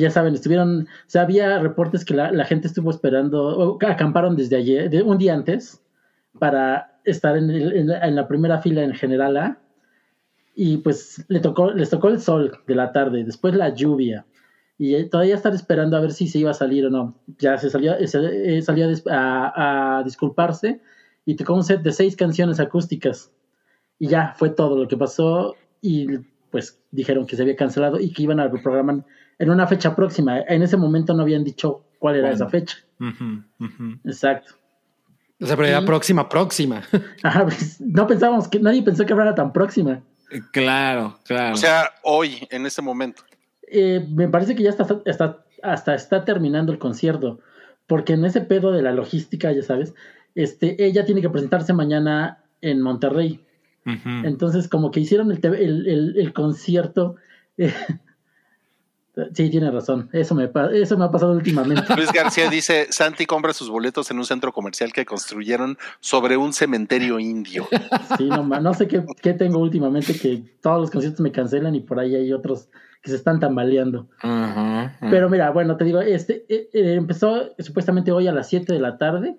ya 0.00 0.10
saben, 0.10 0.34
estuvieron, 0.34 0.82
o 0.82 0.86
sea, 1.10 1.22
había 1.22 1.58
reportes 1.58 2.04
que 2.04 2.14
la, 2.14 2.30
la 2.32 2.44
gente 2.44 2.66
estuvo 2.68 2.90
esperando, 2.90 3.44
o 3.44 3.78
acamparon 3.86 4.36
desde 4.36 4.56
ayer, 4.56 4.90
de, 4.90 5.02
un 5.02 5.18
día 5.18 5.34
antes, 5.34 5.82
para 6.38 6.90
estar 7.04 7.36
en, 7.36 7.50
el- 7.50 7.72
en 7.76 7.88
la, 7.88 7.98
en 8.06 8.14
la 8.14 8.26
primera 8.28 8.58
fila 8.58 8.82
en 8.82 8.94
General 8.94 9.36
A, 9.36 9.58
y 10.54 10.78
pues 10.78 11.24
le 11.28 11.40
tocó, 11.40 11.72
les 11.72 11.90
tocó 11.90 12.08
el 12.08 12.20
sol 12.20 12.52
de 12.66 12.74
la 12.74 12.92
tarde, 12.92 13.24
después 13.24 13.54
la 13.54 13.70
lluvia, 13.74 14.26
y 14.78 15.04
todavía 15.04 15.34
estar 15.36 15.54
esperando 15.54 15.96
a 15.96 16.00
ver 16.00 16.12
si 16.12 16.26
se 16.26 16.38
iba 16.38 16.50
a 16.50 16.54
salir 16.54 16.86
o 16.86 16.90
no. 16.90 17.14
Ya 17.38 17.56
se 17.58 17.70
salió, 17.70 17.94
eh, 17.94 18.06
se, 18.08 18.58
eh, 18.58 18.62
salió 18.62 18.86
a- 19.10 19.98
a 19.98 20.02
disculparse, 20.02 20.80
y 21.24 21.36
tocó 21.36 21.54
un 21.54 21.62
set 21.64 21.82
de 21.82 21.92
seis 21.92 22.16
canciones 22.16 22.58
acústicas, 22.60 23.30
y 23.98 24.08
ya 24.08 24.34
fue 24.36 24.50
todo 24.50 24.76
lo 24.76 24.88
que 24.88 24.96
pasó, 24.96 25.54
y 25.80 26.06
pues 26.50 26.78
dijeron 26.90 27.26
que 27.26 27.36
se 27.36 27.42
había 27.42 27.56
cancelado 27.56 27.98
y 27.98 28.12
que 28.12 28.24
iban 28.24 28.38
a 28.38 28.48
reprogramar 28.48 29.04
en 29.38 29.50
una 29.50 29.66
fecha 29.66 29.94
próxima. 29.96 30.40
En 30.40 30.62
ese 30.62 30.76
momento 30.76 31.14
no 31.14 31.22
habían 31.22 31.44
dicho 31.44 31.84
cuál 31.98 32.16
era 32.16 32.28
Bueno. 32.28 32.34
esa 32.36 32.48
fecha. 32.48 32.76
Exacto. 34.04 34.54
O 35.40 35.46
sea, 35.46 35.56
pero 35.56 35.68
ya 35.68 35.80
Sí. 35.80 35.86
próxima, 35.86 36.28
próxima. 36.28 36.82
Ajá, 37.22 37.44
pues, 37.44 37.80
no 37.80 38.06
pensábamos 38.06 38.48
que 38.48 38.60
nadie 38.60 38.82
pensó 38.82 39.04
que 39.04 39.14
fuera 39.14 39.34
tan 39.34 39.52
próxima. 39.52 40.00
Claro, 40.52 41.18
claro. 41.24 41.54
O 41.54 41.56
sea, 41.58 41.90
hoy, 42.04 42.46
en 42.50 42.64
este 42.64 42.80
momento. 42.80 43.22
Eh, 43.68 44.06
me 44.10 44.28
parece 44.28 44.54
que 44.54 44.62
ya 44.62 44.70
está, 44.70 44.86
está- 45.04 45.44
hasta 45.62 45.94
está 45.94 46.24
terminando 46.24 46.72
el 46.72 46.78
concierto, 46.78 47.40
porque 47.86 48.14
en 48.14 48.24
ese 48.24 48.40
pedo 48.40 48.72
de 48.72 48.82
la 48.82 48.92
logística, 48.92 49.52
ya 49.52 49.62
sabes, 49.62 49.94
este, 50.34 50.82
ella 50.84 51.04
tiene 51.04 51.20
que 51.20 51.30
presentarse 51.30 51.72
mañana 51.72 52.42
en 52.60 52.80
Monterrey. 52.80 53.44
Entonces, 53.84 54.68
como 54.68 54.92
que 54.92 55.00
hicieron 55.00 55.32
el, 55.32 55.40
te- 55.40 55.48
el, 55.48 55.88
el- 55.88 56.14
el 56.16 56.32
concierto. 56.32 57.16
eh, 57.58 57.74
sí, 59.34 59.50
tiene 59.50 59.70
razón. 59.70 60.08
Eso 60.12 60.34
me, 60.34 60.50
eso 60.72 60.98
me 60.98 61.04
ha 61.04 61.10
pasado 61.10 61.32
últimamente. 61.32 61.82
Luis 61.96 62.12
García 62.12 62.48
dice, 62.48 62.86
Santi 62.90 63.26
compra 63.26 63.52
sus 63.52 63.68
boletos 63.68 64.10
en 64.10 64.18
un 64.18 64.24
centro 64.24 64.52
comercial 64.52 64.92
que 64.92 65.04
construyeron 65.04 65.76
sobre 66.00 66.36
un 66.36 66.52
cementerio 66.52 67.18
indio. 67.18 67.68
Sí, 68.18 68.28
no, 68.28 68.44
no 68.44 68.74
sé 68.74 68.88
qué, 68.88 69.04
qué 69.20 69.34
tengo 69.34 69.58
últimamente, 69.58 70.18
que 70.18 70.42
todos 70.60 70.80
los 70.80 70.90
conciertos 70.90 71.20
me 71.20 71.32
cancelan 71.32 71.74
y 71.74 71.80
por 71.80 71.98
ahí 71.98 72.14
hay 72.14 72.32
otros 72.32 72.68
que 73.02 73.10
se 73.10 73.16
están 73.16 73.40
tambaleando. 73.40 74.08
Pero 75.10 75.28
mira, 75.28 75.50
bueno, 75.50 75.76
te 75.76 75.84
digo, 75.84 76.00
este 76.00 76.44
eh, 76.48 76.68
eh, 76.72 76.94
empezó 76.94 77.50
supuestamente 77.58 78.12
hoy 78.12 78.28
a 78.28 78.32
las 78.32 78.48
7 78.48 78.72
de 78.72 78.78
la 78.78 78.96
tarde, 78.96 79.36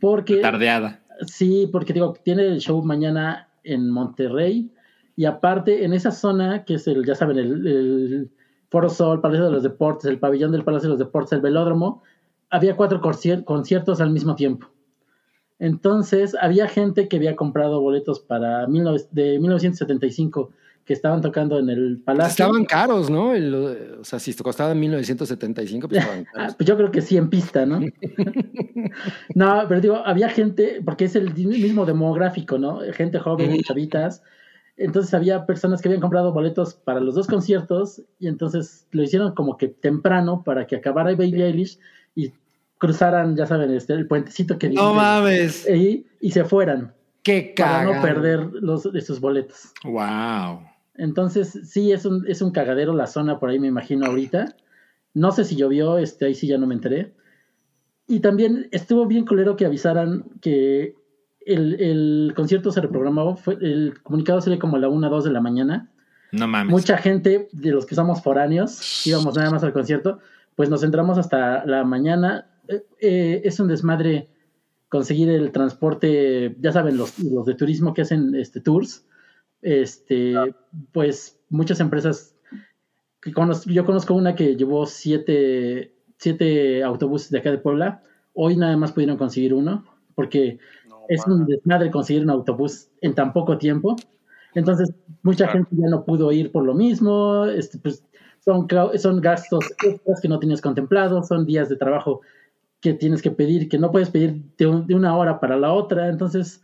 porque 0.00 0.36
Tardeada. 0.38 1.00
sí, 1.26 1.68
porque 1.70 1.92
digo, 1.92 2.14
tiene 2.24 2.46
el 2.46 2.60
show 2.60 2.82
mañana 2.82 3.48
en 3.62 3.90
Monterrey 3.90 4.72
y 5.16 5.26
aparte 5.26 5.84
en 5.84 5.92
esa 5.92 6.12
zona 6.12 6.64
que 6.64 6.74
es 6.74 6.86
el, 6.86 7.04
ya 7.04 7.14
saben, 7.14 7.38
el, 7.38 7.66
el 7.66 8.30
Foro 8.70 8.88
Sol, 8.90 9.20
Palacio 9.20 9.46
de 9.46 9.50
los 9.52 9.62
Deportes, 9.62 10.04
el 10.06 10.18
pabellón 10.18 10.52
del 10.52 10.64
Palacio 10.64 10.88
de 10.88 10.92
los 10.92 10.98
Deportes, 10.98 11.32
el 11.32 11.40
velódromo, 11.40 12.02
había 12.50 12.76
cuatro 12.76 13.00
concier- 13.00 13.44
conciertos 13.44 14.00
al 14.00 14.10
mismo 14.10 14.34
tiempo. 14.34 14.68
Entonces, 15.58 16.36
había 16.40 16.68
gente 16.68 17.08
que 17.08 17.16
había 17.16 17.34
comprado 17.34 17.80
boletos 17.80 18.20
para 18.20 18.66
19 18.66 19.06
de 19.10 19.38
1975 19.40 20.50
que 20.84 20.92
estaban 20.94 21.20
tocando 21.20 21.58
en 21.58 21.68
el 21.68 21.98
Palacio. 22.02 22.44
Estaban 22.46 22.64
caros, 22.64 23.10
¿no? 23.10 23.34
El- 23.34 23.54
o 24.00 24.04
sea, 24.04 24.18
si 24.18 24.32
te 24.32 24.42
costaba 24.42 24.72
en 24.72 24.80
1975, 24.80 25.88
pues 25.88 26.00
estaban 26.00 26.24
Ah, 26.28 26.32
caros. 26.34 26.54
pues 26.56 26.66
yo 26.66 26.76
creo 26.76 26.90
que 26.90 27.02
sí 27.02 27.16
en 27.16 27.28
pista, 27.28 27.66
¿no? 27.66 27.80
no, 29.34 29.64
pero 29.68 29.80
digo, 29.80 29.96
había 30.04 30.28
gente, 30.28 30.80
porque 30.84 31.04
es 31.06 31.16
el 31.16 31.34
mismo 31.34 31.84
demográfico, 31.84 32.58
¿no? 32.58 32.80
Gente 32.92 33.18
joven, 33.18 33.60
chavitas. 33.62 34.22
Entonces 34.78 35.12
había 35.12 35.44
personas 35.44 35.82
que 35.82 35.88
habían 35.88 36.00
comprado 36.00 36.32
boletos 36.32 36.74
para 36.74 37.00
los 37.00 37.14
dos 37.16 37.26
conciertos 37.26 38.00
y 38.20 38.28
entonces 38.28 38.86
lo 38.92 39.02
hicieron 39.02 39.34
como 39.34 39.56
que 39.56 39.68
temprano 39.68 40.42
para 40.44 40.66
que 40.66 40.76
acabara 40.76 41.14
Bailey 41.16 41.42
Eilish 41.42 41.78
y 42.14 42.32
cruzaran, 42.78 43.36
ya 43.36 43.44
saben, 43.46 43.72
este, 43.72 43.92
el 43.94 44.06
puentecito 44.06 44.56
que 44.56 44.70
No 44.70 44.94
mames. 44.94 45.66
ahí 45.66 46.06
y 46.20 46.30
se 46.30 46.44
fueran 46.44 46.94
Qué 47.24 47.52
para 47.56 47.72
cagado. 47.84 47.94
no 47.96 48.02
perder 48.02 48.40
los, 48.62 48.90
de 48.92 49.00
sus 49.00 49.18
boletos. 49.20 49.72
Wow. 49.84 50.60
Entonces, 50.94 51.58
sí, 51.64 51.90
es 51.92 52.04
un, 52.06 52.24
es 52.28 52.40
un 52.40 52.52
cagadero 52.52 52.92
la 52.94 53.06
zona 53.08 53.38
por 53.40 53.50
ahí, 53.50 53.58
me 53.58 53.66
imagino, 53.68 54.06
ahorita. 54.06 54.54
No 55.14 55.32
sé 55.32 55.44
si 55.44 55.56
llovió, 55.56 55.98
este, 55.98 56.26
ahí 56.26 56.34
sí 56.34 56.46
ya 56.46 56.56
no 56.58 56.66
me 56.68 56.74
enteré. 56.74 57.12
Y 58.06 58.20
también 58.20 58.68
estuvo 58.70 59.06
bien 59.06 59.26
culero 59.26 59.56
que 59.56 59.66
avisaran 59.66 60.24
que 60.40 60.94
el, 61.48 61.80
el 61.80 62.32
concierto 62.36 62.70
se 62.70 62.80
reprogramó, 62.80 63.36
fue, 63.36 63.54
el 63.60 63.94
comunicado 64.02 64.40
salió 64.40 64.58
como 64.58 64.76
a 64.76 64.80
la 64.80 64.88
1 64.88 65.08
2 65.10 65.24
de 65.24 65.30
la 65.32 65.40
mañana. 65.40 65.90
No 66.32 66.46
mames. 66.46 66.70
Mucha 66.70 66.98
gente 66.98 67.48
de 67.52 67.70
los 67.70 67.86
que 67.86 67.94
somos 67.94 68.22
foráneos, 68.22 69.06
íbamos 69.06 69.34
nada 69.36 69.50
más 69.50 69.64
al 69.64 69.72
concierto, 69.72 70.18
pues 70.56 70.68
nos 70.68 70.82
entramos 70.82 71.16
hasta 71.18 71.64
la 71.66 71.84
mañana. 71.84 72.46
Eh, 72.68 72.82
eh, 73.00 73.40
es 73.44 73.58
un 73.60 73.68
desmadre 73.68 74.28
conseguir 74.90 75.30
el 75.30 75.52
transporte, 75.52 76.56
ya 76.60 76.72
saben, 76.72 76.96
los, 76.96 77.18
los 77.18 77.46
de 77.46 77.54
turismo 77.54 77.94
que 77.94 78.02
hacen 78.02 78.34
este, 78.34 78.60
tours. 78.60 79.06
Este, 79.62 80.34
pues 80.92 81.40
muchas 81.48 81.80
empresas, 81.80 82.36
que 83.20 83.32
conoz- 83.32 83.66
yo 83.66 83.84
conozco 83.84 84.14
una 84.14 84.34
que 84.34 84.54
llevó 84.56 84.86
siete, 84.86 85.94
siete 86.18 86.82
autobuses 86.84 87.30
de 87.30 87.38
acá 87.38 87.50
de 87.50 87.58
Puebla. 87.58 88.02
Hoy 88.34 88.56
nada 88.56 88.76
más 88.76 88.92
pudieron 88.92 89.16
conseguir 89.16 89.52
uno, 89.54 89.84
porque 90.14 90.58
es 91.08 91.26
un 91.26 91.46
desmadre 91.46 91.90
conseguir 91.90 92.22
un 92.22 92.30
autobús 92.30 92.88
en 93.00 93.14
tan 93.14 93.32
poco 93.32 93.58
tiempo. 93.58 93.96
Entonces, 94.54 94.92
mucha 95.22 95.44
Claro. 95.44 95.52
gente 95.64 95.76
ya 95.82 95.88
no 95.88 96.04
pudo 96.04 96.30
ir 96.32 96.50
por 96.52 96.64
lo 96.64 96.74
mismo. 96.74 97.44
Este, 97.46 97.78
pues, 97.78 98.04
son, 98.44 98.66
son 98.98 99.20
gastos 99.20 99.64
extras 99.84 100.20
que 100.20 100.28
no 100.28 100.38
tenías 100.38 100.60
contemplados, 100.60 101.28
son 101.28 101.44
días 101.46 101.68
de 101.68 101.76
trabajo 101.76 102.20
que 102.80 102.94
tienes 102.94 103.20
que 103.22 103.30
pedir, 103.30 103.68
que 103.68 103.78
no 103.78 103.90
puedes 103.90 104.10
pedir 104.10 104.42
de, 104.56 104.66
un- 104.66 104.86
de 104.86 104.94
una 104.94 105.16
hora 105.16 105.40
para 105.40 105.56
la 105.56 105.72
otra. 105.72 106.08
Entonces, 106.08 106.62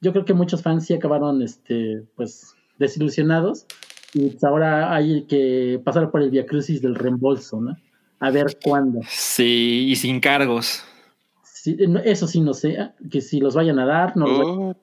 yo 0.00 0.12
creo 0.12 0.24
que 0.24 0.34
muchos 0.34 0.62
fans 0.62 0.86
sí 0.86 0.94
acabaron 0.94 1.40
este, 1.42 2.02
pues, 2.16 2.54
desilusionados. 2.78 3.66
Y 4.14 4.28
pues 4.28 4.44
ahora 4.44 4.94
hay 4.94 5.22
que 5.22 5.80
pasar 5.82 6.10
por 6.10 6.20
el 6.22 6.30
via 6.30 6.44
crucis 6.44 6.82
del 6.82 6.94
reembolso, 6.96 7.60
¿no? 7.62 7.76
A 8.20 8.30
ver 8.30 8.58
cuándo. 8.62 9.00
Sí, 9.08 9.86
y 9.88 9.96
sin 9.96 10.20
cargos. 10.20 10.84
Sí, 11.62 11.76
no- 11.88 12.00
eso 12.00 12.26
sí 12.26 12.40
no 12.40 12.54
sé, 12.54 12.76
que 13.08 13.20
si 13.20 13.38
los 13.38 13.54
vayan 13.54 13.78
a 13.78 13.86
dar, 13.86 14.16
no 14.16 14.26
los. 14.26 14.76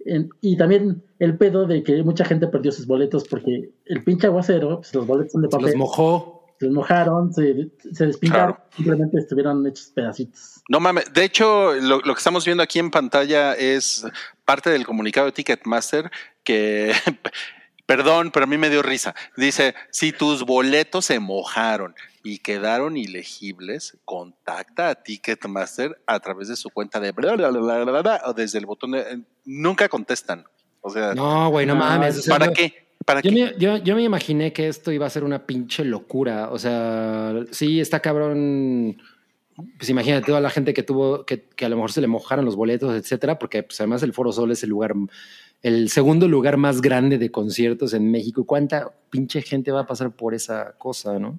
En- 0.00 0.28
y 0.40 0.56
también 0.56 1.04
el 1.20 1.36
pedo 1.38 1.66
de 1.66 1.84
que 1.84 2.02
mucha 2.02 2.24
gente 2.24 2.48
perdió 2.48 2.72
sus 2.72 2.84
boletos 2.86 3.28
porque 3.28 3.70
el 3.84 4.02
pinche 4.02 4.26
aguacero, 4.26 4.78
pues 4.80 4.92
los 4.92 5.06
boletos 5.06 5.30
son 5.32 5.42
de 5.42 5.48
Se 5.48 5.50
papel, 5.56 5.66
los 5.68 5.76
mojó. 5.76 6.46
se 6.58 6.64
los 6.66 6.74
mojaron, 6.74 7.32
se, 7.32 7.70
se 7.92 8.06
despintaron, 8.06 8.54
Claro. 8.54 8.68
simplemente 8.76 9.18
estuvieron 9.18 9.64
hechos 9.68 9.92
pedacitos. 9.94 10.62
No 10.68 10.80
mames, 10.80 11.12
de 11.12 11.22
hecho, 11.24 11.74
lo, 11.74 11.98
lo 12.00 12.14
que 12.14 12.18
estamos 12.18 12.44
viendo 12.44 12.62
aquí 12.64 12.80
en 12.80 12.90
pantalla 12.90 13.52
es 13.54 14.04
parte 14.44 14.70
del 14.70 14.84
comunicado 14.84 15.26
de 15.26 15.32
Ticketmaster 15.32 16.10
que, 16.42 16.90
perdón, 17.96 18.30
pero 18.30 18.44
a 18.44 18.46
mí 18.46 18.56
me 18.56 18.70
dio 18.70 18.82
risa. 18.82 19.14
Dice, 19.36 19.74
si 19.90 20.12
tus 20.12 20.44
boletos 20.44 21.06
se 21.06 21.18
mojaron 21.18 21.94
y 22.22 22.38
quedaron 22.38 22.96
ilegibles, 22.96 23.98
contacta 24.04 24.90
a 24.90 24.94
Ticketmaster 24.94 26.00
a 26.06 26.20
través 26.20 26.46
de 26.46 26.54
su 26.54 26.70
cuenta 26.70 27.00
de 27.00 27.10
bla, 27.10 27.34
bla, 27.34 27.50
bla, 27.50 27.60
bla, 27.60 27.84
bla, 27.84 28.02
bla, 28.02 28.22
o 28.26 28.32
desde 28.32 28.58
el 28.58 28.66
botón 28.66 28.92
de... 28.92 29.22
Nunca 29.44 29.88
contestan. 29.88 30.44
O 30.80 30.90
sea, 30.90 31.14
No, 31.14 31.50
güey, 31.50 31.66
no 31.66 31.74
No, 31.74 31.80
mames. 31.80 32.18
o 32.18 32.22
sea, 32.22 32.34
¿para 32.34 32.46
no- 32.46 32.52
qué? 32.52 32.86
¿Para 33.04 33.22
Yo 33.22 33.30
qué? 33.30 33.34
me, 33.44 33.54
yo, 33.58 33.76
yo 33.78 33.96
me 33.96 34.02
imaginé 34.02 34.52
que 34.52 34.68
esto 34.68 34.92
iba 34.92 35.06
a 35.06 35.10
ser 35.10 35.24
una 35.24 35.44
pinche 35.46 35.84
locura. 35.84 36.50
O 36.50 36.58
sea, 36.60 37.34
sí, 37.50 37.80
está 37.80 37.98
cabrón. 38.00 39.02
Pues 39.78 39.88
imagínate 39.90 40.26
toda 40.26 40.40
la 40.40 40.50
gente 40.50 40.72
que 40.72 40.82
tuvo, 40.82 41.24
que, 41.26 41.48
que 41.48 41.64
a 41.64 41.68
lo 41.68 41.76
mejor 41.76 41.92
se 41.92 42.00
le 42.00 42.06
mojaron 42.06 42.44
los 42.44 42.56
boletos, 42.56 42.94
etcétera, 42.94 43.38
porque 43.38 43.62
pues 43.62 43.80
además 43.80 44.02
el 44.02 44.12
Foro 44.12 44.32
Sol 44.32 44.50
es 44.52 44.62
el 44.62 44.70
lugar, 44.70 44.94
el 45.62 45.88
segundo 45.90 46.28
lugar 46.28 46.56
más 46.56 46.80
grande 46.80 47.18
de 47.18 47.30
conciertos 47.30 47.92
en 47.94 48.10
México. 48.10 48.44
¿Cuánta 48.44 48.90
pinche 49.10 49.42
gente 49.42 49.72
va 49.72 49.80
a 49.80 49.86
pasar 49.86 50.10
por 50.10 50.34
esa 50.34 50.72
cosa, 50.78 51.18
no? 51.18 51.38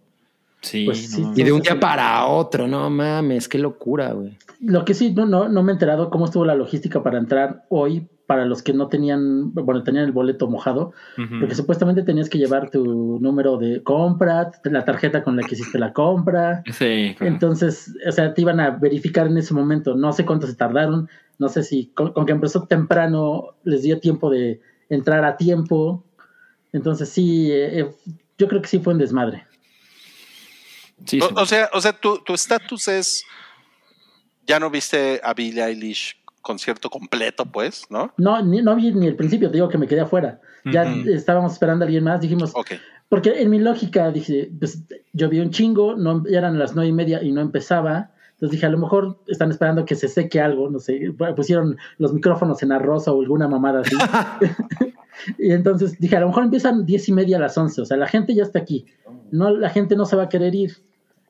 Sí, 0.61 0.85
Pues 0.85 1.11
sí, 1.11 1.21
no. 1.21 1.33
Y 1.35 1.43
de 1.43 1.51
un 1.51 1.61
día 1.61 1.79
para 1.79 2.25
otro, 2.27 2.67
no 2.67 2.89
mames, 2.89 3.47
qué 3.47 3.57
locura, 3.57 4.13
güey. 4.13 4.37
Lo 4.59 4.85
que 4.85 4.93
sí, 4.93 5.11
no, 5.11 5.25
no, 5.25 5.49
no 5.49 5.63
me 5.63 5.71
he 5.71 5.73
enterado 5.73 6.11
cómo 6.11 6.25
estuvo 6.25 6.45
la 6.45 6.53
logística 6.53 7.01
para 7.01 7.17
entrar 7.17 7.65
hoy 7.69 8.07
para 8.31 8.45
los 8.45 8.63
que 8.63 8.71
no 8.71 8.87
tenían, 8.87 9.53
bueno, 9.53 9.83
tenían 9.83 10.05
el 10.05 10.13
boleto 10.13 10.47
mojado, 10.47 10.93
porque 11.41 11.53
supuestamente 11.53 12.01
tenías 12.01 12.29
que 12.29 12.37
llevar 12.37 12.69
tu 12.69 13.19
número 13.19 13.57
de 13.57 13.83
compra, 13.83 14.51
la 14.63 14.85
tarjeta 14.85 15.21
con 15.21 15.35
la 15.35 15.43
que 15.43 15.55
hiciste 15.55 15.77
la 15.77 15.91
compra, 15.91 16.63
Sí, 16.71 17.13
claro. 17.17 17.33
Entonces, 17.33 17.93
o 18.07 18.11
sea, 18.13 18.33
te 18.33 18.41
iban 18.41 18.61
a 18.61 18.69
verificar 18.69 19.27
en 19.27 19.37
ese 19.37 19.53
momento. 19.53 19.95
No 19.95 20.13
sé 20.13 20.25
cuánto 20.25 20.47
se 20.47 20.55
tardaron. 20.55 21.09
No 21.41 21.49
sé 21.49 21.63
si 21.63 21.87
con, 21.87 22.13
con 22.13 22.25
que 22.25 22.31
empezó 22.31 22.67
temprano 22.67 23.55
les 23.63 23.81
dio 23.81 23.99
tiempo 23.99 24.29
de 24.29 24.61
entrar 24.89 25.25
a 25.25 25.35
tiempo. 25.35 26.05
Entonces, 26.71 27.09
sí, 27.09 27.51
eh, 27.51 27.79
eh, 27.79 27.95
yo 28.37 28.47
creo 28.47 28.61
que 28.61 28.67
sí 28.67 28.79
fue 28.79 28.93
un 28.93 28.99
desmadre. 28.99 29.45
Sí, 31.05 31.19
sí. 31.19 31.21
O, 31.21 31.41
o 31.41 31.45
sea, 31.45 31.69
o 31.73 31.81
sea, 31.81 31.93
tu 31.93 32.19
tu 32.19 32.33
estatus 32.33 32.87
es, 32.87 33.25
ya 34.45 34.59
no 34.59 34.69
viste 34.69 35.19
a 35.23 35.33
Billie 35.33 35.63
Eilish 35.63 36.15
concierto 36.41 36.89
completo, 36.89 37.45
pues, 37.45 37.85
¿no? 37.89 38.13
No, 38.17 38.41
ni, 38.41 38.61
no 38.61 38.75
vi 38.75 38.93
ni 38.93 39.07
el 39.07 39.15
principio, 39.15 39.49
te 39.49 39.57
digo 39.57 39.67
que 39.67 39.77
me 39.77 39.87
quedé 39.87 40.01
afuera. 40.01 40.39
Ya 40.63 40.83
estábamos 41.07 41.53
esperando 41.53 41.83
a 41.83 41.87
alguien 41.87 42.03
más. 42.03 42.21
Dijimos, 42.21 42.51
Ok. 42.53 42.73
Porque 43.11 43.41
en 43.41 43.49
mi 43.49 43.59
lógica 43.59 44.09
dije, 44.09 44.49
pues 44.57 44.83
yo 45.11 45.27
vi 45.27 45.41
un 45.41 45.49
chingo, 45.51 45.97
no, 45.97 46.23
ya 46.29 46.37
eran 46.37 46.57
las 46.57 46.75
nueve 46.75 46.91
y 46.91 46.93
media 46.93 47.21
y 47.21 47.33
no 47.33 47.41
empezaba. 47.41 48.11
Entonces 48.41 48.57
dije, 48.57 48.65
a 48.65 48.69
lo 48.69 48.79
mejor 48.79 49.19
están 49.27 49.51
esperando 49.51 49.85
que 49.85 49.93
se 49.93 50.07
seque 50.07 50.41
algo, 50.41 50.67
no 50.67 50.79
sé, 50.79 51.13
pusieron 51.35 51.77
los 51.99 52.11
micrófonos 52.11 52.63
en 52.63 52.71
arroz 52.71 53.07
o 53.07 53.21
alguna 53.21 53.47
mamada 53.47 53.81
así. 53.81 53.95
y 55.37 55.51
entonces 55.51 55.99
dije, 55.99 56.17
a 56.17 56.21
lo 56.21 56.29
mejor 56.29 56.45
empiezan 56.45 56.83
diez 56.83 57.07
y 57.07 57.11
media 57.11 57.37
a 57.37 57.39
las 57.39 57.55
once, 57.55 57.79
o 57.79 57.85
sea, 57.85 57.97
la 57.97 58.07
gente 58.07 58.33
ya 58.33 58.41
está 58.41 58.57
aquí. 58.57 58.87
No, 59.29 59.51
la 59.51 59.69
gente 59.69 59.95
no 59.95 60.05
se 60.05 60.15
va 60.15 60.23
a 60.23 60.29
querer 60.29 60.55
ir. 60.55 60.77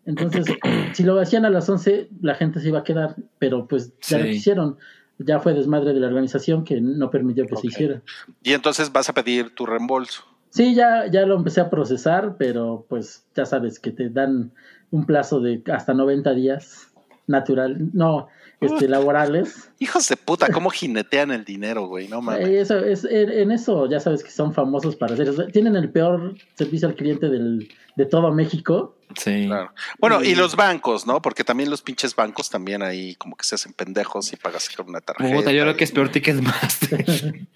Entonces, 0.05 0.45
si 0.93 1.03
lo 1.03 1.19
hacían 1.19 1.43
a 1.43 1.49
las 1.49 1.67
once, 1.67 2.07
la 2.21 2.35
gente 2.35 2.61
se 2.61 2.69
iba 2.69 2.79
a 2.79 2.83
quedar, 2.85 3.17
pero 3.39 3.67
pues 3.67 3.91
ya 3.99 4.17
lo 4.17 4.27
hicieron. 4.27 4.77
Ya 5.17 5.41
fue 5.41 5.53
desmadre 5.53 5.93
de 5.93 5.99
la 5.99 6.07
organización 6.07 6.63
que 6.63 6.79
no 6.79 7.11
permitió 7.11 7.45
que 7.45 7.57
se 7.57 7.67
hiciera. 7.67 8.01
Y 8.41 8.53
entonces 8.53 8.89
vas 8.89 9.09
a 9.09 9.13
pedir 9.13 9.53
tu 9.53 9.65
reembolso. 9.65 10.23
Sí, 10.49 10.75
ya, 10.75 11.07
ya 11.07 11.25
lo 11.25 11.35
empecé 11.35 11.59
a 11.59 11.69
procesar, 11.69 12.37
pero 12.37 12.85
pues 12.87 13.25
ya 13.35 13.45
sabes 13.45 13.79
que 13.79 13.91
te 13.91 14.09
dan 14.09 14.53
un 14.89 15.05
plazo 15.05 15.41
de 15.41 15.61
hasta 15.71 15.93
90 15.93 16.33
días 16.33 16.90
natural, 17.31 17.89
no, 17.93 18.27
este, 18.59 18.87
laborales. 18.87 19.71
Hijos 19.79 20.07
de 20.07 20.17
puta, 20.17 20.49
¿cómo 20.49 20.69
jinetean 20.69 21.31
el 21.31 21.43
dinero, 21.43 21.87
güey? 21.87 22.07
No 22.07 22.21
mames. 22.21 22.47
Eh, 22.47 22.59
Eso, 22.61 22.77
es, 22.77 23.03
en 23.05 23.31
en 23.31 23.51
eso 23.51 23.89
ya 23.89 23.99
sabes 23.99 24.23
que 24.23 24.29
son 24.29 24.53
famosos 24.53 24.95
para 24.95 25.15
hacer 25.15 25.29
eso. 25.29 25.47
Tienen 25.47 25.75
el 25.75 25.89
peor 25.89 26.35
servicio 26.53 26.87
al 26.87 26.95
cliente 26.95 27.29
del, 27.29 27.69
de 27.95 28.05
todo 28.05 28.31
México. 28.31 28.95
Sí. 29.17 29.47
Claro. 29.47 29.73
Bueno, 29.99 30.23
y 30.23 30.35
los 30.35 30.55
bancos, 30.55 31.07
¿no? 31.07 31.21
Porque 31.21 31.43
también 31.43 31.69
los 31.69 31.81
pinches 31.81 32.15
bancos 32.15 32.49
también 32.49 32.83
ahí 32.83 33.15
como 33.15 33.35
que 33.35 33.45
se 33.45 33.55
hacen 33.55 33.73
pendejos 33.73 34.31
y 34.31 34.37
pagas 34.37 34.69
con 34.69 34.89
una 34.89 35.01
tarjeta. 35.01 35.35
Puta, 35.35 35.51
yo 35.51 35.63
creo 35.63 35.75
que 35.75 35.83
es 35.83 35.91
peor 35.91 36.09
Ticketmaster. 36.09 37.05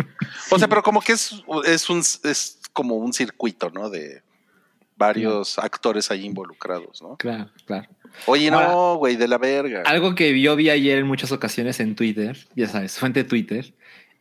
O 0.52 0.60
sea, 0.60 0.68
pero 0.68 0.84
como 0.84 1.02
que 1.02 1.14
es, 1.14 1.44
es 1.66 1.90
un 1.90 2.00
es 2.00 2.60
como 2.74 2.96
un 2.96 3.14
circuito, 3.14 3.70
¿no? 3.70 3.90
De 3.90 4.22
varios 4.98 5.58
actores 5.60 6.10
ahí 6.12 6.26
involucrados, 6.26 7.02
¿no? 7.02 7.18
claro, 7.18 7.50
claro. 7.66 7.88
Oye, 8.28 8.50
Ahora- 8.50 8.68
no, 8.70 8.96
güey, 8.96 9.18
de 9.18 9.28
la 9.28 9.38
verga. 9.38 9.84
Algo 9.86 10.16
que 10.16 10.40
yo 10.40 10.56
vi 10.56 10.70
ayer 10.70 11.00
en 11.00 11.08
muchas 11.08 11.32
ocasiones 11.34 11.80
en 11.82 11.96
Twitter, 11.96 12.38
ya 12.56 12.68
sabes, 12.68 12.98
fuente 12.98 13.24
de 13.24 13.30
Twitter, 13.30 13.74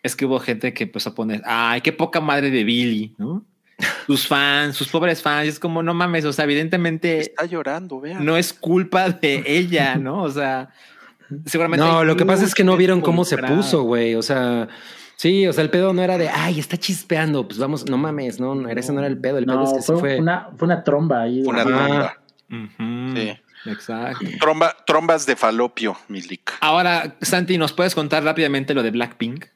es 0.02 0.16
que 0.16 0.26
hubo 0.26 0.40
gente 0.40 0.74
que 0.74 0.84
empezó 0.84 1.10
a 1.10 1.14
poner, 1.14 1.42
ay, 1.46 1.80
qué 1.80 1.92
poca 1.92 2.20
madre 2.20 2.50
de 2.50 2.64
Billy, 2.64 3.14
¿no? 3.18 3.44
Sus 4.06 4.26
fans, 4.26 4.76
sus 4.76 4.88
pobres 4.88 5.22
fans, 5.22 5.48
es 5.48 5.58
como, 5.58 5.82
no 5.82 5.94
mames, 5.94 6.24
o 6.24 6.32
sea, 6.32 6.44
evidentemente 6.44 7.20
Está 7.20 7.44
llorando, 7.46 8.00
vean. 8.00 8.24
no 8.24 8.36
es 8.36 8.52
culpa 8.52 9.08
de 9.10 9.42
ella, 9.46 9.96
¿no? 9.96 10.22
O 10.22 10.30
sea, 10.30 10.70
seguramente. 11.46 11.84
No, 11.84 12.04
lo 12.04 12.16
que 12.16 12.24
pasa 12.26 12.44
es 12.44 12.54
que 12.54 12.64
no 12.64 12.76
vieron 12.76 13.00
cómo 13.00 13.24
se 13.24 13.38
puso, 13.38 13.82
güey. 13.82 14.14
O 14.14 14.22
sea, 14.22 14.68
sí, 15.16 15.46
o 15.46 15.52
sea, 15.52 15.64
el 15.64 15.70
pedo 15.70 15.92
no 15.92 16.02
era 16.02 16.18
de, 16.18 16.28
ay, 16.28 16.58
está 16.58 16.76
chispeando, 16.76 17.46
pues 17.46 17.58
vamos, 17.58 17.88
no 17.88 17.98
mames, 17.98 18.40
no, 18.40 18.54
no, 18.54 18.68
ese 18.68 18.92
no 18.92 19.00
era 19.00 19.08
el 19.08 19.18
pedo. 19.18 19.38
El 19.38 19.46
pedo 19.46 19.64
es 19.64 19.72
que 19.72 19.82
sí 19.82 19.92
fue, 19.92 20.00
fue. 20.00 20.18
Una, 20.20 20.50
fue 20.56 20.66
una 20.66 20.84
tromba 20.84 21.22
ahí. 21.22 21.42
Una 21.44 21.62
Ajá. 21.62 22.16
tromba. 22.48 23.14
Sí. 23.16 23.32
Exacto. 23.66 24.26
Tromba, 24.40 24.76
trombas 24.86 25.26
de 25.26 25.36
falopio, 25.36 25.96
Milik. 26.08 26.52
Ahora, 26.60 27.16
Santi, 27.22 27.56
¿nos 27.58 27.72
puedes 27.72 27.94
contar 27.94 28.22
rápidamente 28.22 28.74
lo 28.74 28.82
de 28.82 28.90
Blackpink? 28.90 29.46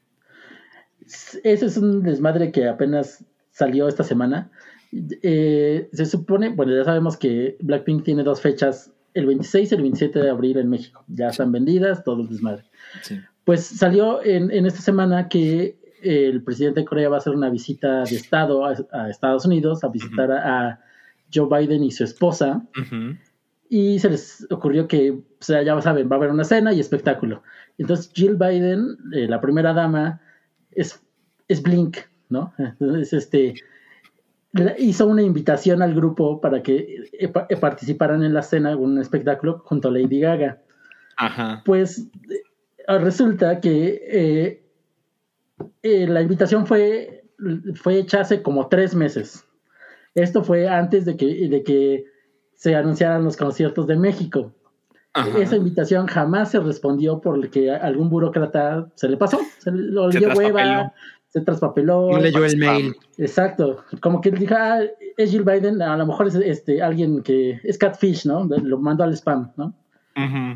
Ese 1.45 1.67
es 1.67 1.77
un 1.77 2.03
desmadre 2.03 2.53
que 2.53 2.69
apenas 2.69 3.25
salió 3.51 3.89
esta 3.89 4.05
semana. 4.05 4.51
Eh, 5.23 5.89
se 5.93 6.07
supone, 6.07 6.51
bueno, 6.51 6.75
ya 6.75 6.85
sabemos 6.85 7.17
que 7.17 7.57
Blackpink 7.61 8.05
tiene 8.05 8.23
dos 8.23 8.41
fechas, 8.41 8.93
el 9.15 9.27
26 9.27 9.73
y 9.73 9.75
el 9.75 9.83
27 9.83 10.19
de 10.19 10.31
abril 10.31 10.59
en 10.59 10.71
México. 10.71 11.05
Ya 11.09 11.29
están 11.29 11.53
vendidas, 11.53 12.05
todo 12.05 12.23
el 12.23 12.29
desmadre. 12.29 12.65
Sí. 13.03 13.19
Pues 13.49 13.65
salió 13.65 14.23
en, 14.23 14.51
en 14.51 14.67
esta 14.67 14.83
semana 14.83 15.27
que 15.31 15.79
el 16.03 16.43
presidente 16.43 16.81
de 16.81 16.87
Corea 16.87 17.09
va 17.09 17.17
a 17.17 17.19
hacer 17.21 17.35
una 17.35 17.49
visita 17.49 18.03
de 18.05 18.15
Estado 18.17 18.67
a, 18.67 18.75
a 18.93 19.09
Estados 19.09 19.47
Unidos, 19.47 19.83
a 19.85 19.89
visitar 19.89 20.31
a, 20.31 20.69
a 20.69 20.81
Joe 21.33 21.49
Biden 21.49 21.83
y 21.83 21.91
su 21.91 22.05
esposa. 22.05 22.61
Y 23.71 23.99
se 24.01 24.11
les 24.11 24.47
ocurrió 24.51 24.87
que, 24.87 25.13
o 25.13 25.23
sea, 25.41 25.63
ya 25.63 25.81
saben, 25.81 26.11
va 26.11 26.17
a 26.17 26.19
haber 26.19 26.31
una 26.31 26.45
cena 26.45 26.75
y 26.75 26.81
espectáculo. 26.81 27.43
Entonces 27.79 28.11
Jill 28.15 28.37
Biden, 28.37 28.99
eh, 29.15 29.27
la 29.29 29.41
primera 29.41 29.73
dama, 29.73 30.21
es, 30.73 31.03
es 31.49 31.63
Blink, 31.63 31.97
¿no? 32.29 32.53
Entonces, 32.59 33.15
este, 33.15 33.55
hizo 34.79 35.07
una 35.07 35.23
invitación 35.23 35.81
al 35.81 35.95
grupo 35.95 36.41
para 36.43 36.63
que 36.63 37.09
eh, 37.13 37.29
pa- 37.29 37.47
eh, 37.49 37.57
participaran 37.57 38.23
en 38.25 38.35
la 38.35 38.43
cena, 38.43 38.73
en 38.73 38.79
un 38.79 38.99
espectáculo 38.99 39.63
junto 39.65 39.89
a 39.89 39.91
Lady 39.91 40.21
Gaga. 40.21 40.61
Ajá. 41.17 41.63
Pues 41.65 41.99
eh, 42.31 42.43
resulta 42.97 43.61
que 43.61 44.01
eh, 44.09 44.63
eh, 45.83 46.07
la 46.07 46.23
invitación 46.23 46.67
fue, 46.67 47.25
fue 47.75 47.99
hecha 47.99 48.23
hace 48.23 48.43
como 48.43 48.69
tres 48.69 48.95
meses. 48.95 49.45
Esto 50.15 50.43
fue 50.43 50.69
antes 50.69 51.05
de 51.05 51.17
que, 51.17 51.27
de 51.49 51.63
que 51.63 52.05
se 52.55 52.75
anunciaran 52.75 53.25
los 53.25 53.37
conciertos 53.37 53.87
de 53.87 53.97
México. 53.97 54.55
Ajá. 55.13 55.39
Esa 55.39 55.57
invitación 55.57 56.07
jamás 56.07 56.51
se 56.51 56.61
respondió 56.61 57.21
porque 57.21 57.71
algún 57.71 58.09
burócrata 58.09 58.91
se 58.95 59.09
le 59.09 59.17
pasó, 59.17 59.39
se 59.59 59.71
le 59.71 59.91
lo 59.91 60.11
Se 60.11 60.19
dio 60.19 60.29
traspapeló. 60.29 60.55
hueva, 60.55 60.93
se 61.29 61.41
traspapeló. 61.43 62.11
No 62.13 62.19
leyó 62.19 62.45
el 62.45 62.57
mail. 62.57 62.97
Exacto, 63.19 63.85
como 64.01 64.21
que 64.21 64.31
dijo, 64.31 64.55
ah, 64.57 64.81
es 65.17 65.31
Jill 65.31 65.45
Biden, 65.45 65.83
a 65.83 65.97
lo 65.97 66.07
mejor 66.07 66.29
es 66.29 66.35
este, 66.37 66.83
alguien 66.83 67.23
que 67.23 67.61
es 67.65 67.77
catfish, 67.77 68.27
¿no? 68.27 68.45
Lo 68.45 68.79
mandó 68.79 69.05
al 69.05 69.13
spam, 69.13 69.53
¿no? 69.57 69.75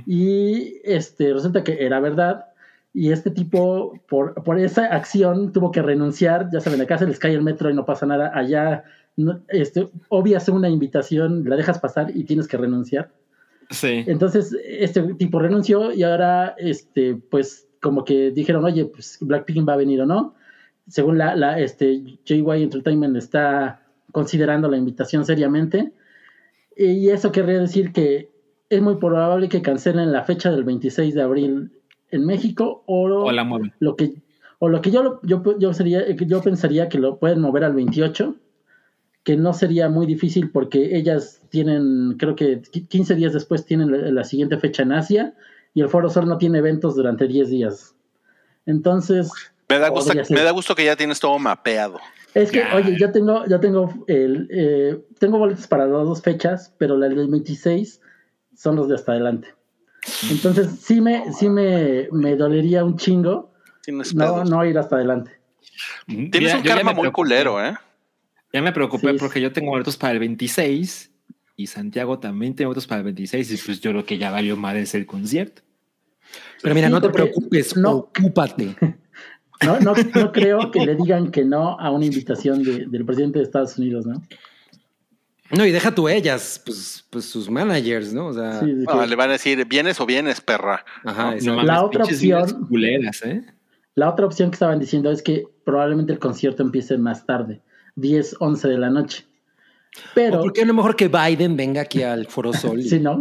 Y 0.06 0.80
este, 0.84 1.32
resulta 1.32 1.64
que 1.64 1.84
era 1.84 2.00
verdad. 2.00 2.46
Y 2.94 3.10
este 3.12 3.30
tipo, 3.30 3.98
por, 4.08 4.34
por 4.42 4.58
esa 4.58 4.86
acción, 4.86 5.52
tuvo 5.52 5.70
que 5.70 5.82
renunciar. 5.82 6.48
Ya 6.52 6.60
saben, 6.60 6.80
acá 6.80 6.98
se 6.98 7.06
les 7.06 7.18
cae 7.18 7.32
el 7.32 7.42
metro 7.42 7.70
y 7.70 7.74
no 7.74 7.86
pasa 7.86 8.06
nada. 8.06 8.30
Allá, 8.34 8.84
no, 9.16 9.40
este, 9.48 9.88
obvias 10.08 10.48
una 10.48 10.68
invitación, 10.68 11.44
la 11.48 11.56
dejas 11.56 11.78
pasar 11.78 12.10
y 12.14 12.24
tienes 12.24 12.48
que 12.48 12.58
renunciar. 12.58 13.10
Sí. 13.70 14.04
Entonces, 14.06 14.54
este 14.64 15.14
tipo 15.14 15.38
renunció 15.38 15.92
y 15.92 16.02
ahora, 16.02 16.54
este, 16.58 17.14
pues, 17.30 17.66
como 17.80 18.04
que 18.04 18.30
dijeron, 18.30 18.64
oye, 18.64 18.84
pues 18.84 19.18
Blackpink 19.20 19.68
va 19.68 19.74
a 19.74 19.78
venir 19.78 20.02
o 20.02 20.06
no. 20.06 20.34
Según 20.88 21.16
la, 21.16 21.34
la 21.34 21.58
este, 21.58 22.02
JY 22.24 22.62
Entertainment 22.62 23.16
está 23.16 23.82
considerando 24.12 24.68
la 24.68 24.76
invitación 24.76 25.24
seriamente. 25.24 25.92
Y 26.76 27.08
eso 27.08 27.32
querría 27.32 27.58
decir 27.60 27.92
que 27.92 28.31
es 28.76 28.82
muy 28.82 28.96
probable 28.96 29.48
que 29.48 29.62
cancelen 29.62 30.12
la 30.12 30.24
fecha 30.24 30.50
del 30.50 30.64
26 30.64 31.14
de 31.14 31.22
abril 31.22 31.70
en 32.10 32.26
México 32.26 32.82
o, 32.86 33.04
O 33.26 33.32
la 33.32 33.44
mueven. 33.44 33.72
lo 33.80 33.96
que 33.96 34.14
o 34.58 34.68
lo 34.68 34.80
que 34.80 34.90
yo 34.90 35.20
yo 35.22 35.42
yo 35.58 35.72
sería 35.74 36.08
yo 36.14 36.40
pensaría 36.42 36.88
que 36.88 36.98
lo 36.98 37.18
pueden 37.18 37.40
mover 37.40 37.64
al 37.64 37.74
28 37.74 38.36
que 39.24 39.36
no 39.36 39.52
sería 39.54 39.88
muy 39.88 40.06
difícil 40.06 40.50
porque 40.50 40.96
ellas 40.96 41.40
tienen 41.48 42.16
creo 42.18 42.34
que 42.36 42.60
15 42.88 43.14
días 43.14 43.32
después 43.32 43.64
tienen 43.64 43.90
la, 43.92 43.98
la 44.10 44.24
siguiente 44.24 44.58
fecha 44.58 44.82
en 44.82 44.92
Asia 44.92 45.34
y 45.74 45.80
el 45.80 45.88
Foro 45.88 46.10
Sol 46.10 46.28
no 46.28 46.38
tiene 46.38 46.58
eventos 46.58 46.94
durante 46.96 47.26
10 47.26 47.48
días 47.50 47.94
entonces 48.66 49.30
Me 49.68 49.78
da, 49.78 49.88
gusto, 49.88 50.12
me 50.30 50.42
da 50.42 50.50
gusto 50.50 50.74
que 50.74 50.84
ya 50.84 50.96
tienes 50.96 51.18
todo 51.18 51.38
mapeado. 51.38 51.98
es 52.34 52.50
que 52.50 52.58
Ya. 52.58 52.76
oye 52.76 52.96
yo 52.98 53.10
tengo 53.10 53.44
yo 53.46 53.58
tengo 53.60 53.92
el 54.06 54.48
eh, 54.50 55.00
tengo 55.18 55.38
boletos 55.38 55.66
para 55.66 55.86
las 55.86 56.04
dos 56.04 56.22
fechas 56.22 56.72
pero 56.78 56.96
la 56.96 57.08
del 57.08 57.28
26 57.28 58.00
son 58.62 58.76
los 58.76 58.88
de 58.88 58.94
hasta 58.94 59.12
adelante 59.12 59.48
entonces 60.30 60.68
sí 60.80 61.00
me 61.00 61.32
sí 61.32 61.48
me, 61.48 62.08
me 62.12 62.36
dolería 62.36 62.84
un 62.84 62.96
chingo 62.96 63.52
no 64.14 64.44
no 64.44 64.64
ir 64.64 64.78
hasta 64.78 64.96
adelante 64.96 65.32
Tienes 66.06 66.32
Mira, 66.40 66.56
un 66.56 66.62
karma 66.62 66.82
muy 66.92 67.02
preocupé. 67.02 67.12
culero, 67.12 67.64
¿eh? 67.64 67.74
Ya 68.52 68.60
me 68.60 68.72
preocupé 68.72 69.12
Sí, 69.12 69.16
porque 69.18 69.40
yo 69.40 69.52
tengo 69.52 69.70
boletos 69.70 69.96
para 69.96 70.12
el 70.12 70.18
26 70.18 71.10
y 71.56 71.66
Santiago 71.68 72.18
también 72.18 72.54
tiene 72.54 72.66
boletos 72.66 72.86
para 72.86 72.98
el 72.98 73.04
26 73.06 73.52
y 73.52 73.56
pues 73.64 73.80
yo 73.80 73.90
creo 73.92 74.04
que 74.04 74.18
ya 74.18 74.30
valió 74.30 74.56
madres 74.56 74.94
el 74.94 75.06
concierto. 75.06 75.62
Pero 76.62 76.74
mira, 76.74 76.88
Sí, 76.88 76.92
no 76.92 77.00
te 77.00 77.08
preocupes, 77.10 77.76
no- 77.76 77.90
ocúpate. 77.92 78.76
No, 79.64 79.78
no, 79.80 79.94
no 80.14 80.32
creo 80.32 80.70
que 80.72 80.80
le 80.84 80.96
digan 80.96 81.30
que 81.30 81.44
no 81.44 81.78
a 81.78 81.90
una 81.92 82.04
invitación 82.04 82.64
de- 82.64 82.86
del 82.86 83.04
presidente 83.06 83.38
de 83.38 83.44
Estados 83.44 83.78
Unidos, 83.78 84.04
¿no? 84.04 84.20
No, 85.52 85.66
y 85.66 85.70
deja 85.70 85.94
tú 85.94 86.08
ellas, 86.08 86.60
pues, 86.64 87.04
pues 87.10 87.26
sus 87.26 87.50
managers, 87.50 88.12
¿no? 88.12 88.26
O 88.28 88.32
sea, 88.32 88.60
Sí, 88.60 88.66
le 88.66 89.16
van 89.16 89.28
a 89.28 89.32
decir, 89.32 89.64
¿vienes 89.66 90.00
o 90.00 90.06
vienes, 90.06 90.40
perra? 90.40 90.84
ajá, 91.04 91.34
No 91.42 91.62
La 91.62 91.84
otra 91.84 92.04
opción- 92.04 92.66
culeras, 92.68 93.22
¿eh? 93.24 93.44
La 93.94 94.08
otra 94.08 94.24
opción 94.24 94.50
que 94.50 94.54
estaban 94.54 94.78
diciendo 94.78 95.10
es 95.10 95.22
que 95.22 95.44
probablemente 95.64 96.12
el 96.14 96.18
concierto 96.18 96.62
empiece 96.62 96.96
más 96.96 97.26
tarde, 97.26 97.60
10, 97.96 98.36
11 98.40 98.68
de 98.68 98.78
la 98.78 98.88
noche. 98.88 99.26
Pero, 100.14 100.38
¿O 100.38 100.42
por 100.44 100.52
qué 100.54 100.64
no 100.64 100.72
mejor 100.72 100.96
que 100.96 101.08
Biden 101.08 101.54
venga 101.54 101.82
aquí 101.82 102.02
al 102.02 102.26
Foro 102.26 102.54
Sol 102.54 102.80
y, 102.80 102.82
si 102.88 102.98
no, 102.98 103.20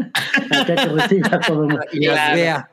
acá 0.52 0.76
que 0.76 0.86
reciba 0.86 1.28
a 1.34 1.40
todo 1.42 1.64
el 1.64 1.68
mundo. 1.68 1.82
y 1.92 2.06
las 2.06 2.16
Claro. 2.16 2.36
vea? 2.36 2.71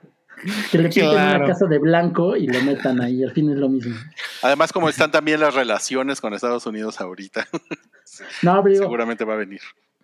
Que 0.70 0.78
le 0.78 0.88
Claro. 0.88 1.38
una 1.44 1.46
casa 1.46 1.66
de 1.66 1.78
blanco 1.78 2.36
y 2.36 2.46
lo 2.46 2.60
metan 2.62 3.00
ahí, 3.00 3.22
al 3.24 3.32
fin 3.32 3.50
es 3.50 3.58
lo 3.58 3.68
mismo. 3.68 3.94
Además, 4.42 4.72
como 4.72 4.88
están 4.88 5.10
también 5.10 5.40
las 5.40 5.54
relaciones 5.54 6.20
con 6.20 6.34
Estados 6.34 6.64
Unidos 6.66 7.00
ahorita, 7.00 7.46
No, 8.42 8.62
digo, 8.62 8.82
seguramente 8.82 9.24
va 9.24 9.34
a 9.34 9.38
venir. 9.38 9.60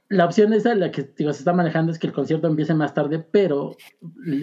la 0.08 0.24
opción 0.24 0.52
esa, 0.52 0.74
la 0.74 0.90
que 0.90 1.02
digo, 1.16 1.32
se 1.32 1.40
está 1.40 1.52
manejando 1.52 1.90
es 1.92 1.98
que 1.98 2.06
el 2.06 2.12
concierto 2.12 2.46
empiece 2.46 2.74
más 2.74 2.94
tarde, 2.94 3.18
pero 3.18 3.76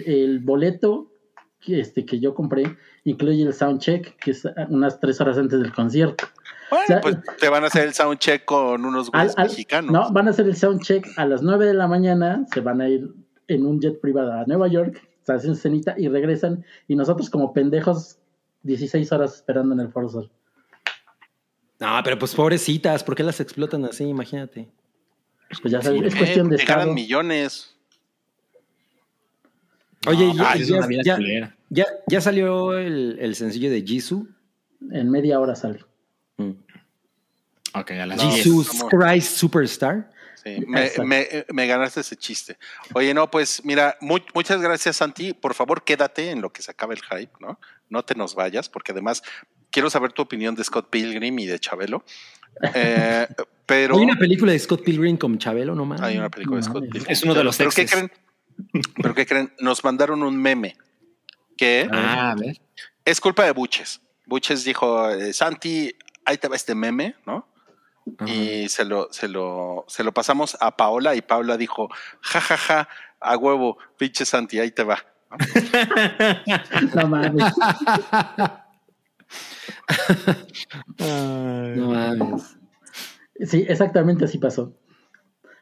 el 0.06 0.40
boleto 0.40 1.12
que, 1.60 1.80
este, 1.80 2.04
que 2.04 2.18
yo 2.20 2.34
compré 2.34 2.76
incluye 3.04 3.42
el 3.44 3.54
soundcheck, 3.54 4.16
que 4.16 4.32
es 4.32 4.42
unas 4.68 4.98
tres 5.00 5.20
horas 5.20 5.38
antes 5.38 5.60
del 5.60 5.72
concierto. 5.72 6.26
Bueno, 6.70 6.84
O 6.84 6.86
sea, 6.86 7.00
pues 7.00 7.16
te 7.38 7.48
van 7.48 7.64
a 7.64 7.66
hacer 7.68 7.84
el 7.86 7.94
soundcheck 7.94 8.44
con 8.44 8.84
unos 8.84 9.10
güeyes 9.10 9.36
mexicanos. 9.36 9.92
No, 9.92 10.10
van 10.12 10.26
a 10.26 10.30
hacer 10.30 10.46
el 10.46 10.56
soundcheck 10.56 11.06
a 11.16 11.26
las 11.26 11.42
9 11.42 11.66
de 11.66 11.74
la 11.74 11.86
mañana, 11.86 12.44
se 12.52 12.60
van 12.60 12.80
a 12.80 12.88
ir 12.88 13.08
en 13.48 13.66
un 13.66 13.80
jet 13.80 14.00
privado 14.00 14.32
a 14.32 14.44
Nueva 14.46 14.68
York, 14.68 15.00
se 15.22 15.32
hacen 15.32 15.56
cenita 15.56 15.94
y 15.98 16.08
regresan, 16.08 16.64
y 16.88 16.96
nosotros 16.96 17.30
como 17.30 17.52
pendejos 17.52 18.18
16 18.62 19.10
horas 19.12 19.34
esperando 19.36 19.74
en 19.74 19.80
el 19.80 19.88
Foro 19.92 20.08
Sol. 20.08 20.30
No, 21.80 22.00
pero 22.04 22.18
pues 22.18 22.34
pobrecitas, 22.34 23.02
¿por 23.02 23.14
qué 23.16 23.22
las 23.24 23.40
explotan 23.40 23.84
así? 23.84 24.04
Imagínate. 24.04 24.68
Pues 25.60 25.72
ya 25.72 25.82
sabes, 25.82 26.02
es 26.02 26.14
Eh, 26.14 26.18
cuestión 26.18 26.48
de 26.48 26.56
estado. 26.56 26.92
millones. 26.94 27.76
Oye, 30.06 30.26
No, 30.28 30.34
ya, 30.34 30.50
pues, 30.52 30.62
es 30.62 30.68
ya- 30.68 30.76
una 30.78 30.86
vida 30.86 31.02
ya- 31.04 31.16
culera. 31.16 31.56
ya- 31.70 31.86
ya 32.08 32.20
salió 32.20 32.76
el, 32.78 33.18
el 33.20 33.34
sencillo 33.34 33.70
de 33.70 33.82
Jisoo. 33.82 34.26
En 34.90 35.10
media 35.10 35.38
hora 35.38 35.54
sale. 35.54 35.80
Mm. 36.38 36.50
Ok, 37.74 37.90
a 37.92 38.06
las 38.06 38.18
No, 38.18 38.24
10. 38.30 38.42
Jesus 38.44 38.84
Christ 38.90 39.36
Superstar. 39.36 40.10
Sí, 40.42 40.64
me, 40.66 40.82
Exacto. 40.82 41.04
me- 41.04 41.44
me 41.52 41.66
ganaste 41.66 42.00
ese 42.00 42.16
chiste. 42.16 42.58
Oye, 42.94 43.14
no, 43.14 43.30
pues 43.30 43.64
mira, 43.64 43.96
mu- 44.00 44.18
muchas 44.34 44.60
gracias, 44.60 44.96
Santi. 44.96 45.32
Por 45.34 45.54
favor, 45.54 45.84
quédate 45.84 46.30
en 46.30 46.40
lo 46.40 46.52
que 46.52 46.62
se 46.62 46.70
acabe 46.70 46.94
el 46.94 47.02
hype, 47.02 47.32
¿no? 47.40 47.60
No 47.88 48.04
te 48.04 48.14
nos 48.14 48.34
vayas, 48.34 48.68
porque 48.68 48.92
además 48.92 49.22
quiero 49.70 49.88
saber 49.90 50.12
tu 50.12 50.22
opinión 50.22 50.54
de 50.54 50.64
Scott 50.64 50.90
Pilgrim 50.90 51.38
y 51.38 51.46
de 51.46 51.58
Chabelo. 51.60 52.04
Eh, 52.74 53.26
pero 53.66 53.96
Hay 53.96 54.02
una 54.04 54.16
película 54.18 54.52
de 54.52 54.58
Scott 54.58 54.82
Pilgrim 54.82 55.16
con 55.16 55.38
Chabelo, 55.38 55.74
no 55.74 55.84
mames. 55.84 56.02
hay 56.02 56.18
una 56.18 56.28
película 56.30 56.56
de 56.58 56.62
Scott. 56.64 56.82
Pilgrim. 56.90 57.04
Es 57.08 57.22
uno 57.22 57.34
de 57.34 57.44
los 57.44 57.56
¿Pero 57.56 57.70
qué 57.70 57.86
creen? 57.86 58.10
¿Pero 59.00 59.14
qué 59.14 59.26
creen? 59.26 59.52
Nos 59.60 59.82
mandaron 59.84 60.22
un 60.22 60.36
meme 60.36 60.76
que 61.56 61.88
Ah, 61.90 62.32
a 62.32 62.34
ver. 62.34 62.60
es 63.04 63.20
culpa 63.20 63.44
de 63.44 63.52
Buches. 63.52 64.00
Buches 64.26 64.64
dijo, 64.64 65.08
eh, 65.10 65.32
Santi, 65.32 65.94
ahí 66.24 66.36
te 66.38 66.48
va 66.48 66.56
este 66.56 66.74
meme, 66.74 67.14
¿no? 67.26 67.46
Y 68.26 68.68
se 68.68 68.84
lo, 68.84 69.08
se 69.12 69.28
lo, 69.28 69.84
se 69.88 70.02
lo 70.04 70.12
pasamos 70.12 70.56
a 70.60 70.76
Paola 70.76 71.14
y 71.14 71.22
Paola 71.22 71.56
dijo, 71.56 71.88
ja, 72.20 72.40
ja, 72.40 72.56
ja, 72.56 72.88
a 73.20 73.36
huevo, 73.36 73.78
pinche 73.96 74.24
Santi, 74.24 74.58
ahí 74.58 74.70
te 74.70 74.84
va. 74.84 74.98
No 76.94 77.08
mames. 77.08 77.52
No 80.98 81.90
mames. 81.90 82.56
Sí, 83.46 83.64
exactamente 83.68 84.24
así 84.24 84.38
pasó. 84.38 84.72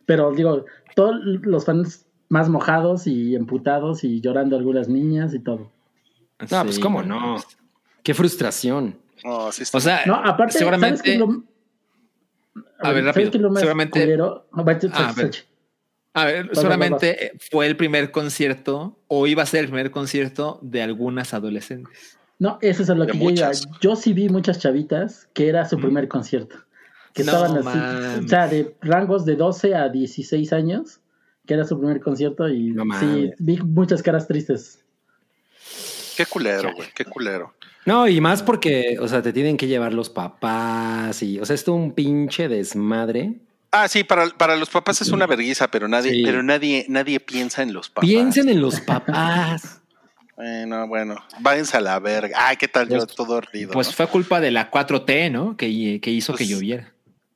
Pero 0.06 0.32
digo, 0.32 0.64
todos 0.96 1.16
los 1.22 1.64
fans 1.64 2.06
más 2.28 2.48
mojados 2.48 3.06
y 3.06 3.34
emputados 3.34 4.04
y 4.04 4.20
llorando 4.20 4.56
algunas 4.56 4.88
niñas 4.88 5.34
y 5.34 5.38
todo. 5.40 5.70
No, 6.50 6.64
pues 6.64 6.78
cómo 6.78 7.02
no. 7.02 7.36
Qué 8.02 8.14
frustración. 8.14 8.98
Sí 9.52 9.62
O 9.72 9.80
sea, 9.80 10.02
No, 10.06 10.14
aparte, 10.14 10.34
¿sabes 10.36 10.52
qué 10.52 10.58
seguramente. 10.58 11.12
es 11.14 11.18
lo- 11.18 11.42
A 12.82 12.92
ver, 12.92 13.02
¿sabes 13.02 13.04
rápido. 13.14 13.30
qué 13.30 13.36
es 13.38 13.42
lo 13.42 13.50
más 13.50 13.60
Seguramente- 13.60 14.00
culero? 14.00 14.46
No, 14.52 14.64
va, 14.64 14.78
Ah, 14.92 15.08
a 16.14 16.24
ver. 16.24 16.50
A 16.50 16.54
seguramente 16.54 17.32
fue 17.50 17.66
el 17.66 17.76
primer 17.76 18.10
concierto 18.10 18.98
o 19.06 19.26
iba 19.26 19.42
a 19.42 19.46
ser 19.46 19.60
el 19.60 19.66
primer 19.66 19.90
concierto 19.90 20.58
de 20.62 20.82
algunas 20.82 21.34
adolescentes. 21.34 22.18
No, 22.38 22.58
eso 22.62 22.82
es 22.82 22.90
a 22.90 22.94
lo 22.94 23.04
De 23.06 23.12
que 23.12 23.18
yo 23.18 23.24
iba. 23.24 23.30
muchas. 23.30 23.68
Yo 23.80 23.94
sí 23.96 24.12
vi 24.12 24.28
muchas 24.28 24.58
chavitas 24.58 25.28
que 25.34 25.48
era 25.48 25.68
su 25.68 25.78
primer 25.78 26.08
concierto. 26.08 26.56
Que 27.12 27.22
No 27.24 27.32
estaban 27.32 27.58
así, 27.68 28.24
o 28.24 28.28
sea, 28.28 28.46
de 28.48 28.74
rangos 28.80 29.24
de 29.24 29.36
12 29.36 29.74
a 29.74 29.88
16 29.88 30.52
años, 30.52 31.00
que 31.46 31.54
era 31.54 31.64
su 31.64 31.78
primer 31.78 32.00
concierto 32.00 32.48
y 32.48 32.70
No 32.72 32.84
sí, 32.98 33.32
vi 33.38 33.58
muchas 33.58 34.02
caras 34.02 34.26
tristes. 34.28 34.82
Qué 36.16 36.24
culero, 36.26 36.72
güey, 36.74 36.88
qué 36.94 37.04
culero. 37.04 37.54
No, 37.86 38.06
y 38.08 38.20
más 38.20 38.42
porque, 38.42 38.98
o 39.00 39.08
sea, 39.08 39.22
te 39.22 39.32
tienen 39.32 39.56
que 39.56 39.66
llevar 39.66 39.92
los 39.94 40.10
papás 40.10 41.22
y, 41.22 41.38
o 41.40 41.44
sea, 41.46 41.54
esto 41.54 41.72
es 41.74 41.76
un 41.82 41.92
pinche 41.92 42.48
desmadre. 42.48 43.34
Ah, 43.72 43.88
sí, 43.88 44.04
para, 44.04 44.28
para 44.30 44.56
los 44.56 44.68
papás 44.68 45.00
es 45.00 45.08
una 45.10 45.26
vergüenza, 45.26 45.68
pero 45.70 45.88
nadie, 45.88 46.10
Sí. 46.12 46.22
pero 46.24 46.42
nadie, 46.42 46.84
nadie 46.88 47.20
piensa 47.20 47.62
en 47.62 47.72
los 47.72 47.88
papás. 47.88 48.08
Piensen 48.08 48.48
en 48.48 48.60
los 48.60 48.80
papás. 48.80 49.80
Bueno, 50.36 50.88
bueno, 50.88 51.16
váyanse 51.40 51.76
a 51.76 51.80
la 51.80 51.98
verga. 52.00 52.36
Ay, 52.48 52.56
qué 52.56 52.66
tal 52.68 52.88
yo 52.88 52.96
Pues- 52.98 53.14
todo 53.14 53.34
horrido. 53.36 53.72
Pues 53.72 53.88
¿no? 53.88 53.92
fue 53.92 54.06
culpa 54.08 54.40
de 54.40 54.50
la 54.50 54.70
4T, 54.70 55.30
¿no? 55.30 55.56
Que, 55.56 56.00
que 56.02 56.10
hizo 56.10 56.32
que 56.34 56.38
Pues- 56.44 56.48
lloviera. 56.48 56.92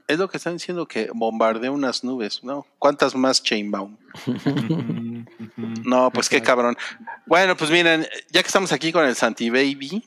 Es 0.06 0.18
lo 0.18 0.28
que 0.28 0.36
están 0.36 0.54
diciendo 0.54 0.86
que 0.86 1.08
bombardeó 1.14 1.72
unas 1.72 2.04
nubes, 2.04 2.44
¿no? 2.44 2.66
¿Cuántas 2.78 3.14
más 3.14 3.42
Chainbound? 3.42 3.96
No, 5.84 6.10
pues 6.10 6.28
qué 6.28 6.40
cabrón. 6.42 6.76
Bueno, 7.26 7.56
pues 7.56 7.70
miren, 7.70 8.06
ya 8.30 8.42
que 8.42 8.46
estamos 8.46 8.72
aquí 8.72 8.92
con 8.92 9.04
el 9.06 9.14
Santi 9.14 9.50
Baby, 9.50 10.02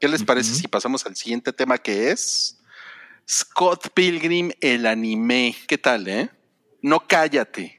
¿qué 0.00 0.08
les 0.08 0.24
parece 0.24 0.54
si 0.54 0.66
pasamos 0.66 1.06
al 1.06 1.14
siguiente 1.14 1.52
tema 1.52 1.78
que 1.78 2.10
es 2.10 2.58
Scott 3.28 3.90
Pilgrim, 3.94 4.50
el 4.60 4.86
anime? 4.86 5.54
¿Qué 5.68 5.78
tal, 5.78 6.08
eh? 6.08 6.30
No 6.82 7.06
cállate. 7.06 7.78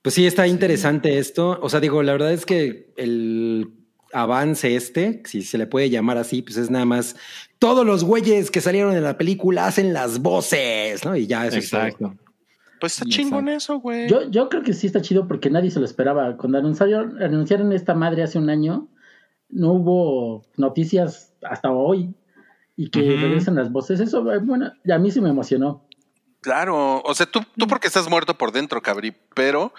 Pues 0.00 0.16
sí, 0.16 0.26
está 0.26 0.48
interesante 0.48 1.18
esto. 1.18 1.60
O 1.62 1.68
sea, 1.68 1.78
digo, 1.78 2.02
la 2.02 2.12
verdad 2.12 2.32
es 2.32 2.44
que 2.44 2.92
el 2.96 3.70
avance 4.12 4.74
este, 4.74 5.22
si 5.26 5.42
se 5.42 5.58
le 5.58 5.66
puede 5.66 5.90
llamar 5.90 6.18
así, 6.18 6.42
pues 6.42 6.56
es 6.56 6.70
nada 6.70 6.84
más 6.84 7.16
todos 7.58 7.86
los 7.86 8.02
güeyes 8.02 8.50
que 8.50 8.60
salieron 8.60 8.96
en 8.96 9.04
la 9.04 9.16
película 9.16 9.66
hacen 9.66 9.92
las 9.92 10.20
voces, 10.20 11.04
¿no? 11.04 11.14
Y 11.14 11.26
ya 11.26 11.46
eso 11.46 11.58
es 11.58 11.70
todo. 11.70 11.82
Exacto. 11.82 12.14
Pues 12.80 12.94
está 12.94 13.04
chingón 13.04 13.48
eso, 13.48 13.78
güey. 13.78 14.08
Yo, 14.08 14.28
yo 14.28 14.48
creo 14.48 14.64
que 14.64 14.72
sí 14.72 14.88
está 14.88 15.00
chido 15.00 15.28
porque 15.28 15.50
nadie 15.50 15.70
se 15.70 15.78
lo 15.78 15.84
esperaba. 15.84 16.36
Cuando 16.36 16.58
anunciaron, 16.58 17.22
anunciaron 17.22 17.72
esta 17.72 17.94
madre 17.94 18.24
hace 18.24 18.38
un 18.38 18.50
año, 18.50 18.88
no 19.48 19.74
hubo 19.74 20.44
noticias 20.56 21.31
hasta 21.48 21.70
hoy. 21.70 22.14
Y 22.76 22.90
que 22.90 23.00
Ujú. 23.00 23.22
regresen 23.22 23.54
las 23.54 23.70
voces. 23.70 24.00
Eso, 24.00 24.32
eh, 24.32 24.38
bueno, 24.38 24.72
a 24.90 24.98
mí 24.98 25.10
sí 25.10 25.20
me 25.20 25.28
emocionó. 25.28 25.86
Claro, 26.40 27.00
o 27.02 27.14
sea, 27.14 27.26
tú, 27.26 27.40
tú 27.56 27.66
porque 27.66 27.86
estás 27.86 28.08
muerto 28.08 28.36
por 28.36 28.50
dentro, 28.50 28.80
cabrí, 28.82 29.14
pero, 29.34 29.72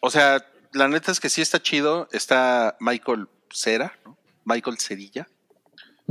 o 0.00 0.10
sea, 0.10 0.44
la 0.72 0.88
neta 0.88 1.12
es 1.12 1.20
que 1.20 1.30
sí 1.30 1.40
está 1.40 1.62
chido. 1.62 2.08
Está 2.12 2.76
Michael 2.80 3.28
Cera, 3.50 3.98
¿no? 4.04 4.18
Michael 4.44 4.78
Cerilla. 4.78 5.26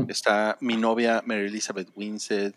Está 0.07 0.57
mi 0.59 0.75
novia 0.75 1.24
Mary 1.25 1.45
Elizabeth 1.48 1.90
Winstead, 1.95 2.53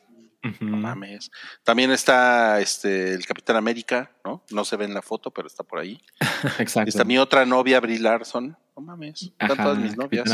no 0.61 0.77
mames. 0.77 1.31
También 1.63 1.91
está 1.91 2.61
este 2.61 3.13
el 3.15 3.27
Capitán 3.27 3.57
América, 3.57 4.11
¿no? 4.25 4.43
No 4.51 4.65
se 4.65 4.77
ve 4.77 4.85
en 4.87 4.95
la 4.95 5.03
foto, 5.03 5.31
pero 5.31 5.47
está 5.47 5.63
por 5.63 5.79
ahí. 5.79 6.01
Exacto. 6.59 6.89
Está 6.89 7.05
mi 7.05 7.19
otra 7.19 7.45
novia, 7.45 7.81
Brie 7.81 7.99
Larson. 7.99 8.57
No 8.79 8.87
mames, 8.87 9.23
están 9.23 9.51
Ajá, 9.51 9.63
todas 9.65 9.79
mis 9.79 9.97
novias. 9.97 10.25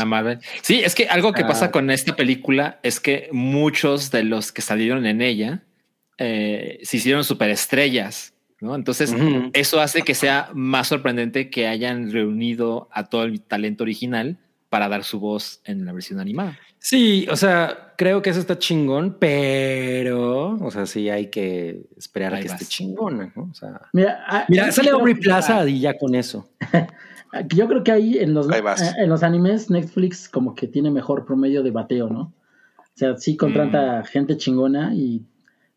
Sí, 0.61 0.81
es 0.83 0.93
que 0.93 1.07
algo 1.07 1.33
que 1.33 1.41
Ah. 1.41 1.47
pasa 1.47 1.71
con 1.71 1.89
esta 1.89 2.15
película 2.15 2.79
es 2.83 2.99
que 2.99 3.27
muchos 3.31 4.11
de 4.11 4.23
los 4.23 4.51
que 4.51 4.61
salieron 4.61 5.05
en 5.07 5.21
ella 5.21 5.63
eh, 6.19 6.79
se 6.83 6.97
hicieron 6.97 7.23
superestrellas, 7.23 8.33
¿no? 8.61 8.75
Entonces, 8.75 9.13
eso 9.53 9.81
hace 9.81 10.03
que 10.03 10.13
sea 10.13 10.49
más 10.53 10.87
sorprendente 10.89 11.49
que 11.49 11.67
hayan 11.67 12.11
reunido 12.11 12.87
a 12.91 13.05
todo 13.09 13.23
el 13.23 13.41
talento 13.41 13.83
original 13.83 14.37
para 14.69 14.87
dar 14.89 15.03
su 15.03 15.19
voz 15.19 15.61
en 15.65 15.85
la 15.85 15.91
versión 15.93 16.19
animada. 16.19 16.57
Sí, 16.79 17.25
o 17.31 17.35
sea, 17.35 17.93
creo 17.97 18.21
que 18.21 18.29
eso 18.29 18.39
está 18.39 18.59
chingón, 18.59 19.17
pero, 19.19 20.51
o 20.61 20.69
sea, 20.71 20.85
sí 20.85 21.09
hay 21.09 21.29
que 21.31 21.81
esperar 21.97 22.35
a 22.35 22.39
que 22.39 22.47
vas. 22.47 22.61
esté 22.61 22.71
chingona, 22.71 23.33
¿no? 23.35 23.49
O 23.51 23.53
sea, 23.55 23.81
Mira, 23.91 24.23
ah, 24.27 24.45
mira, 24.47 24.67
yo 24.67 24.71
sale 24.71 24.91
Aubrey 24.91 25.15
Plaza 25.15 25.67
y 25.67 25.79
ya 25.79 25.97
con 25.97 26.13
eso. 26.15 26.47
Yo 27.53 27.67
creo 27.67 27.83
que 27.83 27.91
ahí 27.91 28.17
en 28.17 28.33
los, 28.33 28.49
Ahí 28.49 28.61
vas. 28.61 28.81
eh, 28.81 28.93
en 28.99 29.09
los 29.09 29.23
animes 29.23 29.69
Netflix 29.69 30.29
como 30.29 30.55
que 30.55 30.67
tiene 30.67 30.91
mejor 30.91 31.25
promedio 31.25 31.63
de 31.63 31.71
bateo, 31.71 32.09
¿no? 32.09 32.33
O 32.77 32.97
sea, 32.97 33.17
sí 33.17 33.35
contrata 33.35 34.01
Mm. 34.01 34.05
gente 34.05 34.37
chingona 34.37 34.93
y 34.95 35.23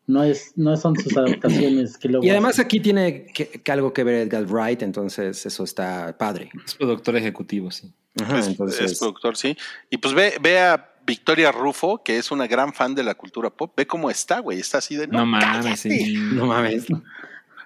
no 0.07 0.23
es 0.23 0.53
no 0.55 0.75
son 0.77 0.95
sus 0.95 1.15
adaptaciones 1.17 1.97
que 1.97 2.07
luego 2.09 2.25
Y 2.25 2.29
además 2.29 2.53
hacen. 2.53 2.65
aquí 2.65 2.79
tiene 2.79 3.25
que, 3.33 3.47
que 3.47 3.71
algo 3.71 3.93
que 3.93 4.03
ver 4.03 4.15
Edgar 4.27 4.45
Wright, 4.45 4.81
entonces 4.81 5.45
eso 5.45 5.63
está 5.63 6.17
padre. 6.17 6.49
Es 6.65 6.75
productor 6.75 7.15
ejecutivo, 7.17 7.69
sí. 7.71 7.91
Ajá, 8.21 8.39
es, 8.39 8.47
entonces, 8.47 8.91
es 8.93 8.99
productor, 8.99 9.37
sí. 9.37 9.55
Y 9.89 9.97
pues 9.97 10.13
ve, 10.15 10.33
ve 10.41 10.59
a 10.59 10.93
Victoria 11.05 11.51
Rufo, 11.51 12.01
que 12.03 12.17
es 12.17 12.31
una 12.31 12.47
gran 12.47 12.73
fan 12.73 12.95
de 12.95 13.03
la 13.03 13.15
cultura 13.15 13.49
pop. 13.49 13.73
Ve 13.77 13.85
cómo 13.85 14.09
está, 14.09 14.39
güey. 14.39 14.59
Está 14.59 14.77
así 14.79 14.95
de 14.95 15.07
No, 15.07 15.19
no, 15.19 15.25
mames, 15.27 15.57
cállate". 15.63 15.77
sí. 15.77 16.13
no 16.33 16.45
mames. 16.47 16.87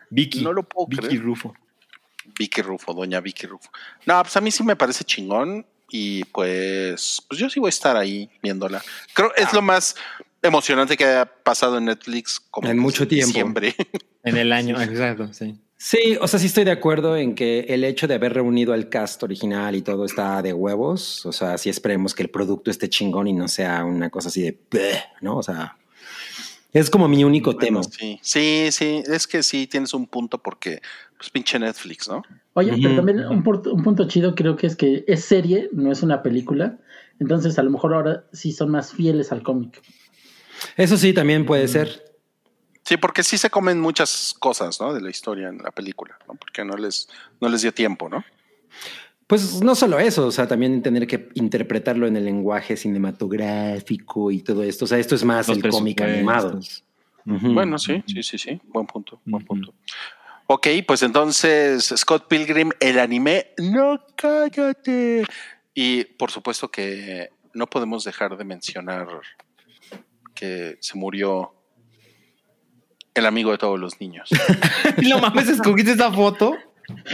Vicky. 0.10 0.44
No 0.44 0.52
lo 0.54 0.64
puedo 0.64 0.88
Vicky 0.88 1.08
creer. 1.08 1.22
Rufo. 1.22 1.54
Vicky 2.38 2.62
Rufo, 2.62 2.94
doña 2.94 3.20
Vicky 3.20 3.48
Rufo. 3.48 3.70
No, 4.06 4.22
pues 4.24 4.36
a 4.38 4.42
mí 4.42 4.52
sí 4.52 4.64
me 4.64 4.76
parece 4.76 5.04
chingón 5.04 5.66
y 5.90 6.24
pues, 6.26 7.22
pues 7.28 7.40
yo 7.40 7.50
sí 7.50 7.60
voy 7.60 7.68
a 7.68 7.70
estar 7.70 7.96
ahí 7.98 8.30
viéndola. 8.42 8.82
Creo 9.14 9.30
Ah. 9.38 9.42
es 9.42 9.54
lo 9.54 9.62
más 9.62 9.96
emocionante 10.42 10.98
que 10.98 11.06
haya 11.06 11.26
pasado 11.26 11.78
en 11.78 11.86
Netflix 11.86 12.40
como 12.40 12.68
En 12.70 12.78
mucho 12.80 13.08
tiempo. 13.08 13.28
diciembre. 13.28 13.76
En 14.26 14.38
el 14.38 14.54
año, 14.54 14.76
exacto, 14.82 15.34
sí. 15.34 15.58
Sí, 15.78 16.18
o 16.22 16.30
sea, 16.30 16.40
sí 16.40 16.46
estoy 16.46 16.64
de 16.64 16.72
acuerdo 16.72 17.18
en 17.18 17.36
que 17.36 17.60
el 17.68 17.84
hecho 17.84 18.08
de 18.08 18.14
haber 18.16 18.34
reunido 18.34 18.72
al 18.72 18.88
cast 18.88 19.22
original 19.22 19.76
y 19.76 19.82
todo 19.82 20.06
está 20.06 20.42
de 20.42 20.54
huevos. 20.54 21.26
O 21.26 21.34
sea, 21.34 21.58
sí 21.58 21.70
esperemos 21.70 22.16
que 22.16 22.24
el 22.24 22.30
producto 22.30 22.72
esté 22.72 22.88
chingón 22.88 23.28
y 23.28 23.34
no 23.34 23.50
sea 23.50 23.84
una 23.84 24.10
cosa 24.10 24.30
así 24.30 24.42
de, 24.44 24.58
"Bleh", 24.72 25.04
¿no? 25.20 25.36
O 25.40 25.44
sea, 25.44 25.76
Es 26.74 26.90
como 26.90 27.08
mi 27.08 27.24
único 27.24 27.54
Bueno, 27.54 27.82
tema. 27.82 27.84
sí, 27.84 28.20
sí, 28.22 28.70
sí, 28.72 29.04
es 29.06 29.28
que 29.28 29.44
sí 29.44 29.68
tienes 29.68 29.94
un 29.94 30.08
punto 30.08 30.40
porque, 30.40 30.82
pues 31.18 31.30
pinche 31.30 31.60
Netflix, 31.60 32.10
¿no? 32.10 32.24
Oye, 32.54 32.74
pero 32.82 32.96
también 32.96 33.26
un 33.28 33.44
punto 33.44 34.08
chido 34.08 34.34
creo 34.36 34.56
que 34.56 34.68
es 34.68 34.76
que 34.76 35.06
es 35.08 35.24
serie, 35.24 35.70
no 35.72 35.92
es 35.92 36.02
una 36.04 36.24
película. 36.24 36.80
Entonces 37.20 37.60
a 37.60 37.64
lo 37.64 37.70
mejor 37.70 37.94
ahora 37.94 38.26
sí 38.34 38.52
son 38.52 38.72
más 38.72 38.92
fieles 38.92 39.32
al 39.32 39.44
cómic. 39.44 39.82
Eso 40.76 40.98
sí, 40.98 41.14
también 41.14 41.46
puede 41.46 41.68
ser. 41.68 42.04
Sí, 42.84 42.98
porque 42.98 43.24
sí 43.24 43.38
se 43.38 43.50
comen 43.50 43.80
muchas 43.80 44.36
cosas, 44.40 44.82
¿no? 44.82 44.94
De 44.94 45.02
la 45.02 45.10
historia 45.10 45.48
en 45.50 45.60
la 45.60 45.72
película, 45.72 46.18
¿no? 46.28 46.36
Porque 46.36 46.66
no 46.66 46.76
les, 46.76 47.08
no 47.40 47.50
les 47.50 47.62
dio 47.62 47.74
tiempo, 47.74 48.10
¿no? 48.10 48.26
Pues 49.34 49.64
no 49.64 49.74
solo 49.74 49.98
eso, 49.98 50.28
o 50.28 50.32
sea, 50.32 50.48
también 50.48 50.84
tener 50.84 51.08
que 51.08 51.30
interpretarlo 51.34 52.06
en 52.06 52.16
el 52.16 52.26
lenguaje 52.26 52.78
cinematográfico 52.78 54.30
y 54.30 54.44
todo 54.44 54.62
esto. 54.62 54.86
O 54.86 54.88
sea, 54.88 55.00
esto 55.00 55.16
es 55.16 55.24
más 55.24 55.48
Los 55.48 55.58
el 55.58 55.70
cómic 55.72 56.02
animado. 56.02 56.60
Bueno, 57.26 57.80
sí, 57.80 58.04
sí, 58.06 58.22
sí, 58.22 58.38
sí. 58.38 58.62
Buen 58.66 58.86
punto, 58.86 59.22
buen 59.26 59.44
punto. 59.44 59.74
Ok, 60.46 60.68
pues 60.86 61.02
entonces 61.02 61.92
Scott 61.98 62.28
Pilgrim, 62.28 62.70
el 62.80 63.00
anime, 63.00 63.48
no 63.58 64.06
cállate. 64.16 65.26
Y 65.74 66.04
por 66.04 66.30
supuesto 66.30 66.70
que 66.70 67.32
no 67.56 67.66
podemos 67.66 68.04
dejar 68.04 68.38
de 68.38 68.44
mencionar 68.44 69.08
que 70.36 70.78
se 70.80 70.96
murió 70.96 71.56
el 73.16 73.26
amigo 73.26 73.50
de 73.50 73.58
todos 73.58 73.80
los 73.80 74.00
niños. 74.00 74.30
No 75.10 75.18
mames, 75.18 75.50
escogiste 75.50 75.94
esa 75.94 76.12
foto. 76.12 76.56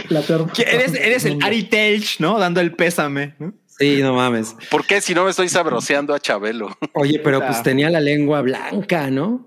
La 0.08 0.20
peor. 0.22 0.52
Que 0.52 0.62
eres, 0.62 0.94
eres 0.94 1.24
el 1.24 1.42
Ari 1.42 1.64
Telch, 1.64 2.20
¿no? 2.20 2.38
Dando 2.38 2.60
el 2.60 2.72
pésame. 2.72 3.34
¿no? 3.38 3.54
Sí, 3.66 4.00
no 4.02 4.14
mames. 4.14 4.56
¿Por 4.70 4.86
qué 4.86 5.00
si 5.00 5.14
no 5.14 5.24
me 5.24 5.30
estoy 5.30 5.48
sabroseando 5.48 6.14
a 6.14 6.20
Chabelo? 6.20 6.76
Oye, 6.94 7.18
pero 7.18 7.40
pues 7.44 7.62
tenía 7.62 7.88
la 7.88 8.00
lengua 8.00 8.42
blanca, 8.42 9.10
¿no? 9.10 9.46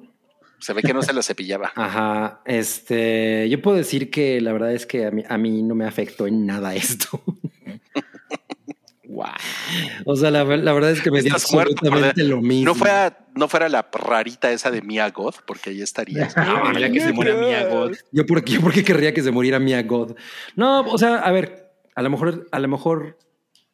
Se 0.60 0.74
ve 0.74 0.82
que 0.82 0.94
no 0.94 1.04
se 1.04 1.14
la 1.14 1.22
cepillaba. 1.22 1.74
Ajá, 1.76 2.42
este, 2.46 3.50
yo 3.50 3.62
puedo 3.62 3.76
decir 3.76 4.10
que 4.10 4.40
la 4.40 4.54
verdad 4.54 4.74
es 4.74 4.86
que 4.86 5.06
a 5.06 5.12
mí, 5.12 5.24
a 5.28 5.38
mí 5.38 5.62
no 5.62 5.76
me 5.76 5.86
afectó 5.86 6.26
en 6.26 6.46
nada 6.46 6.74
esto. 6.76 7.22
Wow. 9.14 9.28
O 10.06 10.16
sea, 10.16 10.32
la, 10.32 10.44
la 10.44 10.74
verdad 10.74 10.90
es 10.90 11.00
que 11.00 11.12
me 11.12 11.22
dio 11.22 11.36
muerto 11.52 11.76
absolutamente 11.76 12.24
lo 12.24 12.42
mismo. 12.42 12.66
No 12.66 12.76
fuera, 12.76 13.23
no 13.36 13.48
fuera 13.48 13.70
la 13.70 13.88
rarita 13.92 14.52
esa 14.52 14.72
de 14.72 14.82
Mia 14.82 15.10
Goth, 15.10 15.38
porque 15.46 15.72
ahí 15.72 15.82
estaría. 15.82 16.28
No, 16.38 16.72
mira 16.72 16.92
que 16.92 17.02
se 17.02 17.14
muera 17.14 17.36
Mia 17.36 17.68
God. 17.68 17.94
Yo 18.12 18.26
por, 18.26 18.44
yo 18.46 18.62
por 18.62 18.74
qué 18.74 18.84
querría 18.84 19.14
que 19.14 19.22
se 19.22 19.32
muriera 19.32 19.60
Mia 19.60 19.82
God. 19.84 20.16
No, 20.56 20.82
o 20.82 20.98
sea, 20.98 21.18
a 21.18 21.32
ver, 21.32 21.72
a 21.96 22.02
lo 22.02 22.10
mejor, 22.10 22.48
a 22.52 22.60
lo 22.60 22.68
mejor 22.68 23.18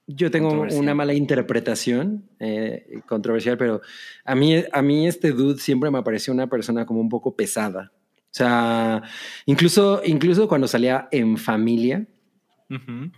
yo 0.08 0.32
tengo 0.32 0.50
una 0.50 0.96
mala 0.96 1.14
interpretación 1.14 2.28
eh, 2.40 3.02
controversial, 3.06 3.58
pero 3.58 3.82
a 4.26 4.34
mí, 4.34 4.64
a 4.72 4.82
mí 4.82 5.08
este 5.08 5.32
dude 5.32 5.60
siempre 5.60 5.92
me 5.92 6.02
pareció 6.02 6.34
una 6.34 6.48
persona 6.48 6.86
como 6.86 7.00
un 7.00 7.10
poco 7.10 7.36
pesada. 7.36 7.92
O 8.18 8.32
sea, 8.32 9.04
incluso, 9.46 10.02
incluso 10.06 10.48
cuando 10.48 10.68
salía 10.68 11.08
en 11.12 11.38
familia, 11.38 12.08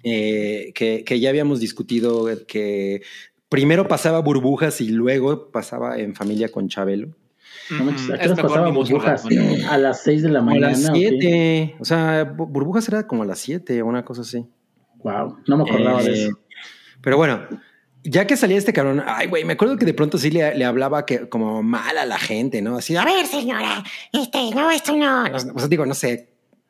eh, 0.04 0.72
que, 0.74 1.04
que 1.06 1.20
ya 1.20 1.30
habíamos 1.30 1.60
discutido 1.60 2.30
que 2.48 3.02
primero 3.52 3.86
pasaba 3.88 4.20
burbujas 4.20 4.80
y 4.80 4.88
luego 4.90 5.52
pasaba 5.52 5.98
en 6.00 6.16
familia 6.16 6.48
con 6.50 6.70
Chabelo. 6.70 7.10
No 7.70 7.84
manches. 7.84 8.10
¿a 8.10 8.18
qué 8.18 8.30
mejor 8.30 8.42
pasaba 8.48 8.70
burbujas? 8.70 9.26
A 9.70 9.78
las 9.78 10.04
6 10.04 10.24
de 10.24 10.30
la 10.30 10.40
Como 10.40 10.52
a 10.52 10.54
mañana. 10.54 10.72
las 10.72 10.90
¿o 10.90 10.94
qué? 10.94 11.10
7. 11.20 11.76
O 11.80 11.86
sea, 11.86 12.24
bu- 12.34 12.48
burbujas 12.48 12.88
era 12.88 13.06
como 13.06 13.24
a 13.24 13.26
las 13.26 13.40
7 13.40 13.82
o 13.82 13.88
una 13.88 14.06
cosa 14.06 14.22
así. 14.22 14.46
Wow, 15.04 15.38
no 15.48 15.58
me 15.58 15.64
acordaba 15.64 16.02
de 16.02 16.12
Eh, 16.12 16.24
eso. 16.28 16.40
Pero 17.02 17.18
bueno, 17.18 17.42
ya 18.04 18.26
que 18.26 18.38
salía 18.38 18.58
este 18.58 18.72
cabrón, 18.72 19.04
ay, 19.06 19.28
güey, 19.28 19.44
me 19.44 19.54
acuerdo 19.54 19.76
que 19.78 19.86
de 19.86 19.94
pronto 19.94 20.18
sí 20.18 20.32
le, 20.32 20.56
le 20.56 20.64
hablaba 20.64 21.06
que 21.06 21.28
como 21.28 21.62
mal 21.62 21.98
a 21.98 22.06
la 22.06 22.20
gente, 22.20 22.62
¿no? 22.62 22.78
Así, 22.78 22.96
a 22.96 23.04
ver, 23.04 23.26
señora, 23.28 23.84
este, 24.14 24.50
no, 24.56 24.72
esto 24.72 24.96
no. 24.96 25.26
O 25.26 25.40
sea, 25.60 25.68
digo, 25.68 25.86
no 25.86 25.94
sé 25.94 26.30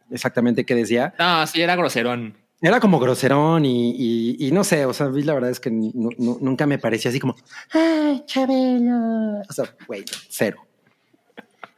exactamente 0.10 0.66
qué 0.66 0.74
decía. 0.76 1.14
No, 1.20 1.46
sí, 1.46 1.62
era 1.62 1.76
groserón. 1.76 2.36
Era 2.62 2.80
como 2.80 3.00
groserón 3.00 3.66
y, 3.66 4.36
y- 4.40 4.52
no 4.52 4.64
sé, 4.64 4.86
o 4.86 4.94
sea, 4.94 5.08
la 5.08 5.34
verdad 5.34 5.50
es 5.50 5.60
que 5.60 5.72
nu- 5.72 5.92
nu- 6.18 6.38
nunca 6.42 6.68
me 6.68 6.78
parecía 6.78 7.10
así 7.10 7.20
como, 7.20 7.36
ay, 7.74 8.24
Chabelo. 8.28 9.42
O 9.50 9.54
sea, 9.54 9.66
güey, 9.88 10.06
cero. 10.30 10.66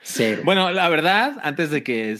Cero. 0.01 0.41
Bueno, 0.43 0.69
la 0.71 0.89
verdad, 0.89 1.37
antes 1.43 1.69
de 1.69 1.81
que 1.83 2.17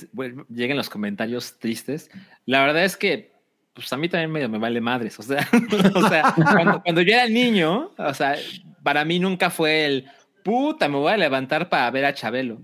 lleguen 0.49 0.77
los 0.77 0.89
comentarios 0.89 1.59
tristes, 1.59 2.09
la 2.45 2.61
verdad 2.65 2.85
es 2.85 2.95
que 2.95 3.33
pues 3.73 3.91
a 3.91 3.97
mí 3.97 4.07
también 4.07 4.31
medio 4.31 4.47
me 4.47 4.59
vale 4.59 4.79
madres. 4.79 5.19
O 5.19 5.23
sea, 5.23 5.45
o 5.95 6.07
sea 6.07 6.33
cuando, 6.35 6.81
cuando 6.81 7.01
yo 7.01 7.13
era 7.13 7.27
niño, 7.27 7.91
o 7.97 8.13
sea, 8.13 8.35
para 8.83 9.03
mí 9.03 9.19
nunca 9.19 9.49
fue 9.49 9.85
el 9.85 10.05
puta, 10.43 10.87
me 10.87 10.97
voy 10.97 11.11
a 11.11 11.17
levantar 11.17 11.67
para 11.69 11.89
ver 11.91 12.05
a 12.05 12.13
Chabelo. 12.13 12.61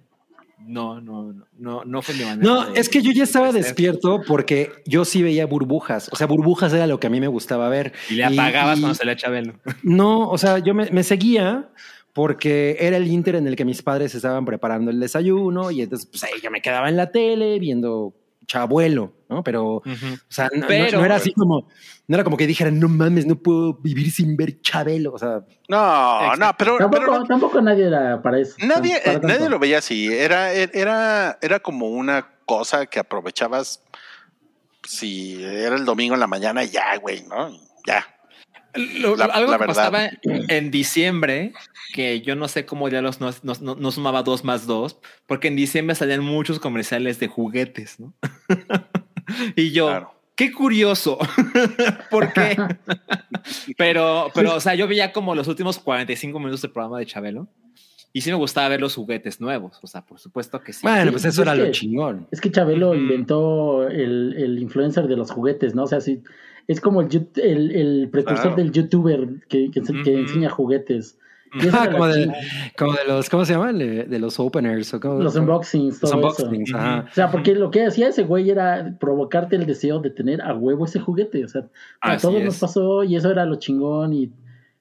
No, 0.66 1.02
no, 1.02 1.34
no, 1.58 1.84
no, 1.86 2.02
fue 2.02 2.14
mi 2.16 2.24
manera. 2.26 2.38
No, 2.48 2.72
de- 2.72 2.80
es 2.80 2.90
que 2.90 3.02
yo 3.02 3.12
ya 3.12 3.24
estaba 3.24 3.52
de 3.52 3.60
despierto 3.64 4.22
porque 4.28 4.72
yo 4.86 5.04
sí 5.06 5.24
veía 5.24 5.46
burbujas. 5.46 6.10
O 6.12 6.16
sea, 6.16 6.28
burbujas 6.28 6.74
era 6.74 6.86
lo 6.86 7.00
que 7.00 7.08
a 7.08 7.10
mí 7.10 7.20
me 7.20 7.28
gustaba 7.28 7.70
ver. 7.70 7.94
Y 8.10 8.16
le 8.16 8.26
apagabas 8.26 8.78
y- 8.78 8.82
cuando 8.82 8.96
salía 8.96 9.16
Chabelo. 9.16 9.54
No, 9.84 10.30
o 10.30 10.38
sea, 10.38 10.60
yo 10.60 10.74
me, 10.74 10.90
me 10.92 11.04
seguía 11.04 11.70
porque 12.14 12.78
era 12.80 12.98
el 12.98 13.08
inter 13.08 13.36
en 13.36 13.48
el 13.48 13.56
que 13.56 13.66
mis 13.66 13.82
padres 13.82 14.14
estaban 14.16 14.44
preparando 14.46 14.92
el 14.92 15.00
desayuno 15.00 15.72
y 15.72 15.82
entonces 15.82 16.08
pues 16.10 16.24
ahí 16.24 16.32
yo 16.44 16.52
me 16.52 16.62
quedaba 16.62 16.90
en 16.90 16.98
la 16.98 17.12
tele 17.12 17.60
viendo 17.60 18.14
chabuelo, 18.50 19.14
¿no? 19.30 19.44
Pero, 19.44 19.76
o 19.76 19.84
sea, 20.28 20.50
no, 20.52 20.62
no- 20.62 20.68
Pero- 20.68 20.98
no 20.98 21.06
era 21.06 21.16
así 21.18 21.32
como, 21.34 21.68
no 22.08 22.16
era 22.16 22.24
como 22.24 22.36
que 22.36 22.48
dijeran, 22.48 22.80
no 22.80 22.90
mames, 22.90 23.28
no 23.28 23.36
puedo 23.36 23.76
vivir 23.76 24.12
sin 24.12 24.36
ver 24.36 24.60
Chabelo. 24.62 25.14
O 25.14 25.20
sea, 25.20 25.42
No, 25.70 26.36
no, 26.36 26.52
pero, 26.58 26.78
Tampoco, 26.80 27.04
pero 27.06 27.24
tampoco 27.26 27.62
nadie 27.62 27.86
era 27.86 28.20
para 28.24 28.40
eso. 28.40 28.56
nadie, 28.66 29.00
para 29.06 29.18
eh, 29.18 29.22
nadie 29.24 29.50
lo 29.50 29.60
veía 29.60 29.78
así. 29.78 30.12
Era, 30.12 30.52
era, 30.52 31.38
era 31.42 31.60
como 31.60 31.90
una 31.90 32.28
cosa 32.46 32.88
que 32.88 32.98
aprovechabas 33.00 33.84
si 34.88 35.44
era 35.44 35.76
el 35.76 35.86
domingo 35.86 36.16
en 36.16 36.20
la 36.20 36.28
mañana 36.28 36.64
y 36.64 36.70
ya, 36.70 36.98
güey, 36.98 37.24
¿no? 37.28 37.50
Ya. 37.86 38.04
Lo- 38.76 39.16
La- 39.16 39.26
algo 39.26 39.52
la 39.52 39.58
que 39.58 39.66
verdad. 39.68 39.76
pasaba 39.92 40.10
en 40.24 40.72
diciembre, 40.72 41.54
que 41.94 42.22
yo 42.22 42.36
no 42.36 42.48
sé 42.48 42.66
cómo 42.66 42.88
ya 42.90 43.02
los 43.02 43.20
no, 43.20 43.32
no- 43.44 43.54
no- 43.62 43.76
no 43.76 43.92
sumaba 43.92 44.24
dos 44.24 44.44
más 44.44 44.68
dos, 44.68 44.98
porque 45.28 45.48
en 45.48 45.56
diciembre 45.56 45.96
salían 45.96 46.24
muchos 46.24 46.60
comerciales 46.60 47.20
de 47.20 47.28
juguetes, 47.28 48.00
¿no? 48.00 48.14
y 49.56 49.72
yo, 49.72 49.88
Claro. 49.88 50.14
qué 50.36 50.52
curioso, 50.52 51.18
¿por 52.12 52.32
qué? 52.34 52.56
pero, 53.78 54.28
pero, 54.34 54.56
o 54.56 54.60
sea, 54.60 54.76
yo 54.76 54.88
veía 54.88 55.12
como 55.12 55.36
los 55.36 55.48
últimos 55.48 55.80
45 55.80 56.40
minutos 56.40 56.62
del 56.62 56.72
programa 56.72 57.00
de 57.00 57.06
Chabelo 57.06 57.48
y 58.12 58.22
sí 58.22 58.32
me 58.32 58.38
gustaba 58.38 58.70
ver 58.70 58.82
los 58.82 58.96
juguetes 58.96 59.40
nuevos, 59.40 59.78
o 59.84 59.88
sea, 59.88 60.02
por 60.06 60.20
supuesto 60.20 60.60
que 60.62 60.74
sí. 60.74 60.80
bueno, 60.84 61.12
pues 61.12 61.26
eso 61.26 61.42
es 61.44 61.48
era 61.48 61.56
lo 61.56 61.72
chingón. 61.72 62.28
Es 62.32 62.42
que 62.42 62.52
Chabelo 62.52 62.96
inventó 62.96 63.88
el, 63.88 64.34
el 64.38 64.60
influencer 64.60 65.08
de 65.08 65.16
los 65.16 65.30
juguetes, 65.32 65.76
¿no? 65.76 65.84
O 65.84 65.88
sea, 65.88 66.02
sí, 66.02 66.24
es 66.70 66.80
como 66.80 67.02
el, 67.02 67.10
el, 67.36 67.72
el 67.76 68.10
precursor 68.10 68.42
Claro. 68.54 68.56
del 68.56 68.72
youtuber 68.72 69.28
que, 69.50 69.70
que, 69.72 69.80
enseña 70.14 70.50
juguetes. 70.50 71.18
Ah, 71.74 71.90
como, 71.92 72.06
de, 72.06 72.32
como 72.78 72.94
de 72.94 73.06
los, 73.08 73.28
¿cómo 73.28 73.44
se 73.44 73.54
llama? 73.54 73.74
De, 73.74 74.20
los 74.20 74.40
openers. 74.40 74.94
O 74.94 75.00
como- 75.00 75.20
Los 75.20 75.36
unboxings, 75.36 76.00
Los 76.00 76.12
todo 76.12 76.22
unboxings, 76.22 76.70
eso. 76.70 76.78
ajá. 76.78 77.06
O 77.10 77.14
sea, 77.14 77.32
porque 77.32 77.56
lo 77.56 77.72
que 77.72 77.88
hacía 77.88 78.10
ese 78.10 78.24
güey 78.24 78.52
era 78.52 78.96
provocarte 79.00 79.56
el 79.56 79.66
deseo 79.66 80.00
de 80.00 80.12
tener 80.12 80.44
a 80.44 80.54
huevo 80.54 80.86
ese 80.86 81.00
juguete. 81.00 81.44
O 81.44 81.48
sea, 81.48 81.66
a 82.02 82.18
todos 82.18 82.36
es. 82.36 82.46
nos 82.46 82.60
pasó 82.60 83.04
y 83.04 83.16
eso 83.16 83.32
era 83.32 83.46
lo 83.46 83.56
chingón. 83.56 84.14
Y, 84.14 84.32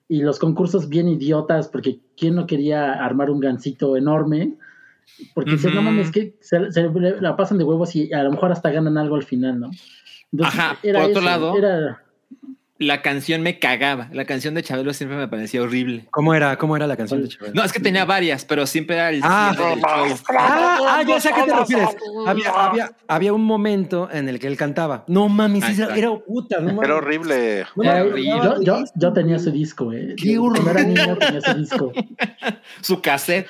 y 0.08 0.20
los 0.20 0.38
concursos 0.38 0.90
bien 0.90 1.08
idiotas, 1.08 1.68
porque 1.68 2.00
¿quién 2.18 2.34
no 2.34 2.46
quería 2.46 2.92
armar 3.02 3.30
un 3.30 3.40
gancito 3.40 3.96
enorme? 3.96 4.56
Porque 5.34 5.52
dicen, 5.52 5.74
no 5.74 5.80
Ujú. 5.80 5.90
mames, 5.90 6.10
que 6.10 6.36
se, 6.40 6.70
se 6.70 6.86
la 7.20 7.34
pasan 7.34 7.56
de 7.56 7.64
huevos 7.64 7.96
y 7.96 8.12
a 8.12 8.22
lo 8.22 8.30
mejor 8.30 8.52
hasta 8.52 8.70
ganan 8.70 8.98
algo 8.98 9.16
al 9.16 9.22
final, 9.24 9.58
¿no? 9.58 9.70
Ajá, 10.42 10.76
por 10.82 10.96
otro 10.96 11.20
lado- 11.22 11.56
Era, 11.56 12.02
La 12.80 13.02
canción 13.02 13.42
me 13.42 13.58
cagaba, 13.58 14.08
la 14.12 14.24
canción 14.24 14.54
de 14.54 14.62
Chabelo 14.62 14.92
siempre 14.94 15.18
me 15.18 15.26
parecía 15.26 15.60
horrible. 15.62 16.06
¿Cómo 16.12 16.32
era? 16.32 16.56
¿Cómo 16.58 16.76
era 16.76 16.86
la 16.86 16.96
canción 16.96 17.20
de 17.22 17.28
Chabelo? 17.28 17.52
No, 17.54 17.64
es 17.64 17.72
que 17.72 17.80
tenía 17.80 18.04
varias, 18.04 18.44
pero 18.44 18.68
siempre 18.68 18.94
era 18.94 19.10
el 19.10 19.20
Ah. 19.24 19.52
Ah, 20.28 20.78
ah, 20.88 21.02
ya 21.02 21.18
sé 21.20 21.30
a 21.30 21.34
qué 21.34 21.42
te 21.42 21.56
refieres. 21.56 21.88
Había, 22.24 22.50
había, 22.50 22.92
había 23.08 23.32
un 23.32 23.42
momento 23.44 24.08
en 24.12 24.28
el 24.28 24.38
que 24.38 24.46
él 24.46 24.56
cantaba. 24.56 25.02
No 25.08 25.28
mames, 25.28 25.64
Ah, 25.80 25.88
era, 25.96 26.16
puta. 26.18 26.60
No 26.60 26.66
mames. 26.74 26.84
Era 26.84 26.94
horrible. 26.96 27.66
No 27.74 27.82
era- 27.82 28.04
horrible. 28.04 28.24
yo, 28.26 28.62
yo, 28.62 28.84
yo 28.94 29.12
tenía 29.12 29.36
ese 29.36 29.50
disco, 29.50 29.92
eh. 29.92 30.14
Qué 30.16 30.34
Yo, 30.34 30.42
Cuando 30.42 30.70
era 30.70 30.82
niño 30.84 31.16
tenía 31.18 31.38
ese 31.40 31.54
disco. 31.54 31.92
Su 32.80 33.00
cassette. 33.02 33.48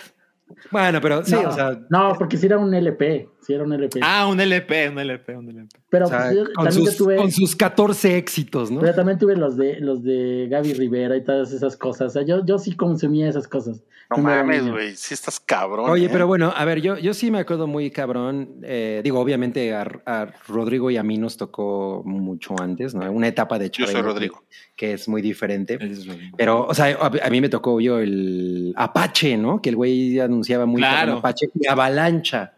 Bueno, 0.70 1.00
pero 1.02 1.22
sí, 1.26 1.32
no, 1.34 1.50
o 1.50 1.52
sea, 1.52 1.78
no, 1.90 2.14
porque 2.18 2.38
si 2.38 2.46
era 2.46 2.56
un 2.56 2.72
LP, 2.72 3.28
si 3.48 3.54
era 3.54 3.64
un 3.64 3.72
LP. 3.72 4.00
Ah, 4.02 4.26
un 4.28 4.38
LP, 4.38 4.90
un 4.90 4.98
LP, 4.98 5.36
un 5.36 5.48
LP. 5.48 5.68
pero 5.88 6.04
o 6.04 6.08
sea, 6.10 6.24
pues, 6.24 6.36
yo 6.36 6.44
con, 6.54 6.64
también 6.66 6.84
yo 6.84 6.90
sus, 6.90 6.96
tuve, 6.98 7.16
con 7.16 7.32
sus 7.32 7.56
14 7.56 8.16
éxitos, 8.18 8.70
¿no? 8.70 8.80
pero 8.80 8.94
también 8.94 9.18
tuve 9.18 9.36
los 9.36 9.56
de 9.56 9.80
los 9.80 10.02
de 10.04 10.48
Gaby 10.50 10.74
Rivera 10.74 11.16
y 11.16 11.24
todas 11.24 11.50
esas 11.52 11.74
cosas. 11.76 12.08
O 12.08 12.10
sea, 12.10 12.22
yo, 12.26 12.44
yo 12.44 12.58
sí 12.58 12.76
consumía 12.76 13.26
esas 13.28 13.48
cosas. 13.48 13.82
No 14.10 14.18
mames, 14.22 14.66
güey. 14.70 14.96
Sí 14.96 15.12
estás 15.12 15.38
cabrón. 15.38 15.90
Oye, 15.90 16.06
¿eh? 16.06 16.08
pero 16.10 16.26
bueno, 16.26 16.50
a 16.56 16.64
ver, 16.64 16.80
yo, 16.80 16.96
yo 16.96 17.12
sí 17.12 17.30
me 17.30 17.38
acuerdo 17.40 17.66
muy 17.66 17.90
cabrón. 17.90 18.56
eh, 18.62 19.02
digo, 19.04 19.20
obviamente 19.20 19.74
a, 19.74 19.82
a 20.06 20.26
Rodrigo 20.46 20.90
y 20.90 20.96
a 20.96 21.02
mí 21.02 21.18
nos 21.18 21.36
tocó 21.36 22.02
mucho 22.06 22.54
antes, 22.58 22.94
¿no? 22.94 23.10
Una 23.12 23.28
etapa 23.28 23.58
de 23.58 23.66
Yo 23.66 23.84
Chabelo 23.84 23.92
soy 23.92 24.00
que- 24.02 24.08
Rodrigo. 24.08 24.44
Que, 24.76 24.92
es 24.94 25.08
muy 25.08 25.20
diferente. 25.20 25.78
Es. 25.80 26.06
Pero, 26.38 26.66
o 26.66 26.72
sea, 26.74 26.86
a, 26.98 27.06
a 27.26 27.30
mí 27.30 27.40
me 27.42 27.48
tocó 27.50 27.80
yo 27.80 27.98
el 27.98 28.72
Apache, 28.76 29.36
¿no? 29.36 29.60
Que 29.60 29.68
el 29.70 29.76
güey 29.76 30.16
pronunciaba 30.16 30.64
muy 30.66 30.80
Claro. 30.80 31.14
Apache, 31.18 31.50
y 31.54 31.66
avalancha. 31.66 32.54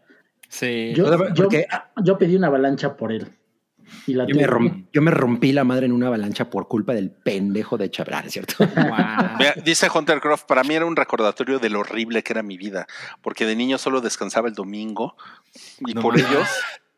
Sí. 0.50 0.92
Yo, 0.94 1.06
sea, 1.08 1.28
yo, 1.32 1.34
porque- 1.44 1.66
yo 2.04 2.18
pedí 2.18 2.36
una 2.36 2.48
avalancha 2.48 2.96
por 2.96 3.12
él. 3.12 3.28
Y 4.06 4.14
la 4.14 4.24
Yo 4.26 4.36
me, 4.36 4.44
tuve. 4.44 4.52
rom- 4.52 4.86
yo 4.92 5.02
me 5.02 5.10
rompí 5.10 5.52
la 5.52 5.64
madre 5.64 5.86
en 5.86 5.92
una 5.92 6.06
avalancha 6.08 6.48
por 6.50 6.68
culpa 6.68 6.92
del 6.92 7.10
pendejo 7.10 7.76
de 7.76 7.90
Chabral, 7.90 8.26
¿es 8.26 8.32
cierto? 8.34 8.54
Dice 9.64 9.88
Hunter 9.92 10.20
Croft, 10.20 10.44
para 10.46 10.62
mí 10.62 10.74
era 10.74 10.86
un 10.86 10.94
recordatorio 10.96 11.58
de 11.58 11.70
lo 11.70 11.80
horrible 11.80 12.22
que 12.22 12.32
era 12.32 12.42
mi 12.42 12.56
vida, 12.56 12.86
porque 13.22 13.46
de 13.46 13.56
niño 13.56 13.78
solo 13.78 14.00
descansaba 14.00 14.48
el 14.48 14.54
domingo 14.54 15.16
y 15.86 15.94
No 15.94 16.02
por 16.02 16.14
mames. 16.16 16.30
ello 16.30 16.40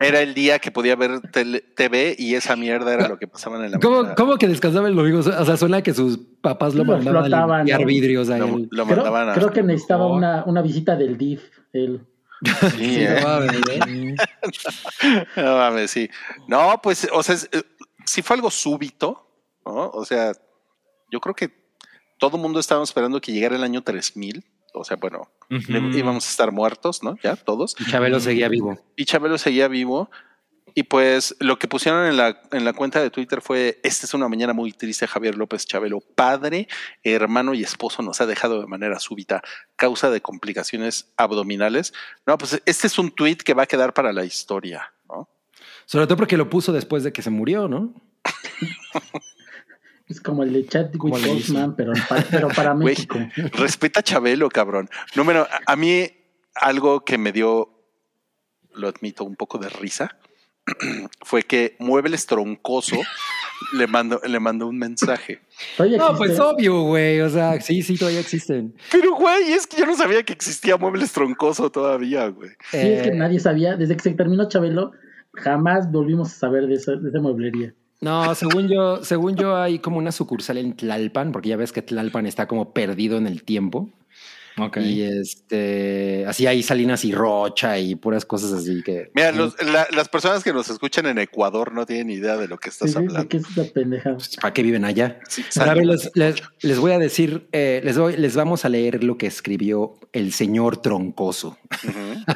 era 0.00 0.20
el 0.20 0.34
día 0.34 0.58
que 0.58 0.70
podía 0.70 0.94
ver 0.96 1.20
tele- 1.32 1.62
TV 1.76 2.14
y 2.18 2.34
esa 2.34 2.56
mierda 2.56 2.92
era 2.92 3.08
lo 3.08 3.18
que 3.18 3.26
pasaba 3.28 3.64
en 3.64 3.70
la 3.70 3.78
¿Cómo, 3.78 3.98
mañana. 3.98 4.14
cómo 4.14 4.36
que 4.36 4.48
descansaba 4.48 4.88
el 4.88 4.94
domingo? 4.96 5.20
O 5.20 5.22
sea, 5.22 5.56
suena 5.56 5.80
que 5.82 5.94
sus 5.94 6.18
papás 6.42 6.74
lo 6.74 6.84
Lo 6.84 6.98
mandaban 6.98 7.52
a 7.52 7.58
limpiar 7.58 7.80
¿no? 7.80 7.86
vidrios 7.86 8.28
a 8.28 8.36
Lo, 8.38 8.46
él. 8.48 8.68
lo 8.70 8.84
Creo, 8.84 8.96
mandaban 8.96 9.28
a... 9.30 9.32
creo 9.34 9.50
que 9.50 9.62
necesitaba 9.62 10.08
una, 10.08 10.44
una 10.44 10.60
visita 10.60 10.94
del 10.96 11.16
DIF. 11.16 11.42
Él. 11.72 12.02
Sí, 12.42 12.76
Sí, 12.76 12.96
¿eh? 13.04 13.18
no 13.20 13.28
mames, 13.28 13.60
¿eh? 13.70 14.14
No 15.36 15.56
mames, 15.56 15.90
sí. 15.90 16.10
No, 16.48 16.80
pues, 16.82 17.08
o 17.12 17.22
sea, 17.22 17.36
eh, 17.52 17.62
sí 18.04 18.22
fue 18.22 18.36
algo 18.36 18.50
súbito, 18.50 19.26
¿no? 19.64 19.90
O 19.90 20.04
sea, 20.04 20.32
yo 21.10 21.20
creo 21.20 21.34
que 21.34 21.50
todo 22.18 22.36
el 22.36 22.42
mundo 22.42 22.60
estaba 22.60 22.82
esperando 22.82 23.20
que 23.20 23.32
llegara 23.32 23.56
el 23.56 23.64
año 23.64 23.82
3000. 23.82 24.44
O 24.74 24.84
sea, 24.84 24.96
bueno, 24.96 25.30
íbamos 25.50 26.26
a 26.26 26.30
estar 26.30 26.50
muertos, 26.50 27.02
¿no? 27.02 27.16
Ya, 27.22 27.36
todos. 27.36 27.76
Y 27.78 27.84
Chabelo 27.84 28.20
seguía 28.20 28.48
vivo. 28.48 28.78
y 28.96 29.04
Chabelo 29.04 29.36
seguía 29.36 29.68
vivo. 29.68 30.10
Y 30.74 30.84
pues 30.84 31.36
lo 31.38 31.58
que 31.58 31.68
pusieron 31.68 32.06
en 32.06 32.16
la, 32.16 32.40
en 32.50 32.64
la 32.64 32.72
cuenta 32.72 33.00
de 33.02 33.10
Twitter 33.10 33.40
fue, 33.42 33.78
esta 33.82 34.06
es 34.06 34.14
una 34.14 34.28
mañana 34.28 34.52
muy 34.52 34.72
triste, 34.72 35.06
Javier 35.06 35.36
López 35.36 35.66
Chabelo, 35.66 36.00
padre, 36.00 36.66
hermano 37.02 37.52
y 37.54 37.62
esposo 37.62 38.02
nos 38.02 38.20
ha 38.20 38.26
dejado 38.26 38.60
de 38.60 38.66
manera 38.66 38.98
súbita, 38.98 39.42
causa 39.76 40.10
de 40.10 40.20
complicaciones 40.22 41.12
abdominales. 41.16 41.92
No, 42.26 42.38
pues 42.38 42.62
este 42.64 42.86
es 42.86 42.98
un 42.98 43.10
tweet 43.10 43.36
que 43.36 43.54
va 43.54 43.64
a 43.64 43.66
quedar 43.66 43.92
para 43.92 44.12
la 44.12 44.24
historia, 44.24 44.92
¿no? 45.08 45.28
Sobre 45.84 46.06
todo 46.06 46.16
porque 46.16 46.36
lo 46.36 46.48
puso 46.48 46.72
después 46.72 47.02
de 47.04 47.12
que 47.12 47.22
se 47.22 47.30
murió, 47.30 47.68
¿no? 47.68 47.94
Es 50.08 50.20
como 50.20 50.42
el 50.42 50.52
de 50.52 50.66
Chadwick. 50.66 51.00
Boseman, 51.00 51.74
pero, 51.74 51.92
pero 52.30 52.48
para 52.48 52.72
Güey, 52.74 52.84
México. 52.96 53.18
respeta 53.54 54.00
a 54.00 54.02
Chabelo, 54.02 54.48
cabrón. 54.50 54.90
Número, 55.14 55.42
a- 55.50 55.72
a 55.72 55.76
mí 55.76 56.06
algo 56.54 57.02
que 57.04 57.16
me 57.16 57.32
dio, 57.32 57.70
lo 58.74 58.88
admito, 58.88 59.24
un 59.24 59.36
poco 59.36 59.56
de 59.58 59.68
risa, 59.70 60.18
fue 61.22 61.42
que 61.42 61.76
Muebles 61.78 62.26
Troncoso 62.26 62.96
le 63.72 63.86
mandó, 63.86 64.20
le 64.26 64.40
mandó 64.40 64.68
un 64.68 64.78
mensaje. 64.78 65.40
No, 65.78 66.16
pues 66.16 66.38
obvio, 66.38 66.82
güey. 66.82 67.20
O 67.20 67.28
sea, 67.30 67.60
sí, 67.60 67.82
sí, 67.82 67.96
todavía 67.96 68.20
existen. 68.20 68.74
Pero, 68.90 69.14
güey, 69.14 69.52
es 69.52 69.66
que 69.66 69.78
yo 69.78 69.86
no 69.86 69.96
sabía 69.96 70.22
que 70.22 70.32
existía 70.32 70.76
Muebles 70.76 71.12
Troncoso 71.12 71.70
todavía, 71.70 72.28
güey. 72.28 72.50
Sí, 72.70 72.78
es 72.78 73.02
que 73.02 73.08
Eh, 73.08 73.14
nadie 73.14 73.40
sabía. 73.40 73.76
Desde 73.76 73.96
que 73.96 74.02
se 74.02 74.10
terminó 74.12 74.48
Chabelo, 74.48 74.92
jamás 75.34 75.90
volvimos 75.90 76.28
a 76.32 76.34
saber 76.34 76.66
de 76.66 76.74
esa, 76.74 76.92
de 76.92 77.08
esa 77.08 77.20
mueblería. 77.20 77.74
No, 78.00 78.34
según 78.34 78.68
yo, 78.68 79.04
según 79.04 79.36
yo 79.36 79.56
hay 79.56 79.78
como 79.78 79.98
una 79.98 80.10
sucursal 80.10 80.58
en 80.58 80.74
Tlalpan, 80.74 81.30
porque 81.30 81.50
ya 81.50 81.56
ves 81.56 81.70
que 81.70 81.82
Tlalpan 81.82 82.26
está 82.26 82.48
como 82.48 82.72
perdido 82.72 83.16
en 83.16 83.28
el 83.28 83.44
tiempo. 83.44 83.90
Y 84.84 85.02
este, 85.02 86.24
así 86.26 86.46
hay 86.46 86.62
Salinas 86.62 87.04
y 87.04 87.12
Rocha 87.12 87.78
y 87.78 87.94
puras 87.94 88.24
cosas 88.24 88.52
así 88.52 88.82
que. 88.82 89.10
Mira, 89.14 89.32
los- 89.32 89.54
la- 89.62 89.86
las 89.94 90.08
personas 90.08 90.44
que 90.44 90.52
nos 90.52 90.68
escuchan 90.68 91.06
en 91.06 91.18
Ecuador 91.18 91.72
no 91.72 91.86
tienen 91.86 92.10
idea 92.10 92.36
de 92.36 92.48
lo 92.48 92.58
que 92.58 92.68
estás 92.68 92.90
Sí, 92.90 92.94
sí, 92.94 93.00
¿De 93.00 93.06
hablando. 93.08 93.28
qué 93.28 93.36
es 93.38 93.44
esa 93.50 93.72
pendeja? 93.72 94.14
Pues, 94.14 94.36
¿Para 94.36 94.52
qué 94.52 94.62
viven 94.62 94.84
allá? 94.84 95.18
Sí, 95.28 95.44
Ahora, 95.56 95.72
a 95.72 95.74
ver, 95.74 95.84
saludos. 95.84 96.10
les, 96.14 96.34
les- 96.36 96.42
les 96.62 96.78
voy 96.78 96.92
a 96.92 96.98
decir, 96.98 97.48
eh, 97.52 97.80
les, 97.84 97.96
voy- 97.98 98.16
les 98.16 98.36
vamos 98.36 98.64
a 98.64 98.68
leer 98.68 99.02
lo 99.04 99.16
que 99.16 99.26
escribió 99.26 99.94
el 100.12 100.32
señor 100.32 100.78
Troncoso. 100.82 101.58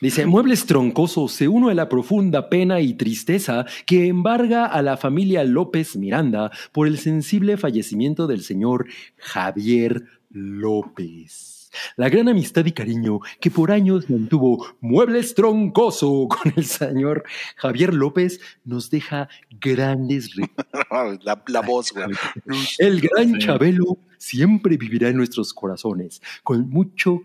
Dice, 0.00 0.26
Muebles 0.26 0.66
Troncoso 0.66 1.28
se 1.28 1.48
une 1.48 1.70
a 1.70 1.74
la 1.74 1.88
profunda 1.88 2.48
pena 2.48 2.80
y 2.80 2.94
tristeza 2.94 3.66
que 3.86 4.08
embarga 4.08 4.66
a 4.66 4.82
la 4.82 4.96
familia 4.96 5.44
López 5.44 5.96
Miranda 5.96 6.50
por 6.72 6.86
el 6.86 6.98
sensible 6.98 7.56
fallecimiento 7.56 8.26
del 8.26 8.42
señor 8.42 8.86
Javier 9.18 10.04
López. 10.32 11.70
La 11.96 12.08
gran 12.10 12.28
amistad 12.28 12.66
y 12.66 12.72
cariño 12.72 13.20
que 13.40 13.50
por 13.50 13.70
años 13.72 14.08
mantuvo 14.10 14.66
Muebles 14.80 15.34
Troncoso 15.34 16.28
con 16.28 16.52
el 16.56 16.64
señor 16.66 17.24
Javier 17.56 17.94
López 17.94 18.40
nos 18.64 18.90
deja 18.90 19.28
grandes 19.58 20.36
recuerdos. 20.36 21.18
la, 21.24 21.42
la 21.46 21.60
voz, 21.62 21.92
güey. 21.92 22.06
El 22.78 23.00
gran 23.00 23.32
Sí. 23.34 23.38
Chabelo 23.38 23.98
siempre 24.18 24.76
vivirá 24.76 25.08
en 25.08 25.16
nuestros 25.16 25.54
corazones, 25.54 26.20
con 26.42 26.68
mucho, 26.68 27.22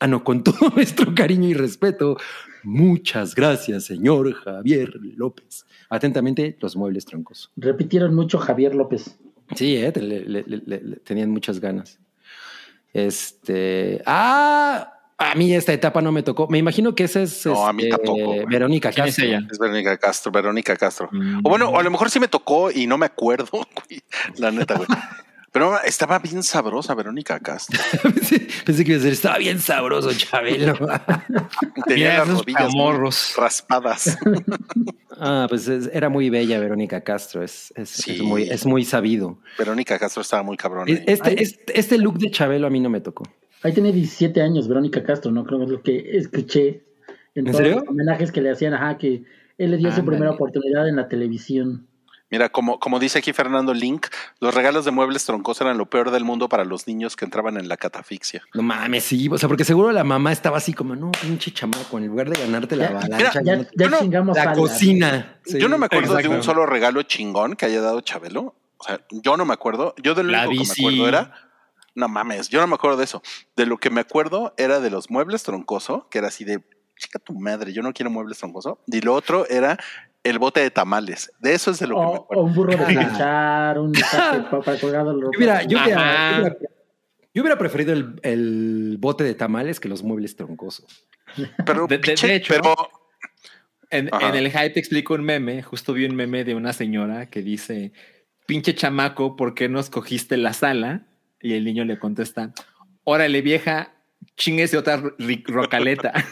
ah 0.00 0.06
no, 0.06 0.22
con 0.24 0.44
todo 0.44 0.70
nuestro 0.74 1.14
cariño 1.14 1.48
y 1.48 1.54
respeto. 1.54 2.18
Muchas 2.64 3.34
gracias, 3.34 3.84
señor 3.84 4.34
Javier 4.34 4.92
López. 5.16 5.64
Atentamente, 5.88 6.58
los 6.60 6.76
muebles 6.76 7.04
troncos. 7.06 7.50
Repitieron 7.56 8.14
mucho 8.14 8.38
Javier 8.38 8.74
López. 8.74 9.16
Sí, 9.54 9.76
eh, 9.76 9.90
te- 9.92 10.02
le- 10.02 10.24
le- 10.28 10.42
le- 10.46 10.62
le- 10.66 10.96
tenían 10.96 11.30
muchas 11.30 11.60
ganas. 11.60 11.98
Este, 12.96 14.02
ah, 14.06 14.90
a 15.18 15.34
mí 15.34 15.52
esta 15.52 15.72
etapa 15.72 16.00
no 16.00 16.12
me 16.12 16.22
tocó. 16.22 16.48
Me 16.48 16.56
imagino 16.56 16.94
que 16.94 17.04
esa 17.04 17.20
es 17.20 17.44
No, 17.44 17.66
a 17.66 17.72
mí 17.72 17.84
este, 17.84 17.96
tampoco. 17.96 18.46
Verónica 18.48 18.90
¿Quién 18.90 19.06
es 19.06 19.16
Castro. 19.16 19.24
ella? 19.26 19.46
Es 19.50 19.58
Verónica 19.58 19.98
Castro, 19.98 20.32
Verónica 20.32 20.76
Castro. 20.76 21.08
Mm. 21.12 21.40
O 21.44 21.50
bueno, 21.50 21.68
o 21.68 21.78
a 21.78 21.82
lo 21.82 21.90
mejor 21.90 22.08
sí 22.10 22.18
me 22.20 22.28
tocó 22.28 22.70
y 22.70 22.86
no 22.86 22.96
me 22.96 23.04
acuerdo. 23.06 23.50
La 24.38 24.50
neta, 24.50 24.76
güey. 24.76 24.88
Pero 25.58 25.82
estaba 25.84 26.18
bien 26.18 26.42
sabrosa 26.42 26.94
Verónica 26.94 27.40
Castro. 27.40 27.78
pensé, 28.02 28.46
pensé 28.64 28.84
que 28.84 28.92
iba 28.92 29.00
a 29.00 29.02
decir, 29.02 29.12
estaba 29.14 29.38
bien 29.38 29.58
sabroso, 29.58 30.10
Chabelo. 30.12 30.74
Tenía 31.86 32.10
Mira 32.10 32.18
las 32.26 32.28
rodillas 32.28 33.34
raspadas. 33.36 34.18
Ah, 35.18 35.46
pues 35.48 35.66
es- 35.66 35.88
era 35.94 36.10
muy 36.10 36.28
bella 36.28 36.60
Verónica 36.60 37.00
Castro, 37.00 37.42
es, 37.42 37.72
es, 37.74 37.88
Sí. 37.88 38.16
es 38.16 38.20
muy, 38.20 38.42
es 38.42 38.66
muy 38.66 38.84
sabido. 38.84 39.38
Verónica 39.58 39.98
Castro 39.98 40.20
estaba 40.20 40.42
muy 40.42 40.58
cabrón. 40.58 40.88
Ahí. 40.88 41.02
Este, 41.06 41.30
Ay. 41.30 41.36
este, 41.38 41.80
este 41.80 41.96
look 41.96 42.18
de 42.18 42.30
Chabelo 42.30 42.66
a 42.66 42.70
mí 42.70 42.80
no 42.80 42.90
me 42.90 43.00
tocó. 43.00 43.24
Ahí 43.62 43.72
tenía 43.72 43.92
17 43.92 44.42
años 44.42 44.68
Verónica 44.68 45.02
Castro, 45.02 45.30
¿no? 45.32 45.46
Creo 45.46 45.58
que 45.60 45.64
es 45.64 45.70
lo 45.70 45.82
que 45.82 46.16
escuché 46.18 46.68
en, 46.68 46.82
¿En 47.34 47.44
todos 47.46 47.56
serio? 47.56 47.76
los 47.76 47.88
homenajes 47.88 48.30
que 48.30 48.42
le 48.42 48.50
hacían, 48.50 48.74
ajá, 48.74 48.98
que 48.98 49.24
él 49.56 49.70
le 49.70 49.78
dio 49.78 49.90
su 49.90 50.04
primera 50.04 50.32
oportunidad 50.32 50.86
en 50.86 50.96
la 50.96 51.08
televisión. 51.08 51.86
Mira, 52.30 52.48
como, 52.48 52.80
como 52.80 52.98
dice 52.98 53.20
aquí 53.20 53.32
Fernando 53.32 53.72
Link, 53.72 54.06
los 54.40 54.52
regalos 54.54 54.84
de 54.84 54.90
muebles 54.90 55.24
troncos 55.24 55.60
eran 55.60 55.78
lo 55.78 55.86
peor 55.88 56.10
del 56.10 56.24
mundo 56.24 56.48
para 56.48 56.64
los 56.64 56.86
niños 56.88 57.14
que 57.14 57.24
entraban 57.24 57.56
en 57.56 57.68
la 57.68 57.76
catafixia. 57.76 58.42
No 58.52 58.62
mames, 58.62 59.04
sí. 59.04 59.28
O 59.30 59.38
sea, 59.38 59.48
porque 59.48 59.64
seguro 59.64 59.92
la 59.92 60.02
mamá 60.02 60.32
estaba 60.32 60.58
así 60.58 60.72
como, 60.72 60.96
no, 60.96 61.12
pinche 61.12 61.52
chamaco, 61.52 61.98
en 61.98 62.08
lugar 62.08 62.28
de 62.30 62.40
ganarte 62.40 62.74
la 62.74 62.90
Ya, 62.90 62.98
avalancha, 62.98 63.40
Ya, 63.44 63.56
ya 63.58 63.66
Yo 63.76 63.90
no- 63.90 63.98
chingamos 64.00 64.36
la 64.36 64.52
cocina. 64.54 65.38
Sí. 65.44 65.60
Yo 65.60 65.68
no 65.68 65.78
me 65.78 65.86
acuerdo 65.86 66.16
de 66.16 66.26
un 66.28 66.42
solo 66.42 66.66
regalo 66.66 67.02
chingón 67.02 67.54
que 67.54 67.66
haya 67.66 67.80
dado 67.80 68.00
Chabelo. 68.00 68.56
O 68.78 68.84
sea, 68.84 69.00
yo 69.10 69.36
no 69.36 69.44
me 69.44 69.54
acuerdo. 69.54 69.94
Yo 70.02 70.14
de 70.14 70.24
lo 70.24 70.32
La 70.32 70.48
único 70.48 70.62
bici. 70.62 70.74
que 70.74 70.82
me 70.82 70.88
acuerdo 70.96 71.08
era. 71.08 71.32
No 71.94 72.08
mames, 72.08 72.48
yo 72.50 72.60
no 72.60 72.66
me 72.66 72.74
acuerdo 72.74 72.98
de 72.98 73.04
eso. 73.04 73.22
De 73.56 73.64
lo 73.66 73.78
que 73.78 73.88
me 73.88 74.00
acuerdo 74.02 74.52
era 74.58 74.80
de 74.80 74.90
los 74.90 75.10
muebles 75.10 75.44
troncoso, 75.44 76.08
que 76.10 76.18
era 76.18 76.26
así 76.28 76.44
de 76.44 76.60
chica 76.98 77.18
tu 77.18 77.32
madre, 77.34 77.72
yo 77.72 77.82
no 77.82 77.92
quiero 77.92 78.10
muebles 78.10 78.38
troncoso. 78.38 78.80
Y 78.86 79.00
lo 79.00 79.14
otro 79.14 79.46
era 79.48 79.78
el 80.30 80.38
bote 80.38 80.60
de 80.60 80.70
tamales. 80.70 81.32
De 81.40 81.54
eso 81.54 81.70
es 81.70 81.78
de 81.78 81.86
lo 81.86 81.96
que 81.96 82.02
me 82.02 82.08
O, 82.38 82.42
un 82.44 82.54
burro 82.54 82.70
de 82.76 82.76
planchar, 82.84 83.78
un 83.78 83.92
para 84.64 84.78
colgado 84.80 85.18
yo 85.20 85.28
hubiera, 85.36 85.62
yo 85.62 85.78
hubiera- 85.82 86.56
yo 87.34 87.42
hubiera 87.42 87.58
preferido 87.58 87.92
el, 87.92 88.18
el 88.22 88.96
bote 88.98 89.22
de 89.24 89.34
tamales 89.34 89.78
que 89.80 89.88
los 89.88 90.02
muebles 90.02 90.36
troncosos. 90.36 90.86
Pero, 91.66 91.86
De- 91.86 91.98
de- 91.98 92.02
pinche- 92.14 92.26
de 92.28 92.34
hecho, 92.36 92.54
pero 92.54 92.74
En, 93.90 94.08
en 94.20 94.34
el 94.34 94.50
hype 94.50 94.70
te 94.70 94.80
explico 94.80 95.14
un 95.14 95.22
meme. 95.22 95.62
Justo 95.62 95.92
vi 95.92 96.06
un 96.06 96.16
meme 96.16 96.44
de 96.44 96.54
una 96.54 96.72
señora 96.72 97.26
que 97.30 97.42
dice: 97.42 97.92
Pinche 98.46 98.74
chamaco, 98.74 99.36
¿por 99.36 99.54
qué 99.54 99.68
no 99.68 99.78
escogiste 99.80 100.36
la 100.36 100.52
sala? 100.54 101.02
Y 101.40 101.52
el 101.54 101.64
niño 101.64 101.84
le 101.84 101.98
contesta: 101.98 102.52
Órale, 103.04 103.42
vieja, 103.42 103.92
chinguese 104.36 104.76
otra 104.78 105.00
rocaleta. 105.46 106.12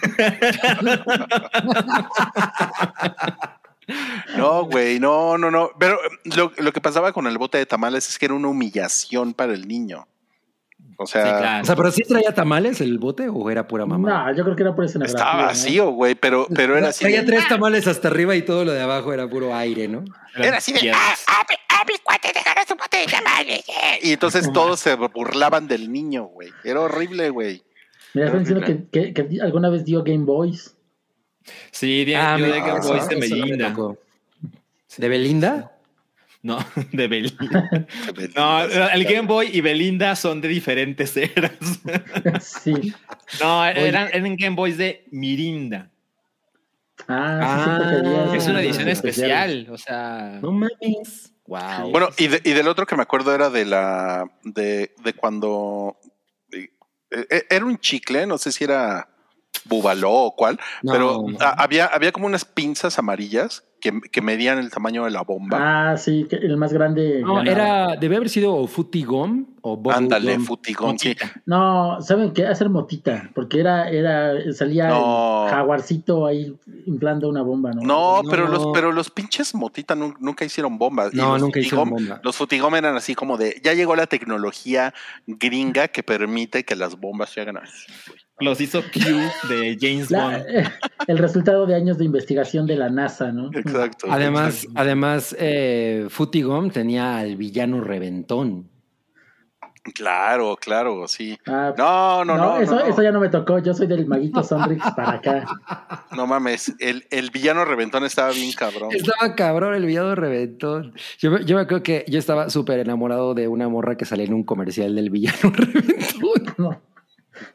no, 4.36 4.64
güey, 4.64 4.98
no, 5.00 5.36
no, 5.38 5.50
no. 5.50 5.70
Pero 5.78 5.98
lo, 6.36 6.52
lo 6.58 6.72
que 6.72 6.80
pasaba 6.80 7.12
con 7.12 7.26
el 7.26 7.38
bote 7.38 7.58
de 7.58 7.66
tamales 7.66 8.08
es 8.08 8.18
que 8.18 8.26
era 8.26 8.34
una 8.34 8.48
humillación 8.48 9.34
para 9.34 9.52
el 9.54 9.66
niño. 9.68 10.06
O 10.96 11.06
sea, 11.06 11.24
Sí, 11.24 11.30
claro. 11.40 11.62
O 11.62 11.66
sea, 11.66 11.76
pero 11.76 11.90
sí 11.90 12.02
traía 12.04 12.32
tamales 12.32 12.80
el 12.80 12.98
bote 12.98 13.28
o 13.28 13.50
era 13.50 13.66
pura 13.66 13.84
mamá. 13.84 14.26
No, 14.30 14.36
yo 14.36 14.44
creo 14.44 14.54
que 14.56 14.62
era 14.62 14.74
por 14.76 14.84
escenografía. 14.84 15.18
estaba 15.24 15.46
vacío, 15.46 15.90
güey, 15.90 16.14
pero, 16.14 16.46
pero 16.54 16.76
era 16.76 16.88
así. 16.88 17.00
Traía 17.00 17.22
de- 17.22 17.26
tres 17.26 17.48
tamales 17.48 17.86
hasta 17.88 18.08
arriba 18.08 18.36
y 18.36 18.42
todo 18.42 18.64
lo 18.64 18.72
de 18.72 18.80
abajo 18.80 19.12
era 19.12 19.28
puro 19.28 19.54
aire, 19.54 19.88
¿no? 19.88 20.04
Era 20.36 20.58
así 20.58 20.72
de, 20.72 20.92
ah, 20.92 21.14
ah, 21.26 21.42
mi- 21.48 21.56
ah, 21.68 21.82
mis 21.88 22.00
cuates 22.00 22.32
dejaron 22.32 22.64
su 22.66 22.74
bote 22.76 22.98
de 22.98 23.06
tamales. 23.06 23.64
eh". 23.68 23.98
Y 24.02 24.12
entonces 24.12 24.52
todos 24.52 24.78
se 24.80 24.94
burlaban 24.94 25.66
del 25.66 25.90
niño, 25.90 26.24
güey. 26.26 26.50
Era 26.62 26.80
horrible, 26.82 27.30
güey. 27.30 27.62
Mira, 28.12 28.26
están 28.28 28.44
diciendo 28.44 28.64
que, 28.92 29.12
que- 29.12 29.14
que 29.14 29.40
alguna 29.42 29.70
vez 29.70 29.84
dio 29.84 30.04
Game 30.04 30.24
Boys. 30.24 30.76
Sí, 31.70 32.04
de, 32.04 32.16
Ah, 32.16 32.36
yo 32.38 32.46
de 32.46 32.60
Game 32.60 32.80
Boys 32.80 33.08
de 33.08 33.16
Belinda. 33.16 33.74
¿De 34.96 35.08
Belinda? 35.08 35.70
No, 36.42 36.58
de 36.92 37.08
Belinda. 37.08 37.86
No, 38.36 38.62
el 38.62 39.04
Game 39.04 39.22
Boy 39.26 39.48
y 39.52 39.60
Belinda 39.62 40.14
son 40.14 40.40
de 40.42 40.48
diferentes 40.48 41.16
eras. 41.16 41.52
Sí. 42.42 42.92
No, 43.40 43.64
eran, 43.64 44.10
eran 44.12 44.36
Game 44.36 44.54
Boys 44.54 44.76
de 44.76 45.04
Mirinda. 45.10 45.90
Ah, 47.08 47.80
sí, 48.02 48.08
Ah, 48.08 48.36
Es 48.36 48.46
una 48.46 48.60
edición 48.62 48.88
especial. 48.88 49.66
o 49.70 49.78
sea. 49.78 50.38
No 50.42 50.52
mames. 50.52 51.32
Wow. 51.46 51.90
Bueno, 51.90 52.08
y, 52.18 52.28
de- 52.28 52.40
y 52.44 52.52
del 52.52 52.68
otro 52.68 52.86
que 52.86 52.96
me 52.96 53.02
acuerdo 53.02 53.34
era 53.34 53.50
de 53.50 53.64
la 53.64 54.30
de, 54.44 54.94
de 55.02 55.12
cuando 55.14 55.98
eh, 56.52 56.68
eh, 57.30 57.44
era 57.50 57.64
un 57.64 57.78
chicle, 57.78 58.26
no 58.26 58.38
sé 58.38 58.52
si 58.52 58.64
era 58.64 59.08
bubaló 59.64 60.12
o 60.12 60.36
cuál, 60.36 60.58
No, 60.82 60.92
pero 60.92 61.24
no. 61.28 61.36
ah, 61.40 61.54
había, 61.58 61.86
había 61.86 62.12
como 62.12 62.26
unas 62.26 62.44
pinzas 62.44 62.98
amarillas 62.98 63.64
que, 63.80 64.00
que 64.10 64.22
medían 64.22 64.58
el 64.58 64.70
tamaño 64.70 65.04
de 65.04 65.10
la 65.10 65.20
bomba. 65.22 65.58
Ah, 65.92 65.96
sí, 65.98 66.26
que 66.28 66.36
el 66.36 66.56
más 66.56 66.72
grande. 66.72 67.20
no, 67.20 67.34
ganaba. 67.34 67.50
era, 67.50 67.96
debe 67.96 68.16
haber 68.16 68.30
sido 68.30 68.54
o 68.56 68.66
Futigom 68.66 69.44
o 69.60 69.76
Bubble 69.76 69.96
Ándale, 69.98 70.36
Gum. 70.36 70.44
futigón. 70.46 70.98
sí. 70.98 71.14
No, 71.44 71.98
¿saben 72.00 72.32
qué? 72.32 72.46
Hacer 72.46 72.70
motita, 72.70 73.30
porque 73.34 73.60
era, 73.60 73.90
era, 73.90 74.32
salía 74.54 74.88
No. 74.88 75.44
el 75.46 75.50
jaguarcito 75.52 76.24
ahí 76.26 76.56
inflando 76.86 77.28
una 77.28 77.42
bomba, 77.42 77.72
¿no? 77.72 77.82
No, 77.82 78.22
No. 78.22 78.30
pero 78.30 78.48
los, 78.48 78.66
pero 78.72 78.90
los 78.90 79.10
pinches 79.10 79.54
motita 79.54 79.94
nun- 79.94 80.16
nunca 80.18 80.46
hicieron 80.46 80.78
bombas. 80.78 81.12
No, 81.12 81.36
nunca 81.38 81.60
hicieron 81.60 81.88
futigom- 81.90 81.90
bomba. 82.08 82.20
Los 82.22 82.36
futigom 82.36 82.74
eran 82.76 82.96
así 82.96 83.14
como 83.14 83.36
de, 83.36 83.60
ya 83.62 83.74
llegó 83.74 83.94
la 83.96 84.06
tecnología 84.06 84.94
gringa 85.26 85.88
que 85.88 86.02
permite 86.02 86.64
que 86.64 86.74
las 86.74 86.98
bombas 86.98 87.30
se 87.30 87.42
hagan 87.42 87.58
así. 87.58 87.86
Los 88.40 88.60
hizo 88.60 88.82
Q 88.82 89.00
de 89.48 89.78
James 89.80 90.10
La- 90.10 90.24
Bond. 90.24 90.44
el 91.06 91.18
resultado 91.18 91.66
de 91.66 91.74
años 91.76 91.98
de 91.98 92.04
investigación 92.04 92.66
de 92.66 92.76
la 92.76 92.90
NASA, 92.90 93.30
¿no? 93.32 93.50
Exacto. 93.54 94.08
Además, 94.10 94.66
además 94.74 95.36
eh, 95.38 96.06
Futigom 96.10 96.70
tenía 96.70 97.18
al 97.18 97.36
villano 97.36 97.80
Reventón. 97.80 98.68
Claro, 99.94 100.56
claro, 100.58 101.06
sí. 101.06 101.38
Ah, 101.46 101.74
No, 101.76 102.24
no, 102.24 102.36
no. 102.38 102.56
eso, 102.58 102.74
no, 102.74 102.80
no. 102.80 102.86
eso 102.86 103.02
ya 103.02 103.12
no 103.12 103.20
me 103.20 103.28
tocó. 103.28 103.58
Yo 103.58 103.74
soy 103.74 103.86
del 103.86 104.06
maguito 104.06 104.42
Sonrix 104.42 104.82
para 104.96 105.12
acá. 105.12 105.44
No 106.16 106.26
mames, 106.26 106.74
el, 106.80 107.06
el 107.10 107.30
villano 107.30 107.66
reventón 107.66 108.02
estaba 108.04 108.30
bien 108.30 108.50
cabrón. 108.52 108.88
Estaba 108.92 109.34
cabrón 109.34 109.74
el 109.74 109.84
villano 109.84 110.14
Reventón. 110.14 110.94
Yo, 111.18 111.30
me- 111.32 111.44
yo 111.44 111.56
me 111.56 111.62
acuerdo 111.62 111.82
que 111.82 112.04
yo 112.08 112.18
estaba 112.18 112.48
súper 112.48 112.78
enamorado 112.78 113.34
de 113.34 113.46
una 113.46 113.68
morra 113.68 113.94
que 113.98 114.06
salía 114.06 114.24
en 114.24 114.32
un 114.32 114.42
comercial 114.44 114.94
del 114.94 115.10
villano 115.10 115.36
Reventón. 115.52 116.54
No, 116.56 116.80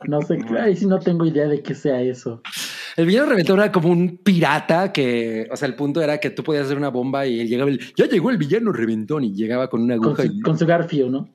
no 0.08 0.22
sé, 0.22 0.40
ahí 0.60 0.76
sí 0.76 0.86
no 0.86 1.00
tengo 1.00 1.26
idea 1.26 1.48
de 1.48 1.62
qué 1.62 1.76
sea 1.76 2.02
eso. 2.02 2.42
El 2.96 3.06
villano 3.06 3.28
Reventón 3.30 3.60
era 3.60 3.72
como 3.72 3.90
un 3.90 4.18
pirata 4.18 4.92
que, 4.92 5.48
o 5.52 5.56
sea, 5.56 5.68
el 5.68 5.76
punto 5.76 6.02
era 6.02 6.18
que 6.20 6.30
tú 6.30 6.44
podías 6.44 6.66
hacer 6.66 6.78
una 6.78 6.90
bomba 6.90 7.26
y 7.26 7.40
él 7.40 7.48
llegaba 7.48 7.70
el, 7.70 7.80
ya 7.96 8.06
llegó 8.06 8.30
el 8.30 8.38
villano 8.38 8.72
Reventón 8.72 9.24
y 9.24 9.34
llegaba 9.34 9.70
con 9.70 9.82
una 9.82 9.98
Con 9.98 10.08
aguja 10.08 10.26
y 10.26 10.42
con 10.42 10.58
su 10.58 10.66
Garfio, 10.66 11.10
¿no? 11.10 11.30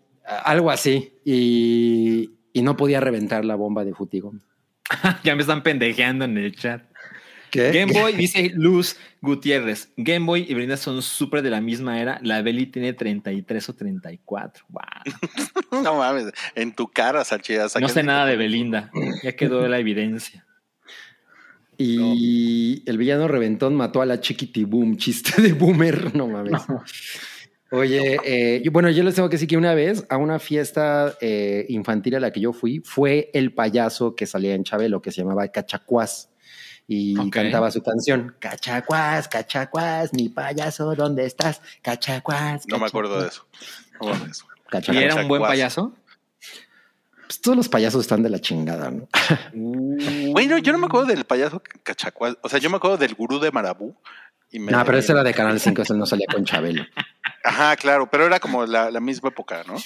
algo 0.45 0.71
así 0.71 1.13
y, 1.25 2.31
y 2.53 2.63
no 2.63 2.77
podía 2.77 3.01
reventar 3.01 3.45
la 3.45 3.57
bomba 3.57 3.85
de 3.85 3.95
Futigom. 3.95 4.41
ya 5.25 5.35
me 5.35 5.43
están 5.43 5.63
pendejeando 5.63 6.25
en 6.25 6.39
el 6.39 6.55
chat. 6.55 6.83
¿Qué? 7.55 7.71
Game 7.71 7.93
Boy 7.93 8.13
dice 8.17 8.51
Luz 8.53 8.97
Gutiérrez. 9.21 9.93
Game 9.97 10.27
Boy 10.27 10.45
y 10.49 10.55
Belinda 10.55 10.77
son 10.77 11.01
súper 11.03 11.41
de 11.43 11.51
la 11.51 11.61
misma 11.61 12.01
era. 12.01 12.19
La 12.23 12.43
Beli 12.43 12.67
tiene 12.67 12.93
33 12.95 13.69
o 13.69 13.73
34. 13.75 14.65
Wow. 14.69 14.83
No 15.85 15.97
mames, 15.99 16.33
en 16.57 16.73
tu 16.75 16.89
cara, 16.89 17.25
Sánchez. 17.25 17.77
No 17.81 17.89
sé 17.89 18.03
nada 18.03 18.27
de 18.27 18.37
Belinda. 18.37 18.91
Ya 19.23 19.33
quedó 19.37 19.67
la 19.69 19.79
evidencia. 19.79 20.45
Y 21.79 22.83
el 22.87 22.99
villano 22.99 23.27
Reventón 23.29 23.75
mató 23.75 24.01
a 24.03 24.07
la 24.07 24.21
Chiquitiboom, 24.21 24.97
chiste 24.97 25.41
de 25.43 25.53
boomer, 25.53 26.15
no 26.15 26.29
mames. 26.29 26.53
No. 26.69 26.85
Oye, 27.71 28.19
eh, 28.25 28.63
yo- 28.65 28.71
bueno, 28.71 28.89
yo 28.91 29.03
les 29.03 29.15
tengo 29.17 29.29
que 29.29 29.35
decir 29.35 29.49
que 29.49 29.57
una 29.57 29.75
vez 29.75 30.07
a 30.09 30.17
una 30.17 30.39
fiesta 30.39 31.15
eh, 31.21 31.67
infantil 31.69 32.15
a 32.15 32.21
la 32.21 32.33
que 32.33 32.41
yo 32.41 32.53
fui 32.53 32.81
fue 32.85 33.31
el 33.35 33.53
payaso 33.53 34.15
que 34.15 34.27
salía 34.27 34.55
en 34.55 34.63
Chabelo, 34.63 35.03
que 35.03 35.11
se 35.11 35.23
llamaba 35.23 35.49
Cachacuás. 35.49 36.31
Y 36.87 37.15
cantaba 37.31 37.71
su 37.71 37.83
canción, 37.83 38.35
Cachacuás, 38.39 39.27
Cachacuás, 39.29 40.13
mi 40.13 40.29
payaso, 40.29 40.95
¿dónde 40.95 41.25
estás? 41.25 41.63
Cachacuás. 41.83 42.67
No 42.69 42.79
me 42.79 42.87
acuerdo 42.87 43.21
de 43.23 43.29
Cachacuás". 43.29 44.31
eso. 44.31 44.47
No. 44.93 44.95
¿Y 44.95 45.03
era 45.03 45.15
un 45.15 45.29
buen 45.29 45.41
payaso? 45.43 45.95
Pues 47.27 47.41
todos 47.41 47.57
los 47.57 47.69
payasos 47.71 48.03
están 48.03 48.23
de 48.23 48.29
la 48.29 48.39
chingada, 48.39 48.91
¿no? 48.91 49.09
Bueno, 50.33 50.59
yo 50.59 50.73
no 50.73 50.79
me 50.79 50.87
acuerdo 50.87 51.07
del 51.07 51.25
payaso 51.25 51.63
cachacuás. 51.83 52.37
O 52.43 52.49
sea, 52.49 52.59
yo 52.59 52.69
me 52.69 52.77
acuerdo 52.77 52.97
del 52.99 53.15
gurú 53.15 53.39
de 53.39 53.51
Marabú. 53.51 53.95
Y 54.51 54.59
me- 54.59 54.73
No, 54.73 54.85
pero 54.85 54.99
ese 54.99 55.13
era 55.13 55.23
de 55.23 55.33
Canal 55.33 55.59
5, 55.61 55.83
ese 55.83 55.95
no 55.95 56.05
salía 56.07 56.27
con 56.31 56.45
Chabelo. 56.45 56.85
Ajá, 57.45 57.77
claro, 57.77 58.11
pero 58.11 58.27
era 58.27 58.41
como 58.41 58.67
la, 58.67 58.91
la 58.91 59.01
misma 59.01 59.31
época, 59.31 59.63
¿no? 59.67 59.77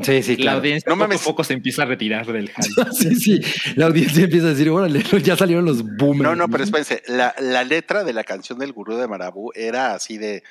Sí, 0.00 0.22
sí, 0.22 0.36
La 0.36 0.42
claro. 0.42 0.58
audiencia 0.58 0.88
No 0.88 0.94
poco 0.94 1.04
mames. 1.08 1.20
a 1.20 1.24
poco 1.24 1.44
se 1.44 1.52
empieza 1.52 1.82
a 1.82 1.86
retirar 1.86 2.26
del 2.32 2.48
hype. 2.48 2.62
Sí, 2.92 3.14
sí. 3.16 3.40
La 3.76 3.86
audiencia 3.86 4.24
empieza 4.24 4.46
a 4.46 4.50
decir, 4.50 4.70
órale, 4.70 5.02
ya 5.22 5.36
salieron 5.36 5.64
los 5.64 5.82
boomers. 5.82 6.22
No, 6.22 6.34
no, 6.34 6.48
pero 6.48 6.64
espérense, 6.64 7.02
la, 7.08 7.34
la 7.40 7.62
letra 7.64 8.02
de 8.04 8.12
la 8.12 8.24
canción 8.24 8.58
del 8.58 8.72
gurú 8.72 8.96
de 8.96 9.06
Marabú 9.08 9.50
era 9.54 9.94
así 9.94 10.16
de, 10.18 10.42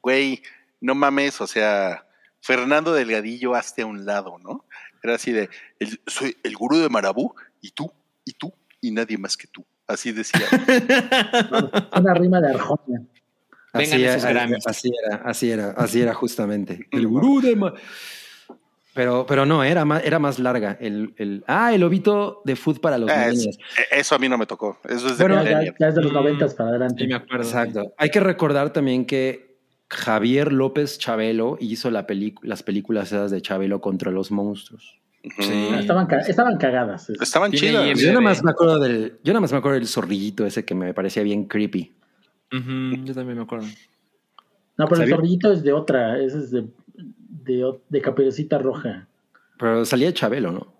güey, 0.00 0.42
no 0.80 0.94
mames, 0.94 1.40
o 1.40 1.46
sea, 1.46 2.06
Fernando 2.40 2.92
Delgadillo 2.92 3.54
hazte 3.54 3.82
a 3.82 3.86
un 3.86 4.04
lado, 4.06 4.38
¿no? 4.38 4.64
Era 5.02 5.16
así 5.16 5.32
de, 5.32 5.48
el- 5.80 6.00
soy 6.06 6.36
el 6.42 6.54
gurú 6.56 6.78
de 6.78 6.88
Marabú 6.88 7.34
y 7.60 7.70
tú, 7.72 7.90
y 8.24 8.32
tú, 8.32 8.52
y 8.80 8.90
nadie 8.90 9.18
más 9.18 9.36
que 9.36 9.46
tú. 9.48 9.64
Así 9.86 10.12
decía. 10.12 10.40
Una 11.96 12.14
rima 12.14 12.40
de 12.40 12.50
Arjona. 12.50 13.02
Vengan 13.74 13.92
así, 13.94 14.04
esos 14.04 14.24
era, 14.30 14.48
así 14.66 14.92
era, 15.04 15.16
así 15.24 15.50
era, 15.50 15.70
así 15.72 16.00
era 16.00 16.14
justamente. 16.14 16.86
El 16.90 17.06
gurú 17.08 17.40
de 17.40 17.56
ma- 17.56 17.74
Pero, 18.94 19.26
pero 19.26 19.44
no, 19.44 19.64
era 19.64 19.84
más, 19.84 20.04
era 20.04 20.18
más 20.20 20.38
larga. 20.38 20.76
El, 20.80 21.14
el, 21.16 21.42
ah, 21.48 21.74
el 21.74 21.80
lobito 21.80 22.42
de 22.44 22.54
food 22.54 22.80
para 22.80 22.96
los 22.96 23.10
Ah, 23.10 23.26
es- 23.28 23.32
millennials. 23.34 23.58
eso 23.90 24.14
a 24.14 24.18
mí 24.18 24.28
no 24.28 24.38
me 24.38 24.46
tocó. 24.46 24.78
Eso 24.88 25.08
es 25.08 25.18
de 25.18 25.24
Bueno, 25.24 25.42
Ya, 25.44 25.60
es 25.88 25.94
de 25.96 26.02
los 26.02 26.12
noventas 26.12 26.54
para 26.54 26.70
Sí, 26.70 26.76
adelante. 26.76 27.06
me 27.08 27.14
acuerdo. 27.14 27.42
Exacto. 27.44 27.92
Hay 27.98 28.10
que 28.10 28.20
recordar 28.20 28.72
también 28.72 29.04
que 29.04 29.56
Javier 29.90 30.52
López 30.52 30.98
Chabelo 30.98 31.56
hizo 31.60 31.90
la 31.90 32.06
las 32.42 32.62
películas 32.62 33.08
esas 33.08 33.30
de 33.32 33.42
Chabelo 33.42 33.80
contra 33.80 34.10
los 34.12 34.30
monstruos. 34.30 35.00
Sí. 35.40 35.68
Estaban, 35.78 36.06
ca- 36.06 36.18
estaban 36.18 36.56
cagadas. 36.58 37.10
es- 37.10 37.20
Estaban 37.20 37.50
chidas. 37.50 37.98
Yo 37.98 38.08
nada 38.08 38.20
más 38.20 38.44
me 38.44 38.50
acuerdo 38.52 38.78
del, 38.78 39.18
yo 39.24 39.32
nada 39.32 39.40
más 39.40 39.50
me 39.52 39.58
acuerdo 39.58 39.78
del 39.78 39.88
zorrillito 39.88 40.46
ese 40.46 40.64
que 40.64 40.74
me 40.74 40.94
parecía 40.94 41.22
bien 41.22 41.44
creepy. 41.46 41.92
Yo 42.52 43.14
también 43.14 43.38
me 43.38 43.42
acuerdo. 43.42 43.66
No, 44.76 44.86
pero 44.86 45.02
el 45.02 45.10
zorrillito 45.10 45.52
es 45.52 45.62
de 45.62 45.72
otra. 45.72 46.18
Ese 46.20 46.38
es 46.38 46.50
de, 46.50 46.64
de, 47.44 47.72
de 47.88 48.00
caperucita 48.00 48.58
roja. 48.58 49.08
Pero 49.58 49.84
salía 49.84 50.08
de 50.08 50.14
Chabelo, 50.14 50.52
¿no? 50.52 50.74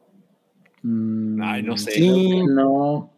Mm, 0.83 1.41
Ay, 1.43 1.63
no 1.63 1.77
sé. 1.79 1.93
Sí. 1.93 2.43
No. 2.47 3.11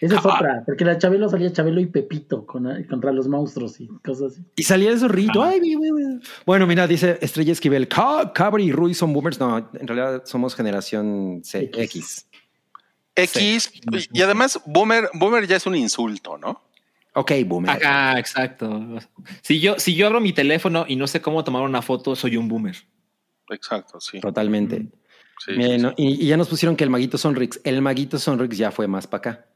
Esa 0.00 0.14
es 0.16 0.24
Ah. 0.26 0.34
otra. 0.36 0.62
Porque 0.64 0.84
la 0.84 0.96
Chabelo 0.98 1.28
salía 1.28 1.52
Chabelo 1.52 1.80
y 1.80 1.86
Pepito 1.86 2.46
con- 2.46 2.84
contra 2.84 3.10
los 3.12 3.26
monstruos 3.26 3.80
y 3.80 3.88
cosas 4.04 4.32
así. 4.32 4.42
Y 4.56 4.62
salía 4.62 4.90
el 4.90 4.98
zorrito. 4.98 5.42
Ah. 5.42 5.50
Ay, 5.50 5.60
mi, 5.60 5.76
mi, 5.76 5.90
mi. 5.92 6.20
Bueno, 6.46 6.66
mira, 6.66 6.86
dice 6.86 7.18
Estrella 7.20 7.52
Esquivel, 7.52 7.88
Ca- 7.88 8.32
Cabri 8.32 8.64
y 8.64 8.72
Rui 8.72 8.94
son 8.94 9.12
boomers. 9.12 9.40
No, 9.40 9.58
en 9.58 9.86
realidad 9.88 10.22
somos 10.24 10.54
generación 10.54 11.40
C, 11.44 11.70
X. 11.74 11.78
X. 11.78 12.26
X, 13.16 13.72
y 14.12 14.22
además, 14.22 14.60
boomer, 14.64 15.08
boomer 15.14 15.44
ya 15.48 15.56
es 15.56 15.66
un 15.66 15.74
insulto, 15.74 16.38
¿no? 16.38 16.62
Ok, 17.18 17.32
boomer. 17.46 17.70
Ajá, 17.70 18.16
exacto. 18.18 19.00
Si 19.42 19.58
yo, 19.58 19.76
si 19.78 19.96
yo 19.96 20.06
abro 20.06 20.20
mi 20.20 20.32
teléfono 20.32 20.84
y 20.86 20.94
no 20.94 21.08
sé 21.08 21.20
cómo 21.20 21.42
tomar 21.42 21.62
una 21.62 21.82
foto, 21.82 22.14
soy 22.14 22.36
un 22.36 22.46
boomer. 22.46 22.76
Exacto, 23.50 23.98
sí. 24.00 24.20
Totalmente. 24.20 24.86
sí, 25.44 25.52
Miren, 25.56 25.80
sí, 25.80 25.86
¿no? 25.86 25.94
y, 25.96 26.24
y 26.24 26.28
ya 26.28 26.36
nos 26.36 26.46
pusieron 26.48 26.76
que 26.76 26.84
el 26.84 26.90
Maguito 26.90 27.18
Sonrix, 27.18 27.60
el 27.64 27.82
Maguito 27.82 28.20
Sonrix 28.20 28.56
ya 28.56 28.70
fue 28.70 28.86
más 28.86 29.08
para 29.08 29.18
acá. 29.18 29.46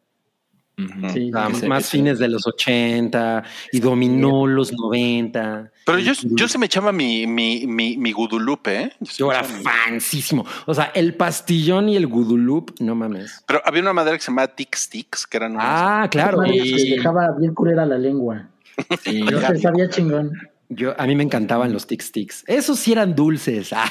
Sí, 1.13 1.31
sí, 1.33 1.61
sí. 1.61 1.67
más 1.67 1.89
fines 1.91 2.19
de 2.19 2.29
los 2.29 2.47
80 2.47 3.43
y 3.73 3.81
dominó 3.81 4.47
los 4.47 4.73
90. 4.73 5.71
Pero 5.85 5.99
yo, 5.99 6.13
yo 6.23 6.49
se 6.49 6.59
me 6.59 6.67
echaba 6.67 6.93
mi, 6.93 7.27
mi, 7.27 7.67
mi, 7.67 7.97
mi 7.97 8.13
gudulupe, 8.13 8.83
¿eh? 8.83 8.93
Yo 9.01 9.13
Yo 9.17 9.33
era 9.33 9.43
fansísimo. 9.45 10.45
O 10.67 10.75
sea, 10.75 10.93
el 10.95 11.15
pastillón 11.15 11.89
y 11.89 11.97
el 11.97 12.07
gudulup, 12.07 12.73
no 12.81 12.95
mames. 12.95 13.43
Pero 13.47 13.61
había 13.65 13.83
una 13.83 13.93
madera 13.93 14.17
que 14.17 14.23
se 14.23 14.31
llamaba 14.31 14.55
Tic 14.55 14.75
Sticks, 14.77 15.27
que 15.27 15.37
eran 15.39 15.53
unos- 15.53 15.65
Ah, 15.67 16.07
claro. 16.11 16.39
Madre 16.39 16.57
y- 16.57 16.77
que 16.91 16.95
dejaba 16.97 17.33
bien 17.39 17.55
culera 17.55 17.85
la 17.87 17.99
lengua. 17.99 18.49
Sí. 19.05 19.23
Pero 19.27 19.41
se 19.41 19.59
sabía 19.59 19.89
chingón. 19.89 20.33
Yo, 20.75 20.99
a 20.99 21.07
mí 21.07 21.15
me 21.15 21.23
encantaban 21.23 21.73
los 21.73 21.87
tic 21.87 22.01
sticks. 22.01 22.45
Esos 22.47 22.79
sí 22.79 22.93
eran 22.93 23.15
dulces. 23.15 23.73
Ay. 23.73 23.91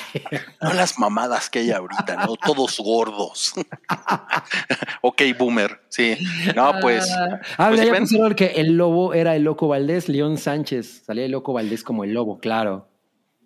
No 0.62 0.74
las 0.74 0.98
mamadas 0.98 1.50
que 1.50 1.60
hay 1.60 1.72
ahorita, 1.72 2.16
¿no? 2.26 2.36
Todos 2.36 2.80
gordos. 2.80 3.54
ok, 5.02 5.22
boomer, 5.38 5.82
sí. 5.90 6.18
No, 6.56 6.74
pues. 6.82 7.10
Ah, 7.12 7.68
pues, 7.70 7.82
mira, 7.82 7.94
ya 7.94 8.00
pusieron 8.00 8.36
que 8.36 8.46
el 8.56 8.78
lobo 8.78 9.14
era 9.14 9.36
el 9.36 9.44
loco 9.44 9.68
Valdés, 9.68 10.10
León 10.10 10.38
Sánchez. 10.38 11.04
Salía 11.06 11.26
el 11.26 11.32
loco 11.32 11.54
Valdés 11.54 11.84
como 11.84 12.04
el 12.04 12.14
lobo, 12.14 12.40
claro. 12.40 12.90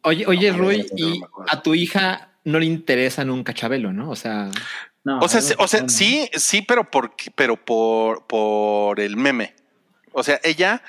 Oye, 0.03 0.25
oye, 0.27 0.51
No, 0.51 0.71
y 0.71 1.21
a 1.47 1.61
tu 1.61 1.73
hija 1.73 2.37
no 2.43 2.59
le 2.59 2.67
interesa 2.67 3.25
nunca 3.25 3.53
Chabelo, 3.53 3.91
¿no? 3.91 4.09
O 4.09 4.15
sea, 4.15 4.51
No, 5.03 5.19
O 5.19 5.27
sea, 5.27 5.41
o 5.57 5.67
sea, 5.67 5.89
sí, 5.89 6.29
sí, 6.33 6.61
pero 6.61 6.89
por, 6.89 7.15
pero 7.35 7.57
por, 7.57 8.25
por 8.27 8.99
el 8.99 9.17
meme. 9.17 9.55
O 10.17 10.23
sea, 10.23 10.39
ella, 10.43 10.81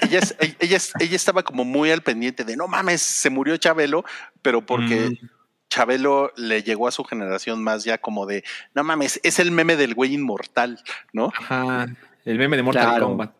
ella, 0.00 0.18
es- 0.20 0.34
ella, 0.58 0.76
es- 0.78 0.92
ella 0.98 1.16
estaba 1.16 1.42
como 1.42 1.64
muy 1.64 1.90
al 1.90 2.02
pendiente 2.02 2.44
de 2.44 2.56
no 2.56 2.66
mames, 2.66 3.02
se 3.02 3.28
murió 3.28 3.56
Chabelo, 3.58 4.04
pero 4.40 4.64
porque 4.64 5.10
Mm. 5.22 5.28
Chabelo 5.68 6.32
le 6.36 6.62
llegó 6.62 6.88
a 6.88 6.92
su 6.92 7.04
generación 7.04 7.62
más 7.62 7.84
ya 7.84 7.98
como 7.98 8.26
de 8.26 8.42
no 8.74 8.82
mames, 8.84 9.20
es 9.22 9.38
el 9.38 9.50
meme 9.50 9.76
del 9.76 9.94
güey 9.94 10.14
inmortal, 10.14 10.80
¿no? 11.12 11.30
Ajá. 11.38 11.86
El 12.24 12.38
meme 12.38 12.56
de 12.56 12.62
Mortal 12.62 12.86
Claro. 12.88 13.06
Kombat. 13.08 13.32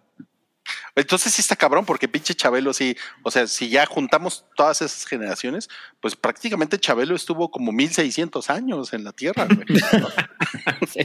Entonces 0.97 1.33
sí 1.35 1.41
está 1.41 1.57
cabrón, 1.57 1.85
porque 1.85 2.07
pinche 2.09 2.35
Chabelo 2.35 2.73
sí, 2.73 2.97
o 3.23 3.31
sea, 3.31 3.47
si 3.49 3.69
ya 3.69 3.85
juntamos 3.87 4.45
todas 4.57 4.81
esas 4.81 5.05
generaciones, 5.07 5.69
pues 6.01 6.15
prácticamente 6.15 6.79
Chabelo 6.79 7.17
estuvo 7.17 7.51
como 7.51 7.73
1600 7.73 8.49
años 8.51 8.93
en 8.93 9.03
la 9.05 9.13
Tierra. 9.13 9.47
güey. 9.47 9.67
Sí. 10.89 11.01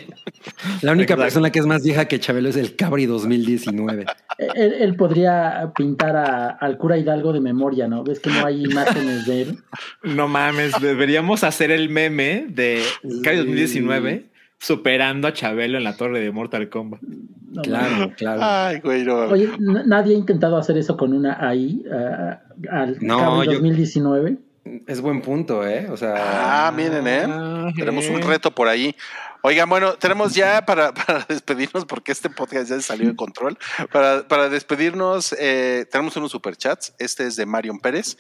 La 0.82 0.92
única 0.92 1.14
Exacto. 1.14 1.22
persona 1.24 1.52
que 1.52 1.60
es 1.60 1.66
más 1.66 1.84
vieja 1.84 2.06
que 2.06 2.20
Chabelo 2.20 2.50
es 2.50 2.56
el 2.56 2.76
Cabri 2.76 3.06
2019. 3.08 4.06
Él, 4.38 4.74
él 4.74 4.96
podría 4.96 5.72
pintar 5.76 6.16
a- 6.16 6.50
al 6.52 6.78
cura 6.78 6.98
Hidalgo 6.98 7.34
de 7.34 7.40
memoria, 7.42 7.88
¿no? 7.88 8.04
Ves 8.04 8.20
que 8.20 8.30
no 8.30 8.46
hay 8.46 8.64
imágenes 8.66 9.26
de 9.26 9.42
él. 9.42 9.58
No 10.04 10.28
mames, 10.28 10.74
deberíamos 10.80 11.44
hacer 11.44 11.72
el 11.72 11.90
meme 11.90 12.46
de 12.50 12.84
Cari 13.24 13.38
2019 13.38 14.30
superando 14.60 15.28
a 15.28 15.34
Chabelo 15.34 15.78
en 15.78 15.84
la 15.84 15.96
torre 15.96 16.20
de 16.20 16.32
Mortal 16.32 16.70
Kombat. 16.70 17.02
No, 17.02 17.62
Claro, 17.64 18.12
claro. 18.16 18.40
Ay, 18.44 18.80
güey, 18.82 19.04
no. 19.04 19.16
Oye, 19.22 19.50
nadie 19.58 20.16
ha 20.16 20.18
intentado 20.20 20.58
hacer 20.58 20.78
eso 20.78 20.96
con 20.98 21.14
una 21.14 21.38
AI 21.40 21.84
ah, 21.92 22.42
al 22.70 22.98
No, 23.02 23.18
cabo 23.20 23.44
yo- 23.46 23.54
2019. 23.54 24.38
Es 24.86 25.02
buen 25.02 25.22
punto, 25.24 25.66
¿eh? 25.68 25.88
O 25.90 25.98
sea, 25.98 26.68
Ah, 26.68 26.72
miren, 26.72 27.08
¿eh? 27.08 27.26
Ah, 27.28 27.70
Tenemos 27.76 28.08
un 28.08 28.20
eh. 28.22 28.26
reto 28.26 28.52
por 28.54 28.68
ahí. 28.68 28.96
Oigan, 29.42 29.68
bueno, 29.68 29.94
tenemos 29.94 30.36
ya 30.36 30.64
para, 30.64 30.94
para 31.08 31.26
despedirnos, 31.28 31.86
porque 31.86 32.12
este 32.12 32.30
podcast 32.30 32.70
ya 32.70 32.76
se 32.76 32.82
salió 32.84 33.08
de 33.08 33.16
control. 33.16 33.58
Para, 33.92 34.28
para 34.28 34.48
despedirnos, 34.50 35.34
eh, 35.40 35.88
tenemos 35.92 36.16
unos 36.18 36.32
superchats. 36.32 36.94
Este 37.00 37.26
es 37.26 37.36
de 37.36 37.48
Marion 37.48 37.80
Pérez, 37.80 38.18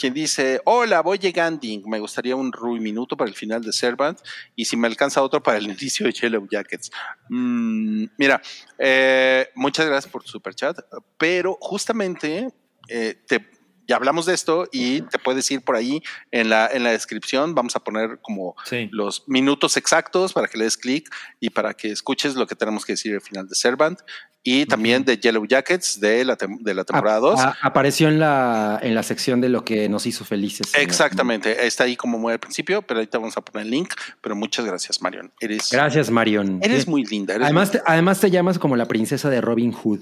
quien 0.00 0.14
dice: 0.14 0.60
Hola, 0.64 1.02
voy 1.02 1.18
llegando. 1.18 1.60
Me 1.86 1.98
gustaría 2.00 2.34
un 2.34 2.52
Rui 2.52 2.80
minuto 2.80 3.16
para 3.16 3.28
el 3.28 3.36
final 3.36 3.62
de 3.62 3.72
Servant 3.72 4.18
y 4.56 4.64
si 4.64 4.76
me 4.76 4.86
alcanza 4.88 5.22
otro 5.22 5.42
para 5.42 5.58
el 5.58 5.64
inicio 5.70 6.06
de 6.06 6.12
Yellow 6.12 6.46
Jackets. 6.50 6.90
Mm, 7.28 8.04
mira, 8.16 8.40
eh, 8.78 9.48
muchas 9.54 9.86
gracias 9.86 10.10
por 10.10 10.22
tu 10.22 10.28
superchat, 10.30 10.78
pero 11.18 11.56
justamente 11.60 12.48
eh, 12.88 13.14
te. 13.26 13.50
Ya 13.88 13.96
hablamos 13.96 14.24
de 14.24 14.34
esto 14.34 14.68
y 14.70 15.00
te 15.02 15.18
puedes 15.18 15.50
ir 15.50 15.62
por 15.62 15.74
ahí 15.74 16.00
en 16.30 16.48
la, 16.48 16.68
en 16.72 16.84
la 16.84 16.92
descripción. 16.92 17.56
Vamos 17.56 17.74
a 17.74 17.80
poner 17.82 18.20
como 18.22 18.54
Sí. 18.64 18.88
los 18.92 19.24
minutos 19.26 19.76
exactos 19.76 20.32
para 20.32 20.46
que 20.46 20.58
le 20.58 20.62
des 20.64 20.76
clic 20.76 21.12
y 21.40 21.50
para 21.50 21.74
que 21.74 21.90
escuches 21.90 22.36
lo 22.36 22.46
que 22.46 22.54
tenemos 22.54 22.84
que 22.84 22.92
decir 22.92 23.14
al 23.14 23.20
final 23.20 23.48
de 23.48 23.56
Servant 23.56 23.98
y 24.42 24.64
también 24.66 25.04
de 25.04 25.18
Yellow 25.18 25.44
Jackets 25.46 26.00
de 26.00 26.24
la, 26.24 26.36
de 26.60 26.74
la 26.74 26.84
temporada 26.84 27.18
2. 27.20 27.40
a- 27.40 27.48
a- 27.48 27.56
apareció 27.62 28.08
en 28.08 28.18
la, 28.18 28.78
en 28.82 28.94
la 28.94 29.02
sección 29.02 29.40
de 29.40 29.48
lo 29.50 29.64
que 29.64 29.88
nos 29.88 30.06
hizo 30.06 30.24
felices. 30.24 30.72
Exactamente, 30.78 31.66
está 31.66 31.84
ahí 31.84 31.94
como 31.96 32.18
muy 32.18 32.32
al 32.32 32.40
principio, 32.40 32.82
pero 32.82 33.00
ahorita 33.00 33.18
vamos 33.18 33.36
a 33.36 33.40
poner 33.42 33.66
el 33.66 33.70
link. 33.70 33.92
Pero 34.20 34.34
muchas 34.36 34.64
gracias, 34.64 35.00
Marion. 35.02 35.30
Eres, 35.40 35.68
Gracias, 35.70 36.10
Marion. 36.10 36.58
eres 36.62 36.88
muy 36.88 37.04
linda. 37.04 37.34
eres 37.34 37.44
además, 37.46 37.68
muy- 37.72 37.78
te, 37.80 37.84
además 37.86 38.20
te 38.20 38.30
llamas 38.30 38.58
como 38.58 38.76
la 38.76 38.86
princesa 38.86 39.28
de 39.28 39.40
Robin 39.40 39.72
Hood. 39.72 40.00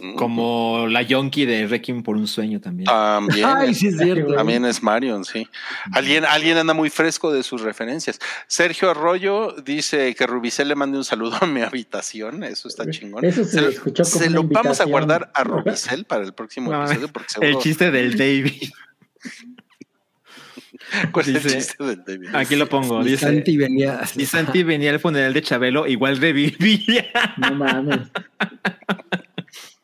Ujú. 0.00 0.14
Como 0.16 0.86
la 0.88 1.02
Yonki 1.02 1.44
de 1.44 1.66
Requiem 1.66 2.02
por 2.02 2.16
un 2.16 2.26
sueño 2.26 2.60
también. 2.60 2.86
También, 2.86 3.46
Ay, 3.48 3.70
es, 3.70 3.78
sí 3.78 3.88
es 3.88 3.98
cierto. 3.98 4.34
también 4.34 4.64
es 4.64 4.82
Marion, 4.82 5.24
sí. 5.24 5.46
Alguien, 5.92 6.24
alguien 6.24 6.56
anda 6.58 6.74
muy 6.74 6.90
fresco 6.90 7.32
de 7.32 7.42
sus 7.42 7.60
referencias. 7.62 8.18
Sergio 8.46 8.90
Arroyo 8.90 9.52
dice 9.64 10.14
que 10.14 10.26
Rubicel 10.26 10.68
le 10.68 10.74
mande 10.74 10.98
un 10.98 11.04
saludo 11.04 11.36
a 11.40 11.46
mi 11.46 11.60
habitación. 11.62 12.44
Eso 12.44 12.68
está 12.68 12.88
chingón. 12.90 13.24
Eso 13.24 13.44
se 13.44 13.60
lo- 13.60 13.68
escuchó 13.68 14.02
como 14.04 14.24
se 14.24 14.30
lo 14.30 14.42
vamos 14.44 14.80
a 14.80 14.84
guardar 14.84 15.30
a 15.34 15.44
Rubicel 15.44 16.04
para 16.04 16.24
el 16.24 16.32
próximo 16.34 16.70
No, 16.70 16.84
episodio. 16.84 17.08
Porque 17.12 17.28
el 17.34 17.40
seguro, 17.46 17.62
chiste 17.62 17.90
del 17.90 18.16
David. 18.16 18.70
¿Cuál 21.12 21.28
es 21.36 21.44
el 21.44 21.52
chiste 21.52 21.84
del 21.84 22.04
David? 22.04 22.34
Aquí 22.34 22.56
lo 22.56 22.68
pongo. 22.68 23.00
Y 23.02 23.10
Dice, 23.12 23.26
Santi 23.26 23.56
venía. 23.56 24.04
si 24.06 24.26
Santi 24.26 24.62
venía 24.62 24.90
al 24.90 25.00
funeral 25.00 25.32
de 25.32 25.40
Chabelo, 25.42 25.86
igual 25.86 26.16
revivía. 26.18 27.06
No 27.38 27.54
mames. 27.54 28.00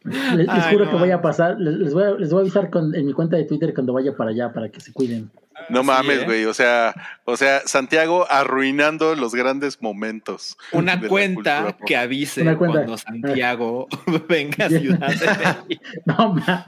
Les, 0.08 0.36
les 0.38 0.48
Ay, 0.48 0.72
juro 0.72 0.84
no. 0.86 0.90
que 0.90 0.96
voy 0.96 1.10
a 1.10 1.20
pasar, 1.22 1.56
les, 1.58 1.74
les 1.74 1.94
voy 1.94 2.02
a, 2.04 2.10
les 2.12 2.30
voy 2.30 2.38
a 2.38 2.42
avisar 2.42 2.70
con- 2.70 2.94
en 2.94 3.06
mi 3.06 3.12
cuenta 3.12 3.36
de 3.36 3.44
Twitter 3.44 3.72
cuando 3.74 3.92
vaya 3.92 4.16
para 4.16 4.30
allá 4.30 4.52
para 4.52 4.68
que 4.68 4.80
se 4.80 4.92
cuiden. 4.92 5.30
No 5.70 5.80
Sí, 5.80 5.86
mames, 5.88 6.20
¿eh? 6.20 6.24
güey. 6.24 6.44
O 6.44 6.54
sea, 6.54 6.94
o 7.24 7.36
sea, 7.36 7.60
Santiago 7.66 8.26
arruinando 8.30 9.16
los 9.16 9.34
grandes 9.34 9.82
momentos. 9.82 10.56
Una 10.72 11.00
cuenta 11.00 11.76
que 11.84 11.96
avise 11.96 12.42
cuenta. 12.56 12.58
cuando 12.84 12.96
Santiago 12.96 13.88
venga 14.28 14.66
a 14.66 14.68
Ciudad 14.68 15.08
de 15.08 15.26
México. 15.68 15.84
No 16.06 16.34
mames. 16.34 16.64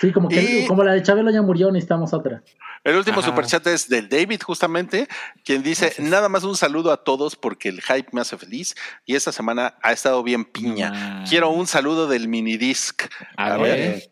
Sí, 0.00 0.12
como 0.12 0.28
que 0.28 0.40
Y- 0.62 0.66
como 0.66 0.84
la 0.84 0.92
de 0.92 1.02
Chabelo 1.02 1.30
ya 1.30 1.42
murió, 1.42 1.70
necesitamos 1.70 2.12
otra. 2.12 2.42
El 2.84 2.94
último 2.96 3.18
Ajá. 3.20 3.28
superchat 3.30 3.66
es 3.66 3.88
del 3.88 4.08
David, 4.08 4.40
justamente, 4.42 5.08
quien 5.44 5.62
dice: 5.62 5.92
Nada 5.98 6.28
más 6.28 6.44
un 6.44 6.56
saludo 6.56 6.92
a 6.92 7.02
todos 7.02 7.34
porque 7.34 7.68
el 7.68 7.82
hype 7.82 8.08
me 8.12 8.20
hace 8.20 8.38
feliz 8.38 8.74
y 9.04 9.16
esta 9.16 9.32
semana 9.32 9.74
ha 9.82 9.92
estado 9.92 10.22
bien 10.22 10.44
piña. 10.44 10.92
Ah. 10.94 11.24
Quiero 11.28 11.50
un 11.50 11.66
saludo 11.66 12.06
del 12.06 12.28
minidisc. 12.28 13.02
A, 13.36 13.54
A 13.54 13.56
ver. 13.58 13.78
ver. 13.78 14.10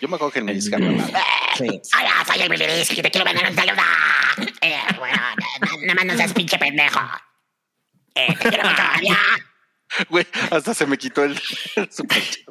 Yo 0.00 0.08
me 0.08 0.14
acuerdo 0.16 0.32
que 0.32 0.38
el 0.38 0.44
minidisc 0.46 0.72
hablaba. 0.72 1.04
Sí. 1.56 1.66
Hola, 1.66 2.24
soy 2.26 2.40
el 2.42 2.48
Bilidis 2.48 2.90
y 2.96 3.02
te 3.02 3.10
quiero 3.10 3.24
mandar 3.24 3.50
un 3.50 3.54
saludo. 3.56 3.82
Eh, 4.60 4.76
bueno, 4.98 5.16
na- 5.16 5.76
nada 5.82 5.94
más 5.96 6.04
no 6.06 6.16
seas 6.16 6.32
pinche 6.32 6.56
pendejo. 6.58 7.00
Eh, 8.14 8.34
te 8.40 8.48
quiero. 8.48 8.68
Güey, 10.10 10.26
hasta 10.50 10.72
se 10.74 10.86
me 10.86 10.96
quitó 10.98 11.24
el, 11.24 11.40
el 11.76 11.90
superchat. 11.92 12.44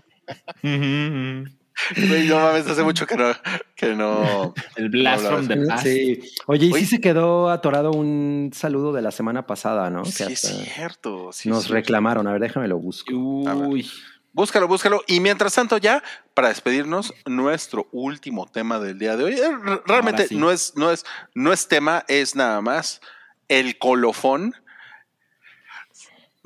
Güey, 1.96 2.28
no 2.28 2.36
mames, 2.40 2.68
hace 2.68 2.84
mucho 2.84 3.06
que 3.06 3.16
no. 3.16 3.32
Que 3.76 3.94
no. 3.96 4.54
El 4.76 4.90
Blast 4.90 5.24
No, 5.24 5.30
from 5.30 5.48
the 5.48 5.58
Past. 5.68 5.84
Sí. 5.84 6.20
Oye, 6.48 6.66
y 6.68 6.72
Oye. 6.74 6.82
sí 6.82 6.86
se 6.88 7.02
quedó 7.02 7.50
atorado 7.50 7.92
un 7.92 8.52
saludo 8.54 8.92
de 8.94 9.02
la 9.02 9.12
semana 9.12 9.46
pasada, 9.48 9.90
¿no? 9.90 10.04
Sí, 10.06 10.26
Que 10.26 10.34
es 10.34 10.40
cierto. 10.42 11.32
sí, 11.32 11.50
nos 11.50 11.66
sí. 11.66 11.72
reclamaron. 11.74 12.28
A 12.28 12.32
ver, 12.34 12.42
déjame 12.42 12.68
lo 12.68 12.78
busco. 12.80 13.14
Uy. 13.14 13.90
Búscalo, 14.34 14.68
búscalo. 14.68 15.02
Y 15.08 15.20
mientras 15.20 15.56
tanto, 15.56 15.78
ya 15.78 16.04
para 16.34 16.50
despedirnos, 16.50 17.14
nuestro 17.26 17.88
último 17.92 18.46
tema 18.46 18.80
del 18.80 19.00
día 19.00 19.16
de 19.18 19.24
hoy. 19.24 19.34
eh, 19.34 19.80
Realmente 19.88 20.28
sí. 20.28 20.36
no 20.36 20.52
es, 20.52 20.74
no 20.76 20.92
es, 20.92 21.06
no 21.34 21.52
es 21.54 21.68
tema, 21.68 22.06
es 22.08 22.36
nada 22.36 22.62
más 22.62 23.02
el 23.48 23.78
colofón. 23.80 24.54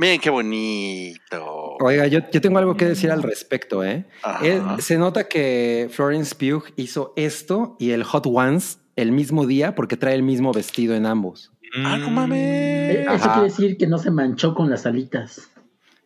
Miren 0.01 0.19
qué 0.19 0.31
bonito. 0.31 1.77
Oiga, 1.79 2.07
yo, 2.07 2.21
yo 2.31 2.41
tengo 2.41 2.57
algo 2.57 2.75
que 2.75 2.85
decir 2.85 3.11
al 3.11 3.21
respecto, 3.21 3.83
¿eh? 3.83 4.05
Eh, 4.41 4.59
se 4.79 4.97
nota 4.97 5.27
que 5.27 5.89
Florence 5.91 6.33
Pugh 6.33 6.63
hizo 6.75 7.13
esto 7.15 7.75
y 7.77 7.91
el 7.91 8.03
Hot 8.03 8.25
Ones 8.25 8.79
el 8.95 9.11
mismo 9.11 9.45
día 9.45 9.75
porque 9.75 9.97
trae 9.97 10.15
el 10.15 10.23
mismo 10.23 10.53
vestido 10.53 10.95
en 10.95 11.05
ambos. 11.05 11.51
Ah, 11.75 11.97
no 11.97 12.07
Eh, 12.07 12.09
mames. 12.09 12.97
Eso 13.01 13.11
Ajá. 13.11 13.33
quiere 13.33 13.49
decir 13.49 13.77
que 13.77 13.85
no 13.85 13.99
se 13.99 14.09
manchó 14.09 14.55
con 14.55 14.71
las 14.71 14.87
alitas. 14.87 15.51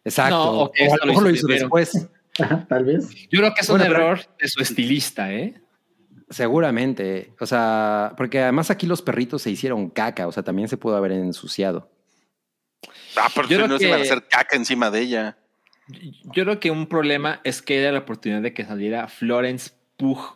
Exacto. 0.04 0.36
No, 0.36 0.52
o 0.64 0.72
a 0.74 0.98
lo 0.98 1.06
lo 1.06 1.06
mejor 1.08 1.24
lo 1.24 1.30
hizo 1.30 1.48
después. 1.48 2.10
Tal 2.68 2.84
vez. 2.84 3.10
Yo 3.32 3.40
creo 3.40 3.54
que 3.54 3.62
es 3.62 3.70
un 3.70 3.78
pero- 3.80 3.96
error 3.96 4.20
de 4.42 4.48
su 4.50 4.62
estilista, 4.62 5.32
¿eh? 5.34 5.54
Seguramente. 6.30 7.34
O 7.40 7.46
sea, 7.46 8.14
porque 8.18 8.42
además 8.42 8.70
aquí 8.72 8.88
los 8.88 9.02
perritos 9.02 9.42
se 9.44 9.52
hicieron 9.52 9.90
caca. 9.90 10.28
O 10.28 10.34
sea, 10.34 10.44
también 10.44 10.68
se 10.68 10.76
pudo 10.76 10.98
haber 10.98 11.14
ensuciado. 11.14 11.90
Ah, 13.18 13.30
pero 13.34 13.48
Yo 13.48 13.58
creo 13.58 13.68
no 13.68 13.78
se 13.78 13.88
iban 13.88 14.00
a 14.00 14.04
hacer 14.04 14.28
caca 14.28 14.56
encima 14.56 14.90
de 14.92 15.02
ella. 15.02 15.38
Yo 15.88 16.44
creo 16.44 16.60
que 16.60 16.72
un 16.72 16.88
problema 16.88 17.42
es 17.44 17.62
que 17.62 17.80
era 17.80 17.92
la 17.92 18.00
oportunidad 18.00 18.42
de 18.42 18.54
que 18.54 18.66
saliera 18.66 19.08
Florence 19.08 19.72
Pugh. 19.98 20.36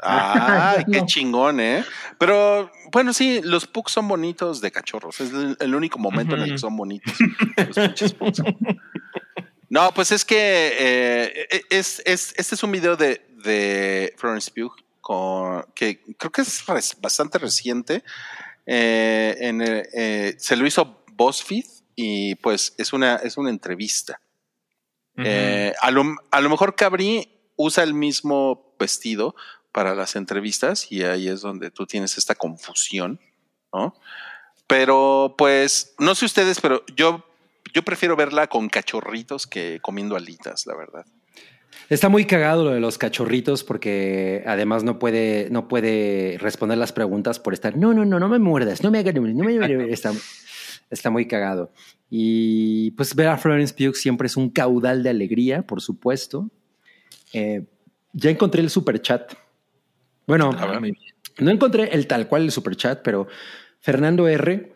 Ay, 0.00 0.84
qué 0.92 1.00
No. 1.00 1.06
chingón, 1.06 1.60
¿eh? 1.60 1.84
Pero 2.18 2.70
bueno, 2.92 3.12
sí, 3.12 3.40
los 3.42 3.66
pugs 3.66 3.92
son 3.92 4.06
bonitos 4.08 4.60
de 4.60 4.70
cachorros. 4.70 5.20
Es 5.20 5.32
el, 5.32 5.56
el 5.58 5.74
único 5.74 5.98
momento 5.98 6.34
en 6.36 6.42
el 6.42 6.52
que 6.52 6.58
son 6.58 6.76
bonitos. 6.76 7.14
Los 7.56 7.76
pinches 7.78 8.12
pugs. 8.12 8.42
No, 9.68 9.92
pues 9.92 10.12
es 10.12 10.24
que 10.24 10.36
eh, 10.78 11.48
es, 11.70 12.00
es- 12.04 12.34
este 12.36 12.54
es 12.54 12.62
un 12.62 12.72
video 12.72 12.96
de, 12.96 13.26
de 13.42 14.14
Florence 14.16 14.50
Pugh 14.54 14.76
con, 15.00 15.64
que 15.74 16.00
creo 16.18 16.30
que 16.30 16.42
es 16.42 16.64
res- 16.66 16.96
bastante 17.00 17.38
reciente. 17.38 18.04
Eh, 18.66 19.36
en, 19.38 19.62
eh, 19.62 20.34
se 20.38 20.56
lo 20.56 20.66
hizo 20.66 21.04
BuzzFeed 21.12 21.64
y 21.94 22.34
pues 22.36 22.74
es 22.76 22.92
una, 22.92 23.16
es 23.16 23.36
una 23.36 23.50
entrevista. 23.50 24.20
Eh, 25.18 25.72
a, 25.80 25.90
lo, 25.90 26.04
a 26.30 26.40
lo 26.42 26.50
mejor 26.50 26.76
Cabri 26.76 27.26
usa 27.56 27.82
el 27.82 27.94
mismo 27.94 28.74
vestido 28.78 29.34
para 29.72 29.94
las 29.94 30.14
entrevistas 30.14 30.92
y 30.92 31.04
ahí 31.04 31.28
es 31.28 31.40
donde 31.40 31.70
tú 31.70 31.86
tienes 31.86 32.18
esta 32.18 32.34
confusión, 32.34 33.18
¿no? 33.72 33.94
Pero 34.66 35.34
pues, 35.38 35.94
no 35.98 36.14
sé 36.14 36.26
ustedes, 36.26 36.60
pero 36.60 36.84
yo, 36.94 37.24
yo 37.72 37.82
prefiero 37.82 38.16
verla 38.16 38.48
con 38.48 38.68
cachorritos 38.68 39.46
que 39.46 39.78
comiendo 39.80 40.16
alitas, 40.16 40.66
la 40.66 40.74
verdad. 40.74 41.06
Está 41.88 42.08
muy 42.08 42.24
cagado 42.24 42.64
lo 42.64 42.70
de 42.72 42.80
los 42.80 42.98
cachorritos 42.98 43.62
porque 43.62 44.42
además 44.46 44.82
no 44.82 44.98
puede, 44.98 45.48
no 45.50 45.68
puede 45.68 46.36
responder 46.40 46.78
las 46.78 46.92
preguntas 46.92 47.38
por 47.38 47.54
estar. 47.54 47.76
No, 47.76 47.94
no, 47.94 48.04
no, 48.04 48.18
no 48.18 48.28
me 48.28 48.38
muerdas, 48.38 48.82
no 48.82 48.90
me 48.90 48.98
hagas, 48.98 49.14
no 49.14 49.22
me 49.22 49.92
Está- 49.92 50.12
Está 50.90 51.10
muy 51.10 51.26
cagado. 51.26 51.72
Y 52.10 52.92
pues 52.92 53.14
ver 53.14 53.28
a 53.28 53.36
Florence 53.38 53.74
Pugh 53.74 53.94
siempre 53.96 54.26
es 54.26 54.36
un 54.36 54.50
caudal 54.50 55.02
de 55.02 55.10
alegría, 55.10 55.62
por 55.62 55.80
supuesto. 55.80 56.48
Eh, 57.32 57.64
ya 58.12 58.30
encontré 58.30 58.62
el 58.62 58.70
super 58.70 59.00
chat. 59.02 59.32
Bueno, 60.26 60.52
no 61.38 61.50
encontré 61.50 61.88
el 61.92 62.06
tal 62.06 62.28
cual 62.28 62.42
el 62.42 62.52
super 62.52 62.76
chat, 62.76 63.00
pero 63.02 63.26
Fernando 63.80 64.26
R. 64.28 64.72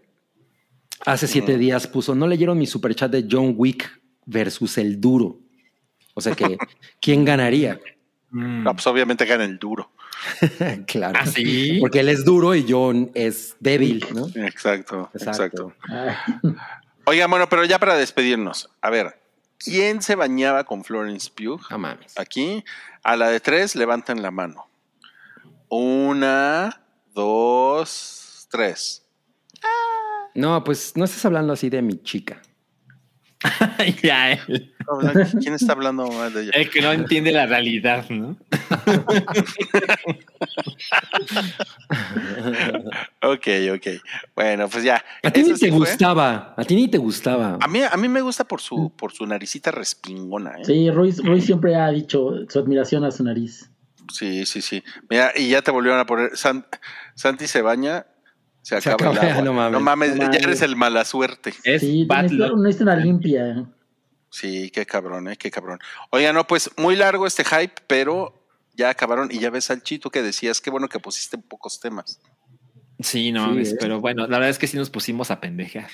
hace 1.07 1.27
siete 1.29 1.57
días 1.59 1.87
puso, 1.87 2.15
no 2.15 2.27
leyeron 2.27 2.59
mi 2.59 2.67
super 2.67 2.95
chat 2.95 3.11
de 3.11 3.27
John 3.31 3.55
Wick 3.57 3.89
versus 4.27 4.79
el 4.79 5.01
duro. 5.01 5.39
O 6.15 6.21
sea 6.21 6.35
que, 6.35 6.59
¿quién 7.01 7.25
ganaría? 7.25 7.81
Mm. 8.31 8.65
No, 8.65 8.75
pues 8.75 8.87
obviamente 8.87 9.25
gana 9.25 9.45
el 9.45 9.59
duro. 9.59 9.91
claro. 10.87 11.19
¿Ah, 11.21 11.27
sí? 11.27 11.79
Porque 11.81 12.01
él 12.01 12.09
es 12.09 12.25
duro 12.25 12.55
y 12.55 12.67
John 12.69 13.11
es 13.15 13.57
débil, 13.61 14.05
¿no? 14.15 14.29
Exacto, 14.35 15.11
exacto. 15.15 15.73
Oiga, 17.05 17.27
bueno, 17.27 17.49
pero 17.49 17.65
ya 17.65 17.79
para 17.79 17.97
despedirnos, 17.97 18.71
a 18.81 18.91
ver, 18.91 19.21
¿quién 19.59 20.03
se 20.03 20.15
bañaba 20.15 20.65
con 20.65 20.85
Florence 20.85 21.31
Pugh? 21.35 21.61
No 21.71 21.79
mames. 21.79 22.19
Aquí, 22.19 22.65
a 23.03 23.17
la 23.17 23.31
de 23.31 23.41
tres, 23.41 23.75
levanten 23.75 24.23
la 24.23 24.31
mano. 24.31 24.69
Una, 25.69 26.83
dos, 27.15 28.47
tres. 28.51 29.07
No, 30.35 30.63
pues 30.63 30.97
no 30.97 31.05
estás 31.05 31.25
hablando 31.25 31.53
así 31.53 31.71
de 31.71 31.83
mi 31.83 32.03
chica. 32.03 32.41
ya, 34.03 34.33
el, 34.33 34.75
¿Quién 35.41 35.55
está 35.55 35.73
hablando 35.73 36.11
mal 36.13 36.33
de 36.33 36.43
ella? 36.43 36.51
el 36.55 36.69
que 36.69 36.83
no 36.83 36.93
entiende 36.93 37.33
la 37.33 37.47
realidad, 37.47 38.05
¿no? 38.11 38.37
Ok, 43.23 43.47
ok. 43.75 43.87
Bueno, 44.35 44.69
pues 44.69 44.85
ya. 44.85 45.03
A 45.23 45.31
ti 45.31 45.43
ni 45.43 45.55
sí 45.57 45.61
te 45.67 45.69
fue. 45.69 45.79
gustaba. 45.79 46.55
A 46.57 46.65
ti 46.65 46.75
ni 46.75 46.89
te 46.89 46.99
gustaba. 46.99 47.59
A 47.61 47.69
mí, 47.69 47.81
a 47.83 47.97
mí 47.97 48.09
me 48.09 48.21
gusta 48.21 48.45
por 48.45 48.61
su, 48.61 48.93
por 48.97 49.13
su 49.13 49.27
naricita 49.27 49.71
respingona, 49.71 50.53
¿eh? 50.61 50.65
Sí, 50.65 50.91
Ruiz, 50.91 51.23
Ruiz 51.25 51.45
siempre 51.45 51.75
ha 51.77 51.89
dicho 51.91 52.33
su 52.49 52.59
admiración 52.59 53.05
a 53.05 53.11
su 53.11 53.25
nariz. 53.25 53.71
Sí, 54.13 54.45
sí, 54.47 54.61
sí. 54.61 54.83
Mira, 55.09 55.33
y 55.37 55.49
ya 55.51 55.63
te 55.63 55.71
volvieron 55.71 56.01
a 56.01 56.07
poner. 56.07 56.37
San- 56.37 56.67
Santi 57.15 57.47
se 57.47 57.63
baña, 57.63 58.07
se 58.63 58.81
Se 58.81 58.91
acaba 58.91 59.13
el 59.13 59.19
agua. 59.19 59.43
no 59.43 59.53
mames. 59.53 59.73
No 59.73 59.81
mames, 59.81 60.11
No 60.11 60.17
ya 60.17 60.25
mames. 60.27 60.43
eres 60.43 60.63
el 60.63 60.77
mala 60.77 61.05
suerte. 61.05 61.53
Es 61.65 61.81
Sí, 61.83 62.05
luck. 62.05 62.59
necesita 62.59 62.85
una 62.85 62.97
limpia. 62.97 63.67
Sí, 64.31 64.71
qué 64.71 64.87
cabrón, 64.87 65.29
¿eh? 65.29 65.37
Qué 65.37 65.51
cabrón. 65.51 65.79
Oiga, 66.11 66.33
no, 66.33 66.47
pues 66.47 66.71
muy 66.77 66.95
largo 66.97 67.27
este 67.27 67.45
hype, 67.45 67.75
pero 67.87 68.47
ya 68.77 68.91
acabaron. 68.91 69.29
Y 69.33 69.39
ya 69.41 69.51
ves 69.51 69.71
al 69.71 69.83
chito 69.83 70.11
que 70.11 70.23
decías, 70.23 70.61
qué 70.61 70.71
bueno 70.71 70.89
que 70.89 71.01
pusiste 71.01 71.37
pocos 71.39 71.81
temas. 71.81 72.21
Sí, 73.01 73.33
no, 73.33 73.55
Sí, 73.55 73.61
es- 73.61 73.73
¿eh? 73.73 73.77
pero 73.81 74.01
bueno, 74.01 74.23
la 74.27 74.37
verdad 74.39 74.51
es 74.51 74.59
que 74.59 74.67
sí 74.67 74.77
nos 74.77 74.91
pusimos 74.91 75.31
a 75.31 75.41
pendejar. 75.41 75.89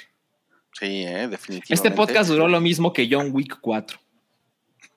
Sí, 0.72 1.04
¿eh? 1.04 1.28
definitivamente. 1.28 1.72
Este 1.72 1.90
podcast 1.92 2.28
duró 2.28 2.48
lo 2.48 2.60
mismo 2.60 2.92
que 2.92 3.08
John 3.10 3.30
Wick 3.32 3.58
4. 3.60 3.98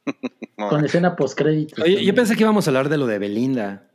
No, 0.58 0.68
Con 0.68 0.84
escena 0.84 1.16
postcréditos. 1.16 1.80
Oye, 1.80 2.04
yo 2.04 2.14
pensé 2.14 2.36
que 2.36 2.42
íbamos 2.44 2.68
a 2.68 2.70
hablar 2.72 2.90
de 2.90 2.98
lo 2.98 3.08
de 3.08 3.18
Belinda. 3.18 3.89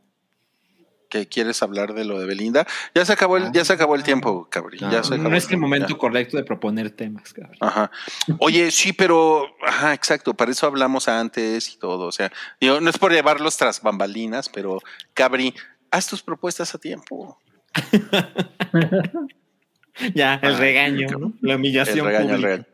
Que 1.09 1.27
quieres 1.27 1.61
hablar 1.63 1.93
de 1.93 2.05
lo 2.05 2.19
de 2.19 2.25
Belinda. 2.25 2.65
Ya 2.93 3.05
se 3.05 3.13
acabó 3.13 3.37
el, 3.37 3.51
ya 3.51 3.63
se 3.65 3.73
acabó 3.73 3.95
el 3.95 4.03
tiempo, 4.03 4.47
cabrón. 4.49 4.79
No, 4.81 4.91
ya 4.91 5.03
se 5.03 5.13
acabó 5.15 5.29
No 5.29 5.37
es 5.37 5.49
el 5.49 5.57
momento 5.57 5.89
ya. 5.89 5.97
correcto 5.97 6.37
de 6.37 6.43
proponer 6.43 6.91
temas, 6.91 7.33
cabrón. 7.33 7.57
Ajá. 7.59 7.91
Oye, 8.39 8.71
sí, 8.71 8.93
pero, 8.93 9.47
ajá, 9.65 9.93
exacto, 9.93 10.33
para 10.33 10.51
eso 10.51 10.65
hablamos 10.67 11.07
antes 11.07 11.73
y 11.73 11.77
todo. 11.77 12.07
O 12.07 12.11
sea, 12.11 12.31
digo, 12.59 12.79
no 12.81 12.89
es 12.89 12.97
por 12.97 13.11
llevarlos 13.11 13.57
tras 13.57 13.81
bambalinas, 13.81 14.49
pero 14.49 14.79
Cabri, 15.13 15.53
haz 15.91 16.07
tus 16.07 16.21
propuestas 16.21 16.73
a 16.75 16.77
tiempo. 16.77 17.39
Ya, 20.13 20.35
el 20.43 20.55
Ay, 20.55 20.59
regaño, 20.59 21.07
la 21.41 21.55
humillación. 21.55 21.99
El 21.99 22.05
regaño, 22.05 22.23
el 22.25 22.29
pública. 22.41 22.47
regaño. 22.49 22.65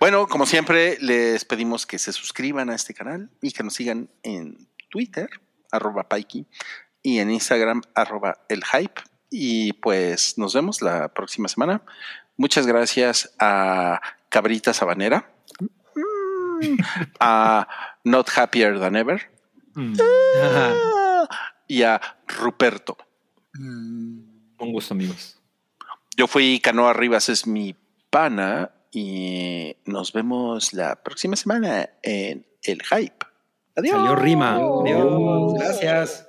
Bueno, 0.00 0.26
como 0.26 0.46
siempre, 0.46 0.96
les 1.00 1.44
pedimos 1.44 1.86
que 1.86 1.98
se 1.98 2.12
suscriban 2.12 2.70
a 2.70 2.74
este 2.74 2.94
canal 2.94 3.30
y 3.42 3.52
que 3.52 3.62
nos 3.62 3.74
sigan 3.74 4.08
en 4.22 4.66
Twitter, 4.88 5.28
arroba 5.70 6.08
Paiki, 6.08 6.46
y 7.04 7.20
en 7.20 7.30
Instagram, 7.30 7.82
arroba 7.94 8.38
el 8.48 8.64
hype. 8.64 9.00
Y 9.30 9.74
pues 9.74 10.36
nos 10.38 10.54
vemos 10.54 10.82
la 10.82 11.08
próxima 11.14 11.46
semana. 11.46 11.82
Muchas 12.36 12.66
gracias 12.66 13.32
a 13.38 14.00
Cabrita 14.28 14.72
Sabanera, 14.72 15.30
mm, 15.94 16.76
a 17.20 17.68
Not 18.02 18.28
Happier 18.36 18.80
Than 18.80 18.96
Ever 18.96 19.30
Mm, 19.76 19.94
y 21.68 21.82
a 21.82 22.00
Ruperto. 22.28 22.96
un 23.58 24.72
gusto, 24.72 24.94
amigos. 24.94 25.38
Yo 26.16 26.26
fui 26.26 26.60
Canoa 26.60 26.92
Rivas, 26.92 27.28
es 27.28 27.46
mi 27.46 27.74
pana, 28.08 28.70
y 28.92 29.76
nos 29.84 30.12
vemos 30.12 30.72
la 30.72 31.02
próxima 31.02 31.34
semana 31.34 31.90
en 32.02 32.46
el 32.62 32.82
hype. 32.82 33.26
Adiós. 33.76 33.96
Salió 33.96 34.14
rima. 34.14 34.54
Adiós. 34.54 35.54
Gracias. 35.54 36.28